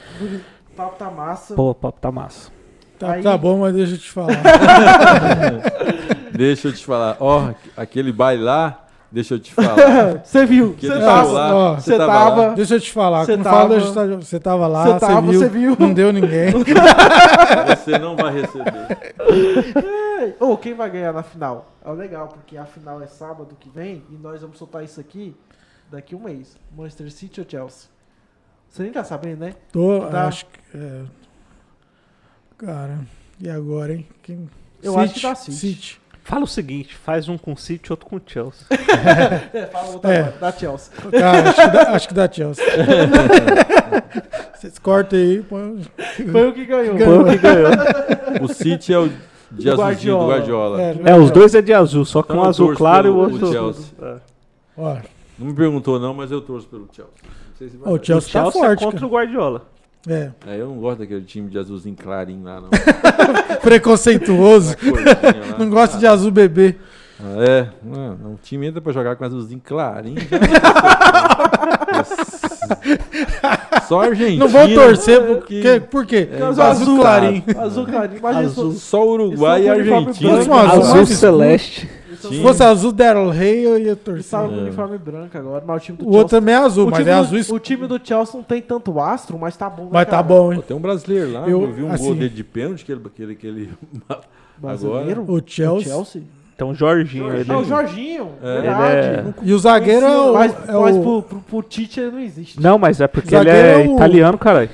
papo 0.75 0.95
tá 0.97 1.09
massa. 1.09 1.55
Pô, 1.55 1.69
o 1.71 1.75
papo 1.75 1.99
tá 1.99 2.11
massa. 2.11 2.51
Tá, 2.99 3.11
Aí- 3.13 3.23
tá 3.23 3.37
bom, 3.37 3.59
mas 3.59 3.73
deixa 3.75 3.93
eu 3.95 3.97
te 3.97 4.09
falar. 4.11 4.29
Deixa 6.31 6.67
eu 6.67 6.73
te 6.73 6.85
falar. 6.85 7.15
Ó, 7.19 7.51
aquele 7.77 8.11
baile 8.11 8.43
lá, 8.43 8.85
deixa 9.11 9.35
eu 9.35 9.39
te 9.39 9.53
falar. 9.53 10.19
Você 10.23 10.45
viu, 10.45 10.75
você 10.77 10.89
tava, 10.99 11.75
você 11.75 11.97
tava 11.97 12.11
tava. 12.13 12.49
Deixa 12.55 12.75
eu 12.75 12.79
te 12.81 12.91
falar. 12.91 13.25
Cê 13.25 13.33
Quando 13.33 13.43
tava- 13.43 13.79
fala, 13.79 14.21
você 14.21 14.39
tava 14.39 14.67
lá, 14.67 14.83
Cê 14.85 14.91
você 14.93 14.99
tava, 14.99 15.21
viu, 15.31 15.49
viu. 15.49 15.77
não 15.79 15.93
deu 15.93 16.11
ninguém. 16.11 16.51
Você 17.77 17.97
não 17.99 18.15
vai 18.17 18.33
receber. 18.33 19.13
Ei, 20.21 20.35
Ô, 20.39 20.57
quem 20.57 20.73
vai 20.73 20.89
ganhar 20.89 21.13
na 21.13 21.23
final? 21.23 21.71
É 21.85 21.91
legal, 21.91 22.27
porque 22.27 22.57
a 22.57 22.65
final 22.65 23.01
é 23.01 23.07
sábado 23.07 23.55
que 23.59 23.69
vem 23.69 24.03
e 24.09 24.15
nós 24.17 24.41
vamos 24.41 24.57
soltar 24.57 24.83
isso 24.83 24.99
aqui 24.99 25.35
daqui 25.89 26.15
a 26.15 26.17
um 26.17 26.21
mês. 26.23 26.57
Manchester 26.75 27.11
City 27.11 27.39
ou 27.41 27.45
Chelsea? 27.49 27.89
Você 28.75 28.83
nem 28.83 28.91
tá 28.91 29.05
sabendo, 29.05 29.39
né? 29.39 29.53
Tô, 29.71 30.01
Tá. 30.01 30.27
acho 30.27 30.45
que. 30.47 30.59
é, 30.77 31.01
Cara, 32.57 32.99
e 33.39 33.49
agora, 33.49 33.93
hein? 33.93 34.05
Quem... 34.21 34.49
Eu 34.83 34.99
acho 34.99 35.13
que 35.13 35.21
dá 35.21 35.33
City. 35.33 35.97
Fala 36.25 36.43
o 36.43 36.47
seguinte, 36.47 36.93
faz 36.93 37.29
um 37.29 37.37
com 37.37 37.53
o 37.53 37.57
City 37.57 37.89
e 37.89 37.93
outro 37.93 38.05
com 38.05 38.17
o 38.17 38.21
Chelsea. 38.25 38.67
É, 39.53 39.65
fala 39.67 39.87
outra 39.93 40.13
É. 40.13 40.19
agora, 40.23 40.37
da 40.41 40.51
Chelsea. 40.51 40.93
Cara, 41.09 41.49
acho 41.49 41.61
que 41.61 41.67
dá, 41.71 41.81
acho 41.91 42.07
que 42.09 42.13
dá 42.13 42.29
Chelsea. 42.29 42.65
Vocês 44.55 44.77
cortam 44.77 45.19
aí, 45.19 45.41
põe. 45.41 45.81
Foi 46.29 46.49
o 46.49 46.53
que 46.53 46.65
ganhou. 46.65 46.97
Foi 46.97 47.17
o 47.19 47.25
que 47.25 47.37
ganhou. 47.37 47.69
O 48.41 48.47
City 48.49 48.91
é 48.93 48.99
o 48.99 49.09
de 49.51 49.69
azulzinho 49.69 50.17
do 50.19 50.27
Guardiola. 50.27 50.77
Guardiola. 50.79 51.09
É, 51.09 51.15
os 51.15 51.31
dois 51.31 51.55
é 51.55 51.61
de 51.61 51.73
azul, 51.73 52.03
só 52.03 52.21
que 52.21 52.33
Então 52.33 52.43
um 52.43 52.45
azul 52.49 52.75
claro 52.75 53.07
e 53.07 53.09
o 53.09 53.15
outro... 53.15 53.47
o 53.47 53.51
Chelsea. 53.53 53.85
É. 54.01 54.15
Ó, 54.77 54.97
Não 55.37 55.47
me 55.47 55.53
perguntou 55.53 55.99
não, 55.99 56.13
mas 56.13 56.31
eu 56.31 56.41
torço 56.41 56.67
pelo 56.67 56.87
Chelsea. 56.91 57.13
Não 57.23 57.57
sei 57.57 57.69
se 57.69 57.75
o. 57.77 57.79
Chelsea, 58.03 58.29
o 58.29 58.31
tá 58.31 58.51
Chelsea 58.51 58.61
forte. 58.61 58.83
é 58.83 58.85
contra 58.85 59.05
o 59.05 59.09
Guardiola. 59.09 59.59
cara. 59.59 59.75
É, 60.07 60.31
É, 60.55 60.61
eu 60.61 60.67
não 60.67 60.77
gosto 60.77 60.99
daquele 60.99 61.21
time 61.23 61.49
de 61.49 61.57
azulzinho 61.57 61.95
clarinho 61.95 62.43
lá, 62.43 62.61
não. 62.61 62.69
preconceituoso. 63.61 64.75
Lá. 64.83 65.55
Não 65.57 65.69
gosta 65.69 65.97
de 65.97 66.05
azul 66.05 66.29
bebê. 66.31 66.75
Ah, 67.19 67.43
é, 67.47 67.67
não, 67.81 68.33
o 68.33 68.39
time 68.43 68.67
entra 68.67 68.81
pra 68.81 68.91
jogar 68.91 69.15
com 69.15 69.23
azulzinho 69.23 69.61
clarinho. 69.63 70.17
Só 73.87 74.01
Argentina. 74.01 74.43
Não 74.43 74.47
vão 74.51 74.73
torcer 74.73 75.19
que- 75.21 75.61
porque, 75.61 75.79
por 75.89 76.05
quê? 76.05 76.27
É, 76.31 76.41
azul, 76.43 76.63
azul 76.63 76.99
clarinho. 76.99 77.43
Azul 77.57 77.85
clarinho. 77.85 78.19
Imagina 78.19 78.45
Azul. 78.45 78.71
Só 78.73 79.07
Uruguai 79.07 79.63
e 79.63 79.69
Argentina. 79.69 80.37
Azul 80.39 80.53
Azul 80.53 81.05
celeste. 81.05 81.89
Eles 82.27 82.37
Se 82.37 82.43
fosse 82.43 82.63
azul 82.63 82.91
Daryl 82.91 83.29
Rey, 83.29 83.65
eu 83.65 83.77
ia 83.77 83.89
Eles 83.89 83.99
torcer. 84.03 84.19
estavam 84.21 84.49
com 84.49 84.55
É. 84.55 84.61
uniforme 84.61 84.97
branco 84.97 85.37
agora, 85.37 85.63
mas 85.65 85.81
o 85.81 85.85
time 85.85 85.97
do 85.97 86.03
O 86.03 86.07
outro 86.07 86.19
Chelsea... 86.29 86.39
também 86.39 86.55
é 86.55 86.57
azul, 86.57 86.87
o 86.87 86.89
mas 86.91 86.99
time 86.99 87.09
é 87.09 87.13
do- 87.13 87.19
azul 87.19 87.37
escuro. 87.37 87.57
O 87.57 87.59
time 87.59 87.87
do 87.87 88.01
Chelsea 88.03 88.35
não 88.35 88.43
tem 88.43 88.61
tanto 88.61 88.99
astro, 88.99 89.37
mas 89.39 89.55
tá 89.57 89.69
bom. 89.69 89.83
né, 89.83 89.89
Mas 89.93 90.05
tá 90.05 90.11
cara? 90.11 90.23
bom, 90.23 90.45
Pô, 90.47 90.53
hein? 90.53 90.63
tem 90.67 90.77
um 90.77 90.79
brasileiro 90.79 91.31
lá, 91.31 91.41
Eu- 91.49 91.61
eu, 91.63 91.71
vi 91.73 91.83
um 91.83 91.91
assim- 91.91 92.05
gol 92.05 92.15
dele 92.15 92.29
de 92.29 92.43
pênalti 92.43 92.85
que 92.85 92.91
ele, 92.91 93.01
que 93.13 93.21
ele, 93.23 93.35
que 93.35 93.47
ele 93.47 93.69
Brasileiro? 94.57 95.25
O 95.27 95.41
Chelsea. 95.45 95.91
Chelsea? 95.93 96.23
Então, 96.55 96.73
Jorginho, 96.73 97.33
ele... 97.33 97.43
Não, 97.43 97.59
o 97.59 97.65
Jorginho. 97.65 98.29
É. 98.41 98.61
Verdade. 98.61 99.07
Ele 99.07 99.17
é- 99.17 99.21
Não 99.23 99.33
E 99.43 99.53
o 99.53 99.59
zagueiro 99.59 100.05
é 100.05 100.17
o. 100.17 100.33
mas 100.33 100.51
é 100.69 100.71
mas 100.71 100.95
o- 100.95 101.01
pro, 101.01 101.21
pro, 101.23 101.39
pro 101.41 101.61
Tite 101.63 101.99
ele 101.99 102.11
não 102.11 102.19
existe. 102.19 102.61
Não, 102.61 102.77
mas 102.79 103.01
é 103.01 103.07
porque 103.07 103.35
ele 103.35 103.43
Zagueiro 103.43 103.67
é 103.67 103.83
é 103.83 103.87
o- 103.89 103.95
italiano, 103.95 104.37
caralho. 104.37 104.69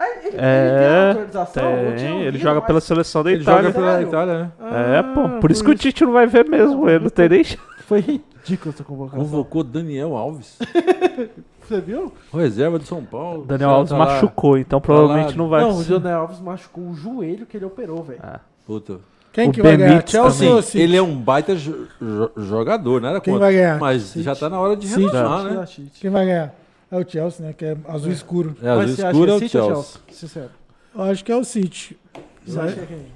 É, 0.00 0.18
ele, 0.18 0.28
ele 0.28 0.36
É, 0.38 1.00
tem 1.12 1.20
autorização? 1.22 1.62
Tem, 1.96 2.22
ele 2.22 2.38
joga 2.38 2.60
mas- 2.60 2.66
pela 2.66 2.80
seleção 2.80 3.24
da 3.24 3.32
Ele 3.32 3.42
Itália. 3.42 3.70
joga 3.72 3.74
pela? 3.74 4.02
Itália, 4.02 4.38
né? 4.38 4.50
É, 4.98 5.02
pô. 5.02 5.20
Ah, 5.22 5.38
Por 5.40 5.50
isso 5.50 5.64
que 5.64 5.70
o 5.70 5.74
Tite 5.74 6.04
não 6.04 6.12
vai 6.12 6.26
ver 6.26 6.48
mesmo 6.48 6.88
ele, 6.88 7.00
não 7.04 7.10
tem 7.10 7.28
nem 7.28 7.42
chance. 7.44 7.58
Foi 7.86 8.00
ridículo 8.00 8.72
essa 8.74 8.84
convocação. 8.84 9.18
Convocou 9.24 9.64
Daniel 9.64 10.14
Alves, 10.16 10.58
Você 11.68 11.80
viu? 11.80 12.12
o 12.32 12.36
reserva 12.38 12.78
de 12.78 12.86
São 12.86 13.02
Paulo. 13.04 13.44
Daniel 13.44 13.70
Alves 13.70 13.90
tá 13.90 13.98
lá. 13.98 14.06
machucou, 14.06 14.56
então 14.56 14.80
provavelmente 14.80 15.30
lá. 15.32 15.36
não 15.36 15.48
vai. 15.48 15.62
não, 15.62 15.78
o 15.78 15.84
Daniel 16.00 16.20
Alves 16.20 16.40
machucou 16.40 16.84
o 16.84 16.94
joelho 16.94 17.44
que 17.44 17.56
ele 17.56 17.64
operou, 17.66 18.02
velho. 18.02 18.20
Ah, 18.22 18.40
Puta. 18.66 19.00
Quem 19.32 19.50
o 19.50 19.52
que 19.52 19.62
vai 19.62 19.76
ganhar? 19.76 20.02
Chelsea 20.06 20.28
Assim, 20.28 20.48
ou 20.48 20.62
City? 20.62 20.80
ele 20.80 20.96
é 20.96 21.02
um 21.02 21.14
baita 21.16 21.54
jo- 21.54 21.86
jo- 22.00 22.30
jogador, 22.38 23.00
nada 23.00 23.20
Quem 23.20 23.34
contra. 23.34 23.46
vai 23.46 23.54
ganhar? 23.54 23.78
Mas 23.78 24.02
City. 24.04 24.22
já 24.24 24.34
tá 24.34 24.48
na 24.48 24.58
hora 24.58 24.74
de 24.76 24.88
City. 24.88 25.00
renovar, 25.06 25.44
né? 25.44 25.64
Quem 26.00 26.10
vai 26.10 26.24
ganhar? 26.26 26.54
É 26.90 26.96
o 26.96 27.08
Chelsea, 27.08 27.46
né? 27.46 27.52
Que 27.52 27.64
é 27.66 27.76
azul 27.86 28.10
escuro. 28.12 28.56
É, 28.62 28.68
azul 28.68 28.82
Mas 28.82 28.90
você 28.92 29.02
acha 29.02 29.10
escuro 29.12 29.30
é 29.30 29.34
o 29.34 29.38
City 29.38 29.58
ou 29.58 29.66
Chelsea. 29.66 30.00
Sincero. 30.10 30.50
Eu 30.94 31.02
acho 31.02 31.24
que 31.24 31.32
é 31.32 31.36
o 31.36 31.44
City. 31.44 31.98
Você 32.46 32.58
acha 32.60 32.72
que 32.74 32.80
é 32.80 32.86
quem? 32.86 33.06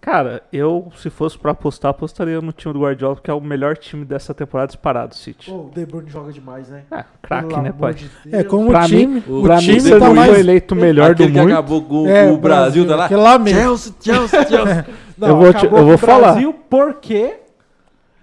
Cara, 0.00 0.42
eu, 0.52 0.90
se 0.96 1.08
fosse 1.08 1.38
pra 1.38 1.52
apostar, 1.52 1.92
apostaria 1.92 2.40
no 2.40 2.50
time 2.50 2.74
do 2.74 2.80
Guardiola, 2.80 3.14
que 3.22 3.30
é 3.30 3.34
o 3.34 3.40
melhor 3.40 3.76
time 3.76 4.04
dessa 4.04 4.34
temporada 4.34 4.66
disparado, 4.66 5.14
City. 5.14 5.48
Pô, 5.48 5.58
o 5.66 5.70
De 5.72 5.86
Bruyne 5.86 6.10
joga 6.10 6.32
demais, 6.32 6.68
né? 6.68 6.82
É, 6.90 7.04
craque, 7.22 7.56
né, 7.60 7.70
pai? 7.70 7.94
de 7.94 8.10
É, 8.32 8.42
como 8.42 8.68
Pra 8.68 8.82
o 8.82 8.86
time, 8.88 9.22
o- 9.28 9.38
o 9.38 9.42
pra 9.44 9.58
time 9.58 9.80
mim, 9.80 9.98
tá 10.00 10.10
mais... 10.12 10.30
foi 10.32 10.40
eleito 10.40 10.74
o 10.74 10.76
melhor 10.76 11.14
do 11.14 11.22
Aquele 11.22 11.32
que 11.32 11.38
mundo. 11.40 11.52
acabou 11.52 11.82
com 11.82 12.08
É, 12.08 12.28
o 12.28 12.36
Brasil, 12.36 12.84
tá 12.88 12.96
lá. 12.96 13.04
aquele 13.04 13.20
lá 13.20 13.38
mesmo. 13.38 13.60
Chelsea, 13.60 13.92
Chelsea, 14.00 14.42
Chelsea. 14.50 14.86
Não, 15.16 15.28
Eu 15.28 15.36
vou 15.36 15.54
te- 15.54 15.66
eu 15.66 15.70
vou 15.70 15.94
o 15.94 15.98
falar. 15.98 16.32
Brasil 16.32 16.52
porque 16.68 17.36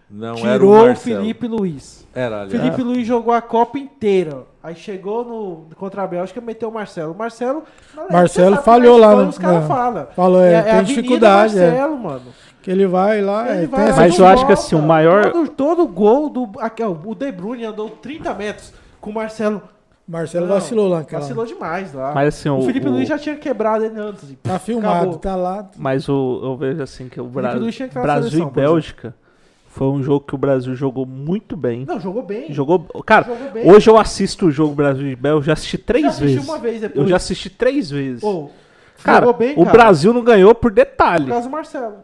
Não 0.09 0.35
era 0.39 0.57
o 0.57 0.67
tirou 0.75 0.91
o. 0.91 0.95
Felipe 0.97 1.47
Luiz. 1.47 1.98
Era, 2.13 2.41
aliás. 2.41 2.51
Felipe 2.51 2.81
Luiz 2.81 3.05
jogou 3.07 3.33
a 3.33 3.41
Copa 3.41 3.77
inteira. 3.77 4.43
Aí 4.63 4.75
chegou 4.75 5.23
no 5.23 5.75
contra 5.75 6.03
a 6.03 6.07
Bélgica 6.07 6.39
e 6.39 6.43
meteu 6.43 6.69
o 6.69 6.73
Marcelo. 6.73 7.13
O 7.13 7.17
Marcelo. 7.17 7.63
Marcelo 8.11 8.49
você 8.49 8.55
sabe, 8.55 8.65
falhou 8.65 8.97
lá 8.97 9.15
no- 9.15 9.29
Os 9.29 9.37
caras 9.37 9.63
é. 9.63 9.67
falam. 9.67 10.07
Falou, 10.15 10.41
é, 10.41 10.53
É, 10.53 10.57
é 10.57 10.63
tem 10.75 10.83
dificuldade. 10.83 11.57
é. 11.57 11.67
Marcelo, 11.69 11.97
mano. 11.97 12.21
Que 12.61 12.71
ele 12.71 12.85
vai 12.87 13.21
lá, 13.21 13.47
é, 13.47 13.51
Ele 13.59 13.67
tem 13.67 13.69
vai, 13.69 13.91
Mas 13.93 14.19
eu 14.19 14.25
acho 14.27 14.45
que 14.45 14.47
volta. 14.47 14.53
assim, 14.53 14.75
o 14.75 14.81
maior- 14.81 15.31
Todo, 15.31 15.49
todo 15.49 15.87
gol 15.87 16.29
do. 16.29 16.49
Aqui, 16.59 16.83
ó, 16.83 16.89
o 16.91 17.15
De 17.15 17.31
Bruyne 17.31 17.63
andou 17.65 17.89
30 17.89 18.33
metros 18.33 18.73
com 18.99 19.11
o 19.11 19.13
Marcelo. 19.13 19.61
Marcelo 20.05 20.47
Não, 20.47 20.55
vacilou 20.55 20.87
lá. 20.89 20.99
Aquela... 20.99 21.21
Vacilou 21.21 21.45
demais 21.45 21.93
lá. 21.93 22.11
Mas 22.15 22.29
assim, 22.35 22.49
o, 22.49 22.57
o, 22.57 22.61
Felipe 22.63 22.87
o- 22.87 22.91
Luiz 22.91 23.07
já 23.07 23.17
tinha 23.17 23.35
quebrado 23.35 23.85
ele 23.85 23.97
antes. 23.99 24.35
Tá 24.43 24.57
filmado, 24.57 24.97
Acabou. 25.01 25.17
tá 25.19 25.35
lá. 25.35 25.69
Mas 25.77 26.09
o, 26.09 26.39
eu 26.43 26.57
vejo 26.57 26.81
assim 26.81 27.07
que 27.07 27.21
o 27.21 27.25
Bra- 27.25 27.53
Brasil 27.53 27.71
seleção, 27.71 28.47
e 28.47 28.51
Bélgica 28.51 29.15
foi 29.71 29.87
um 29.87 30.03
jogo 30.03 30.25
que 30.25 30.35
o 30.35 30.37
Brasil 30.37 30.75
jogou 30.75 31.05
muito 31.05 31.55
bem. 31.55 31.85
Não, 31.87 31.99
jogou 31.99 32.21
bem. 32.23 32.51
Jogou. 32.51 32.79
Cara, 33.05 33.25
Jogou 33.25 33.51
bem. 33.51 33.71
hoje 33.71 33.89
eu 33.89 33.97
assisto 33.97 34.47
o 34.47 34.51
jogo 34.51 34.73
Brasil 34.75 35.07
e 35.07 35.15
Bélgica, 35.15 35.37
eu 35.39 35.43
já 35.43 35.53
assisti 35.53 35.77
três 35.77 36.03
Já 36.03 36.09
assisti 36.09 36.33
vezes. 36.33 36.47
uma 36.49 36.57
vez 36.57 36.81
depois. 36.81 37.01
Eu 37.03 37.07
já 37.09 37.15
assisti 37.15 37.49
três 37.49 37.89
vezes. 37.89 38.19
Pô, 38.21 38.49
cara, 39.03 39.25
jogou 39.25 39.33
bem, 39.39 39.53
o 39.55 39.63
cara. 39.63 39.71
Brasil 39.71 40.11
não 40.13 40.23
ganhou 40.23 40.53
por 40.53 40.61
Por 40.63 40.71
detalhe. 40.71 41.27
causa 41.27 41.47
do 41.47 41.51
Marcelo. 41.51 41.95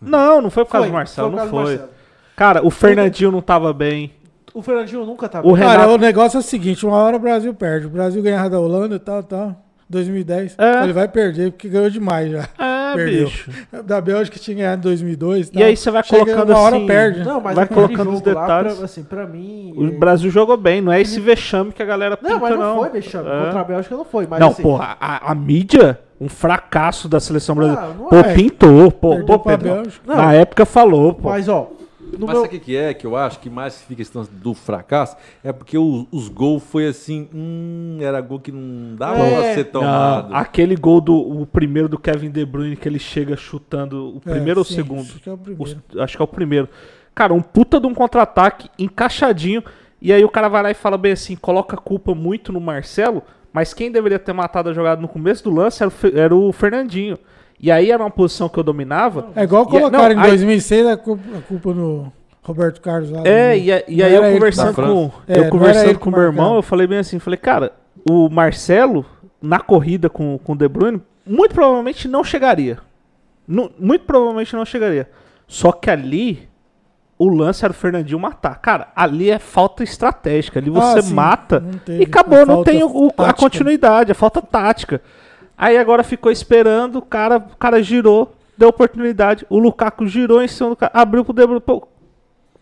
Não, 0.00 0.40
não 0.42 0.50
foi 0.50 0.64
por 0.64 0.72
causa 0.72 0.84
Foi, 0.86 0.90
do 0.90 0.94
Marcelo, 0.94 1.30
por 1.30 1.36
não 1.36 1.38
causa 1.38 1.50
do 1.50 1.56
foi. 1.56 1.70
Marcelo. 1.76 1.90
Cara, 2.34 2.66
o 2.66 2.70
Fernandinho 2.70 3.30
não 3.30 3.40
tava 3.40 3.72
bem. 3.72 4.12
O 4.52 4.62
Fernandinho 4.62 5.04
nunca 5.06 5.28
tá 5.28 5.40
O 5.40 5.42
bem. 5.42 5.54
Renato- 5.56 5.78
Cara, 5.78 5.90
o 5.92 5.98
negócio 5.98 6.36
é 6.38 6.40
o 6.40 6.42
seguinte, 6.42 6.84
uma 6.86 6.96
hora 6.96 7.16
o 7.16 7.20
Brasil 7.20 7.52
perde. 7.54 7.86
O 7.86 7.90
Brasil 7.90 8.22
ganhava 8.22 8.50
da 8.50 8.58
Holanda 8.60 8.96
e 8.96 8.98
tal, 8.98 9.22
tal. 9.22 9.64
2010. 9.88 10.56
É. 10.58 10.82
Ele 10.82 10.92
vai 10.92 11.06
perder, 11.08 11.52
porque 11.52 11.68
ganhou 11.68 11.88
demais 11.88 12.30
já. 12.30 12.48
É, 12.58 12.75
Perdeu. 12.96 13.24
bicho. 13.26 13.50
Da 13.84 14.00
Bélgica 14.00 14.38
tinha 14.38 14.56
ganhado 14.56 14.80
em 14.80 14.82
2002 14.82 15.50
E 15.52 15.62
aí 15.62 15.76
você 15.76 15.90
vai 15.90 16.02
Chega 16.02 16.24
colocando 16.24 16.50
uma 16.50 16.58
hora 16.60 16.76
assim, 16.76 16.86
perde. 16.86 17.24
Não, 17.24 17.40
mas 17.40 17.54
Vai 17.54 17.66
colocando 17.66 18.10
os 18.12 18.18
jogo 18.18 18.30
lá, 18.32 18.40
detalhes. 18.42 18.74
pra, 18.74 18.84
assim, 18.84 19.02
pra 19.04 19.26
mim... 19.26 19.72
O 19.76 19.86
é- 19.86 19.90
Brasil 19.90 20.30
jogou 20.30 20.56
bem, 20.56 20.80
não 20.80 20.92
é 20.92 21.00
esse 21.00 21.20
vexame 21.20 21.72
que 21.72 21.82
a 21.82 21.86
galera 21.86 22.16
pinta, 22.16 22.32
Não, 22.34 22.40
mas 22.40 22.50
não, 22.58 22.58
não. 22.58 22.76
foi 22.80 22.88
vexame. 22.90 23.28
É. 23.28 23.44
Contra 23.44 23.60
a 23.60 23.64
Bélgica 23.64 23.96
não 23.96 24.04
foi. 24.04 24.26
Mas, 24.28 24.40
não, 24.40 24.48
assim, 24.48 24.62
porra, 24.62 24.96
a, 25.00 25.30
a 25.30 25.34
mídia, 25.34 25.98
um 26.20 26.28
fracasso 26.28 27.08
da 27.08 27.20
seleção 27.20 27.54
brasileira. 27.54 27.88
não 27.98 28.06
pô, 28.08 28.16
é. 28.16 28.34
pintou, 28.34 28.90
pô, 28.90 29.24
pô, 29.24 29.38
Pedro. 29.38 29.82
Na 30.06 30.32
época 30.32 30.64
falou, 30.66 31.14
pô. 31.14 31.28
Mas, 31.30 31.48
ó... 31.48 31.70
No 32.12 32.26
Mas 32.26 32.34
meu... 32.34 32.42
sabe 32.44 32.56
o 32.56 32.60
que, 32.60 32.76
é 32.76 32.94
que 32.94 33.06
eu 33.06 33.16
acho 33.16 33.40
que 33.40 33.50
mais 33.50 33.82
fica 33.82 34.00
esse 34.02 34.16
lance 34.16 34.30
do 34.30 34.54
fracasso? 34.54 35.16
É 35.42 35.52
porque 35.52 35.76
o- 35.76 36.06
os 36.12 36.28
gols 36.28 36.62
foi 36.62 36.86
assim, 36.86 37.28
hum, 37.34 37.98
era 38.00 38.20
gol 38.20 38.38
que 38.40 38.52
não 38.52 38.94
dava 38.96 39.18
É. 39.18 39.30
pra 39.34 39.54
ser 39.54 39.64
tomado. 39.64 40.30
Não, 40.30 40.36
aquele 40.36 40.76
gol 40.76 41.00
do 41.00 41.14
o 41.16 41.44
primeiro 41.46 41.88
do 41.88 41.98
Kevin 41.98 42.30
De 42.30 42.44
Bruyne 42.46 42.76
que 42.76 42.88
ele 42.88 42.98
chega 42.98 43.36
chutando 43.36 44.14
o 44.14 44.22
É, 44.24 44.30
primeiro 44.30 44.60
ou 44.60 44.62
o 44.62 44.66
sim, 44.66 44.74
segundo? 44.76 45.00
Acho 45.02 45.18
que 45.20 45.28
é 45.28 45.32
o 45.32 45.38
primeiro. 45.38 45.62
Os- 45.92 46.00
acho 46.00 46.16
que 46.16 46.22
é 46.22 46.24
o 46.24 46.28
primeiro. 46.28 46.68
Cara, 47.14 47.34
um 47.34 47.42
puta 47.42 47.80
de 47.80 47.86
um 47.86 47.94
contra-ataque 47.94 48.68
encaixadinho. 48.78 49.62
E 50.00 50.12
aí 50.12 50.24
o 50.24 50.28
cara 50.28 50.48
vai 50.48 50.62
lá 50.62 50.70
e 50.70 50.74
fala 50.74 50.96
bem 50.98 51.12
assim, 51.12 51.34
coloca 51.34 51.74
a 51.74 51.78
culpa 51.78 52.14
muito 52.14 52.52
no 52.52 52.60
Marcelo, 52.60 53.22
mas 53.52 53.72
quem 53.72 53.90
deveria 53.90 54.18
ter 54.18 54.32
matado 54.34 54.68
a 54.68 54.72
jogada 54.72 55.00
no 55.00 55.08
começo 55.08 55.42
do 55.42 55.50
lance 55.50 55.82
era 55.82 55.90
o, 55.90 56.18
era 56.18 56.36
o 56.36 56.52
Fernandinho. 56.52 57.18
E 57.60 57.70
aí 57.70 57.90
era 57.90 58.02
uma 58.02 58.10
posição 58.10 58.48
que 58.48 58.58
eu 58.58 58.62
dominava. 58.64 59.28
É 59.34 59.42
igual 59.44 59.62
é- 59.62 59.66
colocaram 59.66 60.14
não, 60.14 60.20
em 60.22 60.24
aí- 60.24 60.28
2006 60.30 60.86
a 60.86 60.96
culpa, 60.96 61.22
a 61.38 61.40
culpa 61.40 61.72
no 61.72 62.12
Roberto 62.42 62.80
Carlos 62.80 63.10
lá. 63.10 63.22
É, 63.24 63.50
no- 63.56 63.62
e, 63.62 63.72
a- 63.72 63.82
e 63.88 64.02
aí 64.02 64.14
eu 64.14 64.32
conversando 64.32 64.74
com, 64.74 65.10
É, 65.26 65.38
eu 65.38 65.48
conversando 65.48 65.98
com 65.98 66.10
meu 66.10 66.22
irmão, 66.22 66.56
eu 66.56 66.62
falei 66.62 66.86
bem 66.86 66.98
assim, 66.98 67.18
falei, 67.18 67.38
cara, 67.38 67.72
o 68.08 68.28
Marcelo, 68.28 69.04
na 69.40 69.58
corrida 69.58 70.08
com, 70.10 70.38
com 70.38 70.52
o 70.52 70.56
De 70.56 70.68
Bruyne, 70.68 71.00
muito 71.26 71.54
provavelmente 71.54 72.06
não 72.08 72.22
chegaria. 72.22 72.78
Nu- 73.48 73.70
muito 73.78 74.04
provavelmente 74.04 74.54
não 74.54 74.64
chegaria. 74.64 75.08
Só 75.46 75.72
que 75.72 75.88
ali, 75.90 76.48
o 77.18 77.28
lance 77.28 77.64
era 77.64 77.70
o 77.72 77.74
Fernandinho 77.74 78.18
matar. 78.18 78.56
Cara, 78.60 78.88
ali 78.94 79.30
é 79.30 79.38
falta 79.38 79.82
estratégica. 79.82 80.58
Ali 80.58 80.68
você 80.68 80.98
Ah, 80.98 81.14
mata 81.14 81.64
e 81.88 82.02
acabou, 82.02 82.40
A 82.40 82.46
não 82.46 82.62
tem 82.64 82.82
o- 82.84 83.10
a 83.18 83.32
continuidade, 83.32 84.12
a 84.12 84.14
falta 84.14 84.42
tática. 84.42 85.00
Aí 85.56 85.76
agora 85.78 86.02
ficou 86.04 86.30
esperando, 86.30 86.96
o 86.96 87.02
cara, 87.02 87.38
o 87.38 87.56
cara 87.56 87.82
girou, 87.82 88.34
deu 88.58 88.68
oportunidade. 88.68 89.46
O 89.48 89.58
Lukaku 89.58 90.06
girou 90.06 90.42
em 90.42 90.48
cima 90.48 90.70
do 90.70 90.76
cara, 90.76 90.92
abriu 90.94 91.24
pro 91.24 91.32
De 91.32 91.42
Bruyne. 91.44 91.60
Pô, 91.60 91.86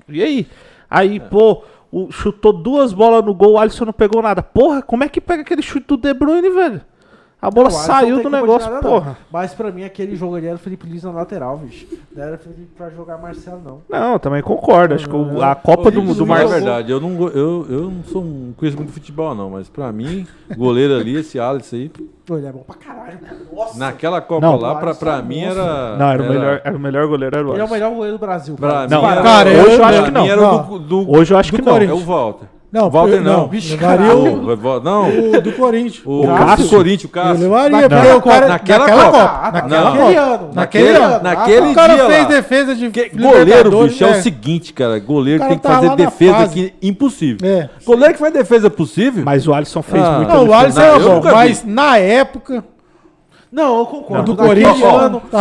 e 0.09 0.23
aí? 0.23 0.47
Aí, 0.89 1.19
pô, 1.19 1.63
o- 1.91 2.11
chutou 2.13 2.53
duas 2.53 2.93
bolas 2.93 3.25
no 3.25 3.35
gol, 3.35 3.53
o 3.53 3.59
Alisson 3.59 3.85
não 3.87 3.93
pegou 3.93 4.23
nada. 4.23 4.43
Porra, 4.43 4.81
como 4.83 5.03
é 5.03 5.09
que 5.09 5.21
pega 5.21 5.43
aquele 5.43 5.63
chute 5.63 5.87
do 5.89 5.97
De 5.97 6.15
Bruyne, 6.15 6.51
velho? 6.51 6.81
A 7.47 7.51
bola 7.51 7.67
O 7.69 7.71
Alisson 7.71 7.83
saiu 7.87 8.17
não 8.17 8.23
do 8.23 8.31
negócio, 8.31 8.71
nada, 8.71 8.83
não. 8.89 8.91
porra. 8.95 9.19
Mas 9.31 9.53
pra 9.53 9.71
mim, 9.71 9.85
aquele 9.85 10.17
jogo 10.17 10.37
ali 10.37 10.47
era 10.47 10.57
o 10.57 10.59
Felipe 10.59 10.89
Luiz 10.89 11.03
na 11.03 11.11
lateral, 11.11 11.59
bicho. 11.59 11.87
Não 12.17 12.25
era 12.25 12.39
Felipe 12.39 12.69
pra 12.77 12.89
jogar 12.89 13.19
Marcelo, 13.19 13.61
não. 13.63 13.81
Não, 13.89 14.13
eu 14.15 14.19
também 14.19 14.41
concordo. 14.43 14.95
Acho 14.95 15.07
que 15.09 15.15
o- 15.15 15.43
a 15.43 15.55
Copa 15.55 15.91
do, 15.91 16.01
do 16.15 16.27
Marcelo. 16.27 16.51
É 16.53 16.55
verdade, 16.55 16.91
eu 16.91 17.01
não, 17.01 17.29
eu, 17.29 17.67
eu 17.69 17.91
não 17.91 18.03
sou 18.05 18.23
um 18.23 18.55
conheço 18.57 18.77
muito 18.79 18.93
futebol, 18.93 19.35
não, 19.35 19.51
mas 19.51 19.69
pra 19.69 19.93
mim, 19.93 20.27
goleiro 20.57 20.95
ali, 20.97 21.17
esse 21.17 21.39
Alisson 21.39 21.77
aí, 21.77 21.91
Pô, 22.27 22.39
ele 22.39 22.47
é 22.47 22.53
bom 22.53 22.61
pra 22.67 22.77
caralho. 22.77 23.19
cara. 23.19 23.37
Nossa. 23.55 23.79
naquela 23.79 24.21
Copa 24.23 24.47
Não. 24.47 24.57
lá, 24.57 24.75
pra, 24.77 24.95
pra 24.95 25.13
Alisson, 25.17 25.29
mim 25.29 25.45
nossa. 25.45 25.61
era. 25.61 25.97
Não, 25.99 26.11
era 26.11 26.23
o, 26.23 26.29
melhor, 26.29 26.61
era 26.65 26.77
o 26.77 26.81
melhor 26.81 27.07
goleiro, 27.07 27.37
era 27.37 27.47
o 27.47 27.51
Ele 27.51 27.59
é 27.59 27.61
o 27.61 27.65
Alisson. 27.65 27.75
melhor 27.75 27.95
goleiro 27.95 28.17
do 28.19 28.21
Brasil. 28.21 28.55
Pra 28.55 28.69
cara. 28.71 28.83
mim 28.85 28.91
Não, 28.95 29.11
era, 29.11 29.23
cara, 29.23 29.51
eu- 29.53 29.65
hoje 29.65 29.77
eu 29.77 29.85
acho 29.85 29.97
pra 29.99 30.05
que 30.05 30.11
não. 30.11 30.27
Não. 30.89 31.11
Hoje 31.11 31.35
eu 31.35 31.39
acho 31.39 31.53
que 31.53 31.61
não. 31.63 31.77
é 31.77 31.93
o 31.93 31.99
Walter. 31.99 32.47
Não, 32.75 32.91
Walter 32.91 33.21
não. 33.21 33.33
não. 33.43 33.47
Vixe, 33.47 33.71
levaria 33.77 34.17
o, 34.17 34.81
não, 34.83 35.09
o 35.09 35.41
do 35.41 35.53
Corinthians. 35.53 36.03
o, 36.05 36.23
O 36.23 36.27
Cássio? 36.27 36.69
Corinthians, 36.69 37.05
o 37.05 37.07
Eu 37.07 37.11
Cássio. 37.11 37.43
levaria, 37.45 37.71
Naquela 37.83 38.01
porque 38.01 38.11
o 38.17 38.21
Copa, 38.21 38.35
cara... 38.35 38.49
naquela 38.49 38.79
naquela 38.81 39.05
Copa. 39.05 39.19
Copa. 39.21 39.41
Ah, 39.45 39.53
Naquela 39.53 39.69
Não. 39.85 39.95
naquele 39.95 40.15
Copa. 40.19 40.35
ano. 40.35 40.51
Naquele 40.55 40.85
Naquele, 40.93 41.05
ano. 41.15 41.23
naquele 41.23 41.67
O 41.71 41.75
cara 41.75 41.95
dia 41.95 42.07
fez 42.07 42.23
lá. 42.25 42.29
defesa 42.29 42.75
de 42.75 42.91
Que- 42.91 43.09
goleiro, 43.11 43.71
bicho, 43.85 44.05
é. 44.05 44.09
é. 44.09 44.11
o 44.11 44.23
seguinte, 44.25 44.73
cara. 44.73 44.99
Goleiro 44.99 45.47
tem 45.47 45.57
que 45.57 45.63
tá 45.63 45.75
fazer 45.77 45.95
defesa 45.95 46.33
fase. 46.35 46.45
aqui 46.51 46.75
impossível. 46.83 47.49
É. 47.49 47.69
Goleiro 47.87 48.15
que 48.15 48.19
faz 48.21 48.33
defesa 48.33 48.69
possível. 48.69 49.23
Mas 49.25 49.47
o 49.47 49.55
Alisson 49.55 49.81
fez 49.81 50.03
Ah. 50.05 50.11
muita 50.17 50.35
Não, 50.35 50.49
o. 50.49 50.53
Alisson 50.53 50.81
Não, 50.81 50.87
era 50.87 50.97
eu 50.99 51.21
bom, 51.21 51.31
mas 51.33 51.65
na 51.65 51.97
época 51.99 52.65
Não, 53.53 53.79
eu 53.79 53.87
concordo. 53.87 54.35
do 54.35 54.37
Corinthians, 54.37 54.79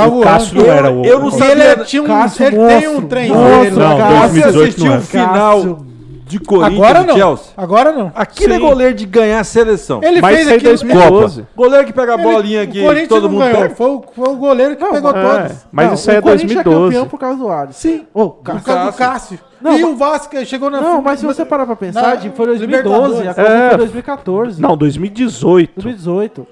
o 0.08 0.22
Cássio 0.22 0.58
não 0.62 0.72
era 0.72 0.92
o... 0.92 1.04
eu 1.04 1.20
não 1.20 1.32
sei- 1.32 1.50
Ele 1.52 1.64
sabia- 1.64 1.84
tinha 1.86 2.04
um, 2.04 2.06
Cássio 2.06 2.46
ele 2.46 2.58
tem 2.58 2.88
um 2.90 3.02
trem. 3.08 3.30
Não, 3.30 3.40
lá. 3.42 3.98
Cássio. 3.98 4.44
Você 4.44 4.52
2018 4.52 4.68
assistiu 4.70 4.86
não 4.86 4.94
é. 4.94 4.98
o 4.98 5.02
final. 5.02 5.86
De 6.26 6.40
Corinthians 6.40 6.80
Agora 6.80 7.02
e 7.02 7.06
não. 7.08 7.16
Chelsea? 7.16 7.46
Agora 7.58 7.92
não. 7.92 8.12
Aquele 8.16 8.54
é 8.54 8.60
goleiro 8.60 8.94
de 8.96 9.06
ganhar 9.06 9.40
a 9.40 9.44
seleção. 9.44 10.00
Ele 10.04 10.22
Mas 10.22 10.32
fez 10.36 10.42
isso 10.42 10.50
aí 10.52 10.56
aquilo. 10.58 10.72
2012. 10.78 11.42
Copa. 11.42 11.48
Goleiro 11.56 11.86
que 11.88 11.94
pega 11.94 12.14
a 12.14 12.18
bolinha 12.18 12.60
o 12.60 12.64
aqui, 12.64 12.82
Corinthians 12.82 13.08
todo 13.10 13.24
não 13.24 13.30
mundo 13.32 13.42
ganhou. 13.44 13.62
pega. 13.62 13.76
Foi, 13.76 13.90
o- 13.90 14.04
foi 14.16 14.30
o 14.30 14.36
goleiro 14.36 14.76
que 14.76 14.82
Não, 14.84 14.92
pegou 14.92 15.12
É, 15.16 15.22
todos. 15.44 15.58
mas 15.72 15.88
Não, 15.88 15.94
isso 15.94 16.10
aí 16.10 16.16
é 16.16 16.20
o 16.20 16.24
Corinthians 16.24 16.54
2012. 16.54 16.86
campeão 16.96 17.08
por 17.08 17.20
causa 17.20 17.38
do 17.38 17.50
Alisson. 17.50 17.80
Sim. 17.80 18.06
Por 18.14 18.30
Cássio. 18.44 18.64
causa 18.64 18.92
do 18.92 18.98
Cássio. 18.98 19.40
Não, 19.62 19.78
e 19.78 19.84
o 19.86 19.96
Vasco 19.96 20.46
chegou 20.46 20.70
na 20.70 20.82
Não, 20.82 21.02
mas 21.02 21.20
se 21.20 21.26
você 21.26 21.46
parar 21.46 21.66
pra 21.66 21.76
pensar, 21.76 22.02
Na- 22.16 22.32
foi 22.32 22.46
2012, 22.48 23.28
a. 23.28 23.34
Copa 23.34 23.42
É. 23.48 23.70
foi 23.70 23.78
2014. 23.78 24.62
Não, 24.62 24.76
2018. 24.76 25.72
2018. 25.76 26.46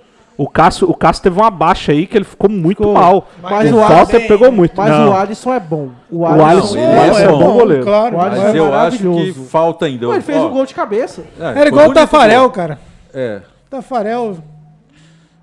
O 0.44 0.50
Cássio, 0.50 0.90
o 0.90 0.94
Cássio 0.96 1.24
teve 1.24 1.40
uma 1.40 1.52
baixa 1.52 1.92
aí 1.92 2.08
que 2.08 2.18
ele 2.18 2.26
ficou 2.26 2.50
muito 2.50 2.78
Ficou. 2.80 2.94
mal. 2.94 3.28
Mas 3.42 3.72
o 3.72 3.76
o 3.76 3.80
Walter 3.80 4.16
Alisson- 4.16 4.28
pegou 4.28 4.52
muito. 4.52 4.74
Mas 4.76 4.90
Não. 4.90 5.10
o 5.10 5.16
Alisson 5.16 5.54
é 5.54 5.60
bom. 5.60 5.90
O 6.10 6.20
O 6.20 6.26
Alisson, 6.26 6.46
Alisson- 6.48 6.78
ele 6.78 6.86
o 6.98 7.02
Alisson 7.02 7.20
é 7.22 7.28
bom 7.28 7.54
goleiro. 7.54 7.84
Claro. 7.84 8.16
O 8.16 8.18
mas- 8.18 8.28
Alisson 8.28 8.44
Mas 8.46 8.56
é 8.56 8.60
eu 8.60 8.74
acho 8.74 8.98
que 8.98 9.34
falta 9.50 9.86
ainda. 9.86 10.06
Pô, 10.08 10.14
ele 10.14 10.22
fez 10.22 10.38
Ó, 10.40 10.48
um 10.48 10.50
gol 10.52 10.66
de 10.66 10.74
cabeça. 10.74 11.24
é, 11.40 11.60
Era 11.60 11.68
igual 11.68 11.90
o 11.90 11.94
Tafarel, 11.94 12.42
gol. 12.42 12.50
cara. 12.52 12.80
É. 13.14 13.42
Tafarel 13.70 14.38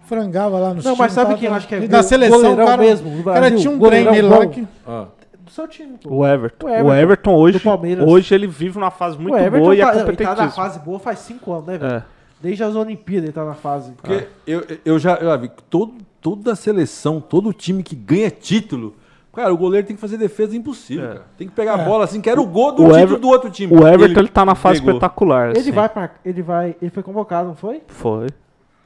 frangava 0.04 0.58
lá 0.58 0.74
no 0.74 0.82
Não, 0.82 0.96
mas 0.96 1.12
sabe 1.12 1.34
quem 1.36 1.48
eu 1.48 1.54
acho 1.54 1.68
que 1.68 1.74
é 1.74 1.80
Na 1.86 2.02
seleção, 2.02 2.56
cara, 2.56 2.76
mesmo, 2.78 3.22
cara 3.22 3.50
tinha 3.50 3.70
um 3.70 3.78
trem 3.78 4.04
lá 4.22 4.36
bom. 4.40 4.48
que... 4.48 4.66
ó. 4.86 5.04
Do 5.38 5.50
seu 5.52 5.66
time, 5.68 5.94
pô. 6.02 6.10
O 6.16 6.26
Everton. 6.26 6.66
O 6.66 6.70
O 6.70 6.72
Everton. 6.74 6.94
Everton, 6.94 7.34
hoje, 7.34 7.62
hoje 8.06 8.34
ele 8.34 8.46
vive 8.46 8.78
numa 8.78 8.90
fase 8.90 9.16
muito 9.18 9.36
Everton 9.36 9.60
boa 9.60 9.74
e 9.74 9.80
é 9.80 9.84
tá, 9.84 9.90
ele 9.92 9.94
tá 9.94 10.04
na 10.04 10.10
competentíssimo. 10.10 10.50
fase 10.52 10.78
boa 10.80 10.98
faz 10.98 11.18
5 11.20 11.52
anos, 11.52 11.66
né, 11.66 11.78
velho? 11.78 11.92
É. 11.94 12.02
Desde 12.40 12.62
as 12.62 12.74
Olimpíadas 12.76 13.24
ele 13.24 13.32
tá 13.32 13.44
na 13.44 13.54
fase. 13.54 13.92
Porque 13.92 14.26
eu, 14.46 14.64
eu 14.84 14.98
já, 14.98 15.14
eu 15.16 15.38
vi 15.38 15.50
todo, 15.68 15.94
toda 16.20 16.52
a 16.52 16.56
seleção, 16.56 17.20
todo 17.20 17.52
time 17.52 17.82
que 17.82 17.96
ganha 17.96 18.30
título, 18.30 18.94
cara, 19.34 19.52
o 19.52 19.56
goleiro 19.56 19.86
tem 19.86 19.96
que 19.96 20.00
fazer 20.00 20.16
defesa 20.18 20.56
impossível, 20.56 21.04
É. 21.04 21.08
cara. 21.08 21.26
Tem 21.36 21.48
que 21.48 21.54
pegar 21.54 21.74
a 21.74 21.78
bola 21.78 22.04
assim, 22.04 22.20
que 22.20 22.30
era 22.30 22.40
o 22.40 22.46
gol 22.46 22.72
do 22.72 22.82
O 22.82 22.86
título 22.86 23.00
Ever- 23.02 23.18
do 23.18 23.28
outro 23.28 23.50
time. 23.50 23.72
O 23.74 23.86
Everton, 23.86 24.20
ele, 24.20 24.28
tá 24.28 24.44
na 24.44 24.54
fase 24.54 24.78
pegou. 24.80 24.92
espetacular. 24.94 25.50
Ele 25.50 25.58
assim. 25.58 25.72
vai 25.72 25.88
pra. 25.88 26.10
Ele 26.24 26.42
vai. 26.42 26.76
Ele 26.80 26.90
foi 26.90 27.02
convocado, 27.02 27.48
não 27.48 27.56
foi? 27.56 27.82
Foi. 27.88 28.28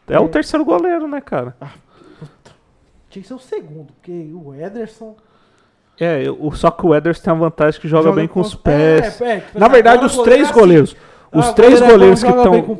É 0.08 0.18
o 0.18 0.28
terceiro 0.28 0.64
goleiro, 0.64 1.06
né, 1.06 1.20
cara? 1.20 1.54
Tinha 3.10 3.22
que 3.22 3.28
ser 3.28 3.34
o 3.34 3.38
segundo, 3.38 3.88
porque 3.92 4.30
o 4.34 4.54
Ederson. 4.54 5.14
É, 6.00 6.24
o, 6.30 6.50
só 6.52 6.70
que 6.70 6.84
o 6.86 6.94
Ederson 6.94 7.22
tem 7.22 7.32
a 7.32 7.36
vantagem 7.36 7.78
que 7.80 7.86
joga, 7.86 8.10
bem 8.12 8.26
com 8.26 8.40
os 8.40 8.54
É, 8.54 8.56
pés. 8.56 9.20
é, 9.20 9.40
tipo, 9.40 9.58
Na 9.60 9.68
verdade, 9.68 9.98
agora 10.04 10.10
os 10.10 10.18
três 10.24 10.48
é 10.48 10.50
assim. 10.50 10.96
Goleiros. 11.32 11.46
Os 11.46 11.46
Ah, 11.48 11.52
três 11.52 11.80
goleiro 11.80 11.84
é 11.84 11.86
bom, 11.86 11.92
goleiros 11.92 12.20
que 12.20 12.26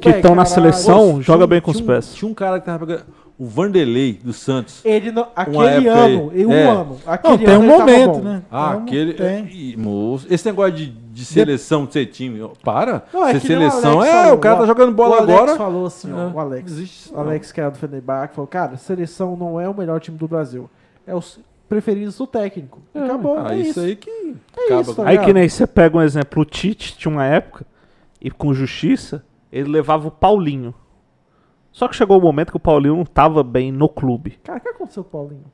joga 0.08 0.16
estão 0.18 0.34
na 0.34 0.44
seleção 0.44 1.14
Pô, 1.14 1.22
jogam 1.22 1.24
tinha 1.38 1.46
bem 1.46 1.58
um- 1.58 1.62
com 1.62 1.70
os 1.70 1.76
tinha 1.78 1.84
um- 1.90 1.94
pés. 1.94 2.14
Tinha 2.14 2.30
um 2.30 2.34
cara 2.34 2.60
que 2.60 2.66
tava 2.66 2.86
pegando. 2.86 3.04
o 3.38 3.46
Vanderlei 3.46 4.20
do 4.22 4.32
Santos. 4.32 4.80
Ele 4.84 5.10
não, 5.10 5.26
aquele 5.34 5.58
época 5.88 5.90
ano, 5.92 6.30
aí. 6.32 6.42
em 6.42 6.46
um 6.46 6.52
É. 6.52 6.62
ano. 6.64 6.96
Aquele 7.04 7.32
Não, 7.32 7.38
tem 7.38 7.54
ano 7.54 7.58
um 7.58 7.62
ele 7.64 7.72
tava 7.72 7.90
momento, 7.90 8.18
né? 8.22 8.42
Ah, 8.50 8.68
Tem 8.70 8.78
um- 8.78 8.82
aquele. 8.82 9.14
Tem. 9.14 9.76
Moço, 9.76 10.26
esse 10.30 10.46
negócio 10.46 10.72
de, 10.72 10.86
de 10.86 11.24
seleção, 11.24 11.84
de 11.86 11.92
ser 11.94 12.06
time. 12.06 12.48
Para. 12.62 13.02
Não, 13.12 13.26
é 13.26 13.32
ser 13.32 13.38
o 13.38 13.40
seleção. 13.40 14.04
É, 14.04 14.12
falou, 14.22 14.34
o 14.34 14.38
cara 14.38 14.56
tá 14.58 14.62
o- 14.62 14.66
jogando 14.66 14.92
bola 14.92 15.16
o 15.16 15.18
Alex 15.18 15.32
agora. 15.40 15.56
falou 15.56 15.86
assim, 15.86 16.12
ó, 16.12 16.18
É, 16.20 16.26
o 16.32 16.38
Alex. 16.38 16.70
existe 16.72 17.12
O 17.12 17.18
Alex, 17.18 17.50
que 17.50 17.60
era 17.60 17.70
do 17.70 17.78
Fenerbahçe, 17.78 18.34
falou, 18.34 18.46
cara, 18.46 18.76
seleção 18.76 19.34
não 19.34 19.58
é 19.58 19.68
o 19.68 19.74
melhor 19.76 19.98
time 19.98 20.16
do 20.16 20.28
Brasil. 20.28 20.70
É 21.04 21.12
os 21.14 21.40
preferidos 21.68 22.16
do 22.18 22.26
técnico. 22.28 22.78
Acabou, 22.94 23.38
Ah, 23.40 23.54
é 23.54 23.58
isso 23.58 23.70
isso. 23.70 23.80
aí 23.80 23.96
que 23.96 24.10
É 24.10 24.64
acaba 24.66 24.80
isso, 24.82 24.94
tá 24.94 25.08
Aí 25.08 25.18
que 25.18 25.32
nem 25.32 25.48
você 25.48 25.66
pega 25.66 25.96
um 25.96 26.02
exemplo, 26.02 26.42
o 26.42 26.44
Tite 26.44 26.96
tinha 26.96 27.10
uma 27.10 27.24
época, 27.24 27.66
e 28.22 28.30
com 28.30 28.54
justiça, 28.54 29.24
ele 29.50 29.68
levava 29.70 30.08
o 30.08 30.10
Paulinho. 30.10 30.72
Só 31.72 31.88
que 31.88 31.96
chegou 31.96 32.18
o 32.18 32.22
momento 32.22 32.50
que 32.50 32.56
o 32.56 32.60
Paulinho 32.60 32.96
não 32.96 33.04
tava 33.04 33.42
bem 33.42 33.72
no 33.72 33.88
clube. 33.88 34.38
Cara, 34.44 34.58
o 34.58 34.60
que 34.62 34.68
aconteceu 34.68 35.02
com 35.02 35.08
o 35.08 35.20
Paulinho? 35.22 35.44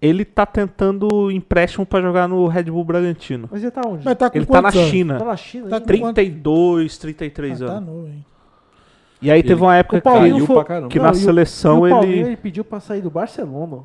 Ele 0.00 0.24
tá 0.24 0.44
tentando 0.46 1.30
empréstimo 1.30 1.84
pra 1.86 2.00
jogar 2.00 2.28
no 2.28 2.46
Red 2.46 2.64
Bull 2.64 2.84
Bragantino. 2.84 3.48
Mas 3.50 3.62
ele 3.62 3.70
tá 3.70 3.82
onde? 3.86 4.04
Mas 4.04 4.16
tá 4.16 4.30
com 4.30 4.36
Ele 4.38 4.46
tá 4.46 4.62
na 4.62 4.68
anos? 4.68 4.80
China. 4.90 5.18
Tá 5.18 5.24
na 5.24 5.36
China? 5.36 5.68
Tá 5.68 5.76
ainda? 5.76 5.80
com- 5.80 6.12
32, 6.12 6.98
33 6.98 7.62
Ah, 7.62 7.66
tá 7.66 7.72
anos. 7.74 7.88
novo, 7.88 8.06
hein? 8.08 8.24
E 9.20 9.30
aí 9.30 9.42
teve 9.42 9.60
uma 9.60 9.74
época 9.76 10.00
caiu 10.00 10.46
foi- 10.46 10.54
pra 10.56 10.64
caramba. 10.64 10.88
que 10.88 10.98
Não, 10.98 11.06
na 11.06 11.10
e 11.10 11.14
o- 11.14 11.16
seleção 11.16 11.86
e 11.86 11.90
o 11.90 11.94
Paulinho, 11.94 12.12
ele... 12.14 12.28
ele 12.28 12.36
pediu 12.36 12.64
pra 12.64 12.78
sair 12.80 13.00
do 13.02 13.10
Barcelona. 13.10 13.78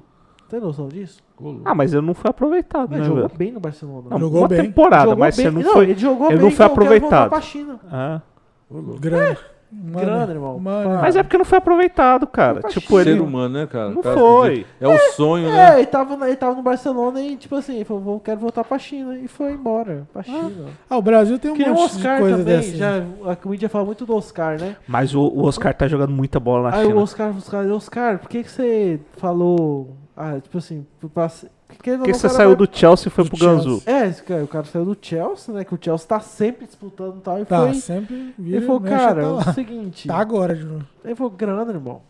Tem 0.54 0.62
noção 0.62 0.88
disso? 0.88 1.18
Ah, 1.66 1.74
mas 1.74 1.94
ele 1.94 2.06
não 2.06 2.14
foi 2.14 2.30
aproveitado, 2.30 2.92
Ele 2.92 3.00
né, 3.02 3.08
jogou 3.08 3.24
velho? 3.24 3.38
bem 3.38 3.52
no 3.52 3.60
Barcelona. 3.60 4.08
Não, 4.12 4.20
Jogou 4.20 4.42
uma 4.42 4.48
bem. 4.48 4.62
temporada, 4.62 5.04
Jogou 5.06 5.18
mas 5.18 5.36
bem. 5.36 5.46
você 5.46 5.52
não, 5.64 5.74
foi... 5.74 5.84
ele 5.90 6.00
jogou 6.00 6.28
ele 6.28 6.36
bem 6.38 6.46
não 6.46 6.52
foi 6.52 6.66
aproveitado. 6.68 7.30
pra 7.32 7.42
China. 7.42 7.80
Ah. 7.92 8.22
Grana. 9.00 9.38
Mano, 9.76 10.00
Grana, 10.06 10.32
irmão. 10.32 10.60
mano. 10.60 11.02
Mas 11.02 11.16
é 11.16 11.24
porque 11.24 11.36
não 11.40 11.44
foi 11.46 11.58
aproveitado, 11.58 12.28
cara. 12.28 12.62
Foi 12.62 12.70
Tipo, 12.70 13.02
Ser 13.02 13.08
ele... 13.08 13.20
humano, 13.20 13.56
né, 13.56 13.66
cara? 13.66 13.90
Não 13.90 14.04
cara 14.04 14.16
foi. 14.16 14.68
É 14.80 14.88
o 14.88 14.96
sonho, 15.14 15.50
né? 15.50 15.72
É, 15.74 15.78
ele 15.80 15.88
tava, 15.88 16.28
ele 16.28 16.36
tava 16.36 16.54
no 16.54 16.62
Barcelona 16.62 17.20
e, 17.20 17.36
tipo 17.36 17.56
assim, 17.56 17.78
ele 17.78 17.84
falou, 17.86 18.04
"Vou- 18.04 18.20
quero 18.20 18.40
voltar 18.40 18.64
pra 18.64 18.78
China. 18.78 19.18
E 19.18 19.28
foi 19.28 19.54
embora 19.54 20.08
pra 20.14 20.22
China. 20.22 20.68
Ah, 20.88 20.96
o 20.96 21.02
Brasil 21.02 21.40
tem 21.40 21.50
um 21.50 21.56
que 21.56 21.64
nem 21.64 21.72
o 21.72 21.74
monte 21.74 21.90
de 21.90 21.98
Oscar 21.98 22.20
coisa 22.20 22.38
também. 22.38 22.56
dessa. 22.58 22.76
Já, 22.78 22.98
a 23.00 23.50
mídia 23.50 23.68
fala 23.68 23.84
muito 23.86 24.06
do 24.06 24.16
Oscar, 24.16 24.62
né? 24.62 24.76
Mas 24.88 25.16
o, 25.16 25.22
o 25.22 25.44
Oscar 25.48 25.74
tá 25.74 25.88
jogando 25.88 26.12
muita 26.12 26.40
bola 26.40 26.70
na 26.70 26.78
Aí 26.78 26.86
o 26.86 26.90
China. 26.90 27.02
Oscar, 27.02 27.36
Oscar, 27.36 27.66
Oscar, 27.72 28.20
por 28.20 28.30
que, 28.30 28.44
que 28.44 28.52
você 28.52 29.00
falou. 29.18 29.98
Ah, 30.16 30.40
tipo 30.40 30.58
assim, 30.60 30.86
porque 31.00 31.98
Por 31.98 32.06
que 32.06 32.14
você 32.14 32.30
saiu 32.30 32.56
do 32.56 32.70
Chelsea 32.72 33.08
e 33.08 33.12
foi 33.12 33.24
do 33.24 33.32
pro 33.32 33.40
Ganzu? 33.40 33.82
É, 33.86 34.10
cara, 34.12 34.44
o 34.44 34.48
cara 34.48 34.66
saiu 34.66 34.86
do 34.86 34.96
Chelsea, 35.02 35.54
né? 35.54 35.64
Que 35.64 35.74
o 35.74 35.80
Chelsea 35.82 36.08
tá 36.08 36.20
sempre 36.20 36.68
disputando 36.68 37.18
e 37.18 37.22
tal. 37.22 37.40
E 37.42 37.46
Tá, 37.46 37.62
foi. 37.64 37.74
sempre 37.74 38.34
vira 38.38 38.58
Ele 38.58 38.66
falou, 38.66 38.82
cara, 38.82 39.22
tá 39.24 39.28
é 39.28 39.32
o 39.32 39.54
seguinte. 39.54 40.08
Tá 40.08 40.18
agora 40.18 40.56
de 40.56 40.64
novo. 40.66 40.86
Ele 41.04 41.16
falou, 41.16 41.32
grana, 41.32 41.72
irmão. 41.72 42.02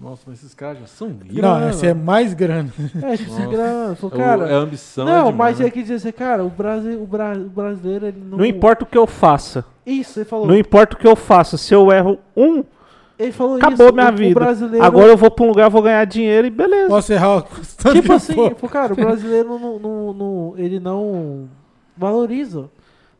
Nossa, 0.00 0.22
mas 0.26 0.38
esses 0.38 0.54
caras 0.54 0.78
já 0.80 0.86
são 0.86 1.08
ricos. 1.08 1.26
Não, 1.28 1.34
Grana. 1.56 1.70
esse 1.70 1.86
é 1.86 1.94
mais 1.94 2.32
grana. 2.34 2.72
É, 3.02 3.16
tipo 3.16 3.30
assim, 3.32 3.42
Nossa. 3.44 3.56
grana. 3.56 3.94
Falou, 3.96 4.12
É 4.16 4.18
o- 4.18 4.24
cara. 4.24 4.48
é 4.50 4.54
ambição. 4.54 5.04
não, 5.04 5.12
é 5.12 5.22
mas 5.24 5.32
demais, 5.32 5.60
ele 5.60 5.70
quis 5.70 5.82
dizer 5.82 5.94
assim, 6.08 6.12
cara, 6.12 6.44
o, 6.44 6.48
Brasil, 6.50 7.02
o, 7.02 7.06
Bra- 7.06 7.36
o 7.36 7.48
brasileiro, 7.48 8.06
ele 8.06 8.20
não. 8.24 8.38
Não 8.38 8.44
importa 8.46 8.84
o 8.84 8.86
que 8.86 8.98
eu 8.98 9.06
faça. 9.06 9.64
Isso, 9.86 10.18
ele 10.18 10.24
falou. 10.26 10.46
Não 10.46 10.56
importa 10.56 10.96
o 10.96 10.98
que 10.98 11.06
eu 11.06 11.14
faça. 11.16 11.56
Se 11.56 11.74
eu 11.74 11.90
erro 11.92 12.18
um, 12.36 12.64
Ele 13.18 13.32
falou 13.32 13.56
acabou 13.56 13.86
isso. 13.86 13.94
minha 13.94 14.10
o, 14.10 14.16
vida. 14.16 14.30
O 14.40 14.42
brasileiro. 14.42 14.84
Agora 14.84 15.06
eu 15.12 15.16
vou 15.16 15.30
pra 15.30 15.44
um 15.44 15.48
lugar, 15.48 15.68
vou 15.70 15.82
ganhar 15.82 16.04
dinheiro 16.04 16.46
e 16.46 16.50
beleza. 16.50 16.88
Posso 16.88 17.12
errar 17.12 17.38
o 17.38 17.42
Tipo 17.92 18.02
que 18.02 18.12
assim, 18.12 18.34
for. 18.34 18.54
pô, 18.54 18.68
cara, 18.68 18.92
o 18.92 18.96
brasileiro 18.96 19.58
não, 19.58 19.78
não, 19.78 20.12
não- 20.12 20.54
ele 20.56 20.80
não 20.80 21.48
valoriza. 21.96 22.58
Ele 22.60 22.68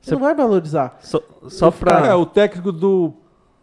Você- 0.00 0.14
não 0.14 0.20
vai 0.22 0.34
valorizar. 0.34 0.96
Só, 1.00 1.20
só 1.48 1.70
pra. 1.70 2.06
É, 2.08 2.14
o 2.14 2.26
técnico 2.26 2.72
do 2.72 3.12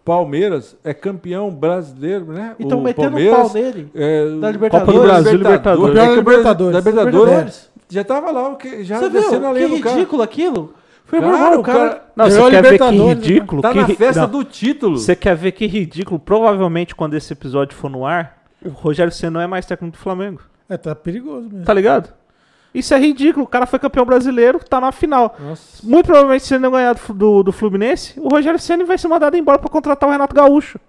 Palmeiras 0.06 0.78
é 0.84 0.94
campeão 0.94 1.50
brasileiro, 1.52 2.26
né? 2.32 2.56
Então 2.60 2.80
o 2.80 2.84
metendo 2.84 3.08
um 3.10 3.12
Palmeiras, 3.12 3.38
pau 3.40 3.54
nele. 3.54 3.92
é, 3.94 4.26
Da 4.40 4.52
Libertadores. 4.52 4.86
Copa 4.86 4.92
do 4.94 5.02
Brasil, 5.04 5.38
Libertadores. 5.38 5.98
É, 5.98 6.16
Libertadores. 6.16 6.74
Da 6.74 6.80
Libertadores. 6.80 7.14
Libertadores. 7.16 7.70
Já 7.90 8.04
tava 8.04 8.32
lá, 8.32 8.50
o 8.50 8.56
que- 8.56 8.84
já 8.84 9.00
Você 9.00 9.10
descendo 9.10 9.40
viu? 9.42 9.50
a 9.50 9.54
Que 9.54 9.60
lenha 9.68 9.82
cara. 9.82 9.96
ridículo 9.96 10.22
aquilo. 10.22 10.74
Foi 11.10 11.20
normal, 11.20 11.60
o 11.60 11.64
cara 11.64 12.04
Não, 12.16 12.30
você 12.30 12.50
quer 12.52 12.62
ver 12.62 12.78
que 12.78 12.92
né? 12.92 13.08
ridículo? 13.10 13.62
tá 13.62 13.72
que 13.72 13.80
na 13.80 13.88
festa 13.88 14.22
não. 14.22 14.30
do 14.30 14.44
título. 14.44 14.98
Você 14.98 15.16
quer 15.16 15.36
ver 15.36 15.52
que 15.54 15.66
ridículo? 15.66 16.20
Provavelmente 16.20 16.94
quando 16.94 17.16
esse 17.16 17.34
episódio 17.34 17.76
for 17.76 17.90
no 17.90 18.06
ar, 18.06 18.38
o 18.64 18.70
Rogério 18.70 19.12
Senna 19.12 19.32
não 19.32 19.42
é 19.42 19.48
mais 19.48 19.66
técnico 19.66 19.98
do 19.98 20.02
Flamengo. 20.02 20.42
É, 20.70 20.78
tá 20.78 20.94
perigoso 20.94 21.50
mesmo. 21.50 21.66
Tá 21.66 21.74
ligado? 21.74 22.14
Isso 22.74 22.94
é 22.94 23.00
ridículo. 23.00 23.46
O 23.46 23.48
cara 23.48 23.66
foi 23.66 23.80
campeão 23.80 24.06
brasileiro, 24.06 24.60
tá 24.60 24.80
na 24.80 24.92
final. 24.92 25.36
Nossa. 25.40 25.86
Muito 25.86 26.06
provavelmente, 26.06 26.46
se 26.46 26.54
ele 26.54 26.62
não 26.62 26.72
ganhar 26.72 26.94
do, 26.94 27.14
do, 27.14 27.44
do 27.44 27.52
Fluminense, 27.52 28.20
o 28.20 28.30
Rogério 28.30 28.60
Senna 28.60 28.86
vai 28.86 28.98
ser 28.98 29.08
mandado 29.08 29.36
embora 29.36 29.58
pra 29.58 29.70
contratar 29.70 30.08
o 30.08 30.12
Renato 30.12 30.36
Gaúcho. 30.36 30.80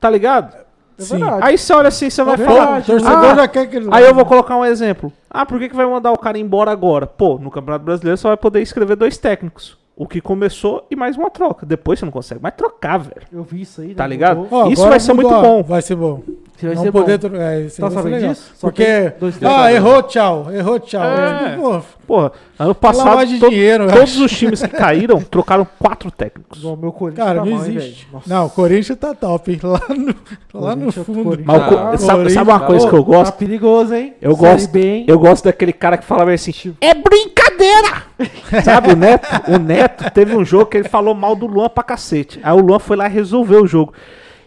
Tá 0.00 0.10
ligado? 0.10 0.67
É 0.98 1.02
Sim. 1.02 1.18
verdade. 1.18 1.40
Aí 1.44 1.56
você 1.56 1.72
olha 1.72 1.88
assim, 1.88 2.10
você 2.10 2.24
vai 2.24 2.34
É 2.34 2.38
falar. 2.38 2.64
verdade. 2.64 2.86
Torcedor 2.86 3.24
Ah, 3.30 3.34
já 3.36 3.48
quer 3.48 3.66
que 3.68 3.76
ele 3.76 3.88
Aí 3.92 4.04
eu 4.04 4.12
vou 4.14 4.26
colocar 4.26 4.56
um 4.56 4.64
exemplo. 4.64 5.12
Ah, 5.30 5.46
por 5.46 5.60
que, 5.60 5.68
que 5.68 5.76
vai 5.76 5.86
mandar 5.86 6.10
o 6.10 6.18
cara 6.18 6.36
embora 6.38 6.72
agora? 6.72 7.06
Pô, 7.06 7.38
no 7.38 7.50
Campeonato 7.52 7.84
Brasileiro 7.84 8.18
só 8.18 8.28
vai 8.28 8.36
poder 8.36 8.60
escrever 8.62 8.96
dois 8.96 9.16
técnicos. 9.16 9.77
O 10.00 10.06
que 10.06 10.20
começou 10.20 10.86
e 10.88 10.94
mais 10.94 11.16
uma 11.16 11.28
troca. 11.28 11.66
Depois 11.66 11.98
você 11.98 12.04
não 12.04 12.12
consegue 12.12 12.40
mais 12.40 12.54
trocar, 12.54 12.98
velho. 12.98 13.26
Eu 13.32 13.42
vi 13.42 13.62
isso 13.62 13.80
aí. 13.80 13.88
né? 13.88 13.94
Tá 13.96 14.06
ligado? 14.06 14.38
Mudou. 14.42 14.66
Ó, 14.66 14.68
Isso 14.70 14.86
vai 14.88 15.00
ser 15.00 15.12
muito 15.12 15.28
bom. 15.28 15.60
Vai 15.64 15.82
ser 15.82 15.96
bom. 15.96 16.22
Você 16.56 16.66
vai 16.66 16.74
não 16.76 16.82
ser 16.84 16.92
poder 16.92 17.18
bom. 17.18 17.36
é, 17.36 17.64
Tá 17.64 17.90
sabendo 17.90 18.28
disso? 18.28 18.52
Só 18.54 18.66
Porque, 18.68 19.12
dois 19.18 19.36
ah, 19.42 19.72
errou, 19.72 20.00
tchau. 20.04 20.52
Errou, 20.52 20.78
tchau. 20.78 21.02
É. 21.02 21.56
Pô, 21.56 21.80
Porra, 22.06 22.32
ano 22.60 22.74
passado, 22.76 23.06
passado 23.06 23.28
de 23.28 23.38
to- 23.40 23.50
dinheiro. 23.50 23.86
todos 23.88 24.02
acho. 24.02 24.24
os 24.24 24.30
times 24.30 24.62
que 24.62 24.68
caíram 24.68 25.20
trocaram 25.28 25.66
quatro 25.80 26.10
técnicos. 26.12 26.62
O 26.64 26.76
meu 26.76 26.92
Corinthians 26.92 27.26
Cara, 27.26 27.40
tá 27.40 27.44
não 27.46 27.56
mal, 27.56 27.66
hein, 27.66 27.76
existe. 27.76 28.08
Nossa. 28.12 28.28
Não, 28.32 28.46
o 28.46 28.50
Corinthians 28.50 28.98
tá 28.98 29.14
top, 29.14 29.50
hein? 29.52 29.60
Lá 29.64 29.80
no, 29.88 30.14
lá 30.60 30.76
no 30.76 30.92
Corinthians- 30.92 31.06
fundo. 31.06 31.38
Mas 31.44 31.62
Ah, 31.72 31.96
sabe, 31.98 32.30
sabe 32.30 32.50
uma 32.50 32.60
coisa 32.60 32.88
que 32.88 32.94
eu 32.94 33.02
Tá 33.02 33.08
gosto? 33.10 33.34
perigoso, 33.36 33.94
hein? 33.94 34.14
Eu 34.22 34.36
gosto, 34.36 34.76
hein? 34.76 35.04
eu 35.08 35.18
gosto 35.18 35.44
daquele 35.44 35.72
cara 35.72 35.96
que 35.98 36.04
fala 36.04 36.32
assim, 36.32 36.52
é 36.80 36.94
brincadeira! 36.94 38.07
Sabe, 38.64 38.92
o 38.92 38.96
Neto, 38.96 39.28
o 39.48 39.58
Neto 39.58 40.10
teve 40.10 40.34
um 40.36 40.44
jogo 40.44 40.66
que 40.66 40.76
ele 40.78 40.88
falou 40.88 41.14
mal 41.14 41.36
do 41.36 41.46
Luan 41.46 41.68
pra 41.68 41.84
cacete. 41.84 42.40
Aí 42.42 42.52
o 42.52 42.60
Luan 42.60 42.78
foi 42.78 42.96
lá 42.96 43.06
e 43.08 43.12
resolveu 43.12 43.62
o 43.62 43.66
jogo. 43.66 43.92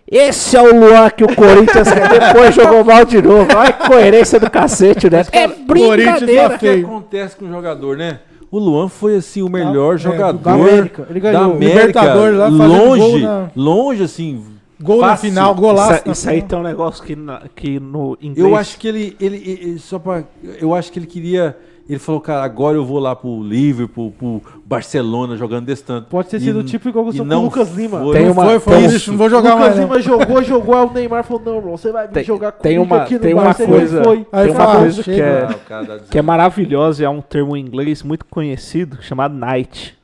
Esse 0.10 0.58
é 0.58 0.62
o 0.62 0.78
Luan 0.78 1.10
que 1.10 1.24
o 1.24 1.34
Corinthians 1.36 1.88
depois 2.12 2.54
jogou 2.54 2.84
mal 2.84 3.06
de 3.06 3.22
novo. 3.22 3.48
Olha 3.56 3.72
que 3.72 3.88
coerência 3.88 4.40
do 4.40 4.50
cacete, 4.50 5.10
né? 5.10 5.24
É 5.32 5.48
brincadeira. 5.48 6.50
tá 6.50 6.56
O 6.56 6.60
que 6.60 6.70
acontece 6.70 7.36
com 7.38 7.46
o 7.46 7.50
jogador, 7.50 7.96
né? 7.96 8.20
O 8.52 8.60
Luan 8.60 8.90
foi 8.90 9.16
assim 9.16 9.42
o 9.42 9.48
melhor 9.48 9.96
é, 9.96 9.98
jogador 9.98 10.38
da 10.40 10.52
América. 10.52 11.08
Ele 11.10 11.20
ganhou. 11.22 11.40
da 11.40 11.46
América, 11.56 11.78
Libertadores 11.80 12.38
lá, 12.38 12.48
longe, 12.50 13.00
gol 13.02 13.20
na- 13.20 13.52
longe 13.56 14.04
assim. 14.04 14.44
Gol 14.82 15.00
na 15.00 15.08
fácil. 15.10 15.30
final, 15.30 15.56
golaço. 15.56 15.94
Isso, 15.94 16.04
na 16.08 16.12
isso 16.12 16.30
aí 16.30 16.42
tem 16.42 16.60
um 16.60 16.64
negócio 16.64 17.02
que, 17.04 17.16
na- 17.16 17.44
que 17.56 17.80
no 17.80 18.18
inglês... 18.22 18.46
Eu 18.46 18.56
acho 18.58 18.78
que 18.78 18.88
ele, 18.90 19.16
ele, 19.22 19.38
ele- 19.62 19.80
só 19.80 19.98
para, 19.98 20.26
eu 20.60 20.76
acho 20.76 20.92
que 20.92 21.00
ele 21.00 21.06
queria, 21.06 21.56
ele 21.94 22.00
falou, 22.00 22.22
cara, 22.22 22.44
agora 22.44 22.78
eu 22.78 22.86
vou 22.86 23.00
lá 23.00 23.16
pro 23.16 23.42
Liverpool, 23.44 24.12
pro 24.18 24.42
Barcelona 24.66 25.36
jogando 25.36 25.66
desse 25.66 25.84
tanto. 25.84 26.08
Pode 26.08 26.30
ter 26.30 26.40
sido 26.40 26.64
tipo 26.64 26.88
igual 26.90 27.06
e 27.06 27.10
aconteceu 27.10 27.26
com 27.26 27.30
não 27.30 27.42
o 27.42 27.44
Lucas 27.46 27.72
Lima. 27.76 28.00
foi. 28.00 28.14
Tem 28.16 28.26
Não 28.26 28.32
uma- 28.34 28.46
foi, 28.46 28.60
foi 28.60 28.76
tem- 28.78 28.86
isso, 28.86 29.12
não 29.12 29.18
vou 29.18 29.30
jogar 29.30 29.50
Lucas 29.56 29.66
mais. 29.66 29.76
não. 29.78 29.84
Lima 29.84 30.02
jogou, 30.02 30.44
jogou, 30.44 30.76
aí 30.78 30.86
o 30.86 30.92
Neymar 30.94 31.24
falou, 31.24 31.42
não, 31.46 31.56
irmão, 31.58 31.78
você 31.78 31.92
vai 31.92 32.08
Tem- 32.08 32.24
jogar 32.24 32.52
tem 32.54 32.76
comigo 32.78 32.94
uma- 32.96 33.04
aqui 33.04 33.14
no 33.16 33.20
tem 33.20 33.34
uma 33.34 33.54
coisa- 33.54 34.04
foi. 34.04 34.26
Aí 34.32 34.44
Tem 34.46 34.52
uma 34.56 34.66
fala, 34.66 34.80
coisa 34.80 35.04
que 35.04 35.22
é- 35.22 35.48
Ah, 35.50 35.56
cara 35.68 35.84
dá 35.86 36.00
que 36.10 36.18
é 36.18 36.22
maravilhosa 36.22 37.02
e 37.02 37.06
é 37.06 37.10
um 37.10 37.22
termo 37.22 37.56
em 37.58 37.62
inglês 37.62 38.04
muito 38.04 38.26
conhecido, 38.26 38.98
chamado 39.02 39.34
night. 39.36 39.98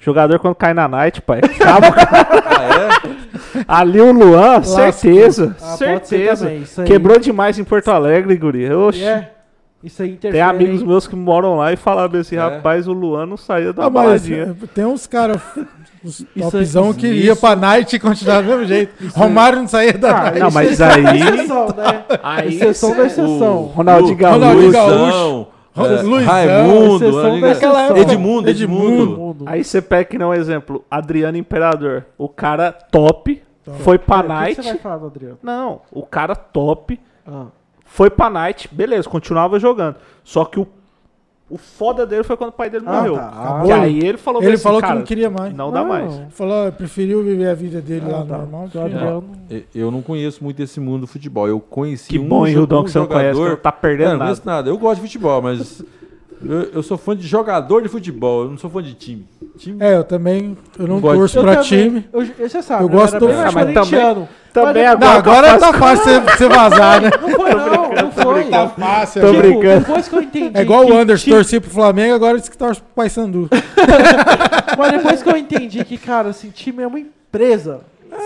Jogador 0.00 0.38
quando 0.38 0.54
cai 0.54 0.72
na 0.72 0.86
night, 0.86 1.20
pai, 1.20 1.40
acaba. 1.44 1.88
Ah, 1.88 2.64
é? 3.02 3.64
Ali 3.66 4.00
o 4.00 4.12
Luan, 4.12 4.62
certeza, 4.62 5.56
Ah, 5.60 5.76
certeza. 5.76 6.46
também. 6.46 6.64
Quebrou 6.86 7.18
demais 7.18 7.58
em 7.58 7.64
Porto 7.64 7.88
Alegre, 7.88 8.36
guri. 8.36 8.70
Oxi. 8.72 9.02
É. 9.02 9.32
Isso 9.84 10.02
aí 10.02 10.10
interfere. 10.10 10.32
Tem 10.32 10.42
amigos 10.42 10.80
hein? 10.80 10.86
meus 10.86 11.06
que 11.06 11.14
moram 11.14 11.56
lá 11.58 11.72
e 11.72 11.76
falaram 11.76 12.18
assim, 12.18 12.36
É. 12.36 12.38
rapaz, 12.40 12.88
o 12.88 12.92
Luan 12.92 13.26
não 13.26 13.36
saía 13.36 13.72
da 13.72 13.84
Ah, 13.86 13.90
baladinha. 13.90 14.56
é, 14.62 14.66
tem 14.74 14.84
uns 14.84 15.06
caras, 15.06 15.40
os 16.02 16.20
Isso- 16.34 16.50
topzão 16.50 16.92
que 16.92 17.06
isso- 17.06 17.26
ia 17.26 17.36
pra 17.36 17.54
night 17.54 17.94
e 17.94 17.98
continuava 18.00 18.42
do 18.42 18.48
mesmo 18.48 18.64
jeito. 18.66 18.92
Romário 19.14 19.58
não 19.60 19.68
saía 19.68 19.92
da 19.92 20.10
Ah, 20.10 20.22
night. 20.22 20.38
Não, 20.40 20.50
mas 20.50 20.72
isso 20.72 20.82
é 20.82 20.94
aí- 20.94 21.20
exceção, 21.22 21.66
né? 21.68 22.04
Aí 22.22 22.48
exceção 22.56 22.96
da 22.96 23.04
exceção. 23.06 23.62
Ronaldinho 23.66 24.16
Gaúcho. 24.16 24.38
Ronaldinho 24.40 24.72
Gaúcho. 24.72 25.46
é, 25.76 26.02
Luizão, 26.02 26.24
Raimundo. 26.24 27.04
Edmundo, 28.00 28.48
Edmundo. 28.50 29.02
Edmundo. 29.02 29.44
Aí 29.46 29.62
você 29.62 29.82
pega 29.82 30.04
que 30.06 30.18
não 30.18 30.30
um 30.30 30.34
exemplo, 30.34 30.82
Adriano 30.90 31.36
Imperador. 31.36 32.04
O 32.16 32.28
cara 32.28 32.72
top, 32.72 33.42
foi 33.80 33.98
pra 33.98 34.16
O 34.16 34.20
que 34.22 34.26
que 34.26 34.32
night. 34.32 34.56
você 34.62 34.68
vai 34.70 34.78
falar 34.78 34.96
do 34.98 35.06
Adriano? 35.06 35.38
Não, 35.42 35.80
o 35.92 36.02
cara 36.02 36.34
top, 36.34 36.98
Ah. 37.26 37.46
Foi 37.86 38.10
pra 38.10 38.28
night, 38.28 38.68
beleza, 38.70 39.08
continuava 39.08 39.58
jogando. 39.58 39.96
Só 40.22 40.44
que 40.44 40.58
o, 40.60 40.66
o 41.48 41.56
foda 41.56 42.04
dele 42.04 42.24
foi 42.24 42.36
quando 42.36 42.50
o 42.50 42.52
pai 42.52 42.68
dele 42.68 42.84
Ah, 42.86 42.92
morreu. 42.96 43.14
tá. 43.14 43.62
Que 43.64 43.72
Ah, 43.72 43.80
aí 43.82 43.98
ele 44.00 44.18
falou 44.18 44.42
Ele 44.42 44.54
assim, 44.54 44.62
falou 44.62 44.80
cara, 44.80 44.92
que 44.94 44.98
não 44.98 45.06
queria 45.06 45.30
mais. 45.30 45.54
Não 45.54 45.70
dá 45.70 45.84
mais. 45.84 46.12
Ele 46.12 46.26
falou, 46.30 46.70
preferiu 46.72 47.22
viver 47.22 47.48
a 47.48 47.54
vida 47.54 47.80
dele 47.80 48.04
Ah, 48.08 48.18
lá 48.18 48.24
tá. 48.24 48.38
normal. 48.38 48.62
Que 48.68 48.76
o 48.76 48.80
que- 48.80 48.86
Adriano- 48.86 49.24
E- 49.50 49.64
Eu 49.74 49.90
não 49.90 50.02
conheço 50.02 50.42
muito 50.42 50.60
esse 50.60 50.80
mundo 50.80 51.02
do 51.02 51.06
futebol. 51.06 51.46
Eu 51.48 51.60
conheci 51.60 52.08
Que 52.10 52.18
um, 52.18 52.26
bom, 52.28 52.46
hein, 52.46 52.54
jo- 52.54 52.60
Rudão, 52.60 52.80
um 52.80 52.84
que 52.84 52.90
você 52.90 52.98
não 52.98 53.06
conhece, 53.06 53.34
jogador. 53.34 53.50
não 53.50 53.56
tá 53.62 53.70
Não, 53.70 53.78
perdendo 53.80 54.08
não 54.10 54.12
nada. 54.18 54.24
conheço 54.24 54.42
nada. 54.44 54.68
Eu 54.70 54.76
gosto 54.78 54.96
de 55.00 55.06
futebol, 55.06 55.40
mas 55.40 55.82
eu, 56.44 56.60
eu 56.74 56.82
sou 56.82 56.98
fã 56.98 57.16
de 57.16 57.26
jogador 57.26 57.80
de 57.80 57.88
futebol. 57.88 58.42
Eu 58.42 58.50
não 58.50 58.58
sou 58.58 58.68
fã 58.68 58.82
de 58.82 58.94
time. 58.94 59.24
Time 59.56 59.76
É, 59.82 59.96
eu 59.96 60.02
também, 60.04 60.56
eu 60.78 60.86
não 60.88 60.96
Não 60.96 61.00
gosto 61.00 61.18
torço 61.18 61.38
Eu 61.38 61.42
pra 61.44 61.52
também- 61.62 61.68
time. 61.68 62.04
Eu, 62.12 62.48
você 62.48 62.60
sabe, 62.62 62.82
Eu 62.82 62.88
gosto 62.88 63.18
do- 63.20 63.28
Ah, 63.30 63.50
mas 63.54 63.72
corintiano. 63.72 64.28
Também 64.64 64.84
Mas- 64.84 64.92
agora. 64.92 65.10
Não, 65.12 65.18
agora 65.18 65.58
tá 65.58 65.72
fácil 65.74 66.04
você, 66.04 66.20
você 66.20 66.48
vazar, 66.48 67.00
né? 67.02 67.10
Não 67.20 67.28
foi, 67.30 67.54
não, 67.54 67.90
não 67.92 68.10
foi. 68.12 68.44
Tá 68.44 68.68
fácil. 68.68 69.20
Tô. 69.20 69.28
Tipo, 69.28 69.42
brincando. 69.42 69.80
depois 69.80 70.08
que 70.08 70.16
eu 70.16 70.22
entendi. 70.22 70.58
É 70.58 70.62
igual 70.62 70.86
que 70.86 70.92
o 70.92 70.96
Anderson 70.98 71.24
time- 71.24 71.36
torcia 71.36 71.60
pro 71.60 71.70
Flamengo, 71.70 72.14
agora 72.14 72.38
diz 72.38 72.48
que 72.48 72.56
torce 72.56 72.80
pro 72.80 72.90
Paysandu. 72.94 73.50
Mas 74.78 74.92
depois 74.92 75.22
que 75.22 75.28
eu 75.28 75.36
entendi 75.36 75.84
que, 75.84 75.98
cara, 75.98 76.30
assim, 76.30 76.50
time 76.50 76.82
é 76.82 76.86
uma 76.86 76.98
empresa. 76.98 77.80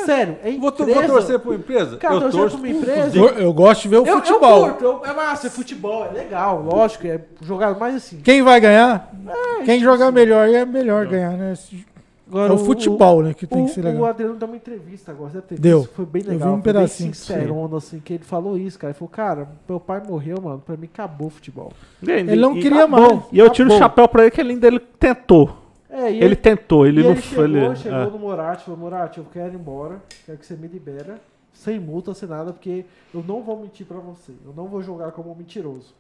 Sério, 0.04 0.36
é 0.44 0.52
Vou, 0.52 0.70
to- 0.70 0.84
empresa. 0.84 1.00
vou 1.08 1.16
torcer 1.16 1.38
pra 1.40 1.50
uma 1.50 1.56
empresa? 1.56 1.96
Cara, 1.96 2.14
eu 2.14 2.20
torcer 2.20 2.48
pra 2.48 2.56
uma 2.58 2.68
empresa. 2.68 3.18
Eu, 3.18 3.28
eu 3.30 3.52
gosto 3.52 3.82
de 3.82 3.88
ver 3.88 3.96
o 3.98 4.06
Eu, 4.06 4.16
futebol. 4.18 4.66
eu 4.68 4.74
curto, 4.74 4.84
eu- 4.84 5.10
é 5.10 5.12
massa, 5.14 5.46
é 5.48 5.50
futebol, 5.50 6.06
é 6.06 6.16
legal, 6.16 6.62
lógico, 6.62 7.06
é 7.08 7.18
jogar 7.42 7.74
mais 7.76 7.96
assim. 7.96 8.20
Quem 8.22 8.40
vai 8.40 8.60
ganhar? 8.60 9.10
Quem 9.64 9.80
jogar 9.80 10.12
melhor 10.12 10.48
é 10.48 10.64
melhor 10.64 11.06
ganhar, 11.06 11.30
né? 11.32 11.54
Agora, 12.30 12.52
É 12.52 12.54
o 12.54 12.58
futebol, 12.58 13.22
né? 13.22 13.34
Que 13.34 13.46
tem 13.46 13.62
O, 13.62 13.66
que 13.66 13.72
ser 13.72 13.80
o 13.80 13.84
legal. 13.84 14.04
Adriano 14.06 14.36
deu 14.36 14.46
uma 14.48 14.56
entrevista 14.56 15.10
agora, 15.10 15.30
você 15.32 15.42
teve 15.42 15.60
Deu. 15.60 15.80
isso, 15.80 15.90
foi 15.92 16.06
bem 16.06 16.22
Eu 16.22 16.26
vi 16.28 16.32
legal. 16.34 16.48
um 16.50 16.54
foi 16.54 16.62
pedacinho. 16.62 17.08
Bem 17.08 17.14
sincerona, 17.14 17.76
assim, 17.76 17.98
que 17.98 18.12
ele 18.14 18.24
falou 18.24 18.56
isso, 18.56 18.78
cara. 18.78 18.92
Ele 18.92 18.98
falou, 18.98 19.10
cara, 19.10 19.48
meu 19.68 19.80
pai 19.80 20.00
morreu, 20.06 20.40
mano, 20.40 20.62
pra 20.64 20.76
mim 20.76 20.86
acabou 20.86 21.26
o 21.26 21.30
futebol. 21.30 21.72
Ele 22.02 22.36
não 22.36 22.56
E- 22.56 22.62
queria 22.62 22.84
acabou. 22.84 23.14
mais. 23.16 23.24
E 23.32 23.38
eu 23.38 23.50
tiro 23.50 23.68
o 23.68 23.72
Acabou. 23.72 23.88
chapéu 23.88 24.08
pra 24.08 24.22
ele 24.22 24.30
que 24.30 24.40
ele 24.40 24.52
ainda 24.52 24.66
ele 24.68 24.78
tentou. 24.78 25.56
É, 25.92 26.08
e 26.12 26.22
Ele 26.22 26.36
tentou, 26.36 26.86
ele 26.86 27.00
e 27.00 27.02
não 27.02 27.10
ele 27.10 27.20
foi. 27.20 27.48
chegou, 27.48 27.64
ele- 27.66 27.76
chegou 27.76 27.98
é. 27.98 28.06
no 28.10 28.18
Moratti, 28.20 28.64
falou, 28.64 28.78
Moratti, 28.78 29.18
eu 29.18 29.26
quero 29.32 29.52
ir 29.52 29.56
embora, 29.56 30.00
quero 30.24 30.38
que 30.38 30.46
você 30.46 30.54
me 30.54 30.68
libera, 30.68 31.18
sem 31.52 31.80
multa, 31.80 32.14
sem 32.14 32.28
nada, 32.28 32.52
porque 32.52 32.84
eu 33.12 33.24
não 33.26 33.42
vou 33.42 33.58
mentir 33.60 33.84
pra 33.84 33.98
você, 33.98 34.30
eu 34.46 34.52
não 34.56 34.68
vou 34.68 34.80
jogar 34.82 35.10
como 35.10 35.32
um 35.32 35.34
mentiroso. 35.34 35.92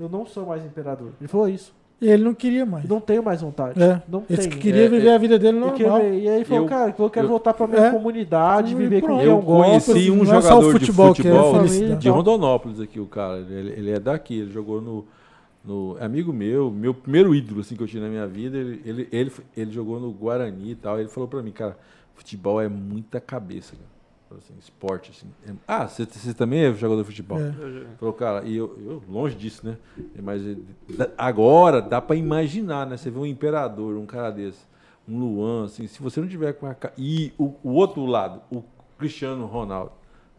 Eu 0.00 0.08
não 0.08 0.26
sou 0.26 0.44
mais 0.46 0.64
imperador. 0.64 1.12
Ele 1.20 1.28
falou 1.28 1.48
isso. 1.48 1.72
E 1.98 2.08
ele 2.10 2.22
não 2.24 2.34
queria 2.34 2.66
mais. 2.66 2.84
Não 2.86 3.00
tenho 3.00 3.22
mais 3.22 3.40
vontade. 3.40 3.82
É. 3.82 4.02
Não 4.06 4.20
tenho. 4.20 4.50
que 4.50 4.58
queria 4.58 4.84
É, 4.84 4.88
viver 4.88 5.08
é. 5.08 5.14
a 5.14 5.18
vida 5.18 5.38
dele 5.38 5.58
normal. 5.58 5.76
quero- 5.76 6.14
e 6.14 6.28
aí 6.28 6.36
ele 6.36 6.44
falou, 6.44 6.64
Eu- 6.64 6.68
cara, 6.68 6.94
eu 6.98 7.10
quero 7.10 7.24
eu- 7.26 7.30
voltar 7.30 7.54
pra 7.54 7.66
minha 7.66 7.86
É. 7.86 7.90
comunidade, 7.90 8.72
E 8.72 8.74
viver 8.74 9.00
com 9.00 9.06
quem 9.16 9.24
eu 9.24 9.30
Eu 9.30 9.40
gosto. 9.40 9.86
conheci 9.92 10.10
um 10.10 10.22
é 10.22 10.26
jogador 10.26 10.72
futebol 10.72 11.14
de 11.14 11.22
que 11.22 11.28
é 11.28 11.30
futebol 11.32 11.54
felicidade. 11.54 12.00
de 12.00 12.08
Rondonópolis 12.10 12.80
aqui, 12.80 13.00
o 13.00 13.06
cara. 13.06 13.38
Ele, 13.38 13.70
ele 13.70 13.90
é 13.92 13.98
daqui, 13.98 14.38
ele 14.40 14.52
jogou 14.52 14.82
no, 14.82 15.06
no. 15.64 15.96
é 15.98 16.04
Amigo 16.04 16.34
meu, 16.34 16.70
meu 16.70 16.92
primeiro 16.92 17.34
ídolo 17.34 17.62
assim, 17.62 17.74
que 17.74 17.82
eu 17.82 17.86
tinha 17.86 18.02
na 18.02 18.10
minha 18.10 18.26
vida. 18.26 18.58
Ele, 18.58 18.82
ele, 18.84 19.08
ele, 19.10 19.32
ele 19.56 19.70
jogou 19.72 19.98
no 19.98 20.10
Guarani 20.12 20.72
e 20.72 20.74
tal. 20.74 21.00
Ele 21.00 21.08
falou 21.08 21.26
pra 21.26 21.42
mim, 21.42 21.50
cara, 21.50 21.78
futebol 22.14 22.60
é 22.60 22.68
muita 22.68 23.20
cabeça, 23.20 23.72
cara. 23.74 23.95
Assim, 24.28 24.54
esporte, 24.58 25.12
assim. 25.12 25.54
Ah, 25.68 25.86
você, 25.86 26.04
você 26.04 26.34
também 26.34 26.64
é 26.64 26.74
jogador 26.74 27.02
de 27.02 27.06
futebol? 27.06 27.38
É. 27.40 27.52
Falou, 27.98 28.12
cara, 28.12 28.44
e 28.44 28.56
eu, 28.56 28.76
eu 28.84 29.02
longe 29.08 29.36
disso, 29.36 29.64
né? 29.64 29.76
Mas 30.20 30.44
eh, 30.44 30.56
agora 31.16 31.80
dá 31.80 32.00
pra 32.00 32.16
imaginar, 32.16 32.86
né? 32.86 32.96
Você 32.96 33.08
vê 33.08 33.18
um 33.18 33.24
imperador, 33.26 33.96
um 33.96 34.04
cara 34.04 34.30
desse, 34.32 34.66
um 35.08 35.18
Luan, 35.20 35.66
assim, 35.66 35.86
se 35.86 36.02
você 36.02 36.20
não 36.20 36.26
tiver 36.26 36.52
com 36.54 36.66
a. 36.66 36.74
E 36.98 37.32
o, 37.38 37.54
o 37.62 37.70
outro 37.70 38.04
lado, 38.04 38.42
o 38.50 38.64
Cristiano 38.98 39.46
Ronaldo. 39.46 39.92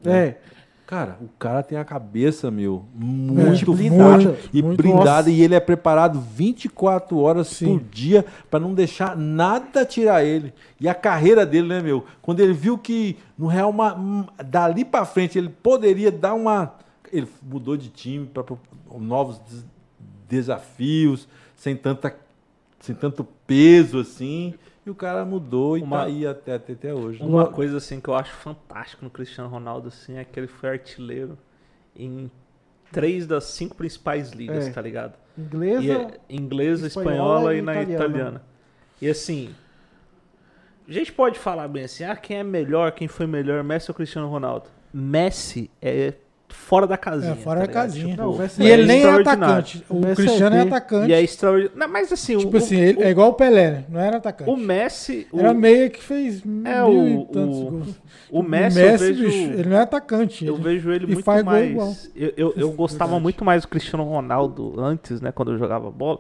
né? 0.04 0.28
É. 0.28 0.42
Cara, 0.88 1.18
o 1.22 1.28
cara 1.38 1.62
tem 1.62 1.78
a 1.78 1.84
cabeça, 1.84 2.50
meu, 2.50 2.86
muito 2.96 3.74
blindada. 3.74 4.24
forte 4.24 4.50
e 4.54 4.64
Muito- 4.64 4.82
blindada. 4.82 5.04
nossa. 5.18 5.30
E 5.30 5.42
ele 5.42 5.54
é 5.54 5.60
preparado 5.60 6.18
24 6.22 7.18
horas 7.20 7.50
Sim. 7.50 7.78
por 7.78 7.84
dia 7.90 8.26
pra 8.50 8.58
não 8.58 8.74
deixar 8.74 9.16
nada 9.18 9.86
tirar 9.86 10.24
ele. 10.24 10.54
E 10.80 10.88
a 10.88 10.96
carreira 10.96 11.46
dele, 11.46 11.68
né, 11.68 11.82
meu? 11.82 12.06
Quando 12.22 12.40
ele 12.40 12.54
viu 12.54 12.78
que 12.78 13.18
no 13.38 13.48
Real, 13.48 13.74
Ma- 13.74 13.96
hum, 13.96 14.26
dali 14.46 14.86
pra 14.86 15.04
frente, 15.04 15.38
ele 15.38 15.50
poderia 15.50 16.10
dar 16.10 16.34
uma. 16.34 16.74
Ele 17.12 17.28
mudou 17.44 17.76
de 17.76 17.90
time 17.90 18.26
para 18.26 18.46
novos 18.98 19.40
des- 19.40 19.66
desafios, 20.30 21.28
sem, 21.56 21.76
tanta, 21.76 22.16
sem 22.80 22.96
tanto 22.96 23.26
peso 23.46 24.00
assim. 24.00 24.54
E 24.88 24.90
o 24.90 24.96
cara 24.96 25.26
mudou 25.26 25.78
e 25.78 25.82
Uma- 25.82 25.98
tá 25.98 26.04
aí 26.06 26.26
até, 26.26 26.54
até, 26.54 26.72
até 26.72 26.94
hoje. 26.94 27.22
Uma 27.22 27.48
coisa 27.48 27.76
assim 27.76 28.00
que 28.00 28.08
eu 28.08 28.16
acho 28.16 28.32
fantástico 28.34 29.04
no 29.04 29.12
Cristiano 29.12 29.50
Ronaldo 29.50 29.90
assim 29.90 30.16
é 30.16 30.24
que 30.24 30.40
ele 30.40 30.48
foi 30.48 30.70
artilheiro 30.70 31.38
em 31.94 32.32
três 32.90 33.28
das 33.28 33.44
cinco 33.44 33.76
principais 33.76 34.32
ligas, 34.32 34.66
É. 34.66 34.72
tá 34.72 34.82
ligado? 34.82 35.16
Inglesa. 35.38 35.84
E 35.84 35.92
é 35.92 36.20
inglesa, 36.30 36.88
espanhola 36.88 37.54
espanhola, 37.54 37.56
e 37.56 37.58
e 37.58 37.62
na 37.62 37.74
italiana. 37.74 38.06
italiana. 38.06 38.42
E 39.02 39.10
assim, 39.10 39.54
a 40.88 40.92
gente 40.94 41.12
pode 41.12 41.38
falar 41.38 41.68
bem 41.68 41.84
assim, 41.84 42.06
ah, 42.06 42.16
quem 42.16 42.38
é 42.38 42.44
melhor, 42.44 42.94
quem 42.94 43.10
foi 43.10 43.28
melhor, 43.28 43.62
Messi 43.66 43.92
ou 43.92 43.96
Cristiano 43.96 44.30
Ronaldo? 44.30 44.70
Messi 44.94 45.70
é 45.82 46.14
fora 46.50 46.88
da 46.88 46.98
casinha. 46.98 47.34
É, 47.34 47.36
fora 47.36 47.60
tá 47.62 47.66
da 47.66 47.68
ligado? 47.68 47.84
casinha. 47.86 48.08
Tipo, 48.16 48.22
Não, 48.24 48.38
Messi 48.38 48.62
E 48.64 48.66
é 48.66 48.74
ele 48.74 48.86
nem 48.86 49.04
é 49.04 49.12
atacante. 49.12 49.86
O 49.90 49.96
O 49.98 50.02
Messi 50.02 50.16
Cristiano 50.16 50.56
é 50.56 50.60
é 50.60 50.62
atacante. 50.62 51.10
E 51.10 51.14
é 51.14 51.22
extraordinário. 51.22 51.78
Não, 51.80 51.88
Mas 51.88 52.12
assim, 52.12 52.38
Tipo 52.38 52.54
o, 52.56 52.58
assim, 52.58 52.76
o, 52.76 52.80
ele, 52.84 53.04
é 53.04 53.10
igual 53.10 53.30
o 53.30 53.34
Pelé, 53.34 53.72
né? 53.72 53.84
Não 53.90 54.00
era 54.00 54.18
atacante. 54.18 54.50
o 54.50 54.58
Messi. 54.58 55.28
O, 55.32 55.40
Era 55.40 55.54
meia 55.54 55.90
que 55.90 56.02
fez 56.04 56.42
É, 56.42 56.46
mil 56.46 56.88
o- 56.88 57.08
e 57.08 57.26
tantos 57.34 57.58
o- 57.60 57.66
gols. 57.66 57.96
o 58.32 58.44
Messi, 58.44 58.80
eu 58.82 58.98
vejo, 58.98 59.24
bicho, 59.26 59.38
ele 59.54 59.70
não 59.70 59.78
é 59.78 59.82
atacante. 59.82 60.46
Eu 60.46 60.56
ele- 60.56 60.64
vejo 60.64 60.92
ele 60.92 61.06
muito 61.08 61.24
faz 61.24 61.44
gol 61.44 61.58
igual. 61.58 61.86
mais. 61.88 62.12
Eu, 62.16 62.34
eu, 62.38 62.54
eu 62.58 62.72
gostava 62.72 63.06
Verdade. 63.12 63.24
muito 63.24 63.46
mais 63.46 63.62
do 63.64 63.68
Cristiano 63.68 64.04
Ronaldo 64.04 64.76
antes, 64.80 65.22
né? 65.22 65.32
Quando 65.32 65.52
eu 65.52 65.58
jogava 65.58 65.90
bola. 65.92 66.20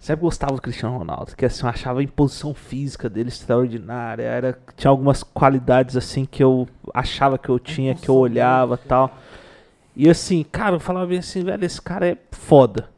Sempre 0.00 0.22
gostava 0.22 0.54
do 0.54 0.62
Cristiano 0.62 0.96
Ronaldo, 0.96 1.34
que 1.34 1.44
assim, 1.44 1.64
eu 1.64 1.68
achava 1.68 1.98
a 1.98 2.02
imposição 2.04 2.54
física 2.54 3.08
dele 3.10 3.30
extraordinária. 3.30 4.22
Era, 4.22 4.56
tinha 4.76 4.90
algumas 4.92 5.24
qualidades 5.24 5.96
assim 5.96 6.24
que 6.24 6.40
eu 6.42 6.68
achava 6.98 7.38
que 7.38 7.48
eu 7.48 7.58
tinha, 7.58 7.94
que 7.94 8.08
eu 8.08 8.14
olhava 8.16 8.74
e 8.82 8.88
tal. 8.88 9.18
E 9.96 10.08
assim, 10.08 10.44
cara, 10.44 10.76
eu 10.76 10.80
falava 10.80 11.06
bem 11.06 11.18
assim, 11.18 11.42
velho, 11.42 11.64
esse 11.64 11.80
cara 11.82 12.06
é 12.08 12.16
foda. 12.30 12.88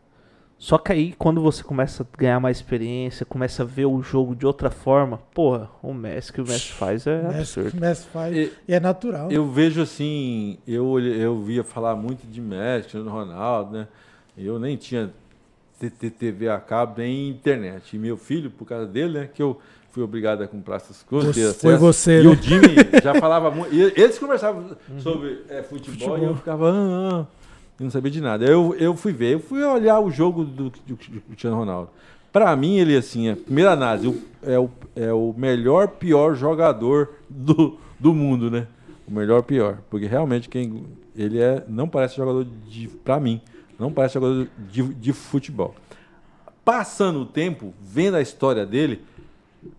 Só 0.58 0.76
que 0.76 0.92
aí, 0.92 1.14
quando 1.18 1.40
você 1.40 1.62
começa 1.64 2.02
a 2.02 2.16
ganhar 2.18 2.38
mais 2.38 2.58
experiência, 2.58 3.24
começa 3.24 3.62
a 3.62 3.64
ver 3.64 3.86
o 3.86 4.02
jogo 4.02 4.36
de 4.36 4.44
outra 4.44 4.68
forma, 4.70 5.16
porra, 5.32 5.70
o 5.82 5.94
Messi 5.94 6.30
que 6.30 6.40
o 6.42 6.44
Messi 6.46 6.72
faz 6.72 7.06
é 7.06 7.22
Messi, 7.22 7.58
absurdo. 7.60 7.80
Messi 7.80 8.06
faz. 8.08 8.36
E- 8.36 8.52
E 8.68 8.74
é 8.74 8.78
natural. 8.80 9.32
Eu 9.32 9.50
vejo 9.50 9.80
assim, 9.80 10.58
eu, 10.68 11.00
eu 11.00 11.40
via 11.42 11.64
falar 11.64 11.96
muito 11.96 12.26
de 12.26 12.42
Messi, 12.42 12.80
Cristiano 12.90 13.10
Ronaldo, 13.10 13.72
né? 13.72 13.88
Eu 14.36 14.58
nem 14.58 14.76
tinha 14.76 15.10
TV 16.18 16.50
a 16.50 16.58
cabo 16.60 16.94
nem 16.98 17.30
internet. 17.30 17.96
E 17.96 17.98
meu 17.98 18.18
filho, 18.18 18.50
por 18.50 18.66
causa 18.66 18.86
dele, 18.86 19.20
né? 19.20 19.28
Que 19.32 19.42
eu 19.42 19.58
fui 19.90 20.02
obrigado 20.02 20.42
a 20.42 20.48
comprar 20.48 20.76
essas 20.76 21.02
coisas. 21.02 21.34
Você- 21.36 21.52
foi 21.54 21.76
você, 21.76 22.20
E 22.20 22.24
né? 22.24 22.30
o 22.30 22.34
Jimmy 22.34 22.74
já 23.02 23.14
falava 23.14 23.50
muito. 23.50 23.74
Eles 23.74 24.18
conversavam 24.18 24.76
sobre 24.98 25.42
é, 25.48 25.62
futebol, 25.62 25.94
Futebol. 25.94 26.18
e 26.18 26.24
eu 26.24 26.36
ficava. 26.36 26.70
Ah, 26.70 27.10
ah, 27.22 27.26
eu 27.78 27.84
não 27.84 27.90
sabia 27.90 28.10
de 28.10 28.20
nada. 28.20 28.44
Eu, 28.44 28.74
eu 28.78 28.94
fui 28.96 29.12
ver, 29.12 29.34
eu 29.34 29.40
fui 29.40 29.62
olhar 29.62 29.98
o 30.00 30.10
jogo 30.10 30.44
do, 30.44 30.70
do, 30.86 30.96
Cristiano 30.96 31.56
Ronaldo. 31.56 31.90
Pra 32.32 32.54
mim, 32.54 32.76
ele 32.78 32.96
assim, 32.96 33.28
a 33.30 33.36
primeira 33.36 33.72
análise, 33.72 34.06
o- 34.06 34.22
é 34.42 34.58
o, 34.58 34.70
é 34.94 35.12
o 35.12 35.34
melhor, 35.36 35.88
pior 35.88 36.34
jogador 36.34 37.10
do, 37.28 37.78
do 37.98 38.14
mundo, 38.14 38.50
né? 38.50 38.66
O 39.08 39.12
melhor, 39.12 39.42
pior. 39.42 39.78
Porque 39.90 40.06
realmente 40.06 40.48
quem 40.48 40.84
ele 41.16 41.40
é, 41.40 41.64
não 41.68 41.88
parece 41.88 42.16
jogador 42.16 42.46
de. 42.68 42.86
Pra 42.88 43.18
mim, 43.18 43.40
não 43.78 43.90
parece 43.90 44.14
jogador 44.14 44.46
de, 44.70 44.82
de 44.94 45.12
futebol. 45.12 45.74
Passando 46.64 47.20
o 47.22 47.26
tempo, 47.26 47.74
vendo 47.80 48.16
a 48.16 48.20
história 48.20 48.64
dele, 48.64 49.02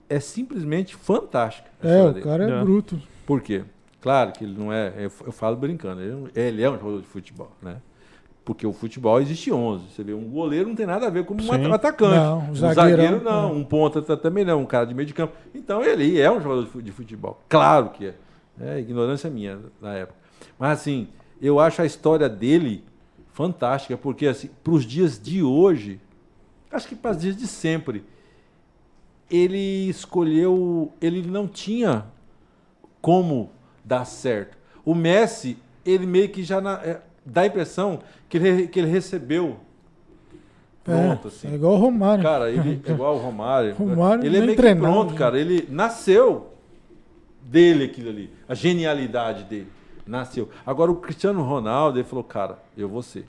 é 0.09 0.19
simplesmente 0.19 0.95
fantástica. 0.95 1.69
É, 1.83 2.03
o 2.03 2.11
dele. 2.11 2.23
cara 2.25 2.43
é 2.49 2.59
É. 2.59 2.63
bruto. 2.63 2.99
Por 3.25 3.41
quê? 3.41 3.63
Claro 4.01 4.31
que 4.31 4.43
ele 4.43 4.57
não 4.57 4.71
é. 4.73 4.93
Eu, 4.97 5.11
eu 5.25 5.31
falo 5.31 5.55
brincando, 5.55 6.01
ele, 6.01 6.11
não- 6.11 6.29
ele 6.35 6.63
é 6.63 6.69
um 6.69 6.77
jogador 6.77 7.01
de 7.01 7.07
futebol, 7.07 7.51
né? 7.61 7.77
Porque 8.43 8.65
o 8.65 8.73
futebol 8.73 9.21
existe 9.21 9.51
11. 9.51 9.85
Você 9.91 10.03
vê, 10.03 10.13
um 10.13 10.27
goleiro 10.27 10.67
não 10.67 10.75
tem 10.75 10.87
nada 10.87 11.05
a 11.05 11.09
ver 11.11 11.23
com 11.25 11.35
um 11.35 11.39
Sim. 11.39 11.51
at- 11.51 11.71
atacante. 11.73 12.15
Não, 12.15 12.39
um 12.39 12.49
um 12.49 12.55
zagueirão, 12.55 13.03
zagueiro 13.05 13.23
não, 13.23 13.49
é. 13.49 13.53
um 13.53 13.63
ponta 13.63 14.01
ta- 14.01 14.17
também 14.17 14.43
não, 14.43 14.61
um 14.61 14.65
cara 14.65 14.85
de 14.85 14.95
meio 14.95 15.05
de 15.05 15.13
campo. 15.13 15.33
Então 15.53 15.83
ele 15.83 16.19
é 16.19 16.29
um 16.31 16.41
jogador 16.41 16.81
de 16.81 16.91
futebol. 16.91 17.39
Claro 17.47 17.89
que 17.91 18.07
é. 18.07 18.15
É 18.59 18.79
ignorância 18.79 19.29
minha 19.29 19.59
na 19.79 19.93
época. 19.93 20.17
Mas 20.59 20.79
assim, 20.79 21.07
eu 21.41 21.59
acho 21.59 21.81
a 21.81 21.85
história 21.85 22.27
dele 22.27 22.83
fantástica, 23.31 23.95
porque 23.95 24.25
assim, 24.27 24.49
para 24.63 24.73
os 24.73 24.85
dias 24.85 25.19
de 25.21 25.41
hoje, 25.43 25.99
acho 26.71 26.87
que 26.87 26.95
para 26.95 27.11
os 27.11 27.17
dias 27.17 27.37
de 27.37 27.47
sempre, 27.47 28.03
ele 29.31 29.89
escolheu, 29.89 30.91
ele 31.01 31.21
não 31.23 31.47
tinha 31.47 32.05
como 33.01 33.49
dar 33.83 34.05
certo. 34.05 34.57
O 34.85 34.93
Messi, 34.93 35.57
ele 35.85 36.05
meio 36.05 36.29
que 36.29 36.43
já 36.43 36.59
na- 36.61 36.79
é, 36.83 37.01
dá 37.25 37.41
a 37.41 37.45
impressão 37.47 37.99
que 38.29 38.37
ele, 38.37 38.67
que 38.67 38.79
ele 38.79 38.89
recebeu 38.89 39.57
pronto, 40.83 41.27
é, 41.27 41.31
assim. 41.31 41.47
é 41.51 41.55
igual 41.55 41.73
o 41.73 41.77
Romário. 41.77 42.23
Cara, 42.23 42.49
ele 42.51 42.81
é 42.85 42.91
igual 42.91 43.15
o 43.15 43.19
Romário. 43.19 43.73
Romário 43.75 44.25
ele 44.25 44.37
é 44.37 44.39
meio 44.41 44.51
que 44.51 44.57
treinava, 44.57 44.93
pronto, 44.93 45.11
né? 45.13 45.17
cara. 45.17 45.39
Ele 45.39 45.67
nasceu 45.69 46.53
dele 47.41 47.85
aquilo 47.85 48.09
ali. 48.09 48.29
A 48.47 48.53
genialidade 48.53 49.43
dele. 49.45 49.67
Nasceu. 50.05 50.49
Agora 50.65 50.91
o 50.91 50.95
Cristiano 50.95 51.41
Ronaldo, 51.43 51.97
ele 51.99 52.07
falou, 52.07 52.23
cara, 52.23 52.59
eu 52.77 52.89
vou 52.89 53.01
ser. 53.01 53.25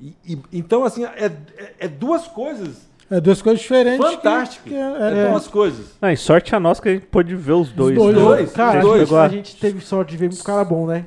E- 0.00 0.14
e- 0.26 0.38
então, 0.52 0.84
assim, 0.84 1.04
é, 1.04 1.26
é- 1.56 1.74
é 1.80 1.88
duas 1.88 2.26
coisas 2.26 2.88
É 3.10 3.20
duas 3.20 3.40
coisas 3.40 3.60
diferentes. 3.62 4.04
que- 4.04 4.16
fantásticas. 4.16 4.68
que 4.72 4.74
é, 4.74 4.80
é- 4.80 5.18
é- 5.26 5.30
duas 5.30 5.46
coisas. 5.46 5.86
Ah, 6.02 6.12
e 6.12 6.16
sorte 6.16 6.54
a 6.54 6.60
nós 6.60 6.80
que 6.80 6.88
a 6.88 6.92
gente 6.94 7.06
pôde 7.06 7.34
ver 7.36 7.52
os 7.52 7.70
dois. 7.70 7.94
dois, 7.94 8.16
né? 8.16 8.22
dois. 8.22 8.52
Cara, 8.52 8.80
dois. 8.80 9.12
a 9.12 9.28
gente 9.28 9.56
teve 9.56 9.80
sorte 9.80 10.10
de 10.10 10.16
ver 10.16 10.28
muito 10.28 10.42
cara 10.42 10.64
bom, 10.64 10.86
né? 10.86 11.06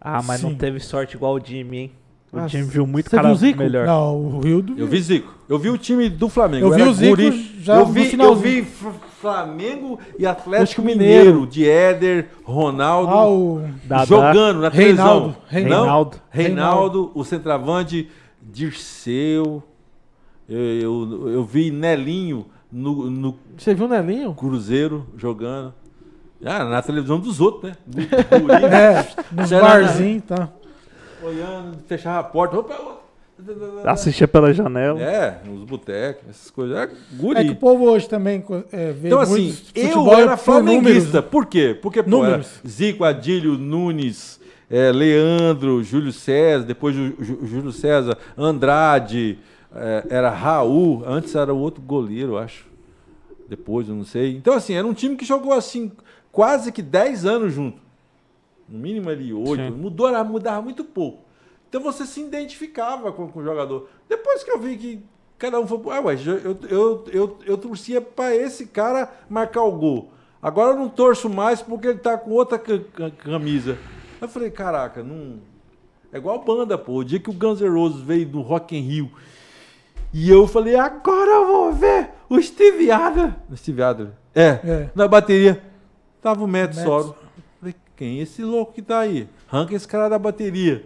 Ah, 0.00 0.22
mas 0.22 0.40
Sim. 0.40 0.50
não 0.50 0.54
teve 0.54 0.78
sorte 0.78 1.16
igual 1.16 1.34
o 1.34 1.40
Jimmy, 1.44 1.76
hein? 1.78 1.92
O 2.30 2.38
Ah, 2.40 2.46
time 2.46 2.62
viu 2.64 2.86
muito 2.86 3.10
cara 3.10 3.32
viu 3.32 3.56
melhor. 3.56 3.86
Não, 3.86 4.14
o 4.16 4.40
Rildo. 4.40 4.74
Eu 4.76 4.86
vi 4.86 5.00
Zico. 5.00 5.32
Eu 5.48 5.58
vi 5.58 5.70
o 5.70 5.78
time 5.78 6.10
do 6.10 6.28
Flamengo. 6.28 6.66
Eu 6.66 6.70
vi 6.70 6.82
o 6.82 6.92
Zico 6.92 7.16
guri. 7.16 7.56
já 7.62 7.76
eu 7.76 7.86
no 7.86 7.92
vi, 7.92 8.16
eu 8.20 8.34
vi 8.36 8.66
Flamengo 9.18 9.98
e 10.18 10.26
Atlético 10.26 10.82
Mineiro. 10.82 11.24
Mineiro. 11.30 11.46
De 11.46 11.68
Éder, 11.68 12.28
Ronaldo. 12.44 13.10
Ah, 13.10 13.26
o 13.28 14.06
jogando 14.06 14.60
na 14.60 14.70
televisão. 14.70 15.06
Reinaldo. 15.06 15.26
Não? 15.26 15.36
Reinaldo. 15.48 16.16
Reinaldo, 16.30 17.10
o 17.14 17.24
centroavante 17.24 18.08
Dirceu. 18.42 19.62
Eu, 20.48 20.58
eu, 20.58 21.28
eu 21.30 21.44
vi 21.44 21.70
Nelinho 21.70 22.46
no, 22.72 23.10
no 23.10 23.36
Você 23.56 23.74
viu 23.74 23.86
o 23.86 23.88
Nelinho? 23.88 24.34
Cruzeiro 24.34 25.06
jogando. 25.16 25.74
Ah, 26.44 26.64
na 26.64 26.80
televisão 26.82 27.18
dos 27.18 27.40
outros, 27.40 27.70
né? 27.72 27.76
Do, 27.86 28.00
do 28.00 28.06
Guri, 28.46 28.64
É, 28.64 29.06
nos 29.32 29.50
barzinhos, 29.50 30.22
tá. 30.24 30.48
olhando, 31.22 31.78
fechava 31.86 32.20
a 32.20 32.22
porta. 32.22 32.58
Opa, 32.58 32.74
opa. 32.74 32.98
Assistia 33.84 34.26
pela 34.26 34.52
janela. 34.52 35.00
É, 35.00 35.40
nos 35.44 35.62
botecos, 35.64 36.28
essas 36.28 36.50
coisas. 36.50 36.76
É, 36.76 36.82
É 36.82 36.88
guri. 37.16 37.44
que 37.44 37.50
o 37.52 37.56
povo 37.56 37.84
hoje 37.84 38.08
também 38.08 38.44
é, 38.72 38.90
vê 38.92 39.08
Então, 39.08 39.20
assim, 39.20 39.56
eu 39.74 40.12
era 40.12 40.36
flamenguista. 40.36 41.22
Por 41.22 41.46
quê? 41.46 41.76
Porque, 41.80 42.02
pô. 42.02 42.20
Zico, 42.66 43.04
Adílio, 43.04 43.52
Nunes, 43.56 44.40
eh, 44.68 44.90
Leandro, 44.90 45.82
Júlio 45.84 46.12
César, 46.12 46.64
depois 46.64 46.94
Júlio 46.96 47.70
César, 47.70 48.18
Andrade, 48.36 49.38
eh, 49.74 50.06
era 50.10 50.30
Raul, 50.30 51.02
antes 51.06 51.34
era 51.34 51.52
o 51.52 51.58
outro 51.58 51.82
goleiro, 51.82 52.36
acho. 52.38 52.66
Depois, 53.48 53.88
eu 53.88 53.94
não 53.94 54.04
sei. 54.04 54.36
Então, 54.36 54.54
assim, 54.54 54.74
era 54.74 54.86
um 54.86 54.92
time 54.94 55.16
que 55.16 55.24
jogou, 55.24 55.52
assim, 55.52 55.90
quase 56.30 56.70
que 56.72 56.82
10 56.82 57.24
anos 57.24 57.52
junto. 57.52 57.78
No 58.68 58.78
mínimo 58.78 59.08
ali, 59.08 59.32
8. 59.32 59.56
Sim. 59.62 59.70
Mudou, 59.70 60.24
mudava 60.24 60.60
muito 60.60 60.84
pouco. 60.84 61.22
Então 61.68 61.82
você 61.82 62.04
se 62.06 62.20
identificava 62.20 63.12
com, 63.12 63.28
com 63.28 63.40
o 63.40 63.44
jogador. 63.44 63.88
Depois 64.08 64.42
que 64.44 64.50
eu 64.50 64.58
vi 64.58 64.76
que 64.76 65.00
cada 65.38 65.58
um 65.60 65.66
foi. 65.66 65.80
Ah, 65.90 66.00
ué, 66.00 66.14
eu, 66.26 66.58
eu, 66.68 67.04
eu, 67.12 67.38
eu 67.44 67.58
torcia 67.58 68.00
para 68.00 68.34
esse 68.34 68.66
cara 68.66 69.10
marcar 69.28 69.62
o 69.62 69.72
gol. 69.72 70.10
Agora 70.42 70.72
eu 70.74 70.78
não 70.78 70.88
torço 70.88 71.28
mais 71.28 71.60
porque 71.60 71.88
ele 71.88 71.98
tá 71.98 72.16
com 72.16 72.30
outra 72.30 72.58
ca- 72.58 72.78
ca- 72.94 73.10
camisa. 73.10 73.76
Eu 74.20 74.28
falei, 74.28 74.50
caraca, 74.50 75.02
não. 75.02 75.36
É 76.12 76.16
igual 76.18 76.42
banda, 76.42 76.76
pô. 76.78 76.94
O 76.98 77.04
dia 77.04 77.20
que 77.20 77.28
o 77.30 77.34
Guns 77.34 77.60
N' 77.60 77.68
Roses 77.68 78.00
veio 78.00 78.26
do 78.26 78.40
Rock 78.40 78.74
in 78.76 78.80
Rio. 78.80 79.10
E 80.12 80.30
eu 80.30 80.46
falei, 80.48 80.76
agora 80.76 81.30
eu 81.30 81.46
vou 81.46 81.72
ver 81.72 82.10
o 82.28 82.40
Steve 82.40 82.90
Adler. 82.90 83.34
O 83.50 83.56
Steve 83.56 83.82
Adler. 83.82 84.12
É, 84.34 84.48
É. 84.64 84.90
na 84.94 85.06
bateria. 85.06 85.62
Tava 86.22 86.42
o 86.42 86.48
Matt 86.48 86.74
Matt 86.74 86.84
Soro. 86.84 87.14
Falei, 87.60 87.74
quem 87.96 88.18
é 88.18 88.22
esse 88.22 88.42
louco 88.42 88.72
que 88.72 88.82
tá 88.82 89.00
aí? 89.00 89.28
Arranca 89.50 89.74
esse 89.74 89.86
cara 89.86 90.08
da 90.08 90.18
bateria. 90.18 90.84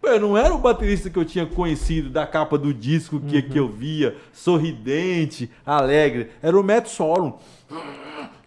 Pô, 0.00 0.08
eu 0.08 0.20
não 0.20 0.36
era 0.36 0.54
o 0.54 0.58
baterista 0.58 1.10
que 1.10 1.18
eu 1.18 1.24
tinha 1.24 1.44
conhecido 1.46 2.08
da 2.08 2.26
capa 2.26 2.56
do 2.56 2.72
disco 2.72 3.20
que, 3.20 3.42
que 3.42 3.58
eu 3.58 3.68
via, 3.68 4.16
sorridente, 4.32 5.50
alegre. 5.64 6.30
Era 6.42 6.58
o 6.58 6.62
Matt 6.64 6.86
Sorum. 6.86 7.34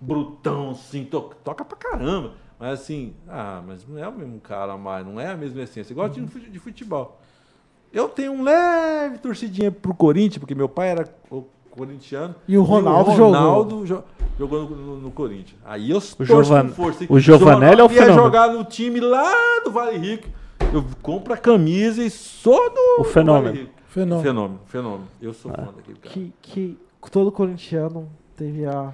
Brutão, 0.01 0.71
assim, 0.71 1.05
to- 1.05 1.31
toca 1.43 1.63
pra 1.63 1.77
caramba. 1.77 2.33
Mas 2.59 2.79
assim, 2.81 3.13
ah, 3.27 3.61
mas 3.65 3.85
não 3.87 3.97
é 4.01 4.07
o 4.07 4.11
mesmo 4.11 4.39
cara 4.39 4.77
mais, 4.77 5.05
não 5.05 5.19
é 5.19 5.27
a 5.27 5.37
mesma 5.37 5.61
essência. 5.61 5.91
Igual 5.93 6.09
time 6.09 6.27
fute- 6.27 6.49
de 6.49 6.59
futebol. 6.59 7.19
Eu 7.93 8.09
tenho 8.09 8.31
um 8.33 8.41
leve 8.43 9.19
torcidinha 9.19 9.71
pro 9.71 9.93
Corinthians, 9.93 10.39
porque 10.39 10.55
meu 10.55 10.67
pai 10.67 10.89
era 10.89 11.05
co- 11.29 11.47
corintiano. 11.69 12.33
E 12.47 12.57
o 12.57 12.63
Ronaldo 12.63 13.11
o 13.11 13.15
jogou. 13.15 13.33
Ronaldo 13.33 13.85
jo- 13.85 14.03
jogou 14.37 14.63
no, 14.63 14.75
no- 14.75 14.95
no 14.97 15.11
Corinthians. 15.11 15.59
Aí 15.63 15.91
eu 15.91 16.01
torço 16.01 16.25
Jovan- 16.25 16.67
com 16.69 16.73
força. 16.73 17.05
o 17.07 17.19
Giovanelli 17.19 17.81
é 17.81 17.83
o 17.83 17.87
Ronaldo 17.87 17.93
ia 17.93 18.01
fenômeno. 18.01 18.23
jogar 18.25 18.47
no 18.51 18.63
time 18.65 18.99
lá 18.99 19.31
do 19.63 19.71
Vale 19.71 19.97
Rico. 19.97 20.27
Eu 20.73 20.83
compro 21.03 21.33
a 21.33 21.37
camisa 21.37 22.03
e 22.03 22.09
sou 22.09 22.69
do 22.73 22.79
O 23.01 23.03
do 23.03 23.09
fenômeno. 23.09 23.45
Vale 23.47 23.59
Rico. 23.61 23.73
Fenômeno. 23.87 24.23
Fenômeno, 24.23 24.59
fenômeno. 24.65 25.07
Eu 25.21 25.33
sou 25.35 25.51
fã 25.51 25.65
daquele 25.75 25.99
cara. 25.99 26.13
Que, 26.15 26.33
que 26.41 26.77
todo 27.11 27.31
corintiano 27.31 28.09
teve 28.35 28.65
a, 28.65 28.91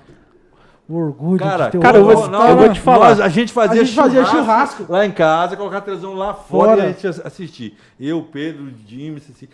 o 0.89 0.95
orgulho 0.97 1.37
Cara, 1.39 1.65
de 1.65 1.71
ter 1.73 1.79
cara, 1.79 1.97
o 1.97 2.01
eu 2.01 2.05
vou- 2.05 2.15
Ronaldo. 2.25 2.47
eu 2.49 2.57
vou 2.57 2.69
te 2.73 2.79
falar. 2.79 3.09
nós- 3.09 3.21
a 3.21 3.29
gente 3.29 3.53
fazia, 3.53 3.81
A 3.81 3.83
gente 3.83 3.95
fazia 3.95 4.25
churrasco, 4.25 4.37
churrasco. 4.77 4.85
lá 4.91 5.05
em 5.05 5.11
casa, 5.11 5.55
colocar 5.55 5.77
a 5.77 5.81
televisão 5.81 6.15
lá 6.15 6.33
fora, 6.33 6.71
Fora. 6.71 6.81
e 6.81 6.85
a 6.85 6.91
gente 6.91 7.07
assistir. 7.07 7.77
Eu, 7.99 8.23
Pedro, 8.23 8.67
Jimmy, 8.87 9.17
assim, 9.17 9.47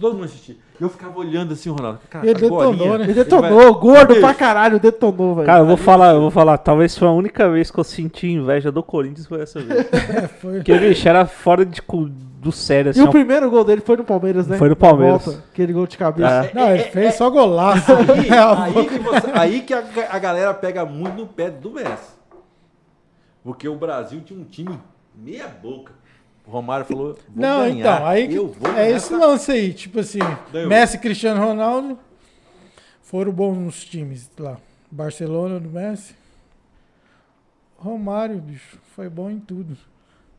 todo 0.00 0.14
mundo 0.14 0.24
assistia. 0.26 0.56
Eu 0.80 0.88
ficava 0.88 1.18
olhando 1.18 1.52
assim 1.52 1.70
Ronaldo. 1.70 2.00
Cara, 2.10 2.26
Ele 2.26 2.34
detonou, 2.40 2.74
né? 2.98 3.04
Ele 3.04 3.04
vai- 3.04 3.14
detonou, 3.14 3.74
gordo 3.74 4.08
Bicho, 4.08 4.20
pra 4.20 4.34
caralho, 4.34 4.78
detonou, 4.78 5.34
velho. 5.34 5.46
Cara, 5.46 5.60
eu 5.60 5.66
vou 5.66 5.76
falar, 5.76 6.12
eu 6.14 6.20
vou 6.20 6.30
falar, 6.30 6.58
talvez 6.58 6.96
foi 6.96 7.08
a 7.08 7.10
única 7.12 7.48
vez 7.50 7.70
que 7.70 7.78
eu 7.78 7.84
senti 7.84 8.26
inveja 8.28 8.70
do 8.70 8.82
Corinthians 8.82 9.26
foi 9.26 9.40
essa 9.42 9.60
vez. 9.60 9.86
É, 10.24 10.28
foi. 10.28 10.56
Porque, 10.56 10.76
bicho, 10.78 11.08
era 11.08 11.24
fora 11.26 11.64
de, 11.64 11.80
do 12.40 12.50
sério, 12.50 12.88
e 12.88 12.90
assim. 12.90 13.02
o 13.02 13.08
ó. 13.08 13.10
primeiro 13.10 13.50
gol 13.50 13.62
dele 13.64 13.82
foi 13.82 13.96
no 13.98 14.04
Palmeiras, 14.04 14.46
né? 14.46 14.56
Foi 14.56 14.68
no 14.70 14.74
Palmeiras. 14.76 15.24
volta, 15.26 15.44
aquele 15.52 15.72
gol 15.74 15.86
de 15.86 15.98
cabeça. 15.98 16.46
É. 16.46 16.54
Não, 16.54 16.70
ele 16.74 16.84
fez 16.84 17.14
só 17.14 17.28
golaço. 17.28 17.92
Aí, 17.92 18.28
É, 18.32 18.38
a 18.38 18.62
aí 18.64 18.86
que 18.88 18.98
você- 18.98 19.30
aí 19.34 19.60
que 19.62 19.74
a, 19.74 19.84
a 20.10 20.18
galera 20.18 20.54
pega 20.54 20.84
muito 20.86 21.16
no 21.16 21.26
pé 21.26 21.50
do 21.50 21.70
Messi. 21.70 22.18
Porque 23.44 23.68
o 23.68 23.76
Brasil 23.76 24.20
tinha 24.24 24.40
um 24.40 24.44
time 24.44 24.78
meia 25.14 25.48
boca. 25.48 25.92
O 26.46 26.50
Romário 26.50 26.86
falou, 26.86 27.12
vou 27.12 27.18
Não, 27.36 27.60
ganhar, 27.60 27.78
então, 27.96 28.06
aí 28.06 28.26
que- 28.26 28.34
eu 28.34 28.48
vou 28.48 28.72
é 28.74 28.86
esse 28.90 29.14
essa- 29.14 29.16
lance 29.26 29.52
aí, 29.52 29.72
tipo 29.74 30.00
assim, 30.00 30.18
Ganhou. 30.50 30.68
Messi 30.68 30.96
e 30.96 31.00
Cristiano 31.00 31.44
Ronaldo 31.44 31.98
foram 33.02 33.30
bons 33.32 33.56
nos 33.58 33.84
times 33.84 34.30
lá. 34.38 34.56
Barcelona 34.90 35.60
do 35.60 35.68
Messi. 35.68 36.14
Romário, 37.76 38.36
bicho, 38.38 38.78
foi 38.96 39.08
bom 39.08 39.30
em 39.30 39.38
tudo. 39.38 39.76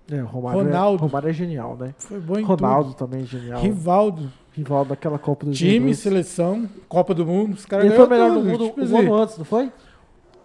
É, 0.09 0.19
Romário, 0.19 0.63
Ronaldo. 0.63 0.97
É, 1.03 1.07
Romário 1.07 1.29
é 1.29 1.33
genial, 1.33 1.77
né? 1.77 1.93
Foi 1.97 2.19
bom 2.19 2.37
em 2.37 2.43
Ronaldo 2.43 2.93
também 2.93 3.21
é 3.21 3.23
tudo. 3.23 3.39
genial. 3.39 3.61
Rivaldo, 3.61 4.31
Rival 4.53 4.85
daquela 4.85 5.17
Copa 5.19 5.45
do 5.45 5.51
time, 5.53 5.93
seleção, 5.95 6.67
Copa 6.89 7.13
do 7.13 7.25
Mundo, 7.25 7.53
os 7.53 7.65
caras 7.65 7.85
Ele 7.85 7.95
foi 7.95 8.07
melhor 8.07 8.29
do 8.31 8.35
tudo, 8.39 8.45
mundo 8.49 8.65
tipo 8.65 8.81
um 8.81 8.83
assim. 8.83 8.97
ano 8.99 9.15
antes, 9.15 9.37
não 9.37 9.45
foi? 9.45 9.71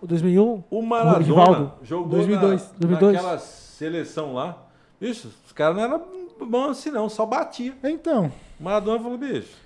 O 0.00 0.06
2001? 0.06 0.64
O 0.70 0.82
Maradona 0.82 1.18
Rivaldo. 1.24 1.72
jogou 1.82 2.08
2002. 2.08 2.62
na, 2.62 2.68
2002. 2.78 3.12
naquela 3.14 3.38
seleção 3.38 4.34
lá. 4.34 4.62
Bicho, 5.00 5.28
os 5.46 5.52
caras 5.52 5.76
não 5.76 5.82
eram 5.84 6.02
bons 6.48 6.70
assim 6.70 6.90
não, 6.90 7.08
só 7.08 7.24
batia. 7.26 7.74
Então, 7.82 8.30
O 8.60 8.64
Maradona 8.64 9.00
falou, 9.00 9.18
bicho... 9.18 9.64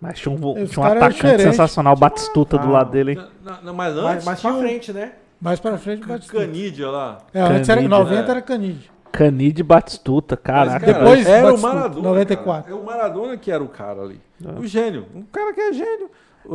Mas 0.00 0.18
tinha 0.18 0.34
um, 0.34 0.38
tinha 0.66 0.80
um 0.82 0.88
atacante 0.88 1.42
sensacional, 1.42 1.94
Batistuta 1.94 2.56
do 2.56 2.68
Ah, 2.68 2.70
lado 2.70 2.90
dele. 2.90 3.12
hein? 3.12 3.26
Não, 3.44 3.62
não, 3.64 3.74
mas 3.74 3.94
Mais, 3.94 4.06
antes 4.14 4.24
mais 4.24 4.40
tinha 4.40 4.52
pra 4.54 4.62
frente, 4.62 4.92
né? 4.94 5.12
mais 5.40 5.60
pra 5.60 5.76
frente, 5.78 6.06
bate 6.06 6.26
tudo. 6.26 6.40
Canídia 6.40 6.88
lá. 6.90 7.18
É, 7.34 7.40
antes 7.42 7.68
era, 7.68 7.80
Canide, 7.82 7.88
90 7.90 8.14
é. 8.14 8.30
era 8.30 8.42
Canide. 8.42 8.90
Canide 9.12 9.60
e 9.60 9.64
Batistuta, 9.64 10.36
caraca. 10.36 10.86
Mas, 10.86 10.94
cara, 10.94 10.98
depois 11.04 11.26
era 11.26 11.38
o 11.40 11.50
Batistuta, 11.50 11.74
Maradona. 11.74 12.08
94. 12.08 12.62
cara. 12.64 12.76
É 12.76 12.80
o 12.80 12.84
Maradona 12.86 13.36
que 13.36 13.50
era 13.50 13.62
o 13.62 13.68
cara 13.68 14.02
ali. 14.02 14.20
O 14.58 14.66
gênio. 14.66 15.06
Um 15.14 15.22
cara 15.22 15.52
que 15.52 15.60
é 15.60 15.72
gênio. 15.72 16.10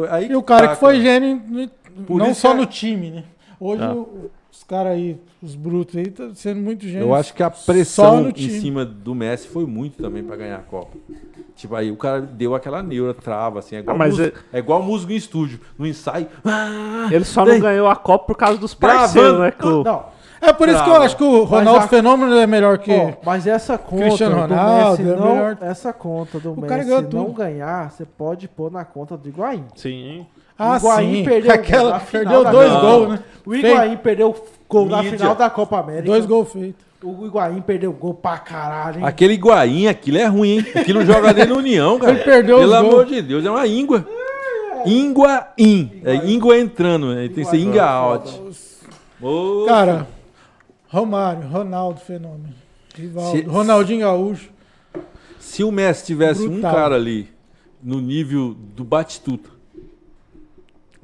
Aí 0.10 0.30
E 0.32 0.36
o 0.36 0.42
cara 0.44 0.68
tá, 0.70 0.74
que 0.74 0.80
foi 0.80 0.94
cara. 0.94 1.04
gênio, 1.04 1.70
Por 2.08 2.18
não 2.18 2.34
só 2.34 2.52
é- 2.52 2.56
no 2.56 2.66
time, 2.66 3.12
né? 3.12 3.24
Hoje 3.60 3.84
Ah. 3.84 3.94
o- 3.94 4.32
os 4.52 4.64
caras 4.64 4.94
aí, 4.94 5.18
os 5.44 5.54
brutos 5.56 5.96
aí, 5.96 6.08
tá 6.10 6.30
sendo 6.34 6.60
muito 6.62 6.84
gênio. 6.86 7.08
Eu 7.08 7.14
acho 7.16 7.34
que 7.34 7.44
a 7.44 7.50
pressão 7.50 8.30
em 8.30 8.50
cima 8.50 8.84
do 8.84 9.14
Messi 9.14 9.48
foi 9.48 9.66
muito 9.66 10.02
também 10.02 10.24
pra 10.24 10.36
ganhar 10.36 10.56
a 10.58 10.62
Copa. 10.64 10.98
Tipo, 11.56 11.76
aí 11.76 11.90
o 11.92 11.96
cara 11.96 12.20
deu 12.22 12.54
aquela 12.56 12.82
neura, 12.84 13.14
trava, 13.14 13.60
assim. 13.60 13.78
É 13.78 13.80
igual, 13.80 13.96
Ah, 13.96 14.00
mas 14.00 14.18
músico, 14.18 14.40
é... 14.52 14.60
igual 14.60 14.82
músico 14.84 15.12
em 15.14 15.16
estúdio. 15.16 15.60
No 15.78 15.86
ensaio. 15.88 16.28
Ah, 16.44 17.08
Ele 17.12 17.24
só 17.24 17.46
não 17.46 17.54
Ei. 17.54 17.60
ganhou 17.62 17.88
a 17.88 17.96
Copa 17.96 18.26
por 18.26 18.36
causa 18.36 18.58
dos 18.60 18.74
parceiros, 18.74 19.40
né? 19.40 19.52
Que 19.52 19.66
o- 19.66 19.84
Não, 19.84 20.06
É 20.42 20.54
por 20.54 20.68
isso 20.70 20.84
que 20.84 20.90
eu 20.90 20.96
acho 21.02 21.18
que 21.18 21.24
o 21.24 21.44
Ronaldo 21.44 21.80
a- 21.86 21.88
Fenômeno 21.88 22.36
é 22.38 22.46
melhor 22.46 22.78
que. 22.78 22.92
ó, 22.92 23.12
mas 23.26 23.48
essa 23.48 23.78
conta 23.78 24.04
Cristiano 24.04 24.36
do 24.36 24.42
Ronaldo 24.42 24.90
Messi 24.90 25.02
é 25.02 25.16
não, 25.16 25.36
melhor. 25.36 25.58
essa 25.62 25.94
conta 25.94 26.40
do 26.40 26.52
O 26.52 26.62
cara 26.62 26.76
Messi 26.78 26.86
ganhou 26.90 27.02
não 27.02 27.10
tudo. 27.10 27.34
ganhar, 27.34 27.90
você 27.92 28.06
pode 28.06 28.48
pôr 28.48 28.72
na 28.72 28.84
conta 28.86 29.18
do 29.18 29.28
Higuaín. 29.28 29.64
Sim. 29.76 30.26
ah, 30.60 30.74
o 30.74 30.78
Higuaín 30.78 31.16
sim. 31.16 31.24
perdeu 31.26 31.52
Aquela, 31.56 32.00
perdeu 32.00 32.44
dois 32.44 32.72
gols, 32.72 33.10
né? 33.10 33.20
O 33.46 33.56
Higuaín 33.56 33.98
perdeu 33.98 34.36
gol 34.70 34.86
na 34.88 35.02
Mídia. 35.04 35.18
final 35.20 35.36
da 35.36 35.50
Copa 35.50 35.80
América. 35.80 36.06
Dois 36.06 36.26
gols 36.26 36.52
feitos. 36.52 36.86
O 37.04 37.26
Higuaín 37.26 37.62
perdeu 37.62 37.92
gol 37.94 38.14
pra 38.16 38.38
caralho, 38.38 39.00
hein? 39.00 39.06
Aquele 39.06 39.34
Higuaín, 39.36 39.88
aquilo 39.88 40.18
é 40.18 40.26
ruim, 40.26 40.58
hein? 40.58 40.66
Aquilo 40.76 41.00
não 41.00 41.06
joga 41.06 41.34
nem 41.34 41.46
na 41.46 41.54
União, 41.56 41.98
cara. 42.00 42.14
Ele 42.14 42.24
perdeu 42.24 42.58
Pelo 42.60 42.72
os 42.72 42.76
amor 42.78 42.92
gols. 42.96 43.08
de 43.08 43.22
Deus, 43.22 43.46
é 43.46 43.50
uma 43.52 43.66
íngua. 43.68 44.06
Ínguaim. 44.86 46.02
É 46.04 46.16
íngua 46.26 46.58
entrando, 46.58 47.14
né? 47.14 47.22
Tem 47.34 47.44
que 47.44 47.46
ser 47.46 47.58
inga 47.58 47.86
out. 47.86 48.42
Cara, 49.68 50.08
Romário, 50.90 51.48
Ronaldo 51.48 52.00
Fenômeno. 52.00 52.54
Rivaldo, 52.96 53.32
Se- 53.38 53.44
Ronaldinho 53.44 54.00
Gaúcho. 54.02 54.50
Se 55.40 55.64
o 55.64 55.72
Messi 55.72 56.06
tivesse 56.06 56.48
Brutal. 56.48 56.72
um 56.72 56.74
cara 56.74 56.96
ali 56.96 57.30
no 57.84 58.00
nível 58.02 58.56
do 58.76 58.84
Batistuta. 58.84 59.50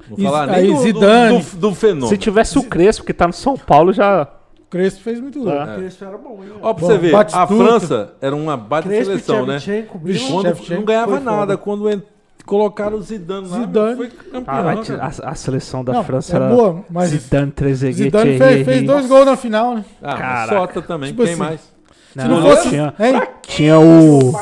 Vou 0.08 0.18
falar 0.18 0.50
aí, 0.50 0.66
nem 0.66 0.74
do, 0.74 0.80
Zidane. 0.82 1.38
do, 1.38 1.44
do, 1.50 1.56
do 1.58 1.74
fenômeno. 1.74 2.08
Se 2.08 2.18
tivesse 2.18 2.58
o 2.58 2.64
Crespo, 2.64 3.04
que 3.04 3.14
tá 3.14 3.26
no 3.26 3.32
São 3.32 3.56
Paulo, 3.56 3.92
já. 3.92 4.28
O 4.58 4.64
Crespo 4.70 5.00
fez 5.02 5.20
muito 5.20 5.38
gol. 5.40 5.52
É. 5.52 5.62
Aquele 5.62 5.92
era 6.00 6.18
bom, 6.18 6.40
hein? 6.42 6.50
Ó, 6.60 6.72
pra 6.74 6.80
Bom, 6.80 6.86
você 6.92 6.98
ver, 6.98 7.14
a 7.14 7.18
Batistuta. 7.18 7.46
França 7.46 8.14
era 8.20 8.34
uma 8.34 8.56
baita 8.56 8.88
Crespo, 8.88 9.04
seleção, 9.06 9.46
né? 9.46 9.58
Bicho, 10.00 10.32
quando 10.32 10.68
não 10.70 10.84
ganhava 10.84 11.20
nada, 11.20 11.36
foda. 11.40 11.56
quando 11.58 11.88
en- 11.90 12.02
colocaram 12.44 12.96
o 12.96 13.02
Zidane 13.02 13.48
lá, 13.48 13.58
Zidane. 13.60 13.96
foi 13.96 14.08
campeão. 14.08 14.44
Caralho, 14.44 14.84
cara. 14.84 15.12
a, 15.22 15.30
a 15.30 15.34
seleção 15.34 15.84
da 15.84 15.92
Não, 15.94 16.04
França 16.04 16.32
é 16.32 16.36
era 16.36 16.48
boa, 16.48 16.84
mas 16.90 17.10
Zidane, 17.10 17.50
Trezeguet, 17.52 18.02
Zidane 18.04 18.38
fez, 18.38 18.64
fez 18.64 18.82
dois 18.82 19.06
gols 19.06 19.26
na 19.26 19.36
final, 19.36 19.74
né? 19.76 19.84
Ah, 20.02 20.16
Caraca. 20.16 20.54
Sota 20.56 20.82
também, 20.82 21.10
Tipo 21.10 21.22
quem 21.24 21.32
assim, 21.32 21.40
mais? 21.40 21.72
Não, 22.14 22.28
não 22.28 22.40
não 22.40 22.50
fosse- 22.50 22.68
tinha, 22.68 22.94
Hein? 23.00 23.22
tinha 23.42 23.78
o 23.80 24.32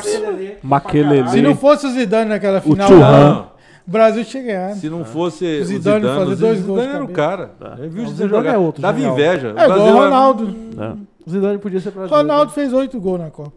Maquelele. 0.61 1.29
Se 1.29 1.41
não 1.41 1.55
fosse 1.55 1.87
o 1.87 1.91
Zidane 1.91 2.29
naquela 2.29 2.57
O 2.59 2.61
final, 2.61 2.87
Thuram. 2.87 2.99
lá, 3.01 3.51
o 3.87 3.91
Brasil 3.91 4.25
tinha 4.25 4.43
ganhado. 4.43 4.75
Se 4.75 4.89
não 4.89 5.05
fosse 5.05 5.45
o 5.45 5.65
Zidane 5.65 6.01
Zidane, 6.01 6.19
fazer 6.19 6.33
o 6.33 6.35
dois 6.35 6.57
Zidane 6.57 6.63
gols 6.67 6.81
de 6.81 6.87
era 6.95 7.03
o 7.03 7.07
cara. 7.07 7.51
Tá. 7.59 7.75
Eu 7.79 7.89
vi 7.89 7.99
o 8.01 8.03
O 8.03 8.07
Zidane 8.09 8.11
Zidane 8.15 8.29
jogar. 8.29 8.53
é 8.53 8.57
outro, 8.57 8.81
Dava 8.81 8.97
genial. 8.97 9.13
inveja. 9.13 9.53
É 9.57 9.63
igual 9.63 9.79
o 9.79 9.93
Ronaldo. 9.93 10.55
É. 10.77 10.93
O 11.25 11.29
Zidane 11.31 11.57
podia 11.59 11.79
ser 11.79 11.91
brasileiro. 11.91 12.27
Ronaldo 12.27 12.51
fez 12.51 12.73
oito 12.73 12.99
gols 12.99 13.19
na 13.21 13.29
Copa. 13.29 13.53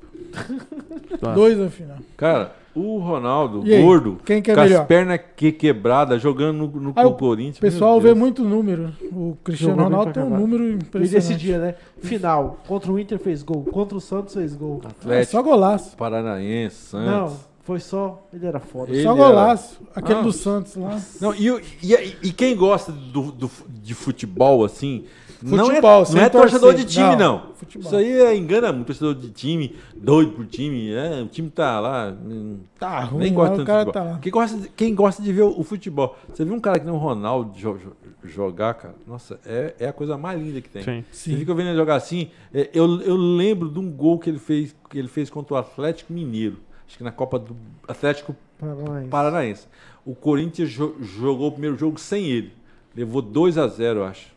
Tá. 1.20 1.32
Dois 1.32 1.58
na 1.58 1.68
final. 1.68 1.96
Cara, 2.16 2.52
o 2.74 2.98
Ronaldo, 2.98 3.62
E 3.64 3.74
aí, 3.74 3.82
gordo, 3.82 4.18
quem 4.24 4.42
que 4.42 4.50
é 4.50 4.54
com 4.54 4.60
as 4.60 4.68
melhor? 4.70 4.86
pernas 4.86 5.20
que 5.36 5.52
quebradas, 5.52 6.20
jogando 6.20 6.56
no, 6.68 6.80
no 6.80 6.92
Aí 6.96 7.04
o 7.06 7.12
Corinthians. 7.14 7.58
O 7.58 7.60
pessoal 7.60 8.00
vê 8.00 8.12
muito 8.14 8.42
número. 8.44 8.92
O 9.12 9.36
Cristiano 9.44 9.74
Jogou 9.74 9.84
bem 9.90 9.98
Ronaldo 9.98 10.12
pra 10.12 10.22
tem 10.22 10.32
um 10.32 10.36
número 10.38 10.64
E 10.64 10.74
desse 10.76 10.86
impressionante. 10.86 11.36
dia, 11.40 11.58
né? 11.58 11.74
Final. 12.02 12.58
Contra 12.66 12.90
o 12.92 12.98
Inter 12.98 13.18
fez 13.18 13.42
gol. 13.42 13.64
Contra 13.64 13.96
o 13.96 14.00
Santos 14.00 14.34
fez 14.34 14.54
gol. 14.56 14.80
É 14.84 14.88
Atlético, 14.88 15.32
só 15.32 15.42
golaço. 15.42 15.96
Paranaense, 15.96 16.76
Santos. 16.76 17.06
Não, 17.06 17.36
foi 17.62 17.80
só. 17.80 18.26
Ele 18.32 18.46
era 18.46 18.58
foda. 18.60 18.90
Ele 18.92 19.02
só 19.02 19.14
era- 19.14 19.24
golaço. 19.24 19.80
Aquele 19.94 20.18
Ah. 20.18 20.22
do 20.22 20.32
Santos 20.32 20.74
lá. 20.76 21.00
Não, 21.20 21.34
e, 21.34 21.50
o- 21.50 21.60
e- 21.82 22.16
e 22.24 22.32
quem 22.32 22.56
gosta 22.56 22.90
do, 22.92 23.30
do- 23.30 23.50
de 23.68 23.94
futebol, 23.94 24.64
assim, 24.64 25.04
não 25.46 25.64
é, 25.64 25.66
Futebol, 25.66 26.04
não 26.14 26.20
é 26.22 26.28
torcedor 26.30 26.70
torcer. 26.70 26.86
de 26.86 26.92
time, 26.94 27.16
não. 27.16 27.44
Não, 27.46 27.54
futebol. 27.54 27.86
Isso 27.86 27.96
aí 27.96 28.12
é, 28.20 28.34
engana 28.36 28.72
muito 28.72 28.86
torcedor 28.86 29.14
de 29.14 29.30
time, 29.30 29.76
doido 29.94 30.32
por 30.32 30.46
time. 30.46 30.92
É, 30.92 31.20
o 31.22 31.26
time 31.26 31.50
tá 31.50 31.78
lá. 31.80 32.12
hum, 32.24 32.60
Tá 32.78 33.00
ruim, 33.00 33.24
nem 33.24 33.34
gosta 33.34 33.60
o 33.62 33.64
cara 33.64 33.84
de 33.84 33.92
tá 33.92 34.00
futebol. 34.00 34.12
lá. 34.14 34.18
Quem 34.20 34.32
gosta, 34.32 34.58
de, 34.58 34.68
quem 34.70 34.94
gosta 34.94 35.22
de 35.22 35.32
ver 35.32 35.42
o, 35.42 35.60
o 35.60 35.62
futebol. 35.62 36.16
Você 36.32 36.44
viu 36.44 36.54
um 36.54 36.60
cara 36.60 36.78
que 36.78 36.86
nem 36.86 36.94
o 36.94 36.98
Ronaldo 36.98 37.52
jo- 37.58 37.76
jo- 37.78 37.92
jogar, 38.24 38.74
cara? 38.74 38.94
Nossa, 39.06 39.38
é, 39.44 39.74
é 39.80 39.88
a 39.88 39.92
coisa 39.92 40.16
mais 40.16 40.40
linda 40.40 40.60
que 40.62 40.68
tem. 40.70 40.82
Sim. 40.82 41.04
Você 41.12 41.30
Sim. 41.30 41.36
fica 41.36 41.54
vendo 41.54 41.68
ele 41.68 41.76
jogar 41.76 41.96
assim. 41.96 42.30
é, 42.52 42.70
eu, 42.72 43.00
eu 43.02 43.16
lembro 43.16 43.68
de 43.68 43.78
um 43.78 43.90
gol 43.90 44.18
que 44.18 44.30
ele 44.30 44.38
fez, 44.38 44.74
que 44.88 44.98
ele 44.98 45.08
fez 45.08 45.28
contra 45.28 45.54
o 45.54 45.56
Atlético 45.58 46.12
Mineiro. 46.12 46.56
Acho 46.88 46.96
que 46.98 47.04
na 47.04 47.12
Copa 47.12 47.38
do 47.38 47.56
Atlético 47.86 48.34
Paranaense. 48.58 49.08
Paranaense. 49.08 49.66
O 50.06 50.14
Corinthians 50.14 50.70
jo- 50.70 50.96
jogou 51.00 51.48
o 51.48 51.52
primeiro 51.52 51.76
jogo 51.76 51.98
sem 52.00 52.26
ele. 52.26 52.52
Levou 52.96 53.20
2 53.22 53.58
a 53.58 53.66
0 53.66 54.00
eu 54.00 54.04
acho. 54.04 54.33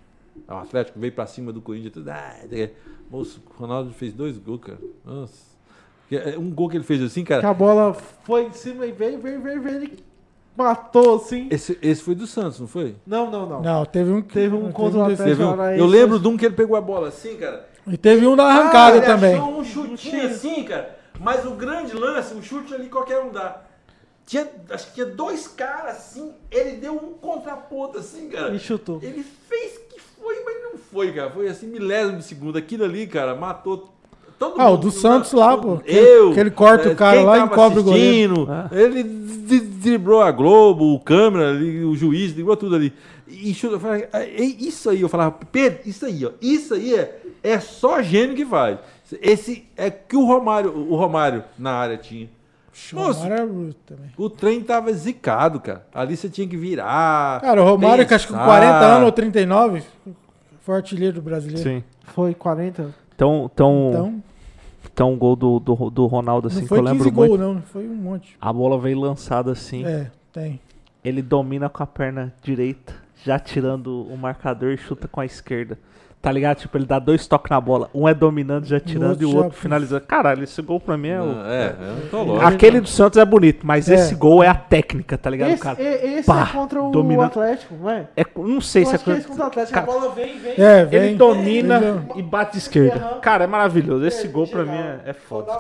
O 0.48 0.54
Atlético 0.54 1.00
veio 1.00 1.14
pra 1.14 1.26
cima 1.28 1.52
do 1.54 1.62
Corinthians. 1.62 1.94
Tudo, 1.94 2.10
ah, 2.10 2.34
é. 2.52 2.72
Moço, 3.10 3.42
o 3.50 3.60
Ronaldo 3.62 3.92
fez 3.94 4.14
dois 4.14 4.38
gols, 4.38 4.62
cara. 4.62 4.80
Nossa. 5.06 5.34
Que 6.10 6.18
é 6.18 6.38
Um 6.38 6.50
gol 6.52 6.70
que 6.70 6.78
ele 6.78 6.84
fez 6.84 7.02
assim, 7.02 7.22
Que 7.24 7.30
cara. 7.30 7.50
a 7.50 7.54
bola 7.54 7.94
foi 7.94 8.46
em 8.46 8.54
cima 8.54 8.86
e 8.86 8.92
veio, 8.92 9.20
veio, 9.20 9.42
veio, 9.42 9.62
veio. 9.62 9.76
Ele 9.78 10.00
matou 10.56 11.16
assim. 11.18 11.48
Esse, 11.52 11.78
esse 11.82 12.02
foi 12.02 12.16
do 12.16 12.26
Santos, 12.26 12.60
não 12.60 12.68
foi? 12.68 12.96
Não, 13.06 13.30
não, 13.30 13.48
não. 13.48 13.62
Não, 13.62 13.86
teve 13.86 14.12
um, 14.12 14.22
Teve 14.22 14.56
um 14.56 14.72
contra 14.72 15.00
o 15.04 15.16
Teve 15.16 15.44
um- 15.44 15.62
eu 15.78 15.86
lembro 15.86 16.20
de 16.20 16.28
um 16.28 16.36
que 16.38 16.46
ele 16.46 16.56
pegou 16.56 16.76
a 16.78 16.82
bola 16.82 17.10
assim, 17.10 17.36
cara. 17.38 17.68
E 17.86 17.96
teve 17.98 18.26
um 18.28 18.36
da 18.36 18.46
arrancada 18.46 18.96
Ah, 18.96 18.98
ele 18.98 19.06
também. 19.06 19.36
achou 19.36 19.60
um 19.60 19.64
chutinho 19.64 20.26
assim, 20.28 20.64
cara. 20.64 20.98
Mas 21.20 21.46
o 21.46 21.52
grande 21.52 21.94
lance, 21.96 22.34
o 22.34 22.42
chute 22.44 22.74
ali 22.74 22.90
qualquer 22.90 23.20
um 23.22 23.32
dá. 23.32 23.62
Tinha, 24.26 24.46
acho 24.72 24.88
que 24.88 24.94
tinha 24.96 25.06
dois 25.06 25.48
caras 25.48 25.96
assim, 25.98 26.34
ele 26.52 26.78
deu 26.78 26.94
um 26.96 27.14
contraponto 27.14 27.98
assim, 27.98 28.28
cara. 28.28 28.54
E 28.54 28.60
chutou. 28.60 29.00
Ele 29.02 29.24
fez 29.24 29.78
que 29.78 29.87
foi, 30.28 30.44
mas 30.44 30.64
não 30.64 30.80
foi, 30.92 31.12
cara. 31.14 31.30
Foi 31.32 31.48
assim, 31.48 31.68
milésimo 31.68 32.18
de 32.18 32.24
segundo. 32.24 32.58
Aquilo 32.58 32.84
ali, 32.84 33.08
cara, 33.08 33.36
matou 33.36 33.94
todo 34.38 34.56
Ah, 34.60 34.66
mundo. 34.66 34.74
o 34.74 34.78
do 34.78 34.92
Santos 34.92 35.32
lá, 35.34 35.58
pô. 35.58 35.80
Eu. 35.86 36.34
que 36.34 36.40
ele 36.40 36.52
corta 36.52 36.90
eh, 36.90 36.94
o 36.94 36.96
cara 36.96 37.22
lá 37.22 37.38
e 37.40 37.42
encobre 37.42 37.80
o 37.80 37.84
goleiro. 37.84 38.48
Ah. 38.50 38.70
Ele 38.72 39.04
driblou 39.04 40.22
a 40.22 40.32
Globo, 40.32 40.94
o 40.94 41.00
câmera, 41.00 41.50
ali, 41.52 41.84
o 41.84 41.96
juiz, 41.96 42.34
driblou 42.34 42.58
tudo 42.58 42.76
ali. 42.76 42.94
E 43.28 43.54
chuta, 43.54 43.76
eu 43.76 43.80
falei, 43.80 44.08
"Ah, 44.14 44.24
é 44.24 44.42
isso 44.42 44.90
aí, 44.90 45.02
eu 45.02 45.10
falava, 45.10 45.32
Pedro, 45.52 45.80
isso 45.86 46.06
aí, 46.06 46.26
ó. 46.26 46.32
Isso 46.42 46.74
aí 46.74 46.94
é, 46.96 47.20
é 47.44 47.60
só 47.60 48.02
gênio 48.02 48.36
que 48.36 48.46
faz. 48.46 48.78
Esse 49.22 49.66
é 49.76 49.90
que 49.90 50.16
o 50.16 50.26
Romário, 50.26 50.72
o 50.72 50.96
Romário 50.96 51.44
na 51.58 51.72
área 51.72 51.98
tinha. 51.98 52.30
Moço, 52.94 53.20
Romário 53.22 53.34
era 53.44 53.46
bruto 53.46 53.76
também. 53.86 54.12
o 54.18 54.30
trem 54.30 54.62
tava 54.62 54.92
zicado, 54.94 55.60
cara. 55.60 55.86
Ali 55.94 56.16
você 56.16 56.30
tinha 56.30 56.48
que 56.48 56.56
virar. 56.58 57.42
Cara, 57.42 57.62
o 57.62 57.66
Romário, 57.66 58.06
que 58.08 58.14
acho 58.14 58.28
que 58.28 58.34
com 58.34 58.40
pensar. 58.40 58.50
40 58.50 58.86
anos 58.86 59.06
ou 59.06 59.12
39, 59.12 59.84
foi 60.62 60.76
artilheiro 60.76 61.22
brasileiro. 61.22 61.64
Sim. 61.64 61.84
Foi 62.06 62.34
40. 62.34 62.94
Então, 63.16 63.50
então, 63.52 63.90
Então, 63.90 64.24
então 64.94 65.14
um 65.14 65.18
gol 65.18 65.36
do, 65.36 65.60
do, 65.60 65.90
do 65.90 66.06
Ronaldo, 66.06 66.48
assim, 66.48 66.62
não 66.62 66.68
que 66.68 66.74
eu 66.74 66.84
15 66.84 66.92
lembro 66.94 67.12
gols, 67.12 67.30
muito. 67.30 67.42
não. 67.42 67.62
Foi 67.64 67.88
um 67.88 67.96
monte. 67.96 68.36
A 68.40 68.54
bola 68.54 68.80
veio 68.80 69.00
lançada 69.00 69.52
assim. 69.52 69.84
É, 69.86 70.12
tem. 70.32 70.60
Ele 71.04 71.22
domina 71.22 71.70
com 71.70 71.82
a 71.84 71.88
perna 71.88 72.34
direita, 72.44 72.94
já 73.24 73.40
tirando 73.40 74.06
o 74.08 74.18
marcador 74.18 74.72
e 74.74 74.78
chuta 74.78 75.08
com 75.08 75.20
a 75.22 75.26
esquerda. 75.26 75.78
Tá 76.20 76.32
ligado? 76.32 76.58
Tipo, 76.58 76.78
ele 76.78 76.86
dá 76.86 76.98
dois 77.00 77.26
toques 77.28 77.50
na 77.50 77.62
bola. 77.62 77.90
Um 77.94 78.08
é 78.08 78.14
dominando, 78.14 78.66
já 78.66 78.80
tirando, 78.80 79.12
outro 79.12 79.24
e 79.24 79.26
o 79.28 79.32
já- 79.32 79.38
outro 79.38 79.58
finalizando. 79.58 80.02
Caralho, 80.02 80.44
esse 80.44 80.62
gol 80.64 80.80
pra 80.80 80.98
mim 80.98 81.10
é 81.10 81.22
o. 81.22 81.26
Não, 81.26 81.46
é, 81.46 81.76
eu 81.80 81.94
não 81.96 82.10
tô 82.10 82.24
louco. 82.24 82.46
Aquele 82.46 82.82
do 82.82 82.88
Santos 82.88 83.18
é 83.20 83.24
bonito, 83.24 83.66
mas 83.66 83.88
É. 83.88 83.94
esse 83.96 84.16
gol 84.16 84.44
é 84.44 84.48
a 84.48 84.54
técnica, 84.56 85.16
tá 85.18 85.30
ligado, 85.30 85.52
Esse, 85.52 85.62
cara? 85.62 85.82
esse 85.82 86.26
Pá, 86.26 86.42
é 86.50 86.54
contra 86.58 86.82
o 86.82 86.92
domina- 86.92 87.28
Atlético, 87.28 87.76
não 87.80 87.90
é? 87.90 88.08
É, 88.18 88.26
não 88.36 88.60
sei 88.60 88.82
Eu 88.82 88.88
se 88.88 88.92
é 88.94 88.96
é 88.96 89.00
coisa. 89.00 89.20
esse 89.20 89.28
contra 89.28 89.44
o 89.44 89.48
Atlético. 89.48 89.74
Cara, 89.80 89.86
a 89.90 89.94
bola 90.00 90.12
vem, 90.16 90.38
vem. 90.40 90.54
É, 90.58 90.86
vem. 90.86 91.00
Ele 91.04 91.16
domina 91.16 91.78
Ele- 91.78 92.20
e 92.20 92.24
bate 92.24 92.54
de 92.54 92.58
esquerda. 92.58 93.00
Cara, 93.22 93.44
é 93.44 93.48
maravilhoso. 93.48 94.04
Esse 94.06 94.26
É, 94.26 94.30
gol 94.30 94.48
pra 94.48 94.64
mim 94.66 94.76
é, 94.76 95.00
é 95.06 95.14
foda. 95.14 95.54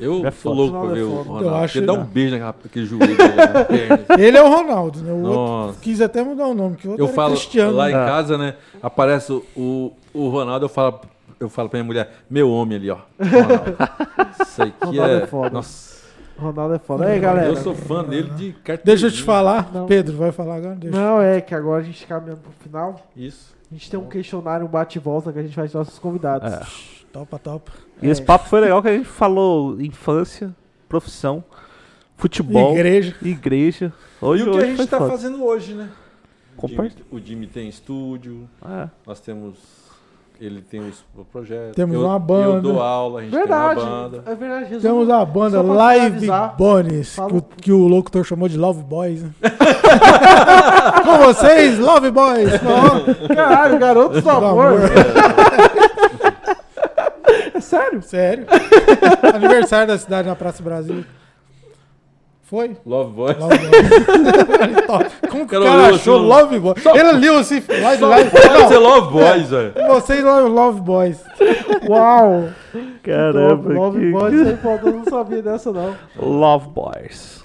Eu 0.00 0.26
É 0.26 0.30
foda. 0.30 0.54
louco 0.56 0.80
pra 0.80 0.94
ver 0.94 1.02
o. 1.02 1.22
Ronaldo. 1.22 1.44
Eu 1.48 1.54
acho 1.56 1.80
dá 1.80 1.92
um 1.92 2.04
beijo 2.04 2.38
naquele 2.38 2.86
joelho 2.86 3.16
dele, 3.16 3.64
perna. 3.68 4.22
Ele 4.22 4.36
é 4.36 4.42
o 4.42 4.48
Ronaldo, 4.48 5.00
né? 5.02 5.12
O 5.12 5.16
outro 5.16 5.32
Nossa. 5.34 5.78
quis 5.80 6.00
até 6.00 6.22
mudar 6.22 6.46
o 6.46 6.54
nome, 6.54 6.76
que 6.76 6.86
o 6.86 6.90
outro 6.92 7.04
Eu 7.04 7.08
era 7.08 7.14
falo 7.16 7.32
Cristiano. 7.34 7.72
lá 7.72 7.90
em 7.90 7.94
Ah. 7.94 8.06
casa, 8.06 8.38
né? 8.38 8.54
Aparece 8.82 9.32
o, 9.32 9.92
o, 10.14 10.28
Ronaldo, 10.28 10.64
eu 10.66 10.68
falo, 10.68 11.00
eu 11.40 11.48
falo 11.48 11.68
pra 11.68 11.78
minha 11.78 11.86
mulher, 11.86 12.12
meu 12.30 12.50
homem 12.50 12.76
ali, 12.78 12.90
ó. 12.90 12.98
Ronaldo. 13.18 13.76
Isso 14.42 14.62
aqui 14.62 14.86
Ronaldo 14.86 15.12
é. 15.14 15.16
é 15.22 15.26
foda. 15.26 15.50
Nossa, 15.50 15.98
Ronaldo 16.38 16.74
é 16.74 16.78
foda. 16.78 17.06
Aí, 17.06 17.18
galera. 17.18 17.48
eu 17.48 17.56
sou 17.56 17.74
fã 17.74 18.04
dele 18.04 18.30
de 18.30 18.52
carteirinha. 18.52 18.82
Deixa 18.84 19.06
eu 19.06 19.10
te 19.10 19.22
falar. 19.22 19.70
Não. 19.74 19.86
Pedro, 19.86 20.16
vai 20.16 20.30
falar 20.30 20.56
agora? 20.56 20.76
Deixa. 20.76 20.96
Não, 20.96 21.20
é 21.20 21.40
que 21.40 21.54
agora 21.54 21.80
a 21.82 21.84
gente 21.84 22.06
caminhando 22.06 22.40
pro 22.40 22.52
final. 22.60 23.00
Isso. 23.16 23.56
A 23.70 23.74
gente 23.74 23.90
tem 23.90 23.98
um 23.98 24.06
questionário, 24.06 24.64
um 24.64 24.68
bate-volta 24.68 25.32
que 25.32 25.38
a 25.40 25.42
gente 25.42 25.54
faz 25.54 25.72
nossos 25.74 25.98
convidados. 25.98 26.52
É. 26.52 26.60
Topa, 27.12 27.38
topa. 27.38 27.72
E 28.02 28.08
esse 28.08 28.22
papo 28.22 28.48
foi 28.48 28.60
legal 28.60 28.80
que 28.82 28.88
a 28.88 28.92
gente 28.96 29.08
falou 29.08 29.80
infância, 29.80 30.54
profissão, 30.88 31.42
futebol, 32.16 32.72
Igreja. 32.74 33.14
igreja. 33.22 33.92
Hoje, 34.20 34.44
e 34.44 34.48
o 34.48 34.52
que 34.52 34.56
hoje 34.58 34.66
a 34.66 34.70
gente 34.76 34.86
tá 34.86 34.98
foda. 34.98 35.10
fazendo 35.10 35.44
hoje, 35.44 35.74
né? 35.74 35.88
O 36.60 36.66
Jimmy, 36.68 36.92
o 37.12 37.18
Jimmy 37.20 37.46
tem 37.46 37.68
estúdio, 37.68 38.48
É. 38.68 38.88
nós 39.06 39.20
temos. 39.20 39.54
Ele 40.40 40.60
tem 40.60 40.78
os 40.80 41.04
o 41.16 41.24
projeto. 41.24 41.74
Temos 41.74 41.96
eu, 41.96 42.02
uma 42.04 42.14
Eu 42.14 42.18
banda. 42.20 42.60
dou 42.60 42.80
aula, 42.80 43.18
a 43.18 43.22
gente 43.24 43.32
Verdade. 43.32 43.80
tem 43.80 43.88
uma 43.88 44.02
banda. 44.08 44.22
É 44.24 44.34
verdade. 44.36 44.64
resumo- 44.70 44.80
Temos 44.82 45.10
a 45.10 45.24
banda 45.24 45.62
Live 45.62 46.28
Bones, 46.56 47.10
que, 47.10 47.16
fala- 47.16 47.42
que 47.60 47.72
o 47.72 47.88
locutor 47.88 48.24
chamou 48.24 48.48
de 48.48 48.56
Love 48.56 48.84
Boys. 48.84 49.24
né? 49.24 49.30
Com 51.04 51.18
vocês, 51.26 51.78
Love 51.80 52.10
Boys. 52.12 52.50
Caralho, 53.34 53.78
garotos 53.80 54.18
do 54.18 54.22
do 54.22 54.30
amor. 54.30 54.66
amor. 54.66 54.80
É 57.58 57.60
sério? 57.60 58.02
Sério. 58.02 58.46
Aniversário 59.34 59.88
da 59.88 59.98
cidade 59.98 60.28
na 60.28 60.36
Praça 60.36 60.62
Brasil. 60.62 61.04
Foi? 62.42 62.76
Love 62.86 63.12
Boy. 63.12 63.34
Love 63.34 63.58
Boys. 63.58 64.86
Top. 64.86 65.28
Como 65.28 65.46
que 65.46 65.56
o 65.56 65.62
cara 65.62 65.88
achou 65.88 66.16
assim, 66.16 66.26
Love 66.26 66.58
Boys? 66.60 66.86
Ele 66.86 67.12
liu 67.18 67.38
assim, 67.38 67.62
live, 67.82 68.04
live. 68.04 68.30
Pode 68.30 68.68
ser 68.68 68.78
Love 68.78 69.12
Boys, 69.12 69.50
velho. 69.50 69.74
Vocês 69.88 70.24
Love, 70.24 70.48
Love 70.48 70.80
Boys. 70.80 71.24
Uau! 71.86 72.48
Caramba, 73.02 73.74
Love 73.74 74.00
que- 74.00 74.10
Boys 74.12 74.34
eu 74.34 74.92
não 74.92 75.04
sabia 75.04 75.42
dessa 75.42 75.72
não. 75.72 75.94
Love 76.16 76.68
Boys. 76.68 77.42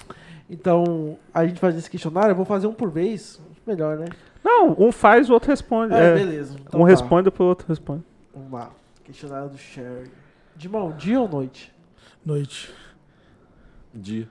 Então, 0.48 1.18
a 1.34 1.44
gente 1.46 1.60
faz 1.60 1.76
esse 1.76 1.90
questionário, 1.90 2.30
eu 2.30 2.36
vou 2.36 2.44
fazer 2.46 2.66
um 2.66 2.72
por 2.72 2.90
vez. 2.90 3.40
Melhor, 3.66 3.96
né? 3.98 4.06
Não, 4.42 4.74
um 4.78 4.92
faz, 4.92 5.28
o 5.28 5.32
outro 5.34 5.50
responde. 5.50 5.92
É, 5.94 6.12
É, 6.12 6.14
beleza. 6.14 6.54
Então 6.66 6.80
um 6.80 6.84
tá. 6.84 6.90
responde, 6.90 7.24
depois 7.24 7.46
o 7.46 7.48
outro 7.48 7.66
responde. 7.68 8.02
Vamos 8.34 8.52
lá. 8.52 8.70
Questionário 9.04 9.50
do 9.50 9.58
Sherry. 9.58 10.10
Dimão, 10.56 10.96
dia 10.96 11.20
ou 11.20 11.28
noite? 11.28 11.72
Noite. 12.24 12.74
Dia. 13.92 14.28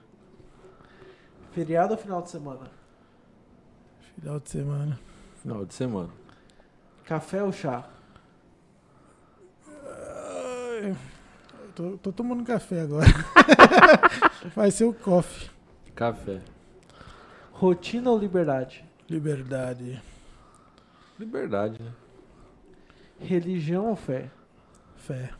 Feriado 1.52 1.92
ou 1.92 1.98
final 1.98 2.20
de 2.22 2.30
semana? 2.30 2.70
Final 4.18 4.40
de 4.40 4.50
semana. 4.50 5.00
Final 5.42 5.64
de 5.64 5.74
semana. 5.74 6.10
Café 7.04 7.42
ou 7.42 7.52
chá? 7.52 7.88
Ai, 9.68 10.96
Tô, 11.74 11.98
tô 11.98 12.12
tomando 12.12 12.44
café 12.44 12.82
agora. 12.82 13.06
Vai 14.54 14.70
ser 14.70 14.84
o 14.84 14.94
coffee. 14.94 15.50
Café. 15.94 16.40
Rotina 17.52 18.10
ou 18.10 18.18
liberdade? 18.18 18.84
Liberdade. 19.10 20.00
Liberdade, 21.18 21.82
né? 21.82 21.92
Religião 23.20 23.86
ou 23.86 23.96
fé? 23.96 24.30
Fé. 25.06 25.30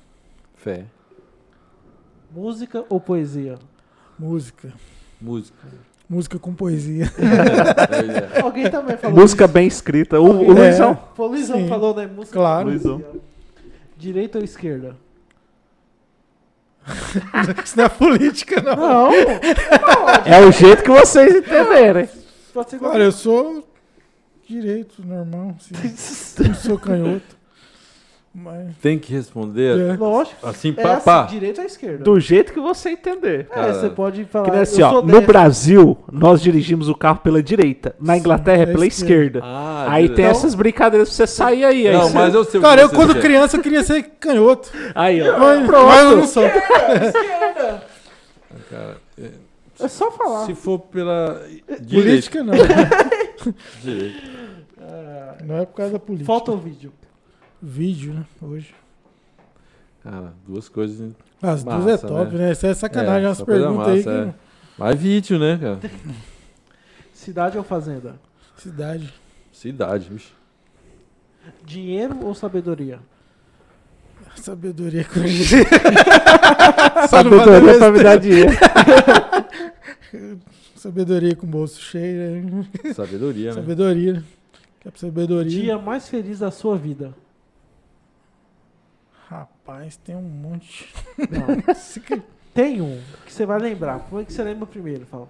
Fé. 0.56 0.84
Música 2.30 2.84
ou 2.88 3.00
poesia? 3.00 3.58
Música. 4.18 4.72
Música. 5.20 5.58
Música 6.08 6.38
com 6.38 6.54
poesia. 6.54 7.06
É, 8.34 8.38
é. 8.38 8.40
Alguém 8.42 8.70
também 8.70 8.96
falou 8.96 9.16
Música 9.18 9.44
isso. 9.44 9.52
bem 9.54 9.66
escrita. 9.66 10.20
O, 10.20 10.48
o 10.48 10.52
É. 10.52 10.68
Luizão. 10.68 10.98
Foi 11.14 11.26
o 11.26 11.30
Luizão 11.30 11.56
Sim. 11.60 11.68
falou, 11.68 11.94
né? 11.94 12.06
Música 12.06 12.38
Claro. 12.38 12.70
com 12.72 12.78
poesia. 12.78 13.06
Direita 13.96 14.38
ou 14.38 14.44
esquerda? 14.44 14.96
Isso 17.64 17.76
não 17.78 17.84
é 17.84 17.88
política, 17.88 18.60
não. 18.60 18.76
Não, 18.76 19.10
É 20.26 20.40
o 20.46 20.52
jeito 20.52 20.82
que 20.82 20.90
vocês 20.90 21.34
entenderem. 21.36 22.08
pode 22.52 22.70
ser 22.70 22.78
Cara, 22.78 23.02
eu 23.04 23.12
sou 23.12 23.66
direito, 24.46 25.02
normal. 25.06 25.56
Assim. 25.56 26.42
Não 26.46 26.54
sou 26.54 26.78
canhoto. 26.78 27.36
Mas. 28.36 28.74
Tem 28.82 28.98
que 28.98 29.12
responder 29.12 29.78
É. 29.78 29.96
Lógico. 29.96 30.44
assim, 30.44 30.74
É 30.76 30.82
pá, 30.82 30.94
assim, 30.94 31.04
pá. 31.04 31.22
direito 31.22 31.60
à 31.60 31.64
esquerda. 31.64 32.02
Do 32.02 32.18
jeito 32.18 32.52
que 32.52 32.58
você 32.58 32.90
entender. 32.90 33.40
É, 33.48 33.54
Cara, 33.54 33.74
você 33.74 33.88
pode 33.88 34.24
falar. 34.24 34.50
Que 34.50 34.56
assim, 34.56 34.82
ó, 34.82 35.00
no. 35.00 35.20
Brasil, 35.20 35.96
nós 36.10 36.42
dirigimos 36.42 36.88
o 36.88 36.96
carro 36.96 37.20
pela 37.20 37.40
direita. 37.40 37.94
Na 38.00 38.14
Sim, 38.14 38.18
Inglaterra 38.20 38.58
é 38.58 38.62
é 38.62 38.66
pela 38.66 38.86
esquerda. 38.86 39.38
esquerda. 39.38 39.40
Ah, 39.44 39.86
Aí 39.88 40.02
direito. 40.08 40.16
tem 40.16 40.24
essas 40.24 40.52
brincadeiras 40.56 41.08
pra 41.10 41.16
você 41.16 41.26
sair 41.28 41.64
aí. 41.64 41.86
aí 41.86 41.94
Não, 41.94 42.08
você- 42.08 42.14
mas 42.14 42.34
eu 42.34 42.44
sei 42.44 42.60
Cara, 42.60 42.80
eu 42.82 42.88
quando 42.90 43.14
quer. 43.14 43.22
criança 43.22 43.56
queria 43.60 43.84
ser 43.84 44.02
canhoto. 44.18 44.68
Aí, 44.96 45.22
ó. 45.22 45.38
Mas, 45.38 45.66
mas 45.68 46.02
eu 46.02 46.16
não 46.16 46.26
sou. 46.26 46.42
Cara, 48.70 48.96
é, 49.20 49.28
É 49.80 49.88
só 49.88 50.10
falar. 50.10 50.46
se 50.46 50.54
for 50.56 50.78
pela 50.80 51.40
direito, 51.80 51.88
Política 52.04 52.42
não. 52.42 52.54
direito. 53.82 54.22
Não 55.44 55.58
é 55.58 55.66
por 55.66 55.74
causa 55.76 55.92
da 55.92 55.98
política. 55.98 56.26
Falta 56.26 56.52
o 56.52 56.56
vídeo. 56.56 56.92
Vídeo, 57.68 58.12
né? 58.12 58.24
Hoje. 58.42 58.74
Cara, 60.02 60.34
duas 60.46 60.68
coisas. 60.68 61.12
As 61.40 61.64
duas 61.64 61.84
Massa, 61.84 62.06
é 62.06 62.08
top, 62.08 62.32
né? 62.34 62.38
né? 62.46 62.52
Isso 62.52 62.66
é 62.66 62.74
sacanagem, 62.74 63.24
É, 63.24 63.28
umas 63.28 63.40
perguntas 63.40 63.88
aí 63.88 64.02
que. 64.02 64.08
é. 64.10 64.34
Mas 64.76 65.00
vídeo, 65.00 65.38
né, 65.38 65.58
cara? 65.58 65.80
Cidade 67.14 67.56
ou 67.56 67.64
fazenda? 67.64 68.16
Cidade. 68.58 69.10
Cidade, 69.50 70.10
bicho. 70.10 70.32
Dinheiro 71.64 72.18
ou 72.22 72.34
sabedoria? 72.34 72.98
Sabedoria 74.36 75.04
cruzeirense. 75.04 75.64
Sabedoria 77.08 77.78
pra 77.78 77.90
me 77.92 78.02
dar 78.02 78.16
dinheiro. 78.18 78.52
Sabedoria 80.76 81.34
com 81.34 81.46
o 81.46 81.48
bolso 81.48 81.80
cheio. 81.80 82.42
né? 82.44 82.66
Sabedoria, 82.92 83.48
né? 83.50 83.54
Sabedoria. 83.54 84.12
né? 84.14 84.22
É 84.84 84.90
sabedoria. 84.94 85.62
Dia 85.62 85.78
mais 85.78 86.08
feliz 86.08 86.40
da 86.40 86.50
sua 86.50 86.76
vida. 86.76 87.14
Rapaz, 89.66 89.96
tem 89.96 90.14
um 90.14 90.20
monte. 90.20 90.92
Não. 91.16 91.56
Esse 91.72 91.98
Tem 92.52 92.82
um 92.82 93.00
que 93.24 93.32
você 93.32 93.46
vai 93.46 93.58
lembrar. 93.58 93.98
Como 94.00 94.20
é 94.20 94.24
que 94.24 94.30
você 94.30 94.44
lembra 94.44 94.66
primeiro? 94.66 95.06
Fala. 95.06 95.26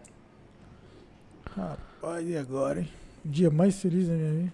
Rapaz, 1.57 2.29
e 2.29 2.37
agora, 2.37 2.81
hein? 2.81 2.91
O 3.25 3.29
dia 3.29 3.49
mais 3.49 3.81
feliz 3.81 4.09
da 4.09 4.15
minha 4.15 4.33
vida. 4.33 4.53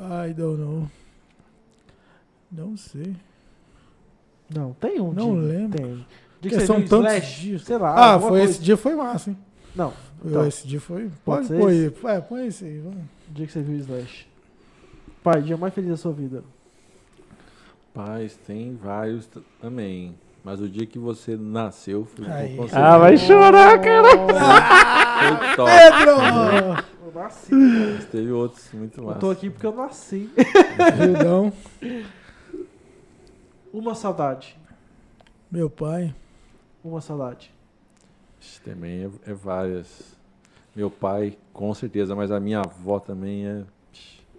I 0.00 0.32
don't 0.32 0.58
know. 0.58 0.90
Não 2.50 2.74
sei. 2.78 3.14
Não, 4.48 4.72
tem 4.72 4.98
um. 4.98 5.12
Não 5.12 5.38
dia. 5.38 5.42
lembro. 5.42 5.78
Tem. 5.78 6.06
Dia 6.40 6.50
que 6.50 6.66
são 6.66 6.80
tantos 6.80 7.12
Slash, 7.12 7.40
dias. 7.42 7.62
Sei 7.62 7.76
lá. 7.76 8.14
Ah, 8.14 8.18
foi 8.18 8.30
coisa. 8.30 8.44
esse 8.52 8.62
dia 8.62 8.76
foi 8.78 8.94
massa, 8.94 9.28
hein? 9.28 9.36
Não. 9.76 9.92
Então, 10.24 10.46
Esse 10.46 10.66
dia 10.66 10.80
foi. 10.80 11.10
Pode 11.24 11.46
Pode 11.46 11.46
ser 11.48 11.58
pôr 11.58 11.70
aí. 11.70 12.16
É, 12.16 12.20
põe 12.22 12.46
esse 12.46 12.64
aí. 12.64 12.78
Vamos. 12.78 13.04
dia 13.28 13.46
que 13.46 13.52
você 13.52 13.60
viu 13.60 13.76
Slash. 13.76 14.26
Pai, 15.22 15.42
dia 15.42 15.58
mais 15.58 15.74
feliz 15.74 15.90
da 15.90 15.96
sua 15.98 16.12
vida. 16.12 16.42
Paz, 17.94 18.36
tem 18.46 18.74
vários 18.76 19.28
também. 19.60 20.14
Mas 20.44 20.60
o 20.60 20.68
dia 20.68 20.86
que 20.86 20.98
você 20.98 21.36
nasceu 21.36 22.04
foi 22.06 22.26
Aí. 22.26 22.56
com 22.56 22.66
Ah, 22.72 22.96
vai 22.98 23.16
chorar, 23.16 23.78
cara. 23.80 24.08
Foi 24.08 25.56
top. 25.56 25.70
Pedro! 25.70 26.84
Eu 27.06 27.12
nasci. 27.12 27.54
Mas 27.54 28.04
teve 28.06 28.30
outros 28.30 28.72
muito 28.72 29.00
Eu 29.00 29.04
massa. 29.04 29.18
tô 29.18 29.30
aqui 29.30 29.50
porque 29.50 29.66
eu 29.66 29.74
nasci. 29.74 30.30
Perdão. 30.96 31.52
Uma 33.72 33.94
saudade. 33.94 34.56
Meu 35.50 35.68
pai. 35.68 36.14
Uma 36.82 37.00
saudade. 37.00 37.52
Ixi, 38.40 38.60
Também 38.62 39.04
é, 39.26 39.30
é 39.30 39.34
várias. 39.34 40.16
Meu 40.74 40.90
pai, 40.90 41.36
com 41.52 41.74
certeza, 41.74 42.14
mas 42.16 42.30
a 42.30 42.40
minha 42.40 42.60
avó 42.60 42.98
também 43.00 43.46
é. 43.46 43.64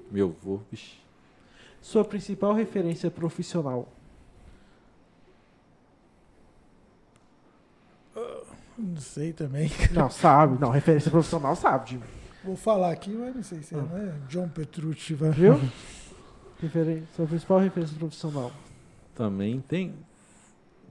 Meu 0.10 0.36
avô, 0.42 0.62
ixi. 0.72 1.01
Sua 1.82 2.06
principal 2.06 2.54
referência 2.54 3.10
profissional. 3.12 3.88
Não 8.78 8.98
sei 8.98 9.34
também. 9.34 9.70
Não, 9.92 10.10
sabe. 10.10 10.60
Não, 10.60 10.70
referência 10.70 11.12
profissional 11.12 11.56
sabe, 11.56 11.92
Jimmy. 11.92 12.04
Vou 12.44 12.56
falar 12.56 12.92
aqui, 12.92 13.12
mas 13.12 13.36
não 13.36 13.44
sei 13.44 13.62
se 13.62 13.76
é, 13.76 13.78
Ah. 13.78 13.82
né? 13.84 14.16
John 14.28 14.48
Petrucci. 14.50 15.14
Vai. 15.14 15.30
Viu? 15.30 15.60
Referen- 16.60 17.04
Sua 17.16 17.28
principal 17.28 17.60
referência 17.60 17.96
profissional. 17.98 18.52
Também 19.14 19.60
tem. 19.62 19.94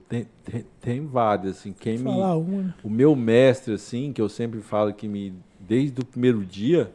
Tem, 0.09 0.28
tem, 0.44 0.67
tem 0.81 1.07
várias, 1.07 1.59
assim. 1.59 1.73
Quem 1.73 1.99
me, 1.99 2.05
Falar 2.05 2.36
uma, 2.36 2.62
né? 2.62 2.75
o 2.85 2.91
meu 2.91 3.15
mestre, 3.17 3.75
assim, 3.75 4.12
que 4.12 4.20
eu 4.23 4.28
sempre 4.28 4.60
falo 4.60 4.93
que 4.94 5.09
me. 5.09 5.35
Desde 5.59 6.01
o 6.01 6.05
primeiro 6.05 6.44
dia, 6.44 6.93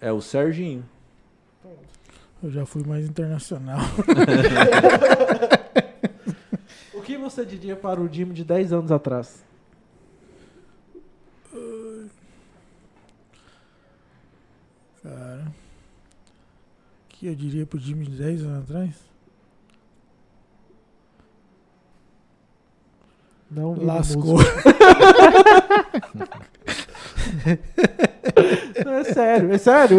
é 0.00 0.12
o 0.12 0.20
Serginho. 0.20 0.84
Eu 2.46 2.52
já 2.52 2.64
fui 2.64 2.84
mais 2.84 3.08
internacional. 3.08 3.80
O 6.94 7.00
que 7.06 7.18
você 7.18 7.44
diria 7.44 7.76
para 7.76 8.00
o 8.00 8.12
Jimmy 8.12 8.34
de 8.34 8.44
10 8.44 8.72
anos 8.72 8.90
atrás? 8.90 9.44
Cara. 15.02 15.46
O 17.04 17.08
que 17.08 17.26
eu 17.26 17.34
diria 17.34 17.66
pro 17.66 17.78
Jimmy 17.78 18.06
de 18.06 18.16
10 18.16 18.42
anos 18.42 18.64
atrás? 18.64 18.94
Não 23.50 23.74
Lascou. 23.74 24.38
é 28.36 29.04
sério, 29.04 29.52
é 29.52 29.58
sério. 29.58 29.98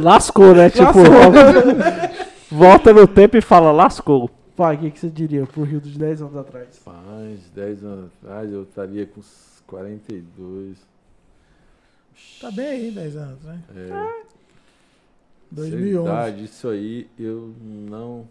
Lascou, 0.00 0.54
né? 0.54 0.68
Tipo, 0.70 0.82
Lascou. 0.84 1.04
volta- 1.04 2.10
volta 2.50 2.92
no 2.92 3.06
tempo 3.06 3.36
e 3.36 3.40
fala, 3.40 3.72
lascou. 3.72 4.30
Pai, 4.56 4.76
o 4.76 4.78
que, 4.78 4.90
que 4.90 4.98
você 5.00 5.08
diria 5.08 5.44
pro 5.46 5.62
Rio 5.64 5.80
de 5.80 5.98
10 5.98 6.22
anos 6.22 6.36
atrás? 6.36 6.78
Faz 6.84 7.40
10 7.54 7.84
anos 7.84 8.10
atrás, 8.22 8.50
eu 8.52 8.62
estaria 8.62 9.06
com 9.06 9.20
uns 9.20 9.62
42. 9.66 10.76
Tá 12.40 12.50
bem 12.50 12.66
aí, 12.66 12.90
10 12.90 13.16
anos 13.16 13.38
atrás. 13.40 13.60
É, 13.76 14.22
2011. 15.50 16.06
Verdade, 16.08 16.44
isso 16.44 16.68
aí 16.68 17.06
eu 17.18 17.52
não. 17.62 18.26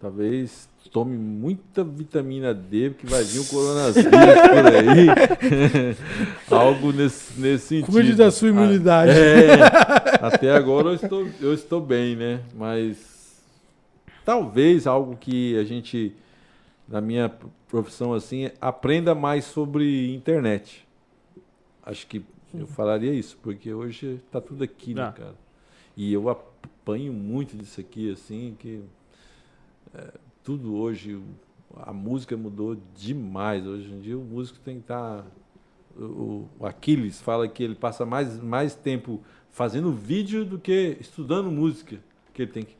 Talvez 0.00 0.66
tome 0.90 1.16
muita 1.16 1.84
vitamina 1.84 2.54
D, 2.54 2.90
porque 2.90 3.06
vai 3.06 3.22
vir 3.22 3.40
um 3.40 3.44
coronavírus 3.44 4.10
por 4.10 4.66
aí. 4.66 5.96
Algo 6.50 6.90
nesse, 6.92 7.38
nesse 7.38 7.66
sentido. 7.66 7.92
Cuide 7.92 8.14
da 8.14 8.30
sua 8.30 8.48
imunidade. 8.48 9.12
Ah, 9.12 9.14
é, 9.14 10.26
até 10.26 10.50
agora 10.52 10.88
eu 10.88 10.94
estou, 10.94 11.28
eu 11.40 11.52
estou 11.52 11.80
bem, 11.82 12.16
né? 12.16 12.40
Mas 12.56 13.42
talvez 14.24 14.86
algo 14.86 15.16
que 15.16 15.56
a 15.58 15.64
gente, 15.64 16.14
na 16.88 17.00
minha 17.00 17.30
profissão 17.68 18.14
assim, 18.14 18.50
aprenda 18.60 19.14
mais 19.14 19.44
sobre 19.44 20.14
internet. 20.14 20.86
Acho 21.84 22.06
que 22.06 22.24
eu 22.54 22.66
falaria 22.66 23.12
isso, 23.12 23.38
porque 23.42 23.72
hoje 23.72 24.18
tá 24.32 24.40
tudo 24.40 24.64
aqui, 24.64 24.94
né, 24.94 25.02
Ah. 25.02 25.12
cara? 25.12 25.34
E 25.96 26.12
eu 26.12 26.28
apanho 26.30 27.12
muito 27.12 27.54
disso 27.56 27.80
aqui, 27.80 28.10
assim, 28.12 28.56
que 28.58 28.80
é, 29.94 30.12
tudo 30.42 30.74
hoje, 30.74 31.20
a 31.76 31.92
música 31.92 32.36
mudou 32.36 32.76
demais. 32.94 33.66
Hoje 33.66 33.92
em 33.92 34.00
dia 34.00 34.18
o 34.18 34.24
músico 34.24 34.58
tem 34.60 34.76
que 34.76 34.82
estar. 34.82 35.24
o, 35.96 36.48
o 36.58 36.66
Aquiles 36.66 37.20
fala 37.20 37.48
que 37.48 37.62
ele 37.62 37.74
passa 37.74 38.04
mais, 38.06 38.38
mais 38.40 38.74
tempo 38.74 39.20
fazendo 39.50 39.92
vídeo 39.92 40.44
do 40.44 40.58
que 40.58 40.96
estudando 41.00 41.50
música. 41.50 41.98
Que 42.32 42.42
ele 42.42 42.52
tem 42.52 42.64
que 42.64 42.76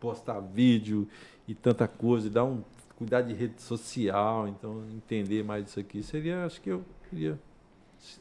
postar 0.00 0.40
vídeo 0.40 1.08
e 1.46 1.54
tanta 1.54 1.86
coisa, 1.86 2.26
e 2.26 2.30
dar 2.30 2.44
um 2.44 2.62
cuidar 2.96 3.20
de 3.20 3.34
rede 3.34 3.60
social, 3.60 4.48
então 4.48 4.82
entender 4.90 5.44
mais 5.44 5.64
disso 5.64 5.78
aqui 5.78 6.02
seria, 6.02 6.46
acho 6.46 6.60
que 6.60 6.70
eu 6.70 6.82
queria 7.10 7.38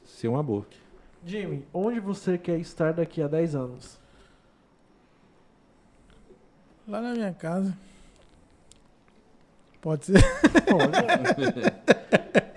ser 0.04 0.28
uma 0.28 0.44
boa. 0.44 0.66
Jimmy, 1.26 1.66
onde 1.74 2.00
você 2.00 2.38
quer 2.38 2.60
estar 2.60 2.94
daqui 2.94 3.22
a 3.22 3.28
10 3.28 3.56
anos? 3.56 3.98
Lá 6.88 7.02
na 7.02 7.14
minha 7.14 7.34
casa. 7.34 7.76
Pode 9.86 10.06
ser. 10.06 10.18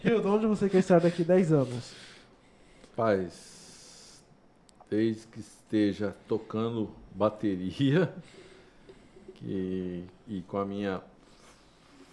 Rio, 0.03 0.27
onde 0.33 0.47
você 0.47 0.67
quer 0.67 0.79
estar 0.79 0.99
daqui 0.99 1.21
a 1.21 1.27
10 1.27 1.53
anos? 1.53 1.93
Paz, 2.97 4.25
desde 4.91 5.27
que 5.27 5.41
esteja 5.41 6.17
tocando 6.27 6.89
bateria 7.15 8.11
que, 9.35 10.05
e 10.27 10.41
com 10.49 10.57
a 10.57 10.65
minha 10.65 11.03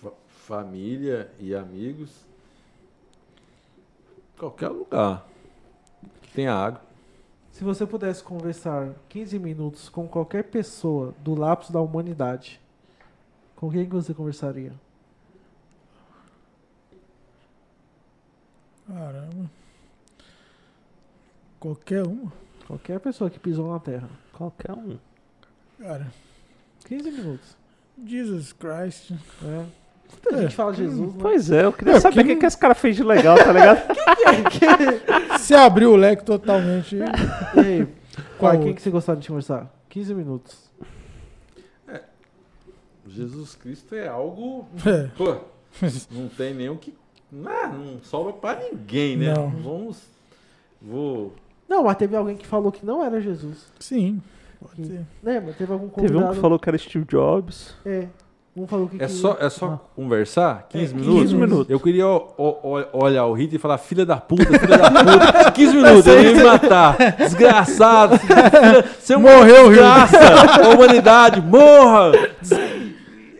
fa- 0.01 0.11
família 0.45 1.31
e 1.39 1.55
amigos, 1.55 2.11
qualquer 4.37 4.67
lugar 4.67 5.25
que 6.23 6.31
tenha 6.33 6.53
água. 6.53 6.81
Se 7.53 7.63
você 7.63 7.85
pudesse 7.85 8.21
conversar 8.21 8.89
15 9.07 9.39
minutos 9.39 9.87
com 9.87 10.09
qualquer 10.09 10.43
pessoa 10.43 11.15
do 11.19 11.33
lapso 11.35 11.71
da 11.71 11.79
humanidade, 11.79 12.59
Com 13.55 13.71
quem 13.71 13.85
que 13.85 13.95
você 13.95 14.13
conversaria? 14.13 14.73
Caramba. 18.87 19.49
Qualquer 21.59 22.05
uma. 22.05 22.31
Qualquer 22.67 22.99
pessoa 22.99 23.29
que 23.29 23.39
pisou 23.39 23.71
na 23.71 23.79
Terra. 23.79 24.09
Qualquer 24.33 24.71
um. 24.73 24.97
Cara, 25.79 26.07
15 26.85 27.11
minutos. 27.11 27.57
Jesus 28.05 28.53
Christ. 28.53 29.11
É. 29.43 29.65
Muita 30.11 30.35
É. 30.35 30.41
gente 30.43 30.55
fala 30.55 30.73
Jesus, 30.73 31.13
né? 31.13 31.19
Pois 31.19 31.49
é, 31.51 31.65
eu 31.65 31.73
queria 31.73 31.93
É, 31.95 31.99
saber 31.99 32.21
o 32.21 32.23
que- 32.23 32.33
que, 32.35 32.39
que 32.41 32.45
esse 32.45 32.57
cara 32.57 32.75
fez 32.75 32.95
de 32.95 33.03
legal, 33.03 33.35
tá 33.37 33.51
ligado? 33.51 33.79
Se 35.39 35.53
abriu 35.55 35.91
o 35.91 35.95
leque 35.95 36.23
totalmente. 36.23 36.95
E 37.55 37.59
aí, 37.59 37.85
Qual 38.37 38.51
qual, 38.53 38.59
quem 38.63 38.73
que 38.73 38.81
você 38.81 38.89
gostaria 38.89 39.21
de 39.21 39.27
conversar? 39.27 39.71
15 39.89 40.13
minutos. 40.13 40.65
Jesus 43.07 43.55
Cristo 43.55 43.93
é 43.95 44.07
algo. 44.07 44.67
É. 44.85 45.07
Pô, 45.15 45.37
não 46.11 46.27
tem 46.29 46.53
nem 46.53 46.69
o 46.69 46.77
que. 46.77 46.93
Não, 47.35 47.73
não 47.73 47.99
sobra 48.03 48.31
pra 48.33 48.55
ninguém, 48.55 49.17
né? 49.17 49.33
Não. 49.33 49.49
Vamos. 49.49 49.97
Vou. 50.81 51.33
Não, 51.67 51.83
mas 51.83 51.97
teve 51.97 52.15
alguém 52.15 52.37
que 52.37 52.45
falou 52.47 52.71
que 52.71 52.85
não 52.85 53.03
era 53.03 53.19
Jesus. 53.19 53.65
Sim. 53.79 54.21
Pode 54.61 54.87
ser. 54.87 55.01
Lembra? 55.23 55.53
Teve 55.53 55.73
algum 55.73 55.89
Teve 55.89 56.07
convidado. 56.07 56.31
um 56.31 56.35
que 56.35 56.39
falou 56.41 56.59
que 56.59 56.69
era 56.69 56.77
Steve 56.77 57.05
Jobs. 57.05 57.75
É. 57.85 58.07
Um 58.57 58.65
falou 58.65 58.87
que 58.87 58.95
É 58.95 58.99
que- 59.07 59.11
só, 59.11 59.35
é 59.37 59.49
só 59.49 59.81
conversar? 59.97 60.65
15 60.69 60.93
É, 60.93 60.97
minutos? 60.97 61.21
15 61.23 61.35
minutos. 61.35 61.69
Eu 61.69 61.77
queria 61.77 62.07
ó- 62.07 62.29
ó- 62.37 62.85
olhar 63.03 63.25
o 63.25 63.33
Rita 63.33 63.55
e 63.57 63.59
falar: 63.59 63.77
filha 63.77 64.05
da 64.05 64.15
puta, 64.15 64.45
filha 64.45 64.77
da 64.77 64.89
puta. 64.91 65.51
15 65.51 65.75
minutos, 65.75 66.07
ele 66.07 66.29
ia 66.29 66.35
me 66.37 66.43
matar. 66.45 66.95
Desgraçado. 67.17 68.15
Você 68.97 69.17
Morreu, 69.17 69.67
Rita. 69.69 69.81
desgraça. 70.05 70.63
A 70.63 70.69
humanidade, 70.73 71.41
morra. 71.41 72.11
E 72.15 72.64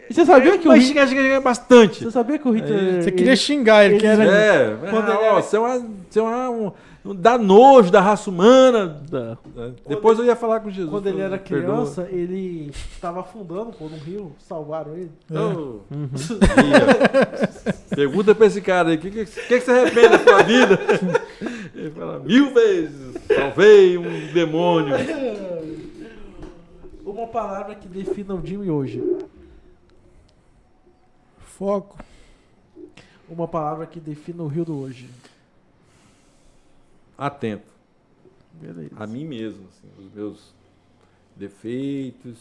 Você 0.10 0.26
sabia 0.26 0.58
que 0.58 0.68
o 0.68 0.72
Hitler... 0.72 0.82
xingar, 0.82 1.08
xingar, 1.08 1.22
xingar 1.24 1.42
bastante. 1.42 2.04
Você 2.04 2.12
sabia 2.12 2.40
que 2.40 2.48
o 2.48 2.52
Hitler... 2.52 3.02
Você 3.02 3.10
ele- 3.10 3.12
queria 3.12 3.36
xingar 3.36 3.86
ele. 3.86 3.96
ele 3.96 4.06
era- 4.08 4.24
É, 4.26 4.78
Quando 4.90 5.10
ah, 5.10 5.16
ele 5.16 5.18
ó, 5.18 5.22
era- 5.34 5.42
você 5.42 5.56
é 5.56 5.60
uma. 5.60 5.80
Você 6.10 6.20
é 6.20 6.22
uma 6.22 6.50
um, 6.50 6.72
um- 7.06 7.16
dá 7.16 7.38
nojo 7.38 7.92
da 7.92 8.02
raça 8.02 8.30
humana. 8.30 9.02
Da- 9.10 9.38
É, 9.58 9.70
Depois 9.90 10.20
eu 10.20 10.26
ia 10.26 10.36
falar 10.36 10.60
com 10.60 10.70
Jesus. 10.70 10.90
Quando 10.92 11.08
ele 11.08 11.22
era 11.22 11.38
Perdoa. 11.38 11.74
criança, 11.76 12.08
ele 12.12 12.72
tava 13.02 13.22
afundando 13.22 13.72
pô, 13.72 13.86
num 13.86 13.98
rio, 13.98 14.32
salvaram 14.48 14.94
ele. 14.96 15.12
É. 15.32 15.40
Oh. 15.40 15.80
Ia. 15.92 17.96
Pergunta 17.96 18.36
pra 18.36 18.48
esse 18.48 18.62
cara 18.62 18.90
aí, 18.90 18.96
o 18.96 19.00
que, 19.00 19.12
que, 19.12 19.26
que, 19.26 19.42
que 19.48 19.60
você 19.62 19.72
arrepende 19.72 20.10
da 20.10 20.20
sua 20.20 20.44
vida? 20.44 20.80
Ele 21.76 21.92
fala, 21.92 22.20
mil 22.20 22.54
vezes, 22.54 23.14
salvei 23.36 23.98
um 23.98 24.34
demônio. 24.34 24.96
Uma 27.06 27.28
palavra 27.28 27.76
que 27.76 27.88
defina 27.88 28.34
o 28.34 28.42
Jimmy 28.46 28.70
hoje. 28.70 29.02
Foco. 31.58 31.98
Uma 33.30 33.48
palavra 33.48 33.86
que 33.88 34.00
defina 34.00 34.44
o 34.44 34.48
Rio 34.48 34.66
do 34.66 34.78
hoje. 34.78 35.10
Atento 37.18 37.72
Beleza. 38.54 38.92
a 38.98 39.08
mim 39.08 39.26
mesmo, 39.26 39.66
assim, 39.70 39.88
os 40.06 40.14
meus 40.14 40.54
defeitos. 41.36 42.38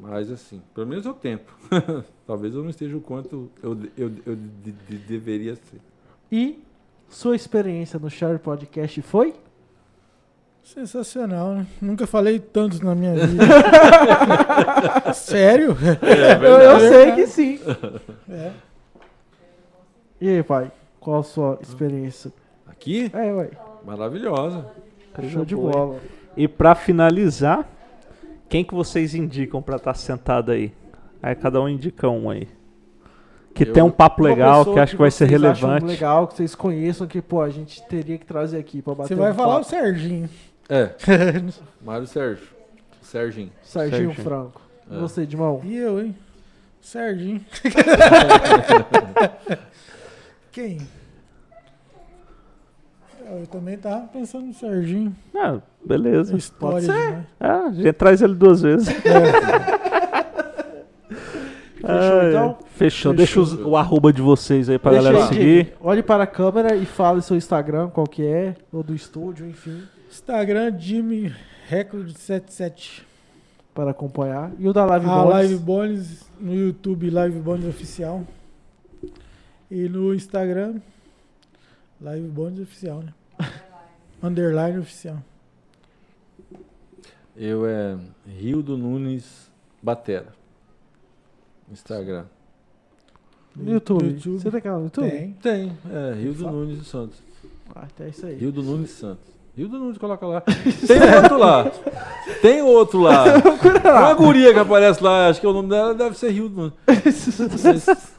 Mas 0.00 0.30
assim, 0.30 0.62
pelo 0.74 0.86
menos 0.86 1.04
eu 1.04 1.12
tento. 1.12 1.54
Talvez 2.26 2.54
eu 2.54 2.62
não 2.62 2.70
esteja 2.70 2.96
o 2.96 3.00
quanto 3.00 3.50
eu, 3.62 3.78
eu, 3.96 4.10
eu 4.24 4.34
de- 4.36 4.72
de- 4.72 4.98
deveria 4.98 5.54
ser. 5.54 5.80
E 6.30 6.64
sua 7.10 7.36
experiência 7.36 7.98
no 7.98 8.08
Share 8.08 8.38
Podcast 8.38 9.02
foi? 9.02 9.34
Sensacional, 10.62 11.54
né? 11.54 11.66
Nunca 11.80 12.06
falei 12.06 12.38
tantos 12.38 12.80
na 12.80 12.94
minha 12.94 13.14
vida. 13.14 13.44
Sério? 15.12 15.76
É 16.02 16.34
eu, 16.46 16.58
eu 16.58 16.78
sei 16.80 17.12
que 17.12 17.26
sim. 17.26 17.58
É. 18.30 18.50
E 20.20 20.28
aí, 20.28 20.42
pai? 20.42 20.70
Qual 21.00 21.18
a 21.20 21.22
sua 21.24 21.58
experiência? 21.60 22.32
Aqui, 22.66 23.10
É, 23.12 23.32
ué. 23.32 23.50
maravilhosa. 23.84 24.66
Show 25.30 25.44
de 25.44 25.56
bola. 25.56 25.98
E 26.36 26.46
pra 26.46 26.74
finalizar, 26.76 27.68
quem 28.48 28.64
que 28.64 28.72
vocês 28.74 29.14
indicam 29.14 29.60
pra 29.60 29.76
estar 29.76 29.94
sentado 29.94 30.52
aí? 30.52 30.72
Aí 31.20 31.34
cada 31.34 31.60
um 31.60 31.68
indica 31.68 32.08
um 32.08 32.30
aí. 32.30 32.48
Que 33.52 33.64
Eu- 33.64 33.72
tem 33.72 33.82
um 33.82 33.90
papo 33.90 34.22
legal, 34.22 34.64
que 34.64 34.78
acho 34.78 34.92
que 34.94 35.02
vai 35.02 35.10
ser 35.10 35.26
relevante. 35.28 35.84
legal, 35.84 36.26
que 36.28 36.34
vocês 36.36 36.54
conheçam, 36.54 37.06
que, 37.06 37.20
pô, 37.20 37.42
a 37.42 37.50
gente 37.50 37.82
teria 37.88 38.16
que 38.16 38.24
trazer 38.24 38.58
aqui 38.58 38.80
pra 38.80 38.94
bater 38.94 39.08
Você 39.08 39.14
vai 39.16 39.32
um 39.32 39.34
falar 39.34 39.54
o 39.56 39.58
papo. 39.58 39.68
Serginho. 39.68 40.30
É, 40.68 40.90
Mário 41.84 42.06
Sérgio. 42.06 42.46
Serginho. 43.02 43.50
Serginho 43.62 44.08
Serginho. 44.10 44.24
Franco. 44.24 44.60
É. 44.90 44.98
você, 44.98 45.26
Dimão? 45.26 45.60
E 45.64 45.76
eu, 45.76 46.00
hein? 46.00 46.16
Serginho. 46.80 47.40
Quem? 50.50 50.78
Eu 53.24 53.46
também 53.46 53.78
tava 53.78 54.06
pensando 54.08 54.46
no 54.46 54.52
Serginho. 54.54 55.14
Ah, 55.34 55.58
beleza. 55.84 56.36
História 56.36 56.80
ser. 56.80 56.92
demais. 56.92 57.24
Ah, 57.40 57.66
a 57.68 57.72
gente 57.72 57.92
traz 57.94 58.20
ele 58.20 58.34
duas 58.34 58.60
vezes. 58.62 58.88
Fechou, 61.82 61.90
Ah, 61.90 62.24
é. 62.24 62.28
então? 62.30 62.58
Fechou. 62.76 63.12
Deixa 63.14 63.40
os- 63.40 63.54
o 63.54 63.76
arroba 63.76 64.12
de 64.12 64.22
vocês 64.22 64.68
aí 64.68 64.78
pra 64.78 64.92
Deixa 64.92 65.04
galera 65.08 65.24
aí, 65.24 65.28
seguir. 65.34 65.72
Olhe 65.80 66.00
para 66.02 66.22
a 66.24 66.28
câmera 66.28 66.76
e 66.76 66.84
fale 66.86 67.20
seu 67.22 67.36
Instagram, 67.36 67.88
qual 67.90 68.06
que 68.06 68.24
é, 68.24 68.54
ou 68.72 68.82
do 68.84 68.94
estúdio, 68.94 69.46
enfim, 69.48 69.82
Instagram, 70.12 70.78
Jimmy 70.78 71.34
Record 71.68 72.14
77. 72.14 73.02
para 73.72 73.92
acompanhar. 73.92 74.52
E 74.58 74.68
o 74.68 74.72
da 74.72 74.84
Live 74.84 75.06
A 75.06 75.08
Bones. 75.08 75.30
Live 75.30 75.56
Bones 75.56 76.30
no 76.38 76.54
YouTube, 76.54 77.08
Live 77.08 77.40
Bones 77.40 77.64
Oficial. 77.64 78.22
E 79.70 79.88
no 79.88 80.14
Instagram, 80.14 80.82
Live 81.98 82.28
Bones 82.28 82.60
Oficial, 82.60 83.02
né? 83.02 83.14
Underline 84.22 84.80
Oficial. 84.80 85.16
Eu 87.34 87.66
é 87.66 87.96
Rio 88.26 88.62
do 88.62 88.76
Nunes 88.76 89.50
Batera. 89.82 90.34
Instagram. 91.70 92.26
No 93.56 93.72
YouTube. 93.72 94.04
YouTube. 94.04 94.42
Você 94.42 94.50
tem 94.50 94.60
canal 94.60 94.80
no 94.80 94.84
YouTube? 94.84 95.08
Tem. 95.08 95.32
Tem, 95.32 95.78
é 95.90 96.12
Rio 96.12 96.34
do. 96.34 96.50
Nunes 96.50 96.86
Santos. 96.86 97.22
Ah, 97.74 97.88
então 97.90 98.04
é 98.04 98.10
isso 98.10 98.26
aí. 98.26 98.34
Rio 98.34 98.52
do 98.52 98.62
Nunes 98.62 98.90
Santos. 98.90 99.32
Rio 99.54 99.68
do 99.68 99.78
Nunes, 99.78 99.98
coloca 99.98 100.26
lá. 100.26 100.40
Tem 100.40 101.02
outro 101.14 101.36
lá. 101.36 101.70
Tem 102.40 102.62
outro 102.62 103.00
lá. 103.00 103.24
Uma 103.84 104.14
guria 104.14 104.50
que 104.52 104.58
aparece 104.58 105.04
lá, 105.04 105.28
acho 105.28 105.42
que 105.42 105.46
o 105.46 105.52
nome 105.52 105.68
dela 105.68 105.94
deve 105.94 106.16
ser 106.16 106.30
Rio 106.30 106.48
do 106.48 106.56
Nunes. 106.56 106.74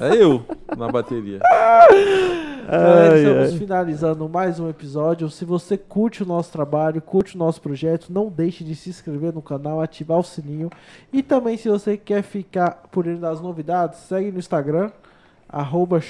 É 0.00 0.14
eu, 0.14 0.44
na 0.76 0.86
bateria. 0.86 1.40
Galera, 2.70 3.12
Ai, 3.12 3.18
estamos 3.18 3.52
ai. 3.52 3.58
finalizando 3.58 4.28
mais 4.28 4.60
um 4.60 4.70
episódio. 4.70 5.28
Se 5.28 5.44
você 5.44 5.76
curte 5.76 6.22
o 6.22 6.26
nosso 6.26 6.52
trabalho, 6.52 7.02
curte 7.02 7.34
o 7.34 7.38
nosso 7.38 7.60
projeto, 7.60 8.06
não 8.08 8.28
deixe 8.28 8.62
de 8.62 8.76
se 8.76 8.88
inscrever 8.88 9.34
no 9.34 9.42
canal, 9.42 9.80
ativar 9.80 10.20
o 10.20 10.22
sininho. 10.22 10.70
E 11.12 11.20
também, 11.20 11.56
se 11.56 11.68
você 11.68 11.96
quer 11.96 12.22
ficar 12.22 12.84
por 12.92 13.02
dentro 13.04 13.22
das 13.22 13.40
novidades, 13.40 13.98
segue 13.98 14.30
no 14.30 14.38
Instagram, 14.38 14.92
arroba. 15.48 16.00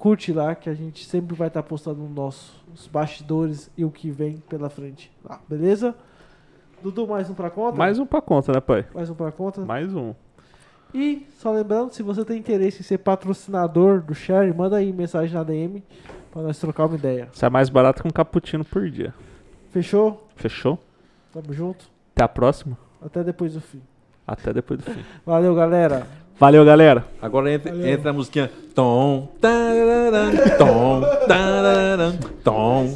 Curte 0.00 0.32
lá, 0.32 0.54
que 0.54 0.70
a 0.70 0.72
gente 0.72 1.04
sempre 1.04 1.36
vai 1.36 1.48
estar 1.48 1.62
postando 1.62 2.02
os 2.02 2.10
nossos 2.10 2.88
bastidores 2.90 3.70
e 3.76 3.84
o 3.84 3.90
que 3.90 4.10
vem 4.10 4.38
pela 4.48 4.70
frente. 4.70 5.12
lá, 5.22 5.38
beleza? 5.46 5.94
Dudu, 6.82 7.06
mais 7.06 7.28
um 7.28 7.34
pra 7.34 7.50
conta? 7.50 7.76
Mais 7.76 7.98
um 7.98 8.06
pra 8.06 8.22
conta, 8.22 8.50
né, 8.50 8.60
pai? 8.60 8.86
Mais 8.94 9.10
um 9.10 9.14
pra 9.14 9.30
conta? 9.30 9.60
Mais 9.60 9.94
um. 9.94 10.14
E 10.94 11.26
só 11.36 11.52
lembrando, 11.52 11.92
se 11.92 12.02
você 12.02 12.24
tem 12.24 12.38
interesse 12.38 12.80
em 12.80 12.82
ser 12.82 12.96
patrocinador 12.96 14.00
do 14.00 14.14
Share, 14.14 14.50
manda 14.54 14.78
aí 14.78 14.90
mensagem 14.90 15.34
na 15.34 15.44
DM 15.44 15.84
pra 16.32 16.40
nós 16.40 16.58
trocar 16.58 16.86
uma 16.86 16.96
ideia. 16.96 17.28
Isso 17.30 17.44
é 17.44 17.50
mais 17.50 17.68
barato 17.68 18.00
que 18.00 18.08
um 18.08 18.10
cappuccino 18.10 18.64
por 18.64 18.88
dia. 18.88 19.12
Fechou? 19.68 20.26
Fechou? 20.34 20.78
Tamo 21.30 21.52
junto. 21.52 21.84
Até 22.14 22.24
a 22.24 22.28
próxima. 22.28 22.78
Até 23.02 23.22
depois 23.22 23.52
do 23.52 23.60
fim. 23.60 23.82
Até 24.26 24.50
depois 24.50 24.80
do 24.80 24.90
fim. 24.90 25.04
Valeu, 25.26 25.54
galera. 25.54 26.06
Valeu, 26.40 26.64
galera. 26.64 27.04
Agora 27.20 27.52
entra, 27.52 27.70
Valeu. 27.70 27.86
entra 27.86 28.10
a 28.10 28.12
musiquinha. 28.14 28.50
Tom, 28.74 29.28
tararam, 29.38 30.30
tom, 30.56 31.02
tararam, 31.28 32.18
tom. 32.42 32.86